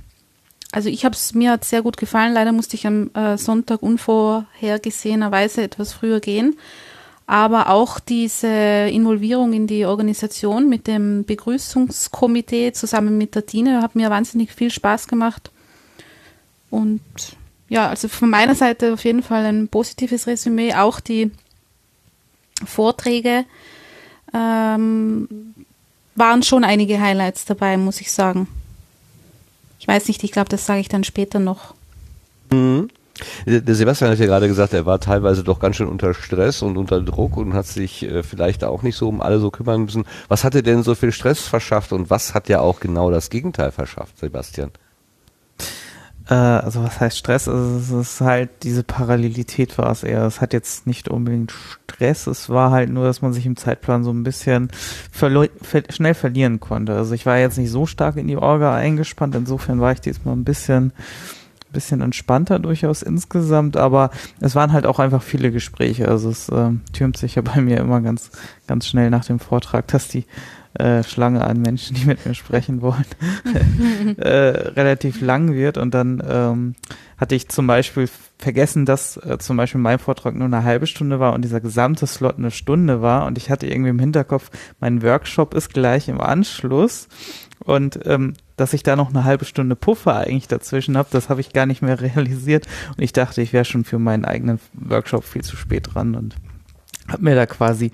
also 0.70 0.88
ich 0.88 1.04
habe 1.04 1.14
es 1.14 1.34
mir 1.34 1.52
hat 1.52 1.64
sehr 1.64 1.82
gut 1.82 1.96
gefallen. 1.96 2.34
Leider 2.34 2.52
musste 2.52 2.76
ich 2.76 2.86
am 2.86 3.10
äh, 3.14 3.36
Sonntag 3.38 3.82
unvorhergesehenerweise 3.82 5.62
etwas 5.62 5.92
früher 5.92 6.20
gehen. 6.20 6.56
Aber 7.30 7.68
auch 7.68 8.00
diese 8.00 8.48
Involvierung 8.90 9.52
in 9.52 9.66
die 9.66 9.84
Organisation 9.84 10.66
mit 10.66 10.86
dem 10.86 11.26
Begrüßungskomitee 11.26 12.72
zusammen 12.72 13.18
mit 13.18 13.34
der 13.34 13.44
Tine 13.44 13.82
hat 13.82 13.94
mir 13.94 14.08
wahnsinnig 14.08 14.50
viel 14.50 14.70
Spaß 14.70 15.08
gemacht. 15.08 15.50
Und 16.70 17.02
ja, 17.68 17.90
also 17.90 18.08
von 18.08 18.30
meiner 18.30 18.54
Seite 18.54 18.94
auf 18.94 19.04
jeden 19.04 19.22
Fall 19.22 19.44
ein 19.44 19.68
positives 19.68 20.26
Resümee. 20.26 20.72
Auch 20.72 21.00
die 21.00 21.30
Vorträge 22.64 23.44
ähm, 24.32 25.54
waren 26.14 26.42
schon 26.42 26.64
einige 26.64 26.98
Highlights 26.98 27.44
dabei, 27.44 27.76
muss 27.76 28.00
ich 28.00 28.10
sagen. 28.10 28.48
Ich 29.78 29.86
weiß 29.86 30.08
nicht, 30.08 30.24
ich 30.24 30.32
glaube, 30.32 30.48
das 30.48 30.64
sage 30.64 30.80
ich 30.80 30.88
dann 30.88 31.04
später 31.04 31.40
noch. 31.40 31.74
Mhm. 32.50 32.88
Der 33.46 33.74
Sebastian 33.74 34.10
hat 34.10 34.18
ja 34.18 34.26
gerade 34.26 34.48
gesagt, 34.48 34.72
er 34.72 34.86
war 34.86 35.00
teilweise 35.00 35.42
doch 35.42 35.60
ganz 35.60 35.76
schön 35.76 35.88
unter 35.88 36.14
Stress 36.14 36.62
und 36.62 36.76
unter 36.76 37.00
Druck 37.00 37.36
und 37.36 37.54
hat 37.54 37.66
sich 37.66 38.04
äh, 38.04 38.22
vielleicht 38.22 38.64
auch 38.64 38.82
nicht 38.82 38.96
so 38.96 39.08
um 39.08 39.20
alle 39.20 39.38
so 39.38 39.50
kümmern 39.50 39.82
müssen. 39.82 40.04
Was 40.28 40.44
hat 40.44 40.54
dir 40.54 40.62
denn 40.62 40.82
so 40.82 40.94
viel 40.94 41.12
Stress 41.12 41.40
verschafft 41.40 41.92
und 41.92 42.10
was 42.10 42.34
hat 42.34 42.48
ja 42.48 42.60
auch 42.60 42.80
genau 42.80 43.10
das 43.10 43.30
Gegenteil 43.30 43.72
verschafft, 43.72 44.18
Sebastian? 44.18 44.70
Äh, 46.28 46.34
also 46.34 46.82
was 46.82 47.00
heißt 47.00 47.16
Stress? 47.16 47.48
Also 47.48 47.78
es 47.78 47.90
ist 47.90 48.20
halt 48.20 48.50
diese 48.62 48.82
Parallelität 48.82 49.78
war 49.78 49.90
es 49.90 50.02
eher. 50.02 50.24
Es 50.24 50.40
hat 50.40 50.52
jetzt 50.52 50.86
nicht 50.86 51.08
unbedingt 51.08 51.52
Stress, 51.52 52.26
es 52.26 52.50
war 52.50 52.70
halt 52.70 52.90
nur, 52.90 53.04
dass 53.04 53.22
man 53.22 53.32
sich 53.32 53.46
im 53.46 53.56
Zeitplan 53.56 54.04
so 54.04 54.10
ein 54.10 54.22
bisschen 54.22 54.70
ver 55.10 55.48
schnell 55.88 56.14
verlieren 56.14 56.60
konnte. 56.60 56.94
Also 56.94 57.14
ich 57.14 57.26
war 57.26 57.38
jetzt 57.38 57.58
nicht 57.58 57.70
so 57.70 57.86
stark 57.86 58.16
in 58.16 58.28
die 58.28 58.36
Orga 58.36 58.74
eingespannt, 58.74 59.34
insofern 59.34 59.80
war 59.80 59.92
ich 59.92 60.00
diesmal 60.00 60.34
ein 60.36 60.44
bisschen 60.44 60.92
ein 61.68 61.72
bisschen 61.72 62.00
entspannter 62.00 62.58
durchaus 62.58 63.02
insgesamt, 63.02 63.76
aber 63.76 64.10
es 64.40 64.54
waren 64.54 64.72
halt 64.72 64.86
auch 64.86 64.98
einfach 64.98 65.22
viele 65.22 65.50
Gespräche. 65.50 66.08
Also 66.08 66.30
es 66.30 66.48
äh, 66.48 66.70
türmt 66.92 67.16
sich 67.16 67.34
ja 67.34 67.42
bei 67.42 67.60
mir 67.60 67.78
immer 67.78 68.00
ganz, 68.00 68.30
ganz 68.66 68.86
schnell 68.86 69.10
nach 69.10 69.24
dem 69.24 69.38
Vortrag, 69.38 69.86
dass 69.88 70.08
die 70.08 70.24
äh, 70.74 71.02
Schlange 71.02 71.44
an 71.44 71.60
Menschen, 71.60 71.96
die 71.96 72.04
mit 72.04 72.24
mir 72.24 72.34
sprechen 72.34 72.80
wollen, 72.82 73.04
äh, 74.18 74.28
relativ 74.28 75.20
lang 75.20 75.52
wird. 75.54 75.76
Und 75.76 75.92
dann 75.92 76.22
ähm, 76.26 76.74
hatte 77.16 77.34
ich 77.34 77.48
zum 77.48 77.66
Beispiel 77.66 78.08
vergessen, 78.38 78.86
dass 78.86 79.16
äh, 79.16 79.38
zum 79.38 79.56
Beispiel 79.56 79.80
mein 79.80 79.98
Vortrag 79.98 80.34
nur 80.34 80.46
eine 80.46 80.64
halbe 80.64 80.86
Stunde 80.86 81.20
war 81.20 81.32
und 81.32 81.42
dieser 81.42 81.60
gesamte 81.60 82.06
Slot 82.06 82.38
eine 82.38 82.50
Stunde 82.50 83.02
war. 83.02 83.26
Und 83.26 83.38
ich 83.38 83.50
hatte 83.50 83.66
irgendwie 83.66 83.90
im 83.90 83.98
Hinterkopf, 83.98 84.50
mein 84.80 85.02
Workshop 85.02 85.54
ist 85.54 85.72
gleich 85.74 86.08
im 86.08 86.20
Anschluss. 86.20 87.08
Und 87.64 88.00
ähm, 88.04 88.34
dass 88.58 88.74
ich 88.74 88.82
da 88.82 88.96
noch 88.96 89.10
eine 89.10 89.24
halbe 89.24 89.44
Stunde 89.44 89.76
Puffer 89.76 90.16
eigentlich 90.16 90.48
dazwischen 90.48 90.98
habe, 90.98 91.08
das 91.10 91.28
habe 91.28 91.40
ich 91.40 91.52
gar 91.52 91.66
nicht 91.66 91.80
mehr 91.80 92.00
realisiert. 92.00 92.66
Und 92.96 93.02
ich 93.02 93.12
dachte, 93.12 93.40
ich 93.40 93.52
wäre 93.52 93.64
schon 93.64 93.84
für 93.84 93.98
meinen 93.98 94.24
eigenen 94.24 94.60
Workshop 94.74 95.24
viel 95.24 95.42
zu 95.42 95.56
spät 95.56 95.94
dran 95.94 96.14
und 96.14 96.36
habe 97.08 97.24
mir 97.24 97.34
da 97.34 97.46
quasi 97.46 97.90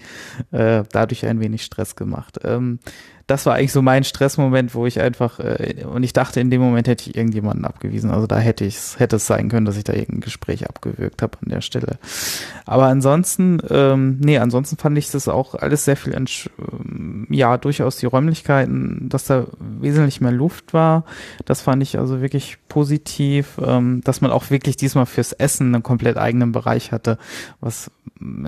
äh, 0.50 0.82
dadurch 0.90 1.24
ein 1.26 1.40
wenig 1.40 1.62
Stress 1.62 1.94
gemacht. 1.94 2.40
Ähm, 2.42 2.80
das 3.26 3.46
war 3.46 3.54
eigentlich 3.54 3.72
so 3.72 3.80
mein 3.80 4.04
Stressmoment, 4.04 4.74
wo 4.74 4.86
ich 4.86 5.00
einfach, 5.00 5.38
äh, 5.38 5.84
und 5.90 6.02
ich 6.02 6.12
dachte, 6.12 6.40
in 6.40 6.50
dem 6.50 6.60
Moment 6.60 6.88
hätte 6.88 7.08
ich 7.08 7.16
irgendjemanden 7.16 7.64
abgewiesen. 7.64 8.10
Also 8.10 8.26
da 8.26 8.38
hätte 8.38 8.64
ich 8.64 8.78
hätte 8.98 9.16
es 9.16 9.26
sein 9.26 9.48
können, 9.48 9.64
dass 9.64 9.78
ich 9.78 9.84
da 9.84 9.94
irgendein 9.94 10.20
Gespräch 10.20 10.68
abgewürgt 10.68 11.22
habe 11.22 11.38
an 11.42 11.48
der 11.48 11.62
Stelle. 11.62 11.98
Aber 12.66 12.86
ansonsten, 12.86 13.60
ähm, 13.70 14.18
nee, 14.20 14.36
ansonsten 14.38 14.76
fand 14.76 14.98
ich 14.98 15.10
das 15.10 15.28
auch 15.28 15.54
alles 15.54 15.86
sehr 15.86 15.96
viel, 15.96 16.14
ähm, 16.14 17.26
ja, 17.30 17.56
durchaus 17.56 17.96
die 17.96 18.06
Räumlichkeiten, 18.06 19.08
dass 19.08 19.24
da 19.24 19.46
wesentlich 19.58 20.20
mehr 20.20 20.32
Luft 20.32 20.74
war. 20.74 21.04
Das 21.46 21.62
fand 21.62 21.82
ich 21.82 21.98
also 21.98 22.20
wirklich 22.20 22.58
positiv, 22.68 23.58
ähm, 23.64 24.02
dass 24.04 24.20
man 24.20 24.32
auch 24.32 24.50
wirklich 24.50 24.76
diesmal 24.76 25.06
fürs 25.06 25.32
Essen 25.32 25.74
einen 25.74 25.82
komplett 25.82 26.18
eigenen 26.18 26.52
Bereich 26.52 26.92
hatte. 26.92 27.18
Was, 27.60 27.90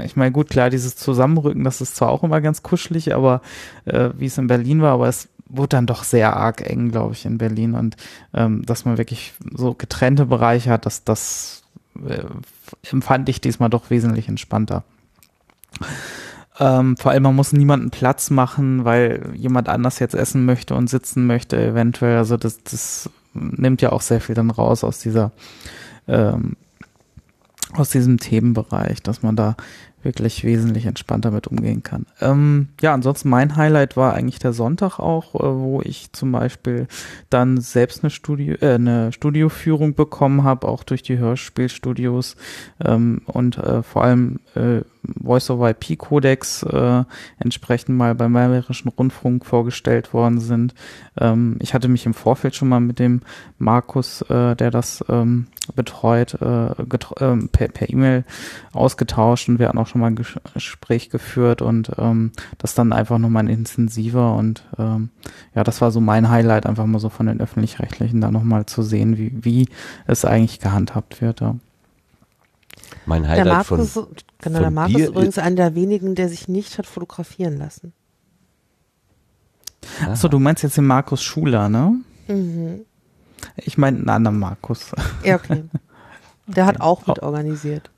ich 0.04 0.16
meine, 0.16 0.32
gut, 0.32 0.50
klar, 0.50 0.68
dieses 0.68 0.96
Zusammenrücken, 0.96 1.64
das 1.64 1.80
ist 1.80 1.96
zwar 1.96 2.10
auch 2.10 2.22
immer 2.22 2.42
ganz 2.42 2.62
kuschelig, 2.62 3.14
aber 3.14 3.40
äh, 3.86 4.10
wie 4.18 4.26
es 4.26 4.36
in 4.36 4.48
Berlin 4.48 4.65
Berlin 4.66 4.82
war, 4.82 4.94
aber 4.94 5.08
es 5.08 5.28
wurde 5.48 5.68
dann 5.70 5.86
doch 5.86 6.02
sehr 6.02 6.36
arg 6.36 6.68
eng, 6.68 6.90
glaube 6.90 7.12
ich, 7.12 7.24
in 7.24 7.38
Berlin. 7.38 7.74
Und 7.74 7.96
ähm, 8.34 8.66
dass 8.66 8.84
man 8.84 8.98
wirklich 8.98 9.34
so 9.54 9.74
getrennte 9.74 10.26
Bereiche 10.26 10.70
hat, 10.70 10.86
das, 10.86 11.04
das 11.04 11.62
äh, 12.04 12.24
empfand 12.90 13.28
ich 13.28 13.40
diesmal 13.40 13.70
doch 13.70 13.90
wesentlich 13.90 14.28
entspannter. 14.28 14.82
Ähm, 16.58 16.96
vor 16.96 17.12
allem, 17.12 17.22
man 17.22 17.36
muss 17.36 17.52
niemanden 17.52 17.90
Platz 17.90 18.30
machen, 18.30 18.84
weil 18.84 19.30
jemand 19.34 19.68
anders 19.68 20.00
jetzt 20.00 20.14
essen 20.14 20.44
möchte 20.44 20.74
und 20.74 20.90
sitzen 20.90 21.26
möchte, 21.26 21.62
eventuell. 21.62 22.16
Also 22.18 22.36
das, 22.36 22.62
das 22.64 23.10
nimmt 23.34 23.82
ja 23.82 23.92
auch 23.92 24.00
sehr 24.00 24.20
viel 24.20 24.34
dann 24.34 24.50
raus 24.50 24.82
aus 24.82 24.98
dieser 24.98 25.30
ähm, 26.08 26.56
aus 27.74 27.90
diesem 27.90 28.18
Themenbereich, 28.18 29.02
dass 29.02 29.22
man 29.22 29.36
da 29.36 29.56
wirklich 30.06 30.44
wesentlich 30.44 30.86
entspannter 30.86 31.30
mit 31.30 31.46
umgehen 31.46 31.82
kann. 31.82 32.06
Ähm, 32.20 32.68
ja, 32.80 32.94
ansonsten 32.94 33.28
mein 33.28 33.56
Highlight 33.56 33.96
war 33.96 34.14
eigentlich 34.14 34.38
der 34.38 34.52
Sonntag 34.52 34.98
auch, 34.98 35.34
äh, 35.34 35.38
wo 35.40 35.82
ich 35.82 36.12
zum 36.12 36.32
Beispiel 36.32 36.86
dann 37.28 37.60
selbst 37.60 38.02
eine 38.02 38.10
Studio, 38.10 38.54
äh, 38.60 38.74
eine 38.74 39.12
Studioführung 39.12 39.94
bekommen 39.94 40.44
habe, 40.44 40.68
auch 40.68 40.84
durch 40.84 41.02
die 41.02 41.18
Hörspielstudios 41.18 42.36
ähm, 42.82 43.22
und 43.26 43.58
äh, 43.58 43.82
vor 43.82 44.04
allem 44.04 44.38
äh, 44.54 44.80
Voice-over-IP-Kodex 45.22 46.62
äh, 46.64 47.04
entsprechend 47.38 47.96
mal 47.96 48.14
beim 48.14 48.32
Bayerischen 48.32 48.88
Rundfunk 48.88 49.44
vorgestellt 49.44 50.12
worden 50.12 50.40
sind. 50.40 50.74
Ähm, 51.18 51.56
ich 51.60 51.74
hatte 51.74 51.88
mich 51.88 52.06
im 52.06 52.14
Vorfeld 52.14 52.54
schon 52.54 52.68
mal 52.68 52.80
mit 52.80 52.98
dem 52.98 53.22
Markus, 53.58 54.22
äh, 54.22 54.54
der 54.56 54.70
das 54.70 55.04
ähm, 55.08 55.46
betreut, 55.74 56.34
äh, 56.40 56.66
äh, 56.66 57.48
per, 57.52 57.68
per 57.68 57.90
E-Mail 57.90 58.24
ausgetauscht 58.72 59.48
und 59.48 59.58
wir 59.58 59.68
hatten 59.68 59.78
auch 59.78 59.86
schon 59.86 60.00
mal 60.00 60.08
ein 60.08 60.24
Gespräch 60.54 61.10
geführt 61.10 61.62
und 61.62 61.90
ähm, 61.98 62.32
das 62.58 62.74
dann 62.74 62.92
einfach 62.92 63.18
nochmal 63.18 63.48
intensiver 63.48 64.34
und 64.34 64.64
ähm, 64.78 65.10
ja, 65.54 65.64
das 65.64 65.80
war 65.80 65.90
so 65.90 66.00
mein 66.00 66.28
Highlight, 66.28 66.66
einfach 66.66 66.86
mal 66.86 66.98
so 66.98 67.08
von 67.08 67.26
den 67.26 67.40
Öffentlich-Rechtlichen 67.40 68.20
da 68.20 68.30
nochmal 68.30 68.66
zu 68.66 68.82
sehen, 68.82 69.18
wie, 69.18 69.32
wie 69.34 69.68
es 70.06 70.24
eigentlich 70.24 70.60
gehandhabt 70.60 71.20
wird. 71.20 71.40
Ja. 71.40 71.56
Mein 73.06 73.26
Highlight 73.26 73.46
der 73.46 73.54
Markus, 73.54 73.92
von, 73.92 74.06
genau, 74.38 74.54
von 74.54 74.62
der 74.62 74.70
Markus 74.70 75.00
ist 75.00 75.08
übrigens 75.08 75.38
einer 75.38 75.56
der 75.56 75.74
wenigen, 75.74 76.14
der 76.14 76.28
sich 76.28 76.48
nicht 76.48 76.76
hat 76.78 76.86
fotografieren 76.86 77.56
lassen. 77.56 77.92
Achso, 80.04 80.28
du 80.28 80.38
meinst 80.38 80.62
jetzt 80.62 80.76
den 80.76 80.86
Markus 80.86 81.22
Schuler, 81.22 81.68
ne? 81.68 82.00
Mhm. 82.26 82.80
Ich 83.56 83.78
meine 83.78 83.98
einen 83.98 84.08
anderen 84.08 84.38
Markus. 84.38 84.90
Ja, 85.24 85.36
okay. 85.36 85.64
Der 86.48 86.64
hat 86.66 86.80
auch 86.80 87.06
mit 87.06 87.22
organisiert. 87.22 87.90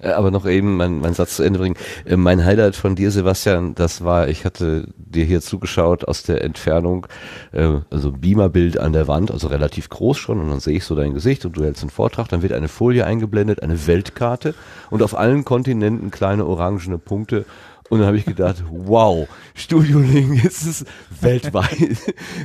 Äh, 0.00 0.10
Aber 0.10 0.30
noch 0.30 0.46
eben 0.46 0.76
mein, 0.76 1.00
mein 1.00 1.14
Satz 1.14 1.36
zu 1.36 1.42
Ende 1.42 1.58
bringen. 1.58 1.76
Äh, 2.04 2.16
Mein 2.16 2.44
Highlight 2.44 2.76
von 2.76 2.94
dir, 2.94 3.10
Sebastian, 3.10 3.74
das 3.74 4.04
war, 4.04 4.28
ich 4.28 4.44
hatte 4.44 4.88
dir 4.96 5.24
hier 5.24 5.40
zugeschaut 5.40 6.06
aus 6.06 6.22
der 6.22 6.44
Entfernung, 6.44 7.06
äh, 7.52 7.80
also 7.90 8.12
Beamerbild 8.12 8.78
an 8.78 8.92
der 8.92 9.08
Wand, 9.08 9.30
also 9.30 9.48
relativ 9.48 9.88
groß 9.88 10.18
schon, 10.18 10.40
und 10.40 10.50
dann 10.50 10.60
sehe 10.60 10.76
ich 10.76 10.84
so 10.84 10.94
dein 10.94 11.14
Gesicht 11.14 11.44
und 11.44 11.56
du 11.56 11.64
hältst 11.64 11.82
einen 11.82 11.90
Vortrag, 11.90 12.28
dann 12.28 12.42
wird 12.42 12.52
eine 12.52 12.68
Folie 12.68 13.04
eingeblendet, 13.04 13.62
eine 13.62 13.86
Weltkarte 13.86 14.54
und 14.90 15.02
auf 15.02 15.16
allen 15.18 15.44
Kontinenten 15.44 16.10
kleine 16.10 16.46
orangene 16.46 16.98
Punkte. 16.98 17.44
Und 17.88 18.00
dann 18.00 18.06
habe 18.08 18.18
ich 18.18 18.24
gedacht, 18.26 18.62
wow, 18.70 19.26
Studio 19.54 19.98
Link 19.98 20.44
ist 20.44 20.66
es 20.66 20.84
weltweit. 21.20 21.96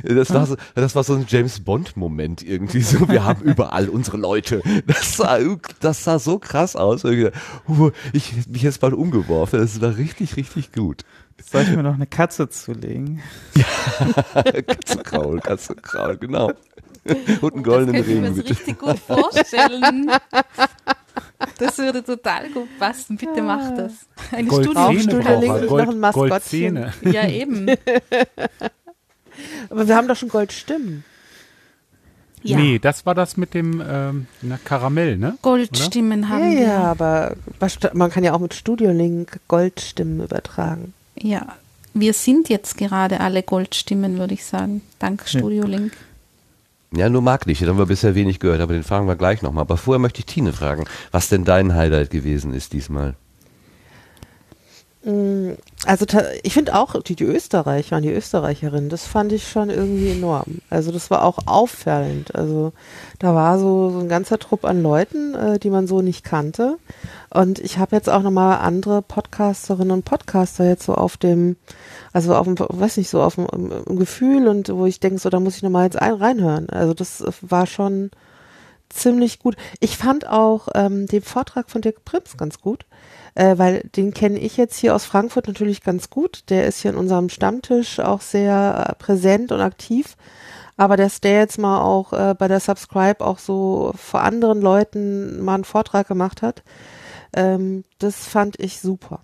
Das 0.02 0.32
war 0.32 0.46
so, 0.46 0.56
das 0.74 0.94
war 0.94 1.04
so 1.04 1.14
ein 1.14 1.26
James 1.28 1.60
Bond 1.60 1.96
Moment 1.96 2.42
irgendwie 2.42 2.80
so. 2.80 3.08
Wir 3.08 3.24
haben 3.24 3.42
überall 3.42 3.88
unsere 3.88 4.16
Leute. 4.16 4.62
Das 4.86 5.16
sah, 5.16 5.38
das 5.80 6.04
sah 6.04 6.18
so 6.18 6.38
krass 6.38 6.76
aus. 6.76 7.04
Ich, 7.04 7.16
gedacht, 7.16 7.40
"Huh, 7.68 7.90
ich 8.12 8.32
hätte 8.32 8.50
mich 8.50 8.62
jetzt 8.62 8.80
bald 8.80 8.94
umgeworfen. 8.94 9.60
Das 9.60 9.80
war 9.80 9.96
richtig, 9.96 10.36
richtig 10.36 10.72
gut. 10.72 11.02
Soll 11.50 11.62
ich 11.62 11.70
mir 11.76 11.82
noch 11.82 11.94
eine 11.94 12.06
Katze 12.06 12.48
zulegen? 12.48 13.20
Katzenkraul, 14.66 15.40
Katzenkraul, 15.40 16.16
genau. 16.16 16.52
Und 17.42 17.54
einen 17.54 17.62
goldenen 17.62 17.96
das 17.96 18.06
könnte 18.06 18.12
ich 18.12 18.20
mir 18.20 18.26
Ring, 18.28 18.36
jetzt 18.36 18.36
bitte. 18.36 18.50
richtig 18.50 18.78
gut 18.78 18.98
vorstellen. 18.98 20.10
Das 21.58 21.78
würde 21.78 22.02
total 22.02 22.50
gut 22.50 22.68
passen. 22.78 23.16
Bitte 23.16 23.42
mach 23.42 23.74
das. 23.76 23.92
Eine 24.32 24.48
Goldzähne 24.48 25.00
Studio. 25.00 25.18
braucht 25.20 25.28
er. 25.28 25.40
links 25.40 25.60
ist 25.62 25.68
Gold- 25.68 25.86
noch 25.86 25.92
ein 25.94 26.00
Maskottchen. 26.00 26.30
Goldzähne. 26.30 26.92
Ja, 27.02 27.28
eben. 27.28 27.66
Aber 29.70 29.88
wir 29.88 29.96
haben 29.96 30.08
doch 30.08 30.16
schon 30.16 30.28
Goldstimmen. 30.28 31.04
Ja. 32.42 32.58
Nee, 32.58 32.78
das 32.78 33.06
war 33.06 33.14
das 33.14 33.36
mit 33.38 33.54
dem 33.54 33.82
ähm, 33.88 34.26
na, 34.42 34.58
Karamell, 34.62 35.16
ne? 35.16 35.38
Goldstimmen 35.40 36.28
haben 36.28 36.52
Ja, 36.52 36.58
wir. 36.58 36.66
ja, 36.66 36.82
aber 36.90 37.36
was- 37.58 37.78
man 37.94 38.10
kann 38.10 38.22
ja 38.22 38.34
auch 38.34 38.38
mit 38.38 38.52
Studio 38.52 38.90
Link 38.92 39.40
Goldstimmen 39.48 40.22
übertragen. 40.22 40.92
Ja, 41.16 41.54
wir 41.94 42.12
sind 42.12 42.50
jetzt 42.50 42.76
gerade 42.76 43.20
alle 43.20 43.42
Goldstimmen, 43.42 44.18
würde 44.18 44.34
ich 44.34 44.44
sagen. 44.44 44.82
Dank 44.98 45.22
Studio 45.26 45.64
Link. 45.64 45.92
Ja, 46.96 47.08
nur 47.08 47.22
mag 47.22 47.46
nicht, 47.46 47.60
den 47.60 47.68
haben 47.68 47.78
wir 47.78 47.86
bisher 47.86 48.14
wenig 48.14 48.38
gehört, 48.40 48.60
aber 48.60 48.72
den 48.74 48.84
fragen 48.84 49.08
wir 49.08 49.16
gleich 49.16 49.42
nochmal. 49.42 49.62
Aber 49.62 49.76
vorher 49.76 49.98
möchte 49.98 50.20
ich 50.20 50.26
Tine 50.26 50.52
fragen, 50.52 50.84
was 51.10 51.28
denn 51.28 51.44
dein 51.44 51.74
Highlight 51.74 52.10
gewesen 52.10 52.54
ist 52.54 52.72
diesmal. 52.72 53.14
Mm, 55.04 55.52
Also 55.86 56.06
ich 56.42 56.54
finde 56.54 56.74
auch 56.74 57.00
die, 57.02 57.14
die 57.14 57.24
Österreicher 57.24 57.96
und 57.96 58.02
die 58.02 58.12
Österreicherinnen, 58.12 58.88
das 58.88 59.06
fand 59.06 59.32
ich 59.32 59.48
schon 59.48 59.68
irgendwie 59.68 60.12
enorm. 60.12 60.60
Also 60.70 60.92
das 60.92 61.10
war 61.10 61.24
auch 61.24 61.38
auffallend. 61.46 62.34
Also 62.34 62.72
da 63.18 63.34
war 63.34 63.58
so, 63.58 63.90
so 63.90 63.98
ein 63.98 64.08
ganzer 64.08 64.38
Trupp 64.38 64.64
an 64.64 64.82
Leuten, 64.82 65.34
äh, 65.34 65.58
die 65.58 65.68
man 65.70 65.86
so 65.86 66.00
nicht 66.00 66.24
kannte. 66.24 66.78
Und 67.30 67.58
ich 67.58 67.78
habe 67.78 67.96
jetzt 67.96 68.08
auch 68.08 68.22
nochmal 68.22 68.58
andere 68.60 69.02
Podcasterinnen 69.02 69.90
und 69.90 70.04
Podcaster 70.06 70.66
jetzt 70.66 70.84
so 70.84 70.94
auf 70.94 71.16
dem, 71.18 71.56
also 72.14 72.34
auf 72.36 72.46
dem, 72.46 72.56
weiß 72.56 72.96
nicht, 72.96 73.10
so 73.10 73.20
auf 73.20 73.34
dem 73.34 73.98
Gefühl 73.98 74.46
und 74.46 74.68
wo 74.68 74.86
ich 74.86 75.00
denke, 75.00 75.18
so 75.18 75.30
da 75.30 75.40
muss 75.40 75.56
ich 75.56 75.62
nochmal 75.64 75.84
jetzt 75.84 76.00
ein, 76.00 76.14
reinhören. 76.14 76.70
Also 76.70 76.94
das 76.94 77.20
äh, 77.20 77.32
war 77.42 77.66
schon 77.66 78.12
ziemlich 78.88 79.40
gut. 79.40 79.56
Ich 79.80 79.96
fand 79.96 80.28
auch 80.28 80.68
ähm, 80.76 81.08
den 81.08 81.22
Vortrag 81.22 81.70
von 81.70 81.82
Dirk 81.82 82.04
Prims 82.04 82.36
ganz 82.36 82.60
gut, 82.60 82.86
äh, 83.34 83.58
weil 83.58 83.80
den 83.96 84.14
kenne 84.14 84.38
ich 84.38 84.56
jetzt 84.56 84.76
hier 84.76 84.94
aus 84.94 85.04
Frankfurt 85.04 85.48
natürlich 85.48 85.82
ganz 85.82 86.08
gut. 86.08 86.44
Der 86.50 86.66
ist 86.66 86.82
hier 86.82 86.92
in 86.92 86.96
unserem 86.96 87.28
Stammtisch 87.28 87.98
auch 87.98 88.20
sehr 88.20 88.86
äh, 88.90 88.94
präsent 88.94 89.50
und 89.50 89.60
aktiv. 89.60 90.16
Aber 90.76 90.96
dass 90.96 91.20
der 91.20 91.40
jetzt 91.40 91.58
mal 91.58 91.80
auch 91.80 92.12
äh, 92.12 92.36
bei 92.38 92.46
der 92.46 92.60
Subscribe 92.60 93.24
auch 93.24 93.40
so 93.40 93.92
vor 93.96 94.20
anderen 94.20 94.60
Leuten 94.60 95.42
mal 95.42 95.54
einen 95.54 95.64
Vortrag 95.64 96.06
gemacht 96.06 96.42
hat, 96.42 96.62
ähm, 97.34 97.82
das 97.98 98.28
fand 98.28 98.60
ich 98.60 98.80
super. 98.80 99.20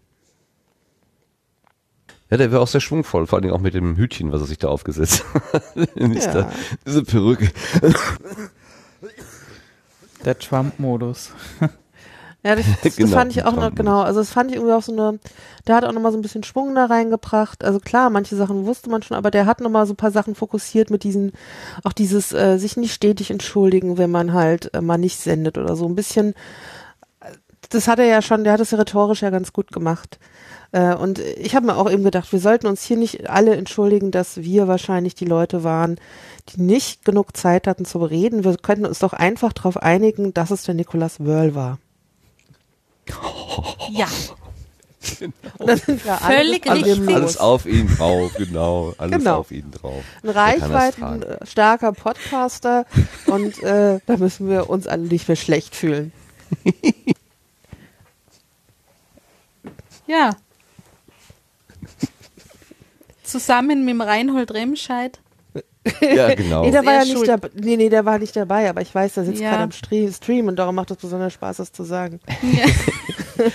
Ja, 2.30 2.36
der 2.36 2.52
war 2.52 2.60
auch 2.60 2.68
sehr 2.68 2.80
schwungvoll, 2.80 3.26
vor 3.26 3.38
allem 3.38 3.52
auch 3.52 3.60
mit 3.60 3.74
dem 3.74 3.96
Hütchen, 3.96 4.30
was 4.32 4.40
er 4.40 4.46
sich 4.46 4.58
da 4.58 4.68
aufgesetzt 4.68 5.24
hat. 5.52 5.62
Ja. 5.96 6.32
da, 6.32 6.52
diese 6.86 7.02
Perücke. 7.04 7.50
Der 10.24 10.38
Trump-Modus. 10.38 11.32
Ja, 12.42 12.56
das, 12.56 12.64
das, 12.82 12.96
Genau, 12.96 13.10
fand 13.10 13.32
ich 13.36 13.44
auch 13.44 13.54
noch, 13.54 13.74
genau. 13.74 14.00
Also 14.00 14.20
das 14.20 14.30
fand 14.30 14.50
ich 14.50 14.56
irgendwie 14.56 14.72
auch 14.72 14.82
so 14.82 14.92
eine, 14.92 15.18
der 15.66 15.76
hat 15.76 15.84
auch 15.84 15.92
nochmal 15.92 16.10
so 16.10 16.16
ein 16.16 16.22
bisschen 16.22 16.42
Schwung 16.42 16.74
da 16.74 16.86
reingebracht. 16.86 17.62
Also 17.62 17.80
klar, 17.80 18.08
manche 18.08 18.34
Sachen 18.34 18.64
wusste 18.64 18.88
man 18.88 19.02
schon, 19.02 19.18
aber 19.18 19.30
der 19.30 19.44
hat 19.44 19.60
nochmal 19.60 19.84
so 19.84 19.92
ein 19.92 19.96
paar 19.96 20.10
Sachen 20.10 20.34
fokussiert 20.34 20.88
mit 20.88 21.04
diesen, 21.04 21.32
auch 21.84 21.92
dieses 21.92 22.32
äh, 22.32 22.56
sich 22.56 22.78
nicht 22.78 22.94
stetig 22.94 23.30
entschuldigen, 23.30 23.98
wenn 23.98 24.10
man 24.10 24.32
halt 24.32 24.72
äh, 24.72 24.80
mal 24.80 24.96
nicht 24.96 25.18
sendet 25.18 25.58
oder 25.58 25.76
so. 25.76 25.86
Ein 25.86 25.94
bisschen, 25.94 26.32
das 27.70 27.88
hat 27.88 27.98
er 27.98 28.04
ja 28.06 28.20
schon, 28.22 28.44
der 28.44 28.52
hat 28.52 28.60
es 28.60 28.70
ja 28.72 28.78
rhetorisch 28.78 29.22
ja 29.22 29.30
ganz 29.30 29.52
gut 29.52 29.72
gemacht. 29.72 30.18
Äh, 30.72 30.94
und 30.94 31.18
ich 31.18 31.56
habe 31.56 31.66
mir 31.66 31.76
auch 31.76 31.90
eben 31.90 32.04
gedacht, 32.04 32.30
wir 32.32 32.38
sollten 32.40 32.66
uns 32.66 32.82
hier 32.84 32.96
nicht 32.96 33.28
alle 33.28 33.56
entschuldigen, 33.56 34.10
dass 34.10 34.36
wir 34.42 34.68
wahrscheinlich 34.68 35.14
die 35.16 35.24
Leute 35.24 35.64
waren, 35.64 35.98
die 36.50 36.60
nicht 36.60 37.04
genug 37.04 37.36
Zeit 37.36 37.66
hatten 37.66 37.84
zu 37.84 37.98
reden. 38.04 38.44
Wir 38.44 38.56
könnten 38.56 38.86
uns 38.86 38.98
doch 39.00 39.12
einfach 39.12 39.52
darauf 39.52 39.76
einigen, 39.78 40.32
dass 40.34 40.50
es 40.50 40.62
der 40.62 40.74
Nicolas 40.74 41.18
Wörl 41.20 41.54
war. 41.54 41.78
Ja. 43.92 44.06
Und 45.58 45.66
dann 45.68 45.78
sind 45.78 46.04
wir 46.04 46.22
alle 46.22 46.36
Völlig 46.36 46.62
problemlos. 46.62 46.98
richtig. 46.98 47.14
Alles 47.16 47.36
auf 47.38 47.66
ihn 47.66 47.88
drauf, 47.96 48.32
genau. 48.36 48.92
Alles 48.98 49.18
Genau. 49.18 49.38
auf 49.38 49.50
ihn 49.50 49.70
drauf. 49.70 50.04
Ein 50.22 50.32
Der 50.32 50.32
kann 50.34 50.60
das 50.60 50.60
reichweiten 50.70 51.00
tragen. 51.00 51.22
äh, 51.22 51.46
starker 51.46 51.92
Podcaster 51.92 52.84
und 53.26 53.62
äh, 53.62 53.98
da 54.06 54.16
müssen 54.18 54.48
wir 54.48 54.68
uns 54.68 54.86
alle 54.86 55.02
nicht 55.04 55.26
mehr 55.26 55.36
schlecht 55.36 55.74
fühlen. 55.74 56.12
Ja. 60.10 60.30
Zusammen 63.22 63.84
mit 63.84 63.94
dem 63.94 64.00
Reinhold 64.00 64.52
Remscheid. 64.52 65.20
Ja, 66.00 66.34
genau. 66.34 66.64
Nee, 66.64 66.72
der 66.72 66.84
war 66.84 66.94
ja 66.94 67.04
nicht. 67.04 67.54
Nee, 67.54 67.76
nee, 67.76 67.88
der 67.88 68.04
war 68.04 68.18
nicht 68.18 68.34
dabei, 68.36 68.68
aber 68.68 68.82
ich 68.82 68.94
weiß, 68.94 69.14
der 69.14 69.24
sitzt 69.24 69.40
Ja. 69.40 69.50
gerade 69.50 69.62
am 69.64 69.72
Stream, 70.12 70.48
und 70.48 70.56
darum 70.56 70.74
macht 70.74 70.90
es 70.90 70.96
besonders 70.98 71.32
Spaß, 71.34 71.58
das 71.58 71.72
zu 71.72 71.84
sagen. 71.84 72.20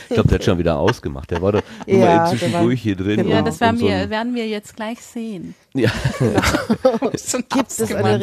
Ich 0.09 0.15
glaube, 0.15 0.29
der 0.29 0.39
hat 0.39 0.43
schon 0.43 0.57
wieder 0.57 0.79
ausgemacht. 0.79 1.29
Der 1.29 1.43
war 1.43 1.51
doch 1.51 1.61
nur 1.85 1.97
Ja, 1.99 2.15
mal 2.17 2.29
zwischendurch 2.31 2.81
hier 2.81 2.95
drin. 2.95 3.27
Ja, 3.29 3.37
und- 3.37 3.45
das 3.47 3.59
werden 3.59 3.77
so 3.77 3.85
wir, 3.87 4.09
werden 4.09 4.33
wir 4.33 4.47
jetzt 4.47 4.75
gleich 4.75 4.99
sehen. 4.99 5.53
Ja. 5.75 5.91
Gibt 6.19 7.21
es 7.21 7.35
eine 7.35 7.45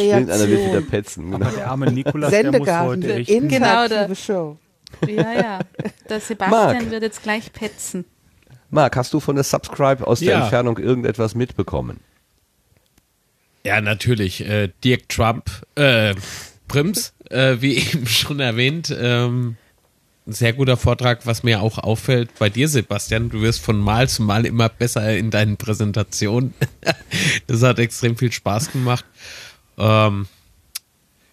Irgendeiner 0.02 0.38
wird 0.40 0.48
wieder 0.48 0.58
Reaktion? 0.58 0.86
petzen. 0.88 1.30
Genau. 1.30 1.50
der 1.50 1.70
arme 1.70 1.92
Nikolaus, 1.92 2.30
der 2.32 2.42
muss 2.46 2.52
Sendegarten, 2.52 3.02
heute 3.04 3.14
echt... 3.14 3.28
Genau, 3.48 3.86
der- 3.86 4.12
Show. 4.16 4.56
Ja, 5.06 5.32
ja. 5.34 5.58
Der 6.08 6.18
Sebastian 6.18 6.50
Marc. 6.74 6.90
wird 6.90 7.02
jetzt 7.04 7.22
gleich 7.22 7.52
petzen. 7.52 8.06
Marc, 8.72 8.96
hast 8.96 9.12
du 9.12 9.20
von 9.20 9.36
der 9.36 9.44
Subscribe 9.44 10.06
aus 10.06 10.20
der 10.20 10.30
Ja. 10.32 10.40
Entfernung 10.40 10.78
irgendetwas 10.78 11.34
mitbekommen? 11.34 12.00
Ja, 13.64 13.80
natürlich. 13.82 14.44
Äh, 14.46 14.70
Dirk 14.82 15.10
Trump, 15.10 15.50
äh, 15.74 16.14
Prims, 16.68 17.12
äh, 17.30 17.56
wie 17.60 17.76
eben 17.92 18.06
schon 18.06 18.40
erwähnt, 18.40 18.94
ähm, 18.98 19.56
ein 20.26 20.32
sehr 20.32 20.54
guter 20.54 20.78
Vortrag, 20.78 21.26
was 21.26 21.42
mir 21.42 21.60
auch 21.60 21.78
auffällt 21.78 22.30
bei 22.38 22.48
dir, 22.48 22.66
Sebastian. 22.66 23.28
Du 23.28 23.42
wirst 23.42 23.60
von 23.60 23.78
Mal 23.78 24.08
zu 24.08 24.22
Mal 24.22 24.46
immer 24.46 24.70
besser 24.70 25.16
in 25.16 25.30
deinen 25.30 25.58
Präsentationen. 25.58 26.54
das 27.46 27.62
hat 27.62 27.78
extrem 27.78 28.16
viel 28.16 28.32
Spaß 28.32 28.72
gemacht. 28.72 29.04
Ähm, 29.76 30.26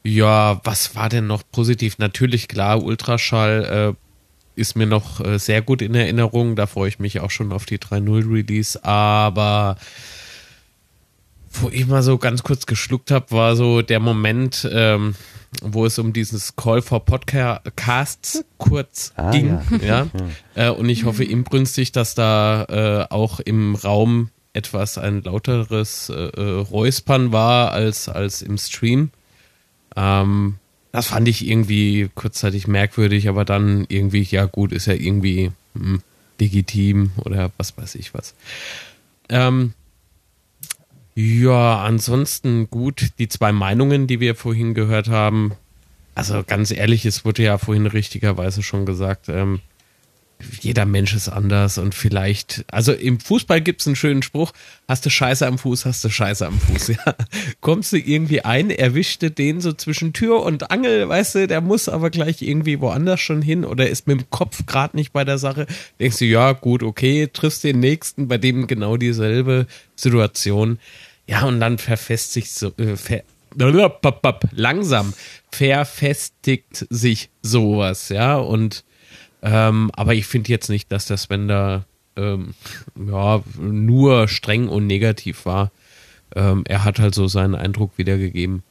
ja, 0.04 0.60
was 0.66 0.94
war 0.96 1.08
denn 1.08 1.28
noch 1.28 1.44
positiv? 1.52 2.00
Natürlich, 2.00 2.50
klar, 2.50 2.84
Ultraschall 2.84 3.96
äh, 3.96 4.09
ist 4.60 4.76
mir 4.76 4.86
noch 4.86 5.20
äh, 5.26 5.40
sehr 5.40 5.62
gut 5.64 5.82
in 5.82 5.96
Erinnerung. 5.96 6.56
Da 6.56 6.68
freue 6.68 6.90
ich 6.90 7.00
mich 7.00 7.20
auch 7.22 7.32
schon 7.32 7.52
auf 7.52 7.66
die 7.66 7.80
3.0 7.80 8.32
Release. 8.32 8.84
Aber 8.84 9.78
wo 11.52 11.70
ich 11.70 11.88
mal 11.88 12.04
so 12.04 12.18
ganz 12.18 12.44
kurz 12.44 12.66
geschluckt 12.66 13.10
habe, 13.12 13.32
war 13.32 13.56
so 13.56 13.82
der 13.82 14.00
Moment, 14.00 14.70
ähm, 14.72 15.16
wo 15.64 15.86
es 15.86 15.98
um 15.98 16.14
dieses 16.14 16.56
Call 16.56 16.82
for 16.84 17.04
Podcasts 17.06 18.44
kurz 18.60 19.14
Ah, 19.16 19.32
ging. 19.32 19.58
ja. 19.82 20.08
Ja. 20.56 20.68
Äh, 20.68 20.70
und 20.70 20.88
ich 20.90 21.06
hoffe 21.06 21.24
inbrünstig, 21.24 21.92
dass 21.92 22.14
da 22.14 22.66
äh, 23.10 23.14
auch 23.14 23.40
im 23.40 23.74
Raum 23.76 24.30
etwas 24.54 24.98
ein 24.98 25.24
lauteres 25.24 26.10
äh, 26.10 26.14
äh, 26.14 26.60
Räuspern 26.62 27.32
war 27.32 27.72
als, 27.72 28.10
als 28.10 28.42
im 28.42 28.58
Stream. 28.58 29.10
Ähm, 29.96 30.56
das 30.92 31.08
fand 31.08 31.28
ich 31.28 31.48
irgendwie 31.48 32.10
kurzzeitig 32.16 32.68
merkwürdig, 32.68 33.30
aber 33.30 33.46
dann 33.46 33.86
irgendwie, 33.90 34.24
ja 34.24 34.46
gut, 34.46 34.72
ist 34.72 34.88
ja 34.88 34.94
irgendwie 34.94 35.52
hm, 35.76 36.02
legitim 36.40 37.12
oder 37.18 37.52
was 37.58 37.78
weiß 37.78 37.96
ich 37.96 38.14
was. 38.14 38.34
Ähm, 39.30 39.74
ja, 41.16 41.84
ansonsten 41.84 42.70
gut, 42.70 43.10
die 43.20 43.28
zwei 43.28 43.52
Meinungen, 43.52 44.08
die 44.08 44.20
wir 44.20 44.36
vorhin 44.36 44.74
gehört 44.74 45.10
haben. 45.10 45.54
Also 46.16 46.44
ganz 46.46 46.72
ehrlich, 46.72 47.06
es 47.06 47.26
wurde 47.26 47.44
ja 47.44 47.58
vorhin 47.58 47.86
richtigerweise 47.86 48.64
schon 48.64 48.86
gesagt, 48.86 49.30
ähm, 49.30 49.60
jeder 50.62 50.86
Mensch 50.86 51.14
ist 51.14 51.28
anders 51.28 51.78
und 51.78 51.94
vielleicht, 51.94 52.64
also 52.72 52.94
im 52.94 53.20
Fußball 53.20 53.62
gibt 53.62 53.82
es 53.82 53.88
einen 53.88 53.96
schönen 53.96 54.24
Spruch, 54.24 54.54
hast 54.88 55.06
du 55.06 55.10
Scheiße 55.10 55.46
am 55.46 55.58
Fuß, 55.58 55.86
hast 55.86 56.04
du 56.04 56.10
Scheiße 56.10 56.46
am 56.46 56.60
Fuß, 56.60 56.88
ja. 57.06 57.16
Kommst 57.60 57.92
du 57.92 57.98
irgendwie 57.98 58.42
ein, 58.42 58.70
erwischte 58.70 59.32
den 59.32 59.60
so 59.60 59.74
zwischen 59.74 60.14
Tür 60.14 60.42
und 60.44 60.72
Angel, 60.72 61.08
weißt 61.10 61.36
du, 61.36 61.48
der 61.48 61.62
muss 61.62 61.90
aber 61.90 62.10
gleich 62.10 62.42
irgendwie 62.42 62.80
woanders 62.80 63.20
schon 63.20 63.42
hin 63.42 63.66
oder 63.66 63.90
ist 63.90 64.08
mit 64.08 64.22
dem 64.22 64.30
Kopf 64.30 64.66
gerade 64.66 64.96
nicht 64.96 65.12
bei 65.12 65.26
der 65.26 65.38
Sache, 65.38 65.68
denkst 66.00 66.20
du, 66.20 66.26
ja 66.26 66.54
gut, 66.54 66.84
okay, 66.84 67.28
triffst 67.32 67.64
den 67.64 67.80
Nächsten, 67.80 68.28
bei 68.28 68.38
dem 68.38 68.68
genau 68.68 68.98
dieselbe 68.98 69.68
Situation. 69.96 70.80
Ja, 71.28 71.44
und 71.44 71.60
dann 71.60 71.78
verfestigt 71.78 72.50
so, 72.50 72.72
äh, 72.78 72.96
ver 72.96 73.24
langsam 74.52 75.14
verfestigt 75.52 76.86
sich 76.90 77.30
sowas, 77.42 78.10
ja, 78.10 78.38
und 78.38 78.84
ähm, 79.42 79.92
aber 79.94 80.14
ich 80.14 80.26
finde 80.28 80.50
jetzt 80.50 80.70
nicht, 80.70 80.92
dass 80.92 81.06
der 81.06 81.18
Sven 81.18 81.48
da 81.48 81.86
ähm, 82.16 82.54
ja, 82.96 83.42
nur 83.58 84.28
streng 84.28 84.68
und 84.68 84.88
negativ 84.88 85.46
war. 85.46 85.72
Ähm, 86.36 86.64
er 86.68 86.84
hat 86.84 87.00
halt 87.00 87.16
so 87.16 87.28
seinen 87.28 87.56
Eindruck 87.56 87.98
wiedergegeben. 87.98 88.64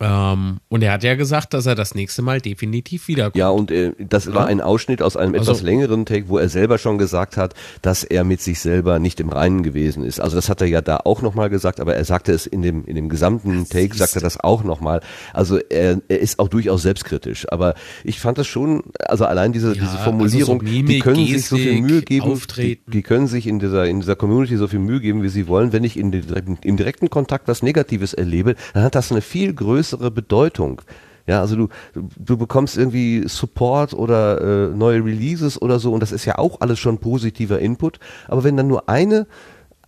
Ähm, 0.00 0.58
und 0.68 0.82
er 0.82 0.92
hat 0.92 1.04
ja 1.04 1.14
gesagt, 1.14 1.54
dass 1.54 1.66
er 1.66 1.74
das 1.76 1.94
nächste 1.94 2.20
Mal 2.20 2.40
definitiv 2.40 3.06
wiederkommt. 3.06 3.36
Ja, 3.36 3.48
und 3.50 3.70
äh, 3.70 3.92
das 3.98 4.32
war 4.34 4.46
ein 4.46 4.60
Ausschnitt 4.60 5.00
aus 5.00 5.16
einem 5.16 5.34
etwas 5.34 5.48
Also- 5.48 5.64
längeren 5.64 6.04
Take, 6.04 6.28
wo 6.28 6.38
er 6.38 6.48
selber 6.48 6.78
schon 6.78 6.98
gesagt 6.98 7.36
hat, 7.36 7.54
dass 7.80 8.02
er 8.02 8.24
mit 8.24 8.40
sich 8.40 8.58
selber 8.60 8.98
nicht 8.98 9.20
im 9.20 9.28
Reinen 9.28 9.62
gewesen 9.62 10.04
ist. 10.04 10.20
Also 10.20 10.34
das 10.36 10.48
hat 10.48 10.60
er 10.60 10.66
ja 10.66 10.80
da 10.80 10.98
auch 11.04 11.22
nochmal 11.22 11.48
gesagt, 11.48 11.78
aber 11.80 11.94
er 11.94 12.04
sagte 12.04 12.32
es 12.32 12.46
in 12.46 12.62
dem, 12.62 12.84
in 12.86 12.96
dem 12.96 13.08
gesamten 13.08 13.68
Take, 13.68 13.94
sagt 13.96 14.16
er 14.16 14.20
das 14.20 14.40
auch 14.40 14.64
nochmal. 14.64 15.00
Also 15.32 15.58
er, 15.58 16.00
er 16.08 16.18
ist 16.18 16.40
auch 16.40 16.48
durchaus 16.48 16.82
selbstkritisch. 16.82 17.46
Aber 17.52 17.74
ich 18.02 18.18
fand 18.18 18.36
das 18.38 18.48
schon, 18.48 18.82
also 18.98 19.24
allein 19.26 19.52
diese, 19.52 19.74
diese 19.74 19.86
Formulierung, 19.98 20.58
also 20.60 20.66
so 20.66 20.72
Mimik, 20.72 20.86
die 20.88 20.98
können 20.98 21.26
sich 21.26 21.46
so 21.46 21.56
viel 21.56 21.66
Gestik, 21.66 21.84
Mühe 21.84 22.02
geben, 22.02 22.40
die, 22.56 22.80
die 22.86 23.02
können 23.02 23.28
sich 23.28 23.46
in 23.46 23.60
dieser, 23.60 23.86
in 23.86 24.00
dieser 24.00 24.16
Community 24.16 24.56
so 24.56 24.66
viel 24.66 24.80
Mühe 24.80 25.00
geben, 25.00 25.22
wie 25.22 25.28
sie 25.28 25.46
wollen. 25.46 25.72
Wenn 25.72 25.84
ich 25.84 25.96
in 25.96 26.10
den, 26.10 26.58
im 26.62 26.76
direkten 26.76 27.10
Kontakt 27.10 27.46
was 27.46 27.62
Negatives 27.62 28.12
erlebe, 28.12 28.56
dann 28.72 28.82
hat 28.82 28.96
das 28.96 29.12
eine 29.12 29.20
viel 29.20 29.54
größere 29.54 29.83
Bedeutung. 29.92 30.82
Ja, 31.26 31.40
also 31.40 31.56
du, 31.56 31.68
du, 31.94 32.08
du 32.18 32.36
bekommst 32.36 32.76
irgendwie 32.76 33.26
Support 33.26 33.94
oder 33.94 34.40
äh, 34.40 34.76
neue 34.76 35.04
Releases 35.04 35.60
oder 35.60 35.78
so 35.78 35.92
und 35.92 36.00
das 36.00 36.12
ist 36.12 36.26
ja 36.26 36.38
auch 36.38 36.60
alles 36.60 36.78
schon 36.78 36.98
positiver 36.98 37.58
Input. 37.60 37.98
Aber 38.28 38.44
wenn 38.44 38.56
dann 38.56 38.68
nur 38.68 38.88
eine 38.88 39.26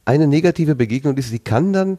eine 0.07 0.28
negative 0.28 0.76
Begegnung 0.76 1.16
ist, 1.16 1.33
die 1.33 1.41
kann 1.41 1.73
dann 1.73 1.99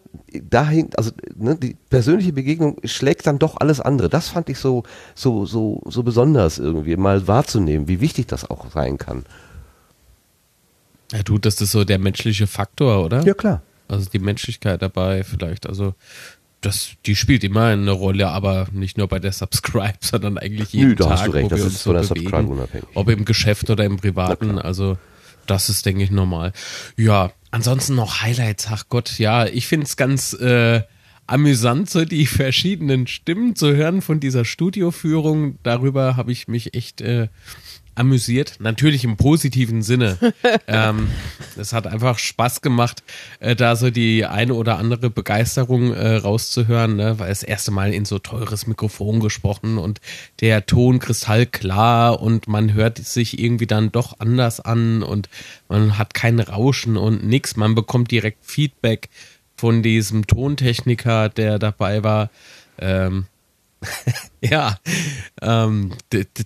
dahin, 0.50 0.90
also 0.96 1.12
ne, 1.36 1.58
die 1.58 1.76
persönliche 1.90 2.32
Begegnung 2.32 2.78
schlägt 2.86 3.28
dann 3.28 3.38
doch 3.38 3.58
alles 3.60 3.82
andere. 3.82 4.08
Das 4.08 4.30
fand 4.30 4.50
ich 4.50 4.60
so 4.60 4.84
so 5.14 5.46
so 5.46 5.82
so 5.86 6.04
besonders 6.04 6.58
irgendwie 6.58 6.96
mal 6.96 7.28
wahrzunehmen, 7.28 7.90
wie 7.90 8.00
wichtig 8.00 8.28
das 8.28 8.50
auch 8.50 8.72
sein 8.72 8.98
kann. 8.98 9.26
Ja, 11.12 11.22
du, 11.22 11.38
das 11.38 11.60
ist 11.60 11.72
so 11.72 11.84
der 11.84 12.00
menschliche 12.00 12.48
Faktor, 12.48 13.04
oder? 13.04 13.24
Ja, 13.24 13.34
klar. 13.34 13.62
Also 13.90 14.10
die 14.10 14.20
Menschlichkeit 14.20 14.82
dabei 14.82 15.24
vielleicht. 15.24 15.68
Also 15.68 15.94
das, 16.62 16.92
die 17.06 17.16
spielt 17.16 17.44
immer 17.44 17.66
eine 17.66 17.92
Rolle, 17.92 18.30
aber 18.30 18.68
nicht 18.72 18.98
nur 18.98 19.08
bei 19.08 19.20
der 19.20 19.32
Subscribe, 19.32 19.98
sondern 20.02 20.38
eigentlich 20.38 20.74
jeden 20.74 20.90
Nö, 20.90 20.96
da 20.96 21.06
Tag, 21.06 21.14
hast 21.14 21.28
du 21.28 21.32
recht, 21.32 21.46
wo 21.46 21.50
das 21.50 21.60
wir 21.60 21.68
ist 21.68 21.88
uns 21.88 22.08
so 22.08 22.14
bewegen. 22.14 22.48
Unabhängig. 22.48 22.88
Ob 22.94 23.10
im 23.10 23.26
Geschäft 23.26 23.70
oder 23.70 23.86
im 23.86 23.98
Privaten. 23.98 24.58
Also 24.58 24.98
das 25.46 25.70
ist, 25.70 25.86
denke 25.86 26.04
ich, 26.04 26.12
normal. 26.12 26.54
Ja, 26.98 27.32
ansonsten 27.52 27.96
noch 27.96 28.22
Highlights. 28.22 28.68
Ach 28.70 28.86
Gott, 28.90 29.18
ja, 29.20 29.46
ich 29.46 29.68
finde 29.68 29.86
es 29.86 29.96
ganz 29.96 30.34
äh, 30.34 30.82
amüsant, 31.26 31.90
so 31.90 32.06
die 32.06 32.26
verschiedenen 32.26 33.08
Stimmen 33.08 33.56
zu 33.56 33.76
hören 33.76 34.02
von 34.02 34.20
dieser 34.20 34.46
Studioführung. 34.46 35.60
Darüber 35.64 36.16
habe 36.18 36.32
ich 36.32 36.48
mich 36.48 36.74
echt 36.74 37.02
äh, 37.02 37.30
amüsiert. 37.98 38.58
Natürlich 38.60 39.04
im 39.04 39.18
positiven 39.18 39.82
Sinne. 39.82 40.18
ähm, 40.68 41.08
es 41.58 41.74
hat 41.74 41.88
einfach 41.88 42.20
Spaß 42.20 42.62
gemacht, 42.62 43.04
äh, 43.40 43.56
da 43.56 43.76
so 43.76 43.90
die 43.90 44.26
eine 44.26 44.54
oder 44.54 44.78
andere 44.78 45.10
Begeisterung 45.10 45.94
äh, 45.94 46.16
rauszuhören, 46.16 46.96
ne? 46.96 47.20
weil 47.20 47.30
das 47.30 47.44
erste 47.44 47.72
Mal 47.72 47.94
in 47.94 48.06
so 48.06 48.20
teures 48.20 48.68
Mikrofon 48.68 49.20
gesprochen 49.20 49.78
und 49.78 50.00
der 50.40 50.66
Ton 50.66 51.00
kristallklar 51.00 52.22
und 52.22 52.48
man 52.48 52.74
hört 52.74 52.98
sich 53.00 53.40
irgendwie 53.40 53.68
dann 53.68 53.92
doch 53.92 54.20
anders 54.20 54.60
an 54.60 55.04
und 55.04 55.30
man 55.68 55.98
hat 55.98 56.14
kein 56.14 56.40
Rauschen 56.40 56.98
und 56.98 57.26
nix. 57.26 57.56
Man 57.56 57.76
bekommt 57.76 58.12
direkt 58.12 58.46
Feedback 58.46 59.10
von 59.56 59.82
diesem 59.82 60.28
Tontechniker, 60.28 61.30
der 61.30 61.60
dabei 61.60 62.04
war. 62.04 62.30
Ähm, 62.80 63.26
Ja, 64.42 64.78
ähm, 65.42 65.94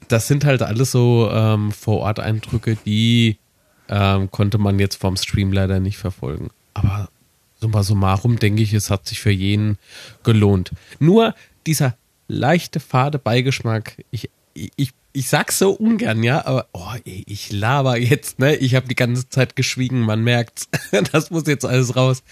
das 0.07 0.27
sind 0.27 0.45
halt 0.45 0.61
alles 0.61 0.91
so 0.91 1.29
ähm, 1.31 1.71
Vor-Ort-Eindrücke, 1.71 2.77
die 2.85 3.37
ähm, 3.89 4.31
konnte 4.31 4.57
man 4.57 4.79
jetzt 4.79 4.95
vom 4.95 5.17
Stream 5.17 5.51
leider 5.51 5.81
nicht 5.81 5.97
verfolgen. 5.97 6.49
Aber 6.73 7.09
summa 7.59 7.83
summarum 7.83 8.39
denke 8.39 8.63
ich, 8.63 8.73
es 8.73 8.89
hat 8.89 9.07
sich 9.07 9.19
für 9.19 9.31
jeden 9.31 9.77
gelohnt. 10.23 10.71
Nur 10.99 11.35
dieser 11.67 11.95
leichte, 12.27 12.79
fade 12.79 13.19
Beigeschmack, 13.19 13.97
ich, 14.09 14.29
ich, 14.53 14.93
ich 15.11 15.29
sag's 15.29 15.59
so 15.59 15.71
ungern, 15.71 16.23
ja, 16.23 16.45
aber 16.45 16.67
oh, 16.71 16.93
ich 17.03 17.51
laber 17.51 17.97
jetzt, 17.97 18.39
ne? 18.39 18.55
Ich 18.55 18.75
habe 18.75 18.87
die 18.87 18.95
ganze 18.95 19.27
Zeit 19.27 19.57
geschwiegen, 19.57 19.99
man 20.01 20.23
merkt's. 20.23 20.69
das 21.11 21.29
muss 21.29 21.45
jetzt 21.47 21.65
alles 21.65 21.95
raus. 21.95 22.23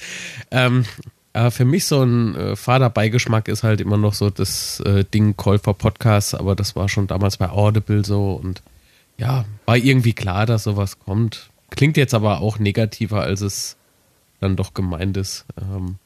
Ähm, 0.51 0.85
aber 1.33 1.51
für 1.51 1.65
mich 1.65 1.85
so 1.85 2.01
ein 2.01 2.35
äh, 2.35 2.55
fader 2.55 2.89
Beigeschmack 2.89 3.47
ist 3.47 3.63
halt 3.63 3.81
immer 3.81 3.97
noch 3.97 4.13
so 4.13 4.29
das 4.29 4.79
äh, 4.81 5.03
Ding 5.03 5.37
Käufer 5.37 5.73
Podcast, 5.73 6.35
aber 6.35 6.55
das 6.55 6.75
war 6.75 6.89
schon 6.89 7.07
damals 7.07 7.37
bei 7.37 7.49
Audible 7.49 8.03
so 8.03 8.33
und 8.33 8.61
ja, 9.17 9.45
war 9.65 9.77
irgendwie 9.77 10.13
klar, 10.13 10.45
dass 10.45 10.63
sowas 10.63 10.99
kommt. 10.99 11.49
Klingt 11.71 11.97
jetzt 11.97 12.13
aber 12.13 12.39
auch 12.39 12.57
negativer, 12.57 13.21
als 13.21 13.41
es 13.41 13.77
dann 14.39 14.55
doch 14.55 14.73
gemeint 14.73 15.17
ist. 15.17 15.45
Ähm, 15.59 15.97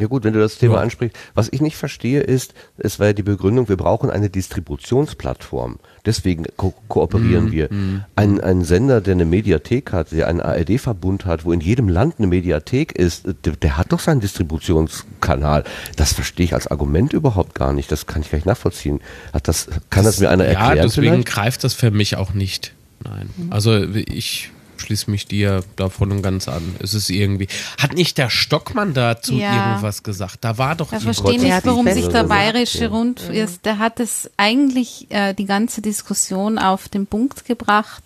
Ja 0.00 0.06
gut, 0.06 0.22
wenn 0.24 0.32
du 0.32 0.38
das 0.40 0.58
Thema 0.58 0.76
Ja. 0.76 0.80
ansprichst. 0.82 1.16
Was 1.34 1.48
ich 1.52 1.60
nicht 1.60 1.76
verstehe 1.76 2.20
ist, 2.20 2.54
es 2.76 3.00
war 3.00 3.08
ja 3.08 3.12
die 3.12 3.22
Begründung, 3.24 3.68
wir 3.68 3.76
brauchen 3.76 4.10
eine 4.10 4.30
Distributionsplattform. 4.30 5.78
Deswegen 6.06 6.44
ko 6.56 6.72
kooperieren 6.88 7.46
Mhm, 7.46 7.52
wir. 7.52 7.68
mhm. 7.70 8.04
Ein, 8.16 8.40
ein 8.40 8.64
Sender, 8.64 9.00
der 9.00 9.14
eine 9.14 9.24
Mediathek 9.24 9.92
hat, 9.92 10.12
der 10.12 10.28
einen 10.28 10.40
ARD-Verbund 10.40 11.26
hat, 11.26 11.44
wo 11.44 11.52
in 11.52 11.60
jedem 11.60 11.88
Land 11.88 12.14
eine 12.18 12.26
Mediathek 12.28 12.92
ist, 12.92 13.26
der, 13.44 13.54
der 13.56 13.76
hat 13.76 13.92
doch 13.92 14.00
seinen 14.00 14.20
Distributionskanal. 14.20 15.64
Das 15.96 16.12
verstehe 16.12 16.44
ich 16.44 16.54
als 16.54 16.66
Argument 16.68 17.12
überhaupt 17.12 17.54
gar 17.54 17.72
nicht. 17.72 17.90
Das 17.92 18.06
kann 18.06 18.22
ich 18.22 18.30
gar 18.30 18.38
nicht 18.38 18.46
nachvollziehen. 18.46 19.00
Hat 19.32 19.48
das, 19.48 19.68
kann 19.90 20.04
das, 20.04 20.20
mir 20.20 20.30
einer 20.30 20.44
erklären 20.44 20.76
Ja, 20.76 20.82
deswegen 20.84 21.08
vielleicht? 21.12 21.28
greift 21.28 21.64
das 21.64 21.74
für 21.74 21.90
mich 21.90 22.16
auch 22.16 22.32
nicht. 22.34 22.72
Nein. 23.04 23.28
Also 23.50 23.76
ich 23.84 24.50
schließe 24.80 25.10
mich 25.10 25.26
dir 25.26 25.62
da 25.76 25.88
voll 25.88 26.10
und 26.12 26.22
ganz 26.22 26.48
an. 26.48 26.76
Es 26.82 26.94
ist 26.94 27.10
irgendwie. 27.10 27.48
Hat 27.80 27.94
nicht 27.94 28.18
der 28.18 28.30
Stockmann 28.30 28.94
dazu 28.94 29.34
Ja. 29.34 29.68
irgendwas 29.70 30.02
gesagt? 30.02 30.38
Da 30.42 30.58
war 30.58 30.74
doch 30.76 30.92
Ich 30.92 31.02
verstehe 31.02 31.40
nicht, 31.40 31.64
warum 31.66 31.86
sich 31.88 32.08
der 32.08 32.24
bayerische 32.24 32.84
Ja. 32.84 32.88
Rund, 32.88 33.20
ist, 33.20 33.64
der 33.64 33.78
hat 33.78 34.00
es 34.00 34.30
eigentlich 34.36 35.06
äh, 35.10 35.34
die 35.34 35.44
ganze 35.46 35.82
Diskussion 35.82 36.58
auf 36.58 36.88
den 36.88 37.06
Punkt 37.06 37.44
gebracht, 37.44 38.02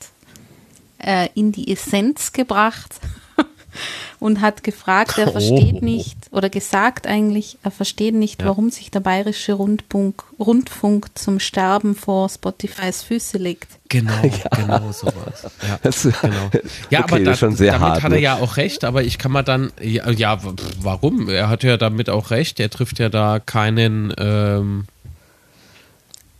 äh, 0.99 1.28
in 1.34 1.52
die 1.52 1.70
Essenz 1.73 2.33
gebracht 2.33 2.94
und 4.23 4.41
hat 4.41 4.62
gefragt, 4.62 5.18
er 5.18 5.31
versteht 5.33 5.76
Oh. 5.83 5.84
nicht 5.84 6.17
oder 6.31 6.49
gesagt 6.49 7.07
eigentlich, 7.07 7.59
er 7.62 7.70
versteht 7.73 8.15
nicht, 8.15 8.41
Ja. 8.41 8.49
warum 8.49 8.70
sich 8.70 8.91
der 8.91 9.01
bayerische 9.01 9.55
Rundfunk, 9.55 10.23
Rundfunk 10.39 11.07
zum 11.18 11.41
Sterben 11.41 11.94
vor 11.97 12.28
Spotifys 12.28 13.02
Füße 13.02 13.36
legt. 13.39 13.68
Genau, 13.89 14.12
genau 14.57 14.92
sowas. 14.92 15.51
Ja, 15.67 15.78
Das- 15.83 16.02
genau. 16.02 16.51
Ja, 16.91 17.01
Okay, 17.01 17.15
aber 17.15 17.20
da, 17.20 17.33
ist 17.33 17.39
schon 17.41 17.57
sehr 17.57 17.73
damit 17.73 17.89
hart, 17.89 18.02
hat 18.05 18.12
er 18.12 18.17
ne? 18.17 18.23
ja 18.23 18.34
auch 18.36 18.57
recht, 18.57 18.84
aber 18.84 19.02
ich 19.02 19.18
kann 19.18 19.33
mal 19.33 19.42
dann, 19.42 19.73
ja, 19.81 20.09
ja, 20.10 20.39
warum? 20.81 21.28
Er 21.28 21.49
hat 21.49 21.62
ja 21.65 21.76
damit 21.76 22.09
auch 22.09 22.31
recht, 22.31 22.60
er 22.60 22.70
trifft 22.70 22.99
ja 23.01 23.09
da 23.09 23.41
keinen, 23.41 24.15
ähm, 24.18 24.84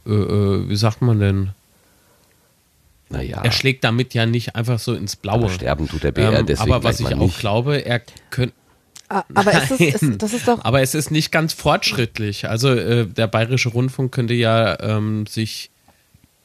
äh, 0.06 0.10
äh, 0.12 0.68
wie 0.68 0.76
sagt 0.76 1.02
man 1.02 1.18
denn? 1.20 1.50
Naja. 3.12 3.41
Er 3.42 3.52
schlägt 3.52 3.84
damit 3.84 4.15
ja 4.15 4.26
nicht 4.26 4.57
einfach 4.57 4.78
so 4.78 4.94
ins 4.94 5.16
Blaue. 5.16 5.44
Aber 5.44 5.49
sterben 5.50 5.89
tut 5.89 6.02
der 6.02 6.12
BR 6.12 6.42
deswegen 6.42 6.73
Aber 6.73 6.84
was 6.84 7.00
ich 7.00 7.07
auch 7.07 7.16
nicht. 7.18 7.39
glaube, 7.39 7.78
er 7.84 8.00
könnte. 8.31 8.55
Ah, 9.08 9.24
aber 9.34 9.52
ist 9.52 9.70
es- 9.73 9.81
ist- 9.81 10.02
Nein. 10.02 10.18
das 10.18 10.32
ist 10.32 10.49
doch- 10.49 10.65
Aber 10.65 10.81
es 10.81 10.94
ist 10.94 11.10
nicht 11.10 11.31
ganz 11.31 11.52
fortschrittlich. 11.52 12.49
Also 12.49 12.70
äh, 12.70 13.07
der 13.07 13.26
Bayerische 13.26 13.68
Rundfunk 13.68 14.10
könnte 14.12 14.32
ja 14.34 14.78
ähm, 14.81 15.26
sich 15.26 15.70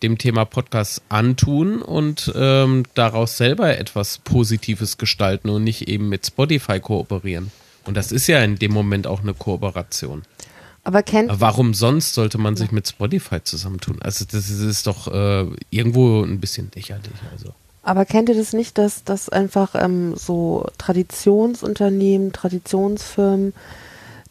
dem 0.04 0.18
Thema 0.18 0.46
Podcast 0.46 1.02
antun 1.10 1.82
und 1.82 2.32
ähm, 2.36 2.84
daraus 2.94 3.38
selber 3.38 3.78
etwas 3.78 4.20
Positives 4.20 4.98
gestalten 4.98 5.50
und 5.50 5.64
nicht 5.64 5.88
eben 5.88 6.10
mit 6.10 6.26
Spotify 6.28 6.80
kooperieren. 6.80 7.52
Und 7.86 7.96
das 7.96 8.12
ist 8.12 8.28
ja 8.28 8.44
in 8.44 8.60
dem 8.60 8.74
Moment 8.74 9.08
auch 9.08 9.22
eine 9.22 9.34
Kooperation. 9.34 10.24
Aber 10.88 11.04
kennt, 11.04 11.30
Warum 11.42 11.74
sonst 11.74 12.14
sollte 12.14 12.38
man 12.38 12.56
sich 12.56 12.72
mit 12.72 12.88
Spotify 12.88 13.44
zusammentun? 13.44 14.02
Also 14.02 14.24
das 14.24 14.50
ist, 14.50 14.62
ist 14.62 14.88
doch 14.88 15.14
äh, 15.14 15.46
irgendwo 15.70 16.24
ein 16.24 16.40
bisschen 16.40 16.72
lächerlich. 16.74 17.12
Also. 17.34 17.54
aber 17.84 18.06
kennt 18.06 18.30
ihr 18.30 18.36
das 18.36 18.54
nicht, 18.54 18.78
dass, 18.78 19.04
dass 19.04 19.28
einfach 19.28 19.76
ähm, 19.76 20.16
so 20.16 20.66
Traditionsunternehmen, 20.78 22.32
Traditionsfirmen, 22.32 23.54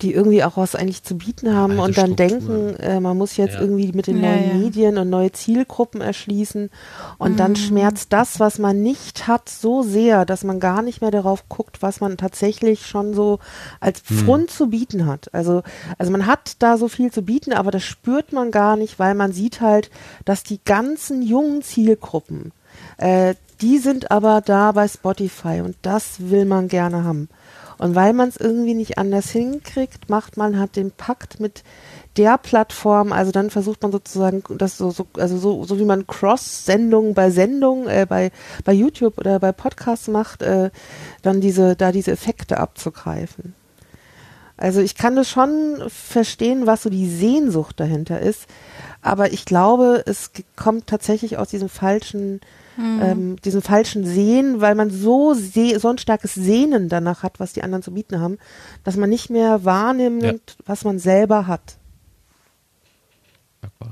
die 0.02 0.12
irgendwie 0.12 0.44
auch 0.44 0.56
was 0.56 0.74
eigentlich 0.74 1.02
zu 1.02 1.16
bieten 1.16 1.54
haben 1.54 1.78
und 1.78 1.96
dann 1.96 2.12
Strukturen. 2.12 2.74
denken, 2.74 2.76
äh, 2.80 3.00
man 3.00 3.16
muss 3.16 3.36
jetzt 3.36 3.54
Ja. 3.54 3.60
irgendwie 3.60 3.92
mit 3.92 4.06
den 4.06 4.16
Ja, 4.20 4.28
neuen 4.28 4.46
ja. 4.48 4.52
Medien 4.52 4.98
und 4.98 5.08
neue 5.10 5.32
Zielgruppen 5.32 6.00
erschließen 6.00 6.70
und 7.18 7.38
dann 7.40 7.52
Mhm. 7.52 7.56
schmerzt 7.56 8.12
das, 8.12 8.38
was 8.38 8.58
man 8.58 8.82
nicht 8.82 9.26
hat, 9.26 9.48
so 9.48 9.82
sehr, 9.82 10.24
dass 10.26 10.44
man 10.44 10.60
gar 10.60 10.82
nicht 10.82 11.00
mehr 11.00 11.10
darauf 11.10 11.48
guckt, 11.48 11.82
was 11.82 12.00
man 12.00 12.16
tatsächlich 12.16 12.86
schon 12.86 13.14
so 13.14 13.38
als 13.80 14.00
Hm. 14.06 14.16
Pfund 14.18 14.50
zu 14.50 14.68
bieten 14.68 15.06
hat. 15.06 15.32
Also, 15.32 15.62
also 15.98 16.12
man 16.12 16.26
hat 16.26 16.56
da 16.58 16.76
so 16.78 16.88
viel 16.88 17.10
zu 17.10 17.22
bieten, 17.22 17.52
aber 17.52 17.70
das 17.70 17.82
spürt 17.84 18.32
man 18.32 18.50
gar 18.50 18.76
nicht, 18.76 18.98
weil 18.98 19.14
man 19.14 19.32
sieht 19.32 19.60
halt, 19.60 19.90
dass 20.24 20.42
die 20.42 20.60
ganzen 20.64 21.22
jungen 21.22 21.62
Zielgruppen, 21.62 22.52
äh, 22.98 23.34
die 23.62 23.78
sind 23.78 24.10
aber 24.10 24.42
da 24.42 24.72
bei 24.72 24.86
Spotify 24.86 25.62
und 25.64 25.76
das 25.80 26.28
will 26.28 26.44
man 26.44 26.68
gerne 26.68 27.04
haben. 27.04 27.30
Und 27.78 27.94
weil 27.94 28.12
man 28.12 28.28
es 28.28 28.36
irgendwie 28.36 28.74
nicht 28.74 28.98
anders 28.98 29.30
hinkriegt, 29.30 30.08
macht 30.08 30.36
man 30.36 30.58
halt 30.58 30.76
den 30.76 30.90
Pakt 30.90 31.40
mit 31.40 31.62
der 32.16 32.38
Plattform, 32.38 33.12
also 33.12 33.30
dann 33.30 33.50
versucht 33.50 33.82
man 33.82 33.92
sozusagen 33.92 34.42
das 34.56 34.78
so, 34.78 34.90
so 34.90 35.06
also 35.18 35.36
so, 35.36 35.64
so 35.64 35.78
wie 35.78 35.84
man 35.84 36.06
Cross-Sendungen 36.06 37.14
bei 37.14 37.30
Sendungen, 37.30 37.88
äh, 37.88 38.06
bei, 38.08 38.30
bei 38.64 38.72
YouTube 38.72 39.18
oder 39.18 39.38
bei 39.38 39.52
Podcasts 39.52 40.08
macht, 40.08 40.42
äh, 40.42 40.70
dann 41.22 41.40
diese, 41.40 41.76
da 41.76 41.92
diese 41.92 42.12
Effekte 42.12 42.58
abzugreifen. 42.58 43.54
Also 44.56 44.80
ich 44.80 44.94
kann 44.94 45.16
das 45.16 45.28
schon 45.28 45.82
verstehen, 45.88 46.66
was 46.66 46.82
so 46.82 46.88
die 46.88 47.10
Sehnsucht 47.10 47.78
dahinter 47.78 48.20
ist, 48.20 48.46
aber 49.02 49.32
ich 49.32 49.44
glaube, 49.44 50.02
es 50.06 50.30
kommt 50.56 50.86
tatsächlich 50.86 51.36
aus 51.36 51.48
diesem 51.48 51.68
falschen, 51.68 52.40
Mhm. 52.76 53.00
ähm, 53.02 53.36
diesem 53.42 53.62
falschen 53.62 54.04
Sehen, 54.04 54.60
weil 54.60 54.74
man 54.74 54.90
so 54.90 55.32
seh 55.34 55.78
so 55.78 55.88
ein 55.88 55.98
starkes 55.98 56.34
Sehnen 56.34 56.88
danach 56.88 57.22
hat, 57.22 57.40
was 57.40 57.52
die 57.54 57.62
anderen 57.62 57.82
zu 57.82 57.92
bieten 57.92 58.20
haben, 58.20 58.38
dass 58.84 58.96
man 58.96 59.08
nicht 59.08 59.30
mehr 59.30 59.64
wahrnimmt, 59.64 60.22
Ja. 60.22 60.32
was 60.66 60.84
man 60.84 60.98
selber 60.98 61.46
hat. 61.46 61.76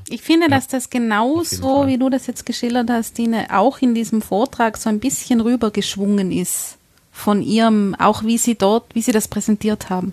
Ich 0.08 0.22
finde, 0.22 0.48
dass 0.48 0.68
das 0.68 0.90
genauso, 0.90 1.86
wie 1.86 1.98
du 1.98 2.08
das 2.10 2.26
jetzt 2.26 2.46
geschildert 2.46 2.90
hast, 2.90 3.18
Dine, 3.18 3.46
auch 3.50 3.78
in 3.78 3.94
diesem 3.94 4.22
Vortrag 4.22 4.76
so 4.76 4.88
ein 4.88 5.00
bisschen 5.00 5.40
rübergeschwungen 5.40 6.30
ist. 6.30 6.76
Von 7.10 7.42
ihrem, 7.42 7.94
auch 7.94 8.22
wie 8.24 8.38
sie 8.38 8.54
dort, 8.54 8.94
wie 8.94 9.02
sie 9.02 9.12
das 9.12 9.28
präsentiert 9.28 9.88
haben. 9.90 10.12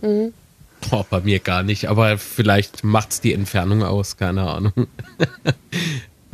Mhm. 0.00 0.32
Oh, 0.90 1.04
bei 1.08 1.20
mir 1.20 1.38
gar 1.38 1.62
nicht, 1.62 1.88
aber 1.88 2.18
vielleicht 2.18 2.84
macht's 2.84 3.20
die 3.20 3.32
Entfernung 3.32 3.82
aus, 3.82 4.16
keine 4.16 4.42
Ahnung. 4.48 4.72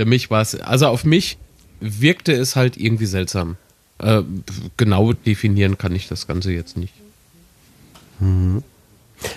Für 0.02 0.08
mich 0.08 0.32
war 0.32 0.42
es, 0.42 0.60
also 0.60 0.88
auf 0.88 1.04
mich 1.04 1.38
wirkte 1.78 2.32
es 2.32 2.56
halt 2.56 2.76
irgendwie 2.76 3.06
seltsam. 3.06 3.56
Äh, 3.98 4.22
genau 4.76 5.12
definieren 5.12 5.78
kann 5.78 5.94
ich 5.94 6.08
das 6.08 6.26
Ganze 6.26 6.50
jetzt 6.50 6.76
nicht. 6.76 6.92
Mhm. 8.18 8.64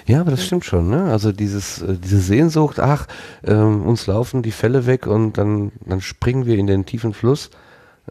Ja, 0.07 0.21
aber 0.21 0.31
das 0.31 0.43
stimmt 0.43 0.65
schon, 0.65 0.89
ne? 0.89 1.03
Also 1.03 1.31
dieses, 1.31 1.83
äh, 1.83 1.97
diese 2.03 2.19
Sehnsucht, 2.19 2.79
ach, 2.79 3.05
ähm, 3.43 3.83
uns 3.83 4.07
laufen 4.07 4.41
die 4.41 4.51
Fälle 4.51 4.87
weg 4.87 5.05
und 5.05 5.37
dann, 5.37 5.71
dann 5.85 6.01
springen 6.01 6.47
wir 6.47 6.57
in 6.57 6.65
den 6.65 6.87
tiefen 6.87 7.13
Fluss, 7.13 7.51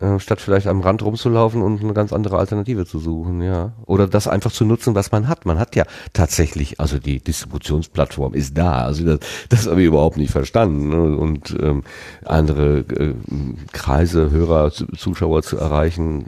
äh, 0.00 0.18
statt 0.18 0.40
vielleicht 0.40 0.66
am 0.66 0.80
Rand 0.80 1.02
rumzulaufen 1.02 1.62
und 1.62 1.82
eine 1.82 1.94
ganz 1.94 2.12
andere 2.12 2.38
Alternative 2.38 2.86
zu 2.86 2.98
suchen, 2.98 3.42
ja. 3.42 3.72
Oder 3.86 4.06
das 4.06 4.28
einfach 4.28 4.52
zu 4.52 4.64
nutzen, 4.64 4.94
was 4.94 5.12
man 5.12 5.28
hat. 5.28 5.46
Man 5.46 5.58
hat 5.58 5.76
ja 5.76 5.84
tatsächlich, 6.12 6.80
also 6.80 6.98
die 6.98 7.20
Distributionsplattform 7.20 8.34
ist 8.34 8.56
da. 8.56 8.84
Also 8.84 9.04
das, 9.04 9.20
das 9.48 9.66
habe 9.66 9.80
ich 9.80 9.86
überhaupt 9.86 10.16
nicht 10.16 10.32
verstanden. 10.32 10.88
Ne? 10.88 11.16
Und 11.16 11.56
ähm, 11.60 11.84
andere 12.24 12.78
äh, 12.78 13.14
Kreise, 13.72 14.30
Hörer, 14.30 14.70
Zu- 14.70 14.86
Zuschauer 14.96 15.42
zu 15.42 15.56
erreichen, 15.58 16.26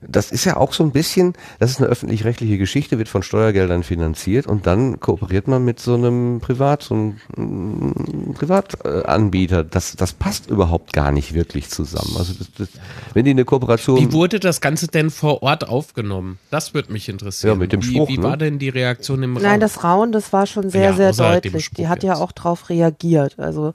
das 0.00 0.30
ist 0.30 0.44
ja 0.44 0.56
auch 0.56 0.72
so 0.72 0.84
ein 0.84 0.92
bisschen, 0.92 1.32
das 1.58 1.70
ist 1.70 1.78
eine 1.80 1.88
öffentlich-rechtliche 1.88 2.56
Geschichte, 2.56 2.98
wird 2.98 3.08
von 3.08 3.22
Steuergeldern 3.22 3.82
finanziert 3.82 4.46
und 4.46 4.66
dann 4.66 5.00
kooperiert 5.00 5.48
man 5.48 5.64
mit 5.64 5.80
so 5.80 5.94
einem 5.94 6.40
Privat, 6.40 6.82
so 6.82 6.94
einem 6.94 7.16
mm, 7.36 8.34
Privatanbieter. 8.34 9.64
Das, 9.64 9.96
das 9.96 10.12
passt 10.12 10.48
überhaupt 10.48 10.92
gar 10.92 11.10
nicht 11.10 11.34
wirklich 11.34 11.68
zusammen. 11.70 12.14
Also 12.16 12.34
das, 12.34 12.48
das, 12.56 12.68
wenn 13.14 13.24
die 13.24 13.32
eine 13.32 13.44
Kooperation. 13.44 13.98
Wie 13.98 14.12
wurde 14.12 14.38
das 14.38 14.60
Ganze 14.60 14.86
denn 14.86 15.10
vor 15.10 15.42
Ort 15.42 15.68
aufgenommen? 15.68 16.38
Das 16.50 16.74
würde 16.74 16.92
mich 16.92 17.08
interessieren. 17.08 17.54
Ja, 17.54 17.58
mit 17.58 17.72
dem 17.72 17.82
wie, 17.82 17.94
Spruch, 17.94 18.08
Wie 18.08 18.18
ne? 18.18 18.22
war 18.22 18.36
denn 18.36 18.58
die 18.58 18.68
Reaktion 18.68 19.22
im 19.22 19.36
Raum? 19.36 19.42
Nein, 19.42 19.60
das 19.60 19.82
Rauen, 19.82 20.12
das 20.12 20.32
war 20.32 20.46
schon 20.46 20.70
sehr, 20.70 20.90
Ja, 20.96 21.12
sehr 21.12 21.12
deutlich. 21.12 21.64
Spruch 21.64 21.76
Die 21.76 21.88
hat 21.88 22.02
ja 22.04 22.12
jetzt. 22.12 22.22
auch 22.22 22.32
darauf 22.32 22.70
reagiert. 22.70 23.38
Also 23.38 23.74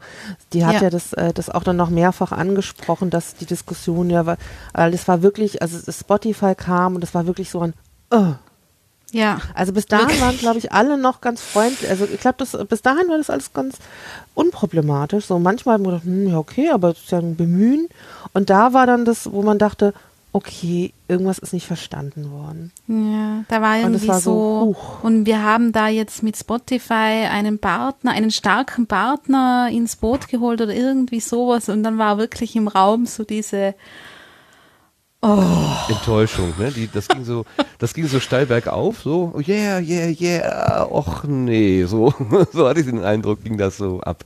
die 0.54 0.66
hat 0.66 0.76
ja, 0.76 0.84
Ja. 0.84 0.90
das, 0.90 1.12
äh, 1.14 1.34
das 1.34 1.50
auch 1.50 1.64
dann 1.64 1.76
noch 1.76 1.90
mehrfach 1.90 2.32
angesprochen, 2.32 3.10
dass 3.10 3.36
die 3.36 3.46
Diskussion 3.46 4.10
ja 4.10 4.26
war, 4.26 4.38
äh, 4.74 4.90
das 4.90 5.08
war 5.08 5.22
wirklich, 5.22 5.62
also 5.62 5.78
das 5.86 6.04
Spotify 6.14 6.56
kam 6.56 6.96
und 6.96 7.02
das 7.02 7.14
war 7.14 7.26
wirklich 7.26 7.50
so 7.50 7.62
ein, 7.62 7.74
oh, 8.12 8.34
Ja. 9.12 9.40
Also 9.54 9.74
bis 9.74 9.86
dahin 9.86 10.20
waren, 10.22 10.38
glaube 10.38 10.58
ich, 10.58 10.72
alle 10.72 10.98
noch 10.98 11.22
ganz 11.22 11.42
freundlich. 11.42 11.90
Also 11.90 12.06
ich 12.06 12.20
glaube, 12.20 12.38
das 12.40 12.58
bis 12.68 12.82
dahin 12.82 13.08
war 13.10 13.18
das 13.18 13.30
alles 13.30 13.54
ganz 13.54 13.78
unproblematisch. 14.34 15.26
So 15.26 15.40
manchmal 15.40 15.76
haben 15.76 15.86
wir 15.86 15.92
gedacht, 15.92 16.06
hm, 16.06 16.28
ja 16.30 16.38
okay, 16.38 16.70
aber 16.70 16.90
es 16.92 17.00
ist 17.00 17.12
ja 17.12 17.20
ein 17.20 17.36
Bemühen. 17.36 17.88
Und 18.34 18.50
da 18.50 18.74
war 18.74 18.86
dann 18.88 19.06
das, 19.06 19.32
wo 19.32 19.42
man 19.42 19.60
dachte, 19.60 19.94
okay, 20.34 20.94
irgendwas 21.08 21.38
ist 21.38 21.54
nicht 21.54 21.68
verstanden 21.68 22.32
worden. 22.32 22.72
Ja, 22.88 23.44
da 23.48 23.62
war 23.62 23.76
Und 23.76 23.82
irgendwie 23.84 24.08
war 24.08 24.20
so, 24.20 24.76
so, 24.76 25.08
und 25.08 25.28
wir 25.28 25.44
haben 25.44 25.72
da 25.72 25.88
jetzt 25.88 26.24
mit 26.24 26.36
Spotify 26.36 27.28
einen 27.30 27.60
Partner, 27.60 28.12
einen 28.12 28.32
starken 28.32 28.88
Partner 28.88 29.70
ins 29.72 29.96
Boot 29.96 30.28
geholt 30.28 30.60
oder 30.60 30.74
irgendwie 30.74 31.20
sowas 31.20 31.70
und 31.70 31.84
dann 31.84 32.00
war 32.00 32.18
wirklich 32.18 32.56
im 32.56 32.68
Raum 32.68 33.06
so 33.06 33.24
diese 33.24 33.76
Oh. 35.26 35.78
Enttäuschung, 35.88 36.54
ne? 36.60 36.70
Die, 36.70 36.90
das 36.92 37.08
ging 37.08 37.24
so, 37.24 37.46
das 37.80 37.94
ging 37.94 38.08
so 38.08 38.20
steil 38.20 38.46
bergauf, 38.46 39.00
so, 39.04 39.32
oh 39.34 39.40
yeah, 39.40 39.80
yeah, 39.80 40.10
yeah, 40.10 40.84
och 40.84 41.24
nee, 41.24 41.86
so, 41.86 42.14
so 42.52 42.68
hatte 42.68 42.82
ich 42.82 42.88
den 42.88 43.02
Eindruck, 43.02 43.42
ging 43.42 43.58
das 43.58 43.78
so 43.78 44.02
ab. 44.02 44.26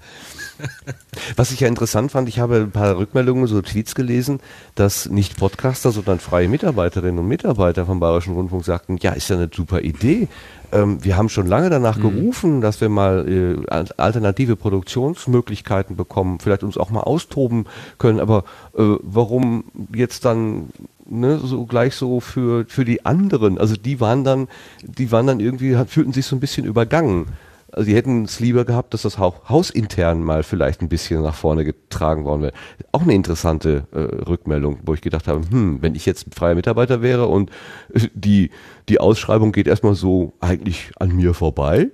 Was 1.36 1.52
ich 1.52 1.60
ja 1.60 1.68
interessant 1.68 2.12
fand, 2.12 2.30
ich 2.30 2.40
habe 2.40 2.58
ein 2.58 2.72
paar 2.72 2.98
Rückmeldungen, 2.98 3.48
so 3.48 3.62
Tweets 3.62 3.96
gelesen, 3.96 4.40
dass 4.76 5.10
nicht 5.10 5.38
Podcaster, 5.38 5.92
sondern 5.92 6.20
freie 6.20 6.48
Mitarbeiterinnen 6.48 7.20
und 7.20 7.28
Mitarbeiter 7.28 7.86
vom 7.86 8.00
Bayerischen 8.00 8.34
Rundfunk 8.34 8.66
sagten, 8.66 8.98
ja, 8.98 9.12
ist 9.12 9.30
ja 9.30 9.36
eine 9.36 9.50
super 9.54 9.82
Idee. 9.82 10.28
Ähm, 10.72 11.04
wir 11.04 11.16
haben 11.16 11.30
schon 11.30 11.48
lange 11.48 11.70
danach 11.70 12.00
gerufen, 12.00 12.62
dass 12.62 12.82
wir 12.82 12.90
mal 12.90 13.28
äh, 13.28 13.70
al- 13.70 13.88
alternative 13.98 14.56
Produktionsmöglichkeiten 14.56 15.96
bekommen, 15.96 16.40
vielleicht 16.40 16.64
uns 16.64 16.78
auch 16.78 16.90
mal 16.90 17.02
austoben 17.02 17.66
können, 17.98 18.20
aber 18.20 18.44
äh, 18.78 18.84
warum 19.02 19.66
jetzt 19.94 20.26
dann 20.26 20.70
ne, 21.06 21.40
so 21.40 21.66
gleich 21.66 21.96
so 21.96 22.20
für, 22.20 22.66
für 22.68 22.84
die 22.84 23.06
anderen? 23.06 23.58
Also 23.58 23.76
die 23.76 24.00
waren 24.00 24.24
dann, 24.24 24.48
die 24.84 25.12
waren 25.12 25.28
dann 25.28 25.40
irgendwie, 25.40 25.78
fühlten 25.88 26.14
sich 26.14 26.26
so 26.26 26.36
ein 26.36 26.42
bisschen 26.42 26.66
übergangen. 26.66 27.28
Also 27.72 27.88
die 27.90 27.96
hätten 27.96 28.24
es 28.24 28.40
lieber 28.40 28.64
gehabt, 28.66 28.94
dass 28.94 29.02
das 29.02 29.18
Hau- 29.18 29.42
hausintern 29.48 30.24
mal 30.24 30.44
vielleicht 30.44 30.82
ein 30.82 30.90
bisschen 30.90 31.22
nach 31.22 31.36
vorne 31.36 31.66
getragen 31.66 32.24
worden 32.24 32.42
wäre. 32.44 32.54
Auch 32.94 33.02
eine 33.02 33.14
interessante 33.14 33.88
äh, 33.92 34.00
Rückmeldung, 34.00 34.80
wo 34.84 34.94
ich 34.94 35.02
gedacht 35.02 35.28
habe, 35.28 35.42
hm, 35.50 35.82
wenn 35.82 35.94
ich 35.94 36.06
jetzt 36.06 36.28
freier 36.34 36.56
Mitarbeiter 36.56 37.02
wäre 37.02 37.28
und 37.28 37.50
äh, 37.94 38.08
die, 38.14 38.52
die 38.88 39.00
Ausschreibung 39.00 39.52
geht 39.52 39.68
erstmal 39.68 39.96
so 39.96 40.34
eigentlich 40.40 40.92
an 40.98 41.16
mir 41.16 41.34
vorbei, 41.34 41.90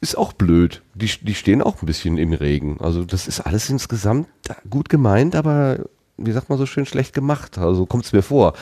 ist 0.00 0.16
auch 0.16 0.32
blöd. 0.32 0.82
Die, 0.94 1.10
die 1.22 1.34
stehen 1.34 1.60
auch 1.62 1.82
ein 1.82 1.86
bisschen 1.86 2.18
im 2.18 2.32
Regen. 2.32 2.76
Also 2.80 3.04
das 3.04 3.26
ist 3.26 3.40
alles 3.40 3.68
insgesamt 3.70 4.28
gut 4.70 4.88
gemeint, 4.88 5.34
aber 5.34 5.80
wie 6.16 6.32
sagt 6.32 6.50
man 6.50 6.58
so 6.58 6.66
schön, 6.66 6.86
schlecht 6.86 7.14
gemacht. 7.14 7.58
Also 7.58 7.86
kommt 7.86 8.04
es 8.04 8.12
mir 8.12 8.22
vor. 8.22 8.52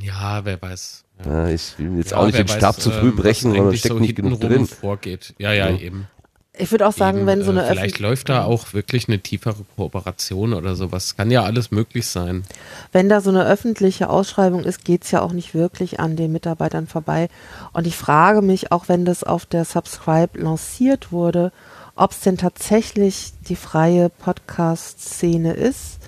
Ja, 0.00 0.44
wer 0.44 0.60
weiß. 0.60 1.03
Ja, 1.24 1.48
ich 1.48 1.78
will 1.78 1.98
jetzt 1.98 2.10
Ja, 2.12 2.16
auch 2.18 2.26
nicht 2.26 2.38
den 2.38 2.48
Stab 2.48 2.76
weiß, 2.76 2.82
zu 2.82 2.90
früh 2.90 3.08
ähm, 3.08 3.16
brechen, 3.16 3.52
weil 3.52 3.62
man 3.62 3.76
steckt 3.76 3.94
so 3.94 4.00
nicht 4.00 4.16
genug 4.16 4.40
drin. 4.40 4.66
vorgeht. 4.66 5.34
Ja, 5.38 5.52
ja, 5.52 5.68
Ja. 5.68 5.76
eben. 5.78 6.08
Ich 6.56 6.70
würde 6.70 6.86
auch 6.86 6.92
sagen, 6.92 7.18
Eben, 7.18 7.26
wenn 7.26 7.42
so 7.42 7.50
eine 7.50 7.64
äh, 7.64 7.68
Vielleicht 7.70 7.98
läuft 7.98 8.28
da 8.28 8.44
auch 8.44 8.74
wirklich 8.74 9.08
eine 9.08 9.18
tiefere 9.18 9.64
Kooperation 9.74 10.52
oder 10.54 10.76
sowas. 10.76 11.16
Kann 11.16 11.32
ja 11.32 11.42
alles 11.42 11.72
möglich 11.72 12.06
sein. 12.06 12.44
wenn 12.92 13.08
da 13.08 13.20
so 13.20 13.30
eine 13.30 13.44
öffentliche 13.44 14.08
Ausschreibung 14.08 14.62
ist, 14.62 14.84
geht's 14.84 15.10
ja 15.10 15.20
auch 15.22 15.32
nicht 15.32 15.54
wirklich 15.54 15.98
an 15.98 16.14
den 16.14 16.30
Mitarbeitern 16.30 16.86
vorbei. 16.86 17.28
Und 17.72 17.88
ich 17.88 17.96
frage 17.96 18.40
mich, 18.40 18.70
auch 18.70 18.88
wenn 18.88 19.04
das 19.04 19.24
auf 19.24 19.46
der 19.46 19.64
Subscribe 19.64 20.38
lanciert 20.38 21.10
wurde, 21.10 21.50
ob 21.96 22.12
es 22.12 22.20
denn 22.20 22.38
tatsächlich 22.38 23.32
die 23.48 23.56
freie 23.56 24.08
Podcast-Szene 24.08 25.54
ist, 25.54 25.98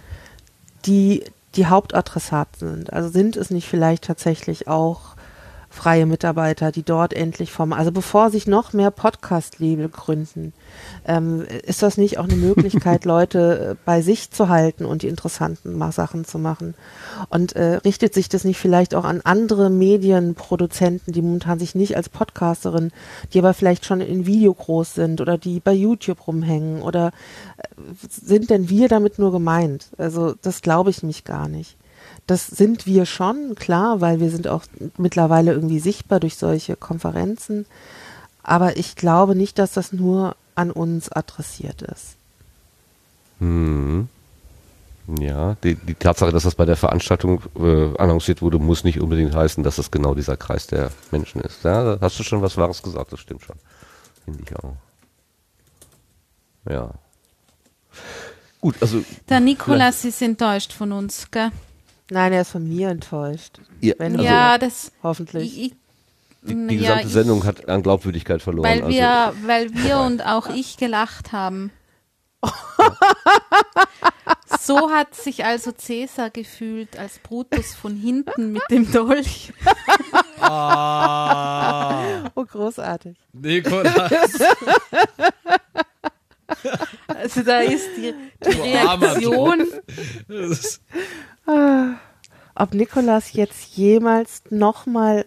die 0.85 1.25
die 1.57 1.67
Hauptadressaten 1.67 2.69
sind. 2.69 2.93
Also 2.93 3.09
sind 3.09 3.37
es 3.37 3.51
nicht 3.51 3.69
vielleicht 3.69 4.05
tatsächlich 4.05 4.69
auch 4.69 5.16
freie 5.77 6.07
Mitarbeiter, 6.07 6.73
die 6.73 6.83
dort 6.83 7.13
endlich 7.13 7.53
vom, 7.53 7.73
also 7.73 7.93
bevor 7.93 8.31
sich 8.31 8.47
noch 8.47 8.73
mehr 8.73 8.91
Podcast-Label 8.91 9.89
gründen, 9.89 10.53
ähm, 11.07 11.47
ist 11.65 11.83
das 11.83 11.99
nicht 11.99 12.19
auch 12.19 12.25
eine 12.25 12.37
Möglichkeit, 12.37 13.05
Leute 13.05 13.73
äh, 13.73 13.77
bei 13.85 14.01
sich 14.01 14.31
zu 14.31 14.49
halten 14.49 14.87
und 14.87 15.03
die 15.03 15.09
interessanten 15.09 15.79
Sachen 15.93 16.25
zu 16.25 16.39
machen? 16.39 16.75
Und 17.29 17.55
äh, 17.55 17.77
richtet 17.77 18.15
sich 18.15 18.29
das 18.29 18.45
nicht 18.45 18.59
vielleicht 18.59 18.95
auch 18.95 19.05
an 19.05 19.21
andere 19.23 19.71
Medienproduzenten, 19.71 21.13
die 21.13 21.23
momentan 21.23 21.59
sich 21.59 21.75
nicht 21.75 21.97
als 21.97 22.09
Podcasterin, 22.09 22.91
die 23.33 23.39
aber 23.39 23.55
vielleicht 23.55 23.85
schon 23.85 24.01
in 24.01 24.27
Video 24.27 24.55
groß 24.55 24.95
sind 24.95 25.21
oder 25.21 25.37
die 25.37 25.61
bei 25.61 25.73
YouTube 25.73 26.27
rumhängen 26.27 26.81
oder 26.83 27.09
äh, 27.59 27.63
sind 28.09 28.49
denn 28.49 28.71
wir 28.71 28.89
damit 28.89 29.19
nur 29.19 29.31
gemeint? 29.31 29.89
Also 29.99 30.35
das 30.41 30.63
glaube 30.63 30.91
ich 30.91 31.03
nämlich 31.03 31.25
gar 31.25 31.49
nicht. 31.49 31.77
Das 32.27 32.47
sind 32.47 32.87
wir 32.87 33.07
schon, 33.07 33.55
klar, 33.55 34.01
weil 34.01 34.19
wir 34.19 34.31
sind 34.31 34.49
auch 34.49 34.65
mittlerweile 34.97 35.53
irgendwie 35.53 35.79
sichtbar 35.79 36.19
durch 36.19 36.37
solche 36.37 36.75
Konferenzen. 36.75 37.67
Aber 38.43 38.77
ich 38.77 38.97
glaube 38.97 39.35
nicht, 39.35 39.59
dass 39.59 39.73
das 39.73 39.93
nur 39.93 40.37
an 40.55 40.71
uns 40.71 41.11
adressiert 41.11 41.83
ist. 41.83 42.17
Mhm. 43.39 44.09
Ja, 45.21 45.57
die, 45.63 45.77
die 45.77 45.95
Tatsache, 45.95 46.33
dass 46.33 46.43
das 46.43 46.57
bei 46.57 46.65
der 46.65 46.77
Veranstaltung 46.77 47.41
äh, 47.57 47.97
annonciert 47.97 48.43
wurde, 48.43 48.59
muss 48.59 48.83
nicht 48.83 49.01
unbedingt 49.01 49.35
heißen, 49.37 49.63
dass 49.63 49.77
das 49.77 49.93
genau 49.93 50.15
dieser 50.17 50.37
Kreis 50.37 50.67
der 50.67 50.91
Menschen 51.13 51.41
ist. 51.43 51.63
Ja, 51.63 51.97
da 51.97 51.99
hast 52.01 52.19
du 52.19 52.25
schon 52.25 52.43
was 52.43 52.57
Wahres 52.57 52.83
gesagt, 52.83 53.13
das 53.13 53.21
stimmt 53.21 53.43
schon. 53.43 53.57
Finde 54.25 54.43
ich 54.43 54.57
auch. 54.57 54.75
Ja. 56.69 56.91
Gut, 58.61 58.75
also. 58.81 59.05
Der 59.29 59.39
Nikolas 59.39 60.05
ist 60.05 60.21
enttäuscht 60.23 60.73
von 60.73 60.91
uns, 60.91 61.31
gell? 61.31 61.53
Nein, 62.11 62.33
er 62.33 62.43
ist 62.43 62.51
von 62.51 62.67
mir 62.69 62.89
enttäuscht. 62.91 63.61
Ja, 63.81 63.95
Wenn 63.99 64.13
also- 64.13 64.25
ja, 64.25 64.59
das 64.59 64.93
hoffentlich. 65.03 65.59
Ich, 65.61 65.75
Die, 66.43 66.55
die 66.69 66.77
ja, 66.77 66.81
gesamte 66.95 67.07
ich- 67.09 67.13
Sendung 67.13 67.45
hat 67.45 67.69
an 67.69 67.83
Glaubwürdigkeit 67.83 68.41
verloren. 68.43 68.65
Weil 68.69 68.83
also, 68.83 68.97
wir, 68.97 69.35
weil 69.47 69.75
wir 69.75 69.99
und 69.99 70.25
auch 70.25 70.49
ich 70.49 70.77
gelacht 70.77 71.33
haben. 71.33 71.73
so 74.61 74.91
hat 74.91 75.15
sich 75.17 75.45
also 75.45 75.73
Cäsar 75.73 76.31
gefühlt, 76.31 76.97
als 76.97 77.19
Brutus 77.19 77.75
von 77.75 77.97
hinten 77.97 78.53
mit 78.53 78.63
dem 78.71 78.91
Dolch. 78.93 79.53
Ah. 80.41 82.31
Oh, 82.37 82.45
großartig. 82.45 83.17
Nikolas. 83.33 84.33
Also 87.09 87.43
da 87.43 87.59
ist 87.61 87.89
die, 87.97 88.15
die 88.45 88.51
Reaktion. 88.61 89.67
Ah, 91.47 91.95
ob 92.59 92.73
Nikolas 92.75 93.33
jetzt 93.35 93.77
jemals 93.77 94.43
nochmal 94.51 95.27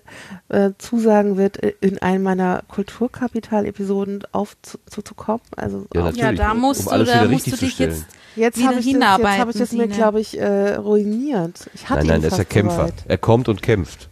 äh, 0.50 0.72
zusagen 0.80 1.38
wird, 1.38 1.62
äh, 1.62 1.74
in 1.80 2.00
einem 2.00 2.24
meiner 2.24 2.64
Kulturkapital-Episoden 2.70 4.24
aufzukommen. 4.32 5.42
Also 5.56 5.86
Ja, 5.94 6.08
auf- 6.10 6.16
Ja, 6.16 6.32
da 6.32 6.54
musst 6.54 6.88
um 6.88 6.98
du- 7.00 7.06
da 7.06 7.26
musst 7.26 7.48
du 7.48 7.56
dich 7.56 7.78
jetzt, 7.80 8.06
jetzt 8.36 8.58
wieder 8.58 8.68
habe 8.70 8.80
ich, 8.80 8.86
das- 8.86 8.86
jetzt 8.86 8.94
hinarbeiten, 8.96 9.40
hab 9.42 9.50
ich 9.50 9.58
das 9.58 9.72
mir, 9.72 9.88
glaube 9.88 10.20
ich, 10.22 10.38
äh, 10.40 10.76
ruiniert. 10.76 11.70
Ich 11.74 11.88
hatte 11.90 12.00
nein, 12.00 12.08
nein, 12.08 12.22
der 12.22 12.28
ist 12.32 12.38
ja 12.38 12.44
fast 12.44 12.50
Kämpfer. 12.50 12.76
soweit. 12.76 12.94
Er 13.08 13.18
kommt 13.18 13.48
und 13.48 13.62
kämpft. 13.62 14.10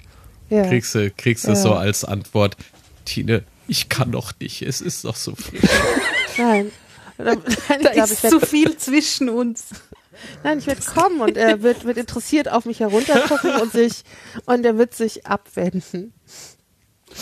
Ja. 0.50 0.66
Kriegst 0.68 0.96
du, 0.96 1.12
kriegst 1.12 1.44
du 1.46 1.50
Ja. 1.50 1.56
so 1.56 1.74
als 1.74 2.06
Antwort, 2.06 2.56
Tine, 3.04 3.44
ich 3.68 3.90
kann 3.90 4.12
doch 4.12 4.32
nicht, 4.40 4.62
es 4.62 4.80
ist 4.80 5.04
doch 5.06 5.16
so 5.16 5.36
frisch. 5.36 5.62
Nein. 6.38 6.72
Da 7.18 7.34
glaub, 7.34 8.12
ist 8.12 8.30
zu 8.30 8.40
viel 8.40 8.78
zwischen 8.78 9.28
uns. 9.30 9.66
Nein, 10.44 10.60
ich 10.60 10.68
werde 10.68 10.82
kommen 10.82 11.22
und 11.22 11.38
er 11.38 11.62
wird, 11.64 11.86
wird 11.86 11.98
interessiert 11.98 12.52
auf 12.52 12.66
mich 12.66 12.80
heruntergucken 12.80 13.56
und 13.62 13.72
sich 13.72 14.04
und 14.46 14.66
er 14.66 14.78
wird 14.78 14.94
sich 14.94 15.26
abwenden. 15.28 16.14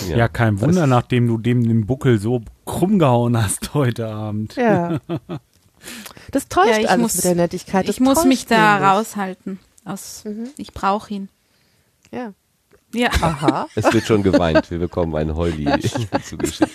Ja, 0.10 0.28
kein 0.28 0.60
Wunder, 0.62 0.88
nachdem 0.88 1.28
du 1.28 1.38
dem 1.38 1.64
den 1.68 1.86
Buckel 1.86 2.20
so 2.20 2.42
krumm 2.66 3.00
gehauen 3.00 3.42
hast 3.42 3.74
heute 3.74 4.08
Abend. 4.08 4.56
Ja. 4.56 5.00
Das 6.32 6.48
täuscht 6.48 6.70
Ja, 6.72 6.80
ich 6.80 6.90
alles 6.90 7.02
muss- 7.02 7.16
mit 7.16 7.24
der 7.26 7.36
Nettigkeit. 7.36 7.88
Das 7.88 7.96
Ich 7.98 8.02
muss 8.02 8.26
mich 8.26 8.48
da 8.48 8.74
nämlich. 8.74 8.90
raushalten. 8.90 9.60
Aus, 9.86 10.24
Ich 10.58 10.74
brauche 10.74 11.14
ihn. 11.14 11.30
Ja. 12.12 12.34
Ja. 12.92 13.10
Aha. 13.22 13.68
Es 13.76 13.94
wird 13.94 14.04
schon 14.06 14.24
geweint. 14.24 14.72
Wir 14.72 14.80
bekommen 14.80 15.16
ein 15.16 15.36
Heuli 15.36 15.66
zugeschickt. 16.24 16.72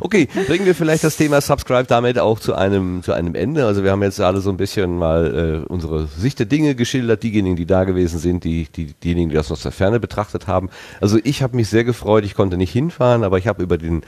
Okay, 0.00 0.28
bringen 0.46 0.66
wir 0.66 0.74
vielleicht 0.74 1.04
das 1.04 1.16
Thema 1.16 1.40
Subscribe 1.40 1.84
damit 1.84 2.18
auch 2.18 2.40
zu 2.40 2.54
einem, 2.54 3.02
zu 3.02 3.12
einem 3.12 3.34
Ende. 3.34 3.66
Also 3.66 3.84
wir 3.84 3.90
haben 3.90 4.02
jetzt 4.02 4.20
alle 4.20 4.40
so 4.40 4.50
ein 4.50 4.56
bisschen 4.56 4.98
mal 4.98 5.64
äh, 5.64 5.68
unsere 5.68 6.06
Sicht 6.06 6.38
der 6.38 6.46
Dinge 6.46 6.74
geschildert, 6.74 7.22
diejenigen, 7.22 7.56
die 7.56 7.66
da 7.66 7.84
gewesen 7.84 8.18
sind, 8.18 8.44
die, 8.44 8.68
die, 8.74 8.94
diejenigen, 8.94 9.30
die 9.30 9.36
das 9.36 9.50
aus 9.52 9.62
der 9.62 9.72
Ferne 9.72 10.00
betrachtet 10.00 10.46
haben. 10.46 10.70
Also 11.00 11.18
ich 11.22 11.42
habe 11.42 11.56
mich 11.56 11.68
sehr 11.68 11.84
gefreut, 11.84 12.24
ich 12.24 12.34
konnte 12.34 12.56
nicht 12.56 12.72
hinfahren, 12.72 13.24
aber 13.24 13.38
ich 13.38 13.46
habe 13.46 13.62
über 13.62 13.78
den, 13.78 14.02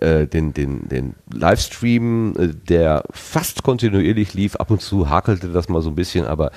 äh, 0.00 0.26
den, 0.26 0.52
den, 0.54 0.88
den 0.88 1.14
Livestream, 1.32 2.34
äh, 2.36 2.48
der 2.48 3.04
fast 3.10 3.62
kontinuierlich 3.62 4.34
lief, 4.34 4.56
ab 4.56 4.70
und 4.70 4.80
zu 4.80 5.10
hakelte 5.10 5.48
das 5.48 5.68
mal 5.68 5.82
so 5.82 5.90
ein 5.90 5.94
bisschen, 5.94 6.26
aber 6.26 6.50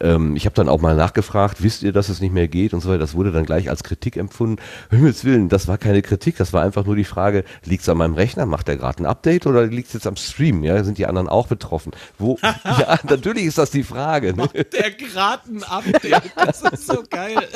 ähm, 0.00 0.36
ich 0.36 0.46
habe 0.46 0.54
dann 0.54 0.68
auch 0.68 0.80
mal 0.80 0.96
nachgefragt, 0.96 1.62
wisst 1.62 1.82
ihr, 1.82 1.92
dass 1.92 2.08
es 2.08 2.20
nicht 2.20 2.32
mehr 2.32 2.48
geht 2.48 2.74
und 2.74 2.80
so 2.80 2.88
weiter. 2.88 2.98
Das 2.98 3.14
wurde 3.14 3.32
dann 3.32 3.44
gleich 3.44 3.70
als 3.70 3.82
Kritik 3.82 4.16
empfunden. 4.16 4.60
Himmels 4.90 5.24
Willen, 5.24 5.48
das 5.48 5.68
war 5.68 5.78
keine 5.78 6.02
Kritik, 6.02 6.36
das 6.36 6.52
war 6.52 6.62
einfach 6.62 6.84
nur 6.84 6.96
die 6.96 7.04
Frage, 7.04 7.44
liegt 7.64 7.82
es 7.82 7.88
an 7.88 7.98
meinem 7.98 8.14
Rechner, 8.14 8.46
macht 8.46 8.68
der 8.68 8.76
gerade 8.76 9.02
ein 9.02 9.06
Update 9.06 9.46
oder 9.46 9.66
liegt 9.66 9.88
es 9.88 9.94
jetzt 9.94 10.06
am 10.06 10.16
Stream? 10.16 10.64
Ja, 10.64 10.82
sind 10.84 10.98
die 10.98 11.06
anderen 11.06 11.28
auch 11.28 11.46
betroffen? 11.46 11.92
Wo? 12.18 12.38
ja, 12.64 12.98
natürlich 13.04 13.44
ist 13.44 13.58
das 13.58 13.70
die 13.70 13.84
Frage. 13.84 14.34
Ne? 14.34 14.48
Der 14.72 14.90
gerade 14.90 15.42
ein 15.48 15.62
Update, 15.64 16.32
das 16.36 16.62
ist 16.62 16.86
so 16.86 17.02
geil. 17.08 17.36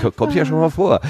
ko- 0.00 0.10
kommt 0.10 0.34
ja 0.34 0.44
schon 0.44 0.58
mal 0.60 0.70
vor. 0.70 1.00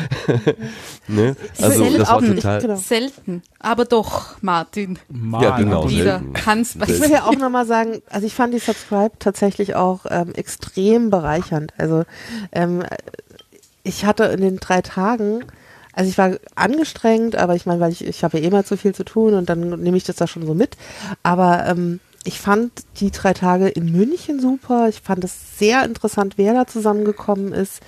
ne? 1.08 1.36
Also 1.60 1.84
selten, 1.84 1.98
das 1.98 2.08
war 2.08 2.20
total. 2.20 2.60
genau. 2.60 2.76
selten, 2.76 3.42
aber 3.58 3.84
doch, 3.84 4.36
Martin. 4.42 4.98
Ja, 5.40 5.56
genau. 5.56 5.88
Wieder 5.88 6.22
kannst 6.34 6.76
Ich 6.86 7.00
will 7.00 7.10
ja 7.10 7.24
auch 7.24 7.36
nochmal 7.36 7.66
sagen, 7.66 8.02
also 8.10 8.26
ich 8.26 8.34
fand 8.34 8.54
die 8.54 8.58
Subscribe 8.58 9.12
tatsächlich 9.18 9.74
auch 9.74 10.06
ähm, 10.08 10.32
extrem 10.34 11.10
bereichernd. 11.10 11.72
Also 11.78 12.04
ähm, 12.52 12.82
ich 13.82 14.04
hatte 14.04 14.24
in 14.24 14.40
den 14.40 14.56
drei 14.58 14.82
Tagen, 14.82 15.44
also 15.92 16.08
ich 16.08 16.18
war 16.18 16.32
angestrengt, 16.54 17.36
aber 17.36 17.56
ich 17.56 17.66
meine, 17.66 17.80
weil 17.80 17.92
ich, 17.92 18.04
ich 18.04 18.22
habe 18.24 18.38
ja 18.38 18.44
eh 18.46 18.50
mal 18.50 18.64
zu 18.64 18.76
viel 18.76 18.94
zu 18.94 19.04
tun 19.04 19.34
und 19.34 19.48
dann 19.48 19.80
nehme 19.80 19.96
ich 19.96 20.04
das 20.04 20.16
da 20.16 20.26
schon 20.26 20.46
so 20.46 20.54
mit. 20.54 20.76
Aber 21.22 21.66
ähm, 21.66 22.00
ich 22.24 22.38
fand 22.40 22.72
die 22.98 23.10
drei 23.10 23.32
Tage 23.32 23.68
in 23.68 23.90
München 23.90 24.40
super. 24.40 24.88
Ich 24.88 25.00
fand 25.00 25.24
es 25.24 25.58
sehr 25.58 25.84
interessant, 25.84 26.34
wer 26.36 26.52
da 26.52 26.66
zusammengekommen 26.66 27.52
ist. 27.52 27.80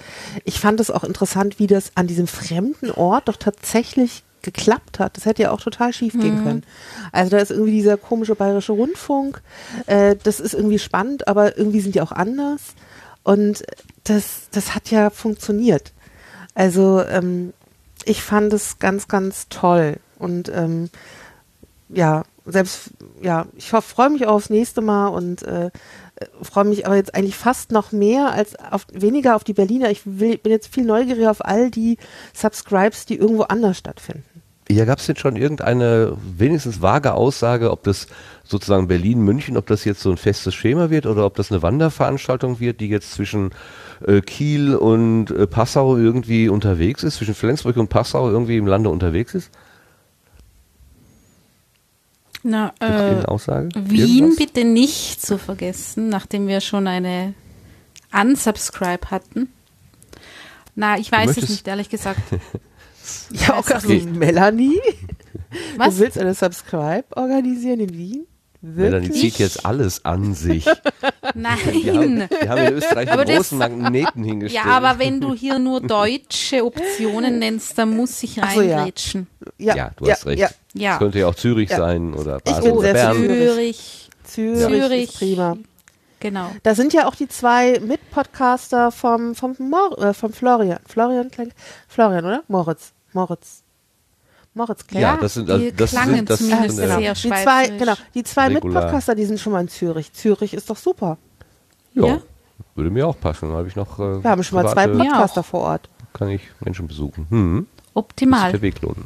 Ich 0.44 0.58
fand 0.58 0.80
es 0.80 0.90
auch 0.90 1.04
interessant, 1.04 1.58
wie 1.58 1.66
das 1.66 1.92
an 1.96 2.06
diesem 2.06 2.26
fremden 2.26 2.90
Ort 2.90 3.28
doch 3.28 3.36
tatsächlich 3.36 4.22
geklappt 4.40 4.98
hat. 4.98 5.16
Das 5.16 5.26
hätte 5.26 5.42
ja 5.42 5.50
auch 5.52 5.60
total 5.60 5.92
schief 5.92 6.14
gehen 6.14 6.40
Mhm. 6.40 6.42
können. 6.42 6.62
Also 7.12 7.30
da 7.30 7.38
ist 7.38 7.50
irgendwie 7.50 7.72
dieser 7.72 7.96
komische 7.96 8.34
bayerische 8.34 8.72
Rundfunk. 8.72 9.40
Äh, 9.86 10.16
das 10.22 10.40
ist 10.40 10.54
irgendwie 10.54 10.78
spannend, 10.78 11.28
aber 11.28 11.56
irgendwie 11.58 11.80
sind 11.80 11.94
die 11.94 12.00
auch 12.00 12.10
anders. 12.12 12.74
Und 13.22 13.62
das, 14.04 14.48
das 14.50 14.74
hat 14.74 14.90
ja 14.90 15.10
funktioniert. 15.10 15.92
Also 16.54 17.02
ähm, 17.02 17.52
ich 18.04 18.22
fand 18.22 18.52
es 18.52 18.78
ganz, 18.78 19.06
ganz 19.08 19.48
toll. 19.48 19.98
Und 20.18 20.48
ähm, 20.48 20.90
ja, 21.88 22.24
selbst, 22.44 22.90
ja, 23.20 23.46
ich 23.56 23.70
freue 23.70 24.10
mich 24.10 24.26
auch 24.26 24.34
aufs 24.34 24.50
nächste 24.50 24.80
Mal 24.80 25.08
und 25.08 25.42
äh, 25.42 25.70
freue 26.42 26.64
mich 26.64 26.86
aber 26.86 26.96
jetzt 26.96 27.14
eigentlich 27.14 27.36
fast 27.36 27.72
noch 27.72 27.92
mehr 27.92 28.32
als 28.32 28.56
auf, 28.56 28.86
weniger 28.92 29.36
auf 29.36 29.44
die 29.44 29.54
Berliner. 29.54 29.90
Ich 29.90 30.02
will, 30.04 30.38
bin 30.38 30.52
jetzt 30.52 30.72
viel 30.72 30.84
neugieriger 30.84 31.30
auf 31.30 31.44
all 31.44 31.70
die 31.70 31.98
Subscribes, 32.34 33.06
die 33.06 33.16
irgendwo 33.16 33.42
anders 33.42 33.78
stattfinden. 33.78 34.24
Ja, 34.68 34.84
gab 34.84 35.00
es 35.00 35.06
denn 35.06 35.16
schon 35.16 35.36
irgendeine 35.36 36.16
wenigstens 36.38 36.80
vage 36.80 37.12
Aussage, 37.12 37.70
ob 37.70 37.82
das 37.82 38.06
sozusagen 38.44 38.88
Berlin, 38.88 39.20
München, 39.20 39.56
ob 39.56 39.66
das 39.66 39.84
jetzt 39.84 40.00
so 40.00 40.10
ein 40.10 40.16
festes 40.16 40.54
Schema 40.54 40.88
wird 40.88 41.06
oder 41.06 41.26
ob 41.26 41.34
das 41.34 41.50
eine 41.50 41.62
Wanderveranstaltung 41.62 42.58
wird, 42.58 42.80
die 42.80 42.88
jetzt 42.88 43.12
zwischen 43.12 43.50
äh, 44.06 44.20
Kiel 44.20 44.74
und 44.74 45.30
äh, 45.30 45.46
Passau 45.46 45.96
irgendwie 45.96 46.48
unterwegs 46.48 47.02
ist, 47.02 47.16
zwischen 47.16 47.34
Flensburg 47.34 47.76
und 47.76 47.88
Passau 47.88 48.30
irgendwie 48.30 48.56
im 48.56 48.66
Lande 48.66 48.88
unterwegs 48.88 49.34
ist? 49.34 49.50
Na, 52.42 52.72
äh, 52.80 53.24
Aussage? 53.24 53.68
Wien 53.74 54.24
Irgendwas? 54.24 54.36
bitte 54.36 54.64
nicht 54.64 55.24
zu 55.24 55.38
vergessen, 55.38 56.08
nachdem 56.08 56.48
wir 56.48 56.60
schon 56.60 56.86
eine 56.86 57.34
Unsubscribe 58.12 59.10
hatten. 59.10 59.48
Na, 60.74 60.98
ich 60.98 61.12
weiß 61.12 61.36
es 61.36 61.48
nicht, 61.48 61.68
ehrlich 61.68 61.88
gesagt. 61.88 62.20
Ja, 63.30 63.54
auch 63.54 63.68
okay. 63.68 64.06
Melanie? 64.06 64.80
Was? 65.76 65.96
Du 65.96 66.00
willst 66.02 66.18
eine 66.18 66.34
Subscribe 66.34 67.04
organisieren 67.16 67.80
in 67.80 67.94
Wien? 67.94 68.26
Melanie 68.62 69.06
Wirklich? 69.08 69.20
zieht 69.34 69.38
jetzt 69.40 69.66
alles 69.66 70.04
an 70.04 70.34
sich. 70.34 70.64
Nein. 71.34 71.58
Wir 71.82 71.94
haben, 71.94 72.20
wir 72.30 72.48
haben 72.48 72.64
in 72.66 72.74
Österreich 72.74 73.10
Aber 73.10 73.22
einen 73.22 73.36
großen 73.36 73.58
Magneten 73.58 74.22
hingestellt. 74.24 74.64
Ja, 74.64 74.70
aber 74.72 74.98
wenn 75.00 75.20
du 75.20 75.34
hier 75.34 75.58
nur 75.58 75.80
deutsche 75.80 76.64
Optionen 76.64 77.40
nennst, 77.40 77.76
dann 77.76 77.96
muss 77.96 78.22
ich 78.22 78.40
Ach 78.40 78.52
so, 78.54 78.60
ja. 78.62 78.76
reingrätschen. 78.76 79.26
Ja, 79.58 79.90
du 79.96 80.08
hast 80.08 80.26
recht. 80.26 80.38
ja. 80.38 80.48
Ja. 80.74 80.92
Es 80.94 80.98
könnte 81.00 81.18
ja 81.18 81.26
auch 81.26 81.34
Zürich 81.34 81.70
Ja. 81.70 81.76
sein 81.76 82.14
oder 82.14 82.36
Ich 82.38 82.44
Basel 82.44 82.62
bin 82.62 82.72
oder 82.72 82.82
sehr 82.92 82.92
Bern. 82.94 83.16
Zürich. 83.16 84.10
Zürich, 84.24 84.66
Zürich. 84.66 85.02
ist 85.10 85.18
prima. 85.18 85.56
Genau. 86.20 86.50
Da 86.62 86.74
sind 86.76 86.92
ja 86.92 87.08
auch 87.08 87.16
die 87.16 87.28
zwei 87.28 87.80
Mitpodcaster 87.80 88.92
vom, 88.92 89.34
vom, 89.34 89.56
Mor 89.58 89.98
äh, 90.00 90.14
vom 90.14 90.32
Florian. 90.32 90.78
Florian, 90.86 91.30
Florian, 91.88 92.24
oder? 92.24 92.42
Moritz. 92.46 92.92
Moritz. 93.12 93.61
Moritz 94.54 94.86
Klenk. 94.86 95.02
Ja, 95.02 95.16
das 95.16 95.34
sind, 95.34 95.48
also, 95.50 95.64
die 95.64 95.72
das 95.72 95.90
klangen 95.90 96.16
sind, 96.16 96.30
das 96.30 96.38
zumindest 96.40 96.76
sind, 96.76 96.84
äh, 96.90 96.98
sehr 96.98 97.14
Die 97.14 97.20
zwei, 97.42 97.68
genau, 97.78 97.94
die 98.14 98.22
zwei. 98.24 98.48
Mitpodcaster, 98.50 99.14
die 99.14 99.24
sind 99.24 99.40
schon 99.40 99.52
mal 99.52 99.60
in 99.60 99.68
Zürich. 99.68 100.12
Zürich 100.12 100.52
ist 100.54 100.68
doch 100.68 100.76
super. 100.76 101.16
ja, 101.94 102.06
Ja? 102.06 102.22
würde 102.74 102.90
mir 102.90 103.06
auch 103.06 103.18
passen. 103.18 103.50
Da 103.50 103.56
habe 103.56 103.68
ich 103.68 103.76
noch. 103.76 103.98
Äh, 103.98 104.22
Wir 104.22 104.30
haben 104.30 104.42
schon 104.42 104.62
mal 104.62 104.70
zwei 104.70 104.86
Podcaster 104.86 105.42
vor 105.42 105.60
Ort. 105.60 105.88
Kann 106.12 106.28
ich 106.28 106.42
Menschen 106.60 106.86
besuchen. 106.86 107.26
Hm. 107.30 107.54
Muss 107.56 107.64
sich 107.64 107.94
Optimal. 107.94 108.52
der 108.52 108.62
Weg 108.62 108.80
lohnen. 108.82 109.04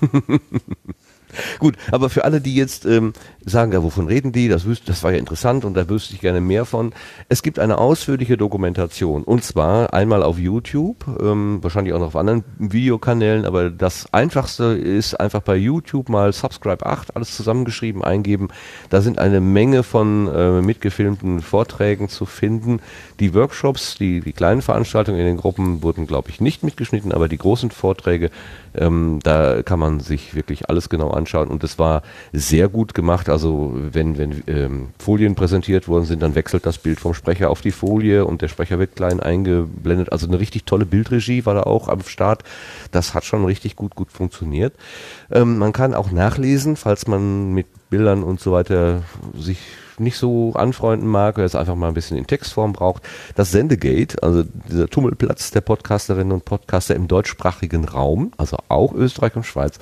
Gut, 1.58 1.76
aber 1.90 2.08
für 2.10 2.24
alle, 2.24 2.40
die 2.40 2.54
jetzt 2.54 2.84
ähm, 2.86 3.12
sagen, 3.44 3.72
ja, 3.72 3.82
wovon 3.82 4.06
reden 4.06 4.32
die? 4.32 4.48
Das, 4.48 4.64
wüs- 4.64 4.82
das 4.84 5.02
war 5.02 5.12
ja 5.12 5.18
interessant 5.18 5.64
und 5.64 5.74
da 5.74 5.88
wüsste 5.88 6.14
ich 6.14 6.20
gerne 6.20 6.40
mehr 6.40 6.64
von. 6.64 6.92
Es 7.28 7.42
gibt 7.42 7.58
eine 7.58 7.78
ausführliche 7.78 8.36
Dokumentation 8.36 9.22
und 9.24 9.44
zwar 9.44 9.92
einmal 9.92 10.22
auf 10.22 10.38
YouTube, 10.38 11.04
ähm, 11.20 11.58
wahrscheinlich 11.62 11.94
auch 11.94 11.98
noch 11.98 12.08
auf 12.08 12.16
anderen 12.16 12.44
Videokanälen, 12.58 13.44
aber 13.44 13.70
das 13.70 14.12
einfachste 14.12 14.64
ist 14.64 15.18
einfach 15.18 15.42
bei 15.42 15.56
YouTube 15.56 16.08
mal 16.08 16.32
Subscribe 16.32 16.84
8, 16.84 17.16
alles 17.16 17.36
zusammengeschrieben, 17.36 18.02
eingeben. 18.02 18.48
Da 18.90 19.00
sind 19.00 19.18
eine 19.18 19.40
Menge 19.40 19.82
von 19.82 20.28
äh, 20.28 20.62
mitgefilmten 20.62 21.40
Vorträgen 21.40 22.08
zu 22.08 22.26
finden. 22.26 22.80
Die 23.20 23.34
Workshops, 23.34 23.96
die, 23.96 24.20
die 24.20 24.32
kleinen 24.32 24.62
Veranstaltungen 24.62 25.18
in 25.20 25.26
den 25.26 25.36
Gruppen 25.36 25.82
wurden, 25.82 26.06
glaube 26.06 26.30
ich, 26.30 26.40
nicht 26.40 26.62
mitgeschnitten, 26.62 27.12
aber 27.12 27.28
die 27.28 27.38
großen 27.38 27.70
Vorträge, 27.70 28.30
ähm, 28.74 29.20
da 29.22 29.62
kann 29.62 29.78
man 29.78 30.00
sich 30.00 30.34
wirklich 30.34 30.68
alles 30.68 30.88
genau 30.88 31.10
anschauen 31.10 31.48
und 31.48 31.64
es 31.64 31.78
war 31.78 32.02
sehr 32.32 32.68
gut 32.68 32.94
gemacht. 32.94 33.28
Also 33.28 33.72
wenn, 33.74 34.18
wenn 34.18 34.42
ähm, 34.46 34.88
Folien 34.98 35.34
präsentiert 35.34 35.88
worden 35.88 36.04
sind, 36.04 36.22
dann 36.22 36.34
wechselt 36.34 36.66
das 36.66 36.78
Bild 36.78 37.00
vom 37.00 37.14
Sprecher 37.14 37.50
auf 37.50 37.60
die 37.60 37.70
Folie 37.70 38.24
und 38.24 38.42
der 38.42 38.48
Sprecher 38.48 38.78
wird 38.78 38.96
klein 38.96 39.20
eingeblendet. 39.20 40.12
Also 40.12 40.26
eine 40.26 40.38
richtig 40.38 40.64
tolle 40.64 40.86
Bildregie 40.86 41.46
war 41.46 41.54
da 41.54 41.62
auch 41.62 41.88
am 41.88 42.02
Start. 42.02 42.44
Das 42.92 43.14
hat 43.14 43.24
schon 43.24 43.44
richtig 43.44 43.76
gut, 43.76 43.94
gut 43.94 44.10
funktioniert. 44.10 44.74
Ähm, 45.30 45.58
man 45.58 45.72
kann 45.72 45.94
auch 45.94 46.10
nachlesen, 46.10 46.76
falls 46.76 47.06
man 47.06 47.52
mit 47.52 47.66
Bildern 47.90 48.22
und 48.22 48.40
so 48.40 48.52
weiter 48.52 49.02
sich 49.34 49.58
nicht 50.00 50.16
so 50.16 50.52
anfreunden 50.54 51.08
mag 51.08 51.36
oder 51.36 51.44
es 51.44 51.54
einfach 51.54 51.74
mal 51.74 51.88
ein 51.88 51.94
bisschen 51.94 52.16
in 52.16 52.26
Textform 52.26 52.72
braucht. 52.72 53.02
Das 53.34 53.50
Sendegate, 53.50 54.22
also 54.22 54.44
dieser 54.68 54.88
Tummelplatz 54.88 55.50
der 55.50 55.60
Podcasterinnen 55.60 56.32
und 56.32 56.44
Podcaster 56.44 56.94
im 56.94 57.08
deutschsprachigen 57.08 57.84
Raum, 57.84 58.32
also 58.36 58.58
auch 58.68 58.94
Österreich 58.94 59.36
und 59.36 59.44
Schweiz, 59.44 59.78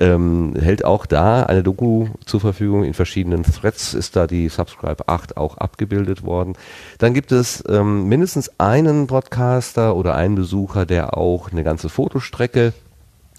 ähm, 0.00 0.54
hält 0.58 0.84
auch 0.84 1.06
da 1.06 1.44
eine 1.44 1.62
Doku 1.62 2.08
zur 2.24 2.40
Verfügung. 2.40 2.84
In 2.84 2.94
verschiedenen 2.94 3.44
Threads 3.44 3.94
ist 3.94 4.16
da 4.16 4.26
die 4.26 4.48
Subscribe 4.48 5.08
8 5.08 5.36
auch 5.36 5.58
abgebildet 5.58 6.22
worden. 6.24 6.54
Dann 6.98 7.14
gibt 7.14 7.32
es 7.32 7.62
ähm, 7.68 8.08
mindestens 8.08 8.50
einen 8.58 9.06
Podcaster 9.06 9.96
oder 9.96 10.14
einen 10.14 10.34
Besucher, 10.34 10.86
der 10.86 11.16
auch 11.16 11.50
eine 11.50 11.64
ganze 11.64 11.88
Fotostrecke 11.88 12.72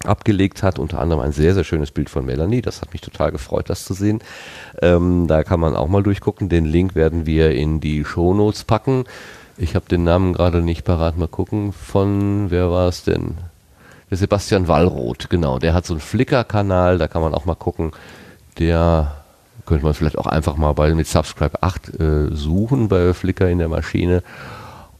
abgelegt 0.02 0.62
hat, 0.62 0.78
unter 0.78 1.00
anderem 1.00 1.22
ein 1.22 1.32
sehr, 1.32 1.54
sehr 1.54 1.64
schönes 1.64 1.90
Bild 1.90 2.10
von 2.10 2.24
Melanie. 2.24 2.62
Das 2.62 2.82
hat 2.82 2.92
mich 2.92 3.00
total 3.00 3.32
gefreut, 3.32 3.70
das 3.70 3.84
zu 3.84 3.94
sehen. 3.94 4.20
Ähm, 4.82 5.26
da 5.26 5.44
kann 5.44 5.60
man 5.60 5.76
auch 5.76 5.88
mal 5.88 6.02
durchgucken. 6.02 6.48
Den 6.48 6.64
Link 6.64 6.94
werden 6.94 7.26
wir 7.26 7.52
in 7.52 7.80
die 7.80 8.04
Shownotes 8.04 8.64
packen. 8.64 9.04
Ich 9.56 9.74
habe 9.74 9.86
den 9.88 10.04
Namen 10.04 10.34
gerade 10.34 10.62
nicht 10.62 10.84
parat. 10.84 11.16
Mal 11.16 11.28
gucken. 11.28 11.72
Von, 11.72 12.50
wer 12.50 12.70
war 12.70 12.88
es 12.88 13.04
denn? 13.04 13.36
Der 14.10 14.18
Sebastian 14.18 14.68
Wallroth, 14.68 15.30
genau. 15.30 15.58
Der 15.58 15.74
hat 15.74 15.86
so 15.86 15.94
einen 15.94 16.00
Flickr-Kanal, 16.00 16.98
da 16.98 17.08
kann 17.08 17.22
man 17.22 17.34
auch 17.34 17.46
mal 17.46 17.54
gucken. 17.54 17.92
Der 18.58 19.12
könnte 19.66 19.84
man 19.84 19.94
vielleicht 19.94 20.18
auch 20.18 20.26
einfach 20.26 20.56
mal 20.56 20.72
bei 20.72 20.94
mit 20.94 21.06
Subscribe 21.06 21.62
8 21.62 22.00
äh, 22.00 22.34
suchen 22.34 22.88
bei 22.88 23.14
Flickr 23.14 23.48
in 23.48 23.58
der 23.58 23.68
Maschine. 23.68 24.22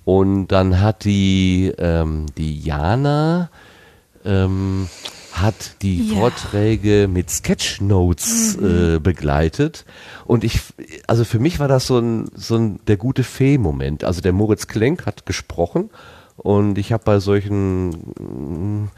Und 0.04 0.48
dann 0.48 0.80
hat 0.80 1.04
die, 1.04 1.72
ähm, 1.78 2.26
die 2.36 2.60
Jana, 2.60 3.50
ähm, 4.24 4.88
hat 5.32 5.82
die 5.82 6.08
Ja. 6.08 6.14
Vorträge 6.14 7.08
mit 7.08 7.28
Sketchnotes 7.30 8.56
äh, 8.56 8.98
begleitet. 9.00 9.84
Und 10.26 10.44
ich, 10.44 10.60
also 11.06 11.24
für 11.24 11.38
mich 11.40 11.58
war 11.58 11.68
das 11.68 11.86
so 11.86 11.98
ein, 11.98 12.26
so 12.34 12.56
ein 12.56 12.78
der 12.86 12.96
gute 12.96 13.24
Fee-Moment. 13.24 14.04
Also 14.04 14.20
der 14.20 14.32
Moritz 14.32 14.68
Klenk 14.68 15.06
hat 15.06 15.26
gesprochen 15.26 15.90
und 16.36 16.78
ich 16.78 16.92
habe 16.92 17.04
bei 17.04 17.20
solchen 17.20 17.90
mm, 17.90 18.90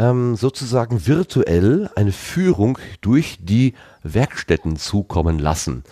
ähm, 0.02 0.36
sozusagen 0.36 1.06
virtuell 1.06 1.90
eine 1.96 2.12
Führung 2.12 2.80
durch 3.02 3.38
die 3.40 3.76
Werkstätten 4.04 4.76
zukommen 4.76 5.38
lassen. 5.38 5.84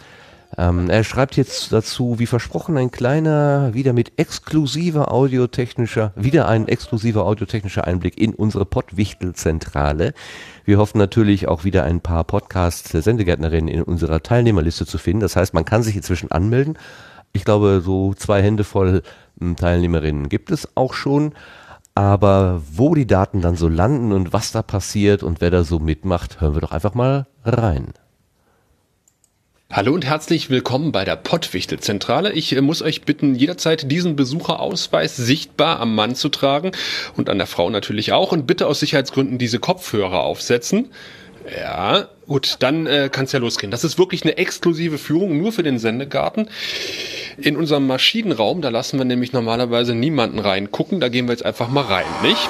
Ähm, 0.58 0.90
er 0.90 1.04
schreibt 1.04 1.38
jetzt 1.38 1.72
dazu, 1.72 2.18
wie 2.18 2.26
versprochen, 2.26 2.76
ein 2.76 2.90
kleiner, 2.90 3.76
wieder 3.76 3.94
mit 3.94 4.14
exklusiver 4.18 5.14
audiotechnischer, 5.14 6.12
wieder 6.16 6.48
ein 6.48 6.68
exklusiver 6.68 7.24
audiotechnischer 7.24 7.86
Einblick 7.86 8.20
in 8.20 8.34
unsere 8.34 8.66
Pottwichtelzentrale. 8.66 10.14
Wir 10.66 10.80
hoffen 10.80 10.98
natürlich 10.98 11.48
auch 11.48 11.66
wieder 11.66 11.84
ein 11.84 12.02
paar 12.02 12.24
Podcast-Sendegärtnerinnen 12.24 13.68
in 13.68 13.84
unserer 13.84 14.24
Teilnehmerliste 14.24 14.88
zu 14.88 14.98
finden. 14.98 15.22
Das 15.22 15.36
heißt, 15.36 15.54
man 15.54 15.66
kann 15.66 15.84
sich 15.84 15.96
inzwischen 15.96 16.32
anmelden. 16.32 16.80
Ich 17.32 17.46
glaube, 17.46 17.82
so 17.86 18.16
zwei 18.16 18.42
Hände 18.42 18.64
voll 18.64 19.04
ähm, 19.40 19.56
Teilnehmerinnen 19.56 20.30
gibt 20.30 20.50
es 20.50 20.68
auch 20.76 20.96
schon. 20.96 21.34
Aber 22.00 22.62
wo 22.72 22.96
die 22.96 23.08
Daten 23.08 23.42
dann 23.42 23.58
so 23.58 23.68
landen 23.68 24.14
und 24.14 24.32
was 24.32 24.54
da 24.54 24.62
passiert 24.62 25.22
und 25.22 25.42
wer 25.42 25.52
da 25.52 25.66
so 25.66 25.80
mitmacht, 25.80 26.40
hören 26.40 26.54
wir 26.54 26.62
doch 26.62 26.72
einfach 26.72 26.94
mal 26.94 27.28
rein. 27.44 27.92
Hallo 29.70 29.94
und 29.96 30.06
herzlich 30.06 30.50
willkommen 30.50 30.94
bei 30.94 31.04
der 31.04 31.18
Pottwichtelzentrale. 31.18 32.32
Ich 32.32 32.56
äh, 32.56 32.62
muss 32.62 32.82
euch 32.82 33.02
bitten, 33.02 33.36
jederzeit 33.36 33.92
diesen 33.92 34.16
Besucherausweis 34.16 35.18
sichtbar 35.18 35.82
am 35.82 35.94
Mann 35.94 36.16
zu 36.16 36.30
tragen 36.30 36.72
und 37.18 37.30
an 37.30 37.38
der 37.38 37.48
Frau 37.48 37.70
natürlich 37.70 38.14
auch 38.14 38.32
und 38.32 38.48
bitte 38.48 38.68
aus 38.68 38.80
Sicherheitsgründen 38.80 39.38
diese 39.38 39.60
Kopfhörer 39.60 40.24
aufsetzen. 40.24 40.92
Ja, 41.54 42.08
gut, 42.30 42.56
dann 42.60 42.88
äh, 42.88 43.10
kann 43.12 43.26
es 43.26 43.34
ja 43.34 43.40
losgehen. 43.40 43.72
Das 43.72 43.84
ist 43.84 44.00
wirklich 44.00 44.24
eine 44.24 44.38
exklusive 44.38 44.98
Führung 44.98 45.38
nur 45.38 45.52
für 45.52 45.64
den 45.64 45.80
Sendegarten. 45.80 46.48
In 47.38 47.58
unserem 47.58 47.88
Maschinenraum, 47.88 48.62
da 48.62 48.70
lassen 48.70 48.98
wir 48.98 49.06
nämlich 49.06 49.34
normalerweise 49.34 49.96
niemanden 49.96 50.40
reingucken. 50.40 51.02
Da 51.02 51.10
gehen 51.10 51.28
wir 51.28 51.34
jetzt 51.34 51.46
einfach 51.46 51.70
mal 51.70 51.84
rein, 51.84 52.06
nicht? 52.24 52.50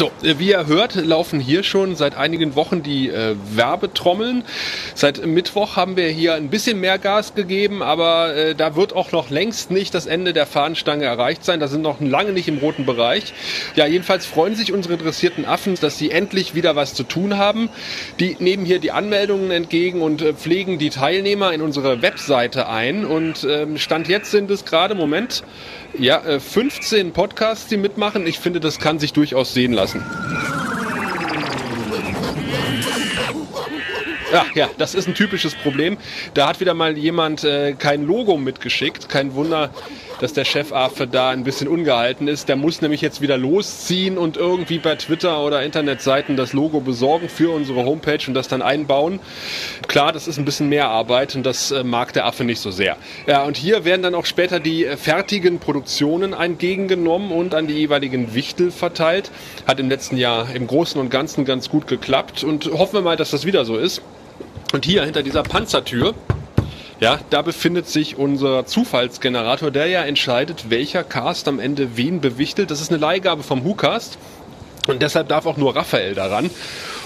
So, 0.00 0.10
äh, 0.22 0.38
wie 0.38 0.48
ihr 0.48 0.66
hört, 0.66 0.94
laufen 0.94 1.40
hier 1.40 1.62
schon 1.62 1.94
seit 1.94 2.16
einigen 2.16 2.56
Wochen 2.56 2.82
die 2.82 3.10
äh, 3.10 3.36
Werbetrommeln. 3.52 4.44
Seit 4.94 5.26
Mittwoch 5.26 5.76
haben 5.76 5.94
wir 5.98 6.08
hier 6.08 6.32
ein 6.36 6.48
bisschen 6.48 6.80
mehr 6.80 6.98
Gas 6.98 7.34
gegeben, 7.34 7.82
aber 7.82 8.34
äh, 8.34 8.54
da 8.54 8.76
wird 8.76 8.94
auch 8.94 9.12
noch 9.12 9.28
längst 9.28 9.70
nicht 9.70 9.92
das 9.92 10.06
Ende 10.06 10.32
der 10.32 10.46
Fahnenstange 10.46 11.04
erreicht 11.04 11.44
sein. 11.44 11.60
Da 11.60 11.68
sind 11.68 11.82
noch 11.82 12.00
lange 12.00 12.32
nicht 12.32 12.48
im 12.48 12.56
roten 12.56 12.86
Bereich. 12.86 13.34
Ja, 13.76 13.84
jedenfalls 13.84 14.24
freuen 14.24 14.54
sich 14.54 14.72
unsere 14.72 14.94
interessierten 14.94 15.44
Affen, 15.44 15.74
dass 15.78 15.98
sie 15.98 16.10
endlich 16.10 16.54
wieder 16.54 16.76
was 16.76 16.94
zu 16.94 17.02
tun 17.02 17.36
haben. 17.36 17.68
Die 18.20 18.38
nehmen 18.38 18.64
hier 18.64 18.78
die 18.78 18.92
Anmeldungen 18.92 19.50
entgegen 19.50 20.00
und 20.00 20.22
äh, 20.22 20.32
pflegen 20.32 20.78
die 20.78 20.88
Teilnehmer 20.88 21.52
in 21.52 21.60
unsere 21.60 22.00
Webseite 22.00 22.70
ein. 22.70 23.04
Und 23.04 23.46
ähm, 23.46 23.76
Stand 23.76 24.08
jetzt 24.08 24.30
sind 24.30 24.50
es 24.50 24.64
gerade, 24.64 24.94
Moment, 24.94 25.42
ja, 25.98 26.24
äh, 26.24 26.40
15 26.40 27.12
Podcasts, 27.12 27.66
die 27.66 27.76
mitmachen. 27.76 28.26
Ich 28.26 28.38
finde, 28.38 28.60
das 28.60 28.78
kann 28.78 28.98
sich 28.98 29.12
durchaus 29.12 29.52
sehen 29.52 29.74
lassen. 29.74 29.89
Ja, 34.32 34.46
ja, 34.54 34.70
das 34.78 34.94
ist 34.94 35.08
ein 35.08 35.14
typisches 35.14 35.54
Problem. 35.54 35.96
Da 36.34 36.48
hat 36.48 36.60
wieder 36.60 36.74
mal 36.74 36.96
jemand 36.96 37.42
äh, 37.42 37.72
kein 37.72 38.06
Logo 38.06 38.36
mitgeschickt. 38.36 39.08
Kein 39.08 39.34
Wunder, 39.34 39.70
dass 40.20 40.34
der 40.34 40.44
Chefaffe 40.44 41.06
da 41.06 41.30
ein 41.30 41.44
bisschen 41.44 41.66
ungehalten 41.66 42.28
ist. 42.28 42.48
Der 42.48 42.56
muss 42.56 42.82
nämlich 42.82 43.00
jetzt 43.00 43.20
wieder 43.20 43.38
losziehen 43.38 44.18
und 44.18 44.36
irgendwie 44.36 44.78
bei 44.78 44.94
Twitter 44.94 45.42
oder 45.42 45.62
Internetseiten 45.62 46.36
das 46.36 46.52
Logo 46.52 46.80
besorgen 46.80 47.28
für 47.28 47.52
unsere 47.52 47.84
Homepage 47.84 48.20
und 48.28 48.34
das 48.34 48.46
dann 48.46 48.62
einbauen. 48.62 49.18
Klar, 49.88 50.12
das 50.12 50.28
ist 50.28 50.38
ein 50.38 50.44
bisschen 50.44 50.68
mehr 50.68 50.88
Arbeit 50.88 51.34
und 51.34 51.44
das 51.44 51.70
äh, 51.70 51.82
mag 51.82 52.12
der 52.12 52.26
Affe 52.26 52.44
nicht 52.44 52.60
so 52.60 52.70
sehr. 52.70 52.96
Ja, 53.26 53.44
und 53.44 53.56
hier 53.56 53.84
werden 53.84 54.02
dann 54.02 54.14
auch 54.14 54.26
später 54.26 54.60
die 54.60 54.84
äh, 54.84 54.96
fertigen 54.96 55.58
Produktionen 55.58 56.34
entgegengenommen 56.34 57.32
und 57.32 57.54
an 57.54 57.66
die 57.66 57.74
jeweiligen 57.74 58.34
Wichtel 58.34 58.70
verteilt. 58.70 59.30
Hat 59.66 59.80
im 59.80 59.88
letzten 59.88 60.18
Jahr 60.18 60.54
im 60.54 60.66
Großen 60.66 61.00
und 61.00 61.10
Ganzen 61.10 61.44
ganz 61.46 61.70
gut 61.70 61.86
geklappt 61.86 62.44
und 62.44 62.66
hoffen 62.66 62.94
wir 62.94 63.02
mal, 63.02 63.16
dass 63.16 63.30
das 63.30 63.46
wieder 63.46 63.64
so 63.64 63.76
ist. 63.76 64.02
Und 64.72 64.84
hier 64.84 65.02
hinter 65.04 65.22
dieser 65.22 65.42
Panzertür, 65.42 66.14
ja, 67.00 67.18
da 67.30 67.42
befindet 67.42 67.88
sich 67.88 68.16
unser 68.16 68.66
Zufallsgenerator, 68.66 69.70
der 69.70 69.86
ja 69.86 70.02
entscheidet, 70.02 70.68
welcher 70.68 71.02
Cast 71.02 71.48
am 71.48 71.58
Ende 71.58 71.96
wen 71.96 72.20
bewichtelt. 72.20 72.70
Das 72.70 72.80
ist 72.80 72.90
eine 72.90 73.00
Leihgabe 73.00 73.42
vom 73.42 73.64
WhoCast 73.64 74.18
und 74.86 75.00
deshalb 75.00 75.28
darf 75.28 75.46
auch 75.46 75.56
nur 75.56 75.74
Raphael 75.74 76.14
daran. 76.14 76.50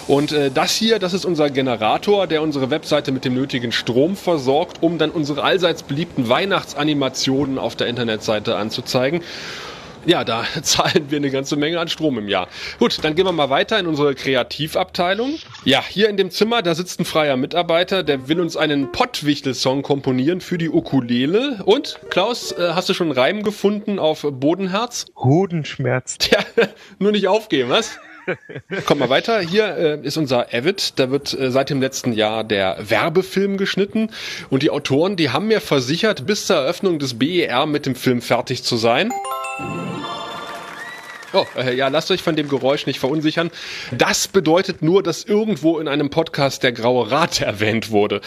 Und 0.07 0.33
äh, 0.33 0.51
das 0.51 0.75
hier, 0.75 0.99
das 0.99 1.15
ist 1.15 1.25
unser 1.25 1.49
Generator, 1.49 2.27
der 2.27 2.43
unsere 2.43 2.71
Webseite 2.71 3.13
mit 3.13 3.25
dem 3.25 3.35
nötigen 3.35 3.73
Strom 3.73 4.17
versorgt, 4.17 4.83
um 4.83 4.99
dann 4.99 5.11
unsere 5.11 5.43
allseits 5.43 5.83
beliebten 5.83 6.29
Weihnachtsanimationen 6.29 7.59
auf 7.59 7.77
der 7.77 7.87
Internetseite 7.87 8.57
anzuzeigen. 8.57 9.23
Ja, 10.07 10.25
da 10.25 10.45
zahlen 10.63 11.11
wir 11.11 11.19
eine 11.19 11.31
ganze 11.31 11.57
Menge 11.57 11.81
an 11.81 11.89
Strom 11.89 12.19
im 12.19 12.29
Jahr. 12.29 12.49
Gut, 12.79 13.03
dann 13.03 13.15
gehen 13.15 13.27
wir 13.27 13.33
mal 13.33 13.51
weiter 13.51 13.79
in 13.79 13.87
unsere 13.87 14.15
Kreativabteilung. 14.15 15.39
Ja, 15.65 15.83
hier 15.83 16.09
in 16.09 16.17
dem 16.17 16.31
Zimmer, 16.31 16.63
da 16.63 16.75
sitzt 16.75 17.01
ein 17.01 17.05
freier 17.05 17.37
Mitarbeiter, 17.37 18.03
der 18.03 18.29
will 18.29 18.41
uns 18.41 18.57
einen 18.57 18.93
Pottwichtel-Song 18.93 19.83
komponieren 19.83 20.41
für 20.41 20.59
die 20.59 20.69
Ukulele. 20.69 21.63
Und, 21.65 21.99
Klaus, 22.11 22.53
äh, 22.53 22.73
hast 22.75 22.89
du 22.89 22.95
schon 22.95 23.09
einen 23.09 23.19
Reim 23.19 23.43
gefunden 23.43 23.99
auf 23.99 24.27
Bodenherz? 24.31 25.07
Hodenschmerz. 25.17 26.19
Tja, 26.19 26.41
nur 26.99 27.13
nicht 27.13 27.29
aufgeben, 27.29 27.71
was? 27.71 27.99
Kommt 28.87 29.01
mal 29.01 29.11
weiter. 29.11 29.41
Hier 29.41 29.77
äh, 29.77 30.01
ist 30.03 30.17
unser 30.17 30.53
Avid. 30.53 30.99
Da 30.99 31.11
wird 31.11 31.39
äh, 31.39 31.51
seit 31.51 31.71
dem 31.71 31.81
letzten 31.81 32.13
Jahr 32.13 32.45
der 32.45 32.79
Werbefilm 32.81 33.57
geschnitten. 33.57 34.11
Und 34.51 34.63
die 34.63 34.71
Autoren, 34.71 35.17
die 35.17 35.31
haben 35.31 35.49
mir 35.49 35.61
versichert, 35.61 36.27
bis 36.27 36.47
zur 36.47 36.57
Eröffnung 36.57 36.99
des 36.99 37.19
BER 37.19 37.67
mit 37.67 37.87
dem 37.87 37.95
Film 37.95 38.23
fertig 38.23 38.63
zu 38.63 38.77
sein. 38.77 39.13
Oh, 41.35 41.47
äh, 41.57 41.75
ja, 41.75 41.89
lasst 41.89 42.13
euch 42.13 42.23
von 42.23 42.37
dem 42.37 42.49
Geräusch 42.49 42.87
nicht 42.87 43.01
verunsichern. 43.01 43.51
Das 43.91 44.29
bedeutet 44.29 44.83
nur, 44.83 45.03
dass 45.03 45.25
irgendwo 45.25 45.81
in 45.81 45.89
einem 45.89 46.09
Podcast 46.09 46.63
der 46.63 46.71
Graue 46.71 47.11
Rat 47.11 47.41
erwähnt 47.41 47.91
wurde. 47.91 48.21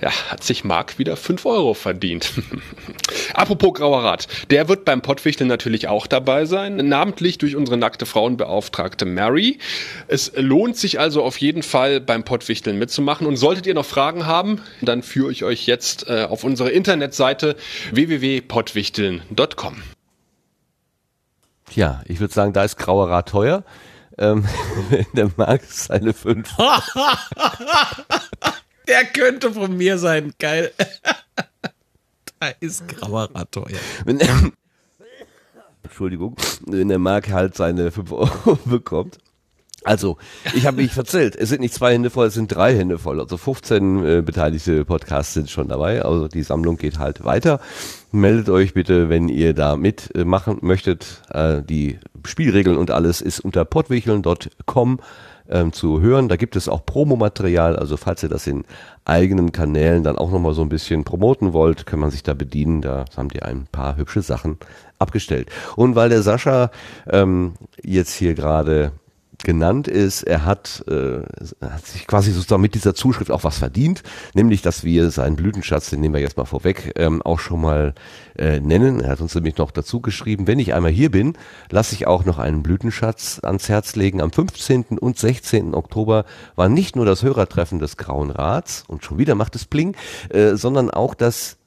Ja, 0.00 0.10
hat 0.30 0.42
sich 0.42 0.64
Marc 0.64 0.98
wieder 0.98 1.16
5 1.16 1.44
Euro 1.44 1.74
verdient. 1.74 2.32
Apropos 3.34 3.74
Grauer 3.74 4.02
Rat, 4.02 4.28
der 4.48 4.68
wird 4.68 4.86
beim 4.86 5.02
Pottwichteln 5.02 5.46
natürlich 5.46 5.88
auch 5.88 6.06
dabei 6.06 6.46
sein, 6.46 6.76
namentlich 6.76 7.36
durch 7.36 7.54
unsere 7.54 7.76
nackte 7.76 8.06
Frauenbeauftragte 8.06 9.04
Mary. 9.04 9.58
Es 10.08 10.32
lohnt 10.34 10.78
sich 10.78 10.98
also 10.98 11.22
auf 11.22 11.36
jeden 11.36 11.62
Fall 11.62 12.00
beim 12.00 12.24
Pottwichteln 12.24 12.78
mitzumachen 12.78 13.26
und 13.26 13.36
solltet 13.36 13.66
ihr 13.66 13.74
noch 13.74 13.84
Fragen 13.84 14.24
haben, 14.24 14.62
dann 14.80 15.02
führe 15.02 15.30
ich 15.30 15.44
euch 15.44 15.66
jetzt 15.66 16.08
äh, 16.08 16.24
auf 16.24 16.44
unsere 16.44 16.70
Internetseite 16.70 17.56
www.pottwichteln.com. 17.92 19.93
Tja, 21.70 22.02
ich 22.06 22.20
würde 22.20 22.34
sagen, 22.34 22.52
da 22.52 22.64
ist 22.64 22.76
Grauer 22.76 23.10
Rat 23.10 23.28
teuer. 23.28 23.64
Ähm, 24.18 24.46
der 25.12 25.30
Markt 25.36 25.64
ist 25.64 25.90
eine 25.90 26.12
5. 26.12 26.48
Der 28.86 29.04
könnte 29.06 29.50
von 29.52 29.76
mir 29.76 29.96
sein, 29.98 30.34
geil. 30.38 30.70
da 32.38 32.48
ist 32.60 32.86
grauer 32.86 33.30
Rat 33.34 33.50
teuer. 33.50 33.78
Wenn, 34.04 34.20
Entschuldigung, 35.82 36.36
wenn 36.66 36.88
der 36.88 36.98
Mark 36.98 37.30
halt 37.30 37.56
seine 37.56 37.90
5 37.90 38.12
Euro 38.12 38.58
bekommt. 38.66 39.18
Also, 39.84 40.16
ich 40.54 40.66
habe 40.66 40.78
mich 40.78 40.92
verzählt. 40.92 41.36
Es 41.36 41.50
sind 41.50 41.60
nicht 41.60 41.74
zwei 41.74 41.92
Hände 41.92 42.08
voll, 42.08 42.26
es 42.26 42.34
sind 42.34 42.48
drei 42.48 42.74
Hände 42.74 42.98
voll. 42.98 43.20
Also 43.20 43.36
15 43.36 44.04
äh, 44.04 44.22
beteiligte 44.22 44.84
Podcasts 44.86 45.34
sind 45.34 45.50
schon 45.50 45.68
dabei. 45.68 46.02
Also 46.02 46.26
die 46.26 46.42
Sammlung 46.42 46.78
geht 46.78 46.98
halt 46.98 47.24
weiter. 47.24 47.60
Meldet 48.10 48.48
euch 48.48 48.72
bitte, 48.72 49.10
wenn 49.10 49.28
ihr 49.28 49.52
da 49.52 49.76
mitmachen 49.76 50.58
möchtet. 50.62 51.22
Äh, 51.30 51.62
die 51.62 51.98
Spielregeln 52.24 52.78
und 52.78 52.90
alles 52.90 53.20
ist 53.20 53.40
unter 53.40 53.66
pottwicheln.com 53.66 55.00
ähm, 55.50 55.72
zu 55.74 56.00
hören. 56.00 56.28
Da 56.28 56.36
gibt 56.36 56.56
es 56.56 56.68
auch 56.68 56.86
Promomaterial, 56.86 57.76
also 57.76 57.98
falls 57.98 58.22
ihr 58.22 58.30
das 58.30 58.46
in 58.46 58.64
eigenen 59.04 59.52
Kanälen 59.52 60.02
dann 60.02 60.16
auch 60.16 60.30
nochmal 60.30 60.54
so 60.54 60.62
ein 60.62 60.70
bisschen 60.70 61.04
promoten 61.04 61.52
wollt, 61.52 61.84
kann 61.84 62.00
man 62.00 62.10
sich 62.10 62.22
da 62.22 62.32
bedienen. 62.32 62.80
Da 62.80 63.04
haben 63.16 63.28
die 63.28 63.42
ein 63.42 63.66
paar 63.70 63.96
hübsche 63.96 64.22
Sachen 64.22 64.56
abgestellt. 64.98 65.50
Und 65.76 65.94
weil 65.94 66.08
der 66.08 66.22
Sascha 66.22 66.70
ähm, 67.10 67.54
jetzt 67.82 68.14
hier 68.14 68.34
gerade 68.34 68.92
genannt 69.44 69.86
ist, 69.86 70.22
er 70.22 70.44
hat, 70.44 70.84
äh, 70.88 71.20
hat 71.60 71.86
sich 71.86 72.06
quasi 72.06 72.32
sozusagen 72.32 72.62
mit 72.62 72.74
dieser 72.74 72.94
Zuschrift 72.94 73.30
auch 73.30 73.44
was 73.44 73.58
verdient, 73.58 74.02
nämlich, 74.34 74.62
dass 74.62 74.82
wir 74.82 75.10
seinen 75.10 75.36
Blütenschatz, 75.36 75.90
den 75.90 76.00
nehmen 76.00 76.14
wir 76.14 76.20
jetzt 76.20 76.36
mal 76.36 76.44
vorweg, 76.44 76.92
ähm, 76.96 77.22
auch 77.22 77.38
schon 77.38 77.60
mal 77.60 77.94
äh, 78.36 78.60
nennen. 78.60 79.00
Er 79.00 79.10
hat 79.10 79.20
uns 79.20 79.34
nämlich 79.34 79.56
noch 79.56 79.70
dazu 79.70 80.00
geschrieben, 80.00 80.46
wenn 80.46 80.58
ich 80.58 80.74
einmal 80.74 80.90
hier 80.90 81.10
bin, 81.10 81.34
lasse 81.70 81.94
ich 81.94 82.06
auch 82.06 82.24
noch 82.24 82.38
einen 82.38 82.62
Blütenschatz 82.62 83.40
ans 83.42 83.68
Herz 83.68 83.94
legen. 83.94 84.20
Am 84.20 84.32
15. 84.32 84.98
und 84.98 85.18
16. 85.18 85.74
Oktober 85.74 86.24
war 86.56 86.68
nicht 86.68 86.96
nur 86.96 87.06
das 87.06 87.22
Hörertreffen 87.22 87.78
des 87.78 87.96
Grauen 87.96 88.30
Rats, 88.30 88.84
und 88.88 89.04
schon 89.04 89.18
wieder 89.18 89.34
macht 89.34 89.54
es 89.54 89.64
Pling, 89.64 89.96
äh, 90.30 90.56
sondern 90.56 90.90
auch 90.90 91.14
das, 91.14 91.58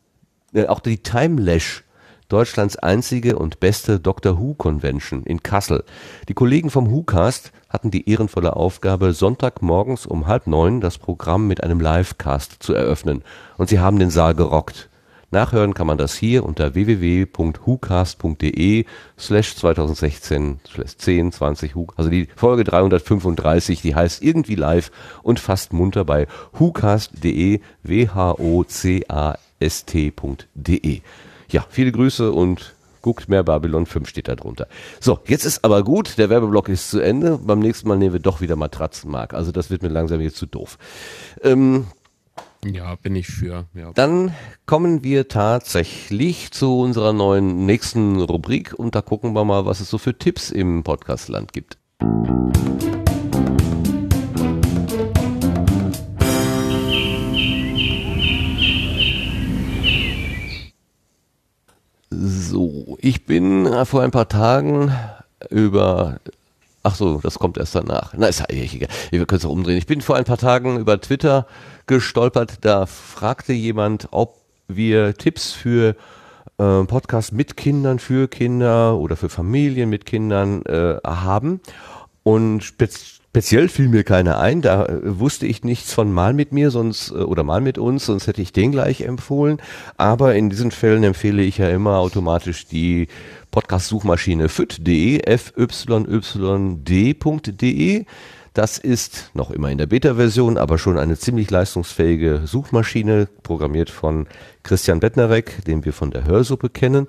äh, 0.54 0.66
auch 0.66 0.80
die 0.80 0.98
Timelash 0.98 1.84
Deutschlands 2.30 2.76
einzige 2.76 3.38
und 3.38 3.60
beste 3.60 4.00
Doctor 4.00 4.38
Who 4.38 4.54
Convention 4.54 5.24
in 5.24 5.44
Kassel. 5.44 5.84
Die 6.28 6.34
Kollegen 6.34 6.70
vom 6.70 6.92
WhoCast 6.92 7.52
hatten 7.70 7.92
die 7.92 8.10
ehrenvolle 8.10 8.56
Aufgabe, 8.56 9.14
Sonntagmorgens 9.14 10.06
um 10.06 10.28
halb 10.28 10.48
neun 10.48 10.82
das 10.82 10.98
Programm 10.98 11.48
mit 11.48 11.64
einem 11.64 11.80
Livecast 11.80 12.64
zu 12.64 12.74
eröffnen. 12.74 13.24
Und 13.58 13.70
sie 13.70 13.80
haben 13.80 14.00
den 14.00 14.10
Saal 14.10 14.36
gerockt. 14.36 14.90
Nachhören 15.30 15.74
kann 15.74 15.88
man 15.88 15.98
das 15.98 16.16
hier 16.16 16.46
unter 16.46 16.74
www.hucast.de 16.74 18.86
slash 19.20 19.58
2016 19.58 20.62
slash 20.66 20.96
10 20.96 21.34
20 21.34 21.76
Hu. 21.76 21.88
Also 21.98 22.10
die 22.10 22.30
Folge 22.34 22.64
335, 22.64 23.82
die 23.82 23.94
heißt 23.94 24.24
irgendwie 24.24 24.56
live 24.56 24.90
und 25.24 25.42
fast 25.42 25.74
munter 25.74 26.06
bei 26.06 26.28
hucast.de 26.58 27.60
w-h-o-c-a-s-t.de. 27.84 28.62
Ja, 31.50 31.66
viele 31.70 31.92
Grüße 31.92 32.32
und 32.32 32.77
guckt 33.02 33.30
mehr 33.30 33.44
Babylon 33.44 33.86
5 33.86 34.08
steht 34.08 34.28
da 34.28 34.36
drunter. 34.36 34.68
So, 35.00 35.20
jetzt 35.28 35.46
ist 35.46 35.64
aber 35.64 35.84
gut, 35.84 36.18
der 36.18 36.30
Werbeblock 36.30 36.70
ist 36.70 36.90
zu 36.90 37.00
Ende. 37.00 37.38
Beim 37.38 37.60
nächsten 37.60 37.88
Mal 37.88 37.98
nehmen 37.98 38.14
wir 38.14 38.20
doch 38.20 38.42
wieder 38.42 38.56
Matratzenmark. 38.56 39.34
Also 39.34 39.52
das 39.52 39.70
wird 39.70 39.84
mir 39.84 39.90
langsam 39.90 40.22
jetzt 40.22 40.38
zu 40.38 40.46
doof. 40.46 40.78
Ähm, 41.44 41.88
ja, 42.66 42.96
bin 42.96 43.16
ich 43.16 43.28
für. 43.28 43.66
Ja. 43.74 43.92
Dann 43.94 44.34
kommen 44.66 45.04
wir 45.04 45.28
tatsächlich 45.28 46.52
zu 46.52 46.80
unserer 46.80 47.14
neuen 47.14 47.66
nächsten 47.66 48.20
Rubrik 48.20 48.74
und 48.74 48.96
da 48.96 49.02
gucken 49.02 49.34
wir 49.34 49.46
mal, 49.46 49.66
was 49.66 49.80
es 49.80 49.90
so 49.90 49.98
für 49.98 50.18
Tipps 50.18 50.52
im 50.52 50.84
Podcastland 50.84 51.54
gibt. 51.54 51.78
So, 52.00 52.87
ich 63.08 63.26
bin 63.26 63.66
äh, 63.66 63.86
vor 63.86 64.02
ein 64.02 64.12
paar 64.12 64.28
Tagen 64.28 64.92
über 65.50 66.20
Ach 66.84 66.96
so, 66.96 67.20
das 67.22 67.38
kommt 67.38 67.58
erst 67.58 67.76
danach. 67.76 68.14
Na, 68.16 68.28
ist 68.28 68.40
ja 68.40 68.46
egal. 68.50 68.88
Wir 69.10 69.26
können 69.26 69.40
es 69.40 69.46
auch 69.46 69.52
umdrehen. 69.52 69.78
Ich 69.78 69.88
bin 69.88 70.00
vor 70.00 70.16
ein 70.16 70.24
paar 70.24 70.38
Tagen 70.38 70.78
über 70.78 71.02
Twitter 71.02 71.46
gestolpert. 71.86 72.60
Da 72.62 72.86
fragte 72.86 73.52
jemand, 73.52 74.08
ob 74.12 74.38
wir 74.70 75.14
Tipps 75.16 75.52
für 75.52 75.98
äh, 76.58 76.84
Podcasts 76.86 77.34
mit 77.34 77.58
Kindern, 77.58 78.00
für 78.00 78.30
Kinder 78.30 78.98
oder 78.98 79.18
für 79.18 79.28
Familien 79.28 79.90
mit 79.90 80.06
Kindern 80.06 80.62
äh, 80.66 80.96
haben. 81.06 81.60
Und 82.24 82.64
spez 82.64 83.17
speziell 83.38 83.70
fiel 83.70 83.88
mir 83.88 84.04
keiner 84.04 84.40
ein. 84.40 84.64
Da 84.64 84.88
äh, 84.88 85.20
wusste 85.20 85.46
ich 85.46 85.64
nichts 85.64 85.94
von 85.94 86.12
mal 86.12 86.34
mit 86.34 86.52
mir, 86.52 86.72
sonst 86.72 87.12
äh, 87.12 87.18
oder 87.18 87.44
mal 87.44 87.62
mit 87.62 87.78
uns, 87.78 88.08
sonst 88.08 88.26
hätte 88.26 88.42
ich 88.42 88.52
den 88.52 88.72
gleich 88.72 89.02
empfohlen. 89.02 89.62
Aber 89.96 90.34
in 90.34 90.50
diesen 90.50 90.72
Fällen 90.72 91.04
empfehle 91.04 91.44
ich 91.44 91.60
ja 91.60 91.70
immer 91.70 92.00
automatisch 92.00 92.66
die 92.66 93.10
Podcast-Suchmaschine 93.52 94.50
fyt.de, 94.50 95.22
fyyd.de. 96.18 98.06
Das 98.56 98.78
ist 98.80 99.30
noch 99.36 99.52
immer 99.52 99.70
in 99.70 99.78
der 99.78 99.86
Beta-Version, 99.86 100.58
aber 100.58 100.80
schon 100.80 100.98
eine 100.98 101.16
ziemlich 101.16 101.52
leistungsfähige 101.52 102.42
Suchmaschine, 102.46 103.28
programmiert 103.44 103.92
von 103.92 104.26
Christian 104.64 105.00
Bettnerek, 105.00 105.64
den 105.66 105.86
wir 105.86 105.94
von 105.94 106.10
der 106.10 106.26
Hörsuppe 106.26 106.70
kennen. 106.70 107.06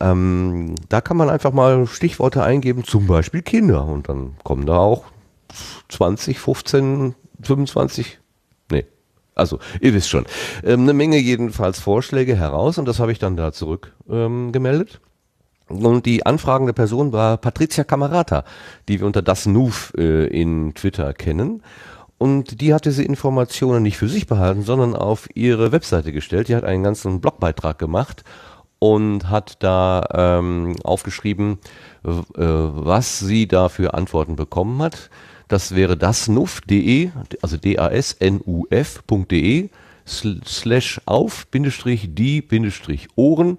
Ähm, 0.00 0.74
da 0.88 1.02
kann 1.02 1.18
man 1.18 1.28
einfach 1.28 1.52
mal 1.52 1.86
Stichworte 1.86 2.42
eingeben, 2.42 2.84
zum 2.84 3.06
Beispiel 3.06 3.42
Kinder, 3.42 3.84
und 3.84 4.08
dann 4.08 4.36
kommen 4.42 4.64
da 4.64 4.78
auch 4.78 5.04
20, 5.88 6.38
15, 6.38 7.14
25, 7.42 8.18
nee, 8.70 8.84
also 9.34 9.58
ihr 9.80 9.94
wisst 9.94 10.10
schon, 10.10 10.26
ähm, 10.64 10.82
eine 10.82 10.92
Menge 10.92 11.18
jedenfalls 11.18 11.80
Vorschläge 11.80 12.36
heraus 12.36 12.78
und 12.78 12.86
das 12.86 13.00
habe 13.00 13.12
ich 13.12 13.18
dann 13.18 13.36
da 13.36 13.52
zurück 13.52 13.94
ähm, 14.08 14.52
gemeldet. 14.52 15.00
Und 15.68 16.04
die 16.04 16.26
anfragende 16.26 16.72
Person 16.72 17.12
war 17.12 17.36
Patricia 17.36 17.84
Camerata, 17.84 18.44
die 18.88 18.98
wir 18.98 19.06
unter 19.06 19.22
das 19.22 19.46
Nuf 19.46 19.92
äh, 19.96 20.26
in 20.26 20.74
Twitter 20.74 21.14
kennen. 21.14 21.62
Und 22.18 22.60
die 22.60 22.74
hat 22.74 22.84
diese 22.84 23.04
Informationen 23.04 23.82
nicht 23.82 23.96
für 23.96 24.08
sich 24.08 24.26
behalten, 24.26 24.62
sondern 24.62 24.94
auf 24.94 25.28
ihre 25.34 25.72
Webseite 25.72 26.12
gestellt. 26.12 26.48
Die 26.48 26.56
hat 26.56 26.64
einen 26.64 26.82
ganzen 26.82 27.20
Blogbeitrag 27.20 27.78
gemacht 27.78 28.24
und 28.80 29.30
hat 29.30 29.62
da 29.62 30.06
ähm, 30.12 30.76
aufgeschrieben, 30.82 31.58
äh, 32.04 32.10
was 32.36 33.20
sie 33.20 33.46
da 33.46 33.68
für 33.68 33.94
Antworten 33.94 34.36
bekommen 34.36 34.82
hat. 34.82 35.08
Das 35.50 35.74
wäre 35.74 35.96
dasnuf.de, 35.96 37.10
also 37.42 37.56
d-a-s-n-u-f.de 37.56 37.98
slash 40.06 41.00
auf, 41.06 41.48
Bindestrich, 41.48 42.14
die, 42.14 42.40
Bindestrich, 42.40 43.08
Ohren. 43.16 43.58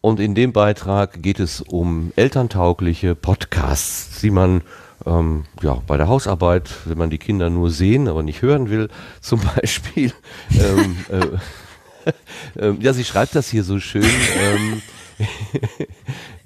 Und 0.00 0.20
in 0.20 0.36
dem 0.36 0.52
Beitrag 0.52 1.20
geht 1.24 1.40
es 1.40 1.62
um 1.62 2.12
elterntaugliche 2.14 3.16
Podcasts, 3.16 4.20
die 4.20 4.30
man 4.30 4.62
ähm, 5.04 5.46
ja, 5.62 5.82
bei 5.88 5.96
der 5.96 6.06
Hausarbeit, 6.06 6.70
wenn 6.84 6.96
man 6.96 7.10
die 7.10 7.18
Kinder 7.18 7.50
nur 7.50 7.72
sehen, 7.72 8.06
aber 8.06 8.22
nicht 8.22 8.42
hören 8.42 8.70
will, 8.70 8.88
zum 9.20 9.40
Beispiel. 9.40 10.12
ähm, 10.52 10.96
äh, 11.10 11.26
äh, 12.68 12.76
ja, 12.78 12.92
sie 12.92 13.04
schreibt 13.04 13.34
das 13.34 13.48
hier 13.48 13.64
so 13.64 13.80
schön. 13.80 14.04
Ähm, 14.04 14.80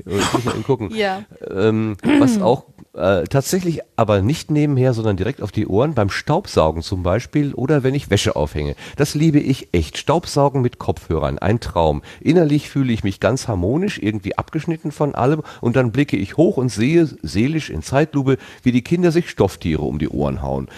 ich 0.07 0.33
muss 0.33 0.45
mal 0.45 0.55
gucken. 0.63 0.95
Ja. 0.95 1.25
Ähm, 1.51 1.99
was 2.19 2.41
auch 2.41 2.65
äh, 2.95 3.25
tatsächlich 3.25 3.81
aber 3.97 4.21
nicht 4.21 4.51
nebenher, 4.51 4.95
sondern 4.95 5.17
direkt 5.17 5.43
auf 5.43 5.53
die 5.53 5.67
Ohren, 5.67 5.95
beim 5.95 6.11
Staubsaugen 6.11 6.83
zum 6.83 7.03
Beispiel 7.03 7.55
oder 7.55 7.83
wenn 7.83 7.95
ich 7.95 8.11
Wäsche 8.11 8.37
aufhänge. 8.37 8.75
Das 8.97 9.15
liebe 9.15 9.39
ich 9.39 9.69
echt. 9.73 9.99
Staubsaugen 9.99 10.61
mit 10.61 10.79
Kopfhörern, 10.79 11.39
ein 11.39 11.61
Traum. 11.61 12.03
Innerlich 12.21 12.69
fühle 12.69 12.93
ich 12.93 13.05
mich 13.05 13.21
ganz 13.21 13.49
harmonisch, 13.49 13.99
irgendwie 13.99 14.37
abgeschnitten 14.37 14.91
von 14.93 15.15
allem 15.15 15.43
und 15.61 15.77
dann 15.77 15.93
blicke 15.93 16.17
ich 16.17 16.37
hoch 16.37 16.57
und 16.57 16.69
sehe 16.69 17.09
seelisch 17.23 17.71
in 17.71 17.83
Zeitlupe, 17.83 18.39
wie 18.63 18.73
die 18.73 18.83
Kinder 18.83 19.13
sich 19.13 19.31
Stofftiere 19.31 19.83
um 19.83 19.99
die 19.99 20.09
Ohren 20.09 20.43
hauen. 20.43 20.69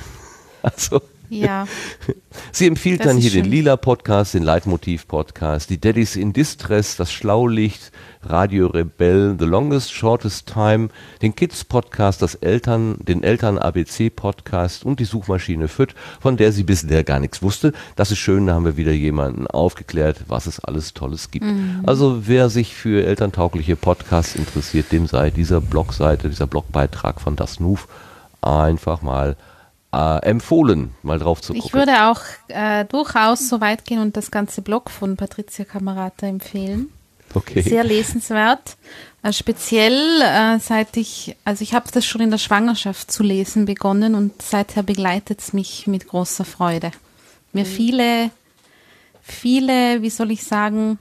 also. 0.62 1.00
Ja. 1.30 1.66
Sie 2.52 2.66
empfiehlt 2.66 3.00
Das 3.00 3.06
dann 3.06 3.16
hier 3.16 3.30
den 3.30 3.44
schön. 3.44 3.52
Lila 3.52 3.76
Podcast, 3.76 4.34
den 4.34 4.42
Leitmotiv 4.42 5.06
Podcast, 5.06 5.70
die 5.70 5.80
Daddies 5.80 6.16
in 6.16 6.32
Distress, 6.32 6.96
das 6.96 7.12
Schlaulicht, 7.12 7.92
Radio 8.22 8.66
Rebell, 8.66 9.36
The 9.38 9.44
Longest 9.44 9.92
Shortest 9.92 10.52
Time, 10.52 10.88
den 11.22 11.34
Kids 11.36 11.64
Podcast, 11.64 12.20
das 12.20 12.34
Eltern, 12.34 12.96
den 12.98 13.22
Eltern 13.22 13.58
ABC 13.58 14.10
Podcast 14.10 14.84
und 14.84 14.98
die 14.98 15.04
Suchmaschine 15.04 15.68
FIT, 15.68 15.94
von 16.20 16.36
der 16.36 16.52
sie 16.52 16.64
bisher 16.64 17.04
gar 17.04 17.20
nichts 17.20 17.42
wusste. 17.42 17.72
Das 17.94 18.10
ist 18.10 18.18
schön, 18.18 18.46
da 18.46 18.54
haben 18.54 18.64
wir 18.64 18.76
wieder 18.76 18.92
jemanden 18.92 19.46
aufgeklärt, 19.46 20.24
was 20.26 20.46
es 20.46 20.58
alles 20.60 20.94
Tolles 20.94 21.30
gibt. 21.30 21.46
Mhm. 21.46 21.82
Also 21.86 22.26
wer 22.26 22.50
sich 22.50 22.74
für 22.74 23.06
elterntaugliche 23.06 23.76
Podcasts 23.76 24.34
interessiert, 24.34 24.90
dem 24.90 25.06
sei 25.06 25.30
dieser 25.30 25.60
Blogseite, 25.60 26.28
dieser 26.28 26.48
Blogbeitrag 26.48 27.20
von 27.20 27.36
Das 27.36 27.60
Nuf 27.60 27.86
einfach 28.42 29.00
mal 29.00 29.36
äh, 29.92 30.22
empfohlen, 30.22 30.94
mal 31.02 31.18
drauf 31.18 31.40
zu 31.40 31.54
Ich 31.54 31.62
gucken. 31.62 31.80
würde 31.80 32.04
auch 32.08 32.20
äh, 32.48 32.84
durchaus 32.84 33.48
so 33.48 33.60
weit 33.60 33.84
gehen 33.84 34.00
und 34.00 34.16
das 34.16 34.30
ganze 34.30 34.62
Blog 34.62 34.90
von 34.90 35.16
Patricia 35.16 35.64
Camerata 35.64 36.26
empfehlen. 36.26 36.90
Okay. 37.34 37.62
Sehr 37.62 37.84
lesenswert. 37.84 38.76
Äh, 39.22 39.32
speziell 39.32 40.20
äh, 40.22 40.58
seit 40.58 40.96
ich, 40.96 41.36
also 41.44 41.62
ich 41.62 41.74
habe 41.74 41.90
das 41.92 42.04
schon 42.06 42.20
in 42.20 42.30
der 42.30 42.38
Schwangerschaft 42.38 43.10
zu 43.10 43.22
lesen 43.22 43.66
begonnen 43.66 44.14
und 44.14 44.40
seither 44.42 44.82
begleitet 44.82 45.40
es 45.40 45.52
mich 45.52 45.86
mit 45.86 46.08
großer 46.08 46.44
Freude. 46.44 46.90
Mir 47.52 47.66
viele, 47.66 48.30
viele, 49.22 50.02
wie 50.02 50.10
soll 50.10 50.30
ich 50.30 50.44
sagen, 50.44 50.98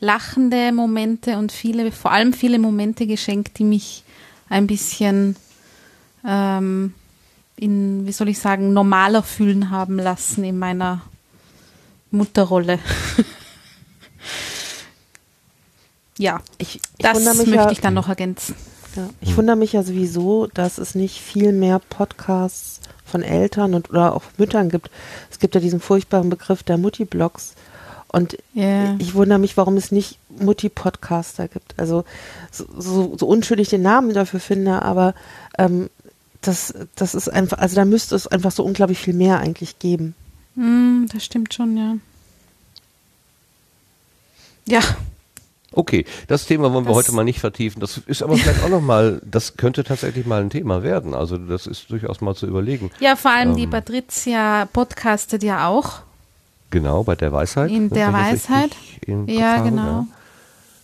lachende 0.00 0.72
Momente 0.72 1.36
und 1.38 1.52
viele, 1.52 1.92
vor 1.92 2.12
allem 2.12 2.32
viele 2.32 2.58
Momente 2.58 3.06
geschenkt, 3.06 3.58
die 3.58 3.64
mich 3.64 4.04
ein 4.48 4.66
bisschen 4.66 5.36
ähm, 6.26 6.94
in, 7.56 8.06
wie 8.06 8.12
soll 8.12 8.28
ich 8.28 8.38
sagen, 8.38 8.72
normaler 8.72 9.22
fühlen 9.22 9.70
haben 9.70 9.98
lassen 9.98 10.44
in 10.44 10.58
meiner 10.58 11.02
Mutterrolle. 12.10 12.78
ja, 16.18 16.40
ich 16.58 16.80
das 16.98 17.24
möchte 17.24 17.54
ja- 17.54 17.70
ich 17.70 17.80
dann 17.80 17.94
noch 17.94 18.08
ergänzen. 18.08 18.54
Ja. 18.96 19.08
Ich 19.22 19.36
wundere 19.38 19.56
mich 19.56 19.72
ja 19.72 19.82
sowieso, 19.82 20.48
dass 20.48 20.76
es 20.76 20.94
nicht 20.94 21.18
viel 21.22 21.52
mehr 21.52 21.78
Podcasts 21.78 22.80
von 23.06 23.22
Eltern 23.22 23.72
und 23.74 23.88
oder 23.88 24.14
auch 24.14 24.22
Müttern 24.36 24.68
gibt. 24.68 24.90
Es 25.30 25.38
gibt 25.38 25.54
ja 25.54 25.62
diesen 25.62 25.80
furchtbaren 25.80 26.28
Begriff 26.28 26.62
der 26.62 26.76
Mutti-Blogs. 26.76 27.54
Und 28.08 28.36
Ja. 28.52 28.94
ich 28.98 29.14
wundere 29.14 29.38
mich, 29.38 29.56
warum 29.56 29.78
es 29.78 29.92
nicht 29.92 30.18
Mutti-Podcaster 30.28 31.48
gibt. 31.48 31.72
Also 31.78 32.04
so, 32.50 32.66
so, 32.76 33.16
so 33.16 33.26
unschuldig 33.26 33.70
den 33.70 33.80
Namen 33.80 34.12
dafür 34.12 34.40
finde, 34.40 34.82
aber 34.82 35.14
ähm, 35.58 35.88
das, 36.42 36.74
das 36.96 37.14
ist 37.14 37.28
einfach, 37.28 37.58
also 37.58 37.76
da 37.76 37.84
müsste 37.84 38.14
es 38.14 38.26
einfach 38.26 38.50
so 38.52 38.62
unglaublich 38.64 38.98
viel 38.98 39.14
mehr 39.14 39.38
eigentlich 39.38 39.78
geben. 39.78 40.14
Hm, 40.56 41.08
das 41.12 41.24
stimmt 41.24 41.54
schon, 41.54 41.76
ja. 41.76 41.94
Ja, 44.66 44.80
Okay, 45.74 46.04
das 46.28 46.44
Thema 46.44 46.70
wollen 46.74 46.84
wir 46.84 46.90
Das- 46.90 46.96
heute 47.06 47.12
mal 47.12 47.24
nicht 47.24 47.40
vertiefen. 47.40 47.80
Das 47.80 47.96
ist 47.96 48.22
aber 48.22 48.36
vielleicht 48.36 48.62
auch 48.62 48.68
noch 48.68 48.82
mal, 48.82 49.22
das 49.24 49.56
könnte 49.56 49.84
tatsächlich 49.84 50.26
mal 50.26 50.42
ein 50.42 50.50
Thema 50.50 50.82
werden. 50.82 51.14
Also 51.14 51.38
das 51.38 51.66
ist 51.66 51.90
durchaus 51.90 52.20
mal 52.20 52.34
zu 52.34 52.46
überlegen. 52.46 52.90
ja, 53.00 53.16
vor 53.16 53.30
allem 53.30 53.56
die 53.56 53.62
Ähm, 53.62 53.70
Patricia 53.70 54.66
podcastet 54.70 55.42
ja 55.42 55.66
auch 55.68 56.00
Genau, 56.68 57.04
bei 57.04 57.14
der 57.16 57.32
Weisheit. 57.32 57.70
in 57.70 57.88
der 57.88 58.12
Weisheit. 58.12 58.72
Ja, 59.06 59.56
habe, 59.56 59.70
genau. 59.70 59.82
ja. 59.82 60.06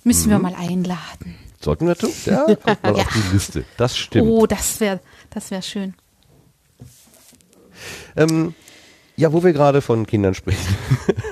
Müssen 0.04 0.30
wir 0.30 0.38
Mhm. 0.38 0.42
mal 0.44 0.54
einladen. 0.54 1.36
Sollten 1.60 1.86
wir 1.86 1.94
tun? 1.94 2.10
Ja, 2.24 2.46
kommt 2.64 2.82
mal 2.82 2.96
Ja. 2.96 3.02
auf 3.04 3.12
die 3.12 3.34
Liste. 3.34 3.64
Das 3.76 3.94
stimmt. 3.94 4.26
Oh, 4.26 4.46
das 4.46 4.80
wäre 4.80 5.00
das 5.30 5.50
wär 5.50 5.62
schön. 5.62 5.94
Ähm, 8.16 8.54
ja, 9.18 9.32
wo 9.32 9.42
wir 9.42 9.52
gerade 9.52 9.80
von 9.80 10.06
Kindern 10.06 10.34
sprechen. 10.34 10.76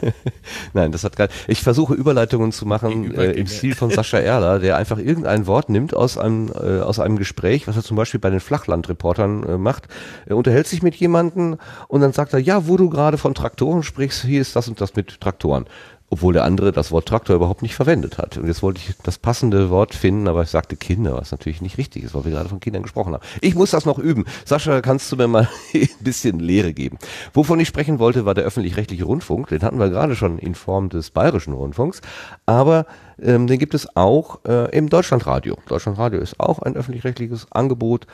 Nein, 0.73 0.91
das 0.91 1.05
hat 1.05 1.15
gar 1.15 1.29
Ich 1.47 1.63
versuche 1.63 1.95
Überleitungen 1.95 2.51
zu 2.51 2.67
machen 2.67 3.15
äh, 3.15 3.31
im 3.31 3.47
Stil 3.47 3.77
von 3.77 3.91
Sascha 3.91 4.19
Erler, 4.19 4.59
der 4.59 4.77
einfach 4.77 4.99
irgendein 4.99 5.47
Wort 5.47 5.69
nimmt 5.69 5.95
aus 5.95 6.19
einem, 6.19 6.49
äh, 6.49 6.81
aus 6.81 6.99
einem 6.99 7.17
Gespräch, 7.17 7.69
was 7.69 7.77
er 7.77 7.85
zum 7.85 7.97
Beispiel 7.97 8.19
bei 8.19 8.29
den 8.29 8.41
Flachlandreportern 8.41 9.43
äh, 9.45 9.57
macht. 9.57 9.87
Er 10.27 10.37
unterhält 10.37 10.67
sich 10.67 10.83
mit 10.83 10.97
jemandem 10.97 11.59
und 11.87 12.01
dann 12.01 12.13
sagt 12.13 12.33
er, 12.33 12.41
ja, 12.41 12.67
wo 12.67 12.77
du 12.77 12.91
gerade 12.91 13.19
von 13.19 13.35
Traktoren 13.35 13.85
sprichst, 13.85 14.25
hier 14.25 14.41
ist 14.41 14.57
das 14.57 14.67
und 14.67 14.81
das 14.81 14.97
mit 14.97 15.21
Traktoren. 15.21 15.67
Obwohl 16.09 16.33
der 16.33 16.45
andere 16.45 16.71
das 16.71 16.93
Wort 16.93 17.09
Traktor 17.09 17.35
überhaupt 17.35 17.63
nicht 17.63 17.75
verwendet 17.75 18.17
hat. 18.19 18.37
Und 18.37 18.47
jetzt 18.47 18.63
wollte 18.63 18.81
ich 18.81 18.95
das 19.03 19.19
passende 19.19 19.71
Wort 19.71 19.95
finden, 19.95 20.29
aber 20.29 20.43
ich 20.43 20.51
sagte 20.51 20.77
Kinder, 20.77 21.17
was 21.17 21.33
natürlich 21.33 21.61
nicht 21.61 21.79
richtig 21.79 22.05
ist, 22.05 22.15
weil 22.15 22.25
wir 22.25 22.33
gerade 22.33 22.49
von 22.49 22.61
Kindern 22.61 22.85
gesprochen 22.85 23.13
haben. 23.13 23.25
Ich 23.41 23.57
muss 23.57 23.73
das 23.73 23.87
noch 23.87 23.99
üben. 23.99 24.25
Sascha, 24.45 24.81
kannst 24.83 25.11
du 25.11 25.17
mir 25.17 25.27
mal 25.27 25.49
ein 25.75 25.89
bisschen 26.01 26.39
Lehre 26.39 26.73
geben? 26.73 26.99
Wovon 27.33 27.59
ich 27.59 27.67
sprechen 27.67 27.99
wollte, 27.99 28.25
war 28.25 28.35
der 28.35 28.45
öffentlich-rechtliche 28.45 29.05
Rundfunk. 29.05 29.49
Den 29.49 29.63
hatten 29.63 29.81
wir 29.81 29.91
gerade 29.91 30.15
schon 30.15 30.39
in 30.39 30.55
Form 30.55 30.91
des 30.91 31.11
bayerischen 31.11 31.55
Rundfunks. 31.55 32.01
Aber 32.47 32.87
ähm, 33.21 33.49
den 33.49 33.59
gibt 33.59 33.75
es 33.75 33.97
auch 33.97 34.45
äh, 34.45 34.71
im 34.77 34.89
Deutschlandradio. 34.89 35.59
Deutschlandradio 35.67 36.21
ist 36.21 36.39
auch 36.39 36.61
ein 36.61 36.77
öffentlich-rechtliches 36.77 37.49
Angebot. 37.51 38.07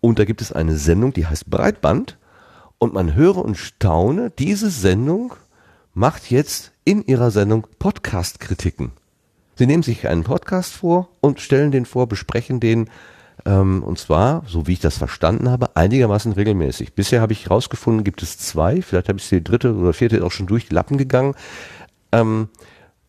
Und 0.00 0.18
da 0.18 0.24
gibt 0.24 0.42
es 0.42 0.52
eine 0.52 0.76
Sendung, 0.76 1.14
die 1.14 1.26
heißt 1.26 1.48
Breitband. 1.48 2.18
Und 2.78 2.92
man 2.92 3.14
höre 3.14 3.38
und 3.38 3.56
staune, 3.56 4.30
diese 4.38 4.70
Sendung 4.70 5.32
macht 5.98 6.30
jetzt 6.30 6.70
in 6.84 7.04
ihrer 7.04 7.32
Sendung 7.32 7.66
Podcast-Kritiken. 7.80 8.92
Sie 9.56 9.66
nehmen 9.66 9.82
sich 9.82 10.06
einen 10.06 10.22
Podcast 10.22 10.72
vor 10.72 11.08
und 11.20 11.40
stellen 11.40 11.72
den 11.72 11.86
vor, 11.86 12.06
besprechen 12.06 12.60
den, 12.60 12.88
ähm, 13.44 13.82
und 13.82 13.98
zwar, 13.98 14.44
so 14.46 14.68
wie 14.68 14.74
ich 14.74 14.80
das 14.80 14.96
verstanden 14.96 15.50
habe, 15.50 15.74
einigermaßen 15.74 16.30
regelmäßig. 16.30 16.94
Bisher 16.94 17.20
habe 17.20 17.32
ich 17.32 17.46
herausgefunden, 17.46 18.04
gibt 18.04 18.22
es 18.22 18.38
zwei, 18.38 18.80
vielleicht 18.80 19.08
habe 19.08 19.18
ich 19.18 19.28
die 19.28 19.42
dritte 19.42 19.74
oder 19.74 19.92
vierte 19.92 20.24
auch 20.24 20.30
schon 20.30 20.46
durch 20.46 20.68
die 20.68 20.74
Lappen 20.74 20.98
gegangen. 20.98 21.34
Ähm, 22.12 22.48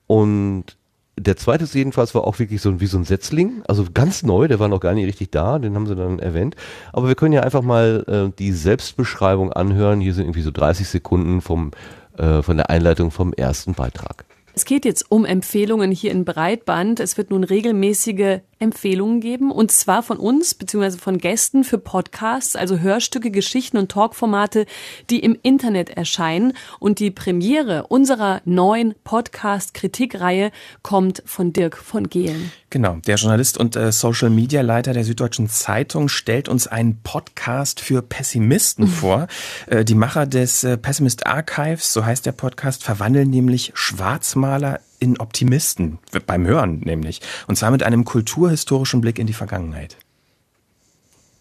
und 0.08 0.76
der 1.16 1.38
zweite 1.38 1.66
ist 1.66 1.76
jedenfalls 1.76 2.16
war 2.16 2.24
auch 2.24 2.40
wirklich 2.40 2.60
so 2.60 2.70
ein, 2.70 2.80
wie 2.80 2.88
so 2.88 2.98
ein 2.98 3.04
Setzling, 3.04 3.62
also 3.68 3.86
ganz 3.94 4.24
neu, 4.24 4.48
der 4.48 4.60
war 4.60 4.68
noch 4.68 4.80
gar 4.80 4.96
nicht 4.96 5.06
richtig 5.06 5.30
da, 5.30 5.60
den 5.60 5.76
haben 5.76 5.86
sie 5.86 5.96
dann 5.96 6.18
erwähnt. 6.18 6.56
Aber 6.92 7.08
wir 7.08 7.16
können 7.16 7.34
ja 7.34 7.42
einfach 7.42 7.62
mal 7.62 8.04
äh, 8.08 8.36
die 8.40 8.52
Selbstbeschreibung 8.52 9.54
anhören. 9.54 10.02
Hier 10.02 10.16
sind 10.16 10.26
irgendwie 10.26 10.42
so 10.42 10.50
30 10.50 10.88
Sekunden 10.88 11.42
vom, 11.42 11.72
äh, 12.20 12.44
von 12.44 12.58
der 12.58 12.70
Einleitung 12.70 13.12
vom 13.12 13.34
ersten 13.34 13.74
Beitrag. 13.74 14.26
Es 14.54 14.66
geht 14.66 14.84
jetzt 14.84 15.10
um 15.10 15.26
Empfehlungen 15.26 15.92
hier 15.92 16.12
in 16.12 16.26
Breitband. 16.26 17.00
Es 17.00 17.18
wird 17.18 17.32
nun 17.32 17.44
regelmäßige 17.44 18.40
Empfehlungen 18.60 19.22
geben 19.22 19.52
und 19.52 19.72
zwar 19.72 20.04
von 20.04 20.18
uns 20.18 20.54
bzw. 20.54 20.98
von 20.98 21.18
Gästen 21.18 21.64
für 21.64 21.78
Podcasts, 21.78 22.56
also 22.56 22.80
Hörstücke, 22.80 23.32
Geschichten 23.32 23.78
und 23.78 23.90
Talkformate, 23.90 24.66
die 25.10 25.20
im 25.20 25.38
Internet 25.42 25.90
erscheinen. 25.90 26.54
Und 26.80 27.00
die 27.00 27.10
Premiere 27.10 27.88
unserer 27.88 28.42
neuen 28.46 28.96
Podcast-Kritikreihe 29.04 30.52
kommt 30.84 31.24
von 31.26 31.54
Dirk 31.54 31.78
von 31.78 32.10
Gehlen. 32.10 32.52
Genau, 32.70 32.98
der 33.08 33.16
Journalist 33.16 33.58
und 33.58 33.76
äh, 33.76 33.92
Social 33.92 34.30
Media 34.30 34.62
Leiter 34.62 34.94
der 34.94 35.04
Süddeutschen 35.04 35.48
Zeitung 35.48 36.10
stellt 36.10 36.50
uns 36.50 36.68
einen 36.68 37.02
Podcast 37.02 37.80
für 37.80 38.02
Pessimisten 38.02 38.88
vor. 38.88 39.28
Äh, 39.68 39.86
die 39.86 39.96
Macher 39.96 40.26
des 40.26 40.64
äh, 40.64 40.78
Pessimist 40.78 41.26
Archives, 41.26 41.94
so 41.94 42.06
heißt 42.06 42.26
der 42.26 42.34
Podcast, 42.34 42.84
verwandeln 42.84 43.30
nämlich 43.30 43.72
Schwarzmaler 43.74 44.82
in 45.00 45.20
Optimisten, 45.20 46.00
beim 46.26 46.46
Hören 46.46 46.80
nämlich. 46.80 47.22
Und 47.48 47.56
zwar 47.56 47.72
mit 47.72 47.84
einem 47.84 48.06
kulturhistorischen 48.06 49.02
Blick 49.02 49.20
in 49.20 49.28
die 49.28 49.34
Vergangenheit. 49.34 49.98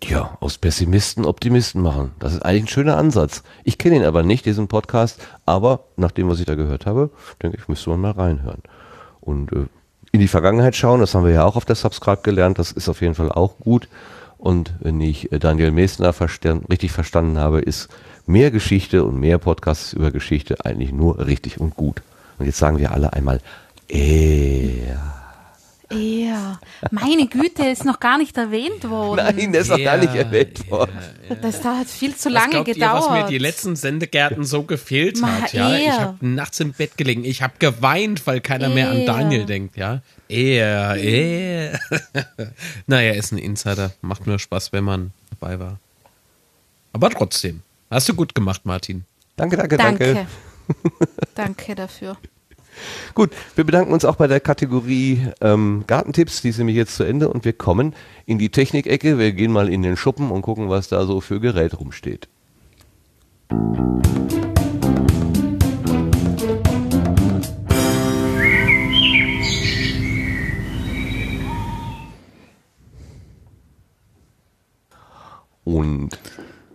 Ja, 0.02 0.38
aus 0.40 0.58
Pessimisten 0.58 1.24
Optimisten 1.24 1.82
machen. 1.82 2.12
Das 2.20 2.32
ist 2.32 2.42
eigentlich 2.42 2.64
ein 2.64 2.68
schöner 2.68 2.96
Ansatz. 2.96 3.42
Ich 3.64 3.78
kenne 3.78 3.96
ihn 3.96 4.04
aber 4.04 4.22
nicht, 4.22 4.46
diesen 4.46 4.68
Podcast, 4.68 5.20
aber 5.44 5.84
nach 5.96 6.12
dem, 6.12 6.28
was 6.28 6.38
ich 6.38 6.46
da 6.46 6.54
gehört 6.54 6.86
habe, 6.86 7.10
denke 7.42 7.58
ich, 7.58 7.68
müsste 7.68 7.90
man 7.90 8.00
mal 8.00 8.12
reinhören. 8.12 8.62
Und 9.20 9.52
äh, 9.52 9.66
in 10.12 10.20
die 10.20 10.28
Vergangenheit 10.28 10.76
schauen, 10.76 11.00
das 11.00 11.14
haben 11.14 11.24
wir 11.24 11.32
ja 11.32 11.44
auch 11.44 11.56
auf 11.56 11.64
der 11.64 11.74
Subscribe 11.74 12.22
gelernt, 12.22 12.58
das 12.58 12.70
ist 12.70 12.88
auf 12.88 13.00
jeden 13.00 13.14
Fall 13.14 13.32
auch 13.32 13.58
gut. 13.58 13.88
Und 14.38 14.72
wenn 14.78 15.00
ich 15.00 15.32
äh, 15.32 15.40
Daniel 15.40 15.72
Meßner 15.72 16.12
verstand, 16.12 16.70
richtig 16.70 16.92
verstanden 16.92 17.38
habe, 17.38 17.60
ist 17.60 17.88
mehr 18.24 18.52
Geschichte 18.52 19.04
und 19.04 19.18
mehr 19.18 19.38
Podcasts 19.38 19.92
über 19.92 20.12
Geschichte 20.12 20.64
eigentlich 20.64 20.92
nur 20.92 21.26
richtig 21.26 21.60
und 21.60 21.74
gut. 21.74 22.02
Und 22.38 22.46
jetzt 22.46 22.58
sagen 22.58 22.78
wir 22.78 22.92
alle 22.92 23.12
einmal, 23.12 23.40
äh, 23.90 24.92
Ja, 25.90 26.60
meine 26.90 27.26
Güte, 27.28 27.66
ist 27.66 27.86
noch 27.86 27.98
gar 27.98 28.18
nicht 28.18 28.36
erwähnt 28.36 28.88
worden. 28.88 29.24
Nein, 29.24 29.52
der 29.52 29.62
ist 29.62 29.70
noch 29.70 29.82
gar 29.82 29.96
nicht 29.96 30.14
erwähnt 30.14 30.70
worden. 30.70 30.92
Das 31.40 31.64
hat 31.64 31.86
viel 31.88 32.14
zu 32.14 32.26
Was 32.26 32.32
lange 32.34 32.50
glaubt 32.50 32.66
gedauert. 32.66 33.04
Ihr, 33.04 33.10
was 33.10 33.22
mir 33.22 33.26
die 33.28 33.38
letzten 33.38 33.74
Sendegärten 33.74 34.44
so 34.44 34.64
gefehlt 34.64 35.18
Ma, 35.20 35.28
hat, 35.28 35.52
ja? 35.54 35.74
Ich 35.74 35.86
eher. 35.86 36.00
habe 36.00 36.26
nachts 36.26 36.60
im 36.60 36.72
Bett 36.72 36.96
gelegen. 36.98 37.24
Ich 37.24 37.42
habe 37.42 37.54
geweint, 37.58 38.26
weil 38.26 38.40
keiner 38.42 38.68
mehr 38.68 38.90
an 38.90 38.98
Eher. 38.98 39.06
Daniel 39.06 39.46
denkt, 39.46 39.78
ja? 39.78 40.02
Er, 40.28 40.96
er. 40.96 41.80
naja, 42.86 43.12
ist 43.12 43.32
ein 43.32 43.38
Insider. 43.38 43.92
Macht 44.02 44.26
nur 44.26 44.38
Spaß, 44.38 44.72
wenn 44.72 44.84
man 44.84 45.12
dabei 45.40 45.58
war. 45.58 45.78
Aber 46.92 47.08
trotzdem. 47.08 47.62
Hast 47.90 48.08
du 48.10 48.14
gut 48.14 48.34
gemacht, 48.34 48.60
Martin. 48.64 49.04
Danke, 49.36 49.56
danke, 49.56 49.76
Danke. 49.78 50.14
Danke 50.14 50.26
dafür. 51.76 52.16
Gut, 53.14 53.30
wir 53.56 53.64
bedanken 53.64 53.92
uns 53.92 54.04
auch 54.04 54.16
bei 54.16 54.26
der 54.26 54.40
Kategorie 54.40 55.26
ähm, 55.40 55.84
Gartentipps, 55.86 56.42
die 56.42 56.50
ist 56.50 56.58
nämlich 56.58 56.76
jetzt 56.76 56.94
zu 56.94 57.04
Ende 57.04 57.28
und 57.28 57.44
wir 57.44 57.52
kommen 57.52 57.94
in 58.26 58.38
die 58.38 58.50
Technikecke. 58.50 59.18
Wir 59.18 59.32
gehen 59.32 59.52
mal 59.52 59.68
in 59.68 59.82
den 59.82 59.96
Schuppen 59.96 60.30
und 60.30 60.42
gucken, 60.42 60.68
was 60.68 60.88
da 60.88 61.04
so 61.04 61.20
für 61.20 61.40
Gerät 61.40 61.78
rumsteht. 61.78 62.28
Und 75.64 76.18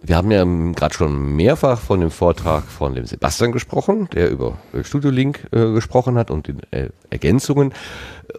wir 0.06 0.18
haben 0.18 0.32
ja 0.32 0.44
gerade 0.44 0.94
schon 0.94 1.36
mehrfach 1.36 1.80
von 1.80 2.02
dem 2.02 2.12
Vortrag 2.12 2.66
von 2.66 2.94
dem 2.94 3.06
Sebastian 3.06 3.54
gesprochen, 3.54 4.10
der 4.14 4.32
über 4.32 4.58
Studio 4.82 5.10
Link 5.10 5.48
äh, 5.52 5.72
gesprochen 5.72 6.18
hat 6.18 6.30
und 6.30 6.48
den 6.48 6.60
äh, 6.72 6.90
Ergänzungen. 7.10 7.74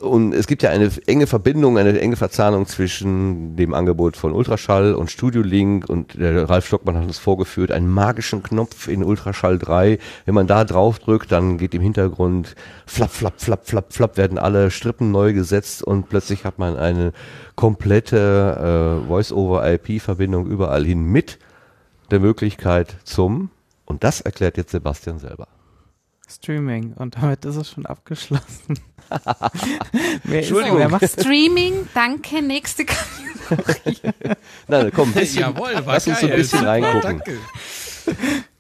Und 0.01 0.34
es 0.34 0.47
gibt 0.47 0.62
ja 0.62 0.70
eine 0.70 0.91
enge 1.07 1.26
Verbindung, 1.26 1.78
eine 1.78 1.99
enge 1.99 2.17
Verzahnung 2.17 2.67
zwischen 2.67 3.57
dem 3.57 3.73
Angebot 3.73 4.17
von 4.17 4.33
Ultraschall 4.33 4.94
und 4.94 5.10
Studio 5.10 5.41
Link 5.41 5.89
und 5.89 6.20
der 6.20 6.49
Ralf 6.51 6.67
Stockmann 6.67 6.97
hat 6.97 7.05
uns 7.05 7.18
vorgeführt, 7.18 7.73
einen 7.73 7.89
magischen 7.89 8.43
Knopf 8.43 8.89
in 8.89 9.02
Ultraschall 9.02 9.59
3. 9.59 9.99
Wenn 10.26 10.34
man 10.34 10.47
da 10.47 10.65
drauf 10.65 10.99
drückt, 10.99 11.33
dann 11.33 11.57
geht 11.57 11.75
im 11.75 11.81
Hintergrund 11.81 12.57
flapp, 12.86 13.10
flapp, 13.10 13.41
flapp, 13.41 13.67
flapp, 13.67 13.93
flapp, 13.93 14.17
werden 14.18 14.39
alle 14.39 14.70
Strippen 14.70 15.10
neu 15.12 15.33
gesetzt 15.33 15.83
und 15.83 16.10
plötzlich 16.10 16.44
hat 16.44 16.59
man 16.59 16.76
eine 16.76 17.12
komplette 17.57 19.00
äh, 19.05 19.08
Voice-over-IP-Verbindung 19.08 20.47
überall 20.47 20.84
hin 20.84 21.05
mit 21.05 21.39
der 22.10 22.20
Möglichkeit 22.20 22.97
zum, 23.05 23.50
und 23.86 24.05
das 24.05 24.20
erklärt 24.20 24.57
jetzt 24.57 24.73
Sebastian 24.73 25.18
selber. 25.18 25.49
Streaming. 26.28 26.94
Und 26.94 27.16
damit 27.16 27.44
ist 27.44 27.57
es 27.57 27.70
schon 27.70 27.84
abgeschlossen. 27.86 28.44
Wer 30.24 30.41
ist- 30.41 30.47
Entschuldigung. 30.49 30.78
wer 30.78 30.89
macht 30.89 31.05
Streaming, 31.08 31.86
danke, 31.94 32.41
nächste 32.42 32.86
Kategorie. 32.86 33.99
Nein, 34.68 34.91
komm, 34.94 35.12
bisschen, 35.12 35.42
Jawohl, 35.42 35.73
lass 35.84 36.07
uns 36.07 36.20
so 36.20 36.26
ein 36.26 36.33
bisschen 36.36 36.58
Super, 36.60 36.70
reingucken. 36.70 37.02
danke. 37.02 37.39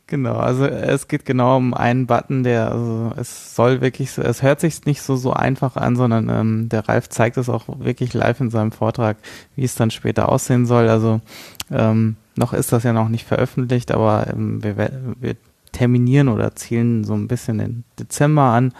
Genau, 0.06 0.36
also 0.36 0.66
es 0.66 1.08
geht 1.08 1.24
genau 1.24 1.56
um 1.56 1.72
einen 1.72 2.06
Button, 2.06 2.42
der, 2.42 2.70
also 2.70 3.12
es 3.16 3.54
soll 3.54 3.80
wirklich, 3.80 4.18
es 4.18 4.42
hört 4.42 4.60
sich 4.60 4.84
nicht 4.84 5.00
so 5.00 5.16
so 5.16 5.32
einfach 5.32 5.76
an, 5.76 5.96
sondern 5.96 6.28
ähm, 6.28 6.68
der 6.68 6.86
Ralf 6.86 7.08
zeigt 7.08 7.38
es 7.38 7.48
auch 7.48 7.64
wirklich 7.78 8.12
live 8.12 8.38
in 8.40 8.50
seinem 8.50 8.70
Vortrag, 8.70 9.16
wie 9.56 9.64
es 9.64 9.76
dann 9.76 9.90
später 9.90 10.28
aussehen 10.28 10.66
soll. 10.66 10.90
Also 10.90 11.22
ähm, 11.70 12.16
noch 12.36 12.52
ist 12.52 12.70
das 12.70 12.82
ja 12.82 12.92
noch 12.92 13.08
nicht 13.08 13.26
veröffentlicht, 13.26 13.92
aber 13.92 14.26
ähm, 14.30 14.62
wir, 14.62 14.76
wir 15.20 15.36
terminieren 15.72 16.28
oder 16.28 16.54
zielen 16.54 17.04
so 17.04 17.14
ein 17.14 17.26
bisschen 17.26 17.56
den 17.56 17.84
Dezember 17.98 18.42
an. 18.42 18.74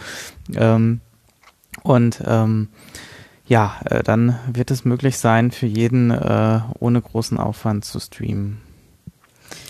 Ähm, 0.55 1.01
und 1.83 2.23
ähm, 2.27 2.69
ja, 3.47 3.77
äh, 3.87 4.03
dann 4.03 4.39
wird 4.53 4.71
es 4.71 4.85
möglich 4.85 5.17
sein, 5.19 5.51
für 5.51 5.67
jeden 5.67 6.11
äh, 6.11 6.61
ohne 6.79 7.01
großen 7.01 7.39
Aufwand 7.39 7.87
zu 7.87 7.99
streamen. 7.99 8.64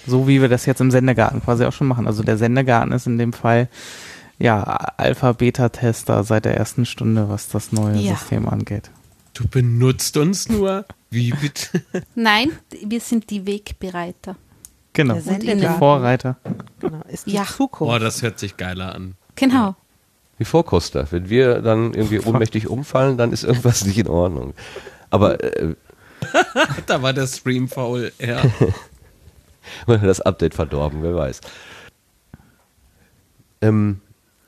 So 0.06 0.28
wie 0.28 0.40
wir 0.40 0.48
das 0.48 0.66
jetzt 0.66 0.80
im 0.80 0.90
Sendegarten 0.90 1.42
quasi 1.42 1.64
auch 1.64 1.72
schon 1.72 1.86
machen. 1.86 2.06
Also 2.06 2.22
der 2.22 2.36
Sendegarten 2.38 2.92
ist 2.92 3.06
in 3.06 3.18
dem 3.18 3.32
Fall 3.32 3.68
ja 4.38 4.62
Alpha-Beta-Tester 4.96 6.24
seit 6.24 6.44
der 6.44 6.56
ersten 6.56 6.86
Stunde, 6.86 7.28
was 7.28 7.48
das 7.48 7.72
neue 7.72 7.96
Ja. 7.96 8.16
System 8.16 8.48
angeht. 8.48 8.90
Du 9.32 9.46
benutzt 9.48 10.16
uns 10.16 10.48
nur. 10.48 10.84
Wie 11.10 11.30
bitte? 11.32 11.82
Nein, 12.14 12.50
wir 12.84 13.00
sind 13.00 13.30
die 13.30 13.46
Wegbereiter. 13.46 14.36
Genau, 14.92 15.14
Der 15.14 15.22
die 15.22 15.28
Sendegarten. 15.46 15.78
Vorreiter. 15.78 16.36
Genau, 16.80 17.00
ist 17.08 17.26
die 17.26 17.32
Ja. 17.32 17.44
Zukunft. 17.44 17.94
Oh, 17.94 17.98
das 17.98 18.22
hört 18.22 18.38
sich 18.38 18.56
geiler 18.56 18.94
an. 18.94 19.14
Genau. 19.34 19.74
Die 20.38 20.44
Vorkoster. 20.44 21.06
Wenn 21.10 21.28
wir 21.30 21.60
dann 21.62 21.94
irgendwie 21.94 22.20
ohnmächtig 22.20 22.68
umfallen, 22.68 23.16
dann 23.16 23.32
ist 23.32 23.42
irgendwas 23.44 23.84
nicht 23.84 23.98
in 23.98 24.08
Ordnung. 24.08 24.54
Aber 25.10 25.42
äh, 25.42 25.74
da 26.86 27.02
war 27.02 27.12
der 27.12 27.26
Stream 27.26 27.68
faul, 27.68 28.12
ja. 28.18 28.40
Das 29.86 30.20
Update 30.20 30.54
verdorben, 30.54 31.02
wer 31.02 31.14
weiß. 31.14 31.40
Ähm, 33.60 34.00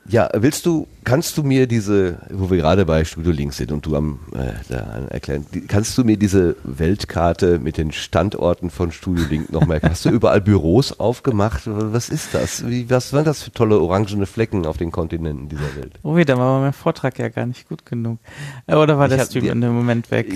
ja, 0.09 0.29
willst 0.33 0.65
du, 0.65 0.87
kannst 1.03 1.37
du 1.37 1.43
mir 1.43 1.67
diese, 1.67 2.17
wo 2.29 2.49
wir 2.49 2.57
gerade 2.57 2.85
bei 2.85 3.03
Studio 3.03 3.31
Links 3.31 3.57
sind 3.57 3.71
und 3.71 3.85
du 3.85 3.95
am 3.95 4.19
äh, 4.33 4.53
da 4.69 5.05
erklären, 5.09 5.45
kannst 5.67 5.97
du 5.97 6.03
mir 6.03 6.17
diese 6.17 6.55
Weltkarte 6.63 7.59
mit 7.59 7.77
den 7.77 7.91
Standorten 7.91 8.69
von 8.69 8.91
Studio 8.91 9.25
Link 9.29 9.51
noch 9.51 9.65
merken? 9.65 9.89
Hast 9.89 10.05
du 10.05 10.09
überall 10.09 10.41
Büros 10.41 10.99
aufgemacht? 10.99 11.63
Was 11.65 12.09
ist 12.09 12.33
das? 12.33 12.67
Wie, 12.67 12.89
was 12.89 13.11
waren 13.11 13.25
das 13.25 13.43
für 13.43 13.51
tolle 13.51 13.79
orangene 13.79 14.25
Flecken 14.25 14.65
auf 14.65 14.77
den 14.77 14.91
Kontinenten 14.91 15.49
dieser 15.49 15.75
Welt? 15.75 15.99
Oh, 16.03 16.17
da 16.17 16.37
war 16.37 16.61
mein 16.61 16.73
Vortrag 16.73 17.19
ja 17.19 17.29
gar 17.29 17.45
nicht 17.45 17.67
gut 17.67 17.85
genug. 17.85 18.19
Äh, 18.65 18.75
Oder 18.75 18.97
war 18.97 19.09
Ich 19.09 19.15
der 19.15 19.25
Stream 19.25 19.45
ja, 19.45 19.51
in 19.53 19.61
dem 19.61 19.73
Moment 19.73 20.09
weg? 20.11 20.27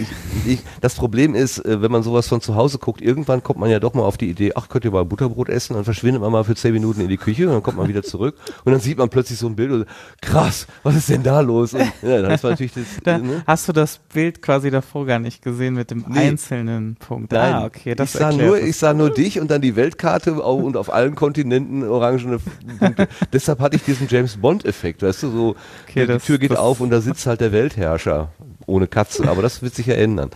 Ich, 0.45 0.59
das 0.81 0.95
Problem 0.95 1.33
ist, 1.33 1.59
äh, 1.59 1.81
wenn 1.81 1.91
man 1.91 2.03
sowas 2.03 2.27
von 2.27 2.41
zu 2.41 2.55
Hause 2.55 2.77
guckt, 2.77 3.01
irgendwann 3.01 3.41
kommt 3.41 3.59
man 3.59 3.69
ja 3.69 3.79
doch 3.79 3.93
mal 3.93 4.03
auf 4.03 4.17
die 4.17 4.29
Idee, 4.29 4.51
ach, 4.55 4.67
könnt 4.67 4.83
ihr 4.85 4.91
mal 4.91 5.05
Butterbrot 5.05 5.49
essen? 5.49 5.75
Dann 5.75 5.85
verschwindet 5.85 6.21
man 6.21 6.31
mal 6.31 6.43
für 6.43 6.55
zehn 6.55 6.73
Minuten 6.73 7.01
in 7.01 7.07
die 7.09 7.17
Küche 7.17 7.47
und 7.47 7.53
dann 7.53 7.63
kommt 7.63 7.77
man 7.77 7.87
wieder 7.87 8.03
zurück 8.03 8.35
und 8.65 8.71
dann 8.71 8.81
sieht 8.81 8.97
man 8.97 9.09
plötzlich 9.09 9.39
so 9.39 9.47
ein 9.47 9.55
Bild 9.67 9.71
und 9.71 9.85
krass, 10.21 10.67
was 10.83 10.95
ist 10.95 11.09
denn 11.09 11.23
da 11.23 11.39
los? 11.41 11.73
Und, 11.73 11.81
ja, 12.01 12.21
das 12.21 12.43
war 12.43 12.51
natürlich 12.51 12.73
das, 12.73 12.83
Da, 13.03 13.17
ne? 13.17 13.43
Hast 13.45 13.67
du 13.67 13.73
das 13.73 13.99
Bild 14.13 14.41
quasi 14.41 14.71
davor 14.71 15.05
gar 15.05 15.19
nicht 15.19 15.41
gesehen 15.41 15.75
mit 15.75 15.91
dem 15.91 16.05
Nee. 16.07 16.19
einzelnen 16.19 16.95
Punkt? 16.95 17.31
Nein, 17.31 17.53
Ah, 17.53 17.65
okay, 17.65 17.95
das 17.95 18.13
ich 18.15 18.19
sah 18.19 18.31
nur, 18.31 18.57
es. 18.57 18.65
ich 18.67 18.77
sah 18.77 18.93
nur 18.93 19.09
dich 19.11 19.39
und 19.39 19.51
dann 19.51 19.61
die 19.61 19.75
Weltkarte 19.75 20.33
und 20.41 20.77
auf 20.77 20.91
allen 20.93 21.15
Kontinenten 21.15 21.83
orangene 21.87 22.39
Punkte. 22.79 23.07
Deshalb 23.33 23.59
hatte 23.59 23.75
ich 23.75 23.83
diesen 23.83 24.07
James 24.09 24.37
Bond 24.37 24.65
Effekt, 24.65 25.03
weißt 25.03 25.23
du, 25.23 25.29
so 25.31 25.49
Okay, 25.87 26.01
die 26.01 26.07
das- 26.07 26.23
Tür 26.25 26.37
geht 26.37 26.55
auf 26.57 26.79
und 26.79 26.89
da 26.89 27.01
sitzt 27.01 27.25
halt 27.27 27.41
der 27.41 27.51
Weltherrscher 27.51 28.31
ohne 28.65 28.87
Katze, 28.87 29.27
aber 29.29 29.41
das 29.41 29.61
wird 29.61 29.75
sich 29.75 29.85
ja 29.87 29.95
ändern. 29.95 30.29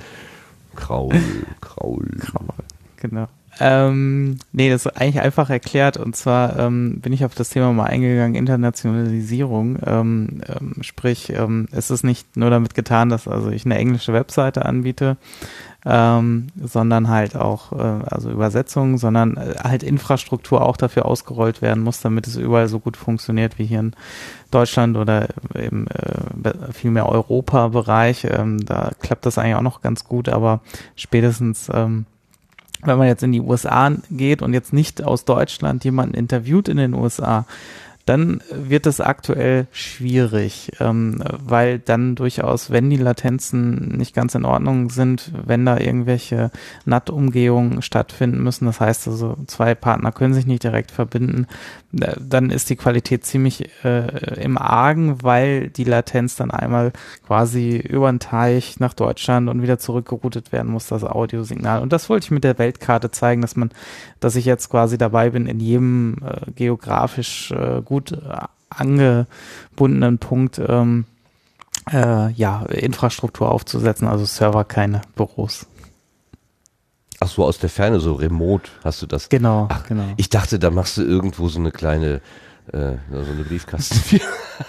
Kraul, 0.76 1.14
Kraul. 1.62 2.06
Genau. 2.98 3.28
Ähm, 3.60 4.38
nee, 4.52 4.70
das 4.70 4.86
ist 4.86 4.98
eigentlich 4.98 5.22
einfach 5.22 5.50
erklärt. 5.50 5.98
Und 5.98 6.16
zwar 6.16 6.60
ähm, 6.60 7.00
bin 7.00 7.14
ich 7.14 7.24
auf 7.24 7.36
das 7.36 7.50
Thema 7.50 7.72
mal 7.72 7.86
eingegangen, 7.86 8.36
Internationalisierung. 8.36 9.78
Ähm, 9.86 10.42
ähm, 10.48 10.74
sprich, 10.82 11.32
ähm, 11.32 11.68
es 11.72 11.90
ist 11.90 12.04
nicht 12.04 12.36
nur 12.36 12.50
damit 12.50 12.76
getan, 12.76 13.10
dass 13.10 13.28
also 13.28 13.50
ich 13.50 13.66
eine 13.66 13.78
englische 13.78 14.14
Webseite 14.14 14.66
anbiete, 14.66 15.18
ähm, 15.86 16.48
sondern 16.62 17.10
halt 17.10 17.36
auch, 17.38 17.72
äh, 17.72 18.04
also 18.10 18.30
Übersetzungen, 18.30 18.98
sondern 18.98 19.38
äh, 19.38 19.56
halt 19.64 19.84
Infrastruktur 19.84 20.62
auch 20.62 20.76
dafür 20.76 21.06
ausgerollt 21.06 21.62
werden 21.62 21.84
muss, 21.84 22.02
damit 22.02 22.28
es 22.28 22.36
überall 22.36 22.68
so 22.68 22.80
gut 22.80 22.98
funktioniert 22.98 23.58
wie 23.58 23.66
hier 23.66 23.80
in 23.80 23.96
Deutschland 24.52 24.98
oder 24.98 25.28
im 25.54 25.88
äh, 25.88 26.74
vielmehr 26.74 27.08
Europa-Bereich. 27.08 28.28
Ähm, 28.30 28.66
da 28.66 28.92
klappt 29.00 29.26
das 29.26 29.38
eigentlich 29.38 29.56
auch 29.56 29.62
noch 29.62 29.82
ganz 29.82 30.04
gut, 30.04 30.28
aber 30.28 30.60
spätestens 30.96 31.70
ähm, 31.74 32.06
wenn 32.84 32.98
man 32.98 33.08
jetzt 33.08 33.24
in 33.24 33.32
die 33.32 33.42
USA 33.42 33.92
geht 34.10 34.42
und 34.42 34.54
jetzt 34.54 34.74
nicht 34.74 35.04
aus 35.04 35.26
Deutschland 35.26 35.84
jemanden 35.84 36.16
interviewt 36.16 36.68
in 36.68 36.78
den 36.78 36.94
USA, 36.94 37.46
dann 38.06 38.42
wird 38.52 38.86
es 38.86 39.02
aktuell 39.02 39.66
schwierig, 39.72 40.72
ähm, 40.80 41.24
weil 41.28 41.80
dann 41.80 42.16
durchaus, 42.16 42.70
wenn 42.70 42.90
die 42.92 42.98
Latenzen 42.98 43.98
nicht 43.98 44.14
ganz 44.14 44.36
in 44.36 44.46
Ordnung 44.46 44.92
sind, 44.92 45.32
wenn 45.46 45.66
da 45.66 45.80
irgendwelche 45.80 46.52
NAT-Umgehungen 46.86 47.82
stattfinden 47.82 48.44
müssen, 48.44 48.66
das 48.66 48.80
heißt 48.80 49.08
also, 49.08 49.38
zwei 49.48 49.74
Partner 49.74 50.12
können 50.12 50.36
sich 50.36 50.46
nicht 50.46 50.64
direkt 50.64 50.92
verbinden, 50.92 51.48
äh, 52.00 52.14
dann 52.20 52.52
ist 52.52 52.70
die 52.70 52.76
Qualität 52.76 53.26
ziemlich 53.26 53.70
äh, 53.84 54.40
im 54.40 54.60
Argen, 54.60 55.24
weil 55.24 55.70
die 55.70 55.84
Latenz 55.84 56.36
dann 56.36 56.52
einmal 56.52 56.92
quasi 57.26 57.78
über 57.78 58.12
den 58.12 58.20
Teich 58.20 58.80
nach 58.80 58.94
Deutschland 58.94 59.50
und 59.50 59.64
wieder 59.64 59.80
zurückgeroutet 59.80 60.52
werden 60.52 60.72
muss, 60.72 60.88
das 60.88 61.04
Audiosignal. 61.04 61.82
Und 61.82 61.92
das 61.92 62.08
wollte 62.10 62.26
ich 62.26 62.32
mit 62.32 62.44
der 62.44 62.60
Weltkarte 62.60 63.10
zeigen, 63.10 63.42
dass 63.42 63.56
man, 63.56 63.72
dass 64.20 64.36
ich 64.36 64.46
jetzt 64.46 64.70
quasi 64.70 65.00
dabei 65.00 65.32
bin, 65.32 65.48
in 65.48 65.60
jedem 65.60 66.18
äh, 66.24 66.52
geografisch 66.52 67.52
äh, 67.52 67.82
äh, 68.00 68.46
angebundenen 68.70 70.18
Punkt 70.18 70.60
ähm, 70.60 71.06
äh, 71.92 72.32
ja, 72.32 72.64
Infrastruktur 72.64 73.52
aufzusetzen, 73.52 74.08
also 74.08 74.26
Server, 74.26 74.64
keine 74.64 75.02
Büros. 75.16 75.68
Ach 77.20 77.30
so, 77.30 77.46
aus 77.46 77.60
der 77.60 77.70
Ferne, 77.70 78.00
so 78.00 78.14
remote 78.14 78.70
hast 78.84 79.02
du 79.02 79.06
das. 79.06 79.30
Genau, 79.30 79.68
Ach, 79.72 79.88
genau. 79.88 80.04
Ich 80.18 80.30
dachte, 80.30 80.60
da 80.60 80.70
machst 80.70 80.98
du 80.98 81.04
irgendwo 81.04 81.48
so 81.48 81.60
eine 81.60 81.72
kleine, 81.72 82.22
äh, 82.72 82.94
so 83.12 83.32
eine 83.32 83.44
Briefkasten. 83.48 84.20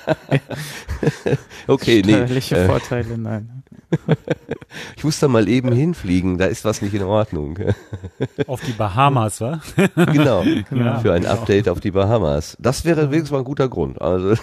okay, 1.66 2.02
nee. 2.05 2.12
Steuerliche 2.12 2.56
äh, 2.56 2.66
Vorteile, 2.66 3.18
nein. 3.18 3.62
ich 4.97 5.05
muss 5.05 5.20
da 5.20 5.28
mal 5.28 5.48
eben 5.48 5.73
hinfliegen, 5.73 6.39
da 6.39 6.47
ist 6.47 6.65
was 6.65 6.82
nicht 6.82 6.94
in 6.94 7.02
Ordnung. 7.02 7.58
Auf 8.47 8.60
die 8.60 8.73
Bahamas, 8.73 9.40
wa? 9.40 9.60
genau, 9.94 10.42
Ja, 10.42 10.98
für 11.00 11.12
ein 11.12 11.23
genau. 11.23 11.34
Update 11.34 11.68
auf 11.68 11.81
die 11.81 11.90
Bahamas. 11.90 12.56
Das 12.60 12.84
wäre 12.84 13.10
wenigstens 13.10 13.32
mal 13.32 13.39
ein 13.39 13.44
guter 13.44 13.68
Grund. 13.68 14.00
Also 14.00 14.34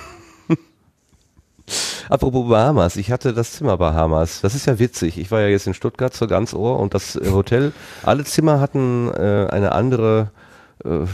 Apropos 2.10 2.50
Bahamas, 2.50 2.98
ich 2.98 3.12
hatte 3.12 3.34
das 3.34 3.54
Zimmer 3.54 3.78
Bahamas. 3.78 4.42
Das 4.42 4.56
ist 4.56 4.66
ja 4.66 4.80
witzig. 4.80 5.18
Ich 5.18 5.32
war 5.32 5.42
ja 5.42 5.48
jetzt 5.48 5.68
in 5.68 5.74
Stuttgart 5.74 6.14
zur 6.14 6.28
Ganzohr 6.28 6.80
und 6.80 6.94
das 6.94 7.16
äh, 7.16 7.32
Hotel, 7.32 7.72
alle 8.04 8.26
Zimmer 8.26 8.60
hatten 8.60 9.10
äh, 9.14 9.48
eine 9.50 9.72
andere 9.72 10.32
äh, 10.84 11.06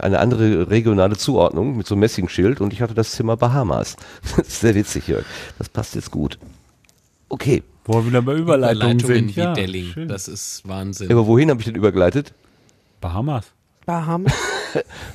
eine 0.00 0.18
andere 0.18 0.70
regionale 0.70 1.16
Zuordnung 1.16 1.76
mit 1.76 1.86
so 1.86 1.94
einem 1.94 2.00
Messingschild 2.00 2.60
und 2.60 2.72
ich 2.72 2.80
hatte 2.80 2.94
das 2.94 3.12
Zimmer 3.12 3.36
Bahamas. 3.36 3.96
Das 4.36 4.48
ist 4.48 4.60
sehr 4.60 4.74
witzig 4.74 5.04
hier. 5.04 5.22
Das 5.58 5.68
passt 5.68 5.94
jetzt 5.94 6.10
gut. 6.10 6.38
Okay. 7.30 7.62
Wo 7.84 7.94
wir 7.94 8.06
wieder 8.06 8.22
bei 8.22 8.34
Überleitungen 8.34 8.98
Überleitungen 8.98 9.28
sind. 9.28 9.36
wie 9.36 9.40
Ja, 9.40 9.52
Delling. 9.54 9.86
schön. 9.92 10.08
Das 10.08 10.28
ist 10.28 10.62
Wahnsinn. 10.68 11.10
Aber 11.10 11.26
wohin 11.26 11.48
habe 11.50 11.60
ich 11.60 11.64
denn 11.66 11.74
übergeleitet? 11.74 12.34
Bahamas. 13.00 13.46
Bahamas. 13.86 14.32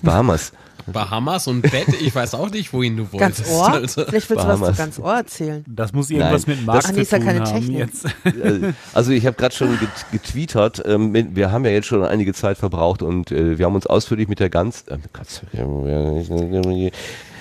Bahamas. 0.02 0.52
Bahamas 0.88 1.48
und 1.48 1.62
Bett, 1.64 1.88
ich 2.00 2.14
weiß 2.14 2.36
auch 2.36 2.50
nicht, 2.52 2.72
wohin 2.74 2.96
du 2.98 3.12
wolltest. 3.12 3.44
Ganz 3.46 3.50
Ohr? 3.52 3.70
Also- 3.72 4.06
Vielleicht 4.06 4.30
willst 4.30 4.44
du 4.44 4.48
was 4.48 4.60
Bahamas. 4.60 4.76
zu 4.76 4.82
ganz 4.84 5.00
Ohr 5.00 5.14
erzählen. 5.16 5.66
Das 5.68 5.94
muss 5.94 6.10
irgendwas 6.12 6.46
Nein, 6.48 6.58
mit 6.58 6.66
Markt 6.66 6.84
das- 6.84 6.92
Ach 6.92 6.96
nee, 6.96 7.02
ist 7.02 7.12
ja 7.12 7.20
zu 7.20 7.26
keine 7.26 7.40
haben 7.42 7.54
Technik. 7.54 7.78
jetzt. 7.78 8.06
Äh, 8.26 8.74
Also 8.94 9.12
ich 9.12 9.26
habe 9.26 9.36
gerade 9.38 9.56
schon 9.56 9.80
get 9.80 9.90
getweetert, 10.12 10.84
ähm, 10.86 11.12
mit- 11.12 11.36
wir 11.36 11.52
haben 11.52 11.66
ja 11.66 11.72
jetzt 11.72 11.88
schon 11.88 12.04
einige 12.04 12.34
Zeit 12.34 12.58
verbraucht 12.58 13.02
und 13.02 13.32
äh, 13.32 13.58
wir 13.58 13.66
haben 13.66 13.76
uns 13.76 13.88
ausführlich 13.88 14.28
mit 14.28 14.40
der 14.40 14.50
ganz 14.50 14.86
äh, 14.88 14.98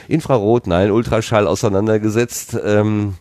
Infrarot, 0.08 0.66
nein, 0.66 0.90
Ultraschall 0.90 1.46
auseinandergesetzt. 1.46 2.56
Ähm, 2.64 3.14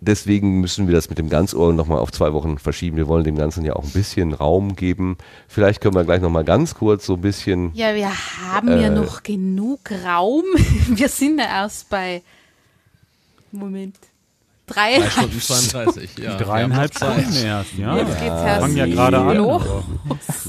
deswegen 0.00 0.60
müssen 0.60 0.86
wir 0.86 0.94
das 0.94 1.08
mit 1.08 1.18
dem 1.18 1.28
Ganzohr 1.28 1.72
nochmal 1.72 1.98
auf 1.98 2.12
zwei 2.12 2.32
Wochen 2.32 2.58
verschieben. 2.58 2.96
Wir 2.96 3.08
wollen 3.08 3.24
dem 3.24 3.36
Ganzen 3.36 3.64
ja 3.64 3.74
auch 3.74 3.84
ein 3.84 3.90
bisschen 3.90 4.32
Raum 4.32 4.76
geben. 4.76 5.16
Vielleicht 5.48 5.80
können 5.80 5.94
wir 5.94 6.04
gleich 6.04 6.20
nochmal 6.20 6.44
ganz 6.44 6.74
kurz 6.74 7.06
so 7.06 7.14
ein 7.14 7.20
bisschen 7.20 7.70
Ja, 7.74 7.94
wir 7.94 8.10
haben 8.52 8.68
Äh. 8.68 8.82
ja 8.82 8.90
noch 8.90 9.22
genug 9.22 9.80
Raum. 10.06 10.44
Wir 10.88 11.08
sind 11.08 11.38
ja 11.38 11.46
erst 11.46 11.88
bei, 11.90 12.22
Moment, 13.52 13.96
Drei 14.66 14.98
dreieinhalb 14.98 15.32
Stunden 15.40 15.62
32, 15.70 16.10
ja. 16.18 16.36
Dreieinhalb. 16.36 16.94
Stunden 16.94 17.34
erst, 17.42 17.72
ja. 17.78 17.96
Jetzt 17.96 18.08
geht's 18.20 18.22
erst 18.22 18.60
Fangen 18.60 18.76
ja 18.76 18.84
gerade 18.86 19.18
an. 19.18 19.36
los. 19.38 19.62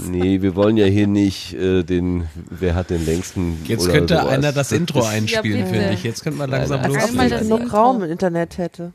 Nee, 0.10 0.42
wir 0.42 0.56
wollen 0.58 0.76
ja 0.76 0.86
hier 0.88 1.08
nicht 1.08 1.54
äh, 1.54 1.84
den, 1.84 2.28
wer 2.50 2.76
hat 2.76 2.90
den 2.90 3.06
längsten. 3.06 3.64
Jetzt 3.66 3.86
oder 3.86 3.94
könnte 3.94 4.16
sowas. 4.18 4.28
einer 4.28 4.52
das 4.52 4.74
Intro 4.74 5.04
einspielen, 5.06 5.60
Ja, 5.62 5.66
finde 5.68 5.92
ich. 5.94 6.04
Jetzt 6.04 6.22
könnte 6.24 6.38
man 6.38 6.50
langsam 6.50 6.82
Nein, 6.82 6.90
ob 6.92 6.96
loslegen. 6.98 7.16
man 7.18 7.30
das 7.30 7.42
genug. 7.44 7.74
Raum 7.74 8.04
im 8.04 8.12
Internet 8.12 8.58
hätte. 8.58 8.92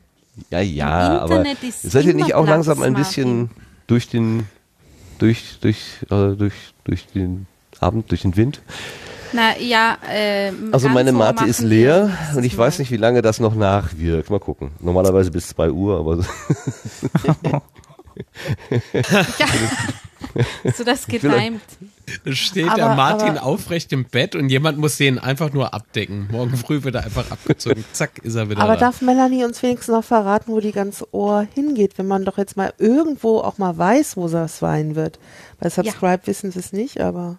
Ja, 0.49 0.59
ja, 0.59 1.19
aber 1.19 1.43
seid 1.69 2.05
ihr 2.05 2.13
nicht 2.13 2.33
auch 2.33 2.43
Platz, 2.45 2.67
langsam 2.67 2.81
ein 2.81 2.93
bisschen 2.93 3.49
durch 3.87 4.09
den, 4.09 4.47
durch, 5.19 5.59
durch, 5.61 5.77
äh, 6.11 6.35
durch, 6.35 6.53
durch 6.83 7.07
den 7.07 7.47
Abend, 7.79 8.11
durch 8.11 8.23
den 8.23 8.35
Wind? 8.35 8.61
Na 9.33 9.57
ja, 9.57 9.97
äh, 10.09 10.51
Also 10.71 10.89
meine 10.89 11.11
so 11.11 11.17
Mate 11.17 11.45
ist 11.45 11.61
leer 11.61 12.11
und 12.35 12.43
ich 12.43 12.57
weiß 12.57 12.79
nicht, 12.79 12.91
wie 12.91 12.97
lange 12.97 13.21
das 13.21 13.39
noch 13.39 13.55
nachwirkt. 13.55 14.29
Mal 14.29 14.39
gucken. 14.39 14.71
Normalerweise 14.79 15.31
bis 15.31 15.47
2 15.49 15.71
Uhr, 15.71 15.99
aber 15.99 16.19
Ja. 19.39 19.47
so 20.75 20.83
das 20.83 21.07
getimt. 21.07 21.61
Da 22.23 22.31
steht 22.33 22.67
Aber- 22.67 22.75
der 22.75 22.95
Martin 22.95 23.29
aber- 23.37 23.43
aufrecht 23.43 23.91
im 23.93 24.05
Bett 24.05 24.35
und 24.35 24.49
jemand 24.49 24.77
muss 24.77 24.97
den 24.97 25.17
einfach 25.19 25.51
nur 25.53 25.73
abdecken. 25.73 26.27
Morgen 26.31 26.55
früh 26.55 26.83
wird 26.83 26.95
er 26.95 27.03
einfach 27.05 27.29
abgezogen. 27.31 27.83
Zack, 27.93 28.19
ist 28.23 28.35
er 28.35 28.49
wieder 28.49 28.61
Aber 28.61 28.73
da. 28.73 28.79
darf 28.81 29.01
Melanie 29.01 29.43
uns 29.43 29.61
wenigstens 29.63 29.93
noch 29.95 30.03
verraten, 30.03 30.51
wo 30.51 30.59
die 30.59 30.71
ganze 30.71 31.13
Ohr 31.13 31.47
hingeht, 31.53 31.97
wenn 31.97 32.07
man 32.07 32.25
doch 32.25 32.37
jetzt 32.37 32.57
mal 32.57 32.73
irgendwo 32.77 33.39
auch 33.39 33.57
mal 33.57 33.77
weiß, 33.77 34.17
wo 34.17 34.27
das 34.27 34.59
sein 34.59 34.95
wird? 34.95 35.19
Bei 35.59 35.69
Subscribe 35.69 36.25
wissen 36.27 36.51
sie 36.51 36.59
es 36.59 36.73
nicht, 36.73 37.01
aber 37.01 37.37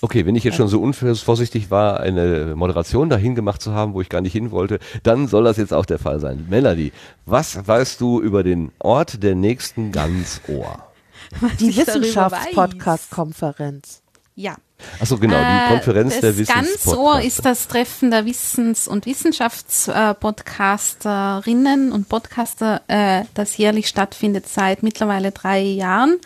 Okay, 0.00 0.24
wenn 0.26 0.36
ich 0.36 0.44
jetzt 0.44 0.54
schon 0.56 0.68
so 0.68 0.80
unvorsichtig 0.80 1.72
war, 1.72 1.98
eine 1.98 2.54
Moderation 2.54 3.10
dahin 3.10 3.34
gemacht 3.34 3.60
zu 3.60 3.72
haben, 3.74 3.94
wo 3.94 4.00
ich 4.00 4.08
gar 4.08 4.20
nicht 4.20 4.32
hin 4.32 4.52
wollte, 4.52 4.78
dann 5.02 5.26
soll 5.26 5.42
das 5.42 5.56
jetzt 5.56 5.74
auch 5.74 5.86
der 5.86 5.98
Fall 5.98 6.20
sein. 6.20 6.46
Melanie, 6.48 6.92
was 7.26 7.66
weißt 7.66 8.00
du 8.00 8.20
über 8.20 8.44
den 8.44 8.70
Ort 8.78 9.24
der 9.24 9.34
nächsten 9.34 9.90
Ganzohr? 9.90 10.84
die 11.60 11.76
Wissenschafts-Podcast-Konferenz. 11.76 14.02
Ja. 14.34 14.56
Achso, 15.00 15.18
genau, 15.18 15.36
die 15.36 15.42
Äh, 15.42 15.68
Konferenz 15.68 16.12
das 16.12 16.20
der 16.20 16.38
Wissenspodcaster. 16.38 16.90
Ganzohr 16.90 17.20
ist 17.22 17.44
das 17.44 17.66
Treffen 17.66 18.12
der 18.12 18.24
Wissens- 18.24 18.86
und 18.86 19.04
Wissenschaftspodcasterinnen 19.06 21.90
und 21.90 22.08
Podcaster, 22.08 22.82
äh, 22.86 23.24
das 23.34 23.56
jährlich 23.56 23.88
stattfindet 23.88 24.46
seit 24.48 24.84
mittlerweile 24.84 25.32
drei 25.32 25.58
Jahren. 25.60 26.18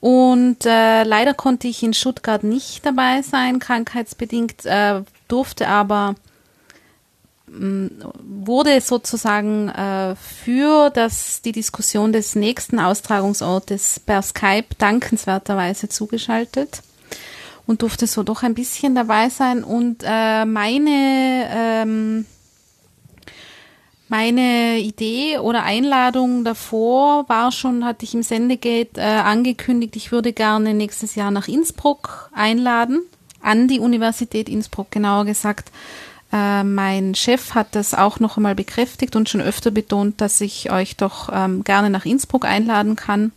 Und 0.00 0.64
äh, 0.64 1.02
leider 1.04 1.34
konnte 1.34 1.68
ich 1.68 1.82
in 1.82 1.92
Stuttgart 1.92 2.42
nicht 2.42 2.86
dabei 2.86 3.20
sein, 3.20 3.58
krankheitsbedingt, 3.58 4.64
äh, 4.64 5.02
durfte 5.28 5.68
aber 5.68 6.14
wurde 7.52 8.80
sozusagen 8.80 9.68
äh, 9.68 10.14
für 10.16 10.90
das, 10.90 11.42
die 11.42 11.52
Diskussion 11.52 12.12
des 12.12 12.34
nächsten 12.34 12.78
Austragungsortes 12.78 14.00
per 14.00 14.22
Skype 14.22 14.66
dankenswerterweise 14.78 15.88
zugeschaltet 15.88 16.82
und 17.66 17.82
durfte 17.82 18.06
so 18.06 18.22
doch 18.22 18.42
ein 18.42 18.54
bisschen 18.54 18.94
dabei 18.94 19.28
sein. 19.28 19.64
Und 19.64 20.04
äh, 20.04 20.44
meine, 20.44 21.48
ähm, 21.52 22.26
meine 24.08 24.78
Idee 24.78 25.38
oder 25.38 25.64
Einladung 25.64 26.44
davor 26.44 27.28
war 27.28 27.52
schon, 27.52 27.84
hatte 27.84 28.04
ich 28.04 28.14
im 28.14 28.22
Sendegate 28.22 29.00
äh, 29.00 29.04
angekündigt, 29.04 29.96
ich 29.96 30.12
würde 30.12 30.32
gerne 30.32 30.74
nächstes 30.74 31.14
Jahr 31.14 31.30
nach 31.30 31.48
Innsbruck 31.48 32.30
einladen, 32.32 33.02
an 33.40 33.68
die 33.68 33.80
Universität 33.80 34.48
Innsbruck 34.48 34.90
genauer 34.90 35.24
gesagt. 35.24 35.70
Äh, 36.32 36.64
mein 36.64 37.14
Chef 37.14 37.54
hat 37.54 37.74
das 37.74 37.94
auch 37.94 38.20
noch 38.20 38.36
einmal 38.36 38.54
bekräftigt 38.54 39.16
und 39.16 39.28
schon 39.28 39.40
öfter 39.40 39.70
betont, 39.70 40.20
dass 40.20 40.40
ich 40.40 40.70
euch 40.70 40.96
doch 40.96 41.28
ähm, 41.32 41.64
gerne 41.64 41.90
nach 41.90 42.04
Innsbruck 42.04 42.44
einladen 42.44 42.96
kann. 42.96 43.32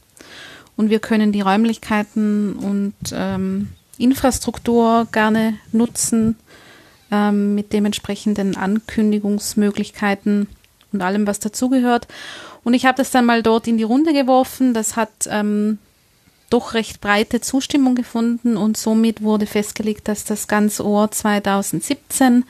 Und 0.76 0.90
wir 0.90 1.00
können 1.00 1.32
die 1.32 1.42
Räumlichkeiten 1.42 2.54
und 2.54 2.94
ähm, 3.14 3.70
Infrastruktur 3.98 5.08
gerne 5.12 5.56
nutzen 5.72 6.36
ähm, 7.12 7.56
mit 7.56 7.74
dementsprechenden 7.74 8.58
Ankündigungsmöglichkeiten 8.58 10.48
und 10.92 11.02
allem, 11.02 11.28
was 11.28 11.40
dazugehört. 11.40 12.08
Und 12.64 12.74
ich 12.74 12.86
habe 12.86 12.98
das 12.98 13.12
dann 13.12 13.26
mal 13.26 13.44
dort 13.44 13.68
in 13.68 13.78
die 13.78 13.84
Runde 13.84 14.14
geworfen. 14.14 14.74
Das 14.74 14.96
hat 14.96 15.12
ähm, 15.30 15.80
doch 16.54 16.76
recht 16.76 17.02
breite 17.02 17.42
Zustimmung 17.42 17.96
gefunden 17.96 18.58
und 18.58 18.78
somit 18.78 19.24
wurde 19.24 19.48
festgelegt, 19.48 20.08
dass 20.08 20.24
das 20.24 20.48
Ganzohr 20.48 21.10
2017, 21.10 22.46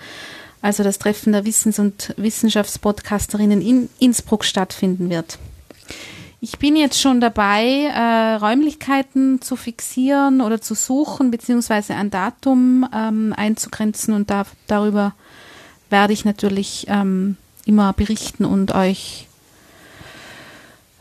also 0.61 0.83
das 0.83 0.99
Treffen 0.99 1.31
der 1.31 1.45
Wissens- 1.45 1.79
und 1.79 2.13
Wissenschaftspodcasterinnen 2.17 3.61
in 3.61 3.89
Innsbruck 3.99 4.43
stattfinden 4.43 5.09
wird. 5.09 5.39
Ich 6.41 6.59
bin 6.59 6.75
jetzt 6.75 6.99
schon 6.99 7.21
dabei, 7.21 7.85
äh, 7.85 8.35
Räumlichkeiten 8.35 9.41
zu 9.41 9.55
fixieren 9.55 10.41
oder 10.41 10.59
zu 10.59 10.75
suchen, 10.75 11.31
beziehungsweise 11.31 11.95
ein 11.95 12.11
Datum 12.11 12.85
ähm, 12.93 13.33
einzugrenzen 13.37 14.13
und 14.13 14.29
da, 14.29 14.45
darüber 14.67 15.13
werde 15.89 16.11
ich 16.11 16.25
natürlich 16.25 16.87
ähm, 16.89 17.37
immer 17.65 17.93
berichten 17.93 18.43
und 18.43 18.75
euch 18.75 19.27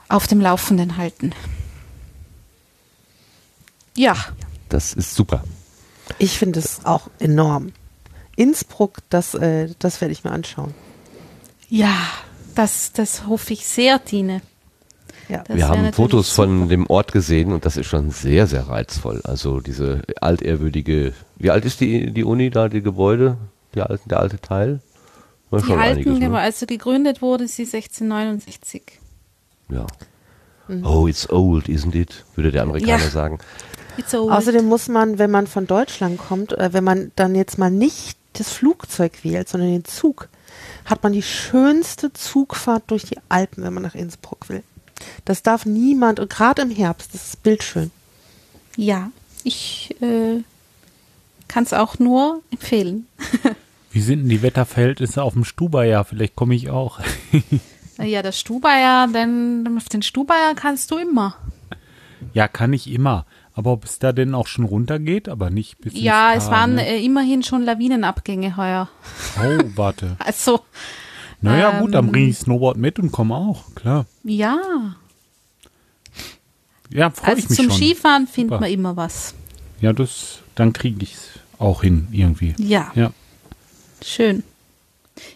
auf 0.09 0.29
dem 0.29 0.41
Laufenden 0.41 0.97
halten. 0.97 1.33
Ja, 3.97 4.17
Das 4.69 4.93
ist 4.95 5.15
super. 5.15 5.45
Ich 6.19 6.39
finde 6.39 6.59
es 6.61 6.85
auch 6.85 7.09
enorm. 7.19 7.73
Innsbruck, 8.37 8.99
das, 9.11 9.35
äh, 9.35 9.69
das 9.79 10.01
werde 10.01 10.13
ich 10.13 10.25
mir 10.25 10.31
anschauen. 10.31 10.75
ja, 11.69 11.95
das, 12.55 12.93
das 12.93 13.27
hoffe 13.27 13.53
ich 13.55 13.67
sehr, 13.67 14.05
Tine. 14.05 14.43
Ja. 15.29 15.43
Das 15.47 15.57
Wir 15.57 15.69
haben 15.69 15.93
Fotos 15.93 16.31
von 16.31 16.69
dem 16.69 16.87
Ort 16.89 17.13
gesehen 17.13 17.53
und 17.53 17.65
das 17.65 17.77
ist 17.79 17.87
schon 17.87 18.11
sehr, 18.11 18.47
sehr 18.47 18.69
reizvoll. 18.69 19.21
Also 19.25 19.61
diese 19.61 20.03
altehrwürdige, 20.21 21.15
wie 21.37 21.51
alt 21.51 21.65
ist 21.65 21.81
die, 21.81 22.11
die 22.13 22.25
Uni 22.25 22.51
da, 22.51 22.69
die 22.69 22.83
Gebäude, 22.83 23.39
die 23.75 23.81
alten, 23.81 24.09
der 24.09 24.21
alte 24.21 24.39
Teil? 24.41 24.81
War 25.51 25.61
Die 25.61 25.67
schon 25.67 25.79
alten, 25.79 26.19
ne? 26.19 26.39
also 26.39 26.67
gegründet 26.67 27.23
wurde 27.23 27.47
sie 27.49 27.63
1669. 27.63 28.83
Ja. 29.71 29.87
Mhm. 30.69 30.85
Oh, 30.85 31.07
it's 31.07 31.29
old, 31.31 31.69
isn't 31.69 31.95
it? 31.95 32.25
Würde 32.35 32.51
der 32.53 32.63
Amerikaner 32.63 33.03
Ja. 33.03 33.11
sagen. 33.11 33.39
It's 33.97 34.15
old. 34.15 34.33
Außerdem 34.33 34.67
muss 34.67 34.89
man, 34.89 35.19
wenn 35.19 35.31
man 35.31 35.47
von 35.47 35.67
Deutschland 35.67 36.19
kommt, 36.19 36.53
äh, 36.53 36.73
wenn 36.73 36.85
man 36.85 37.13
dann 37.17 37.35
jetzt 37.35 37.59
mal 37.59 37.71
nicht 37.71 38.19
das 38.35 38.51
Flugzeug 38.51 39.13
wählt, 39.23 39.49
sondern 39.49 39.71
den 39.71 39.85
Zug, 39.85 40.29
hat 40.85 41.03
man 41.03 41.13
die 41.13 41.23
schönste 41.23 42.13
Zugfahrt 42.13 42.85
durch 42.89 43.05
die 43.05 43.19
Alpen, 43.29 43.65
wenn 43.65 43.75
man 43.75 43.83
nach 43.83 43.95
Innsbruck 43.95 44.49
will. 44.49 44.63
Das 45.25 45.43
darf 45.43 45.67
niemand, 45.67 46.21
und 46.21 46.31
gerade 46.31 46.63
im 46.63 46.71
Herbst, 46.71 47.15
das 47.15 47.29
ist 47.29 47.43
bildschön. 47.43 47.91
Ja, 48.77 49.11
ich 49.45 49.95
äh, 50.01 50.43
kann 51.49 51.65
es 51.65 51.73
auch 51.73 51.99
nur 51.99 52.43
empfehlen. 52.51 53.07
Wie 53.93 54.01
sind 54.01 54.21
denn 54.21 54.29
die 54.31 54.43
Wetterverhältnisse 54.43 55.23
auf 55.23 55.35
dem 55.35 55.45
Stubaier? 55.45 56.05
Vielleicht 56.05 56.35
komme 56.35 56.55
ich 56.55 56.71
auch. 56.71 57.01
Ja, 57.99 58.23
das 58.23 58.41
Stubaier, 58.41 59.07
denn 59.13 59.77
auf 59.77 59.89
den 59.89 60.03
Stubaier 60.03 60.55
kannst 60.57 60.91
du 60.91 60.97
immer. 60.97 61.37
ja, 62.33 62.49
kann 62.49 62.73
ich 62.73 62.91
immer. 62.91 63.27
Aber 63.55 63.73
ob 63.73 63.85
es 63.85 63.99
da 63.99 64.13
denn 64.13 64.35
auch 64.35 64.47
schon 64.47 64.65
runtergeht, 64.65 65.29
aber 65.29 65.51
nicht 65.51 65.79
bis 65.79 65.93
Ja, 65.95 66.33
es 66.35 66.47
waren 66.51 66.77
ne? 66.77 66.87
äh, 66.87 67.05
immerhin 67.05 67.43
schon 67.43 67.63
Lawinenabgänge 67.63 68.57
heuer. 68.57 68.89
Oh, 69.39 69.63
warte. 69.77 70.17
Also, 70.25 70.61
Naja, 71.43 71.81
gut, 71.81 71.93
dann 71.95 72.07
ähm, 72.07 72.13
bringe 72.13 72.29
ich 72.31 72.39
Snowboard 72.39 72.79
mit 72.79 72.99
und 72.99 73.13
komme 73.13 73.35
auch, 73.35 73.75
klar. 73.75 74.07
ja. 74.25 74.59
Ja, 76.91 77.09
freue 77.11 77.31
Also 77.31 77.43
ich 77.45 77.49
mich 77.49 77.57
zum 77.59 77.71
schon. 77.71 77.77
Skifahren 77.79 78.27
findet 78.27 78.61
man 78.61 78.71
immer 78.71 78.97
was. 78.97 79.35
Ja, 79.81 79.93
das, 79.95 80.41
dann 80.55 80.75
kriege 80.75 81.03
ich 81.03 81.15
es 81.15 81.29
auch 81.59 81.83
hin, 81.83 82.07
irgendwie. 82.13 82.55
Ja. 82.59 82.93
Ja. 82.95 83.13
Schön. 84.05 84.43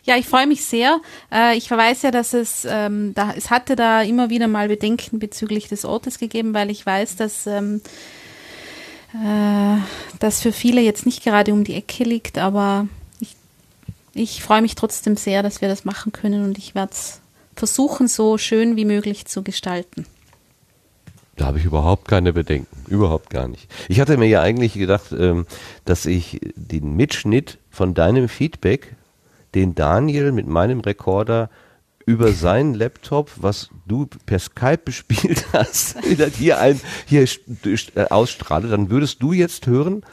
Ja, 0.04 0.16
ich 0.16 0.26
freue 0.26 0.46
mich 0.46 0.64
sehr. 0.64 1.00
Äh, 1.32 1.56
ich 1.56 1.70
weiß 1.70 2.02
ja, 2.02 2.10
dass 2.10 2.34
es, 2.34 2.66
ähm, 2.68 3.14
da, 3.14 3.32
es 3.36 3.50
hatte 3.50 3.76
da 3.76 4.02
immer 4.02 4.30
wieder 4.30 4.48
mal 4.48 4.68
Bedenken 4.68 5.18
bezüglich 5.18 5.68
des 5.68 5.84
Ortes 5.84 6.18
gegeben, 6.18 6.54
weil 6.54 6.70
ich 6.70 6.84
weiß, 6.84 7.16
dass 7.16 7.46
ähm, 7.46 7.80
äh, 9.14 9.78
das 10.18 10.40
für 10.40 10.52
viele 10.52 10.80
jetzt 10.80 11.06
nicht 11.06 11.24
gerade 11.24 11.52
um 11.52 11.64
die 11.64 11.74
Ecke 11.74 12.04
liegt, 12.04 12.38
aber 12.38 12.88
ich, 13.20 13.36
ich 14.14 14.42
freue 14.42 14.62
mich 14.62 14.74
trotzdem 14.74 15.16
sehr, 15.16 15.42
dass 15.42 15.60
wir 15.60 15.68
das 15.68 15.84
machen 15.84 16.12
können 16.12 16.44
und 16.44 16.58
ich 16.58 16.74
werde 16.74 16.92
es 16.92 17.20
versuchen, 17.54 18.08
so 18.08 18.38
schön 18.38 18.76
wie 18.76 18.84
möglich 18.84 19.24
zu 19.26 19.42
gestalten. 19.42 20.06
Da 21.36 21.46
habe 21.46 21.58
ich 21.58 21.66
überhaupt 21.66 22.08
keine 22.08 22.32
Bedenken, 22.32 22.84
überhaupt 22.88 23.28
gar 23.28 23.46
nicht. 23.46 23.70
Ich 23.88 24.00
hatte 24.00 24.16
mir 24.16 24.26
ja 24.26 24.40
eigentlich 24.40 24.72
gedacht, 24.72 25.12
ähm, 25.12 25.46
dass 25.84 26.06
ich 26.06 26.40
den 26.54 26.96
Mitschnitt 26.96 27.58
von 27.70 27.92
deinem 27.92 28.28
Feedback, 28.28 28.96
den 29.56 29.74
Daniel 29.74 30.32
mit 30.32 30.46
meinem 30.46 30.80
Rekorder 30.80 31.48
über 32.04 32.32
seinen 32.32 32.74
Laptop, 32.74 33.30
was 33.36 33.70
du 33.86 34.06
per 34.26 34.38
Skype 34.38 34.82
bespielt 34.84 35.46
hast, 35.52 36.08
wieder 36.08 36.26
hier 36.26 36.60
ein 36.60 36.78
hier 37.06 37.24
äh, 37.64 38.04
ausstrahle, 38.10 38.68
dann 38.68 38.90
würdest 38.90 39.22
du 39.22 39.32
jetzt 39.32 39.66
hören, 39.66 40.04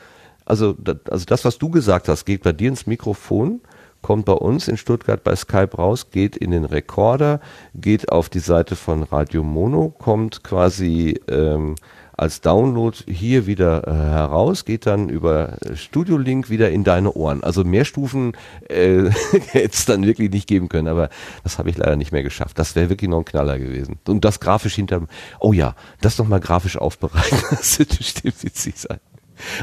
also, 0.45 0.75
also 1.09 1.25
das, 1.25 1.45
was 1.45 1.57
du 1.57 1.69
gesagt 1.69 2.07
hast, 2.07 2.25
geht 2.25 2.43
bei 2.43 2.53
dir 2.53 2.69
ins 2.69 2.87
Mikrofon, 2.87 3.61
kommt 4.01 4.25
bei 4.25 4.33
uns 4.33 4.67
in 4.69 4.77
Stuttgart 4.77 5.23
bei 5.23 5.35
Skype 5.35 5.75
raus, 5.77 6.09
geht 6.09 6.37
in 6.37 6.51
den 6.51 6.65
Rekorder, 6.65 7.41
geht 7.75 8.11
auf 8.11 8.29
die 8.29 8.39
Seite 8.39 8.77
von 8.77 9.03
Radio 9.03 9.43
Mono, 9.43 9.89
kommt 9.89 10.43
quasi 10.43 11.19
ähm, 11.29 11.75
als 12.15 12.41
Download 12.41 12.95
hier 13.07 13.47
wieder 13.47 13.87
äh, 13.87 13.91
heraus, 13.91 14.65
geht 14.65 14.85
dann 14.85 15.09
über 15.09 15.57
äh, 15.63 15.75
Studio 15.75 16.17
Link 16.17 16.49
wieder 16.49 16.69
in 16.69 16.83
deine 16.83 17.13
Ohren. 17.13 17.43
Also 17.43 17.63
mehr 17.63 17.85
Stufen 17.85 18.33
äh, 18.69 19.09
hätte 19.51 19.73
es 19.73 19.85
dann 19.85 20.05
wirklich 20.05 20.29
nicht 20.31 20.47
geben 20.47 20.69
können, 20.69 20.87
aber 20.87 21.09
das 21.43 21.57
habe 21.57 21.69
ich 21.69 21.77
leider 21.77 21.95
nicht 21.95 22.11
mehr 22.11 22.23
geschafft. 22.23 22.59
Das 22.59 22.75
wäre 22.75 22.89
wirklich 22.89 23.09
noch 23.09 23.19
ein 23.19 23.25
Knaller 23.25 23.57
gewesen. 23.59 23.97
Und 24.07 24.23
das 24.25 24.39
grafisch 24.39 24.75
hinterm, 24.75 25.07
oh 25.39 25.53
ja, 25.53 25.75
das 26.01 26.17
nochmal 26.17 26.39
grafisch 26.39 26.77
aufbereiten, 26.77 27.37
das 27.49 27.79
wird 27.79 27.97
bestimmt 27.97 28.43
witzig 28.43 28.75
sein. 28.77 28.99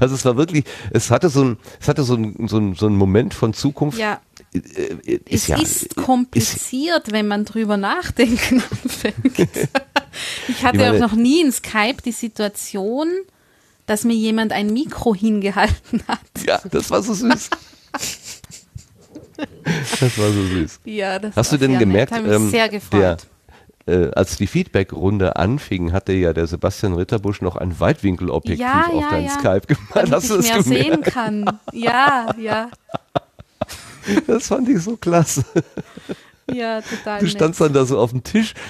Also 0.00 0.14
es 0.16 0.24
war 0.24 0.36
wirklich, 0.36 0.64
es 0.90 1.10
hatte 1.10 1.28
so 1.30 1.42
ein, 1.44 1.56
es 1.80 1.86
hatte 1.88 2.02
so 2.02 2.14
ein, 2.14 2.48
so 2.48 2.58
ein, 2.58 2.74
so 2.74 2.86
ein 2.86 2.96
Moment 2.96 3.32
von 3.32 3.54
Zukunft. 3.54 3.98
Ja. 3.98 4.20
Äh, 4.52 4.58
äh, 4.58 5.20
Es 5.30 5.46
ja- 5.46 5.56
ist 5.58 5.94
kompliziert, 5.96 7.12
wenn 7.12 7.28
man 7.28 7.44
drüber 7.44 7.76
nachdenken 7.76 8.62
anfängt. 8.82 9.48
Ich 10.48 10.62
hatte 10.64 10.78
Ich 10.78 10.82
meine- 10.82 10.96
auch 10.96 11.10
noch 11.10 11.16
nie 11.16 11.40
in 11.42 11.52
Skype 11.52 12.02
die 12.04 12.12
Situation, 12.12 13.08
dass 13.86 14.04
mir 14.04 14.14
jemand 14.14 14.52
ein 14.52 14.72
Mikro 14.72 15.14
hingehalten 15.14 16.02
hat. 16.08 16.20
Ja, 16.46 16.60
das 16.70 16.90
war 16.90 17.02
so 17.02 17.12
süß. 17.14 17.50
Das 20.00 20.18
war 20.18 20.30
so 20.30 20.42
süß. 20.46 20.80
Ja, 20.84 21.18
das 21.18 21.34
Hast 21.36 21.52
du 21.52 21.56
denn 21.56 21.78
gemerkt, 21.78 22.12
ähm, 22.14 22.50
sehr 22.50 22.68
gefreut. 22.68 23.26
der, 23.86 24.02
äh, 24.08 24.10
als 24.14 24.36
die 24.36 24.46
Feedback-Runde 24.46 25.36
anfing, 25.36 25.92
hatte 25.92 26.12
ja 26.12 26.32
der 26.32 26.46
Sebastian 26.46 26.92
Ritterbusch 26.94 27.40
noch 27.40 27.56
ein 27.56 27.78
Weitwinkelobjektiv 27.80 28.60
Ja, 28.60 28.86
auf 28.86 29.00
ja, 29.02 29.10
dein 29.10 29.24
ja. 29.24 29.30
Skype 29.30 29.62
gemacht. 29.66 29.90
Damit 29.94 30.12
Hast 30.12 30.24
ich 30.24 30.30
du 30.30 30.38
mehr 30.38 30.62
gemerkt? 30.62 30.84
sehen 30.84 31.02
kann. 31.02 31.58
Ja, 31.72 32.34
ja, 32.38 32.70
Das 34.26 34.46
fand 34.48 34.68
ich 34.68 34.82
so 34.82 34.96
klasse. 34.96 35.44
ja, 36.54 36.80
total 36.82 37.18
Du 37.20 37.24
nett. 37.26 37.32
standst 37.34 37.60
dann 37.60 37.72
da 37.72 37.84
so 37.84 37.98
auf 37.98 38.10
dem 38.10 38.22
Tisch. 38.24 38.54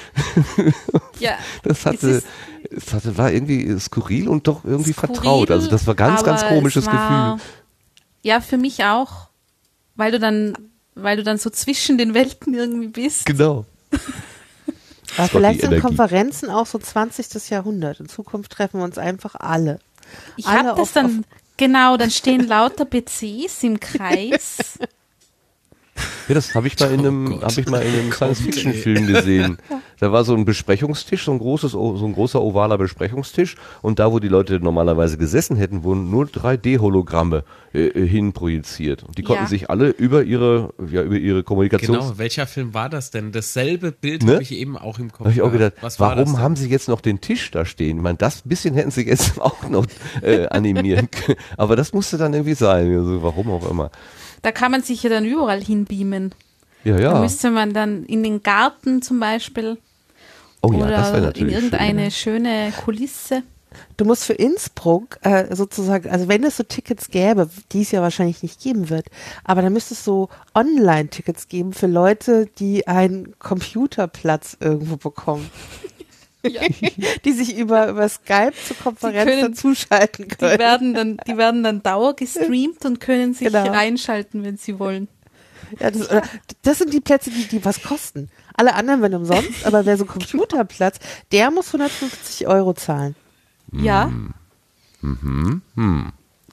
Ja, 1.19 1.33
Das 1.63 1.81
es 1.81 1.87
hatte, 1.87 2.07
ist 2.09 2.27
es 2.71 2.93
hatte, 2.95 3.19
war 3.19 3.31
irgendwie 3.33 3.79
skurril 3.79 4.29
und 4.29 4.47
doch 4.47 4.65
irgendwie 4.65 4.93
skurril, 4.93 5.15
vertraut. 5.15 5.51
Also 5.51 5.69
das 5.69 5.87
war 5.87 5.95
ganz, 5.95 6.23
ganz 6.25 6.43
komisches 6.47 6.85
es 6.87 6.93
war, 6.93 7.35
Gefühl. 7.37 7.47
Ja, 8.23 8.41
für 8.41 8.57
mich 8.57 8.85
auch, 8.85 9.29
weil 9.97 10.13
du 10.13 10.19
dann, 10.19 10.57
weil 10.95 11.17
du 11.19 11.23
dann 11.23 11.37
so 11.39 11.51
zwischen 11.51 11.99
den 11.99 12.15
Welten 12.15 12.55
irgendwie 12.55 12.89
bist. 12.89 13.27
Genau. 13.27 13.67
Aber 15.17 15.29
vielleicht 15.29 15.61
sind 15.61 15.73
Energie. 15.73 15.87
Konferenzen 15.87 16.49
auch 16.51 16.67
so 16.67 16.79
20. 16.79 17.51
Jahrhundert. 17.51 18.01
In 18.01 18.09
Zukunft 18.09 18.53
treffen 18.53 18.79
wir 18.81 18.85
uns 18.85 18.97
einfach 18.97 19.35
alle. 19.35 19.81
Ich 20.37 20.47
Alle 20.47 20.59
habe 20.69 20.69
das 20.81 20.89
auf- 20.89 20.93
dann, 20.95 21.25
genau, 21.57 21.97
dann 21.97 22.11
stehen 22.11 22.47
lauter 22.47 22.85
PCs 22.85 23.63
im 23.65 23.79
Kreis. 23.81 24.79
Ja, 26.29 26.35
das 26.35 26.55
habe 26.55 26.67
ich 26.69 26.79
mal 26.79 26.91
in 26.93 27.01
einem, 27.01 27.41
habe 27.43 27.61
ich 27.61 27.69
mal 27.69 27.83
in 27.83 27.93
einem 27.93 28.13
Science-Fiction-Film 28.13 29.07
gesehen. 29.07 29.59
Da 30.01 30.11
war 30.13 30.25
so 30.25 30.35
ein 30.35 30.47
Besprechungstisch, 30.47 31.27
so 31.27 31.33
ein 31.33 31.39
großes, 31.39 31.73
so 31.73 32.03
ein 32.07 32.15
großer 32.15 32.41
ovaler 32.41 32.79
Besprechungstisch 32.79 33.57
und 33.83 33.99
da, 33.99 34.11
wo 34.11 34.19
die 34.19 34.29
Leute 34.29 34.59
normalerweise 34.59 35.19
gesessen 35.19 35.57
hätten, 35.59 35.83
wurden 35.83 36.09
nur 36.11 36.25
3D-Hologramme 36.25 37.45
äh, 37.75 37.89
äh, 37.89 38.09
hinprojiziert. 38.09 39.03
Und 39.03 39.19
die 39.19 39.23
konnten 39.23 39.43
Ja. 39.43 39.49
sich 39.49 39.69
alle 39.69 39.91
über 39.91 40.23
ihre, 40.23 40.73
ja, 40.91 41.03
über 41.03 41.17
ihre 41.17 41.43
Kommunikation. 41.43 41.99
Genau, 41.99 42.17
welcher 42.17 42.47
Film 42.47 42.73
war 42.73 42.89
das 42.89 43.11
denn? 43.11 43.31
Dasselbe 43.31 43.93
Bild 43.93 44.23
Ne? 44.23 44.33
habe 44.33 44.43
ich 44.43 44.53
eben 44.53 44.79
auch 44.79 44.99
im 44.99 45.09
Kopf. 45.13 45.19
Da 45.19 45.25
habe 45.27 45.35
ich 45.35 45.43
auch 45.43 45.53
gedacht. 45.53 45.75
Was 45.83 46.01
warum 46.01 46.39
haben 46.39 46.57
sie 46.57 46.71
jetzt 46.71 46.89
noch 46.89 47.03
den 47.03 47.21
Tisch 47.21 47.51
da 47.51 47.67
stehen? 47.67 47.99
Ich 47.99 48.03
meine, 48.03 48.17
das 48.17 48.41
bisschen 48.43 48.75
hätten 48.75 48.91
sie 48.91 49.03
jetzt 49.07 49.39
auch 49.39 49.69
noch 49.69 49.85
äh, 50.23 50.47
animieren 50.47 51.11
können. 51.11 51.37
Aber 51.59 51.77
das 51.77 51.93
musste 51.93 52.17
dann 52.17 52.33
irgendwie 52.33 52.55
sein. 52.55 52.91
Also, 52.97 53.23
warum 53.23 53.51
auch 53.51 53.71
immer. 53.71 53.91
Da 54.43 54.53
kann 54.53 54.71
man 54.73 54.83
sich 54.83 55.03
ja 55.03 55.11
dann 55.11 55.25
überall 55.25 55.63
hinbeamen. 55.63 56.35
Ja, 56.85 56.97
Da 56.97 57.03
ja. 57.03 57.21
müsste 57.21 57.51
man 57.51 57.73
dann 57.73 58.05
in 58.07 58.23
den 58.23 58.43
Garten 58.43 59.03
zum 59.03 59.21
Beispiel 59.21 59.79
Oh 60.63 60.73
ja, 60.73 60.87
oder 60.87 61.37
in 61.37 61.49
irgendeine 61.49 62.11
schöne 62.11 62.73
Kulisse. 62.85 63.43
Du 63.97 64.05
musst 64.05 64.25
für 64.25 64.33
Innsbruck 64.33 65.19
äh, 65.23 65.55
sozusagen, 65.55 66.11
also 66.11 66.29
wenn 66.29 66.43
es 66.43 66.57
so 66.57 66.65
Tickets 66.65 67.09
gäbe, 67.09 67.49
die 67.73 67.83
es 67.83 67.93
ja 67.93 68.03
wahrscheinlich 68.03 68.43
nicht 68.43 68.61
geben 68.61 68.91
wird, 68.91 69.07
aber 69.45 69.63
dann 69.63 69.73
müsste 69.73 69.95
es 69.95 70.05
so 70.05 70.29
Online-Tickets 70.55 71.49
geben 71.49 71.73
für 71.73 71.87
Leute, 71.87 72.47
die 72.59 72.89
einen 72.89 73.39
Computerplatz 73.39 74.57
irgendwo 74.59 74.97
bekommen. 74.97 75.49
die 77.25 77.33
sich 77.33 77.57
über, 77.57 77.89
über 77.89 78.09
Skype 78.09 78.53
zur 78.67 78.77
Konferenz 78.79 79.31
können- 79.31 79.43
dazuschalten 79.53 80.29
können. 80.29 80.53
Die 80.55 80.59
werden 80.59 80.95
dann, 80.95 81.17
die 81.27 81.37
werden 81.37 81.63
dann 81.63 81.83
dauer 81.83 82.15
gestreamt 82.17 82.85
und 82.85 83.01
können 83.01 83.35
sich 83.35 83.49
Genau. 83.49 83.71
reinschalten, 83.71 84.43
wenn 84.45 84.57
sie 84.57 84.79
wollen. 84.79 85.09
Ja, 85.79 85.91
das, 85.91 86.09
das 86.63 86.79
sind 86.79 86.93
die 86.93 87.01
Plätze, 87.01 87.31
die, 87.31 87.47
die 87.47 87.65
was 87.65 87.83
kosten. 87.83 88.29
Alle 88.55 88.75
anderen 88.75 89.03
werden 89.03 89.15
umsonst, 89.15 89.65
aber 89.67 89.87
wer 89.87 89.97
so 89.97 90.05
einen 90.05 90.13
Computerplatz, 90.13 90.99
der 91.31 91.51
muss 91.51 91.69
150 91.69 92.47
Euro 92.49 92.73
zahlen. 92.75 93.15
Ja, 93.73 94.11
Mhm. 95.03 95.63
Hm. 95.77 96.13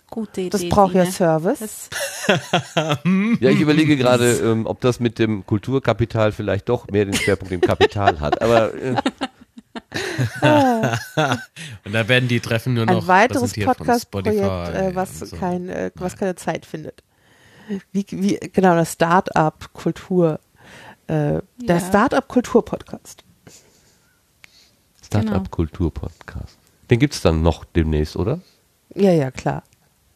gute 0.09 0.39
Idee. 0.41 0.49
Das 0.51 0.69
braucht 0.69 0.93
ja. 0.95 1.05
Service. 1.05 1.59
Das, 1.59 1.89
Ja, 3.41 3.49
ich 3.49 3.59
überlege 3.59 3.97
gerade, 3.97 4.33
ähm, 4.37 4.65
ob 4.65 4.79
das 4.81 4.99
mit 5.01 5.19
dem 5.19 5.45
Kulturkapital 5.45 6.31
vielleicht 6.31 6.69
doch 6.69 6.87
mehr 6.87 7.05
den 7.05 7.13
Schwerpunkt 7.13 7.51
im 7.53 7.59
Kapital 7.61 8.19
hat. 8.21 8.41
Aber 8.41 8.73
äh, 8.73 8.95
Und 11.85 11.93
da 11.93 12.07
werden 12.07 12.27
die 12.27 12.39
Treffen 12.39 12.73
nur 12.73 12.85
noch 12.85 13.01
Ein 13.01 13.07
weiteres 13.07 13.53
Podcast-Projekt, 13.53 14.37
Spotify 14.37 14.77
äh, 14.77 14.95
was, 14.95 15.19
so. 15.19 15.35
kein, 15.35 15.69
äh, 15.69 15.91
was 15.95 16.15
keine 16.17 16.35
Zeit 16.35 16.65
findet. 16.65 17.03
Wie, 17.91 18.05
wie, 18.09 18.37
genau, 18.53 18.75
das 18.75 18.93
Start-up-Kultur. 18.93 20.39
Äh, 21.07 21.13
Der 21.13 21.41
Ja. 21.67 21.79
Start-up-Kultur-Podcast. 21.79 23.23
Startup-Kultur-Podcast. 25.03 26.57
Den 26.89 26.99
gibt's 26.99 27.21
dann 27.21 27.41
noch 27.41 27.65
demnächst, 27.65 28.15
oder? 28.15 28.39
Ja, 28.95 29.11
ja, 29.11 29.31
klar. 29.31 29.63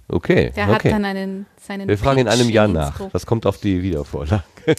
Okay. 0.08 0.52
der 0.56 0.68
hat 0.68 0.76
okay. 0.76 0.90
dann 0.90 1.06
einen, 1.06 1.46
seinen 1.58 1.88
Wir 1.88 1.98
fragen 1.98 2.20
in 2.20 2.28
einem 2.28 2.50
Jahr 2.50 2.68
nach. 2.68 3.10
Das 3.12 3.26
kommt 3.26 3.46
auf 3.46 3.60
die 3.60 3.82
Wiedervorlage. 3.82 4.44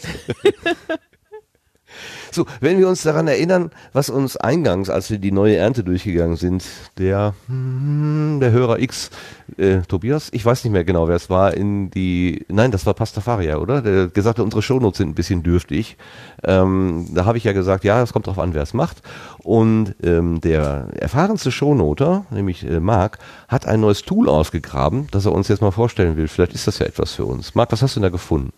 so, 2.30 2.46
wenn 2.60 2.78
wir 2.78 2.88
uns 2.88 3.02
daran 3.02 3.28
erinnern, 3.28 3.70
was 3.92 4.10
uns 4.10 4.36
eingangs, 4.36 4.90
als 4.90 5.10
wir 5.10 5.18
die 5.18 5.32
neue 5.32 5.56
Ernte 5.56 5.84
durchgegangen 5.84 6.36
sind, 6.36 6.64
der, 6.98 7.34
hm, 7.46 8.38
der 8.40 8.50
Hörer 8.52 8.78
X, 8.78 9.10
äh, 9.56 9.78
Tobias, 9.88 10.28
ich 10.32 10.44
weiß 10.44 10.64
nicht 10.64 10.72
mehr 10.72 10.84
genau, 10.84 11.08
wer 11.08 11.16
es 11.16 11.30
war, 11.30 11.54
in 11.54 11.90
die, 11.90 12.44
nein, 12.48 12.70
das 12.70 12.86
war 12.86 12.94
Pastafaria, 12.94 13.58
oder? 13.58 13.82
Der 13.82 14.08
gesagt 14.08 14.38
hat, 14.38 14.44
unsere 14.44 14.62
Shownotes 14.62 14.98
sind 14.98 15.10
ein 15.10 15.14
bisschen 15.14 15.42
dürftig. 15.42 15.96
Ähm, 16.42 17.08
da 17.12 17.24
habe 17.24 17.38
ich 17.38 17.44
ja 17.44 17.52
gesagt, 17.52 17.84
ja, 17.84 18.02
es 18.02 18.12
kommt 18.12 18.26
drauf 18.26 18.38
an, 18.38 18.54
wer 18.54 18.62
es 18.62 18.74
macht. 18.74 19.02
Und 19.42 19.94
ähm, 20.02 20.40
der 20.40 20.88
erfahrenste 20.98 21.50
Shownoter, 21.50 22.26
nämlich 22.30 22.66
äh, 22.66 22.80
Marc, 22.80 23.18
hat 23.48 23.66
ein 23.66 23.80
neues 23.80 24.02
Tool 24.02 24.28
ausgegraben, 24.28 25.08
das 25.10 25.26
er 25.26 25.32
uns 25.32 25.48
jetzt 25.48 25.62
mal 25.62 25.70
vorstellen 25.70 26.16
will. 26.16 26.28
Vielleicht 26.28 26.54
ist 26.54 26.66
das 26.66 26.78
ja 26.78 26.86
etwas 26.86 27.12
für 27.12 27.24
uns. 27.24 27.54
Marc, 27.54 27.72
was 27.72 27.82
hast 27.82 27.96
du 27.96 28.00
denn 28.00 28.04
da 28.04 28.10
gefunden? 28.10 28.52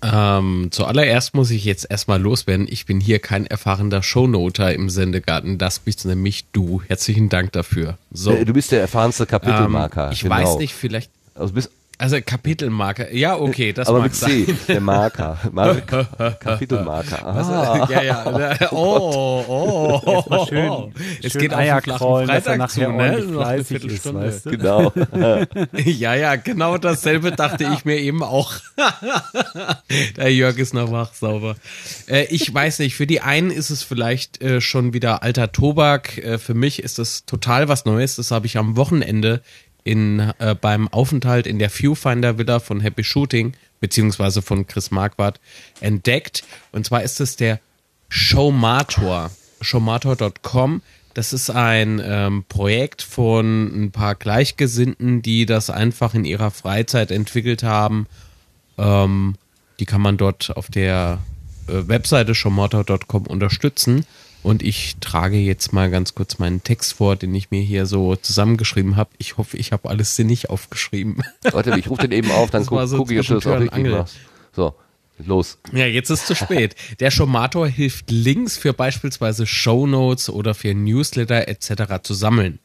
Ähm, 0.00 0.68
zuallererst 0.70 1.34
muss 1.34 1.50
ich 1.50 1.64
jetzt 1.64 1.90
erstmal 1.90 2.20
loswerden. 2.20 2.66
Ich 2.70 2.86
bin 2.86 3.00
hier 3.00 3.18
kein 3.18 3.46
erfahrener 3.46 4.02
Shownoter 4.02 4.72
im 4.72 4.90
Sendegarten. 4.90 5.58
Das 5.58 5.80
bist 5.80 6.04
nämlich 6.04 6.46
du. 6.52 6.82
Herzlichen 6.86 7.28
Dank 7.28 7.52
dafür. 7.52 7.98
So. 8.12 8.32
Äh, 8.32 8.44
Du 8.44 8.52
bist 8.52 8.70
der 8.70 8.80
erfahrenste 8.80 9.26
Kapitelmarker. 9.26 10.06
Ähm, 10.06 10.12
ich 10.12 10.20
genau. 10.20 10.34
weiß 10.36 10.58
nicht, 10.58 10.74
vielleicht. 10.74 11.10
Also, 11.34 11.52
bist, 11.54 11.70
Also 12.00 12.18
Kapitelmarker. 12.24 13.12
Ja, 13.12 13.36
okay, 13.36 13.72
das 13.72 13.88
aber 13.88 13.98
mag 13.98 14.04
mit 14.08 14.14
C, 14.14 14.44
sein. 14.44 14.58
der 14.68 14.80
Marker. 14.80 15.36
Mar 15.52 15.74
Kapitelmarker. 15.80 17.20
Was, 17.24 17.48
Ah. 17.48 17.88
ja, 17.90 18.02
ja. 18.02 18.68
Oh, 18.70 19.44
oh, 19.48 20.00
oh. 20.06 20.12
Erstmal 20.12 20.46
schön- 20.46 20.92
es 21.22 21.32
schön 21.32 21.40
geht 21.42 21.54
Eier 21.54 21.80
kraulen, 21.80 22.28
dass 22.28 22.46
er 22.46 22.56
nachher 22.56 22.86
zu, 22.86 22.92
ne? 22.92 23.22
fleißig 23.32 23.84
ist, 23.84 24.14
weißt 24.14 24.46
du? 24.46 24.50
Genau. 24.50 24.92
ja, 25.74 26.14
ja, 26.14 26.36
genau 26.36 26.78
dasselbe 26.78 27.32
dachte 27.32 27.68
ich 27.74 27.84
mir 27.84 27.96
eben 27.98 28.22
auch. 28.22 28.52
Der 30.16 30.32
Jörg 30.32 30.56
ist 30.58 30.74
noch 30.74 30.92
wach, 30.92 31.12
sauber. 31.14 31.56
Äh, 32.06 32.26
ich 32.30 32.52
weiß 32.52 32.78
nicht, 32.80 32.94
für 32.94 33.06
die 33.06 33.20
einen 33.20 33.50
ist 33.50 33.70
es 33.70 33.82
vielleicht 33.82 34.40
äh, 34.42 34.60
schon 34.60 34.92
wieder 34.92 35.22
alter 35.22 35.50
Tobak. 35.52 36.18
Äh, 36.18 36.38
für 36.38 36.54
mich 36.54 36.82
ist 36.82 36.98
das 36.98 37.24
total 37.24 37.68
was 37.68 37.84
Neues. 37.84 38.16
Das 38.16 38.30
habe 38.30 38.46
ich 38.46 38.56
am 38.56 38.76
Wochenende 38.76 39.42
in, 39.84 40.32
äh, 40.38 40.54
beim 40.60 40.88
Aufenthalt 40.88 41.46
in 41.46 41.58
der 41.58 41.70
Viewfinder 41.70 42.38
Villa 42.38 42.60
von 42.60 42.80
Happy 42.80 43.04
Shooting, 43.04 43.54
beziehungsweise 43.80 44.42
von 44.42 44.66
Chris 44.66 44.90
Marquardt, 44.90 45.40
entdeckt. 45.80 46.44
Und 46.72 46.86
zwar 46.86 47.02
ist 47.02 47.20
es 47.20 47.36
der 47.36 47.60
Showmator. 48.08 49.30
Showmator.com. 49.60 50.82
Das 51.14 51.32
ist 51.32 51.50
ein 51.50 52.00
ähm, 52.04 52.44
Projekt 52.48 53.02
von 53.02 53.84
ein 53.86 53.90
paar 53.90 54.14
Gleichgesinnten, 54.14 55.20
die 55.20 55.46
das 55.46 55.68
einfach 55.68 56.14
in 56.14 56.24
ihrer 56.24 56.50
Freizeit 56.50 57.10
entwickelt 57.10 57.62
haben. 57.62 58.06
Ähm, 58.76 59.34
die 59.80 59.86
kann 59.86 60.00
man 60.00 60.16
dort 60.16 60.56
auf 60.56 60.68
der 60.68 61.18
äh, 61.66 61.88
Webseite 61.88 62.34
showmator.com 62.34 63.26
unterstützen. 63.26 64.06
Und 64.42 64.62
ich 64.62 64.96
trage 65.00 65.36
jetzt 65.36 65.72
mal 65.72 65.90
ganz 65.90 66.14
kurz 66.14 66.38
meinen 66.38 66.62
Text 66.62 66.94
vor, 66.94 67.16
den 67.16 67.34
ich 67.34 67.50
mir 67.50 67.60
hier 67.60 67.86
so 67.86 68.16
zusammengeschrieben 68.16 68.96
habe. 68.96 69.10
Ich 69.18 69.36
hoffe, 69.36 69.56
ich 69.56 69.72
habe 69.72 69.88
alles 69.88 70.16
sinnig 70.16 70.48
aufgeschrieben. 70.48 71.22
Warte, 71.50 71.76
ich 71.78 71.90
rufe 71.90 72.02
den 72.02 72.12
eben 72.12 72.30
auf, 72.30 72.50
dann 72.50 72.64
gucke 72.64 72.86
so 72.86 72.98
guck 72.98 73.10
ich, 73.10 73.18
ob 73.20 73.26
du 73.26 73.34
das 73.34 73.46
auch 73.46 73.60
richtig 73.60 73.86
machst. 73.86 74.16
So, 74.52 74.74
los. 75.18 75.58
Ja, 75.72 75.86
jetzt 75.86 76.10
ist 76.10 76.26
zu 76.26 76.34
spät. 76.34 76.76
Der 77.00 77.10
Showmator 77.10 77.66
hilft 77.66 78.10
Links 78.10 78.56
für 78.56 78.72
beispielsweise 78.72 79.46
Shownotes 79.46 80.30
oder 80.30 80.54
für 80.54 80.74
Newsletter 80.74 81.48
etc. 81.48 82.02
zu 82.02 82.14
sammeln. 82.14 82.60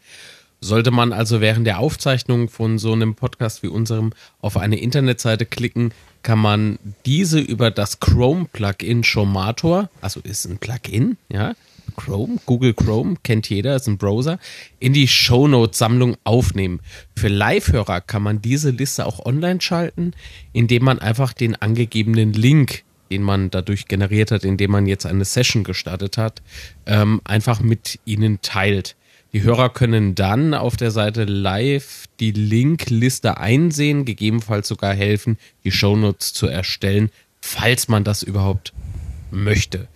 Sollte 0.61 0.91
man 0.91 1.11
also 1.11 1.41
während 1.41 1.67
der 1.67 1.79
Aufzeichnung 1.79 2.47
von 2.47 2.79
so 2.79 2.93
einem 2.93 3.15
Podcast 3.15 3.63
wie 3.63 3.67
unserem 3.67 4.13
auf 4.39 4.55
eine 4.55 4.79
Internetseite 4.79 5.45
klicken, 5.45 5.93
kann 6.23 6.39
man 6.39 6.79
diese 7.05 7.39
über 7.39 7.69
das 7.69 7.99
Chrome-Plugin 7.99 9.03
Showmator, 9.03 9.89
also 10.01 10.21
ist 10.21 10.45
ein 10.45 10.57
Plugin, 10.57 11.17
ja, 11.29 11.53
Chrome, 11.95 12.39
Google 12.45 12.73
Chrome, 12.73 13.17
kennt 13.23 13.49
jeder, 13.49 13.75
ist 13.75 13.87
ein 13.87 13.97
Browser, 13.97 14.39
in 14.79 14.93
die 14.93 15.07
Shownotes-Sammlung 15.07 16.15
aufnehmen. 16.23 16.79
Für 17.15 17.27
Live-Hörer 17.27 18.01
kann 18.01 18.23
man 18.23 18.41
diese 18.41 18.71
Liste 18.71 19.05
auch 19.05 19.25
online 19.25 19.61
schalten, 19.61 20.13
indem 20.53 20.85
man 20.85 20.99
einfach 20.99 21.33
den 21.33 21.55
angegebenen 21.55 22.33
Link, 22.33 22.83
den 23.11 23.21
man 23.21 23.51
dadurch 23.51 23.87
generiert 23.87 24.31
hat, 24.31 24.43
indem 24.43 24.71
man 24.71 24.87
jetzt 24.87 25.05
eine 25.05 25.25
Session 25.25 25.63
gestartet 25.63 26.17
hat, 26.17 26.41
ähm, 26.85 27.21
einfach 27.25 27.59
mit 27.59 27.99
ihnen 28.05 28.41
teilt. 28.41 28.95
Die 29.33 29.41
Hörer 29.41 29.69
können 29.69 30.13
dann 30.13 30.53
auf 30.53 30.77
der 30.77 30.91
Seite 30.91 31.23
live 31.23 32.05
die 32.19 32.31
Linkliste 32.31 33.37
einsehen, 33.37 34.05
gegebenenfalls 34.05 34.67
sogar 34.67 34.93
helfen, 34.93 35.39
die 35.63 35.71
Shownotes 35.71 36.33
zu 36.33 36.45
erstellen, 36.45 37.09
falls 37.41 37.87
man 37.87 38.03
das 38.03 38.21
überhaupt 38.21 38.73
möchte. 39.31 39.87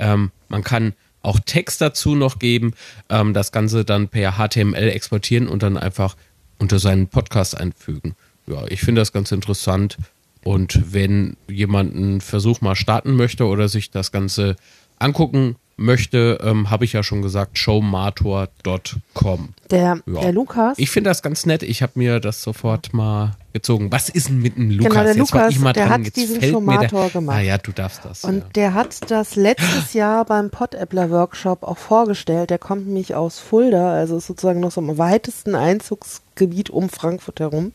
Ähm, 0.00 0.32
man 0.48 0.64
kann 0.64 0.94
auch 1.22 1.38
Text 1.38 1.80
dazu 1.80 2.16
noch 2.16 2.40
geben, 2.40 2.74
ähm, 3.08 3.32
das 3.32 3.52
Ganze 3.52 3.84
dann 3.84 4.08
per 4.08 4.32
HTML 4.32 4.88
exportieren 4.88 5.46
und 5.46 5.62
dann 5.62 5.76
einfach 5.76 6.16
unter 6.58 6.80
seinen 6.80 7.06
Podcast 7.06 7.56
einfügen. 7.56 8.16
Ja, 8.48 8.66
ich 8.66 8.80
finde 8.80 9.02
das 9.02 9.12
ganz 9.12 9.30
interessant. 9.30 9.98
Und 10.42 10.92
wenn 10.92 11.36
jemand 11.48 11.94
einen 11.94 12.20
Versuch 12.20 12.60
mal 12.60 12.74
starten 12.74 13.14
möchte 13.14 13.46
oder 13.46 13.68
sich 13.68 13.90
das 13.90 14.10
Ganze 14.10 14.56
angucken 14.98 15.56
möchte, 15.80 16.38
ähm, 16.42 16.70
habe 16.70 16.84
ich 16.84 16.92
ja 16.92 17.02
schon 17.02 17.22
gesagt, 17.22 17.58
showmator.com. 17.58 19.48
Der, 19.70 19.98
Ja. 20.06 20.20
der 20.20 20.32
Lukas. 20.32 20.78
Ich 20.78 20.90
finde 20.90 21.10
das 21.10 21.22
ganz 21.22 21.46
nett. 21.46 21.62
Ich 21.62 21.82
habe 21.82 21.92
mir 21.94 22.20
das 22.20 22.42
sofort 22.42 22.92
mal 22.92 23.32
gezogen. 23.52 23.90
Was 23.90 24.08
ist 24.08 24.28
denn 24.28 24.40
mit 24.40 24.56
dem 24.56 24.70
Lukas? 24.70 24.90
Genau, 24.90 25.02
der 25.04 25.14
Jetzt 25.16 25.32
Lukas, 25.32 25.54
der 25.58 25.72
dran. 25.72 25.88
hat 25.88 26.00
Jetzt 26.02 26.16
diesen 26.16 26.34
mir 26.36 26.40
der- 26.40 26.50
Showmator 26.50 27.10
gemacht. 27.10 27.36
Ah 27.36 27.40
ja, 27.40 27.58
du 27.58 27.72
darfst 27.72 28.04
das. 28.04 28.24
Und 28.24 28.38
ja. 28.38 28.44
der 28.54 28.74
hat 28.74 29.10
das 29.10 29.36
letztes 29.36 29.92
Jahr 29.94 30.24
beim 30.24 30.50
Podappler 30.50 31.10
Workshop 31.10 31.62
auch 31.62 31.78
vorgestellt. 31.78 32.50
Der 32.50 32.58
kommt 32.58 32.86
nämlich 32.86 33.14
aus 33.14 33.38
Fulda, 33.38 33.92
also 33.92 34.16
ist 34.18 34.26
sozusagen 34.26 34.60
noch 34.60 34.70
so 34.72 34.80
am 34.80 34.98
weitesten 34.98 35.54
Einzugsgebiet 35.54 36.70
um 36.70 36.88
Frankfurt 36.88 37.40
herum. 37.40 37.72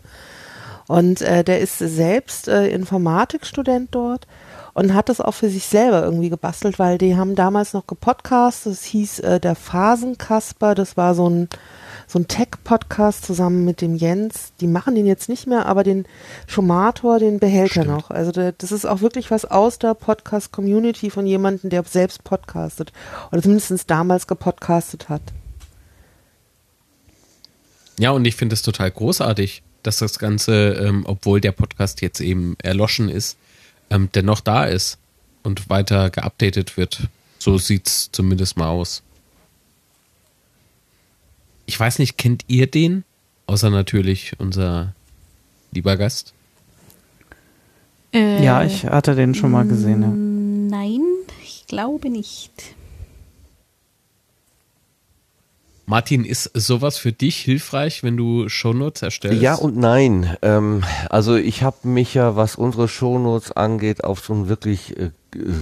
Und 0.87 1.21
äh, 1.21 1.43
der 1.43 1.59
ist 1.61 1.79
selbst 1.79 2.47
äh, 2.47 2.67
Informatikstudent 2.67 3.89
dort 3.91 4.27
und 4.75 4.93
hat 4.93 5.09
das 5.09 5.21
auch 5.21 5.33
für 5.33 5.49
sich 5.49 5.65
selber 5.65 6.03
irgendwie 6.03 6.29
gebastelt, 6.29 6.77
weil 6.77 6.97
die 6.97 7.15
haben 7.15 7.33
damals 7.33 7.73
noch 7.73 7.87
gepodcastet. 7.87 8.73
Das 8.73 8.83
hieß 8.83 9.19
äh, 9.21 9.39
der 9.39 9.55
Phasenkasper. 9.55 10.75
Das 10.75 10.97
war 10.97 11.15
so 11.15 11.27
ein 11.27 11.49
so 12.07 12.19
ein 12.19 12.27
Tech-Podcast 12.27 13.25
zusammen 13.25 13.65
mit 13.65 13.81
dem 13.81 13.95
Jens. 13.95 14.53
Die 14.59 14.67
machen 14.67 14.93
den 14.93 15.07
jetzt 15.07 15.27
nicht 15.27 15.47
mehr, 15.47 15.65
aber 15.65 15.83
den 15.83 16.05
Schomator, 16.45 17.17
den 17.17 17.39
behält 17.39 17.75
er 17.77 17.85
noch. 17.85 18.11
Also 18.11 18.31
der, 18.31 18.51
das 18.51 18.71
ist 18.71 18.85
auch 18.85 19.01
wirklich 19.01 19.31
was 19.31 19.45
aus 19.45 19.79
der 19.79 19.95
Podcast-Community 19.95 21.09
von 21.09 21.25
jemandem, 21.25 21.71
der 21.71 21.83
selbst 21.83 22.23
podcastet. 22.23 22.91
Oder 23.31 23.41
zumindest 23.41 23.89
damals 23.89 24.27
gepodcastet 24.27 25.09
hat. 25.09 25.21
Ja, 27.97 28.11
und 28.11 28.25
ich 28.25 28.35
finde 28.35 28.53
es 28.53 28.61
total 28.61 28.91
großartig, 28.91 29.63
dass 29.81 29.97
das 29.97 30.19
Ganze, 30.19 30.73
ähm, 30.73 31.05
obwohl 31.07 31.41
der 31.41 31.53
Podcast 31.53 32.01
jetzt 32.01 32.19
eben 32.19 32.55
erloschen 32.61 33.09
ist, 33.09 33.37
ähm, 33.89 34.09
dennoch 34.13 34.39
da 34.41 34.65
ist 34.65 34.97
und 35.43 35.69
weiter 35.69 36.09
geupdatet 36.09 36.77
wird. 36.77 37.07
So 37.39 37.57
sieht's 37.57 38.09
zumindest 38.11 38.57
mal 38.57 38.69
aus. 38.69 39.03
Ich 41.65 41.79
weiß 41.79 41.99
nicht, 41.99 42.17
kennt 42.17 42.43
ihr 42.47 42.67
den? 42.67 43.03
Außer 43.47 43.69
natürlich 43.69 44.33
unser 44.39 44.93
lieber 45.71 45.97
Gast. 45.97 46.33
Äh, 48.13 48.43
Ja, 48.43 48.63
ich 48.63 48.85
hatte 48.85 49.15
den 49.15 49.35
schon 49.35 49.51
mal 49.51 49.67
gesehen, 49.67 50.01
ja. 50.01 50.77
Nein, 50.77 51.01
ich 51.43 51.65
glaube 51.67 52.09
nicht. 52.09 52.51
Martin, 55.87 56.25
ist 56.25 56.49
sowas 56.53 56.97
für 56.97 57.11
dich 57.11 57.37
hilfreich, 57.37 58.01
wenn 58.01 58.17
du 58.17 58.49
Shownotes 58.49 59.03
erstellst? 59.03 59.41
Ja 59.41 59.55
und 59.55 59.77
nein. 59.77 60.35
Ähm, 60.41 60.83
also 61.09 61.35
ich 61.35 61.61
habe 61.61 61.87
mich 61.87 62.15
ja, 62.15 62.35
was 62.35 62.55
unsere 62.55 62.87
Shownotes 62.87 63.51
angeht, 63.51 64.03
auf 64.03 64.19
so 64.19 64.33
ein 64.33 64.49
wirklich 64.49 64.97
äh, 64.97 65.11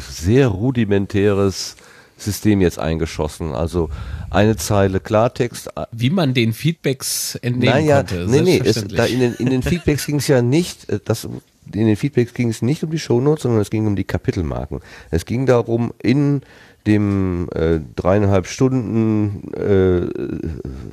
sehr 0.09 0.47
rudimentäres 0.47 1.75
System 2.17 2.61
jetzt 2.61 2.79
eingeschossen. 2.79 3.53
Also 3.53 3.89
eine 4.29 4.55
Zeile 4.55 4.99
Klartext. 4.99 5.69
Wie 5.91 6.09
man 6.09 6.33
den 6.33 6.53
Feedbacks 6.53 7.35
entnehmen 7.35 7.73
naja, 7.75 7.97
konnte. 7.97 8.25
Nee, 8.29 8.41
nee, 8.41 8.61
es, 8.63 8.85
da 8.87 9.05
in, 9.05 9.19
den, 9.19 9.33
in 9.33 9.49
den 9.49 9.61
Feedbacks 9.61 10.05
ging 10.05 10.17
es 10.17 10.27
ja 10.27 10.41
nicht, 10.41 10.89
äh, 10.89 10.99
das, 11.03 11.25
in 11.25 11.87
den 11.87 11.95
Feedbacks 11.95 12.33
ging 12.33 12.49
es 12.49 12.61
nicht 12.61 12.83
um 12.83 12.91
die 12.91 12.99
Shownotes, 12.99 13.43
sondern 13.43 13.61
es 13.61 13.69
ging 13.69 13.87
um 13.87 13.95
die 13.95 14.03
Kapitelmarken. 14.03 14.79
Es 15.11 15.25
ging 15.25 15.45
darum, 15.45 15.93
in 16.01 16.41
dem 16.87 17.47
äh, 17.53 17.79
dreieinhalb 17.95 18.47
Stunden 18.47 19.53
äh, 19.53 20.07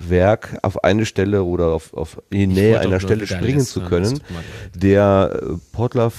Werk 0.08 0.58
auf 0.62 0.84
eine 0.84 1.04
Stelle 1.06 1.42
oder 1.42 1.68
auf, 1.68 1.94
auf 1.94 2.22
in 2.30 2.52
Nähe 2.52 2.80
einer 2.80 3.00
Stelle 3.00 3.26
springen 3.26 3.60
zu 3.60 3.80
können. 3.80 4.20
Der 4.74 5.40
äh, 5.42 5.56
Podlove 5.72 6.14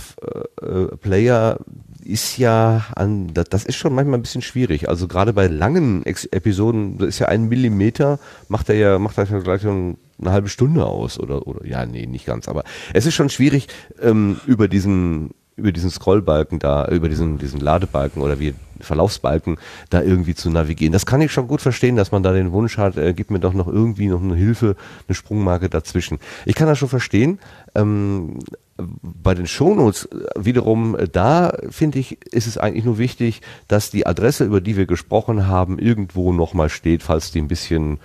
äh, 0.61 0.95
Player 0.97 1.59
ist 2.03 2.37
ja 2.37 2.85
an, 2.95 3.33
das, 3.33 3.45
das 3.49 3.65
ist 3.65 3.75
schon 3.75 3.93
manchmal 3.93 4.19
ein 4.19 4.23
bisschen 4.23 4.41
schwierig. 4.41 4.89
Also 4.89 5.07
gerade 5.07 5.33
bei 5.33 5.47
langen 5.47 6.05
Ex 6.05 6.25
Episoden, 6.25 6.97
das 6.97 7.09
ist 7.09 7.19
ja 7.19 7.27
ein 7.27 7.47
Millimeter, 7.47 8.19
macht 8.47 8.69
er 8.69 8.75
ja, 8.75 8.99
macht 8.99 9.17
er 9.17 9.25
ja 9.25 9.39
gleich 9.39 9.61
schon 9.61 9.97
eine 10.19 10.31
halbe 10.31 10.49
Stunde 10.49 10.85
aus 10.85 11.19
oder, 11.19 11.47
oder, 11.47 11.65
ja, 11.65 11.85
nee, 11.85 12.05
nicht 12.05 12.25
ganz, 12.25 12.47
aber 12.47 12.63
es 12.93 13.05
ist 13.05 13.15
schon 13.15 13.29
schwierig, 13.29 13.67
ähm, 14.01 14.39
über 14.45 14.67
diesen, 14.67 15.31
über 15.61 15.71
diesen 15.71 15.89
Scrollbalken 15.89 16.59
da, 16.59 16.87
über 16.87 17.09
diesen, 17.09 17.37
diesen 17.37 17.59
Ladebalken 17.59 18.21
oder 18.21 18.39
wie 18.39 18.53
Verlaufsbalken 18.79 19.57
da 19.89 20.01
irgendwie 20.01 20.35
zu 20.35 20.49
navigieren. 20.49 20.91
Das 20.91 21.05
kann 21.05 21.21
ich 21.21 21.31
schon 21.31 21.47
gut 21.47 21.61
verstehen, 21.61 21.95
dass 21.95 22.11
man 22.11 22.23
da 22.23 22.33
den 22.33 22.51
Wunsch 22.51 22.77
hat, 22.77 22.97
äh, 22.97 23.13
gib 23.13 23.31
mir 23.31 23.39
doch 23.39 23.53
noch 23.53 23.67
irgendwie 23.67 24.07
noch 24.07 24.21
eine 24.21 24.35
Hilfe, 24.35 24.75
eine 25.07 25.15
Sprungmarke 25.15 25.69
dazwischen. 25.69 26.19
Ich 26.45 26.55
kann 26.55 26.67
das 26.67 26.79
schon 26.79 26.89
verstehen. 26.89 27.39
Ähm, 27.75 28.39
bei 28.77 29.35
den 29.35 29.47
Shownotes 29.47 30.05
äh, 30.05 30.45
wiederum, 30.45 30.95
äh, 30.95 31.07
da 31.07 31.53
finde 31.69 31.99
ich, 31.99 32.21
ist 32.33 32.47
es 32.47 32.57
eigentlich 32.57 32.85
nur 32.85 32.97
wichtig, 32.97 33.41
dass 33.67 33.91
die 33.91 34.05
Adresse, 34.05 34.45
über 34.45 34.61
die 34.61 34.77
wir 34.77 34.85
gesprochen 34.85 35.47
haben, 35.47 35.79
irgendwo 35.79 36.33
nochmal 36.33 36.69
steht, 36.69 37.03
falls 37.03 37.31
die 37.31 37.41
ein 37.41 37.47
bisschen 37.47 37.99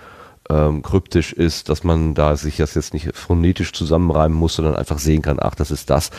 ähm, 0.49 0.81
kryptisch 0.81 1.33
ist, 1.33 1.69
dass 1.69 1.83
man 1.83 2.13
da 2.13 2.37
sich 2.37 2.57
das 2.57 2.73
jetzt 2.75 2.93
nicht 2.93 3.15
phonetisch 3.15 3.73
zusammenreimen 3.73 4.37
muss, 4.37 4.55
sondern 4.55 4.75
einfach 4.75 4.99
sehen 4.99 5.21
kann, 5.21 5.37
ach, 5.41 5.55
das 5.55 5.71
ist 5.71 5.89
das. 5.89 6.11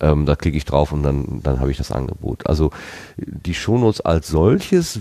Ähm, 0.00 0.26
da 0.26 0.36
klicke 0.36 0.56
ich 0.56 0.64
drauf 0.64 0.92
und 0.92 1.02
dann, 1.02 1.40
dann 1.42 1.60
habe 1.60 1.70
ich 1.70 1.78
das 1.78 1.92
Angebot. 1.92 2.46
Also 2.46 2.70
die 3.16 3.54
Shownotes 3.54 4.00
als 4.00 4.28
solches, 4.28 5.00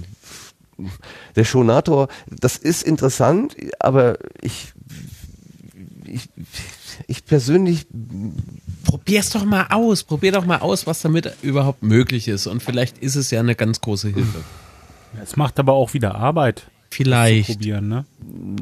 der 1.36 1.44
Shownator, 1.44 2.08
das 2.28 2.58
ist 2.58 2.84
interessant, 2.84 3.56
aber 3.80 4.18
ich, 4.42 4.74
ich, 6.06 6.30
ich 7.08 7.26
persönlich 7.26 7.88
Probier's 8.86 9.32
doch 9.32 9.44
mal 9.44 9.68
aus. 9.72 10.04
Probier 10.04 10.32
doch 10.32 10.46
mal 10.46 10.60
aus, 10.60 10.88
was 10.88 11.02
damit 11.02 11.34
überhaupt 11.42 11.84
möglich 11.84 12.28
ist. 12.28 12.48
Und 12.48 12.64
vielleicht 12.64 13.00
ist 13.00 13.16
es 13.16 13.32
ja 13.32 13.40
eine 13.40 13.56
ganz 13.56 13.82
große 13.82 14.10
Hilfe. 14.10 14.44
Es 15.22 15.36
macht 15.36 15.60
aber 15.60 15.74
auch 15.74 15.94
wieder 15.94 16.16
Arbeit. 16.16 16.68
Vielleicht. 16.96 17.50
Probieren, 17.50 17.88
ne? 17.90 18.06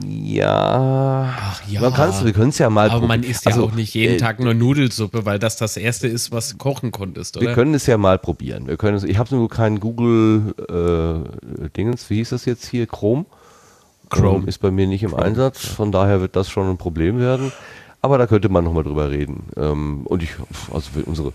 Ja. 0.08 1.34
Ach 1.40 1.62
ja. 1.70 1.82
Man 1.82 1.94
kann's, 1.94 2.24
wir 2.26 2.34
können 2.34 2.50
es 2.50 2.58
ja 2.58 2.70
mal 2.70 2.90
Aber 2.90 3.02
man 3.02 3.20
probieren. 3.20 3.32
isst 3.32 3.45
ja 3.45 3.52
Also, 3.52 3.66
auch 3.66 3.72
nicht 3.74 3.94
jeden 3.94 4.16
äh, 4.16 4.18
Tag 4.18 4.40
nur 4.40 4.53
Nudelsuppe, 4.53 5.26
weil 5.26 5.40
das 5.40 5.56
das 5.58 5.78
erste 5.78 6.08
ist, 6.08 6.32
was 6.32 6.50
du 6.50 6.58
kochen 6.58 6.92
konntest, 6.92 7.38
oder? 7.38 7.48
Wir 7.48 7.53
können 7.53 7.74
es 7.74 7.86
ja 7.86 7.98
mal 7.98 8.18
probieren. 8.18 8.68
Wir 8.68 8.78
können 8.78 8.98
es, 8.98 9.03
ich 9.03 9.18
habe 9.18 9.36
nur 9.36 9.50
keinen 9.50 9.80
Google 9.80 10.53
äh, 10.70 11.70
wie 12.10 12.16
hieß 12.16 12.30
das 12.30 12.45
jetzt 12.45 12.66
hier? 12.68 12.88
Chrome. 12.88 13.26
Chrome. 14.10 14.44
Ähm, 14.44 14.48
ist 14.48 14.60
bei 14.60 14.72
mir 14.72 14.88
nicht 14.88 15.03
im 15.03 15.16
Einsatz, 15.16 15.66
von 15.66 15.92
daher 15.92 16.22
wird 16.22 16.36
das 16.36 16.50
schon 16.50 16.70
ein 16.70 16.78
Problem 16.78 17.20
werden. 17.20 17.52
Aber 18.02 18.18
da 18.18 18.28
könnte 18.28 18.50
man 18.50 18.64
nochmal 18.66 18.84
drüber 18.84 19.10
reden. 19.12 19.44
Ähm, 19.56 20.02
und 20.06 20.22
ich, 20.24 20.32
also 20.74 20.90
wir- 20.94 21.08
unsere, 21.08 21.32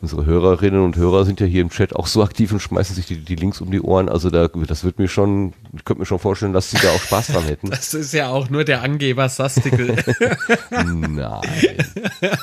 unsere 0.00 0.26
Hörerinnen 0.26 0.82
und 0.82 0.96
Hörer 0.96 1.24
sind 1.24 1.40
ja 1.40 1.46
hier 1.46 1.62
im 1.62 1.70
Chat 1.70 1.94
auch 1.94 2.06
so 2.06 2.22
aktiv 2.22 2.52
und 2.52 2.60
schmeißen 2.60 2.94
sich 2.94 3.06
die, 3.06 3.18
die 3.18 3.34
Links 3.34 3.60
um 3.60 3.70
die 3.70 3.80
Ohren. 3.80 4.08
Also 4.08 4.30
da, 4.30 4.48
das 4.48 4.84
wird 4.84 4.98
mir 4.98 5.08
schon, 5.08 5.52
ich 5.74 5.84
könnte 5.84 6.00
mir 6.00 6.06
schon 6.06 6.18
vorstellen, 6.18 6.52
dass 6.52 6.70
sie 6.70 6.78
da 6.78 6.90
auch 6.90 7.00
Spaß 7.00 7.28
dran 7.28 7.44
hätten. 7.44 7.70
Das 7.76 7.94
ist 7.94 8.12
ja 8.12 8.28
auch 8.28 8.48
nur 8.50 8.64
der 8.64 8.82
Angeber 8.82 9.28
Sastikel. 9.28 9.96
Nein. 10.70 11.40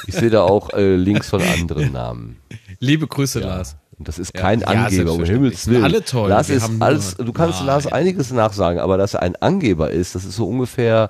Ich 0.08 0.16
sehe 0.16 0.30
da 0.30 0.44
auch 0.44 0.72
äh, 0.74 0.96
Links 0.96 1.30
von 1.30 1.42
anderen 1.42 1.92
Namen. 1.92 2.38
Liebe 2.80 3.08
Grüße, 3.08 3.40
Lars. 3.40 3.78
Und 4.00 4.08
das 4.08 4.18
ist 4.20 4.36
Ja. 4.36 4.42
kein 4.42 4.60
Ja, 4.62 4.68
Angeber, 4.68 5.14
um. 5.14 5.24
Himmels 5.24 5.68
Willen. 5.68 5.84
Alle 5.84 6.04
toll. 6.04 6.30
Lars 6.30 6.50
ist 6.50 6.70
alles, 6.80 7.16
du 7.16 7.32
kannst 7.32 7.60
Nein. 7.60 7.68
Lars 7.68 7.88
einiges 7.88 8.32
nachsagen, 8.32 8.80
aber 8.80 8.98
dass 8.98 9.14
er 9.14 9.22
ein 9.22 9.36
Angeber 9.38 9.92
ist, 9.92 10.16
das 10.16 10.26
ist 10.26 10.36
so 10.36 10.48
ungefähr, 10.48 11.10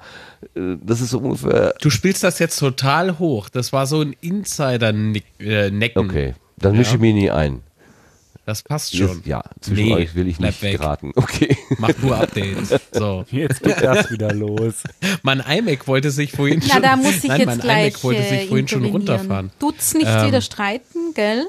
äh, 0.55 0.75
das 0.81 0.99
ist 1.01 1.11
so 1.11 1.19
ungefähr. 1.19 1.73
Du 1.81 1.89
spielst 1.89 2.23
das 2.23 2.39
jetzt 2.39 2.57
total 2.59 3.19
hoch. 3.19 3.49
Das 3.49 3.71
war 3.73 3.87
so 3.87 4.01
ein 4.01 4.15
Insider-Necken. 4.21 6.09
Okay, 6.09 6.33
dann 6.57 6.75
mische 6.77 6.95
ich 6.95 7.01
mich 7.01 7.13
nie 7.13 7.31
ein. 7.31 7.61
Das 8.45 8.61
passt 8.61 8.93
schon. 8.97 9.07
Jetzt, 9.07 9.25
ja, 9.25 9.41
zwischen 9.61 9.93
euch 9.93 10.15
will 10.15 10.27
ich 10.27 10.37
nicht 10.37 10.61
weg. 10.61 10.77
geraten. 10.77 11.13
Okay. 11.15 11.55
Mach 11.77 11.91
nur 12.01 12.17
Updates. 12.17 12.77
So. 12.91 13.23
Jetzt 13.31 13.63
geht 13.63 13.81
das 13.81 14.11
wieder 14.11 14.33
los. 14.33 14.73
Mein 15.23 15.39
iMac 15.39 15.87
wollte 15.87 16.11
sich 16.11 16.33
vorhin 16.33 16.61
Na, 16.67 16.73
schon. 16.73 16.81
da 16.83 16.95
muss 16.97 17.15
ich 17.15 17.23
nein, 17.23 17.39
jetzt 17.39 17.47
mein 17.47 17.59
gleich 17.59 17.87
iMac 17.93 18.03
wollte 18.03 18.21
äh, 18.21 18.29
sich 18.39 18.47
vorhin 18.49 18.67
schon 18.67 18.83
runterfahren. 18.83 19.51
Tut's 19.59 19.93
nicht 19.93 20.07
Ähm, 20.09 20.27
wieder 20.27 20.41
streiten, 20.41 21.13
gell? 21.15 21.45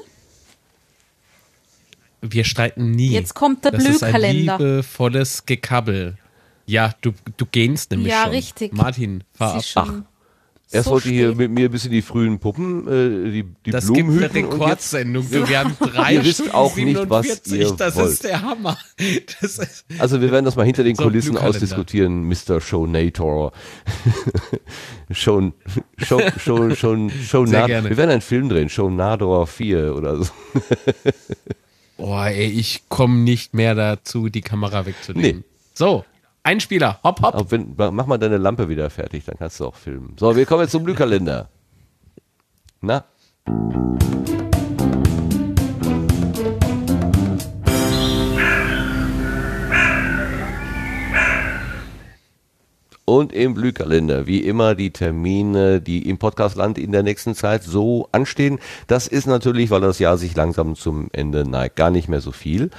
Wir 2.31 2.43
streiten 2.43 2.91
nie. 2.91 3.09
Jetzt 3.11 3.33
kommt 3.35 3.63
der 3.65 3.71
das 3.71 3.83
ist 3.85 4.03
ein 4.03 4.13
Blühkalender. 4.13 4.57
liebevolles 4.59 5.45
Gekabbel. 5.45 6.17
Ja, 6.65 6.93
du, 7.01 7.11
du 7.37 7.45
gähnst 7.45 7.91
nämlich 7.91 8.11
Ja, 8.11 8.23
schon. 8.23 8.31
richtig. 8.31 8.73
Martin, 8.73 9.23
fahr 9.33 9.55
ab. 9.55 9.61
Sie 9.61 9.67
schon 9.67 10.05
Erst 10.71 10.85
so 10.85 10.91
wollte 10.93 11.09
hier 11.09 11.35
mit 11.35 11.51
mir 11.51 11.65
ein 11.69 11.71
bisschen 11.71 11.91
die 11.91 12.01
frühen 12.01 12.39
Puppen, 12.39 12.87
äh, 12.87 13.31
die, 13.31 13.43
die 13.67 13.69
Das 13.69 13.85
Blumen 13.85 14.19
gibt 14.19 14.31
eine 14.33 14.39
jetzt- 14.41 14.51
Rekordsendung. 14.53 15.29
Du, 15.29 15.47
wir 15.47 15.59
haben 15.59 15.77
drei 15.79 16.15
Ihr 16.15 16.25
wisst 16.25 16.51
auch 16.55 16.75
nicht, 16.75 17.07
was 17.07 17.27
47. 17.27 17.53
ihr 17.53 17.71
Das 17.77 17.95
wollt. 17.95 18.09
ist 18.09 18.23
der 18.23 18.41
Hammer. 18.41 18.75
Das 19.41 19.59
ist, 19.59 19.85
Also 19.99 20.21
wir 20.21 20.31
werden 20.31 20.43
das 20.43 20.55
mal 20.55 20.65
hinter 20.65 20.83
den 20.83 20.95
So, 20.95 21.03
Kulissen 21.03 21.37
ausdiskutieren, 21.37 22.23
Mr. 22.27 22.59
Shownator. 22.59 23.51
Show, 25.11 25.53
Show, 25.99 26.19
Show, 26.43 26.73
Show, 26.75 27.09
Show 27.09 27.45
Sehr 27.45 27.67
gerne. 27.67 27.89
Wir 27.89 27.97
werden 27.97 28.09
einen 28.09 28.21
Film 28.21 28.49
drehen, 28.49 28.67
Shownador 28.67 29.45
4 29.45 29.95
oder 29.95 30.23
so. 30.23 30.31
oh, 31.97 32.17
ey, 32.17 32.47
ich 32.47 32.83
komme 32.89 33.17
nicht 33.17 33.53
mehr 33.53 33.75
dazu, 33.75 34.29
die 34.29 34.41
Kamera 34.41 34.85
wegzunehmen. 34.85 35.39
Nee. 35.39 35.43
So, 35.73 36.05
ein 36.43 36.59
Spieler. 36.59 36.99
Hopp, 37.03 37.21
hopp. 37.21 37.51
Wenn, 37.51 37.73
mach 37.75 38.05
mal 38.05 38.17
deine 38.17 38.37
Lampe 38.37 38.69
wieder 38.69 38.89
fertig, 38.89 39.25
dann 39.25 39.37
kannst 39.37 39.59
du 39.59 39.65
auch 39.65 39.75
filmen. 39.75 40.15
So, 40.19 40.35
wir 40.35 40.45
kommen 40.45 40.61
jetzt 40.61 40.71
zum 40.71 40.83
Blühkalender. 40.83 41.49
Na? 42.81 43.03
Und 53.05 53.33
im 53.33 53.53
Blühkalender, 53.53 54.25
wie 54.25 54.39
immer, 54.39 54.73
die 54.73 54.89
Termine, 54.89 55.79
die 55.79 56.09
im 56.09 56.17
Podcastland 56.17 56.79
in 56.79 56.91
der 56.91 57.03
nächsten 57.03 57.35
Zeit 57.35 57.61
so 57.61 58.09
anstehen. 58.11 58.57
Das 58.87 59.07
ist 59.07 59.27
natürlich, 59.27 59.69
weil 59.69 59.81
das 59.81 59.99
Jahr 59.99 60.17
sich 60.17 60.35
langsam 60.35 60.75
zum 60.75 61.09
Ende 61.11 61.47
neigt, 61.47 61.75
gar 61.75 61.91
nicht 61.91 62.09
mehr 62.09 62.21
so 62.21 62.31
viel. 62.31 62.71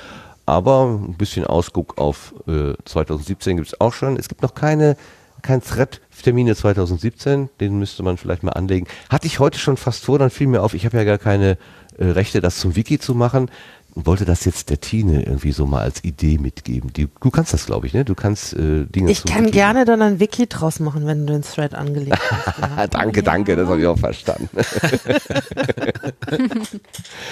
Aber 0.45 0.87
ein 0.87 1.17
bisschen 1.17 1.47
Ausguck 1.47 1.99
auf 1.99 2.35
äh, 2.49 2.75
2017 2.85 3.57
gibt 3.57 3.69
es 3.69 3.81
auch 3.81 3.93
schon. 3.93 4.17
Es 4.17 4.29
gibt 4.29 4.43
noch 4.43 4.55
keine 4.55 4.97
kein 5.43 5.63
Thread 5.63 6.01
Termine 6.23 6.57
2017, 6.57 7.51
den 7.61 7.79
müsste 7.79 8.03
man 8.03 8.17
vielleicht 8.17 8.43
mal 8.43 8.53
anlegen. 8.53 8.87
Hatte 9.09 9.27
ich 9.27 9.39
heute 9.39 9.59
schon 9.59 9.77
fast 9.77 10.05
vor, 10.05 10.19
dann 10.19 10.31
fiel 10.31 10.49
mir 10.49 10.63
auf, 10.63 10.75
ich 10.75 10.85
habe 10.85 10.97
ja 10.97 11.05
gar 11.05 11.19
keine 11.19 11.57
äh, 11.99 12.05
Rechte, 12.05 12.41
das 12.41 12.59
zum 12.59 12.75
Wiki 12.75 12.99
zu 12.99 13.15
machen. 13.15 13.51
Und 13.97 14.05
wollte 14.05 14.27
das 14.27 14.45
jetzt 14.45 14.69
der 14.69 14.79
Tine 14.79 15.23
irgendwie 15.23 15.53
so 15.53 15.65
mal 15.65 15.81
als 15.81 16.05
Idee 16.05 16.37
mitgeben. 16.37 16.93
Die, 16.93 17.09
du 17.19 17.31
kannst 17.31 17.55
das, 17.55 17.65
glaube 17.65 17.87
ich, 17.87 17.95
ne? 17.95 18.05
Du 18.05 18.15
kannst 18.15 18.53
äh, 18.53 18.85
Dinge 18.85 19.11
Ich 19.11 19.25
kann 19.25 19.51
gerne 19.51 19.87
dann 19.87 20.03
ein 20.03 20.21
Wiki 20.21 20.47
draus 20.49 20.81
machen, 20.81 21.07
wenn 21.07 21.27
du 21.27 21.33
den 21.33 21.41
Thread 21.41 21.75
angelegt 21.75 22.21
hast. 22.31 22.59
Ja. 22.77 22.87
danke, 22.89 23.23
danke, 23.23 23.57
das 23.57 23.69
habe 23.69 23.81
ich 23.81 23.87
auch 23.87 23.99
verstanden. 23.99 24.51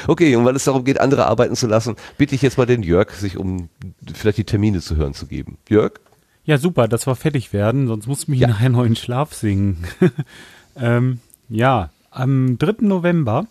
okay, 0.07 0.35
und 0.37 0.47
weil 0.47 0.57
es 0.57 0.65
darum 0.65 0.85
geht, 0.85 1.01
andere 1.01 1.27
arbeiten 1.27 1.55
zu 1.55 1.67
lassen, 1.67 1.97
bitte 2.17 2.35
ich 2.35 2.41
jetzt 2.41 2.57
mal 2.57 2.67
den 2.67 2.83
Jörg, 2.83 3.11
sich 3.11 3.37
um 3.37 3.69
vielleicht 4.15 4.39
die 4.39 4.45
Termine 4.45 4.81
zu 4.81 4.97
hören 4.97 5.13
zu 5.13 5.27
geben. 5.27 5.59
Jörg? 5.69 5.93
Ja, 6.45 6.57
super, 6.57 6.89
dass 6.89 7.07
wir 7.07 7.15
fertig 7.15 7.53
werden, 7.53 7.89
sonst 7.89 8.07
muss 8.07 8.23
ich 8.23 8.29
mich 8.29 8.41
nachher 8.41 8.71
noch 8.71 8.85
in 8.85 8.97
Schlaf 8.97 9.35
singen. 9.35 9.85
ähm, 10.77 11.21
ja, 11.51 11.91
am 12.11 12.57
3. 12.59 12.87
November 12.87 13.47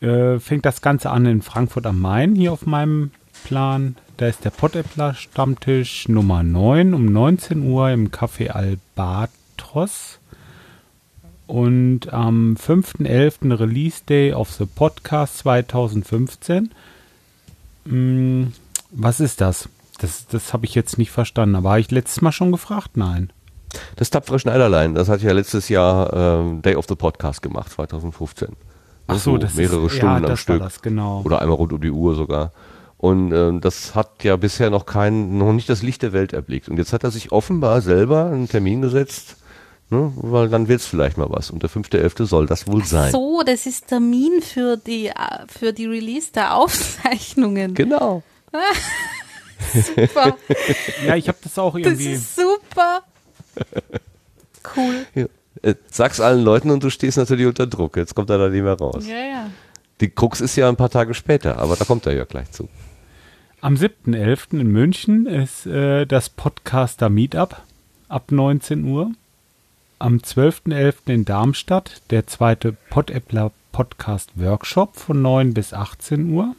äh, 0.00 0.38
fängt 0.38 0.66
das 0.66 0.82
Ganze 0.82 1.10
an 1.10 1.26
in 1.26 1.42
Frankfurt 1.42 1.86
am 1.86 2.00
Main, 2.00 2.34
hier 2.34 2.52
auf 2.52 2.66
meinem 2.66 3.10
Plan. 3.44 3.96
Da 4.16 4.26
ist 4.26 4.44
der 4.44 4.50
Pottäppler 4.50 5.14
Stammtisch 5.14 6.08
Nummer 6.08 6.42
9 6.42 6.94
um 6.94 7.06
19 7.06 7.62
Uhr 7.62 7.90
im 7.90 8.10
Café 8.10 8.48
Albatros. 8.48 10.18
Und 11.46 12.12
am 12.12 12.56
5.11. 12.56 13.58
Release 13.58 14.02
Day 14.04 14.32
of 14.32 14.50
the 14.52 14.66
Podcast 14.66 15.38
2015. 15.38 16.70
Hm, 17.84 18.52
was 18.90 19.20
ist 19.20 19.40
das? 19.40 19.68
Das, 19.98 20.26
das 20.26 20.52
habe 20.52 20.66
ich 20.66 20.74
jetzt 20.74 20.98
nicht 20.98 21.10
verstanden. 21.10 21.54
Aber 21.54 21.70
habe 21.70 21.80
ich 21.80 21.90
letztes 21.90 22.20
Mal 22.20 22.32
schon 22.32 22.52
gefragt? 22.52 22.96
Nein. 22.96 23.30
Das 23.96 24.10
tapfere 24.10 24.38
Schneiderlein, 24.38 24.94
das 24.94 25.08
hat 25.08 25.22
ja 25.22 25.32
letztes 25.32 25.68
Jahr 25.68 26.12
ähm, 26.12 26.62
Day 26.62 26.76
of 26.76 26.86
the 26.88 26.94
Podcast 26.94 27.42
gemacht, 27.42 27.70
2015. 27.72 28.48
Ach 29.08 29.18
so, 29.18 29.36
das 29.38 29.52
ist- 29.52 29.56
mehrere 29.56 29.82
ja, 29.84 29.88
Stunden 29.90 30.06
am 30.16 30.22
das 30.22 30.30
war 30.30 30.36
Stück. 30.38 30.58
das, 30.60 30.82
genau. 30.82 31.22
Oder 31.24 31.40
einmal 31.42 31.56
rund 31.56 31.72
um 31.72 31.80
die 31.80 31.90
Uhr 31.90 32.14
sogar. 32.14 32.52
Und 32.98 33.32
ähm, 33.32 33.60
das 33.60 33.94
hat 33.94 34.24
ja 34.24 34.36
bisher 34.36 34.70
noch 34.70 34.86
kein, 34.86 35.36
noch 35.38 35.52
nicht 35.52 35.68
das 35.68 35.82
Licht 35.82 36.02
der 36.02 36.12
Welt 36.12 36.32
erblickt. 36.32 36.68
Und 36.68 36.78
jetzt 36.78 36.92
hat 36.92 37.04
er 37.04 37.10
sich 37.10 37.30
offenbar 37.30 37.82
selber 37.82 38.26
einen 38.26 38.48
Termin 38.48 38.80
gesetzt, 38.80 39.36
ne, 39.90 40.12
weil 40.16 40.48
dann 40.48 40.66
wird's 40.68 40.86
vielleicht 40.86 41.18
mal 41.18 41.28
was. 41.28 41.50
Und 41.50 41.62
der 41.62 41.70
5.11. 41.70 42.24
soll 42.24 42.46
das 42.46 42.66
wohl 42.66 42.84
sein. 42.84 43.12
So, 43.12 43.42
das 43.44 43.66
ist 43.66 43.88
Termin 43.88 44.40
für 44.40 44.76
die, 44.78 45.08
äh, 45.08 45.12
für 45.46 45.72
die 45.74 45.86
Release 45.86 46.32
der 46.32 46.54
Aufzeichnungen. 46.54 47.74
Genau. 47.74 48.22
super. 49.96 50.36
Ja, 51.06 51.16
ich 51.16 51.28
habe 51.28 51.38
das 51.42 51.58
auch 51.58 51.74
Das 51.74 51.82
irgendwie. 51.86 52.12
ist 52.12 52.34
super. 52.36 53.02
Cool. 54.76 55.06
Ja. 55.14 55.26
Äh, 55.66 55.74
Sag's 55.90 56.20
allen 56.20 56.44
Leuten 56.44 56.70
und 56.70 56.84
du 56.84 56.90
stehst 56.90 57.18
natürlich 57.18 57.46
unter 57.46 57.66
Druck. 57.66 57.96
Jetzt 57.96 58.14
kommt 58.14 58.30
er 58.30 58.38
da 58.38 58.48
nicht 58.48 58.62
mehr 58.62 58.78
raus. 58.78 59.04
Ja, 59.06 59.16
ja. 59.16 59.50
Die 60.00 60.08
Krux 60.08 60.40
ist 60.40 60.54
ja 60.54 60.68
ein 60.68 60.76
paar 60.76 60.90
Tage 60.90 61.12
später, 61.12 61.58
aber 61.58 61.74
da 61.74 61.84
kommt 61.84 62.06
er 62.06 62.14
ja 62.14 62.24
gleich 62.24 62.50
zu. 62.52 62.68
Am 63.60 63.74
7.11. 63.74 64.60
in 64.60 64.70
München 64.70 65.26
ist 65.26 65.66
äh, 65.66 66.06
das 66.06 66.28
Podcaster 66.28 67.08
Meetup 67.08 67.62
ab 68.08 68.30
19 68.30 68.84
Uhr. 68.84 69.10
Am 69.98 70.18
12.11. 70.18 70.94
in 71.06 71.24
Darmstadt 71.24 72.02
der 72.10 72.28
zweite 72.28 72.76
Podappler 72.90 73.50
Podcast 73.72 74.30
Workshop 74.36 74.94
von 74.96 75.20
9 75.20 75.52
bis 75.52 75.72
18 75.72 76.30
Uhr. 76.30 76.54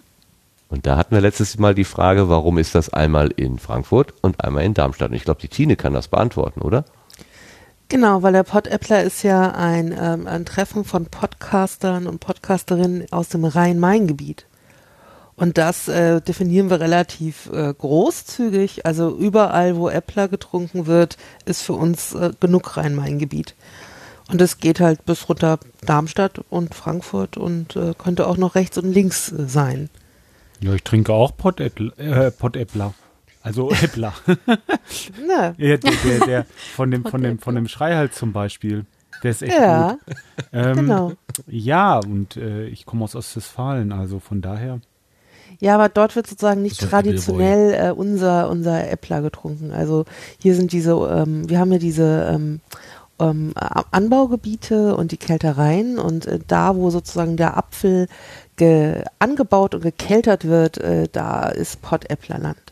Und 0.67 0.85
da 0.85 0.97
hatten 0.97 1.15
wir 1.15 1.21
letztes 1.21 1.57
Mal 1.57 1.75
die 1.75 1.85
Frage, 1.85 2.27
warum 2.27 2.57
ist 2.57 2.75
das 2.75 2.89
einmal 2.89 3.29
in 3.29 3.57
Frankfurt 3.57 4.13
und 4.21 4.43
einmal 4.43 4.65
in 4.65 4.73
Darmstadt? 4.73 5.11
Und 5.11 5.15
ich 5.15 5.23
glaube, 5.23 5.39
die 5.39 5.47
Tine 5.47 5.77
kann 5.77 5.93
das 5.93 6.09
beantworten, 6.09 6.59
oder? 6.59 6.83
Genau, 7.89 8.21
weil 8.21 8.33
der 8.33 8.43
Podappler 8.43 9.03
ist 9.03 9.23
ja 9.23 9.51
ein, 9.51 9.95
ähm, 9.97 10.27
ein 10.27 10.45
Treffen 10.45 10.83
von 10.83 11.05
Podcastern 11.05 12.05
und 12.05 12.19
Podcasterinnen 12.19 13.05
aus 13.11 13.29
dem 13.29 13.45
Rhein-Main-Gebiet. 13.45 14.45
Und 15.37 15.57
das 15.57 15.87
äh, 15.87 16.19
definieren 16.19 16.69
wir 16.69 16.81
relativ 16.81 17.49
äh, 17.53 17.73
großzügig. 17.73 18.85
Also 18.85 19.15
überall, 19.15 19.77
wo 19.77 19.87
Äppler 19.87 20.27
getrunken 20.27 20.87
wird, 20.87 21.15
ist 21.45 21.61
für 21.61 21.73
uns 21.73 22.13
äh, 22.13 22.31
genug 22.39 22.75
Rhein-Main-Gebiet. 22.75 23.55
Und 24.29 24.41
es 24.41 24.57
geht 24.57 24.81
halt 24.81 25.05
bis 25.05 25.29
runter 25.29 25.59
Darmstadt 25.85 26.41
und 26.49 26.75
Frankfurt 26.75 27.37
und 27.37 27.77
äh, 27.77 27.93
könnte 27.97 28.27
auch 28.27 28.35
noch 28.35 28.55
rechts 28.55 28.77
und 28.77 28.91
links 28.91 29.31
äh, 29.31 29.47
sein. 29.47 29.89
Ja, 30.59 30.73
ich 30.73 30.83
trinke 30.83 31.13
auch 31.13 31.37
Podappler. 31.37 32.93
Also 33.47 33.71
Äppler. 33.81 34.13
Na. 35.25 35.53
ja, 35.57 35.77
der, 35.77 35.77
der, 35.77 36.19
der 36.25 36.45
von 36.75 36.91
dem, 36.91 37.05
von 37.05 37.21
dem, 37.23 37.39
von 37.39 37.55
dem 37.55 37.69
Schreihals 37.69 38.15
zum 38.15 38.33
Beispiel. 38.33 38.85
Der 39.23 39.31
ist 39.31 39.41
echt 39.41 39.57
Ja, 39.57 39.91
gut. 40.05 40.15
Ähm, 40.51 40.75
genau. 40.75 41.13
Ja, 41.47 41.97
und 41.99 42.35
äh, 42.35 42.67
ich 42.67 42.85
komme 42.85 43.05
aus 43.05 43.15
Ostwestfalen, 43.15 43.93
also 43.93 44.19
von 44.19 44.41
daher. 44.41 44.81
Ja, 45.59 45.75
aber 45.75 45.87
dort 45.87 46.15
wird 46.15 46.27
sozusagen 46.27 46.61
nicht 46.61 46.79
traditionell 46.79 47.73
äh, 47.73 47.91
unser, 47.91 48.49
unser 48.49 48.91
Äppler 48.91 49.21
getrunken. 49.21 49.71
Also 49.71 50.03
hier 50.39 50.53
sind 50.53 50.71
diese, 50.73 50.91
ähm, 50.91 51.49
wir 51.49 51.59
haben 51.59 51.71
ja 51.71 51.79
diese 51.79 52.29
ähm, 52.31 52.59
ähm, 53.19 53.53
Anbaugebiete 53.91 54.95
und 54.95 55.11
die 55.13 55.17
Kältereien 55.17 55.97
und 55.97 56.27
äh, 56.27 56.39
da, 56.45 56.75
wo 56.75 56.89
sozusagen 56.89 57.37
der 57.37 57.57
Apfel 57.57 58.07
ge 58.57 59.03
angebaut 59.19 59.73
und 59.73 59.81
gekeltert 59.81 60.45
wird, 60.45 60.77
äh, 60.79 61.07
da 61.11 61.47
ist 61.47 61.81
Pottäpplerland. 61.81 62.66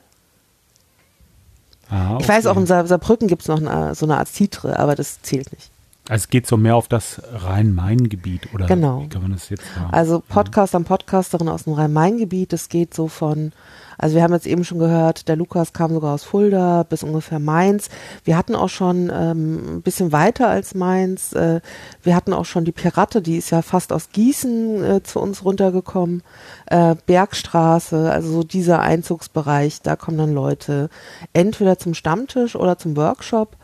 Ah, 1.89 2.17
Ich 2.19 2.27
weiß 2.27 2.45
auch, 2.47 2.51
okay. 2.51 2.61
in 2.61 2.65
Saar 2.65 2.88
Saarbrücken 2.88 3.27
gibt 3.27 3.43
es 3.43 3.47
noch 3.47 3.57
eine, 3.57 3.93
so 3.95 4.05
eine 4.05 4.17
Art 4.17 4.27
Zitre, 4.27 4.77
aber 4.80 4.95
das 4.95 5.22
zählt 5.22 5.51
nicht. 5.51 5.72
Also 6.08 6.24
es 6.24 6.30
geht 6.30 6.45
so 6.45 6.56
mehr 6.56 6.75
auf 6.75 6.88
das 6.88 7.19
Rhein-Main-Gebiet, 7.34 8.53
oder 8.53 8.67
Genau. 8.67 9.01
wie 9.01 9.09
kann 9.09 9.24
man 9.24 9.32
das 9.32 9.50
jetzt 9.50 9.64
sagen? 9.74 9.92
Also 9.92 10.22
Podcaster 10.27 10.77
und 10.77 10.85
Podcasterin 10.85 11.50
aus 11.50 11.64
dem 11.64 11.74
Rhein-Main-Gebiet, 11.74 12.53
das 12.53 12.69
geht 12.69 12.93
so 12.93 13.08
von, 13.08 13.53
also 13.98 14.16
wir 14.16 14.22
haben 14.22 14.34
jetzt 14.34 14.45
eben 14.45 14.64
schon 14.64 14.77
gehört, 14.77 15.27
der 15.27 15.35
Lukas 15.35 15.74
kam 15.74 15.93
sogar 15.93 16.14
aus 16.14 16.24
Fulda 16.24 16.84
bis 16.84 17.01
ungefähr 17.01 17.40
Mainz. 17.40 17.90
Wir 18.24 18.38
hatten 18.38 18.53
auch 18.53 18.69
schon 18.69 19.11
ähm, 19.11 19.77
ein 19.77 19.82
bisschen 19.82 20.11
weiter 20.11 20.48
als 20.48 20.75
Mainz. 20.75 21.34
Äh, 21.34 21.61
wir 22.03 22.16
hatten 22.16 22.34
auch 22.34 22.45
schon 22.45 22.66
die 22.66 22.72
Pirate, 22.72 23.24
die 23.24 23.38
ist 23.38 23.50
ja 23.50 23.64
fast 23.64 23.92
aus 23.92 24.09
Gießen 24.11 24.84
äh, 24.84 25.03
zu 25.03 25.19
uns 25.19 25.43
runtergekommen. 25.43 26.22
Äh, 26.67 26.95
Bergstraße, 27.08 28.11
also 28.11 28.32
so 28.32 28.43
dieser 28.43 28.80
Einzugsbereich, 28.82 29.82
da 29.82 29.95
kommen 29.95 30.19
dann 30.19 30.35
Leute 30.35 30.90
entweder 31.34 31.80
zum 31.80 31.95
Stammtisch 31.95 32.56
oder 32.56 32.77
zum 32.77 32.95
Workshop. 32.95 33.56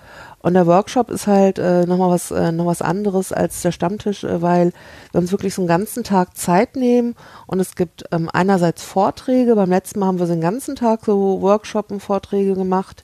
Und 0.41 0.55
der 0.55 0.65
Workshop 0.65 1.11
ist 1.11 1.27
halt 1.27 1.59
äh, 1.59 1.85
nochmal 1.85 2.09
was, 2.09 2.31
äh, 2.31 2.51
noch 2.51 2.65
was 2.65 2.81
anderes 2.81 3.31
als 3.31 3.61
der 3.61 3.71
Stammtisch, 3.71 4.23
äh, 4.23 4.41
weil 4.41 4.73
wir 5.11 5.21
uns 5.21 5.31
wirklich 5.31 5.53
so 5.53 5.61
einen 5.61 5.67
ganzen 5.67 6.03
Tag 6.03 6.35
Zeit 6.35 6.75
nehmen 6.75 7.15
und 7.45 7.59
es 7.59 7.75
gibt 7.75 8.05
ähm, 8.11 8.27
einerseits 8.33 8.81
Vorträge. 8.83 9.55
Beim 9.55 9.69
letzten 9.69 9.99
Mal 9.99 10.07
haben 10.07 10.19
wir 10.19 10.25
so 10.25 10.33
den 10.33 10.41
ganzen 10.41 10.75
Tag 10.75 11.05
so 11.05 11.41
Workshop 11.41 11.91
und 11.91 11.99
Vorträge 11.99 12.55
gemacht. 12.55 13.03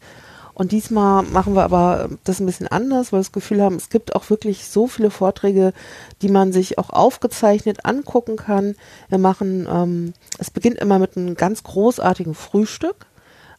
Und 0.55 0.71
diesmal 0.71 1.21
machen 1.21 1.53
wir 1.53 1.61
aber 1.63 2.09
das 2.23 2.39
ein 2.39 2.47
bisschen 2.47 2.67
anders, 2.67 3.11
weil 3.13 3.19
wir 3.19 3.23
das 3.23 3.31
Gefühl 3.31 3.61
haben, 3.61 3.75
es 3.75 3.89
gibt 3.89 4.15
auch 4.15 4.27
wirklich 4.31 4.67
so 4.67 4.87
viele 4.87 5.11
Vorträge, 5.11 5.71
die 6.23 6.29
man 6.29 6.51
sich 6.51 6.79
auch 6.79 6.89
aufgezeichnet 6.89 7.85
angucken 7.85 8.37
kann. 8.37 8.75
Wir 9.09 9.19
machen, 9.19 9.67
ähm, 9.71 10.13
es 10.39 10.49
beginnt 10.49 10.79
immer 10.79 10.97
mit 10.97 11.15
einem 11.15 11.35
ganz 11.35 11.61
großartigen 11.61 12.33
Frühstück 12.33 13.05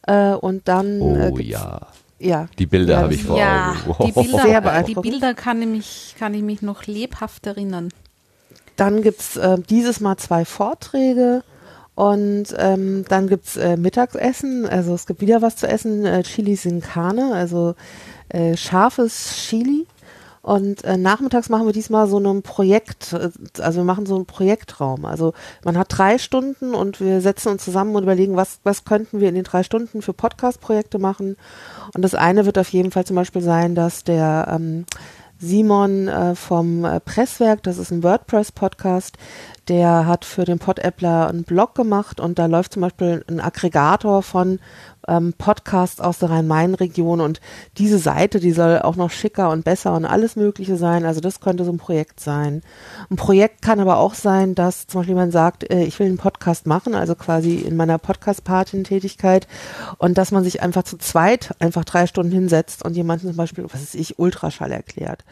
äh, 0.05 0.33
und 0.33 0.67
dann. 0.67 0.99
Oh 1.01 1.15
äh, 1.15 1.31
gibt's- 1.31 1.51
ja. 1.51 1.87
Ja. 2.19 2.47
Die 2.57 2.65
Bilder 2.65 2.93
Ja, 2.95 3.01
habe 3.01 3.13
ich 3.13 3.23
vor 3.23 3.37
Ja, 3.37 3.75
Augen. 3.87 4.05
die 4.05 4.11
Sehr 4.11 4.23
Bilder, 4.23 4.55
die 4.55 4.61
beeindruckend. 4.61 5.01
Bilder 5.11 5.33
kann, 5.33 5.61
ich 5.61 5.67
mich, 5.67 6.15
kann 6.19 6.33
ich 6.33 6.41
mich 6.43 6.61
noch 6.61 6.85
lebhaft 6.85 7.47
erinnern. 7.47 7.89
Dann 8.75 9.01
gibt's 9.01 9.35
äh, 9.37 9.57
dieses 9.69 9.99
Mal 9.99 10.17
zwei 10.17 10.45
Vorträge 10.45 11.43
und 11.95 12.45
ähm, 12.57 13.05
dann 13.09 13.27
gibt's 13.27 13.57
äh, 13.57 13.75
Mittagessen. 13.77 14.65
Also 14.67 14.93
es 14.93 15.05
gibt 15.05 15.21
wieder 15.21 15.41
was 15.41 15.55
zu 15.57 15.67
essen, 15.67 16.05
äh, 16.05 16.23
Chili 16.23 16.55
sin 16.55 16.81
Carne, 16.81 17.33
also 17.33 17.75
äh, 18.29 18.55
scharfes 18.55 19.35
Chili. 19.47 19.85
Und 20.41 20.83
äh, 20.85 20.97
nachmittags 20.97 21.49
machen 21.49 21.65
wir 21.65 21.73
diesmal 21.73 22.07
so 22.07 22.17
ein 22.17 22.41
Projekt, 22.41 23.13
äh, 23.13 23.29
also 23.59 23.81
wir 23.81 23.83
machen 23.83 24.05
so 24.05 24.15
einen 24.15 24.25
Projektraum. 24.25 25.05
Also 25.05 25.33
man 25.63 25.77
hat 25.77 25.87
drei 25.89 26.17
Stunden 26.17 26.73
und 26.73 27.01
wir 27.01 27.21
setzen 27.21 27.49
uns 27.49 27.63
zusammen 27.63 27.95
und 27.95 28.03
überlegen, 28.03 28.35
was, 28.35 28.59
was 28.63 28.85
könnten 28.85 29.19
wir 29.19 29.29
in 29.29 29.35
den 29.35 29.43
drei 29.43 29.63
Stunden 29.63 30.01
für 30.01 30.13
Podcast-Projekte 30.13 30.99
machen. 30.99 31.35
Und 31.93 32.01
das 32.01 32.15
eine 32.15 32.45
wird 32.45 32.57
auf 32.57 32.69
jeden 32.69 32.91
Fall 32.91 33.05
zum 33.05 33.15
Beispiel 33.15 33.41
sein, 33.41 33.75
dass 33.75 34.03
der 34.03 34.47
ähm, 34.51 34.85
Simon 35.39 36.07
äh, 36.07 36.35
vom 36.35 36.83
äh, 36.83 36.99
Presswerk, 36.99 37.63
das 37.63 37.77
ist 37.77 37.91
ein 37.91 38.03
WordPress-Podcast, 38.03 39.17
der 39.69 40.05
hat 40.05 40.25
für 40.25 40.43
den 40.43 40.59
Podappler 40.59 41.29
einen 41.29 41.43
Blog 41.43 41.75
gemacht 41.75 42.19
und 42.19 42.39
da 42.39 42.47
läuft 42.47 42.73
zum 42.73 42.81
Beispiel 42.81 43.23
ein 43.29 43.39
Aggregator 43.39 44.21
von 44.21 44.59
ähm, 45.09 45.33
Podcasts 45.37 45.99
aus 45.99 46.19
der 46.19 46.29
Rhein-Main-Region 46.29 47.19
und 47.19 47.41
diese 47.77 47.97
Seite, 47.97 48.39
die 48.39 48.51
soll 48.51 48.79
auch 48.79 48.95
noch 48.95 49.11
schicker 49.11 49.49
und 49.49 49.65
besser 49.65 49.93
und 49.93 50.05
alles 50.05 50.35
Mögliche 50.35 50.77
sein. 50.77 51.05
Also 51.05 51.19
das 51.19 51.39
könnte 51.39 51.65
so 51.65 51.71
ein 51.71 51.77
Projekt 51.77 52.19
sein. 52.19 52.61
Ein 53.09 53.15
Projekt 53.15 53.61
kann 53.61 53.79
aber 53.79 53.97
auch 53.97 54.13
sein, 54.13 54.55
dass 54.55 54.87
zum 54.87 55.01
Beispiel 55.01 55.15
jemand 55.15 55.33
sagt, 55.33 55.69
äh, 55.69 55.83
ich 55.83 55.99
will 55.99 56.07
einen 56.07 56.17
Podcast 56.17 56.67
machen, 56.67 56.95
also 56.95 57.15
quasi 57.15 57.55
in 57.55 57.75
meiner 57.75 57.97
Podcast-Patin-Tätigkeit 57.97 59.47
und 59.97 60.17
dass 60.17 60.31
man 60.31 60.43
sich 60.43 60.61
einfach 60.61 60.83
zu 60.83 60.97
zweit 60.97 61.55
einfach 61.59 61.85
drei 61.85 62.07
Stunden 62.07 62.31
hinsetzt 62.31 62.85
und 62.85 62.95
jemanden 62.95 63.27
zum 63.27 63.37
Beispiel, 63.37 63.63
was 63.65 63.81
weiß 63.81 63.95
ich, 63.95 64.19
Ultraschall 64.19 64.71
erklärt. 64.71 65.25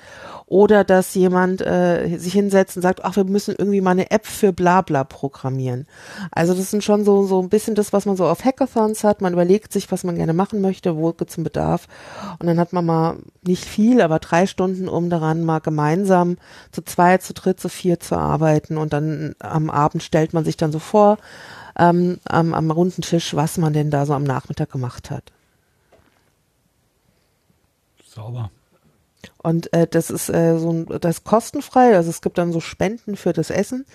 Oder 0.46 0.84
dass 0.84 1.14
jemand 1.14 1.62
äh, 1.62 2.18
sich 2.18 2.34
hinsetzt 2.34 2.78
und 2.78 2.82
sagt, 2.82 3.04
ach, 3.04 3.18
wir 3.18 3.26
müssen 3.26 3.56
irgendwie 3.58 3.82
mal 3.82 3.92
eine 3.92 4.12
App 4.12 4.26
für 4.26 4.54
Blabla 4.54 5.04
programmieren. 5.04 5.86
Also 6.32 6.54
das 6.54 6.72
sind 6.72 6.84
schon 6.84 7.04
so, 7.04 7.24
so 7.28 7.42
ein 7.42 7.50
bisschen 7.50 7.76
das, 7.76 7.92
was 7.92 8.06
man 8.06 8.16
so 8.16 8.26
auf 8.26 8.46
Hackathons 8.46 9.04
hat. 9.04 9.22
Man 9.22 9.34
überlegt 9.34 9.67
sich, 9.74 9.92
was 9.92 10.04
man 10.04 10.16
gerne 10.16 10.34
machen 10.34 10.62
möchte, 10.62 10.96
wo 10.96 11.14
gibt 11.14 11.32
es 11.32 11.38
einen 11.38 11.44
Bedarf. 11.44 11.88
Und 12.40 12.48
dann 12.48 12.60
hat 12.60 12.74
man 12.74 12.86
mal 12.86 13.18
nicht 13.44 13.66
viel, 13.66 14.02
aber 14.02 14.20
drei 14.20 14.48
Stunden, 14.48 14.88
um 14.88 15.10
daran 15.10 15.44
mal 15.44 15.60
gemeinsam 15.60 16.38
zu 16.72 16.82
zweit, 16.84 17.24
zu 17.24 17.34
dritt, 17.34 17.60
zu 17.60 17.70
vier 17.70 18.00
zu 18.00 18.16
arbeiten. 18.16 18.78
Und 18.78 18.94
dann 18.94 19.36
am 19.40 19.70
Abend 19.70 20.04
stellt 20.04 20.34
man 20.34 20.46
sich 20.46 20.58
dann 20.58 20.72
so 20.72 20.80
vor, 20.80 21.18
ähm, 21.78 22.20
am, 22.26 22.54
am 22.54 22.72
runden 22.72 23.02
Tisch, 23.02 23.36
was 23.36 23.58
man 23.58 23.74
denn 23.74 23.92
da 23.92 24.06
so 24.06 24.14
am 24.14 24.24
Nachmittag 24.24 24.72
gemacht 24.72 25.12
hat. 25.12 25.32
Sauber. 28.06 28.50
Und 29.38 29.72
äh, 29.74 29.88
das 29.88 30.10
ist 30.10 30.30
äh, 30.30 30.58
so 30.58 30.72
ein, 30.72 30.86
das 31.00 31.18
ist 31.18 31.24
kostenfrei, 31.24 31.96
also 31.96 32.10
es 32.10 32.22
gibt 32.22 32.38
dann 32.38 32.52
so 32.52 32.60
Spenden 32.60 33.16
für 33.16 33.34
das 33.34 33.50
Essen. 33.50 33.86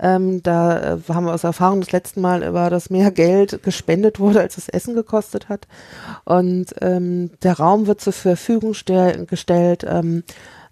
Ähm, 0.00 0.42
da 0.42 0.94
äh, 0.94 0.98
haben 1.08 1.26
wir 1.26 1.34
aus 1.34 1.44
Erfahrung 1.44 1.80
das 1.80 1.92
letzte 1.92 2.20
Mal 2.20 2.52
war, 2.52 2.70
dass 2.70 2.90
mehr 2.90 3.10
Geld 3.10 3.62
gespendet 3.62 4.18
wurde, 4.18 4.40
als 4.40 4.56
das 4.56 4.68
Essen 4.68 4.94
gekostet 4.94 5.48
hat. 5.48 5.66
Und 6.24 6.74
ähm, 6.80 7.30
der 7.42 7.58
Raum 7.58 7.86
wird 7.86 8.00
zur 8.00 8.12
Verfügung 8.12 8.74
stell, 8.74 9.26
gestellt 9.26 9.84
ähm, 9.88 10.24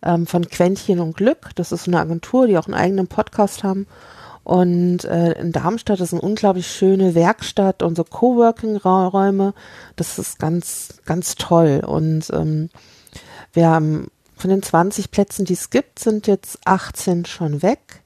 ähm, 0.03 0.27
von 0.27 0.47
Quäntchen 0.49 1.01
und 1.01 1.17
Glück. 1.17 1.51
Das 1.55 1.73
ist 1.73 1.87
eine 1.87 2.01
Agentur, 2.01 2.47
die 2.47 2.59
auch 2.59 2.67
einen 2.67 2.75
eigenen 2.75 3.07
Podcast 3.07 3.65
haben. 3.65 3.87
Und 4.45 5.05
äh, 5.05 5.33
in 5.41 5.53
Darmstadt 5.53 6.01
ist 6.01 6.13
eine 6.13 6.21
unglaublich 6.21 6.67
schöne 6.67 7.15
Werkstatt 7.15 7.83
und 7.83 7.97
so 7.97 8.05
Coworking-Räume. 8.05 9.55
Das 9.95 10.19
ist 10.19 10.39
ganz, 10.39 10.95
ganz 11.05 11.37
toll. 11.37 11.83
Und 11.87 12.29
ähm, 12.31 12.69
wir 13.53 13.69
haben 13.69 14.09
von 14.37 14.51
den 14.51 14.63
20 14.63 15.13
Plätzen, 15.13 15.45
die 15.45 15.53
es 15.53 15.71
gibt, 15.71 16.01
sind 16.01 16.27
jetzt 16.27 16.59
18 16.65 17.25
schon 17.27 17.63
weg. 17.63 18.02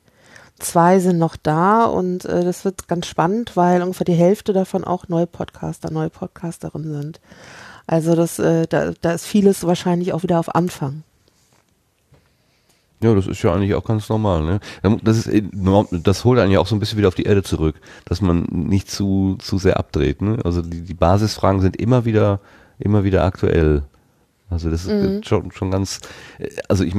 Zwei 0.59 1.01
sind 1.01 1.19
noch 1.19 1.37
da 1.37 1.85
und 1.85 2.25
äh, 2.25 2.43
das 2.45 2.65
wird 2.65 2.89
ganz 2.89 3.07
spannend, 3.07 3.57
weil 3.57 3.83
ungefähr 3.83 4.07
die 4.07 4.15
Hälfte 4.15 4.53
davon 4.53 4.85
auch 4.85 5.09
neue 5.09 5.27
Podcaster, 5.27 5.91
neue 5.91 6.09
Podcasterinnen 6.09 6.93
sind. 6.93 7.21
Also 7.87 8.15
das, 8.15 8.39
äh, 8.39 8.67
da, 8.67 8.93
da 9.01 9.13
ist 9.13 9.27
vieles 9.27 9.65
wahrscheinlich 9.67 10.13
auch 10.13 10.23
wieder 10.23 10.41
auf 10.41 10.55
Anfang. 10.55 11.03
Ja, 13.03 13.15
das 13.15 13.27
ist 13.27 13.43
ja 13.43 13.53
eigentlich 13.53 13.75
auch 13.75 13.85
ganz 13.85 14.09
normal. 14.09 14.43
Ne? 14.43 14.61
Das, 15.03 15.27
ist, 15.27 15.45
das 15.93 16.25
holt 16.25 16.41
einen 16.41 16.51
ja 16.51 16.61
auch 16.61 16.67
so 16.67 16.75
ein 16.75 16.81
bisschen 16.81 16.97
wieder 16.97 17.09
auf 17.09 17.15
die 17.15 17.25
Erde 17.25 17.43
zurück, 17.43 17.77
dass 18.07 18.23
man 18.23 18.47
nicht 18.51 18.91
zu, 18.91 19.37
zu 19.39 19.59
sehr 19.59 19.79
abdreht. 19.79 20.23
Ne? 20.23 20.39
Also 20.45 20.63
die, 20.63 20.81
die 20.81 20.95
Basisfragen 20.95 21.61
sind 21.61 21.77
immer 21.77 22.07
wieder, 22.07 22.41
immer 22.79 23.05
wieder 23.05 23.25
aktuell. 23.25 23.83
Also 24.49 24.71
das 24.71 24.85
ist 24.87 24.93
Mhm. 24.93 25.23
schon, 25.25 25.51
schon 25.51 25.71
ganz, 25.73 26.01
äh, 26.39 26.49
also 26.69 26.85
ich, 26.85 26.95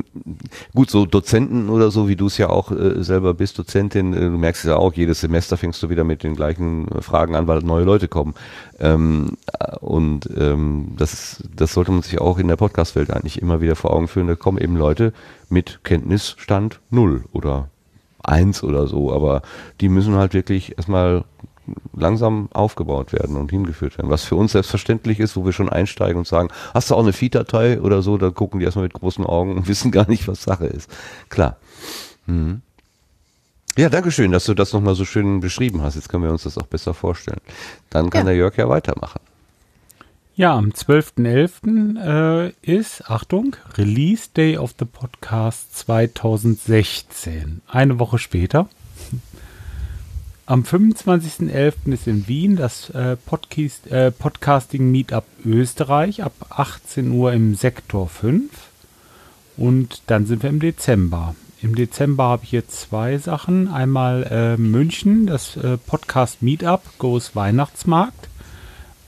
gut, 0.76 0.90
so 0.90 1.06
Dozenten 1.06 1.70
oder 1.70 1.92
so, 1.92 2.10
wie 2.10 2.18
du 2.18 2.28
es 2.28 2.38
ja 2.38 2.50
auch 2.50 2.72
äh, 2.72 3.02
selber 3.04 3.34
bist, 3.34 3.58
Dozentin, 3.58 4.14
äh, 4.14 4.20
du 4.20 4.38
merkst 4.38 4.66
es 4.66 4.70
ja 4.70 4.76
auch, 4.76 4.94
jedes 4.94 5.22
Semester 5.22 5.56
fängst 5.56 5.82
du 5.82 5.90
wieder 5.90 6.04
mit 6.04 6.24
den 6.24 6.36
gleichen 6.36 6.88
äh, 6.90 7.02
Fragen 7.02 7.36
an, 7.36 7.48
weil 7.48 7.60
neue 7.62 7.86
Leute 7.86 8.10
kommen. 8.10 8.34
Ähm, 8.80 9.38
äh, 9.60 9.78
und 9.78 10.30
ähm, 10.38 10.94
das, 10.98 11.14
ist, 11.14 11.44
das 11.56 11.74
sollte 11.74 11.92
man 11.92 12.02
sich 12.02 12.20
auch 12.20 12.38
in 12.38 12.50
der 12.50 12.58
Podcast-Welt 12.58 13.12
eigentlich 13.12 13.42
immer 13.42 13.62
wieder 13.62 13.78
vor 13.78 13.94
Augen 13.94 14.10
führen. 14.10 14.28
Da 14.28 14.36
kommen 14.36 14.58
eben 14.58 14.76
Leute 14.76 15.14
mit 15.50 15.80
Kenntnisstand 15.84 16.82
null 16.90 17.24
oder 17.32 17.70
eins 18.24 18.62
oder 18.62 18.88
so, 18.88 19.14
aber 19.14 19.42
die 19.80 19.88
müssen 19.88 20.16
halt 20.16 20.34
wirklich 20.34 20.76
erstmal 20.78 21.24
langsam 21.96 22.50
aufgebaut 22.54 23.14
werden 23.14 23.36
und 23.36 23.52
hingeführt 23.52 23.98
werden. 23.98 24.10
Was 24.10 24.24
für 24.24 24.36
uns 24.36 24.52
selbstverständlich 24.54 25.20
ist, 25.20 25.36
wo 25.36 25.46
wir 25.46 25.54
schon 25.54 25.70
einsteigen 25.70 26.18
und 26.18 26.28
sagen, 26.28 26.50
hast 26.74 26.90
du 26.90 26.96
auch 26.96 27.02
eine 27.04 27.14
Feed-Datei 27.14 27.82
oder 27.82 28.02
so, 28.02 28.18
da 28.18 28.30
gucken 28.30 28.60
die 28.60 28.66
erstmal 28.66 28.84
mit 28.86 28.94
großen 28.94 29.26
Augen 29.26 29.56
und 29.58 29.68
wissen 29.68 29.92
gar 29.92 30.10
nicht, 30.10 30.28
was 30.28 30.44
Sache 30.44 30.68
ist. 30.68 30.90
Klar. 31.30 31.58
Mhm. 32.26 32.62
Ja, 33.78 33.90
danke 33.90 34.12
schön, 34.12 34.32
dass 34.32 34.46
du 34.46 34.56
das 34.56 34.74
nochmal 34.74 34.96
so 34.96 35.06
schön 35.06 35.40
beschrieben 35.40 35.82
hast. 35.84 35.96
Jetzt 35.96 36.10
können 36.10 36.24
wir 36.24 36.32
uns 36.32 36.44
das 36.44 36.58
auch 36.58 36.66
besser 36.66 36.94
vorstellen. 36.96 37.42
Dann 37.92 38.10
kann 38.10 38.22
Ja. 38.22 38.26
der 38.32 38.36
Jörg 38.36 38.58
ja 38.58 38.68
weitermachen. 38.68 39.20
Ja, 40.36 40.56
am 40.56 40.70
12.11. 40.70 41.98
Äh, 42.00 42.54
ist, 42.62 43.10
Achtung, 43.10 43.56
Release 43.76 44.30
Day 44.36 44.58
of 44.58 44.76
the 44.78 44.86
Podcast 44.86 45.76
2016. 45.78 47.62
Eine 47.68 48.00
Woche 48.00 48.20
später. 48.20 48.68
Am 50.50 50.62
25.11. 50.64 51.92
ist 51.92 52.08
in 52.08 52.26
Wien 52.30 52.56
das 52.56 52.90
äh, 52.92 53.18
Podcast, 53.18 53.86
äh, 53.88 54.12
Podcasting 54.12 54.90
Meetup 54.90 55.26
Österreich 55.44 56.24
ab 56.24 56.32
18 56.48 57.12
Uhr 57.12 57.34
im 57.34 57.56
Sektor 57.56 58.08
5. 58.08 58.50
Und 59.58 60.04
dann 60.08 60.26
sind 60.26 60.44
wir 60.44 60.50
im 60.50 60.62
Dezember. 60.62 61.36
Im 61.62 61.76
Dezember 61.76 62.24
habe 62.24 62.46
ich 62.46 62.54
jetzt 62.54 62.80
zwei 62.80 63.18
Sachen. 63.18 63.68
Einmal 63.68 64.24
äh, 64.32 64.56
München, 64.56 65.26
das 65.26 65.58
äh, 65.58 65.76
Podcast 65.76 66.42
Meetup 66.42 66.82
Goes 66.98 67.36
Weihnachtsmarkt. 67.36 68.30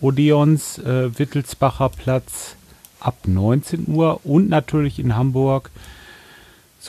Odeons 0.02 0.78
äh, 0.80 1.18
Wittelsbacher 1.18 1.88
Platz 1.88 2.58
ab 3.00 3.16
19 3.26 3.86
Uhr 3.88 4.20
und 4.26 4.50
natürlich 4.50 5.00
in 5.00 5.16
Hamburg. 5.16 5.72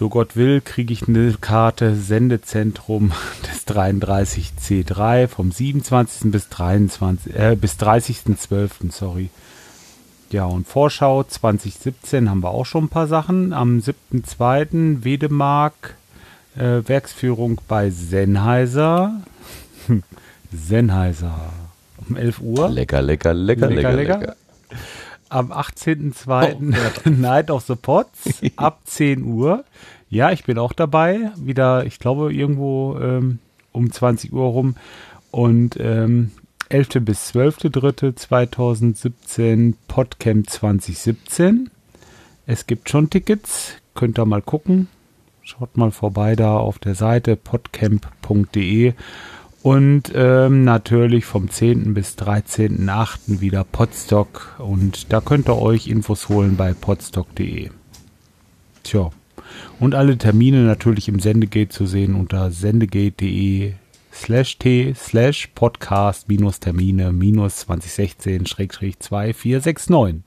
So 0.01 0.09
Gott 0.09 0.35
will, 0.35 0.63
kriege 0.63 0.95
ich 0.95 1.09
eine 1.09 1.35
Karte 1.43 1.95
Sendezentrum 1.95 3.13
des 3.43 3.67
33C3 3.69 5.29
vom 5.29 5.53
27. 5.53 6.33
bis 6.33 6.49
23 6.49 7.37
äh, 7.37 7.55
bis 7.55 7.75
30.12. 7.75 8.91
sorry. 8.93 9.29
Ja, 10.31 10.47
und 10.47 10.67
Vorschau 10.67 11.23
2017 11.23 12.31
haben 12.31 12.43
wir 12.43 12.49
auch 12.49 12.65
schon 12.65 12.85
ein 12.85 12.89
paar 12.89 13.09
Sachen. 13.09 13.53
Am 13.53 13.81
7.2. 13.81 15.05
Wedemark 15.05 15.97
äh, 16.57 16.81
Werksführung 16.87 17.61
bei 17.69 17.91
Sennheiser. 17.91 19.21
Sennheiser. 20.51 21.53
Um 22.09 22.17
11 22.17 22.41
Uhr. 22.41 22.71
Lecker, 22.71 23.03
lecker, 23.03 23.35
lecker, 23.35 23.69
lecker, 23.69 23.93
lecker. 23.93 24.37
Am 25.31 25.53
18.02. 25.53 27.09
Night 27.11 27.51
of 27.51 27.65
the 27.65 27.77
Pots 27.77 28.43
ab 28.57 28.81
10 28.85 29.23
Uhr. 29.23 29.65
Ja, 30.11 30.33
ich 30.33 30.45
bin 30.45 30.59
auch 30.59 30.75
dabei. 30.75 31.31
Wieder, 31.37 31.87
ich 31.87 31.99
glaube, 31.99 32.35
irgendwo 32.35 32.99
ähm, 33.01 33.39
um 33.73 33.91
20 33.91 34.33
Uhr 34.33 34.47
rum. 34.47 34.77
Und 35.31 35.79
ähm, 35.81 36.33
11. 36.69 36.89
bis 37.01 37.33
12.03.2017 37.33 39.75
Podcamp 39.89 40.51
2017. 40.51 41.71
Es 42.47 42.67
gibt 42.67 42.91
schon 42.91 43.11
Tickets. 43.11 43.75
Könnt 43.95 44.19
ihr 44.19 44.27
mal 44.27 44.43
gucken. 44.43 44.89
Schaut 45.43 45.77
mal 45.77 45.91
vorbei 45.91 46.37
da 46.37 46.57
auf 46.57 46.79
der 46.79 46.95
Seite 46.95 47.37
podcamp.de. 47.37 48.95
Und 49.63 50.11
ähm, 50.15 50.65
natürlich 50.65 51.27
vom 51.27 51.51
10. 51.51 51.93
bis 51.93 52.17
13.8. 52.17 53.41
wieder 53.41 53.65
Podstock. 53.65 54.57
Und 54.59 55.13
da 55.13 55.21
könnt 55.21 55.49
ihr 55.49 55.59
euch 55.59 55.87
Infos 55.87 56.31
holen 56.31 56.57
bei 56.57 56.73
podstock.de. 56.73 57.71
Tja. 58.83 59.11
Und 59.79 59.95
alle 59.95 60.17
Termine 60.17 60.65
natürlich 60.65 61.09
im 61.09 61.21
Sendegate 61.21 61.69
zu 61.69 61.85
sehen 61.85 62.15
unter 62.15 62.51
sendegate.de 62.51 63.75
slash 64.13 64.59
t 64.59 64.95
slash 64.95 65.49
podcast 65.55 66.29
minus 66.29 66.61
Termine 66.61 67.13
minus 67.13 67.57
2016 67.59 68.47
schrägstrich 68.47 68.99
2469. 68.99 70.23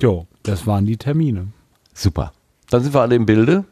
Jo, 0.00 0.26
das 0.42 0.66
waren 0.66 0.86
die 0.86 0.96
Termine. 0.96 1.48
Super. 1.94 2.32
Dann 2.70 2.82
sind 2.82 2.94
wir 2.94 3.00
alle 3.00 3.16
im 3.16 3.26
Bilde, 3.26 3.64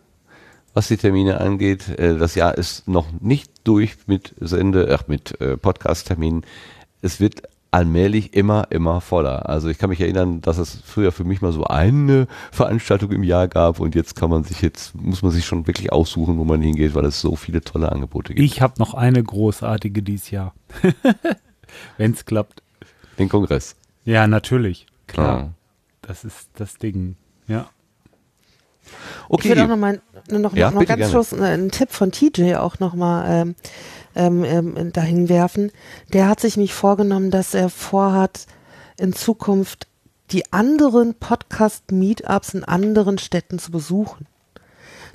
was 0.77 0.89
die 0.89 0.99
Termine 0.99 1.41
angeht. 1.41 1.89
Äh, 1.99 2.19
Das 2.19 2.35
Jahr 2.35 2.57
ist 2.57 2.87
noch 2.87 3.07
nicht 3.21 3.51
durch 3.65 3.97
mit 4.07 4.35
Sende, 4.39 4.95
ach, 4.95 5.09
mit 5.09 5.41
äh, 5.41 5.57
Podcast-Terminen. 5.57 6.45
Es 7.01 7.19
wird 7.19 7.45
allmählich 7.71 8.35
immer, 8.35 8.67
immer 8.71 9.01
voller. 9.01 9.49
Also 9.49 9.69
ich 9.69 9.79
kann 9.79 9.89
mich 9.89 10.03
erinnern, 10.03 10.43
dass 10.43 10.59
es 10.59 10.79
früher 10.85 11.13
für 11.13 11.25
mich 11.25 11.41
mal 11.41 11.53
so 11.53 11.65
eine 11.65 12.27
Veranstaltung 12.53 13.11
im 13.11 13.23
Jahr 13.23 13.49
gab 13.49 13.81
und 13.81 13.95
jetzt 13.95 14.17
kann 14.17 14.29
man 14.29 14.45
sich 14.45 14.61
jetzt, 14.61 14.95
muss 14.95 15.23
man 15.23 15.33
sich 15.33 15.47
schon 15.47 15.67
wirklich 15.67 15.93
aussuchen, 15.93 16.37
wo 16.37 16.45
man 16.45 16.61
hingeht, 16.61 16.95
weil 16.95 17.07
es 17.07 17.23
so 17.23 17.37
viele 17.37 17.63
tolle 17.63 17.91
Angebote 17.91 18.35
gibt. 18.35 18.45
Ich 18.45 18.61
habe 18.61 18.75
noch 18.79 18.93
eine 18.93 19.23
großartige 19.23 20.03
dieses 20.03 20.31
Jahr. 20.31 20.55
Wenn 21.97 22.13
es 22.13 22.27
klappt. 22.27 22.63
Den 23.19 23.31
Kongress. 23.31 23.77
Ja, 24.05 24.27
natürlich. 24.27 24.87
Klar. 25.07 25.39
Ja. 25.39 25.51
Das 26.03 26.25
ist 26.25 26.51
das 26.55 26.77
Ding. 26.77 27.17
Ja. 27.49 27.71
Okay. 29.29 29.43
Ich 29.43 29.49
würde 29.51 29.65
auch 29.65 29.69
noch 29.69 29.77
mal 29.77 30.01
noch, 30.31 30.55
Ja, 30.55 30.71
noch, 30.71 30.81
noch 30.81 30.87
ganz 30.87 30.99
gerne. 30.99 31.11
schluss 31.11 31.33
äh, 31.33 31.43
einen 31.43 31.71
Tipp 31.71 31.91
von 31.91 32.13
TJ 32.13 32.55
auch 32.55 32.79
noch 32.79 32.95
mal 32.95 33.27
ähm, 33.29 33.55
ähm, 34.15 34.45
ähm, 34.45 34.93
dahin 34.93 35.29
werfen. 35.29 35.71
Der 36.13 36.29
hat 36.29 36.41
sich 36.41 36.57
nämlich 36.57 36.75
vorgenommen, 36.75 37.31
dass 37.31 37.55
er 37.55 37.69
vorhat, 37.69 38.47
in 38.99 39.13
Zukunft 39.13 39.87
die 40.31 40.53
anderen 40.53 41.15
Podcast-Meetups 41.15 42.55
in 42.55 42.65
anderen 42.65 43.19
Städten 43.19 43.59
zu 43.59 43.71
besuchen. 43.71 44.27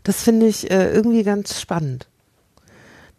Das 0.04 0.24
finde 0.24 0.48
ich 0.48 0.72
äh, 0.72 0.92
irgendwie 0.92 1.24
ganz 1.24 1.60
spannend. 1.60 2.08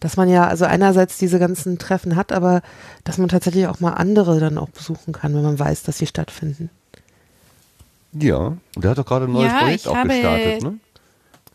Dass 0.01 0.17
man 0.17 0.29
ja 0.29 0.49
also 0.49 0.65
einerseits 0.65 1.19
diese 1.19 1.39
ganzen 1.39 1.79
Treffen 1.79 2.17
hat, 2.17 2.33
aber 2.33 2.63
dass 3.05 3.19
man 3.19 3.29
tatsächlich 3.29 3.67
auch 3.67 3.81
mal 3.81 3.93
andere 3.93 4.41
dann 4.41 4.59
auch 4.59 4.71
besuchen 4.71 5.13
kann, 5.13 5.35
wenn 5.35 5.43
man 5.43 5.59
weiß, 5.59 5.83
dass 5.85 5.99
sie 5.99 6.07
stattfinden. 6.07 6.71
Ja, 8.13 8.57
der 8.77 8.91
hat 8.91 8.99
doch 8.99 9.07
gerade 9.07 9.25
ein 9.27 9.33
neues 9.33 9.51
Ja, 9.53 9.59
Projekt 9.61 9.81
ich 9.81 9.89
auch 9.89 9.97
habe- 9.97 10.09
gestartet, 10.09 10.63
ne? 10.63 10.79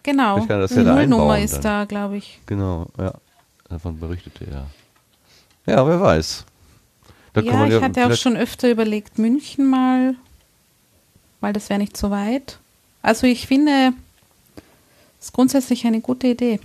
Genau. 0.04 0.34
Vielleicht 0.36 0.48
kann 0.50 0.60
das 0.62 0.76
ja 0.76 0.84
da 0.84 0.96
Nullnummer 0.96 1.40
ist 1.40 1.54
dann. 1.56 1.62
da, 1.62 1.86
glaube 1.86 2.18
ich. 2.18 2.40
Genau, 2.46 2.88
ja. 2.98 3.14
Davon 3.70 4.00
berichtete 4.00 4.46
er. 4.50 4.66
Ja, 5.72 5.86
wer 5.86 6.00
weiß. 6.00 6.46
Da 7.34 7.42
ja, 7.42 7.66
ich 7.68 7.82
hatte 7.82 8.06
auch 8.08 8.16
schon 8.16 8.38
öfter 8.38 8.72
überlegt, 8.72 9.20
München 9.20 9.70
mal, 9.70 10.16
weil 11.42 11.52
das 11.54 11.70
wäre 11.70 11.80
nicht 11.80 11.98
so 11.98 12.10
weit. 12.10 12.58
Also 13.02 13.28
ich 13.28 13.46
finde, 13.48 13.94
es 15.20 15.26
ist 15.26 15.34
grundsätzlich 15.34 15.86
eine 15.86 16.00
gute 16.02 16.28
Idee. 16.28 16.60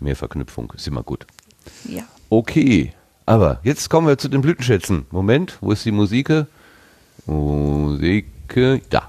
Mehr 0.00 0.16
Verknüpfung 0.16 0.72
ist 0.74 0.86
immer 0.88 1.02
gut. 1.02 1.26
Ja. 1.84 2.02
Okay, 2.30 2.94
aber 3.30 3.60
jetzt 3.62 3.88
kommen 3.90 4.08
wir 4.08 4.18
zu 4.18 4.28
den 4.28 4.40
Blütenschätzen. 4.40 5.06
Moment, 5.12 5.58
wo 5.60 5.70
ist 5.70 5.84
die 5.84 5.92
Musik? 5.92 6.32
Musik, 7.26 8.26
da. 8.90 9.08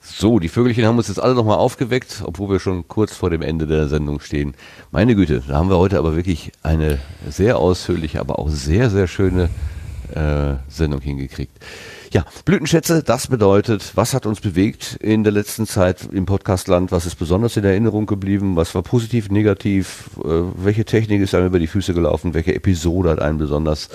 So, 0.00 0.38
die 0.38 0.48
Vögelchen 0.48 0.86
haben 0.86 0.96
uns 0.96 1.08
jetzt 1.08 1.18
alle 1.18 1.34
nochmal 1.34 1.58
aufgeweckt, 1.58 2.22
obwohl 2.24 2.50
wir 2.50 2.60
schon 2.60 2.86
kurz 2.86 3.16
vor 3.16 3.30
dem 3.30 3.42
Ende 3.42 3.66
der 3.66 3.88
Sendung 3.88 4.20
stehen. 4.20 4.54
Meine 4.92 5.16
Güte, 5.16 5.42
da 5.48 5.54
haben 5.54 5.70
wir 5.70 5.78
heute 5.78 5.98
aber 5.98 6.14
wirklich 6.14 6.52
eine 6.62 7.00
sehr 7.28 7.58
ausführliche, 7.58 8.20
aber 8.20 8.38
auch 8.38 8.48
sehr, 8.48 8.90
sehr 8.90 9.08
schöne 9.08 9.50
äh, 10.14 10.54
Sendung 10.68 11.00
hingekriegt. 11.00 11.58
Ja, 12.12 12.24
Blütenschätze, 12.44 13.02
das 13.02 13.26
bedeutet, 13.26 13.92
was 13.96 14.14
hat 14.14 14.26
uns 14.26 14.40
bewegt 14.40 14.96
in 15.00 15.24
der 15.24 15.32
letzten 15.32 15.66
Zeit 15.66 16.08
im 16.12 16.24
Podcastland? 16.24 16.92
Was 16.92 17.04
ist 17.04 17.16
besonders 17.16 17.56
in 17.56 17.64
Erinnerung 17.64 18.06
geblieben? 18.06 18.54
Was 18.54 18.74
war 18.74 18.82
positiv, 18.82 19.28
negativ? 19.28 20.10
Äh, 20.24 20.28
welche 20.56 20.84
Technik 20.84 21.22
ist 21.22 21.34
einem 21.34 21.46
über 21.46 21.58
die 21.58 21.66
Füße 21.66 21.94
gelaufen? 21.94 22.34
Welche 22.34 22.54
Episode 22.54 23.10
hat 23.10 23.20
einen 23.20 23.38
besonders 23.38 23.88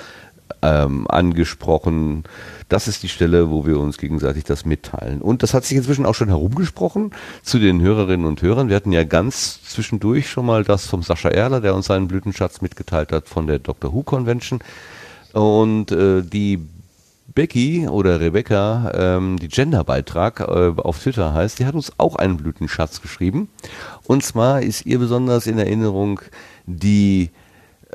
ähm, 0.61 1.07
angesprochen? 1.07 2.23
Das 2.67 2.89
ist 2.89 3.01
die 3.03 3.09
Stelle, 3.09 3.49
wo 3.49 3.65
wir 3.65 3.79
uns 3.79 3.97
gegenseitig 3.97 4.43
das 4.43 4.65
mitteilen. 4.65 5.21
Und 5.21 5.41
das 5.41 5.53
hat 5.53 5.63
sich 5.63 5.77
inzwischen 5.77 6.05
auch 6.05 6.15
schon 6.15 6.27
herumgesprochen 6.27 7.11
zu 7.43 7.59
den 7.59 7.81
Hörerinnen 7.81 8.25
und 8.25 8.41
Hörern. 8.41 8.67
Wir 8.67 8.75
hatten 8.75 8.91
ja 8.91 9.05
ganz 9.05 9.63
zwischendurch 9.63 10.29
schon 10.29 10.45
mal 10.45 10.65
das 10.65 10.85
vom 10.85 11.01
Sascha 11.01 11.29
Erler, 11.29 11.61
der 11.61 11.75
uns 11.75 11.85
seinen 11.85 12.09
Blütenschatz 12.09 12.61
mitgeteilt 12.61 13.13
hat 13.13 13.29
von 13.29 13.47
der 13.47 13.59
Doctor 13.59 13.93
Who 13.93 14.03
Convention. 14.03 14.59
Und 15.33 15.93
äh, 15.93 16.23
die 16.23 16.67
Becky 17.33 17.87
oder 17.87 18.19
Rebecca, 18.19 18.91
ähm, 18.93 19.37
die 19.39 19.47
Genderbeitrag 19.47 20.39
äh, 20.41 20.73
auf 20.77 20.99
Twitter 20.99 21.33
heißt, 21.33 21.59
die 21.59 21.65
hat 21.65 21.75
uns 21.75 21.93
auch 21.97 22.15
einen 22.15 22.37
Blütenschatz 22.37 23.01
geschrieben. 23.01 23.49
Und 24.05 24.23
zwar 24.23 24.61
ist 24.61 24.85
ihr 24.85 24.99
besonders 24.99 25.47
in 25.47 25.57
Erinnerung 25.57 26.21
die 26.65 27.29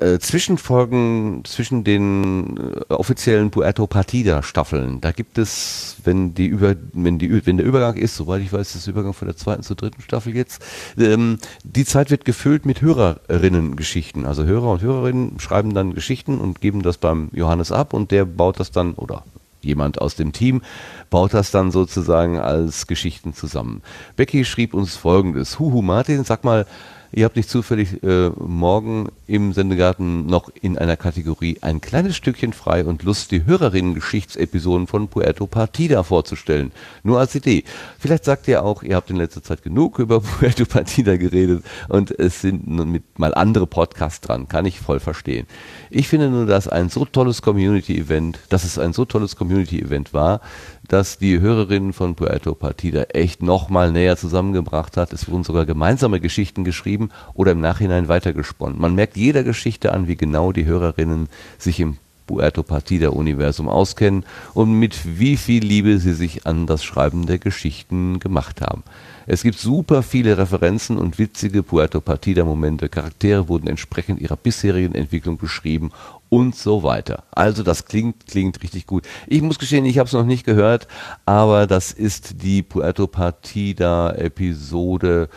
äh, 0.00 0.18
Zwischenfolgen 0.18 1.44
zwischen 1.44 1.84
den 1.84 2.57
äh, 2.57 2.92
offiziellen 2.92 3.50
Puerto 3.50 3.86
Partida 3.86 4.42
Staffeln. 4.42 5.00
Da 5.00 5.12
gibt 5.12 5.39
es, 5.39 5.97
wenn 6.05 6.34
die 6.34 6.47
über, 6.47 6.75
wenn 6.92 7.18
die, 7.18 7.47
wenn 7.47 7.57
der 7.57 7.66
Übergang 7.66 7.97
ist, 7.97 8.16
soweit 8.16 8.42
ich 8.42 8.52
weiß, 8.52 8.75
ist 8.75 8.86
der 8.86 8.92
Übergang 8.92 9.15
von 9.15 9.28
der 9.28 9.36
zweiten 9.36 9.62
zur 9.62 9.76
dritten 9.76 10.02
Staffel 10.02 10.34
jetzt, 10.34 10.62
ähm, 10.99 11.39
die 11.65 11.84
Zeit 11.84 12.10
wird 12.10 12.25
gefüllt 12.25 12.66
mit 12.66 12.83
Hörerinnen-Geschichten. 12.83 14.26
Also 14.26 14.44
Hörer 14.44 14.70
und 14.73 14.83
Hörerinnen 14.83 15.41
schreiben 15.41 15.75
dann 15.75 15.94
Geschichten 15.94 16.39
und 16.39 16.60
geben 16.60 16.83
das 16.83 16.99
beim 16.99 17.31
Johannes 17.33 17.73
ab 17.73 17.92
und 17.92 18.10
der 18.10 18.25
baut 18.25 18.60
das 18.60 18.70
dann, 18.70 18.94
oder 18.94 19.25
jemand 19.62 20.00
aus 20.00 20.15
dem 20.15 20.33
Team 20.33 20.62
baut 21.10 21.34
das 21.34 21.50
dann 21.50 21.70
sozusagen 21.70 22.39
als 22.39 22.86
Geschichten 22.86 23.34
zusammen. 23.34 23.83
Becky 24.16 24.44
schrieb 24.44 24.75
uns 24.75 24.97
folgendes. 24.97 25.58
Huhu 25.58 25.83
Martin, 25.83 26.25
sag 26.25 26.44
mal, 26.44 26.66
ihr 27.12 27.25
habt 27.25 27.36
nicht 27.36 27.50
zufällig 27.50 28.02
äh, 28.02 28.31
morgen 28.39 29.08
im 29.26 29.52
Sendegarten 29.52 30.26
noch 30.26 30.50
in 30.60 30.78
einer 30.78 30.96
Kategorie 30.96 31.58
ein 31.60 31.80
kleines 31.80 32.16
Stückchen 32.16 32.52
frei 32.52 32.84
und 32.84 33.02
Lust, 33.02 33.30
die 33.30 33.44
Hörerinnen-Geschichtsepisoden 33.44 34.86
von 34.86 35.08
Puerto 35.08 35.46
Partida 35.46 36.02
vorzustellen. 36.02 36.72
Nur 37.02 37.18
als 37.18 37.34
Idee. 37.34 37.64
Vielleicht 37.98 38.24
sagt 38.24 38.46
ihr 38.48 38.62
auch, 38.62 38.82
ihr 38.82 38.94
habt 38.94 39.10
in 39.10 39.16
letzter 39.16 39.42
Zeit 39.42 39.62
genug 39.62 39.98
über 39.98 40.20
Puerto 40.38 40.64
Partida 40.64 41.16
geredet 41.16 41.64
und 41.88 42.16
es 42.18 42.40
sind 42.40 42.68
nun 42.68 42.90
mit 42.90 43.18
mal 43.18 43.34
andere 43.34 43.66
Podcasts 43.66 44.20
dran. 44.20 44.48
Kann 44.48 44.66
ich 44.66 44.78
voll 44.80 45.00
verstehen. 45.00 45.46
Ich 45.90 46.08
finde 46.08 46.30
nur, 46.30 46.46
dass 46.46 46.68
ein 46.68 46.88
so 46.88 47.05
tolles 47.05 47.42
Community-Event, 47.42 48.38
dass 48.48 48.64
es 48.64 48.78
ein 48.78 48.92
so 48.92 49.05
tolles 49.05 49.36
Community-Event 49.36 50.12
war, 50.12 50.40
dass 50.88 51.18
die 51.18 51.40
Hörerinnen 51.40 51.92
von 51.92 52.14
Puerto 52.14 52.55
Partida 52.55 53.02
echt 53.12 53.42
nochmal 53.42 53.90
näher 53.90 54.16
zusammengebracht 54.16 54.96
hat. 54.96 55.12
Es 55.12 55.28
wurden 55.28 55.42
sogar 55.44 55.66
gemeinsame 55.66 56.20
Geschichten 56.20 56.64
geschrieben 56.64 57.10
oder 57.34 57.52
im 57.52 57.60
Nachhinein 57.60 58.08
weitergesponnen. 58.08 58.80
Man 58.80 58.94
merkt 58.94 59.16
jeder 59.17 59.43
Geschichte 59.45 59.93
an, 59.93 60.09
wie 60.09 60.17
genau 60.17 60.53
die 60.53 60.65
Hörerinnen 60.65 61.28
sich 61.59 61.81
im 61.81 61.97
Puerto 62.27 62.62
Partida 62.62 63.11
Universum 63.11 63.69
auskennen 63.69 64.25
und 64.55 64.73
mit 64.73 65.19
wie 65.19 65.36
viel 65.36 65.65
Liebe 65.65 65.99
sie 65.99 66.15
sich 66.15 66.47
an 66.47 66.67
das 66.67 66.85
Schreiben 66.85 67.27
der 67.27 67.39
Geschichten 67.39 68.19
gemacht 68.19 68.61
haben. 68.61 68.83
Es 69.28 69.43
gibt 69.43 69.59
super 69.59 70.03
viele 70.03 70.39
Referenzen 70.39 70.99
und 70.99 71.19
witzige 71.19 71.65
Puerto 71.65 72.01
Partida 72.01 72.45
Momente. 72.45 72.89
Charaktere 72.89 73.49
wurden 73.49 73.67
entsprechend 73.67 74.20
ihrer 74.20 74.36
bisherigen 74.36 74.95
Entwicklung 74.95 75.36
beschrieben 75.36 75.91
und 76.28 76.55
so 76.55 76.85
weiter. 76.85 77.25
Also 77.33 77.62
das 77.62 77.86
klingt, 77.86 78.27
klingt 78.27 78.62
richtig 78.62 78.86
gut. 78.86 79.05
Ich 79.27 79.43
muss 79.43 79.59
gestehen, 79.59 79.85
ich 79.85 79.99
habe 79.99 80.07
es 80.07 80.12
noch 80.12 80.25
nicht 80.25 80.45
gehört, 80.45 80.86
aber 81.25 81.67
das 81.67 81.93
ist 81.93 82.43
die 82.43 82.62
Puerto 82.62 83.09
Partida 83.09 84.12
Episode 84.12 85.28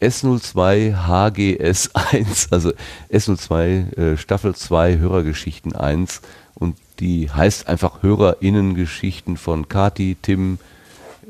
S02 0.00 1.06
HGS 1.06 1.90
1, 1.94 2.52
also 2.52 2.72
S02 3.10 3.96
äh, 3.96 4.16
Staffel 4.16 4.54
2 4.54 4.98
Hörergeschichten 4.98 5.74
1 5.74 6.20
und 6.54 6.76
die 7.00 7.30
heißt 7.30 7.68
einfach 7.68 8.02
Hörerinnengeschichten 8.02 9.36
von 9.36 9.68
Kati, 9.68 10.16
Tim, 10.20 10.58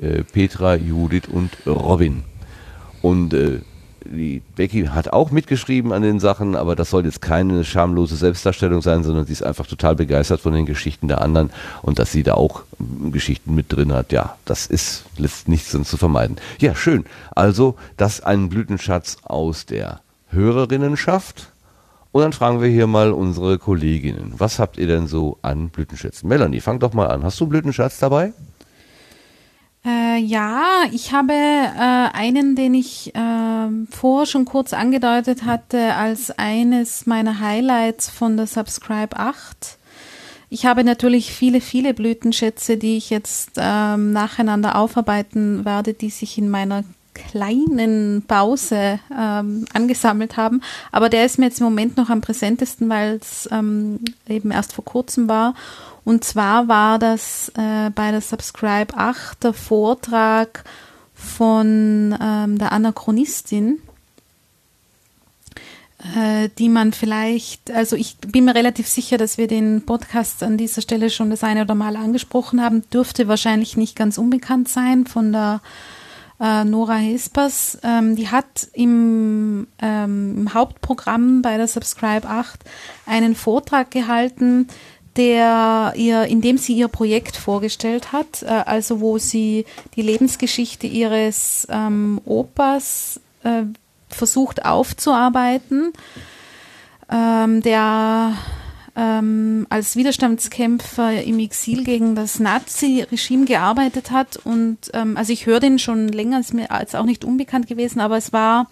äh, 0.01 0.23
Petra, 0.23 0.75
Judith 0.77 1.29
und 1.31 1.51
Robin. 1.67 2.25
Und 3.03 3.35
äh, 3.35 3.61
die 4.11 4.43
Becky 4.57 4.87
hat 4.87 5.13
auch 5.13 5.31
mitgeschrieben 5.31 5.93
an 5.93 6.03
den 6.03 6.21
Sachen, 6.21 6.57
aber 6.57 6.75
das 6.77 6.91
soll 6.91 7.05
jetzt 7.05 7.21
keine 7.21 7.65
schamlose 7.65 8.17
Selbstdarstellung 8.17 8.83
sein, 8.83 9.05
sondern 9.05 9.27
sie 9.27 9.33
ist 9.33 9.43
einfach 9.43 9.67
total 9.67 9.97
begeistert 9.97 10.41
von 10.41 10.53
den 10.53 10.67
Geschichten 10.67 11.09
der 11.09 11.21
anderen 11.21 11.51
und 11.83 11.99
dass 11.99 12.13
sie 12.13 12.23
da 12.23 12.35
auch 12.35 12.63
mm, 12.79 13.11
Geschichten 13.11 13.55
mit 13.55 13.73
drin 13.73 13.93
hat, 13.93 14.13
ja, 14.13 14.37
das 14.45 14.67
ist 14.67 15.05
lässt 15.17 15.49
nichts 15.49 15.71
zu 15.71 15.97
vermeiden. 15.97 16.37
Ja, 16.59 16.75
schön. 16.75 17.05
Also, 17.35 17.77
das 17.97 18.21
ein 18.21 18.49
Blütenschatz 18.49 19.19
aus 19.23 19.67
der 19.67 20.01
Hörerinnenschaft 20.31 21.53
Und 22.13 22.23
dann 22.23 22.33
fragen 22.33 22.61
wir 22.61 22.69
hier 22.69 22.87
mal 22.87 23.13
unsere 23.13 23.59
Kolleginnen. 23.59 24.35
Was 24.39 24.59
habt 24.59 24.79
ihr 24.79 24.87
denn 24.87 25.07
so 25.07 25.39
an 25.43 25.69
Blütenschätzen? 25.69 26.29
Melanie, 26.29 26.61
fang 26.61 26.79
doch 26.79 26.95
mal 26.95 27.07
an. 27.07 27.23
Hast 27.23 27.39
du 27.41 27.45
einen 27.45 27.51
Blütenschatz 27.51 27.99
dabei? 27.99 28.33
Äh, 29.89 30.19
ja, 30.19 30.83
ich 30.93 31.13
habe 31.13 31.33
äh, 31.33 32.09
einen, 32.13 32.57
den 32.57 32.75
ich 32.75 33.15
äh, 33.15 33.69
vorher 33.91 34.27
schon 34.27 34.45
kurz 34.45 34.75
angedeutet 34.75 35.45
hatte, 35.47 35.95
als 35.95 36.31
eines 36.33 37.07
meiner 37.07 37.41
Highlights 37.41 38.11
von 38.11 38.37
der 38.37 38.47
Subscribe 38.47 39.17
8. 39.17 39.79
Ich 40.51 40.67
habe 40.67 40.85
natürlich 40.85 41.33
viele, 41.33 41.61
viele 41.61 41.95
Blütenschätze, 41.95 42.77
die 42.77 42.99
ich 42.99 43.09
jetzt 43.09 43.53
ähm, 43.57 44.13
nacheinander 44.13 44.77
aufarbeiten 44.77 45.65
werde, 45.65 45.95
die 45.95 46.11
sich 46.11 46.37
in 46.37 46.51
meiner 46.51 46.85
kleinen 47.15 48.23
Pause 48.27 49.01
ähm, 49.17 49.65
angesammelt 49.73 50.37
haben. 50.37 50.63
Aber 50.93 51.09
der 51.09 51.25
ist 51.25 51.39
mir 51.39 51.47
jetzt 51.47 51.61
im 51.61 51.65
Moment 51.65 51.97
noch 51.97 52.11
am 52.11 52.21
präsentesten, 52.21 52.89
weil 52.89 53.17
es 53.17 53.49
ähm, 53.51 54.01
eben 54.29 54.51
erst 54.51 54.73
vor 54.73 54.85
kurzem 54.85 55.29
war. 55.29 55.55
Und 56.09 56.25
zwar 56.25 56.69
war 56.69 56.99
das 56.99 57.53
äh, 57.55 57.91
bei 57.91 58.11
der 58.11 58.23
Subscribe 58.23 58.97
8 58.97 59.45
der 59.45 59.53
Vortrag 59.53 60.65
von 61.13 62.17
ähm, 62.19 62.57
der 62.57 62.73
Anachronistin, 62.73 63.79
äh, 66.17 66.49
die 66.57 66.71
man 66.71 66.95
vielleicht, 66.95 67.71
also 67.73 67.95
ich 67.95 68.17
bin 68.17 68.47
mir 68.47 68.55
relativ 68.55 68.89
sicher, 68.89 69.19
dass 69.19 69.37
wir 69.37 69.49
den 69.49 69.85
Podcast 69.85 70.43
an 70.43 70.57
dieser 70.57 70.81
Stelle 70.81 71.11
schon 71.11 71.29
das 71.29 71.45
eine 71.45 71.61
oder 71.61 71.75
mal 71.75 71.95
angesprochen 71.95 72.63
haben, 72.63 72.89
dürfte 72.89 73.29
wahrscheinlich 73.29 73.77
nicht 73.77 73.95
ganz 73.95 74.17
unbekannt 74.17 74.71
sein 74.71 75.07
von 75.07 75.31
der 75.33 75.61
äh, 76.41 76.65
Nora 76.65 76.97
Hespers. 76.97 77.81
Ähm, 77.83 78.17
die 78.17 78.31
hat 78.31 78.69
im, 78.73 79.67
ähm, 79.79 80.39
im 80.39 80.55
Hauptprogramm 80.55 81.43
bei 81.43 81.59
der 81.59 81.69
Subscribe 81.69 82.27
8 82.27 82.61
einen 83.05 83.35
Vortrag 83.35 83.91
gehalten, 83.91 84.69
der 85.19 85.93
ihr, 85.97 86.25
in 86.25 86.41
dem 86.41 86.57
sie 86.57 86.75
ihr 86.75 86.89
Projekt 86.89 87.37
vorgestellt 87.37 88.13
hat, 88.13 88.43
äh, 88.43 88.47
also 88.47 89.01
wo 89.01 89.19
sie 89.19 89.67
die 89.97 90.03
Lebensgeschichte 90.03 90.87
ihres 90.87 91.67
ähm, 91.71 92.21
Opas 92.25 93.21
äh, 93.43 93.65
versucht 94.09 94.65
aufzuarbeiten, 94.65 95.93
ähm, 97.11 97.63
der 97.63 98.33
ähm, 98.95 99.67
als 99.71 99.97
Widerstandskämpfer 99.97 101.23
im 101.23 101.41
Exil 101.41 101.85
gegen 101.85 102.15
das 102.15 102.39
Nazi-Regime 102.39 103.45
gearbeitet 103.45 104.13
hat. 104.13 104.37
Und 104.37 104.79
ähm, 104.95 105.17
also 105.17 105.33
ich 105.33 105.47
höre 105.47 105.61
den 105.61 105.79
schon 105.79 106.09
länger, 106.09 106.41
ist 106.41 106.55
mir 106.55 106.71
als 106.71 106.95
auch 106.95 107.05
nicht 107.05 107.25
unbekannt 107.25 107.67
gewesen, 107.67 108.01
aber 108.01 108.17
es 108.17 108.33
war 108.33 108.71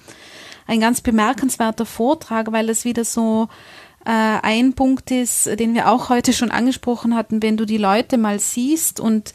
ein 0.69 0.81
ganz 0.81 1.01
bemerkenswerter 1.01 1.87
Vortrag, 1.87 2.53
weil 2.53 2.71
es 2.71 2.85
wieder 2.85 3.05
so 3.05 3.49
ein 4.11 4.75
Punkt 4.75 5.11
ist, 5.11 5.47
den 5.59 5.75
wir 5.75 5.91
auch 5.91 6.09
heute 6.09 6.33
schon 6.33 6.51
angesprochen 6.51 7.15
hatten, 7.15 7.43
wenn 7.43 7.57
du 7.57 7.65
die 7.65 7.79
Leute 7.79 8.19
mal 8.19 8.39
siehst 8.39 9.01
und 9.01 9.33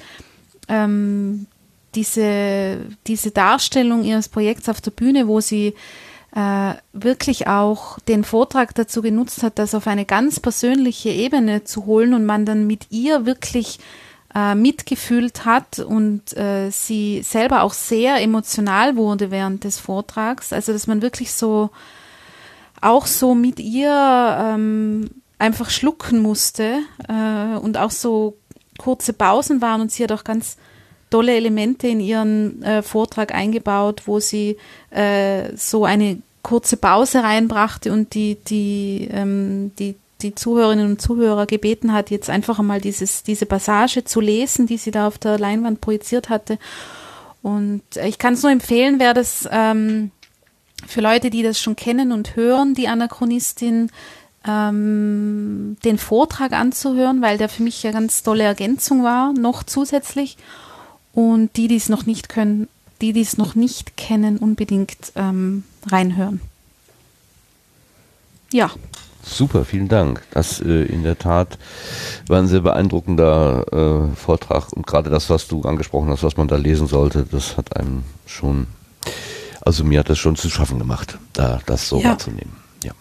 ähm, 0.67 1.47
diese, 1.95 2.77
diese 3.07 3.31
Darstellung 3.31 4.03
ihres 4.03 4.29
Projekts 4.29 4.69
auf 4.69 4.79
der 4.81 4.91
Bühne, 4.91 5.27
wo 5.27 5.41
sie 5.41 5.73
äh, 6.33 6.73
wirklich 6.93 7.47
auch 7.47 7.99
den 7.99 8.23
Vortrag 8.23 8.73
dazu 8.75 9.01
genutzt 9.01 9.43
hat, 9.43 9.59
das 9.59 9.75
auf 9.75 9.87
eine 9.87 10.05
ganz 10.05 10.39
persönliche 10.39 11.09
Ebene 11.09 11.63
zu 11.65 11.85
holen 11.85 12.13
und 12.13 12.25
man 12.25 12.45
dann 12.45 12.67
mit 12.67 12.87
ihr 12.89 13.25
wirklich 13.25 13.79
äh, 14.33 14.55
mitgefühlt 14.55 15.43
hat 15.43 15.79
und 15.79 16.35
äh, 16.37 16.69
sie 16.69 17.21
selber 17.23 17.63
auch 17.63 17.73
sehr 17.73 18.21
emotional 18.21 18.95
wurde 18.95 19.29
während 19.29 19.65
des 19.65 19.77
Vortrags. 19.79 20.53
Also 20.53 20.71
dass 20.71 20.87
man 20.87 21.01
wirklich 21.01 21.33
so 21.33 21.69
auch 22.81 23.05
so 23.05 23.35
mit 23.35 23.59
ihr 23.59 23.89
ähm, 24.39 25.09
einfach 25.39 25.69
schlucken 25.69 26.21
musste 26.21 26.79
äh, 27.07 27.57
und 27.57 27.77
auch 27.77 27.91
so 27.91 28.37
kurze 28.77 29.13
Pausen 29.13 29.61
waren 29.61 29.81
und 29.81 29.91
sie 29.91 30.03
hat 30.03 30.11
auch 30.11 30.23
ganz 30.23 30.57
tolle 31.09 31.35
Elemente 31.35 31.87
in 31.87 31.99
ihren 31.99 32.63
äh, 32.63 32.81
Vortrag 32.81 33.33
eingebaut, 33.33 34.03
wo 34.05 34.19
sie 34.19 34.57
äh, 34.89 35.55
so 35.55 35.85
eine 35.85 36.21
kurze 36.41 36.77
Pause 36.77 37.21
reinbrachte 37.23 37.91
und 37.91 38.13
die, 38.15 38.35
die, 38.35 39.09
ähm, 39.11 39.71
die, 39.77 39.95
die 40.21 40.33
Zuhörerinnen 40.33 40.91
und 40.91 41.01
Zuhörer 41.01 41.45
gebeten 41.45 41.93
hat, 41.93 42.09
jetzt 42.09 42.29
einfach 42.29 42.59
einmal 42.59 42.81
dieses, 42.81 43.23
diese 43.23 43.45
Passage 43.45 44.05
zu 44.05 44.21
lesen, 44.21 44.65
die 44.65 44.77
sie 44.77 44.91
da 44.91 45.07
auf 45.07 45.17
der 45.17 45.37
Leinwand 45.37 45.81
projiziert 45.81 46.29
hatte. 46.29 46.57
Und 47.43 47.83
ich 48.03 48.17
kann 48.17 48.33
es 48.33 48.43
nur 48.43 48.51
empfehlen, 48.51 48.99
wer 48.99 49.13
das 49.13 49.47
ähm, 49.51 50.11
für 50.87 51.01
Leute, 51.01 51.29
die 51.29 51.43
das 51.43 51.59
schon 51.59 51.75
kennen 51.75 52.11
und 52.11 52.35
hören, 52.35 52.73
die 52.73 52.87
Anachronistin, 52.87 53.89
ähm, 54.47 55.77
den 55.85 55.97
Vortrag 55.97 56.53
anzuhören, 56.53 57.21
weil 57.21 57.37
der 57.37 57.49
für 57.49 57.63
mich 57.63 57.83
ja 57.83 57.91
ganz 57.91 58.23
tolle 58.23 58.43
Ergänzung 58.43 59.03
war, 59.03 59.33
noch 59.33 59.63
zusätzlich. 59.63 60.37
Und 61.13 61.57
die, 61.57 61.67
die 61.67 61.75
es 61.75 61.89
noch 61.89 62.05
nicht 62.05 62.29
können, 62.29 62.67
die, 63.01 63.13
die 63.13 63.21
es 63.21 63.37
noch 63.37 63.55
nicht 63.55 63.97
kennen, 63.97 64.37
unbedingt 64.37 65.11
ähm, 65.15 65.63
reinhören. 65.87 66.41
Ja. 68.51 68.71
Super, 69.23 69.65
vielen 69.65 69.87
Dank. 69.87 70.23
Das 70.31 70.61
äh, 70.61 70.83
in 70.83 71.03
der 71.03 71.17
Tat 71.17 71.59
war 72.27 72.39
ein 72.39 72.47
sehr 72.47 72.61
beeindruckender 72.61 73.65
äh, 73.71 74.15
Vortrag 74.15 74.73
und 74.73 74.87
gerade 74.87 75.09
das, 75.09 75.29
was 75.29 75.47
du 75.47 75.61
angesprochen 75.61 76.09
hast, 76.09 76.23
was 76.23 76.37
man 76.37 76.47
da 76.47 76.55
lesen 76.55 76.87
sollte, 76.87 77.25
das 77.29 77.55
hat 77.55 77.77
einem 77.77 78.03
schon, 78.25 78.67
also 79.61 79.83
mir 79.83 79.99
hat 79.99 80.09
das 80.09 80.19
schon 80.19 80.35
zu 80.35 80.49
schaffen 80.49 80.79
gemacht, 80.79 81.17
da 81.33 81.61
das 81.65 81.87
so 81.87 81.99
Ja. 82.01 82.09
wahrzunehmen. 82.11 82.55
Ja. 82.83 82.93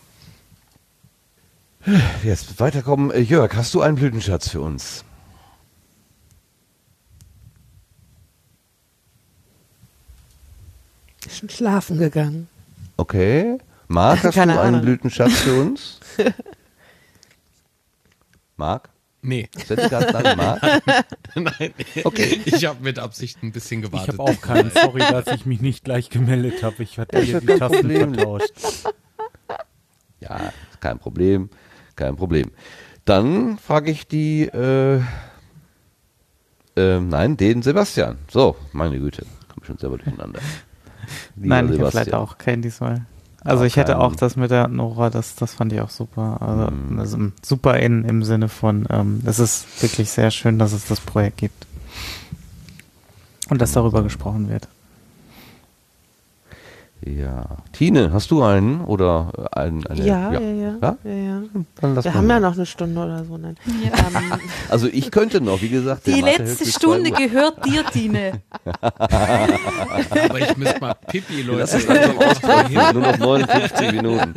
Jetzt 2.23 2.61
weiterkommen. 2.61 3.11
Äh, 3.11 3.21
Jörg, 3.21 3.55
hast 3.55 3.75
du 3.75 3.81
einen 3.81 3.97
Blütenschatz 3.97 4.49
für 4.49 4.61
uns? 4.61 5.05
Ist 11.27 11.39
schon 11.39 11.51
schlafen 11.51 11.99
gegangen. 11.99 12.49
Okay. 12.97 13.59
Marc, 13.89 14.23
hast 14.25 14.35
Keine 14.35 14.55
du 14.55 14.61
einen 14.61 14.75
Ahnung. 14.77 14.87
Blütenschatz 14.87 15.33
für 15.41 15.61
uns? 15.61 16.01
Marc? 18.57 18.89
Nee. 19.23 19.49
Sendegast, 19.67 20.13
nein, 20.15 20.37
Marc? 20.37 20.63
Nein. 21.35 21.75
Okay. 22.05 22.41
Ich 22.47 22.65
habe 22.65 22.83
mit 22.83 22.99
Absicht 22.99 23.43
ein 23.43 23.53
bisschen 23.53 23.83
Ich 23.83 23.91
gewartet. 23.91 24.19
habe 24.19 24.23
auch 24.31 24.41
keinen. 24.41 24.71
Sorry, 24.75 25.01
dass 25.01 25.27
ich 25.29 25.45
mich 25.47 25.61
nicht 25.61 25.85
gleich 25.85 26.09
gemeldet 26.11 26.63
habe. 26.63 26.83
Ich 26.83 26.99
hatte 26.99 27.17
Das 27.17 27.25
hier 27.27 27.41
die 27.41 27.47
kein 27.47 27.59
Tasten 27.59 27.81
Problem. 27.81 28.15
vertauscht. 28.15 28.53
Ja, 30.21 30.53
kein 30.81 30.99
Problem. 30.99 31.49
Kein 31.97 32.15
Problem. 32.15 32.51
Dann 33.07 33.57
frage 33.57 33.91
ich 33.91 34.07
die, 34.07 34.43
äh, 34.43 35.01
ähm, 36.77 37.09
nein, 37.09 37.39
den 37.39 37.63
Sebastian. 37.63 38.19
So, 38.31 38.55
meine 38.73 38.99
Güte, 38.99 39.25
komme 39.49 39.65
schon 39.65 39.79
selber 39.79 39.97
durcheinander. 39.97 40.41
Lieber 41.37 41.49
Nein, 41.55 41.65
ich 41.65 41.71
habe 41.73 41.77
Sebastian. 41.91 42.05
leider 42.05 42.21
auch 42.21 42.37
keinen 42.37 42.61
diesmal. 42.61 43.07
Also 43.43 43.65
ich 43.65 43.77
hätte 43.77 43.99
auch 43.99 44.15
das 44.17 44.37
mit 44.37 44.51
der 44.51 44.69
Nora, 44.69 45.09
das, 45.11 45.35
das 45.35 45.55
fand 45.55 45.73
ich 45.73 45.81
auch 45.81 45.91
super. 45.91 46.39
Also, 46.43 46.71
Mhm. 46.71 46.99
also 46.99 47.19
super 47.43 47.79
in, 47.79 48.05
im 48.05 48.23
Sinne 48.23 48.49
von, 48.49 48.87
ähm, 48.91 49.23
es 49.25 49.39
ist 49.39 49.83
wirklich 49.83 50.11
sehr 50.11 50.31
schön, 50.31 50.59
dass 50.59 50.73
es 50.73 50.85
das 50.87 51.01
Projekt 51.01 51.39
gibt. 51.39 51.67
Und 53.49 53.61
dass 53.61 53.73
darüber 53.73 54.03
gesprochen 54.03 54.49
wird. 54.49 54.69
Ja. 57.05 57.47
Tine, 57.73 58.13
hast 58.13 58.31
du 58.31 58.43
einen 58.43 58.83
oder 58.85 59.33
äh, 59.55 59.59
einen? 59.59 59.87
Eine, 59.87 60.05
Ja, 60.05 60.33
ja, 60.33 60.41
ja. 60.41 60.75
ja? 60.83 60.97
ja, 61.03 61.11
ja. 61.11 61.43
Dann 61.81 61.95
lass 61.95 62.05
Wir 62.05 62.11
mal 62.11 62.19
haben 62.19 62.29
ja 62.29 62.35
hören. 62.35 62.43
noch 62.43 62.55
eine 62.55 62.67
Stunde 62.67 63.01
oder 63.03 63.25
so. 63.25 63.39
Nein. 63.39 63.57
Ähm, 63.67 64.41
Also 64.69 64.87
ich 64.87 65.11
könnte 65.11 65.41
noch, 65.41 65.63
wie 65.63 65.71
gesagt. 65.71 66.07
Die 66.07 66.21
letzte 66.21 66.67
Stunde 66.67 67.11
gehört 67.11 67.65
dir, 67.65 67.85
Tine. 67.87 68.43
Aber 68.81 70.39
ich 70.41 70.57
müsste 70.57 70.81
mal 70.81 70.95
Pipi, 71.09 71.43
Leute. 71.43 71.61
Lass 71.61 71.75
es 71.75 71.87
langsam 71.87 72.19
aussprechen, 72.19 72.75
nur 72.93 73.03
noch 73.03 73.19
59 73.19 73.93
Minuten. 73.93 74.35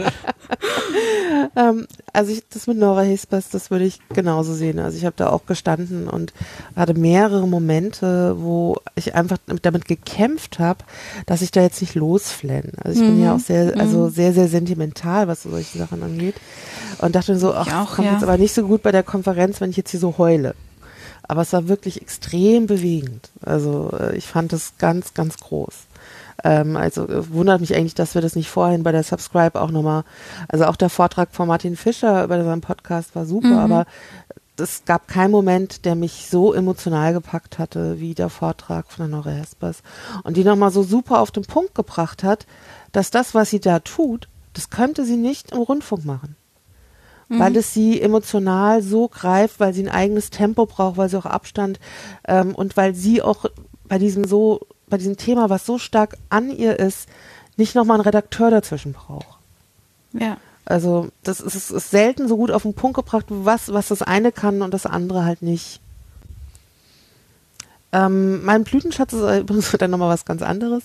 ähm, 1.56 1.88
also 2.14 2.32
ich, 2.32 2.43
das 2.50 2.67
mit 2.67 2.77
Nora 2.77 3.01
Hespers, 3.01 3.50
das 3.50 3.72
würde 3.72 3.85
ich 3.85 4.00
genauso 4.14 4.53
sehen. 4.53 4.80
Also 4.80 4.98
ich 4.98 5.06
habe 5.06 5.16
da 5.17 5.30
auch 5.30 5.45
gestanden 5.45 6.08
und 6.08 6.33
hatte 6.75 6.93
mehrere 6.93 7.48
Momente, 7.48 8.35
wo 8.40 8.77
ich 8.95 9.16
einfach 9.16 9.38
damit 9.61 9.85
gekämpft 9.85 10.59
habe, 10.59 10.80
dass 11.25 11.42
ich 11.42 11.51
da 11.51 11.61
jetzt 11.61 11.82
nicht 11.82 11.95
losflenne. 12.61 12.77
Also 12.83 13.01
ich 13.01 13.07
bin 13.07 13.17
Mhm. 13.17 13.23
ja 13.23 13.35
auch 13.35 13.40
sehr, 13.40 13.77
also 13.80 13.98
Mhm. 14.06 14.09
sehr, 14.11 14.33
sehr 14.33 14.48
sentimental, 14.48 15.27
was 15.27 15.43
so 15.43 15.49
solche 15.49 15.77
Sachen 15.77 16.03
angeht. 16.03 16.35
Und 16.99 17.15
dachte 17.15 17.33
mir 17.33 17.40
so, 17.40 17.53
ach, 17.53 17.67
auch, 17.73 17.95
kommt 17.95 18.07
ja. 18.07 18.14
jetzt 18.14 18.23
aber 18.23 18.38
nicht 18.38 18.53
so 18.53 18.65
gut 18.67 18.83
bei 18.83 18.91
der 18.91 19.03
Konferenz, 19.03 19.59
wenn 19.61 19.69
ich 19.69 19.77
jetzt 19.77 19.91
hier 19.91 19.99
so 19.99 20.17
heule. 20.17 20.56
Aber 21.27 21.41
es 21.41 21.53
war 21.53 21.67
wirklich 21.67 22.01
extrem 22.01 22.67
bewegend. 22.67 23.30
Also 23.41 23.91
äh, 23.98 24.15
ich 24.17 24.27
fand 24.27 24.51
es 24.53 24.73
ganz, 24.77 25.14
ganz 25.14 25.38
groß. 25.38 25.73
Ähm, 26.43 26.75
also 26.75 27.07
äh, 27.07 27.32
wundert 27.32 27.61
mich 27.61 27.73
eigentlich, 27.75 27.95
dass 27.95 28.14
wir 28.15 28.22
das 28.22 28.35
nicht 28.35 28.49
vorhin 28.49 28.83
bei 28.83 28.91
der 28.91 29.03
Subscribe 29.03 29.59
auch 29.61 29.72
nochmal, 29.72 30.03
also 30.49 30.65
auch 30.65 30.75
der 30.75 30.90
Vortrag 30.90 31.30
von 31.32 31.48
Martin 31.48 31.77
Fischer 31.77 32.23
über 32.25 32.43
seinen 32.43 32.59
Podcast 32.61 33.15
war 33.15 33.25
super, 33.25 33.48
Mhm. 33.48 33.57
aber 33.59 33.85
es 34.57 34.85
gab 34.85 35.07
keinen 35.07 35.32
Moment, 35.32 35.85
der 35.85 35.95
mich 35.95 36.27
so 36.30 36.53
emotional 36.53 37.14
gepackt 37.14 37.57
hatte 37.57 37.99
wie 37.99 38.14
der 38.14 38.30
Vortrag 38.30 38.91
von 38.91 39.09
der 39.09 39.17
Nora 39.17 39.32
Hespers 39.32 39.82
und 40.23 40.38
die 40.38 40.43
nochmal 40.43 40.72
so 40.72 40.83
super 40.83 41.19
auf 41.19 41.32
den 41.32 41.43
Punkt 41.43 41.73
gebracht 41.75 42.23
hat, 42.23 42.45
dass 42.91 43.09
das, 43.09 43.33
was 43.33 43.49
sie 43.49 43.59
da 43.59 43.80
tut, 43.80 44.27
das 44.53 44.69
könnte 44.69 45.06
sie 45.06 45.17
nicht 45.17 45.51
im 45.51 45.59
Rundfunk 45.59 46.06
machen. 46.06 46.35
Mhm. 47.30 47.40
weil 47.40 47.56
es 47.56 47.73
sie 47.73 48.01
emotional 48.01 48.82
so 48.82 49.07
greift, 49.07 49.59
weil 49.59 49.73
sie 49.73 49.83
ein 49.83 49.93
eigenes 49.93 50.30
Tempo 50.30 50.65
braucht, 50.65 50.98
weil 50.98 51.09
sie 51.09 51.17
auch 51.17 51.25
Abstand 51.25 51.80
ähm, 52.27 52.53
und 52.53 52.75
weil 52.75 52.93
sie 52.95 53.22
auch 53.22 53.45
bei 53.85 53.98
diesem 53.98 54.25
so, 54.25 54.67
bei 54.88 54.98
diesem 54.98 55.17
Thema, 55.17 55.49
was 55.49 55.65
so 55.65 55.77
stark 55.77 56.17
an 56.30 56.51
ihr 56.51 56.80
ist, 56.80 57.07
nicht 57.56 57.75
nochmal 57.75 57.95
einen 57.95 58.06
Redakteur 58.06 58.51
dazwischen 58.51 58.93
braucht. 58.93 59.40
Ja. 60.14 60.38
Also 60.66 61.09
das 61.24 61.40
ist, 61.40 61.72
ist 61.72 61.92
selten 61.92 62.27
so 62.27 62.38
gut 62.38 62.51
auf 62.51 62.64
den 62.64 62.74
Punkt 62.74 62.95
gebracht, 62.95 63.25
was, 63.30 63.74
was 63.74 63.90
das 63.90 64.01
eine 64.01 64.32
kann 64.32 64.61
und 64.61 64.74
das 64.74 64.85
andere 64.85 65.25
halt 65.25 65.42
nicht. 65.42 65.82
Ähm, 67.92 68.43
mein 68.43 68.64
Blütenschatz 68.64 69.14
ist 69.14 69.22
äh, 69.22 69.40
übrigens 69.42 69.72
dann 69.72 69.92
nochmal 69.92 70.09
was 70.09 70.25
ganz 70.25 70.42
anderes. 70.42 70.83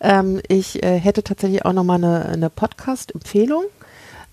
Ähm, 0.00 0.40
ich 0.48 0.82
äh, 0.82 0.98
hätte 0.98 1.22
tatsächlich 1.22 1.64
auch 1.64 1.72
nochmal 1.72 1.96
eine, 1.96 2.26
eine 2.26 2.50
Podcast-Empfehlung. 2.50 3.64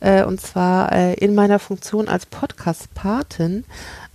Äh, 0.02 0.24
und 0.24 0.42
zwar 0.42 0.92
äh, 0.92 1.14
in 1.14 1.36
meiner 1.36 1.60
Funktion 1.60 2.08
als 2.08 2.26
Podcast-Patin 2.26 3.66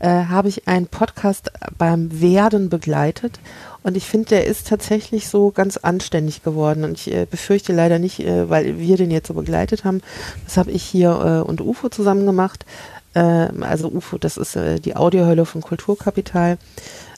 äh, 0.01 0.09
habe 0.09 0.49
ich 0.49 0.69
einen 0.69 0.89
Podcast 0.89 1.53
beim 1.79 2.21
Werden 2.21 2.69
begleitet. 2.69 3.39
Und 3.87 3.97
ich 3.97 4.07
finde, 4.07 4.31
der 4.31 4.47
ist 4.47 4.67
tatsächlich 4.67 5.29
so 5.29 5.53
ganz 5.53 5.77
anständig 5.77 6.43
geworden. 6.43 6.83
Und 6.83 6.95
ich 6.95 7.15
äh, 7.15 7.25
befürchte 7.25 7.73
leider 7.73 8.01
nicht, 8.01 8.19
äh, 8.19 8.51
weil 8.51 8.81
wir 8.81 8.97
den 8.97 9.13
jetzt 9.13 9.29
so 9.29 9.35
begleitet 9.35 9.85
haben. 9.85 10.03
Das 10.45 10.57
habe 10.57 10.73
ich 10.73 10.83
hier 10.83 11.11
äh, 11.11 11.49
und 11.49 11.61
UFO 11.61 11.89
zusammen 11.89 12.27
gemacht. 12.27 12.67
Ähm, 13.15 13.63
also 13.63 13.87
UFO, 13.87 14.19
das 14.19 14.39
ist 14.39 14.57
äh, 14.57 14.81
die 14.81 14.97
Audiohölle 14.97 15.47
von 15.47 15.61
Kulturkapital. 15.61 16.59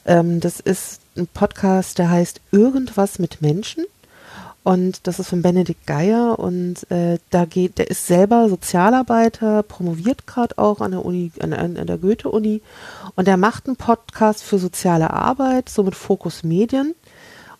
Ähm, 0.05 0.41
das 0.41 0.59
ist 0.59 1.01
ein 1.17 1.25
Podcast, 1.25 1.97
der 1.97 2.11
heißt 2.11 2.39
Irgendwas 2.51 3.17
mit 3.17 3.41
Menschen. 3.41 3.85
Und 4.63 5.07
das 5.07 5.19
ist 5.19 5.29
von 5.29 5.41
Benedikt 5.41 5.87
Geier 5.87 6.37
und 6.37 6.89
äh, 6.91 7.17
da 7.29 7.45
geht, 7.45 7.77
der 7.77 7.89
ist 7.89 8.07
selber 8.07 8.49
Sozialarbeiter, 8.49 9.63
promoviert 9.63 10.27
gerade 10.27 10.57
auch 10.57 10.81
an 10.81 10.91
der 10.91 11.05
Uni, 11.05 11.31
an, 11.39 11.53
an, 11.53 11.87
der 11.87 11.97
Goethe-Uni 11.97 12.61
und 13.15 13.27
der 13.27 13.37
macht 13.37 13.67
einen 13.67 13.77
Podcast 13.77 14.43
für 14.43 14.59
soziale 14.59 15.11
Arbeit, 15.11 15.69
so 15.69 15.83
mit 15.83 15.95
Fokus 15.95 16.43
Medien. 16.43 16.93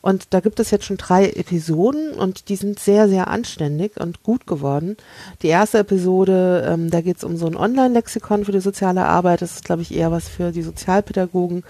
Und 0.02 0.34
da 0.34 0.40
gibt 0.40 0.60
es 0.60 0.72
jetzt 0.72 0.86
schon 0.86 0.98
drei 0.98 1.30
Episoden 1.30 2.14
und 2.14 2.48
die 2.48 2.56
sind 2.56 2.80
sehr, 2.80 3.10
sehr 3.10 3.28
anständig 3.28 4.00
und 4.00 4.24
gut 4.24 4.48
geworden. 4.48 4.95
Die 5.42 5.48
erste 5.48 5.80
Episode, 5.80 6.66
ähm, 6.69 6.90
da 6.90 7.02
geht 7.02 7.18
es 7.18 7.26
um 7.26 7.36
so 7.36 7.48
ein 7.48 7.58
Online-Lexikon 7.58 8.45
für 8.45 8.53
die 8.53 8.61
soziale 8.61 9.06
Arbeit. 9.06 9.42
Das 9.42 9.56
ist, 9.56 9.66
glaube 9.66 9.82
ich, 9.82 9.94
eher 9.94 10.11
was 10.11 10.30
für 10.30 10.52
die 10.52 10.61
Sozialpädagogen. 10.61 11.64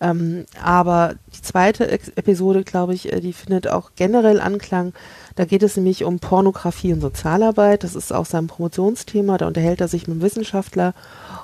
Ähm, 0.00 0.46
aber 0.62 1.14
die 1.36 1.42
zweite 1.42 1.90
Episode, 1.90 2.64
glaube 2.64 2.94
ich, 2.94 3.12
äh, 3.12 3.20
die 3.20 3.34
findet 3.34 3.68
auch 3.68 3.90
generell 3.96 4.40
Anklang. 4.40 4.94
Da 5.36 5.44
geht 5.44 5.62
es 5.64 5.76
nämlich 5.76 6.04
um 6.04 6.20
Pornografie 6.20 6.92
und 6.92 7.00
Sozialarbeit. 7.00 7.82
Das 7.82 7.96
ist 7.96 8.12
auch 8.12 8.26
sein 8.26 8.46
Promotionsthema. 8.46 9.36
Da 9.36 9.46
unterhält 9.46 9.80
er 9.80 9.88
sich 9.88 10.06
mit 10.06 10.14
einem 10.14 10.22
Wissenschaftler. 10.22 10.94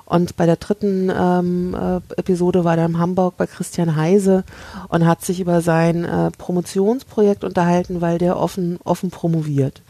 Und 0.04 0.36
bei 0.36 0.46
der 0.46 0.56
dritten 0.56 1.10
ähm, 1.10 1.74
äh, 1.74 1.96
Episode 2.16 2.64
war 2.64 2.78
er 2.78 2.86
in 2.86 2.98
Hamburg 2.98 3.36
bei 3.36 3.46
Christian 3.46 3.96
Heise 3.96 4.44
und 4.88 5.06
hat 5.06 5.24
sich 5.24 5.40
über 5.40 5.60
sein 5.60 6.04
äh, 6.04 6.30
Promotionsprojekt 6.30 7.42
unterhalten, 7.42 8.00
weil 8.00 8.18
der 8.18 8.36
offen, 8.36 8.78
offen 8.84 9.10
promoviert. 9.10 9.82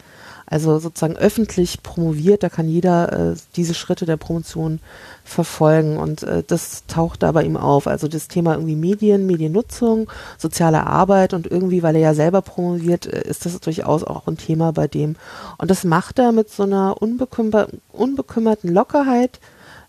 Also 0.51 0.79
sozusagen 0.79 1.15
öffentlich 1.15 1.81
promoviert, 1.81 2.43
da 2.43 2.49
kann 2.49 2.67
jeder 2.67 3.31
äh, 3.31 3.35
diese 3.55 3.73
Schritte 3.73 4.05
der 4.05 4.17
Promotion 4.17 4.81
verfolgen 5.23 5.95
und 5.95 6.23
äh, 6.23 6.43
das 6.45 6.83
taucht 6.87 7.23
da 7.23 7.31
bei 7.31 7.43
ihm 7.43 7.55
auf. 7.55 7.87
Also 7.87 8.09
das 8.09 8.27
Thema 8.27 8.55
irgendwie 8.55 8.75
Medien, 8.75 9.25
Mediennutzung, 9.25 10.11
soziale 10.37 10.85
Arbeit 10.85 11.33
und 11.33 11.47
irgendwie, 11.47 11.83
weil 11.83 11.95
er 11.95 12.01
ja 12.01 12.13
selber 12.13 12.41
promoviert, 12.41 13.05
äh, 13.05 13.21
ist 13.29 13.45
das 13.45 13.57
durchaus 13.61 14.03
auch 14.03 14.27
ein 14.27 14.35
Thema 14.35 14.73
bei 14.73 14.89
dem. 14.89 15.15
Und 15.57 15.71
das 15.71 15.85
macht 15.85 16.19
er 16.19 16.33
mit 16.33 16.49
so 16.49 16.63
einer 16.63 17.01
unbekümmer 17.01 17.67
unbekümmerten 17.93 18.73
Lockerheit, 18.73 19.39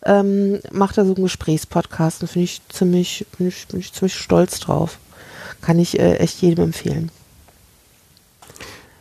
ähm, 0.06 0.60
macht 0.70 0.96
er 0.96 1.06
so 1.06 1.14
einen 1.14 1.24
Gesprächspodcast 1.24 2.22
und 2.22 2.28
finde 2.28 2.44
ich 2.44 2.62
ziemlich, 2.68 3.26
bin 3.36 3.48
ich, 3.48 3.66
bin 3.66 3.80
ich 3.80 3.92
ziemlich 3.92 4.14
stolz 4.14 4.60
drauf. 4.60 4.98
Kann 5.60 5.80
ich 5.80 5.98
äh, 5.98 6.18
echt 6.18 6.40
jedem 6.40 6.66
empfehlen. 6.66 7.10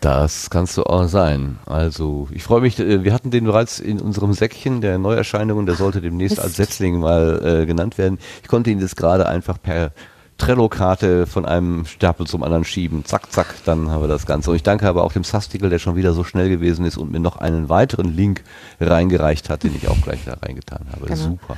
Das 0.02 0.50
kannst 0.50 0.78
du 0.78 0.84
auch 0.84 1.08
sein. 1.08 1.60
Also, 1.68 2.28
ich 2.32 2.44
freue 2.44 2.62
mich, 2.62 2.80
äh, 2.80 3.04
wir 3.04 3.14
hatten 3.14 3.30
den 3.30 3.46
bereits 3.46 3.80
in 3.80 4.02
unserem 4.02 4.34
Säckchen 4.34 4.82
der 4.82 4.98
Neuerscheinungen, 4.98 5.68
der 5.68 5.76
sollte 5.76 6.02
demnächst 6.02 6.40
als 6.40 6.56
Setzling 6.56 7.00
mal 7.00 7.62
äh, 7.62 7.66
genannt 7.68 8.00
werden. 8.00 8.18
Ich 8.42 8.48
konnte 8.48 8.72
ihn 8.72 8.80
jetzt 8.80 8.98
gerade 8.98 9.28
einfach 9.28 9.62
per 9.62 9.92
Trello-Karte 10.40 11.28
von 11.28 11.46
einem 11.46 11.86
Stapel 11.86 12.26
zum 12.26 12.42
anderen 12.42 12.64
schieben. 12.64 13.06
Zack, 13.06 13.32
zack, 13.32 13.54
dann 13.64 13.92
haben 13.92 14.02
wir 14.02 14.08
das 14.08 14.26
Ganze. 14.26 14.50
Und 14.50 14.56
ich 14.56 14.64
danke 14.64 14.88
aber 14.88 15.04
auch 15.04 15.14
dem 15.14 15.24
Sastikel, 15.24 15.70
der 15.70 15.78
schon 15.78 15.96
wieder 15.96 16.14
so 16.14 16.24
schnell 16.24 16.50
gewesen 16.50 16.84
ist 16.84 16.98
und 16.98 17.12
mir 17.12 17.20
noch 17.20 17.38
einen 17.38 17.70
weiteren 17.70 18.16
Link 18.16 18.44
reingereicht 18.80 19.52
hat, 19.52 19.62
den 19.62 19.76
ich 19.76 19.88
auch 19.88 20.02
gleich 20.02 20.26
da 20.26 20.34
reingetan 20.34 20.88
habe. 20.92 21.06
Genau. 21.06 21.16
Super. 21.16 21.58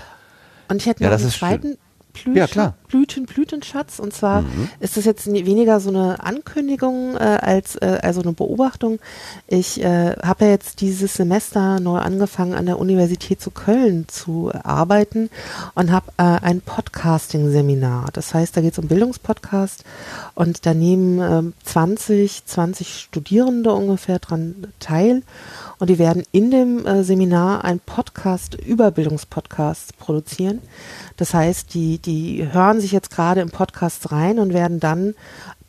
Und 0.68 0.82
ich 0.82 0.86
hätte 0.86 1.02
Ja, 1.02 1.10
noch 1.10 1.16
das 1.16 1.22
einen 1.22 1.30
ist 1.30 1.38
schön. 1.38 1.78
Blüten, 2.14 2.36
Ja, 2.36 2.48
klar. 2.48 2.76
Blüten, 2.88 3.26
Blütenschatz. 3.26 4.00
Und 4.00 4.14
zwar 4.14 4.42
Mhm. 4.44 4.70
ist 4.80 4.98
das 4.98 5.06
jetzt 5.06 5.26
weniger 5.32 5.80
so 5.80 5.90
eine 5.90 6.24
Ankündigung 6.24 7.16
äh, 7.16 7.20
als 7.42 7.76
äh, 7.78 8.00
also 8.04 8.22
eine 8.22 8.34
Beobachtung. 8.34 9.00
Ich 9.48 9.84
äh, 9.84 10.16
habe 10.24 10.46
ja 10.46 10.52
jetzt 10.52 10.82
dieses 10.82 11.16
Semester 11.16 11.80
neu 11.80 11.98
angefangen, 11.98 12.54
an 12.54 12.66
der 12.68 12.78
Universität 12.80 13.42
zu 13.42 13.50
Köln 13.52 14.06
zu 14.08 14.52
arbeiten 14.64 15.30
und 15.76 15.92
habe 15.92 16.12
äh, 16.18 16.24
ein 16.24 16.62
Podcasting-Seminar. 16.62 18.10
Das 18.14 18.34
heißt, 18.34 18.56
da 18.56 18.62
geht 18.62 18.74
es 18.74 18.80
um 18.80 18.88
Bildungspodcast 18.88 19.84
und 20.36 20.66
da 20.66 20.74
nehmen 20.74 21.20
ähm, 21.20 21.54
20, 21.64 22.46
20 22.46 23.00
Studierende 23.00 23.72
ungefähr 23.74 24.20
dran 24.20 24.68
teil. 24.80 25.24
Und 25.84 25.90
die 25.90 26.00
werden 26.00 26.24
in 26.32 26.50
dem 26.50 26.86
äh, 26.86 27.04
Seminar 27.04 27.66
ein 27.66 27.82
Podcast 27.82 28.56
über 28.56 28.90
Bildungspodcasts 28.90 29.92
produzieren. 29.92 30.62
Das 31.18 31.34
heißt, 31.34 31.74
die, 31.74 31.98
die 31.98 32.48
hören 32.54 32.80
sich 32.80 32.94
jetzt 32.94 33.12
gerade 33.12 33.42
im 33.42 33.50
Podcast 33.50 34.14
rein 34.14 34.40
und 34.40 34.54
werden 34.54 34.80
dann 34.80 35.14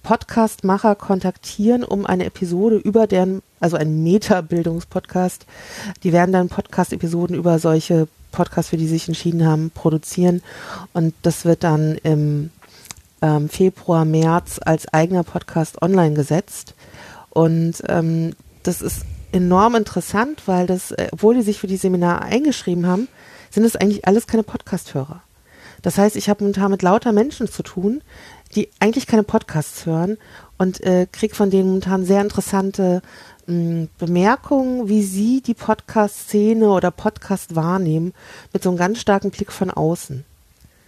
Podcastmacher 0.05 0.95
kontaktieren, 0.95 1.83
um 1.83 2.07
eine 2.07 2.27
Episode 2.27 2.77
über 2.77 3.09
deren, 3.09 3.43
also 3.59 3.77
ein 3.77 4.05
Meta-Bildungspodcast, 4.05 5.47
die 6.05 6.13
werden 6.13 6.31
dann 6.31 6.49
Podcast-Episoden 6.49 7.35
über 7.35 7.59
solche 7.59 8.07
Podcasts, 8.31 8.71
für 8.71 8.77
die 8.77 8.87
sie 8.87 8.95
sich 8.95 9.09
entschieden 9.09 9.45
haben, 9.45 9.73
produzieren. 9.73 10.45
Und 10.93 11.13
das 11.23 11.45
wird 11.45 11.65
dann 11.65 11.97
im 12.05 12.51
ähm, 13.21 13.49
Februar, 13.49 14.05
März 14.05 14.61
als 14.65 14.87
eigener 14.93 15.25
Podcast 15.25 15.83
online 15.83 16.15
gesetzt. 16.15 16.75
Und 17.31 17.83
ähm, 17.89 18.37
das 18.63 18.81
ist 18.81 19.05
enorm 19.35 19.75
interessant, 19.75 20.43
weil 20.47 20.67
das, 20.67 20.93
äh, 20.93 21.09
obwohl 21.13 21.35
die 21.35 21.43
sich 21.43 21.59
für 21.59 21.67
die 21.67 21.77
Seminare 21.77 22.23
eingeschrieben 22.23 22.87
haben, 22.87 23.09
sind 23.51 23.65
es 23.65 23.77
eigentlich 23.77 24.07
alles 24.07 24.27
keine 24.27 24.43
Podcast-Hörer. 24.43 25.23
Das 25.83 25.99
heißt, 25.99 26.17
ich 26.17 26.29
habe 26.29 26.43
momentan 26.45 26.71
mit 26.71 26.83
lauter 26.83 27.13
Menschen 27.13 27.49
zu 27.49 27.63
tun, 27.63 28.03
die 28.55 28.69
eigentlich 28.81 29.07
keine 29.07 29.23
Podcasts 29.23 29.85
hören 29.87 30.17
und 30.57 30.81
äh, 30.81 31.07
kriege 31.11 31.35
von 31.35 31.51
denen 31.51 31.69
momentan 31.69 32.05
sehr 32.05 32.23
interessante 32.23 33.03
mh, 33.47 33.89
Bemerkungen, 33.99 34.89
wie 34.89 35.03
sie 35.03 35.43
die 35.43 35.55
Podcast-Szene 35.55 36.69
oder 36.69 36.91
Podcast 36.91 37.55
wahrnehmen, 37.55 38.15
mit 38.53 38.63
so 38.63 38.71
einem 38.71 38.79
ganz 38.79 39.01
starken 39.01 39.31
Blick 39.31 39.53
von 39.53 39.71
außen. 39.71 40.25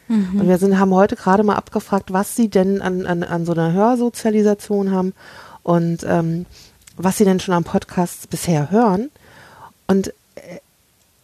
Mhm. 0.09 0.41
Und 0.41 0.49
wir 0.49 0.59
sind, 0.59 0.79
haben 0.79 0.95
heute 0.95 1.17
gerade 1.17 1.43
mal 1.43 1.57
abgefragt, 1.57 2.13
was 2.13 2.37
sie 2.37 2.49
denn 2.49 2.81
an, 2.81 3.07
an, 3.07 3.23
an 3.23 3.45
so 3.45 3.53
einer 3.53 3.73
Hörsozialisation 3.73 4.93
haben 4.93 5.15
und 5.63 6.07
ähm, 6.09 6.47
was 6.97 7.19
sie 7.19 7.25
denn 7.25 7.41
schon 7.41 7.55
am 7.55 7.65
Podcast 7.65 8.31
bisher 8.31 8.71
hören. 8.71 9.11
Und 9.87 10.09
äh, 10.37 10.61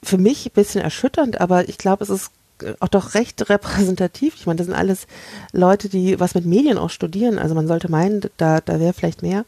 für 0.02 0.18
mich 0.18 0.46
ein 0.46 0.52
bisschen 0.52 0.82
erschütternd, 0.82 1.40
aber 1.40 1.68
ich 1.68 1.78
glaube, 1.78 2.04
es 2.04 2.10
ist 2.10 2.30
äh, 2.62 2.74
auch 2.80 2.88
doch 2.88 3.14
recht 3.14 3.48
repräsentativ. 3.48 4.34
Ich 4.36 4.46
meine, 4.46 4.58
das 4.58 4.66
sind 4.66 4.76
alles 4.76 5.06
Leute, 5.52 5.88
die 5.88 6.18
was 6.20 6.34
mit 6.34 6.44
Medien 6.44 6.78
auch 6.78 6.90
studieren. 6.90 7.38
Also 7.38 7.54
man 7.54 7.66
sollte 7.66 7.90
meinen, 7.90 8.22
da, 8.36 8.60
da 8.60 8.80
wäre 8.80 8.92
vielleicht 8.92 9.22
mehr. 9.22 9.44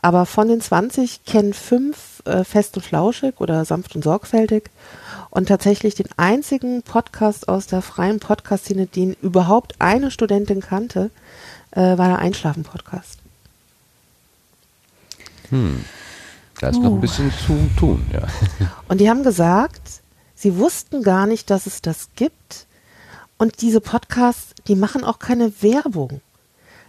Aber 0.00 0.26
von 0.26 0.48
den 0.48 0.60
20 0.60 1.24
kennen 1.24 1.54
fünf 1.54 2.22
äh, 2.24 2.44
Fest 2.44 2.76
und 2.76 2.82
Flauschig 2.82 3.40
oder 3.40 3.64
Sanft 3.64 3.94
und 3.94 4.04
Sorgfältig. 4.04 4.70
Und 5.30 5.48
tatsächlich 5.48 5.94
den 5.94 6.08
einzigen 6.16 6.82
Podcast 6.82 7.48
aus 7.48 7.66
der 7.66 7.82
freien 7.82 8.18
Podcast-Szene, 8.18 8.86
den 8.86 9.14
überhaupt 9.20 9.74
eine 9.78 10.10
Studentin 10.10 10.60
kannte, 10.60 11.10
äh, 11.72 11.98
war 11.98 12.08
der 12.08 12.18
Einschlafen-Podcast. 12.18 13.17
Hm. 15.50 15.84
Da 16.60 16.68
ist 16.70 16.80
noch 16.80 16.90
Oh. 16.90 16.94
ein 16.94 17.00
bisschen 17.00 17.32
zu 17.46 17.68
tun, 17.78 18.04
ja. 18.12 18.22
Und 18.88 19.00
die 19.00 19.08
haben 19.08 19.22
gesagt, 19.22 20.02
sie 20.34 20.56
wussten 20.56 21.02
gar 21.02 21.26
nicht, 21.26 21.50
dass 21.50 21.66
es 21.66 21.82
das 21.82 22.08
gibt. 22.16 22.66
Und 23.38 23.60
diese 23.62 23.80
Podcasts, 23.80 24.52
die 24.66 24.74
machen 24.74 25.04
auch 25.04 25.20
keine 25.20 25.52
Werbung. 25.62 26.20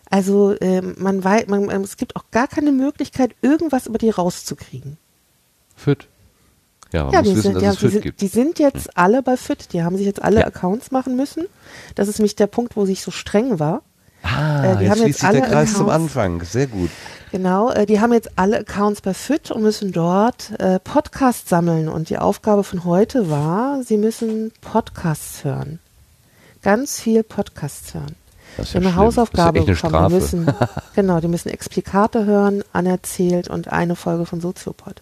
Also 0.10 0.56
ähm, 0.60 0.96
man 0.98 1.24
weiß, 1.24 1.46
man, 1.48 1.70
es 1.84 1.96
gibt 1.98 2.16
auch 2.16 2.26
gar 2.32 2.48
keine 2.48 2.72
Möglichkeit, 2.72 3.36
irgendwas 3.44 3.86
über 3.86 4.00
die 4.00 4.10
rauszukriegen. 4.10 4.98
Fit. 5.76 6.08
Ja, 6.92 7.04
man 7.06 7.14
ja, 7.14 7.20
muss 7.20 7.30
die 7.30 7.36
wissen, 7.36 7.44
sind, 7.44 7.56
dass 7.58 7.64
ja, 7.64 7.72
es 7.74 7.78
die, 7.80 7.90
Fit 7.90 8.02
gibt. 8.02 8.22
die 8.22 8.28
sind 8.28 8.58
jetzt 8.58 8.98
alle 8.98 9.22
bei 9.22 9.38
Fit. 9.38 9.72
Die 9.74 9.84
haben 9.84 9.96
sich 9.98 10.08
jetzt 10.08 10.24
alle 10.24 10.40
Ja. 10.40 10.48
Accounts 10.48 10.90
machen 10.90 11.16
müssen. 11.16 11.46
Das 11.94 12.08
ist 12.08 12.18
nämlich 12.18 12.36
der 12.36 12.48
Punkt, 12.48 12.76
wo 12.76 12.86
ich 12.88 13.04
so 13.04 13.12
streng 13.12 13.60
war. 13.60 13.84
Ah, 14.24 14.64
Äh, 14.64 14.68
jetzt 14.82 14.90
haben 14.90 15.02
schließt 15.02 15.08
jetzt 15.08 15.20
sich 15.22 15.30
der 15.30 15.42
Kreis 15.42 15.74
zum 15.76 15.90
Anfang. 15.90 16.44
Sehr 16.44 16.66
gut. 16.66 16.90
Genau, 17.32 17.70
äh, 17.72 17.86
die 17.86 18.00
haben 18.00 18.12
jetzt 18.12 18.38
alle 18.38 18.60
Accounts 18.60 19.02
bei 19.02 19.14
FIT 19.14 19.52
und 19.52 19.62
müssen 19.62 19.92
dort 19.92 20.60
äh, 20.60 20.80
Podcasts 20.80 21.50
sammeln. 21.50 21.88
Und 21.88 22.10
die 22.10 22.18
Aufgabe 22.18 22.64
von 22.64 22.86
heute 22.86 23.30
war, 23.30 23.84
sie 23.84 23.98
müssen 23.98 24.52
Podcasts 24.62 25.44
hören. 25.44 25.80
Ganz 26.62 27.00
viel 27.00 27.24
Podcasts 27.24 27.94
hören. 27.94 28.16
Das 28.58 28.68
ist 28.68 28.74
ja 28.74 28.80
eine 28.80 28.90
schlimm. 28.90 28.96
Hausaufgabe 28.96 29.60
Das 29.60 29.70
ist 29.70 29.84
ja 29.84 29.90
eine 29.90 30.10
müssen, 30.10 30.48
genau, 30.96 31.20
die 31.20 31.28
müssen 31.28 31.50
Explikate 31.50 32.26
hören, 32.26 32.64
anerzählt 32.74 33.48
und 33.48 33.68
eine 33.68 33.96
Folge 33.96 34.26
von 34.26 34.42
Soziopod. 34.42 35.02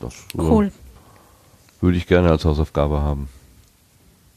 Das, 0.00 0.14
Cool. 0.36 0.72
Würde 1.80 1.98
ich 1.98 2.06
gerne 2.06 2.30
als 2.30 2.44
Hausaufgabe 2.44 3.02
haben. 3.02 3.28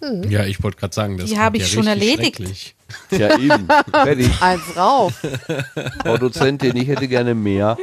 Hm. 0.02 0.30
Ja, 0.30 0.46
ich 0.46 0.62
wollte 0.62 0.78
gerade 0.78 0.94
sagen, 0.94 1.18
das 1.18 1.30
Die 1.30 1.40
habe 1.40 1.58
ich 1.58 1.64
ja 1.64 1.70
schon 1.70 1.88
erledigt. 1.88 2.76
Ja, 3.12 3.38
eben. 3.38 3.68
Fertig. 3.92 4.42
Eins 4.42 4.76
rauf. 4.76 5.14
Frau 6.02 6.18
Dozentin, 6.18 6.76
ich 6.76 6.88
hätte 6.88 7.08
gerne 7.08 7.36
mehr. 7.36 7.78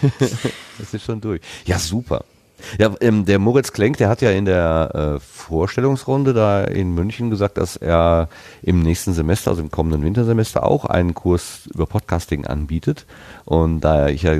das 0.78 0.94
ist 0.94 1.04
schon 1.04 1.20
durch. 1.20 1.40
Ja, 1.64 1.78
super. 1.78 2.24
Ja, 2.78 2.94
ähm, 3.00 3.24
der 3.24 3.38
Moritz 3.38 3.72
Klenk, 3.72 3.96
der 3.96 4.08
hat 4.08 4.22
ja 4.22 4.30
in 4.30 4.44
der 4.44 5.16
äh, 5.16 5.20
Vorstellungsrunde 5.20 6.34
da 6.34 6.64
in 6.64 6.94
München 6.94 7.30
gesagt, 7.30 7.58
dass 7.58 7.76
er 7.76 8.28
im 8.62 8.82
nächsten 8.82 9.14
Semester, 9.14 9.50
also 9.50 9.62
im 9.62 9.70
kommenden 9.70 10.02
Wintersemester, 10.02 10.66
auch 10.66 10.84
einen 10.84 11.14
Kurs 11.14 11.62
über 11.72 11.86
Podcasting 11.86 12.46
anbietet. 12.46 13.06
Und 13.44 13.80
da 13.80 14.08
ich 14.08 14.22
ja 14.22 14.34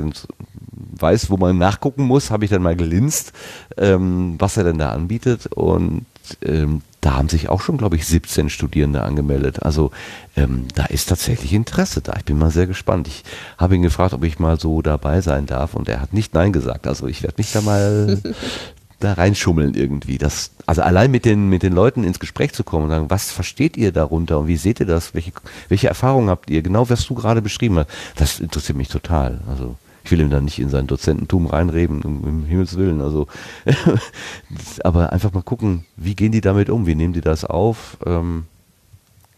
weiß, 0.71 1.29
wo 1.29 1.37
man 1.37 1.57
nachgucken 1.57 2.03
muss, 2.03 2.31
habe 2.31 2.45
ich 2.45 2.51
dann 2.51 2.61
mal 2.61 2.75
gelinst, 2.75 3.33
ähm, 3.77 4.35
was 4.37 4.57
er 4.57 4.63
denn 4.63 4.77
da 4.77 4.91
anbietet. 4.91 5.47
Und 5.47 6.05
ähm, 6.41 6.81
da 7.01 7.15
haben 7.15 7.29
sich 7.29 7.49
auch 7.49 7.61
schon, 7.61 7.77
glaube 7.77 7.95
ich, 7.95 8.05
17 8.05 8.49
Studierende 8.49 9.01
angemeldet. 9.01 9.63
Also 9.63 9.91
ähm, 10.37 10.67
da 10.75 10.85
ist 10.85 11.09
tatsächlich 11.09 11.51
Interesse 11.51 12.01
da. 12.01 12.13
Ich 12.17 12.25
bin 12.25 12.37
mal 12.37 12.51
sehr 12.51 12.67
gespannt. 12.67 13.07
Ich 13.07 13.23
habe 13.57 13.75
ihn 13.75 13.81
gefragt, 13.81 14.13
ob 14.13 14.23
ich 14.23 14.37
mal 14.37 14.59
so 14.59 14.83
dabei 14.83 15.21
sein 15.21 15.47
darf 15.47 15.73
und 15.73 15.89
er 15.89 15.99
hat 15.99 16.13
nicht 16.13 16.35
Nein 16.35 16.53
gesagt. 16.53 16.85
Also 16.85 17.07
ich 17.07 17.23
werde 17.23 17.35
mich 17.39 17.51
da 17.51 17.61
mal 17.61 18.21
da 18.99 19.13
reinschummeln 19.13 19.73
irgendwie. 19.73 20.19
Das, 20.19 20.51
also 20.67 20.83
allein 20.83 21.09
mit 21.09 21.25
den, 21.25 21.49
mit 21.49 21.63
den 21.63 21.73
Leuten 21.73 22.03
ins 22.03 22.19
Gespräch 22.19 22.53
zu 22.53 22.63
kommen 22.63 22.85
und 22.85 22.91
sagen, 22.91 23.09
was 23.09 23.31
versteht 23.31 23.77
ihr 23.77 23.91
darunter 23.91 24.39
und 24.39 24.47
wie 24.47 24.57
seht 24.57 24.79
ihr 24.79 24.85
das? 24.85 25.15
Welche, 25.15 25.31
welche 25.69 25.87
Erfahrungen 25.87 26.29
habt 26.29 26.51
ihr? 26.51 26.61
Genau, 26.61 26.87
was 26.89 27.05
du 27.05 27.15
gerade 27.15 27.41
beschrieben 27.41 27.79
hast. 27.79 27.89
Das 28.15 28.39
interessiert 28.39 28.77
mich 28.77 28.89
total. 28.89 29.41
Also 29.49 29.75
ich 30.03 30.11
will 30.11 30.21
ihm 30.21 30.29
da 30.29 30.41
nicht 30.41 30.59
in 30.59 30.69
sein 30.69 30.87
Dozententum 30.87 31.47
reinreden, 31.47 32.01
um, 32.01 32.21
um 32.21 32.45
Himmels 32.45 32.77
Willen. 32.77 33.01
Also, 33.01 33.27
aber 34.83 35.11
einfach 35.11 35.33
mal 35.33 35.43
gucken, 35.43 35.85
wie 35.95 36.15
gehen 36.15 36.31
die 36.31 36.41
damit 36.41 36.69
um? 36.69 36.85
Wie 36.87 36.95
nehmen 36.95 37.13
die 37.13 37.21
das 37.21 37.45
auf? 37.45 37.97
Ähm, 38.05 38.45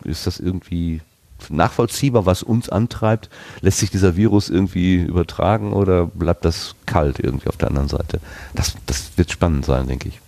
ist 0.03 0.27
das 0.27 0.39
irgendwie 0.39 1.01
nachvollziehbar, 1.49 2.25
was 2.25 2.43
uns 2.43 2.69
antreibt? 2.69 3.29
Lässt 3.61 3.79
sich 3.79 3.91
dieser 3.91 4.15
Virus 4.15 4.49
irgendwie 4.49 4.95
übertragen 4.95 5.73
oder 5.73 6.05
bleibt 6.05 6.45
das 6.45 6.75
kalt 6.85 7.19
irgendwie 7.19 7.49
auf 7.49 7.57
der 7.57 7.69
anderen 7.69 7.89
Seite? 7.89 8.19
Das, 8.53 8.75
das 8.85 9.11
wird 9.17 9.31
spannend 9.31 9.65
sein, 9.65 9.87
denke 9.87 10.09
ich. 10.09 10.19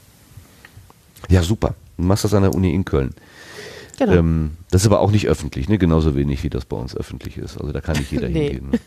Ja, 1.29 1.41
super. 1.41 1.75
Du 1.97 2.03
machst 2.03 2.23
das 2.23 2.33
an 2.33 2.43
der 2.43 2.53
Uni 2.53 2.73
in 2.73 2.85
Köln. 2.85 3.13
Genau. 3.97 4.13
Ähm, 4.13 4.57
das 4.71 4.81
ist 4.81 4.87
aber 4.87 4.99
auch 4.99 5.11
nicht 5.11 5.27
öffentlich, 5.27 5.69
ne? 5.69 5.77
genauso 5.77 6.15
wenig 6.15 6.43
wie 6.43 6.49
das 6.49 6.65
bei 6.65 6.75
uns 6.75 6.95
öffentlich 6.95 7.37
ist. 7.37 7.57
Also 7.57 7.71
da 7.71 7.79
kann 7.81 7.97
nicht 7.97 8.11
jeder 8.11 8.27
Nee. 8.29 8.49
hingehen. 8.49 8.71
Ne? 8.71 8.79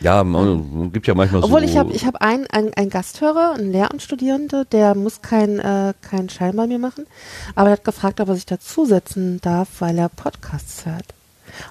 Ja, 0.00 0.24
man, 0.24 0.92
gibt 0.92 1.06
ja 1.06 1.14
manchmal 1.14 1.44
Obwohl 1.44 1.60
so. 1.60 1.66
ich 1.66 1.76
habe 1.76 1.92
ich 1.92 2.04
hab 2.04 2.16
einen, 2.16 2.46
einen, 2.48 2.74
einen 2.74 2.90
Gasthörer, 2.90 3.54
einen 3.54 3.70
Lehramtsstudierende, 3.72 4.66
der 4.72 4.94
muss 4.94 5.22
keinen 5.22 5.58
äh, 5.60 5.94
keinen 6.02 6.28
Schein 6.28 6.56
bei 6.56 6.66
mir 6.66 6.78
machen, 6.78 7.06
aber 7.54 7.68
er 7.68 7.72
hat 7.74 7.84
gefragt, 7.84 8.20
ob 8.20 8.28
er 8.28 8.34
sich 8.34 8.46
dazusetzen 8.46 9.40
darf, 9.40 9.68
weil 9.80 9.98
er 9.98 10.08
Podcasts 10.08 10.86
hört. 10.86 11.14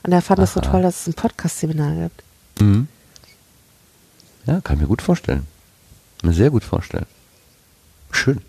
Und 0.03 0.11
er 0.11 0.21
fand 0.21 0.39
es 0.39 0.53
so 0.53 0.61
Aha. 0.61 0.71
toll, 0.71 0.81
dass 0.81 1.01
es 1.01 1.07
ein 1.07 1.13
Podcast-Seminar 1.13 1.95
gibt. 1.95 2.23
Mhm. 2.61 2.87
Ja, 4.45 4.61
kann 4.61 4.77
ich 4.77 4.81
mir 4.81 4.87
gut 4.87 5.01
vorstellen. 5.01 5.45
Mir 6.23 6.33
sehr 6.33 6.49
gut 6.49 6.63
vorstellen. 6.63 7.05
Schön. 8.11 8.41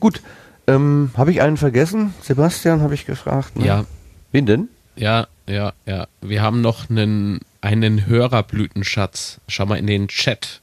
Gut, 0.00 0.22
ähm, 0.66 1.10
habe 1.16 1.30
ich 1.30 1.42
einen 1.42 1.56
vergessen? 1.56 2.14
Sebastian 2.22 2.82
habe 2.82 2.94
ich 2.94 3.06
gefragt. 3.06 3.56
Ne? 3.56 3.66
Ja. 3.66 3.84
Wen 4.30 4.46
denn? 4.46 4.68
Ja, 4.96 5.26
ja, 5.46 5.72
ja. 5.86 6.06
Wir 6.20 6.42
haben 6.42 6.60
noch 6.60 6.88
einen, 6.88 7.40
einen 7.62 8.06
Hörerblütenschatz. 8.06 9.40
Schau 9.48 9.64
mal 9.66 9.78
in 9.78 9.86
den 9.86 10.08
Chat. 10.08 10.60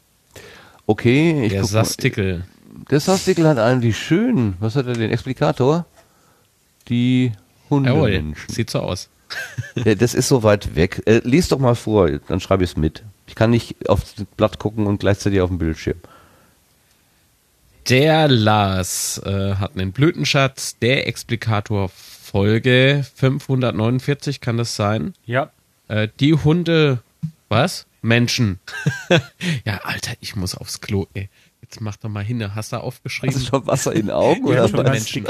Okay, 0.85 1.43
ich 1.45 1.51
Der 1.53 1.61
mal. 1.61 1.67
Sastickel. 1.67 2.45
Der 2.91 2.99
Sastickel 2.99 3.47
hat 3.47 3.57
eigentlich 3.57 3.97
schön. 3.97 4.55
Was 4.59 4.75
hat 4.75 4.85
er 4.85 4.93
den 4.93 5.09
Explikator? 5.11 5.85
Die 6.87 7.31
Jawohl, 7.69 7.87
Hundemenschen. 7.87 8.53
sieht 8.53 8.69
so 8.69 8.79
aus. 8.79 9.09
Ja, 9.75 9.93
das 9.95 10.15
ist 10.15 10.27
so 10.27 10.41
weit 10.43 10.75
weg. 10.75 11.03
Äh, 11.05 11.21
lies 11.23 11.47
doch 11.49 11.59
mal 11.59 11.75
vor, 11.75 12.09
dann 12.09 12.39
schreibe 12.39 12.63
ich 12.63 12.71
es 12.71 12.77
mit. 12.77 13.03
Ich 13.27 13.35
kann 13.35 13.51
nicht 13.51 13.87
aufs 13.87 14.15
Blatt 14.35 14.57
gucken 14.59 14.87
und 14.87 14.99
gleichzeitig 14.99 15.39
auf 15.39 15.49
dem 15.49 15.59
Bildschirm. 15.59 15.97
Der 17.87 18.27
Lars 18.27 19.21
äh, 19.23 19.55
hat 19.55 19.75
einen 19.75 19.91
Blütenschatz. 19.91 20.77
Der 20.79 21.07
Explikator 21.07 21.89
Folge 21.89 23.05
549, 23.15 24.41
kann 24.41 24.57
das 24.57 24.75
sein? 24.75 25.13
Ja. 25.25 25.51
Äh, 25.89 26.07
die 26.19 26.33
Hunde, 26.33 27.01
was? 27.49 27.85
Menschen. 28.01 28.59
ja, 29.65 29.81
Alter, 29.83 30.13
ich 30.21 30.37
muss 30.37 30.55
aufs 30.55 30.79
Klo, 30.79 31.07
ey. 31.13 31.27
Jetzt 31.61 31.81
mach 31.81 31.97
doch 31.97 32.09
mal 32.09 32.23
hin, 32.23 32.55
hast 32.55 32.71
du 32.71 32.77
aufgeschrieben? 32.77 33.35
Hast 33.35 33.43
du 33.45 33.49
schon 33.49 33.67
Wasser 33.67 33.91
in 33.93 34.07
den 34.07 34.11
Augen, 34.11 34.47
Ja, 34.53 34.63
oder 34.63 34.85
was? 34.85 34.91
Menschen. 34.91 35.25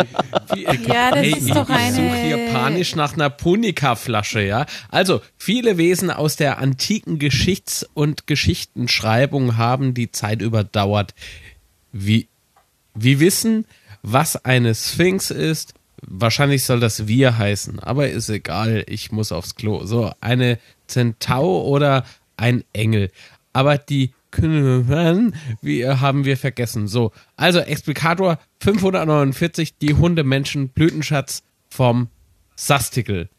Wie- 0.53 0.63
Ja, 0.87 1.09
das 1.11 1.19
Ey, 1.25 1.31
ist 1.31 1.47
ich, 1.47 1.53
doch 1.53 1.67
ich 1.67 1.75
eine- 1.75 1.95
suche 1.95 2.15
hier 2.15 2.37
panisch 2.53 2.95
nach 2.95 3.13
einer 3.13 3.29
Punika-Flasche, 3.29 4.41
ja. 4.43 4.65
Also, 4.89 5.21
viele 5.37 5.77
Wesen 5.77 6.11
aus 6.11 6.35
der 6.35 6.59
antiken 6.59 7.17
Geschichts- 7.19 7.85
und 7.95 8.27
Geschichtenschreibung 8.27 9.57
haben 9.57 9.93
die 9.93 10.11
Zeit 10.11 10.41
überdauert. 10.41 11.13
Wie, 11.91 12.27
wir 12.93 13.19
wissen, 13.19 13.65
was 14.03 14.45
eine 14.45 14.75
Sphinx 14.75 15.31
ist. 15.31 15.73
Wahrscheinlich 16.05 16.63
soll 16.63 16.79
das 16.79 17.07
wir 17.07 17.37
heißen, 17.37 17.79
aber 17.79 18.09
ist 18.09 18.29
egal, 18.29 18.83
ich 18.87 19.11
muss 19.11 19.31
aufs 19.31 19.55
Klo. 19.55 19.85
So, 19.85 20.11
eine 20.21 20.59
Zentau 20.87 21.65
oder 21.65 22.05
ein 22.37 22.63
Engel. 22.73 23.11
Aber 23.53 23.77
die 23.77 24.13
wie 25.61 25.87
haben 25.87 26.23
wir 26.23 26.37
vergessen. 26.37 26.87
So, 26.87 27.11
also 27.35 27.59
Explikator 27.59 28.37
549, 28.61 29.77
die 29.77 29.95
Hundemenschen 29.95 30.69
Blütenschatz 30.69 31.43
vom 31.67 32.09
Sastikel. 32.55 33.29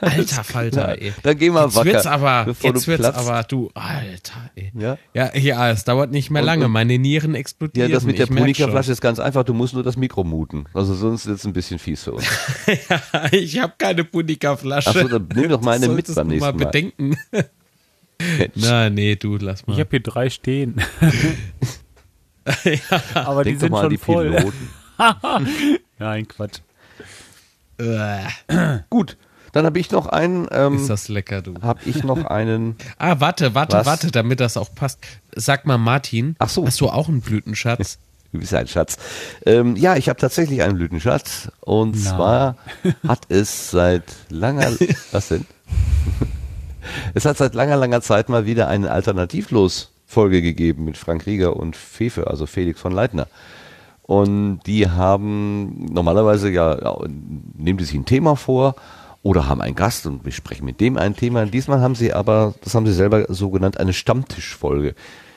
Alter 0.00 0.44
Falter, 0.44 1.00
ey. 1.00 1.12
Dann 1.22 1.36
geh 1.38 1.50
mal 1.50 1.66
jetzt 1.66 1.76
wacker, 1.76 1.84
wird's 1.92 2.06
aber, 2.06 2.44
bevor 2.46 2.70
jetzt 2.74 2.86
du 2.86 2.90
wird's 2.90 3.02
platzt. 3.02 3.18
aber, 3.28 3.42
du, 3.44 3.70
Alter, 3.74 4.50
ey. 4.56 4.72
Ja? 4.74 4.96
Ja, 5.14 5.36
ja, 5.36 5.70
es 5.70 5.84
dauert 5.84 6.10
nicht 6.10 6.30
mehr 6.30 6.42
lange. 6.42 6.64
und- 6.66 6.72
Meine 6.72 6.98
Nieren 6.98 7.32
Ja, 7.34 7.38
explodieren. 7.40 7.92
das 7.92 8.04
mit 8.04 8.18
der 8.18 8.26
Punika-Flasche 8.26 8.92
ist 8.92 9.00
ganz 9.00 9.18
einfach. 9.20 9.44
Du 9.44 9.52
musst 9.54 9.74
nur 9.74 9.82
das 9.82 9.96
Mikro 9.96 10.24
muten. 10.24 10.64
Also 10.74 10.94
sonst 10.94 11.26
ist 11.26 11.40
es 11.40 11.44
ein 11.44 11.52
bisschen 11.52 11.78
fies 11.78 12.02
für 12.04 12.12
uns. 12.12 12.24
schon. 12.64 12.76
ich 13.32 13.58
habe 13.60 13.74
keine 13.76 14.04
Punika-Flasche. 14.04 14.90
Ach 14.90 14.94
so, 14.94 15.06
dann 15.08 15.28
nimm 15.34 15.48
doch 15.50 15.60
meine 15.60 15.88
mit 15.88 16.06
beim 16.14 16.26
nächsten 16.28 16.40
mal 16.40 16.52
Mal. 16.52 16.64
bedenken. 16.64 17.16
Na, 18.54 18.90
nee, 18.90 19.16
du, 19.16 19.36
lass 19.36 19.66
mal. 19.66 19.74
Ich 19.74 19.80
habe 19.80 19.90
hier 19.90 20.00
drei 20.00 20.30
stehen. 20.30 20.80
Aber 23.14 23.44
Denk 23.44 23.58
die 23.58 23.58
doch 23.58 23.60
sind 23.60 23.70
mal 23.70 23.78
an 23.78 23.82
schon 23.84 23.90
die 23.90 23.98
voll. 23.98 24.30
Piloten. 24.34 24.70
Nein, 25.98 26.26
Quatsch. 26.26 26.60
Gut, 28.90 29.16
dann 29.58 29.66
habe 29.66 29.80
ich 29.80 29.90
noch 29.90 30.06
einen. 30.06 30.46
Ähm, 30.52 30.76
Ist 30.76 30.88
das 30.88 31.08
lecker, 31.08 31.42
du. 31.42 31.54
Habe 31.62 31.80
ich 31.84 32.04
noch 32.04 32.24
einen. 32.26 32.76
Ah, 32.96 33.16
warte, 33.18 33.56
warte, 33.56 33.76
Was? 33.78 33.86
warte, 33.86 34.12
damit 34.12 34.38
das 34.38 34.56
auch 34.56 34.72
passt. 34.72 35.00
Sag 35.34 35.66
mal, 35.66 35.78
Martin, 35.78 36.36
Ach 36.38 36.48
so. 36.48 36.64
hast 36.64 36.80
du 36.80 36.88
auch 36.88 37.08
einen 37.08 37.20
Blütenschatz? 37.20 37.98
Du 38.30 38.40
bist 38.40 38.52
ein 38.52 38.68
Schatz. 38.68 38.98
Ähm, 39.46 39.74
ja, 39.76 39.96
ich 39.96 40.10
habe 40.10 40.20
tatsächlich 40.20 40.60
einen 40.60 40.76
Blütenschatz. 40.76 41.50
Und 41.60 41.96
Na. 42.04 42.10
zwar 42.10 42.56
hat 43.08 43.22
es 43.30 43.70
seit 43.70 44.04
langer. 44.28 44.70
was 45.12 45.28
denn? 45.28 45.46
es 47.14 47.24
hat 47.24 47.38
seit 47.38 47.54
langer, 47.54 47.78
langer 47.78 48.02
Zeit 48.02 48.28
mal 48.28 48.44
wieder 48.44 48.68
eine 48.68 48.90
Alternativlos-Folge 48.90 50.42
gegeben 50.42 50.84
mit 50.84 50.98
Frank 50.98 51.24
Rieger 51.24 51.56
und 51.56 51.74
Fefe, 51.74 52.26
also 52.26 52.44
Felix 52.44 52.78
von 52.78 52.92
Leitner. 52.92 53.28
Und 54.02 54.60
die 54.66 54.90
haben 54.90 55.86
normalerweise 55.90 56.50
ja, 56.50 56.78
ja, 56.82 56.98
nehmen 57.56 57.78
die 57.78 57.84
sich 57.86 57.94
ein 57.94 58.04
Thema 58.04 58.36
vor 58.36 58.74
oder 59.28 59.46
haben 59.46 59.60
einen 59.60 59.74
Gast 59.74 60.06
und 60.06 60.24
wir 60.24 60.32
sprechen 60.32 60.64
mit 60.64 60.80
dem 60.80 60.96
ein 60.96 61.14
Thema. 61.14 61.44
Diesmal 61.44 61.82
haben 61.82 61.94
sie 61.94 62.14
aber, 62.14 62.54
das 62.64 62.74
haben 62.74 62.86
sie 62.86 62.94
selber 62.94 63.26
so 63.28 63.50
genannt, 63.50 63.78
eine 63.78 63.92
Stammtischfolge. 63.92 64.94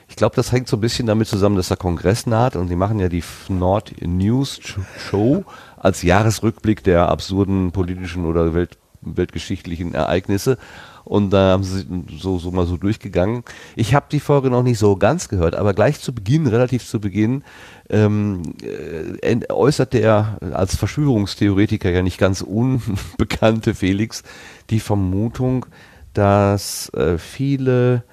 Ich 0.08 0.16
glaube, 0.16 0.34
das 0.38 0.54
hängt 0.54 0.70
so 0.70 0.78
ein 0.78 0.82
bisschen 0.82 1.08
damit 1.08 1.28
zusammen, 1.28 1.58
dass 1.58 1.68
der 1.68 1.76
Kongress 1.76 2.26
naht 2.26 2.56
und 2.56 2.70
die 2.70 2.78
machen 2.78 3.00
ja 3.00 3.10
die 3.10 3.24
Nord 3.50 3.94
News 4.00 4.62
Show 4.98 5.44
als 5.76 6.04
Jahresrückblick 6.04 6.86
der 6.86 7.10
absurden 7.10 7.74
politischen 7.74 8.26
oder 8.26 8.54
Welt, 8.54 8.78
weltgeschichtlichen 9.02 9.94
Ereignisse. 9.94 10.58
Und 11.04 11.32
da 11.32 11.52
haben 11.52 11.64
sie 11.64 11.86
so, 12.20 12.38
so 12.38 12.52
mal 12.52 12.66
so 12.66 12.78
durchgegangen. 12.78 13.44
Ich 13.76 13.96
habe 13.96 14.06
die 14.12 14.20
Folge 14.20 14.50
noch 14.50 14.64
nicht 14.64 14.80
so 14.80 14.96
ganz 14.96 15.30
gehört, 15.30 15.56
aber 15.56 15.74
gleich 15.74 16.00
zu 16.00 16.14
Beginn, 16.14 16.48
relativ 16.48 16.88
zu 16.88 17.00
Beginn, 17.00 17.44
ähm, 17.90 18.42
äh, 18.62 19.18
ent- 19.28 19.50
äußert 19.50 19.94
der 19.94 20.38
als 20.54 20.76
Verschwörungstheoretiker 20.76 21.90
ja 21.90 22.02
nicht 22.04 22.18
ganz 22.18 22.42
unbekannte 22.42 23.74
Felix 23.74 24.24
die 24.70 24.80
Vermutung, 24.80 25.66
dass 26.14 26.90
äh, 26.94 27.18
viele 27.18 28.04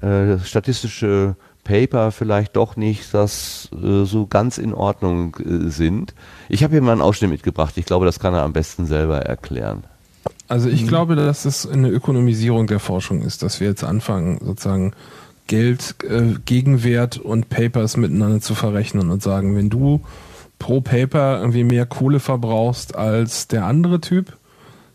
äh, 0.00 0.38
statistische 0.38 1.36
Paper 1.64 2.12
vielleicht 2.12 2.54
doch 2.54 2.76
nicht 2.76 3.12
das 3.12 3.68
äh, 3.72 4.04
so 4.04 4.26
ganz 4.28 4.56
in 4.58 4.72
Ordnung 4.72 5.36
äh, 5.36 5.68
sind. 5.68 6.14
Ich 6.48 6.62
habe 6.62 6.74
hier 6.74 6.82
mal 6.82 6.92
einen 6.92 7.00
Ausschnitt 7.00 7.30
mitgebracht. 7.30 7.76
Ich 7.76 7.86
glaube, 7.86 8.06
das 8.06 8.20
kann 8.20 8.34
er 8.34 8.44
am 8.44 8.52
besten 8.52 8.86
selber 8.86 9.22
erklären. 9.22 9.84
Also 10.48 10.68
ich 10.68 10.86
glaube, 10.86 11.16
dass 11.16 11.44
es 11.44 11.68
eine 11.68 11.88
Ökonomisierung 11.88 12.66
der 12.66 12.78
Forschung 12.78 13.22
ist, 13.22 13.42
dass 13.42 13.60
wir 13.60 13.68
jetzt 13.68 13.82
anfangen, 13.82 14.38
sozusagen 14.44 14.92
Geld, 15.48 15.96
äh, 16.04 16.34
Gegenwert 16.44 17.18
und 17.18 17.48
Papers 17.48 17.96
miteinander 17.96 18.40
zu 18.40 18.54
verrechnen 18.54 19.10
und 19.10 19.22
sagen, 19.22 19.56
wenn 19.56 19.70
du 19.70 20.02
pro 20.58 20.80
Paper 20.80 21.40
irgendwie 21.40 21.64
mehr 21.64 21.86
Kohle 21.86 22.20
verbrauchst 22.20 22.94
als 22.94 23.48
der 23.48 23.64
andere 23.64 24.00
Typ, 24.00 24.36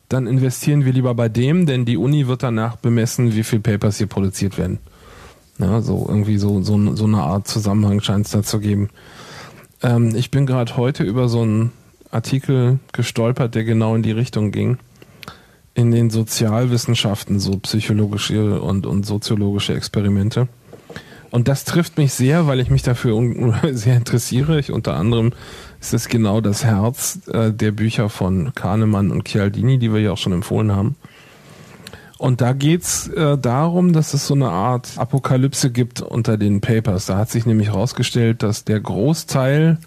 dann 0.09 0.27
investieren 0.27 0.83
wir 0.85 0.93
lieber 0.93 1.15
bei 1.15 1.29
dem, 1.29 1.65
denn 1.65 1.85
die 1.85 1.97
Uni 1.97 2.27
wird 2.27 2.43
danach 2.43 2.75
bemessen, 2.75 3.33
wie 3.33 3.43
viel 3.43 3.59
Papers 3.59 3.97
hier 3.97 4.07
produziert 4.07 4.57
werden. 4.57 4.79
Ja, 5.57 5.81
so 5.81 6.05
irgendwie 6.07 6.37
so, 6.37 6.61
so, 6.63 6.95
so 6.95 7.05
eine 7.05 7.21
Art 7.21 7.47
Zusammenhang 7.47 8.01
scheint 8.01 8.25
es 8.25 8.31
da 8.31 8.43
zu 8.43 8.59
geben. 8.59 8.89
Ähm, 9.81 10.15
ich 10.15 10.31
bin 10.31 10.45
gerade 10.45 10.75
heute 10.75 11.03
über 11.03 11.29
so 11.29 11.41
einen 11.41 11.71
Artikel 12.09 12.79
gestolpert, 12.91 13.55
der 13.55 13.63
genau 13.63 13.95
in 13.95 14.01
die 14.01 14.11
Richtung 14.11 14.51
ging. 14.51 14.79
In 15.73 15.91
den 15.91 16.09
Sozialwissenschaften, 16.09 17.39
so 17.39 17.57
psychologische 17.59 18.61
und, 18.61 18.85
und 18.85 19.05
soziologische 19.05 19.73
Experimente. 19.73 20.47
Und 21.31 21.47
das 21.47 21.63
trifft 21.63 21.97
mich 21.97 22.13
sehr, 22.13 22.45
weil 22.45 22.59
ich 22.59 22.69
mich 22.69 22.83
dafür 22.83 23.17
sehr 23.71 23.95
interessiere. 23.95 24.59
Ich 24.59 24.71
unter 24.71 24.95
anderem 24.95 25.31
ist 25.79 25.93
es 25.93 26.09
genau 26.09 26.41
das 26.41 26.65
Herz 26.65 27.19
äh, 27.31 27.51
der 27.51 27.71
Bücher 27.71 28.09
von 28.09 28.53
Kahnemann 28.53 29.11
und 29.11 29.27
Chialdini, 29.27 29.79
die 29.79 29.93
wir 29.93 30.01
ja 30.01 30.11
auch 30.11 30.17
schon 30.17 30.33
empfohlen 30.33 30.73
haben. 30.73 30.95
Und 32.17 32.39
da 32.39 32.53
geht's 32.53 33.07
äh, 33.07 33.35
darum, 33.35 33.93
dass 33.93 34.13
es 34.13 34.27
so 34.27 34.35
eine 34.35 34.49
Art 34.49 34.91
Apokalypse 34.97 35.71
gibt 35.71 36.01
unter 36.01 36.37
den 36.37 36.61
Papers. 36.61 37.07
Da 37.07 37.17
hat 37.17 37.31
sich 37.31 37.47
nämlich 37.47 37.69
herausgestellt, 37.69 38.43
dass 38.43 38.63
der 38.63 38.79
Großteil 38.79 39.79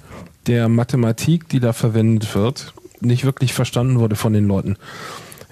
der 0.49 0.69
Mathematik, 0.69 1.49
die 1.49 1.61
da 1.61 1.73
verwendet 1.73 2.35
wird, 2.35 2.75
nicht 3.01 3.25
wirklich 3.25 3.53
verstanden 3.53 4.01
wurde 4.01 4.17
von 4.17 4.33
den 4.33 4.49
Leuten. 4.49 4.77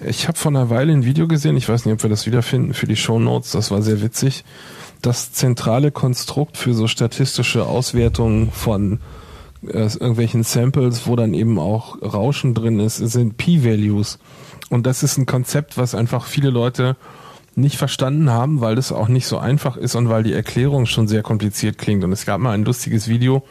Ich 0.05 0.27
habe 0.27 0.37
vor 0.37 0.51
einer 0.51 0.69
Weile 0.69 0.93
ein 0.93 1.05
Video 1.05 1.27
gesehen, 1.27 1.55
ich 1.55 1.69
weiß 1.69 1.85
nicht, 1.85 1.93
ob 1.93 2.03
wir 2.03 2.09
das 2.09 2.25
wiederfinden 2.25 2.73
für 2.73 2.87
die 2.87 2.95
Show 2.95 3.19
Notes, 3.19 3.51
das 3.51 3.71
war 3.71 3.81
sehr 3.81 4.01
witzig 4.01 4.43
das 5.03 5.33
zentrale 5.33 5.91
Konstrukt 5.91 6.57
für 6.57 6.73
so 6.73 6.87
statistische 6.87 7.65
Auswertungen 7.65 8.51
von 8.51 8.99
äh, 9.67 9.83
irgendwelchen 9.83 10.43
Samples, 10.43 11.05
wo 11.05 11.15
dann 11.15 11.33
eben 11.33 11.59
auch 11.59 12.01
Rauschen 12.01 12.53
drin 12.53 12.79
ist, 12.79 12.97
sind 12.97 13.37
P-Values. 13.37 14.17
Und 14.69 14.87
das 14.87 15.03
ist 15.03 15.17
ein 15.17 15.25
Konzept, 15.25 15.77
was 15.77 15.93
einfach 15.93 16.25
viele 16.25 16.49
Leute 16.49 16.95
nicht 17.55 17.75
verstanden 17.75 18.31
haben, 18.31 18.61
weil 18.61 18.75
das 18.75 18.91
auch 18.91 19.09
nicht 19.09 19.27
so 19.27 19.37
einfach 19.37 19.77
ist 19.77 19.95
und 19.95 20.09
weil 20.09 20.23
die 20.23 20.33
Erklärung 20.33 20.85
schon 20.85 21.07
sehr 21.07 21.21
kompliziert 21.21 21.77
klingt. 21.77 22.03
Und 22.03 22.13
es 22.13 22.25
gab 22.25 22.39
mal 22.39 22.51
ein 22.51 22.65
lustiges 22.65 23.07
Video, 23.07 23.43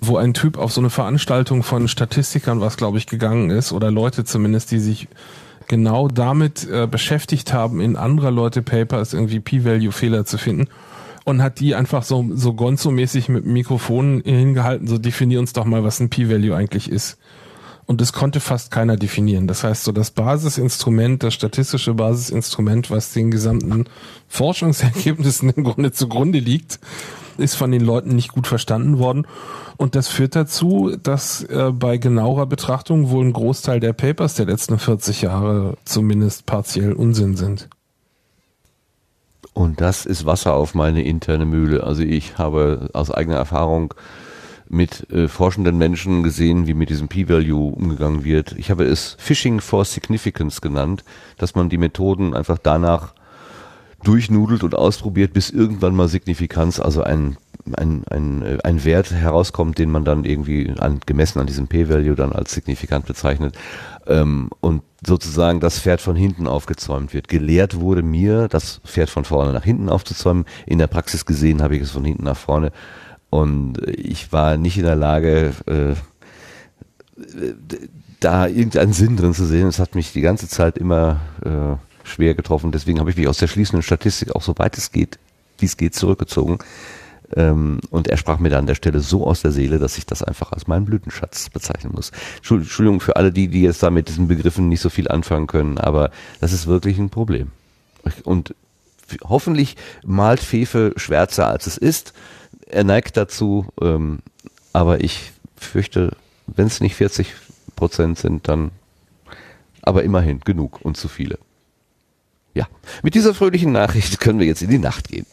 wo 0.00 0.16
ein 0.16 0.32
Typ 0.32 0.56
auf 0.56 0.72
so 0.72 0.80
eine 0.80 0.90
Veranstaltung 0.90 1.64
von 1.64 1.88
Statistikern, 1.88 2.60
was 2.60 2.76
glaube 2.76 2.98
ich 2.98 3.06
gegangen 3.06 3.50
ist, 3.50 3.72
oder 3.72 3.90
Leute 3.90 4.24
zumindest, 4.24 4.70
die 4.70 4.78
sich 4.78 5.08
genau 5.68 6.08
damit 6.08 6.68
äh, 6.68 6.86
beschäftigt 6.86 7.52
haben, 7.52 7.80
in 7.80 7.96
anderer 7.96 8.30
Leute 8.30 8.62
Papers 8.62 9.12
irgendwie 9.12 9.40
P-Value-Fehler 9.40 10.24
zu 10.24 10.38
finden 10.38 10.68
und 11.24 11.42
hat 11.42 11.60
die 11.60 11.74
einfach 11.74 12.02
so, 12.02 12.26
so 12.34 12.54
Gonzo-mäßig 12.54 13.28
mit 13.28 13.44
dem 13.44 13.52
Mikrofon 13.52 14.22
hingehalten, 14.24 14.88
so 14.88 14.98
definier 14.98 15.38
uns 15.38 15.52
doch 15.52 15.66
mal, 15.66 15.84
was 15.84 16.00
ein 16.00 16.08
P-Value 16.08 16.56
eigentlich 16.56 16.90
ist. 16.90 17.18
Und 17.84 18.02
das 18.02 18.12
konnte 18.12 18.40
fast 18.40 18.70
keiner 18.70 18.96
definieren. 18.96 19.46
Das 19.46 19.64
heißt, 19.64 19.84
so 19.84 19.92
das 19.92 20.10
Basisinstrument, 20.10 21.22
das 21.22 21.32
statistische 21.32 21.94
Basisinstrument, 21.94 22.90
was 22.90 23.12
den 23.12 23.30
gesamten 23.30 23.86
Forschungsergebnissen 24.28 25.50
im 25.56 25.64
Grunde 25.64 25.92
zugrunde 25.92 26.38
liegt, 26.38 26.80
ist 27.38 27.54
von 27.54 27.70
den 27.70 27.84
Leuten 27.84 28.14
nicht 28.14 28.32
gut 28.32 28.46
verstanden 28.46 28.98
worden. 28.98 29.26
Und 29.76 29.94
das 29.94 30.08
führt 30.08 30.34
dazu, 30.34 30.96
dass 31.02 31.44
äh, 31.44 31.70
bei 31.72 31.98
genauerer 31.98 32.46
Betrachtung 32.46 33.10
wohl 33.10 33.24
ein 33.24 33.32
Großteil 33.32 33.80
der 33.80 33.92
Papers 33.92 34.34
der 34.34 34.46
letzten 34.46 34.78
40 34.78 35.22
Jahre 35.22 35.76
zumindest 35.84 36.46
partiell 36.46 36.92
Unsinn 36.92 37.36
sind. 37.36 37.68
Und 39.54 39.80
das 39.80 40.06
ist 40.06 40.26
Wasser 40.26 40.54
auf 40.54 40.74
meine 40.74 41.02
interne 41.02 41.44
Mühle. 41.44 41.82
Also 41.84 42.02
ich 42.02 42.38
habe 42.38 42.90
aus 42.92 43.10
eigener 43.10 43.36
Erfahrung 43.36 43.94
mit 44.68 45.10
äh, 45.10 45.28
forschenden 45.28 45.78
Menschen 45.78 46.22
gesehen, 46.22 46.66
wie 46.66 46.74
mit 46.74 46.90
diesem 46.90 47.08
P-Value 47.08 47.72
umgegangen 47.72 48.24
wird. 48.24 48.52
Ich 48.52 48.70
habe 48.70 48.84
es 48.84 49.16
Phishing 49.18 49.60
for 49.60 49.84
Significance 49.84 50.60
genannt, 50.60 51.04
dass 51.38 51.54
man 51.54 51.68
die 51.68 51.78
Methoden 51.78 52.34
einfach 52.34 52.58
danach 52.62 53.14
durchnudelt 54.02 54.62
und 54.62 54.74
ausprobiert, 54.74 55.32
bis 55.32 55.50
irgendwann 55.50 55.94
mal 55.94 56.08
Signifikanz, 56.08 56.78
also 56.78 57.02
ein, 57.02 57.36
ein, 57.76 58.04
ein, 58.08 58.42
äh, 58.42 58.58
ein 58.62 58.84
Wert 58.84 59.10
herauskommt, 59.10 59.78
den 59.78 59.90
man 59.90 60.04
dann 60.04 60.24
irgendwie 60.24 60.72
an, 60.78 61.00
gemessen 61.04 61.40
an 61.40 61.46
diesem 61.46 61.66
P-Value 61.66 62.14
dann 62.14 62.32
als 62.32 62.52
signifikant 62.52 63.06
bezeichnet. 63.06 63.56
Ähm, 64.06 64.50
und 64.60 64.82
sozusagen 65.04 65.60
das 65.60 65.80
Pferd 65.80 66.00
von 66.00 66.16
hinten 66.16 66.46
aufgezäumt 66.46 67.12
wird. 67.12 67.28
Gelehrt 67.28 67.78
wurde 67.80 68.02
mir, 68.02 68.48
das 68.48 68.80
Pferd 68.84 69.10
von 69.10 69.24
vorne 69.24 69.52
nach 69.52 69.64
hinten 69.64 69.88
aufzuzäumen. 69.88 70.44
In 70.66 70.78
der 70.78 70.86
Praxis 70.86 71.26
gesehen 71.26 71.62
habe 71.62 71.76
ich 71.76 71.82
es 71.82 71.90
von 71.90 72.04
hinten 72.04 72.24
nach 72.24 72.36
vorne. 72.36 72.72
Und 73.30 73.78
ich 73.86 74.32
war 74.32 74.56
nicht 74.56 74.78
in 74.78 74.84
der 74.84 74.96
Lage, 74.96 75.52
äh, 75.66 75.94
da 78.20 78.46
irgendeinen 78.46 78.92
Sinn 78.92 79.16
drin 79.16 79.34
zu 79.34 79.44
sehen. 79.44 79.68
Es 79.68 79.78
hat 79.78 79.94
mich 79.94 80.12
die 80.12 80.20
ganze 80.20 80.48
Zeit 80.48 80.78
immer 80.78 81.20
äh, 81.44 81.76
schwer 82.08 82.34
getroffen. 82.34 82.72
Deswegen 82.72 83.00
habe 83.00 83.10
ich 83.10 83.16
mich 83.16 83.28
aus 83.28 83.38
der 83.38 83.46
schließenden 83.46 83.82
Statistik 83.82 84.34
auch 84.34 84.42
so 84.42 84.54
weit 84.58 84.76
es 84.76 84.92
geht, 84.92 85.18
wie 85.58 85.66
es 85.66 85.76
geht, 85.76 85.94
zurückgezogen. 85.94 86.58
Ähm, 87.36 87.80
und 87.90 88.08
er 88.08 88.16
sprach 88.16 88.38
mir 88.38 88.50
da 88.50 88.58
an 88.58 88.66
der 88.66 88.74
Stelle 88.74 89.00
so 89.00 89.26
aus 89.26 89.42
der 89.42 89.52
Seele, 89.52 89.78
dass 89.78 89.98
ich 89.98 90.06
das 90.06 90.22
einfach 90.22 90.52
als 90.52 90.66
meinen 90.66 90.86
Blütenschatz 90.86 91.50
bezeichnen 91.50 91.92
muss. 91.94 92.10
Entschuldigung 92.36 93.00
für 93.00 93.16
alle 93.16 93.32
die, 93.32 93.48
die 93.48 93.62
jetzt 93.62 93.82
da 93.82 93.90
mit 93.90 94.08
diesen 94.08 94.28
Begriffen 94.28 94.68
nicht 94.68 94.80
so 94.80 94.88
viel 94.88 95.08
anfangen 95.08 95.46
können, 95.46 95.78
aber 95.78 96.10
das 96.40 96.52
ist 96.52 96.66
wirklich 96.66 96.98
ein 96.98 97.10
Problem. 97.10 97.50
Und 98.24 98.54
hoffentlich 99.24 99.76
malt 100.04 100.40
Fefe 100.40 100.92
schwärzer 100.96 101.48
als 101.48 101.66
es 101.66 101.76
ist. 101.76 102.14
Er 102.66 102.84
neigt 102.84 103.16
dazu, 103.16 103.66
ähm, 103.80 104.20
aber 104.72 105.02
ich 105.02 105.32
fürchte, 105.56 106.16
wenn 106.46 106.66
es 106.66 106.80
nicht 106.80 106.94
40 106.96 107.34
Prozent 107.76 108.18
sind, 108.18 108.48
dann 108.48 108.70
aber 109.82 110.02
immerhin 110.02 110.40
genug 110.40 110.80
und 110.82 110.96
zu 110.96 111.08
viele. 111.08 111.38
Ja, 112.54 112.66
mit 113.02 113.14
dieser 113.14 113.34
fröhlichen 113.34 113.72
Nachricht 113.72 114.20
können 114.20 114.38
wir 114.38 114.46
jetzt 114.46 114.62
in 114.62 114.70
die 114.70 114.78
Nacht 114.78 115.08
gehen. 115.08 115.26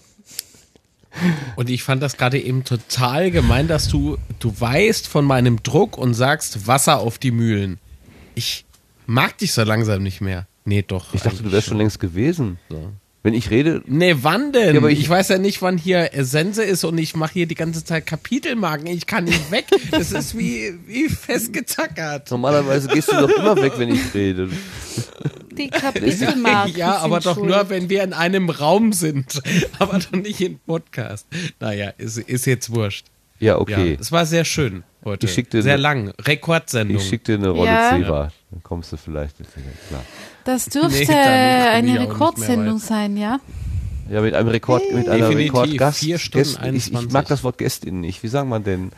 Und 1.56 1.70
ich 1.70 1.84
fand 1.84 2.04
das 2.04 2.18
gerade 2.18 2.40
eben 2.40 2.64
total 2.66 3.32
gemein, 3.32 3.68
dass 3.68 3.88
du, 3.88 4.18
du 4.40 4.54
weißt 4.60 5.08
von 5.08 5.26
meinem 5.26 5.64
Druck 5.64 5.98
und 5.98 6.14
sagst 6.14 6.68
Wasser 6.68 7.00
auf 7.00 7.18
die 7.18 7.32
Mühlen. 7.32 7.80
Ich 8.36 8.66
mag 9.06 9.38
dich 9.38 9.54
so 9.54 9.64
langsam 9.64 10.04
nicht 10.04 10.20
mehr. 10.20 10.48
Nee, 10.66 10.82
doch. 10.82 11.14
Ich 11.14 11.22
dachte, 11.22 11.44
du 11.44 11.52
wärst 11.52 11.68
schon 11.68 11.78
längst 11.78 12.00
gewesen. 12.00 12.60
So. 12.70 12.92
Wenn 13.26 13.34
ich 13.34 13.50
rede. 13.50 13.82
Nee, 13.88 14.18
wann 14.22 14.52
denn? 14.52 14.76
Ja, 14.76 14.80
aber 14.80 14.92
ich, 14.92 15.00
ich, 15.00 15.10
weiß 15.10 15.30
ja 15.30 15.40
nicht, 15.40 15.60
wann 15.64 15.80
hier 15.80 16.12
Sense 16.14 16.64
ist 16.64 16.84
und 16.84 16.96
ich 17.00 17.16
mache 17.16 17.34
hier 17.34 17.48
die 17.48 17.56
ganze 17.56 17.84
Zeit 17.84 18.06
Kapitelmarken. 18.06 18.86
Ich 18.86 19.08
kann 19.08 19.24
nicht 19.24 19.50
weg. 19.50 19.66
Das 19.90 20.12
ist 20.12 20.38
wie, 20.38 20.78
wie 20.86 21.10
festgezackert. 21.10 22.30
Normalerweise 22.30 22.88
gehst 22.88 23.12
du 23.12 23.16
doch 23.16 23.36
immer 23.36 23.56
weg, 23.56 23.74
wenn 23.78 23.90
ich 23.90 24.14
rede. 24.14 24.48
Die 25.58 25.70
Kapitelmarken. 25.72 26.76
ja, 26.76 26.98
aber 26.98 27.20
doch 27.20 27.34
schuld. 27.34 27.50
nur, 27.50 27.68
wenn 27.72 27.90
wir 27.90 28.04
in 28.04 28.14
einem 28.14 28.52
Raum 28.52 28.94
sind. 28.94 29.42
Aber 29.80 29.98
doch 29.98 30.12
nicht 30.12 30.42
im 30.42 30.60
Podcast. 30.60 31.26
Naja, 31.60 31.94
ist, 31.98 32.20
ist 32.20 32.46
jetzt 32.46 32.76
wurscht. 32.76 33.08
Ja, 33.40 33.58
okay. 33.58 33.94
Ja, 33.94 33.98
es 34.00 34.12
war 34.12 34.28
sehr 34.28 34.46
schön 34.46 34.84
heute. 35.04 35.26
Ich 35.26 35.34
schick 35.34 35.50
dir 35.50 35.64
sehr 35.64 35.74
eine, 35.74 35.82
lang. 35.82 36.14
Rekordsendung. 36.22 36.98
Ich 36.98 37.10
schicke 37.10 37.24
dir 37.24 37.36
eine 37.40 37.50
Rolle 37.50 37.72
ja. 37.72 37.90
Zebra. 37.90 38.32
Dann 38.52 38.62
kommst 38.62 38.92
du 38.92 38.98
vielleicht. 38.98 39.38
Klar. 39.88 40.04
Das 40.46 40.66
dürfte 40.68 41.12
nee, 41.12 41.14
eine 41.14 42.00
Rekordsendung 42.02 42.78
sein, 42.78 43.18
ja? 43.18 43.40
Ja, 44.10 44.22
mit 44.22 44.36
einem 44.36 44.50
Rekord, 44.50 44.84
mit 44.94 45.10
einer 45.10 45.30
Rekordgast. 45.30 46.00
Vier 46.00 46.20
Stunden 46.20 46.76
ich, 46.76 46.94
ich, 46.94 47.10
mag 47.10 47.28
das 47.28 47.44
Wort 47.44 47.58
Gästin 47.58 48.02
nicht. 48.02 48.22
Wie 48.22 48.28
sagt 48.28 48.48
man 48.48 48.64
denn? 48.64 48.92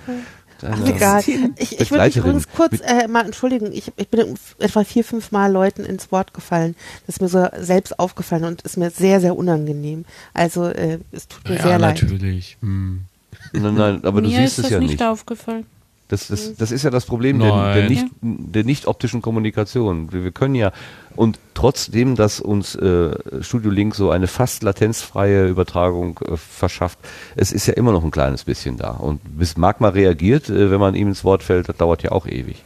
Ach, 0.62 0.86
egal. 0.86 1.24
Ich, 1.58 1.80
ich 1.80 1.92
würde 1.92 2.06
mich 2.06 2.18
übrigens 2.18 2.50
kurz 2.54 2.82
äh, 2.82 3.08
mal 3.08 3.26
entschuldigen. 3.26 3.72
Ich, 3.72 3.92
ich 3.96 4.08
bin 4.10 4.38
etwa 4.60 4.84
vier, 4.84 5.06
fünf 5.06 5.32
Mal 5.32 5.52
Leuten 5.52 5.86
ins 5.86 6.12
Wort 6.12 6.34
gefallen. 6.34 6.76
Das 7.06 7.16
ist 7.16 7.22
mir 7.22 7.30
so 7.30 7.48
selbst 7.60 7.98
aufgefallen 8.00 8.44
und 8.44 8.64
ist 8.64 8.76
mir 8.76 8.90
sehr, 8.90 9.22
sehr 9.22 9.38
unangenehm. 9.38 10.04
Also 10.34 10.66
äh, 10.66 11.00
es 11.12 11.28
tut 11.28 11.48
mir 11.48 11.56
ja, 11.56 11.62
sehr 11.62 11.80
leid. 11.80 12.02
natürlich. 12.02 12.58
Hm. 12.62 13.06
Nein, 13.54 13.76
nein, 13.76 14.04
aber 14.04 14.22
du 14.22 14.28
mir 14.28 14.42
siehst 14.42 14.60
es 14.60 14.70
ja 14.70 14.80
nicht. 14.80 14.88
Mir 14.88 14.94
ist 14.94 15.00
das 15.00 15.00
nicht 15.00 15.04
aufgefallen. 15.04 15.66
Das, 16.10 16.28
das, 16.28 16.56
das 16.56 16.72
ist 16.72 16.84
ja 16.84 16.90
das 16.90 17.06
Problem 17.06 17.40
der, 17.40 17.74
der, 17.74 17.90
nicht, 17.90 18.06
der 18.22 18.64
nicht 18.64 18.88
optischen 18.88 19.22
Kommunikation. 19.22 20.12
Wir, 20.14 20.24
wir 20.24 20.32
können 20.32 20.56
ja, 20.56 20.72
und 21.18 21.38
trotzdem, 21.54 22.16
dass 22.16 22.40
uns 22.40 22.76
äh, 22.76 23.12
Studio 23.42 23.70
Link 23.72 23.94
so 23.94 24.10
eine 24.10 24.28
fast 24.28 24.64
latenzfreie 24.64 25.48
Übertragung 25.48 26.18
äh, 26.26 26.38
verschafft, 26.38 27.00
es 27.36 27.52
ist 27.52 27.66
ja 27.68 27.74
immer 27.74 27.92
noch 27.92 28.06
ein 28.06 28.12
kleines 28.12 28.46
bisschen 28.46 28.78
da. 28.78 28.92
Und 28.92 29.20
bis 29.38 29.58
Magma 29.58 29.90
reagiert, 29.90 30.48
äh, 30.50 30.72
wenn 30.72 30.80
man 30.80 30.96
ihm 30.96 31.10
ins 31.10 31.26
Wort 31.26 31.44
fällt, 31.44 31.68
das 31.68 31.76
dauert 31.76 32.04
ja 32.04 32.14
auch 32.14 32.26
ewig. 32.26 32.64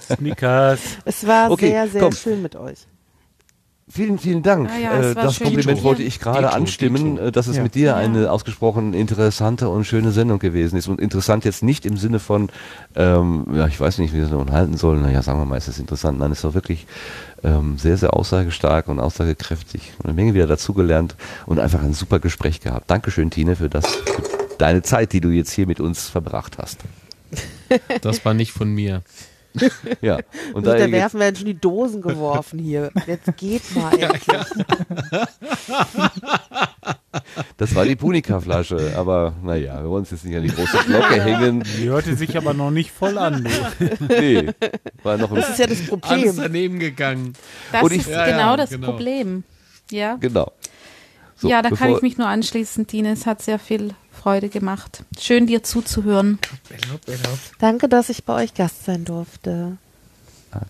Snickers. 0.00 0.80
Es 1.04 1.26
war 1.26 1.50
Okay, 1.50 1.70
sehr, 1.70 1.88
sehr 1.88 2.00
komm. 2.00 2.12
schön 2.12 2.42
mit 2.42 2.56
euch. 2.56 2.78
Vielen, 3.96 4.18
vielen 4.18 4.42
Dank. 4.42 4.68
Ja, 4.68 4.78
ja, 4.78 4.98
es 4.98 5.06
Äh, 5.06 5.14
das 5.14 5.36
schön. 5.36 5.46
Kompliment 5.46 5.82
wollte 5.82 6.02
ich 6.02 6.20
gerade 6.20 6.52
anstimmen, 6.52 7.14
Dito. 7.16 7.26
äh, 7.28 7.32
dass 7.32 7.46
es 7.46 7.56
Ja. 7.56 7.62
mit 7.62 7.74
dir 7.74 7.86
Ja. 7.86 7.96
eine 7.96 8.30
ausgesprochen 8.30 8.92
interessante 8.92 9.70
und 9.70 9.84
schöne 9.86 10.12
Sendung 10.12 10.38
gewesen 10.38 10.76
ist. 10.76 10.86
Und 10.86 11.00
interessant 11.00 11.46
jetzt 11.46 11.62
nicht 11.62 11.86
im 11.86 11.96
Sinne 11.96 12.18
von, 12.18 12.50
ähm, 12.94 13.46
ja, 13.54 13.66
ich 13.66 13.80
weiß 13.80 13.96
nicht, 13.98 14.12
wie 14.12 14.18
wir 14.18 14.26
es 14.26 14.30
nun 14.30 14.52
halten 14.52 14.76
sollen. 14.76 15.00
Naja, 15.00 15.22
sagen 15.22 15.38
wir 15.38 15.46
mal, 15.46 15.56
es 15.56 15.66
ist 15.68 15.78
interessant. 15.78 16.18
Nein, 16.18 16.30
es 16.32 16.44
war 16.44 16.52
wirklich 16.52 16.86
ähm, 17.42 17.78
sehr, 17.78 17.96
sehr 17.96 18.12
aussagestark 18.14 18.88
und 18.88 19.00
aussagekräftig. 19.00 19.92
Und 19.98 20.06
eine 20.06 20.14
Menge 20.14 20.34
wieder 20.34 20.46
dazugelernt 20.46 21.14
und 21.46 21.58
einfach 21.58 21.82
ein 21.82 21.94
super 21.94 22.18
Gespräch 22.18 22.60
gehabt. 22.60 22.90
Dankeschön, 22.90 23.30
Tine, 23.30 23.56
für 23.56 23.68
das, 23.70 23.86
für 23.86 24.22
deine 24.58 24.82
Zeit, 24.82 25.12
die 25.12 25.20
du 25.20 25.30
jetzt 25.30 25.52
hier 25.52 25.66
mit 25.66 25.80
uns 25.80 26.08
verbracht 26.08 26.58
hast. 26.58 26.80
Das 28.02 28.24
war 28.24 28.34
nicht 28.34 28.52
von 28.52 28.68
mir. 28.70 29.02
Ja, 30.00 30.18
und 30.54 30.66
da 30.66 30.90
werfen 30.90 31.20
werden 31.20 31.36
schon 31.36 31.46
die 31.46 31.58
Dosen 31.58 32.02
geworfen 32.02 32.58
hier. 32.58 32.90
Jetzt 33.06 33.36
geht 33.36 33.62
mal 33.74 33.92
endlich. 33.98 34.22
Das 37.56 37.74
war 37.74 37.84
die 37.84 37.96
Punika-Flasche, 37.96 38.92
aber 38.96 39.34
naja, 39.42 39.82
wir 39.82 39.88
wollen 39.88 40.00
uns 40.02 40.10
jetzt 40.10 40.24
nicht 40.24 40.36
an 40.36 40.42
die 40.42 40.50
große 40.50 40.78
Glocke 40.86 41.22
hängen. 41.22 41.62
Die 41.78 41.88
hörte 41.88 42.14
sich 42.14 42.36
aber 42.36 42.52
noch 42.54 42.70
nicht 42.70 42.90
voll 42.90 43.18
an. 43.18 43.46
Nee, 44.08 44.50
war 45.02 45.16
noch 45.16 45.34
Das 45.34 45.50
ist 45.50 45.58
ja 45.58 45.66
das 45.66 45.82
Problem. 45.86 46.12
Alles 46.20 46.36
daneben 46.36 46.78
gegangen. 46.78 47.32
Das 47.72 47.82
Und 47.82 47.92
ich- 47.92 48.00
ist 48.00 48.10
Ja, 48.10 48.24
genau 48.26 48.50
ja, 48.50 48.56
das 48.56 48.70
genau. 48.70 48.86
Problem. 48.90 49.44
Ja. 49.90 50.16
Genau. 50.16 50.52
So, 51.36 51.48
ja, 51.48 51.62
da 51.62 51.70
kann 51.70 51.92
ich 51.94 52.02
mich 52.02 52.16
nur 52.18 52.26
anschließen, 52.28 52.86
Tine. 52.86 53.12
Es 53.12 53.26
hat 53.26 53.42
sehr 53.42 53.58
viel 53.58 53.92
Freude 54.26 54.48
gemacht. 54.48 55.04
Schön, 55.20 55.46
dir 55.46 55.62
zuzuhören. 55.62 56.40
Danke, 57.60 57.88
dass 57.88 58.08
ich 58.08 58.24
bei 58.24 58.42
euch 58.42 58.54
Gast 58.54 58.84
sein 58.84 59.04
durfte. 59.04 59.76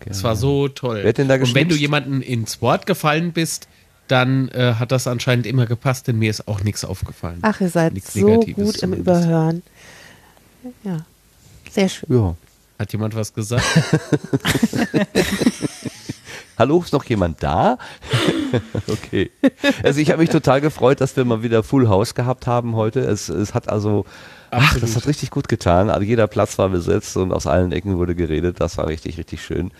Es 0.04 0.22
war 0.22 0.36
so 0.36 0.68
toll. 0.68 0.98
Wer 1.00 1.08
hat 1.08 1.16
denn 1.16 1.28
da 1.28 1.36
Und 1.36 1.54
wenn 1.54 1.70
du 1.70 1.74
jemanden 1.74 2.20
ins 2.20 2.60
Wort 2.60 2.84
gefallen 2.84 3.32
bist, 3.32 3.66
dann 4.08 4.50
äh, 4.50 4.74
hat 4.74 4.92
das 4.92 5.06
anscheinend 5.06 5.46
immer 5.46 5.64
gepasst, 5.64 6.06
denn 6.06 6.18
mir 6.18 6.28
ist 6.28 6.46
auch 6.48 6.62
nichts 6.64 6.84
aufgefallen. 6.84 7.38
Ach, 7.40 7.58
ihr 7.62 7.70
seid 7.70 7.94
Nichts 7.94 8.12
so 8.12 8.26
Negatives 8.26 8.74
gut 8.74 8.82
im. 8.82 8.92
Überhören. 8.92 9.62
Ja, 10.84 11.06
sehr 11.70 11.88
schön. 11.88 12.14
Ja. 12.14 12.36
Hat 12.78 12.92
jemand 12.92 13.14
was 13.16 13.32
gesagt? 13.32 13.64
Hallo, 16.58 16.80
ist 16.82 16.94
noch 16.94 17.04
jemand 17.04 17.42
da? 17.42 17.76
okay. 18.88 19.30
Also 19.82 20.00
ich 20.00 20.10
habe 20.10 20.20
mich 20.22 20.30
total 20.30 20.62
gefreut, 20.62 21.02
dass 21.02 21.14
wir 21.14 21.24
mal 21.26 21.42
wieder 21.42 21.62
Full 21.62 21.88
House 21.88 22.14
gehabt 22.14 22.46
haben 22.46 22.76
heute. 22.76 23.00
Es, 23.00 23.28
es 23.28 23.52
hat 23.52 23.68
also, 23.68 24.06
ach, 24.50 24.78
das 24.78 24.96
hat 24.96 25.06
richtig 25.06 25.30
gut 25.30 25.48
getan. 25.48 25.90
Also 25.90 26.02
jeder 26.02 26.26
Platz 26.26 26.58
war 26.58 26.70
besetzt 26.70 27.16
und 27.18 27.32
aus 27.32 27.46
allen 27.46 27.72
Ecken 27.72 27.98
wurde 27.98 28.14
geredet. 28.14 28.58
Das 28.58 28.78
war 28.78 28.86
richtig, 28.86 29.18
richtig 29.18 29.42
schön. 29.42 29.70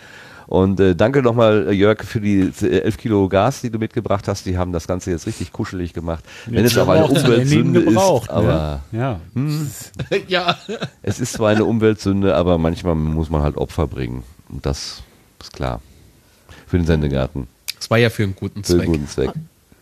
Und 0.45 0.79
äh, 0.79 0.95
danke 0.95 1.23
nochmal, 1.23 1.67
äh, 1.67 1.71
Jörg, 1.71 2.03
für 2.03 2.21
die 2.21 2.51
äh, 2.61 2.81
11 2.81 2.97
Kilo 2.97 3.27
Gas, 3.27 3.61
die 3.61 3.71
du 3.71 3.79
mitgebracht 3.79 4.27
hast. 4.27 4.45
Die 4.45 4.57
haben 4.57 4.71
das 4.71 4.87
Ganze 4.87 5.09
jetzt 5.09 5.25
richtig 5.25 5.51
kuschelig 5.51 5.93
gemacht. 5.93 6.23
Wenn 6.45 6.63
Jetzt 6.63 6.73
es 6.73 6.77
auch 6.77 6.87
eine 6.87 7.05
Umweltsünde 7.05 7.79
ist, 7.81 8.29
aber 8.29 8.81
ne? 8.91 8.99
Ja. 8.99 9.19
hm, 9.33 9.69
ja. 10.27 10.55
es 11.01 11.19
ist 11.19 11.33
zwar 11.33 11.49
eine 11.49 11.65
Umweltsünde, 11.65 12.35
aber 12.35 12.59
manchmal 12.59 12.93
muss 12.93 13.31
man 13.31 13.41
halt 13.41 13.57
Opfer 13.57 13.87
bringen. 13.87 14.23
Und 14.47 14.65
das 14.65 15.01
ist 15.41 15.53
klar. 15.53 15.81
Für 16.67 16.77
den 16.77 16.85
Sendegarten. 16.85 17.47
Es 17.79 17.89
war 17.89 17.97
ja 17.97 18.09
für 18.09 18.23
einen 18.23 18.35
guten 18.35 18.63
Für 18.63 18.73
einen 18.73 18.79
Zweck. 18.81 18.87
guten 18.87 19.07
Zweck. 19.07 19.31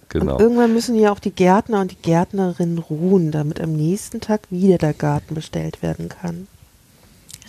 Genau. 0.09 0.35
Und 0.35 0.41
irgendwann 0.41 0.73
müssen 0.73 0.95
ja 0.95 1.11
auch 1.11 1.19
die 1.19 1.31
Gärtner 1.31 1.81
und 1.81 1.91
die 1.91 2.01
Gärtnerinnen 2.01 2.77
ruhen, 2.77 3.31
damit 3.31 3.59
am 3.59 3.73
nächsten 3.73 4.21
Tag 4.21 4.41
wieder 4.49 4.77
der 4.77 4.93
Garten 4.93 5.35
bestellt 5.35 5.81
werden 5.81 6.09
kann. 6.09 6.47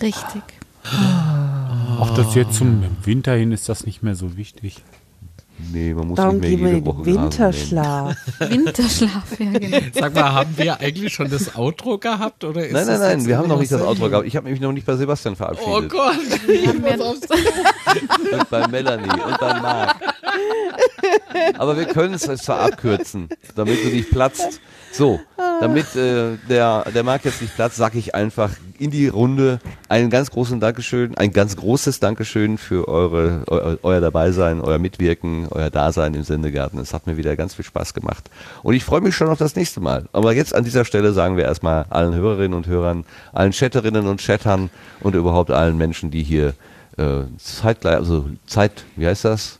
Richtig. 0.00 0.42
Auch 2.00 2.14
das 2.14 2.34
jetzt 2.34 2.54
zum 2.54 2.84
Winter 3.04 3.34
hin 3.34 3.52
ist 3.52 3.68
das 3.68 3.86
nicht 3.86 4.02
mehr 4.02 4.14
so 4.14 4.36
wichtig. 4.36 4.82
Nee, 5.72 5.94
man 5.94 6.08
muss 6.08 6.16
Darum 6.16 6.38
nicht 6.38 6.42
mehr 6.42 6.50
gehen 6.50 6.60
wir 6.60 6.68
jede 6.68 6.78
in 6.78 6.86
Woche 6.86 7.06
Winterschlaf. 7.06 8.16
Winterschlaf, 8.38 9.40
ja 9.40 9.58
genau. 9.58 9.78
Sag 9.92 10.14
mal, 10.14 10.32
haben 10.32 10.58
wir 10.58 10.80
eigentlich 10.80 11.12
schon 11.12 11.30
das 11.30 11.56
Outro 11.56 11.98
gehabt? 11.98 12.44
Oder 12.44 12.66
ist 12.66 12.72
Nein, 12.72 12.86
nein, 12.86 13.00
nein, 13.00 13.26
wir 13.26 13.38
haben 13.38 13.48
noch 13.48 13.58
nicht 13.58 13.72
das 13.72 13.80
Outro 13.80 14.10
gehabt. 14.10 14.26
Ich 14.26 14.36
habe 14.36 14.50
mich 14.50 14.60
noch 14.60 14.72
nicht 14.72 14.86
bei 14.86 14.96
Sebastian 14.96 15.34
Oh 15.34 15.36
verabschiedet. 15.36 15.90
Gott. 15.90 16.16
Ich 16.48 16.68
Und 18.32 18.50
bei 18.50 18.68
Melanie 18.68 19.08
und 19.08 19.40
bei 19.40 19.60
Marc. 19.60 19.96
Aber 21.58 21.76
wir 21.76 21.86
können 21.86 22.14
es 22.14 22.22
zwar 22.42 22.60
abkürzen, 22.60 23.28
damit 23.54 23.82
du 23.84 23.88
nicht 23.88 24.10
platzt. 24.10 24.60
So, 24.96 25.20
damit 25.60 25.94
äh, 25.94 26.38
der, 26.48 26.84
der 26.94 27.02
Marc 27.02 27.26
jetzt 27.26 27.42
nicht 27.42 27.54
platzt, 27.54 27.76
sage 27.76 27.98
ich 27.98 28.14
einfach 28.14 28.50
in 28.78 28.90
die 28.90 29.08
Runde 29.08 29.58
einen 29.90 30.08
ganz 30.08 30.30
großen 30.30 30.58
Dankeschön, 30.58 31.14
ein 31.18 31.32
ganz 31.32 31.54
großes 31.54 32.00
Dankeschön 32.00 32.56
für 32.56 32.88
eure, 32.88 33.42
eu, 33.46 33.76
euer 33.82 34.00
Dabeisein, 34.00 34.62
euer 34.62 34.78
Mitwirken, 34.78 35.48
euer 35.50 35.68
Dasein 35.68 36.14
im 36.14 36.22
Sendegarten. 36.22 36.78
Es 36.78 36.94
hat 36.94 37.06
mir 37.06 37.18
wieder 37.18 37.36
ganz 37.36 37.54
viel 37.54 37.64
Spaß 37.66 37.92
gemacht. 37.92 38.30
Und 38.62 38.72
ich 38.72 38.84
freue 38.84 39.02
mich 39.02 39.14
schon 39.14 39.28
auf 39.28 39.38
das 39.38 39.54
nächste 39.54 39.80
Mal. 39.80 40.06
Aber 40.14 40.32
jetzt 40.32 40.54
an 40.54 40.64
dieser 40.64 40.86
Stelle 40.86 41.12
sagen 41.12 41.36
wir 41.36 41.44
erstmal 41.44 41.84
allen 41.90 42.14
Hörerinnen 42.14 42.54
und 42.54 42.66
Hörern, 42.66 43.04
allen 43.34 43.52
Chatterinnen 43.52 44.06
und 44.06 44.22
Chattern 44.22 44.70
und 45.00 45.14
überhaupt 45.14 45.50
allen 45.50 45.76
Menschen, 45.76 46.10
die 46.10 46.22
hier 46.22 46.54
äh, 46.96 47.24
zeitgleich, 47.36 47.96
also 47.96 48.24
Zeit, 48.46 48.84
wie 48.96 49.06
heißt 49.06 49.26
das? 49.26 49.58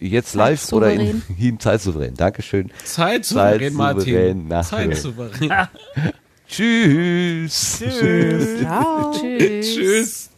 Jetzt 0.00 0.34
live 0.34 0.72
oder 0.72 0.92
in, 0.92 1.00
Zeitsouverän. 1.00 1.22
in 1.38 1.58
Zeitsouverän. 1.60 2.14
Dankeschön. 2.14 2.70
Zeitsouverän, 2.84 3.74
Martin. 3.74 4.48
nachhören. 4.48 4.92
Zeitsouverän. 4.92 5.68
Tschüss. 6.48 7.78
Tschüss. 7.78 8.60
Ciao. 8.60 9.12
Tschüss. 9.20 9.74
Tschüss. 9.74 10.30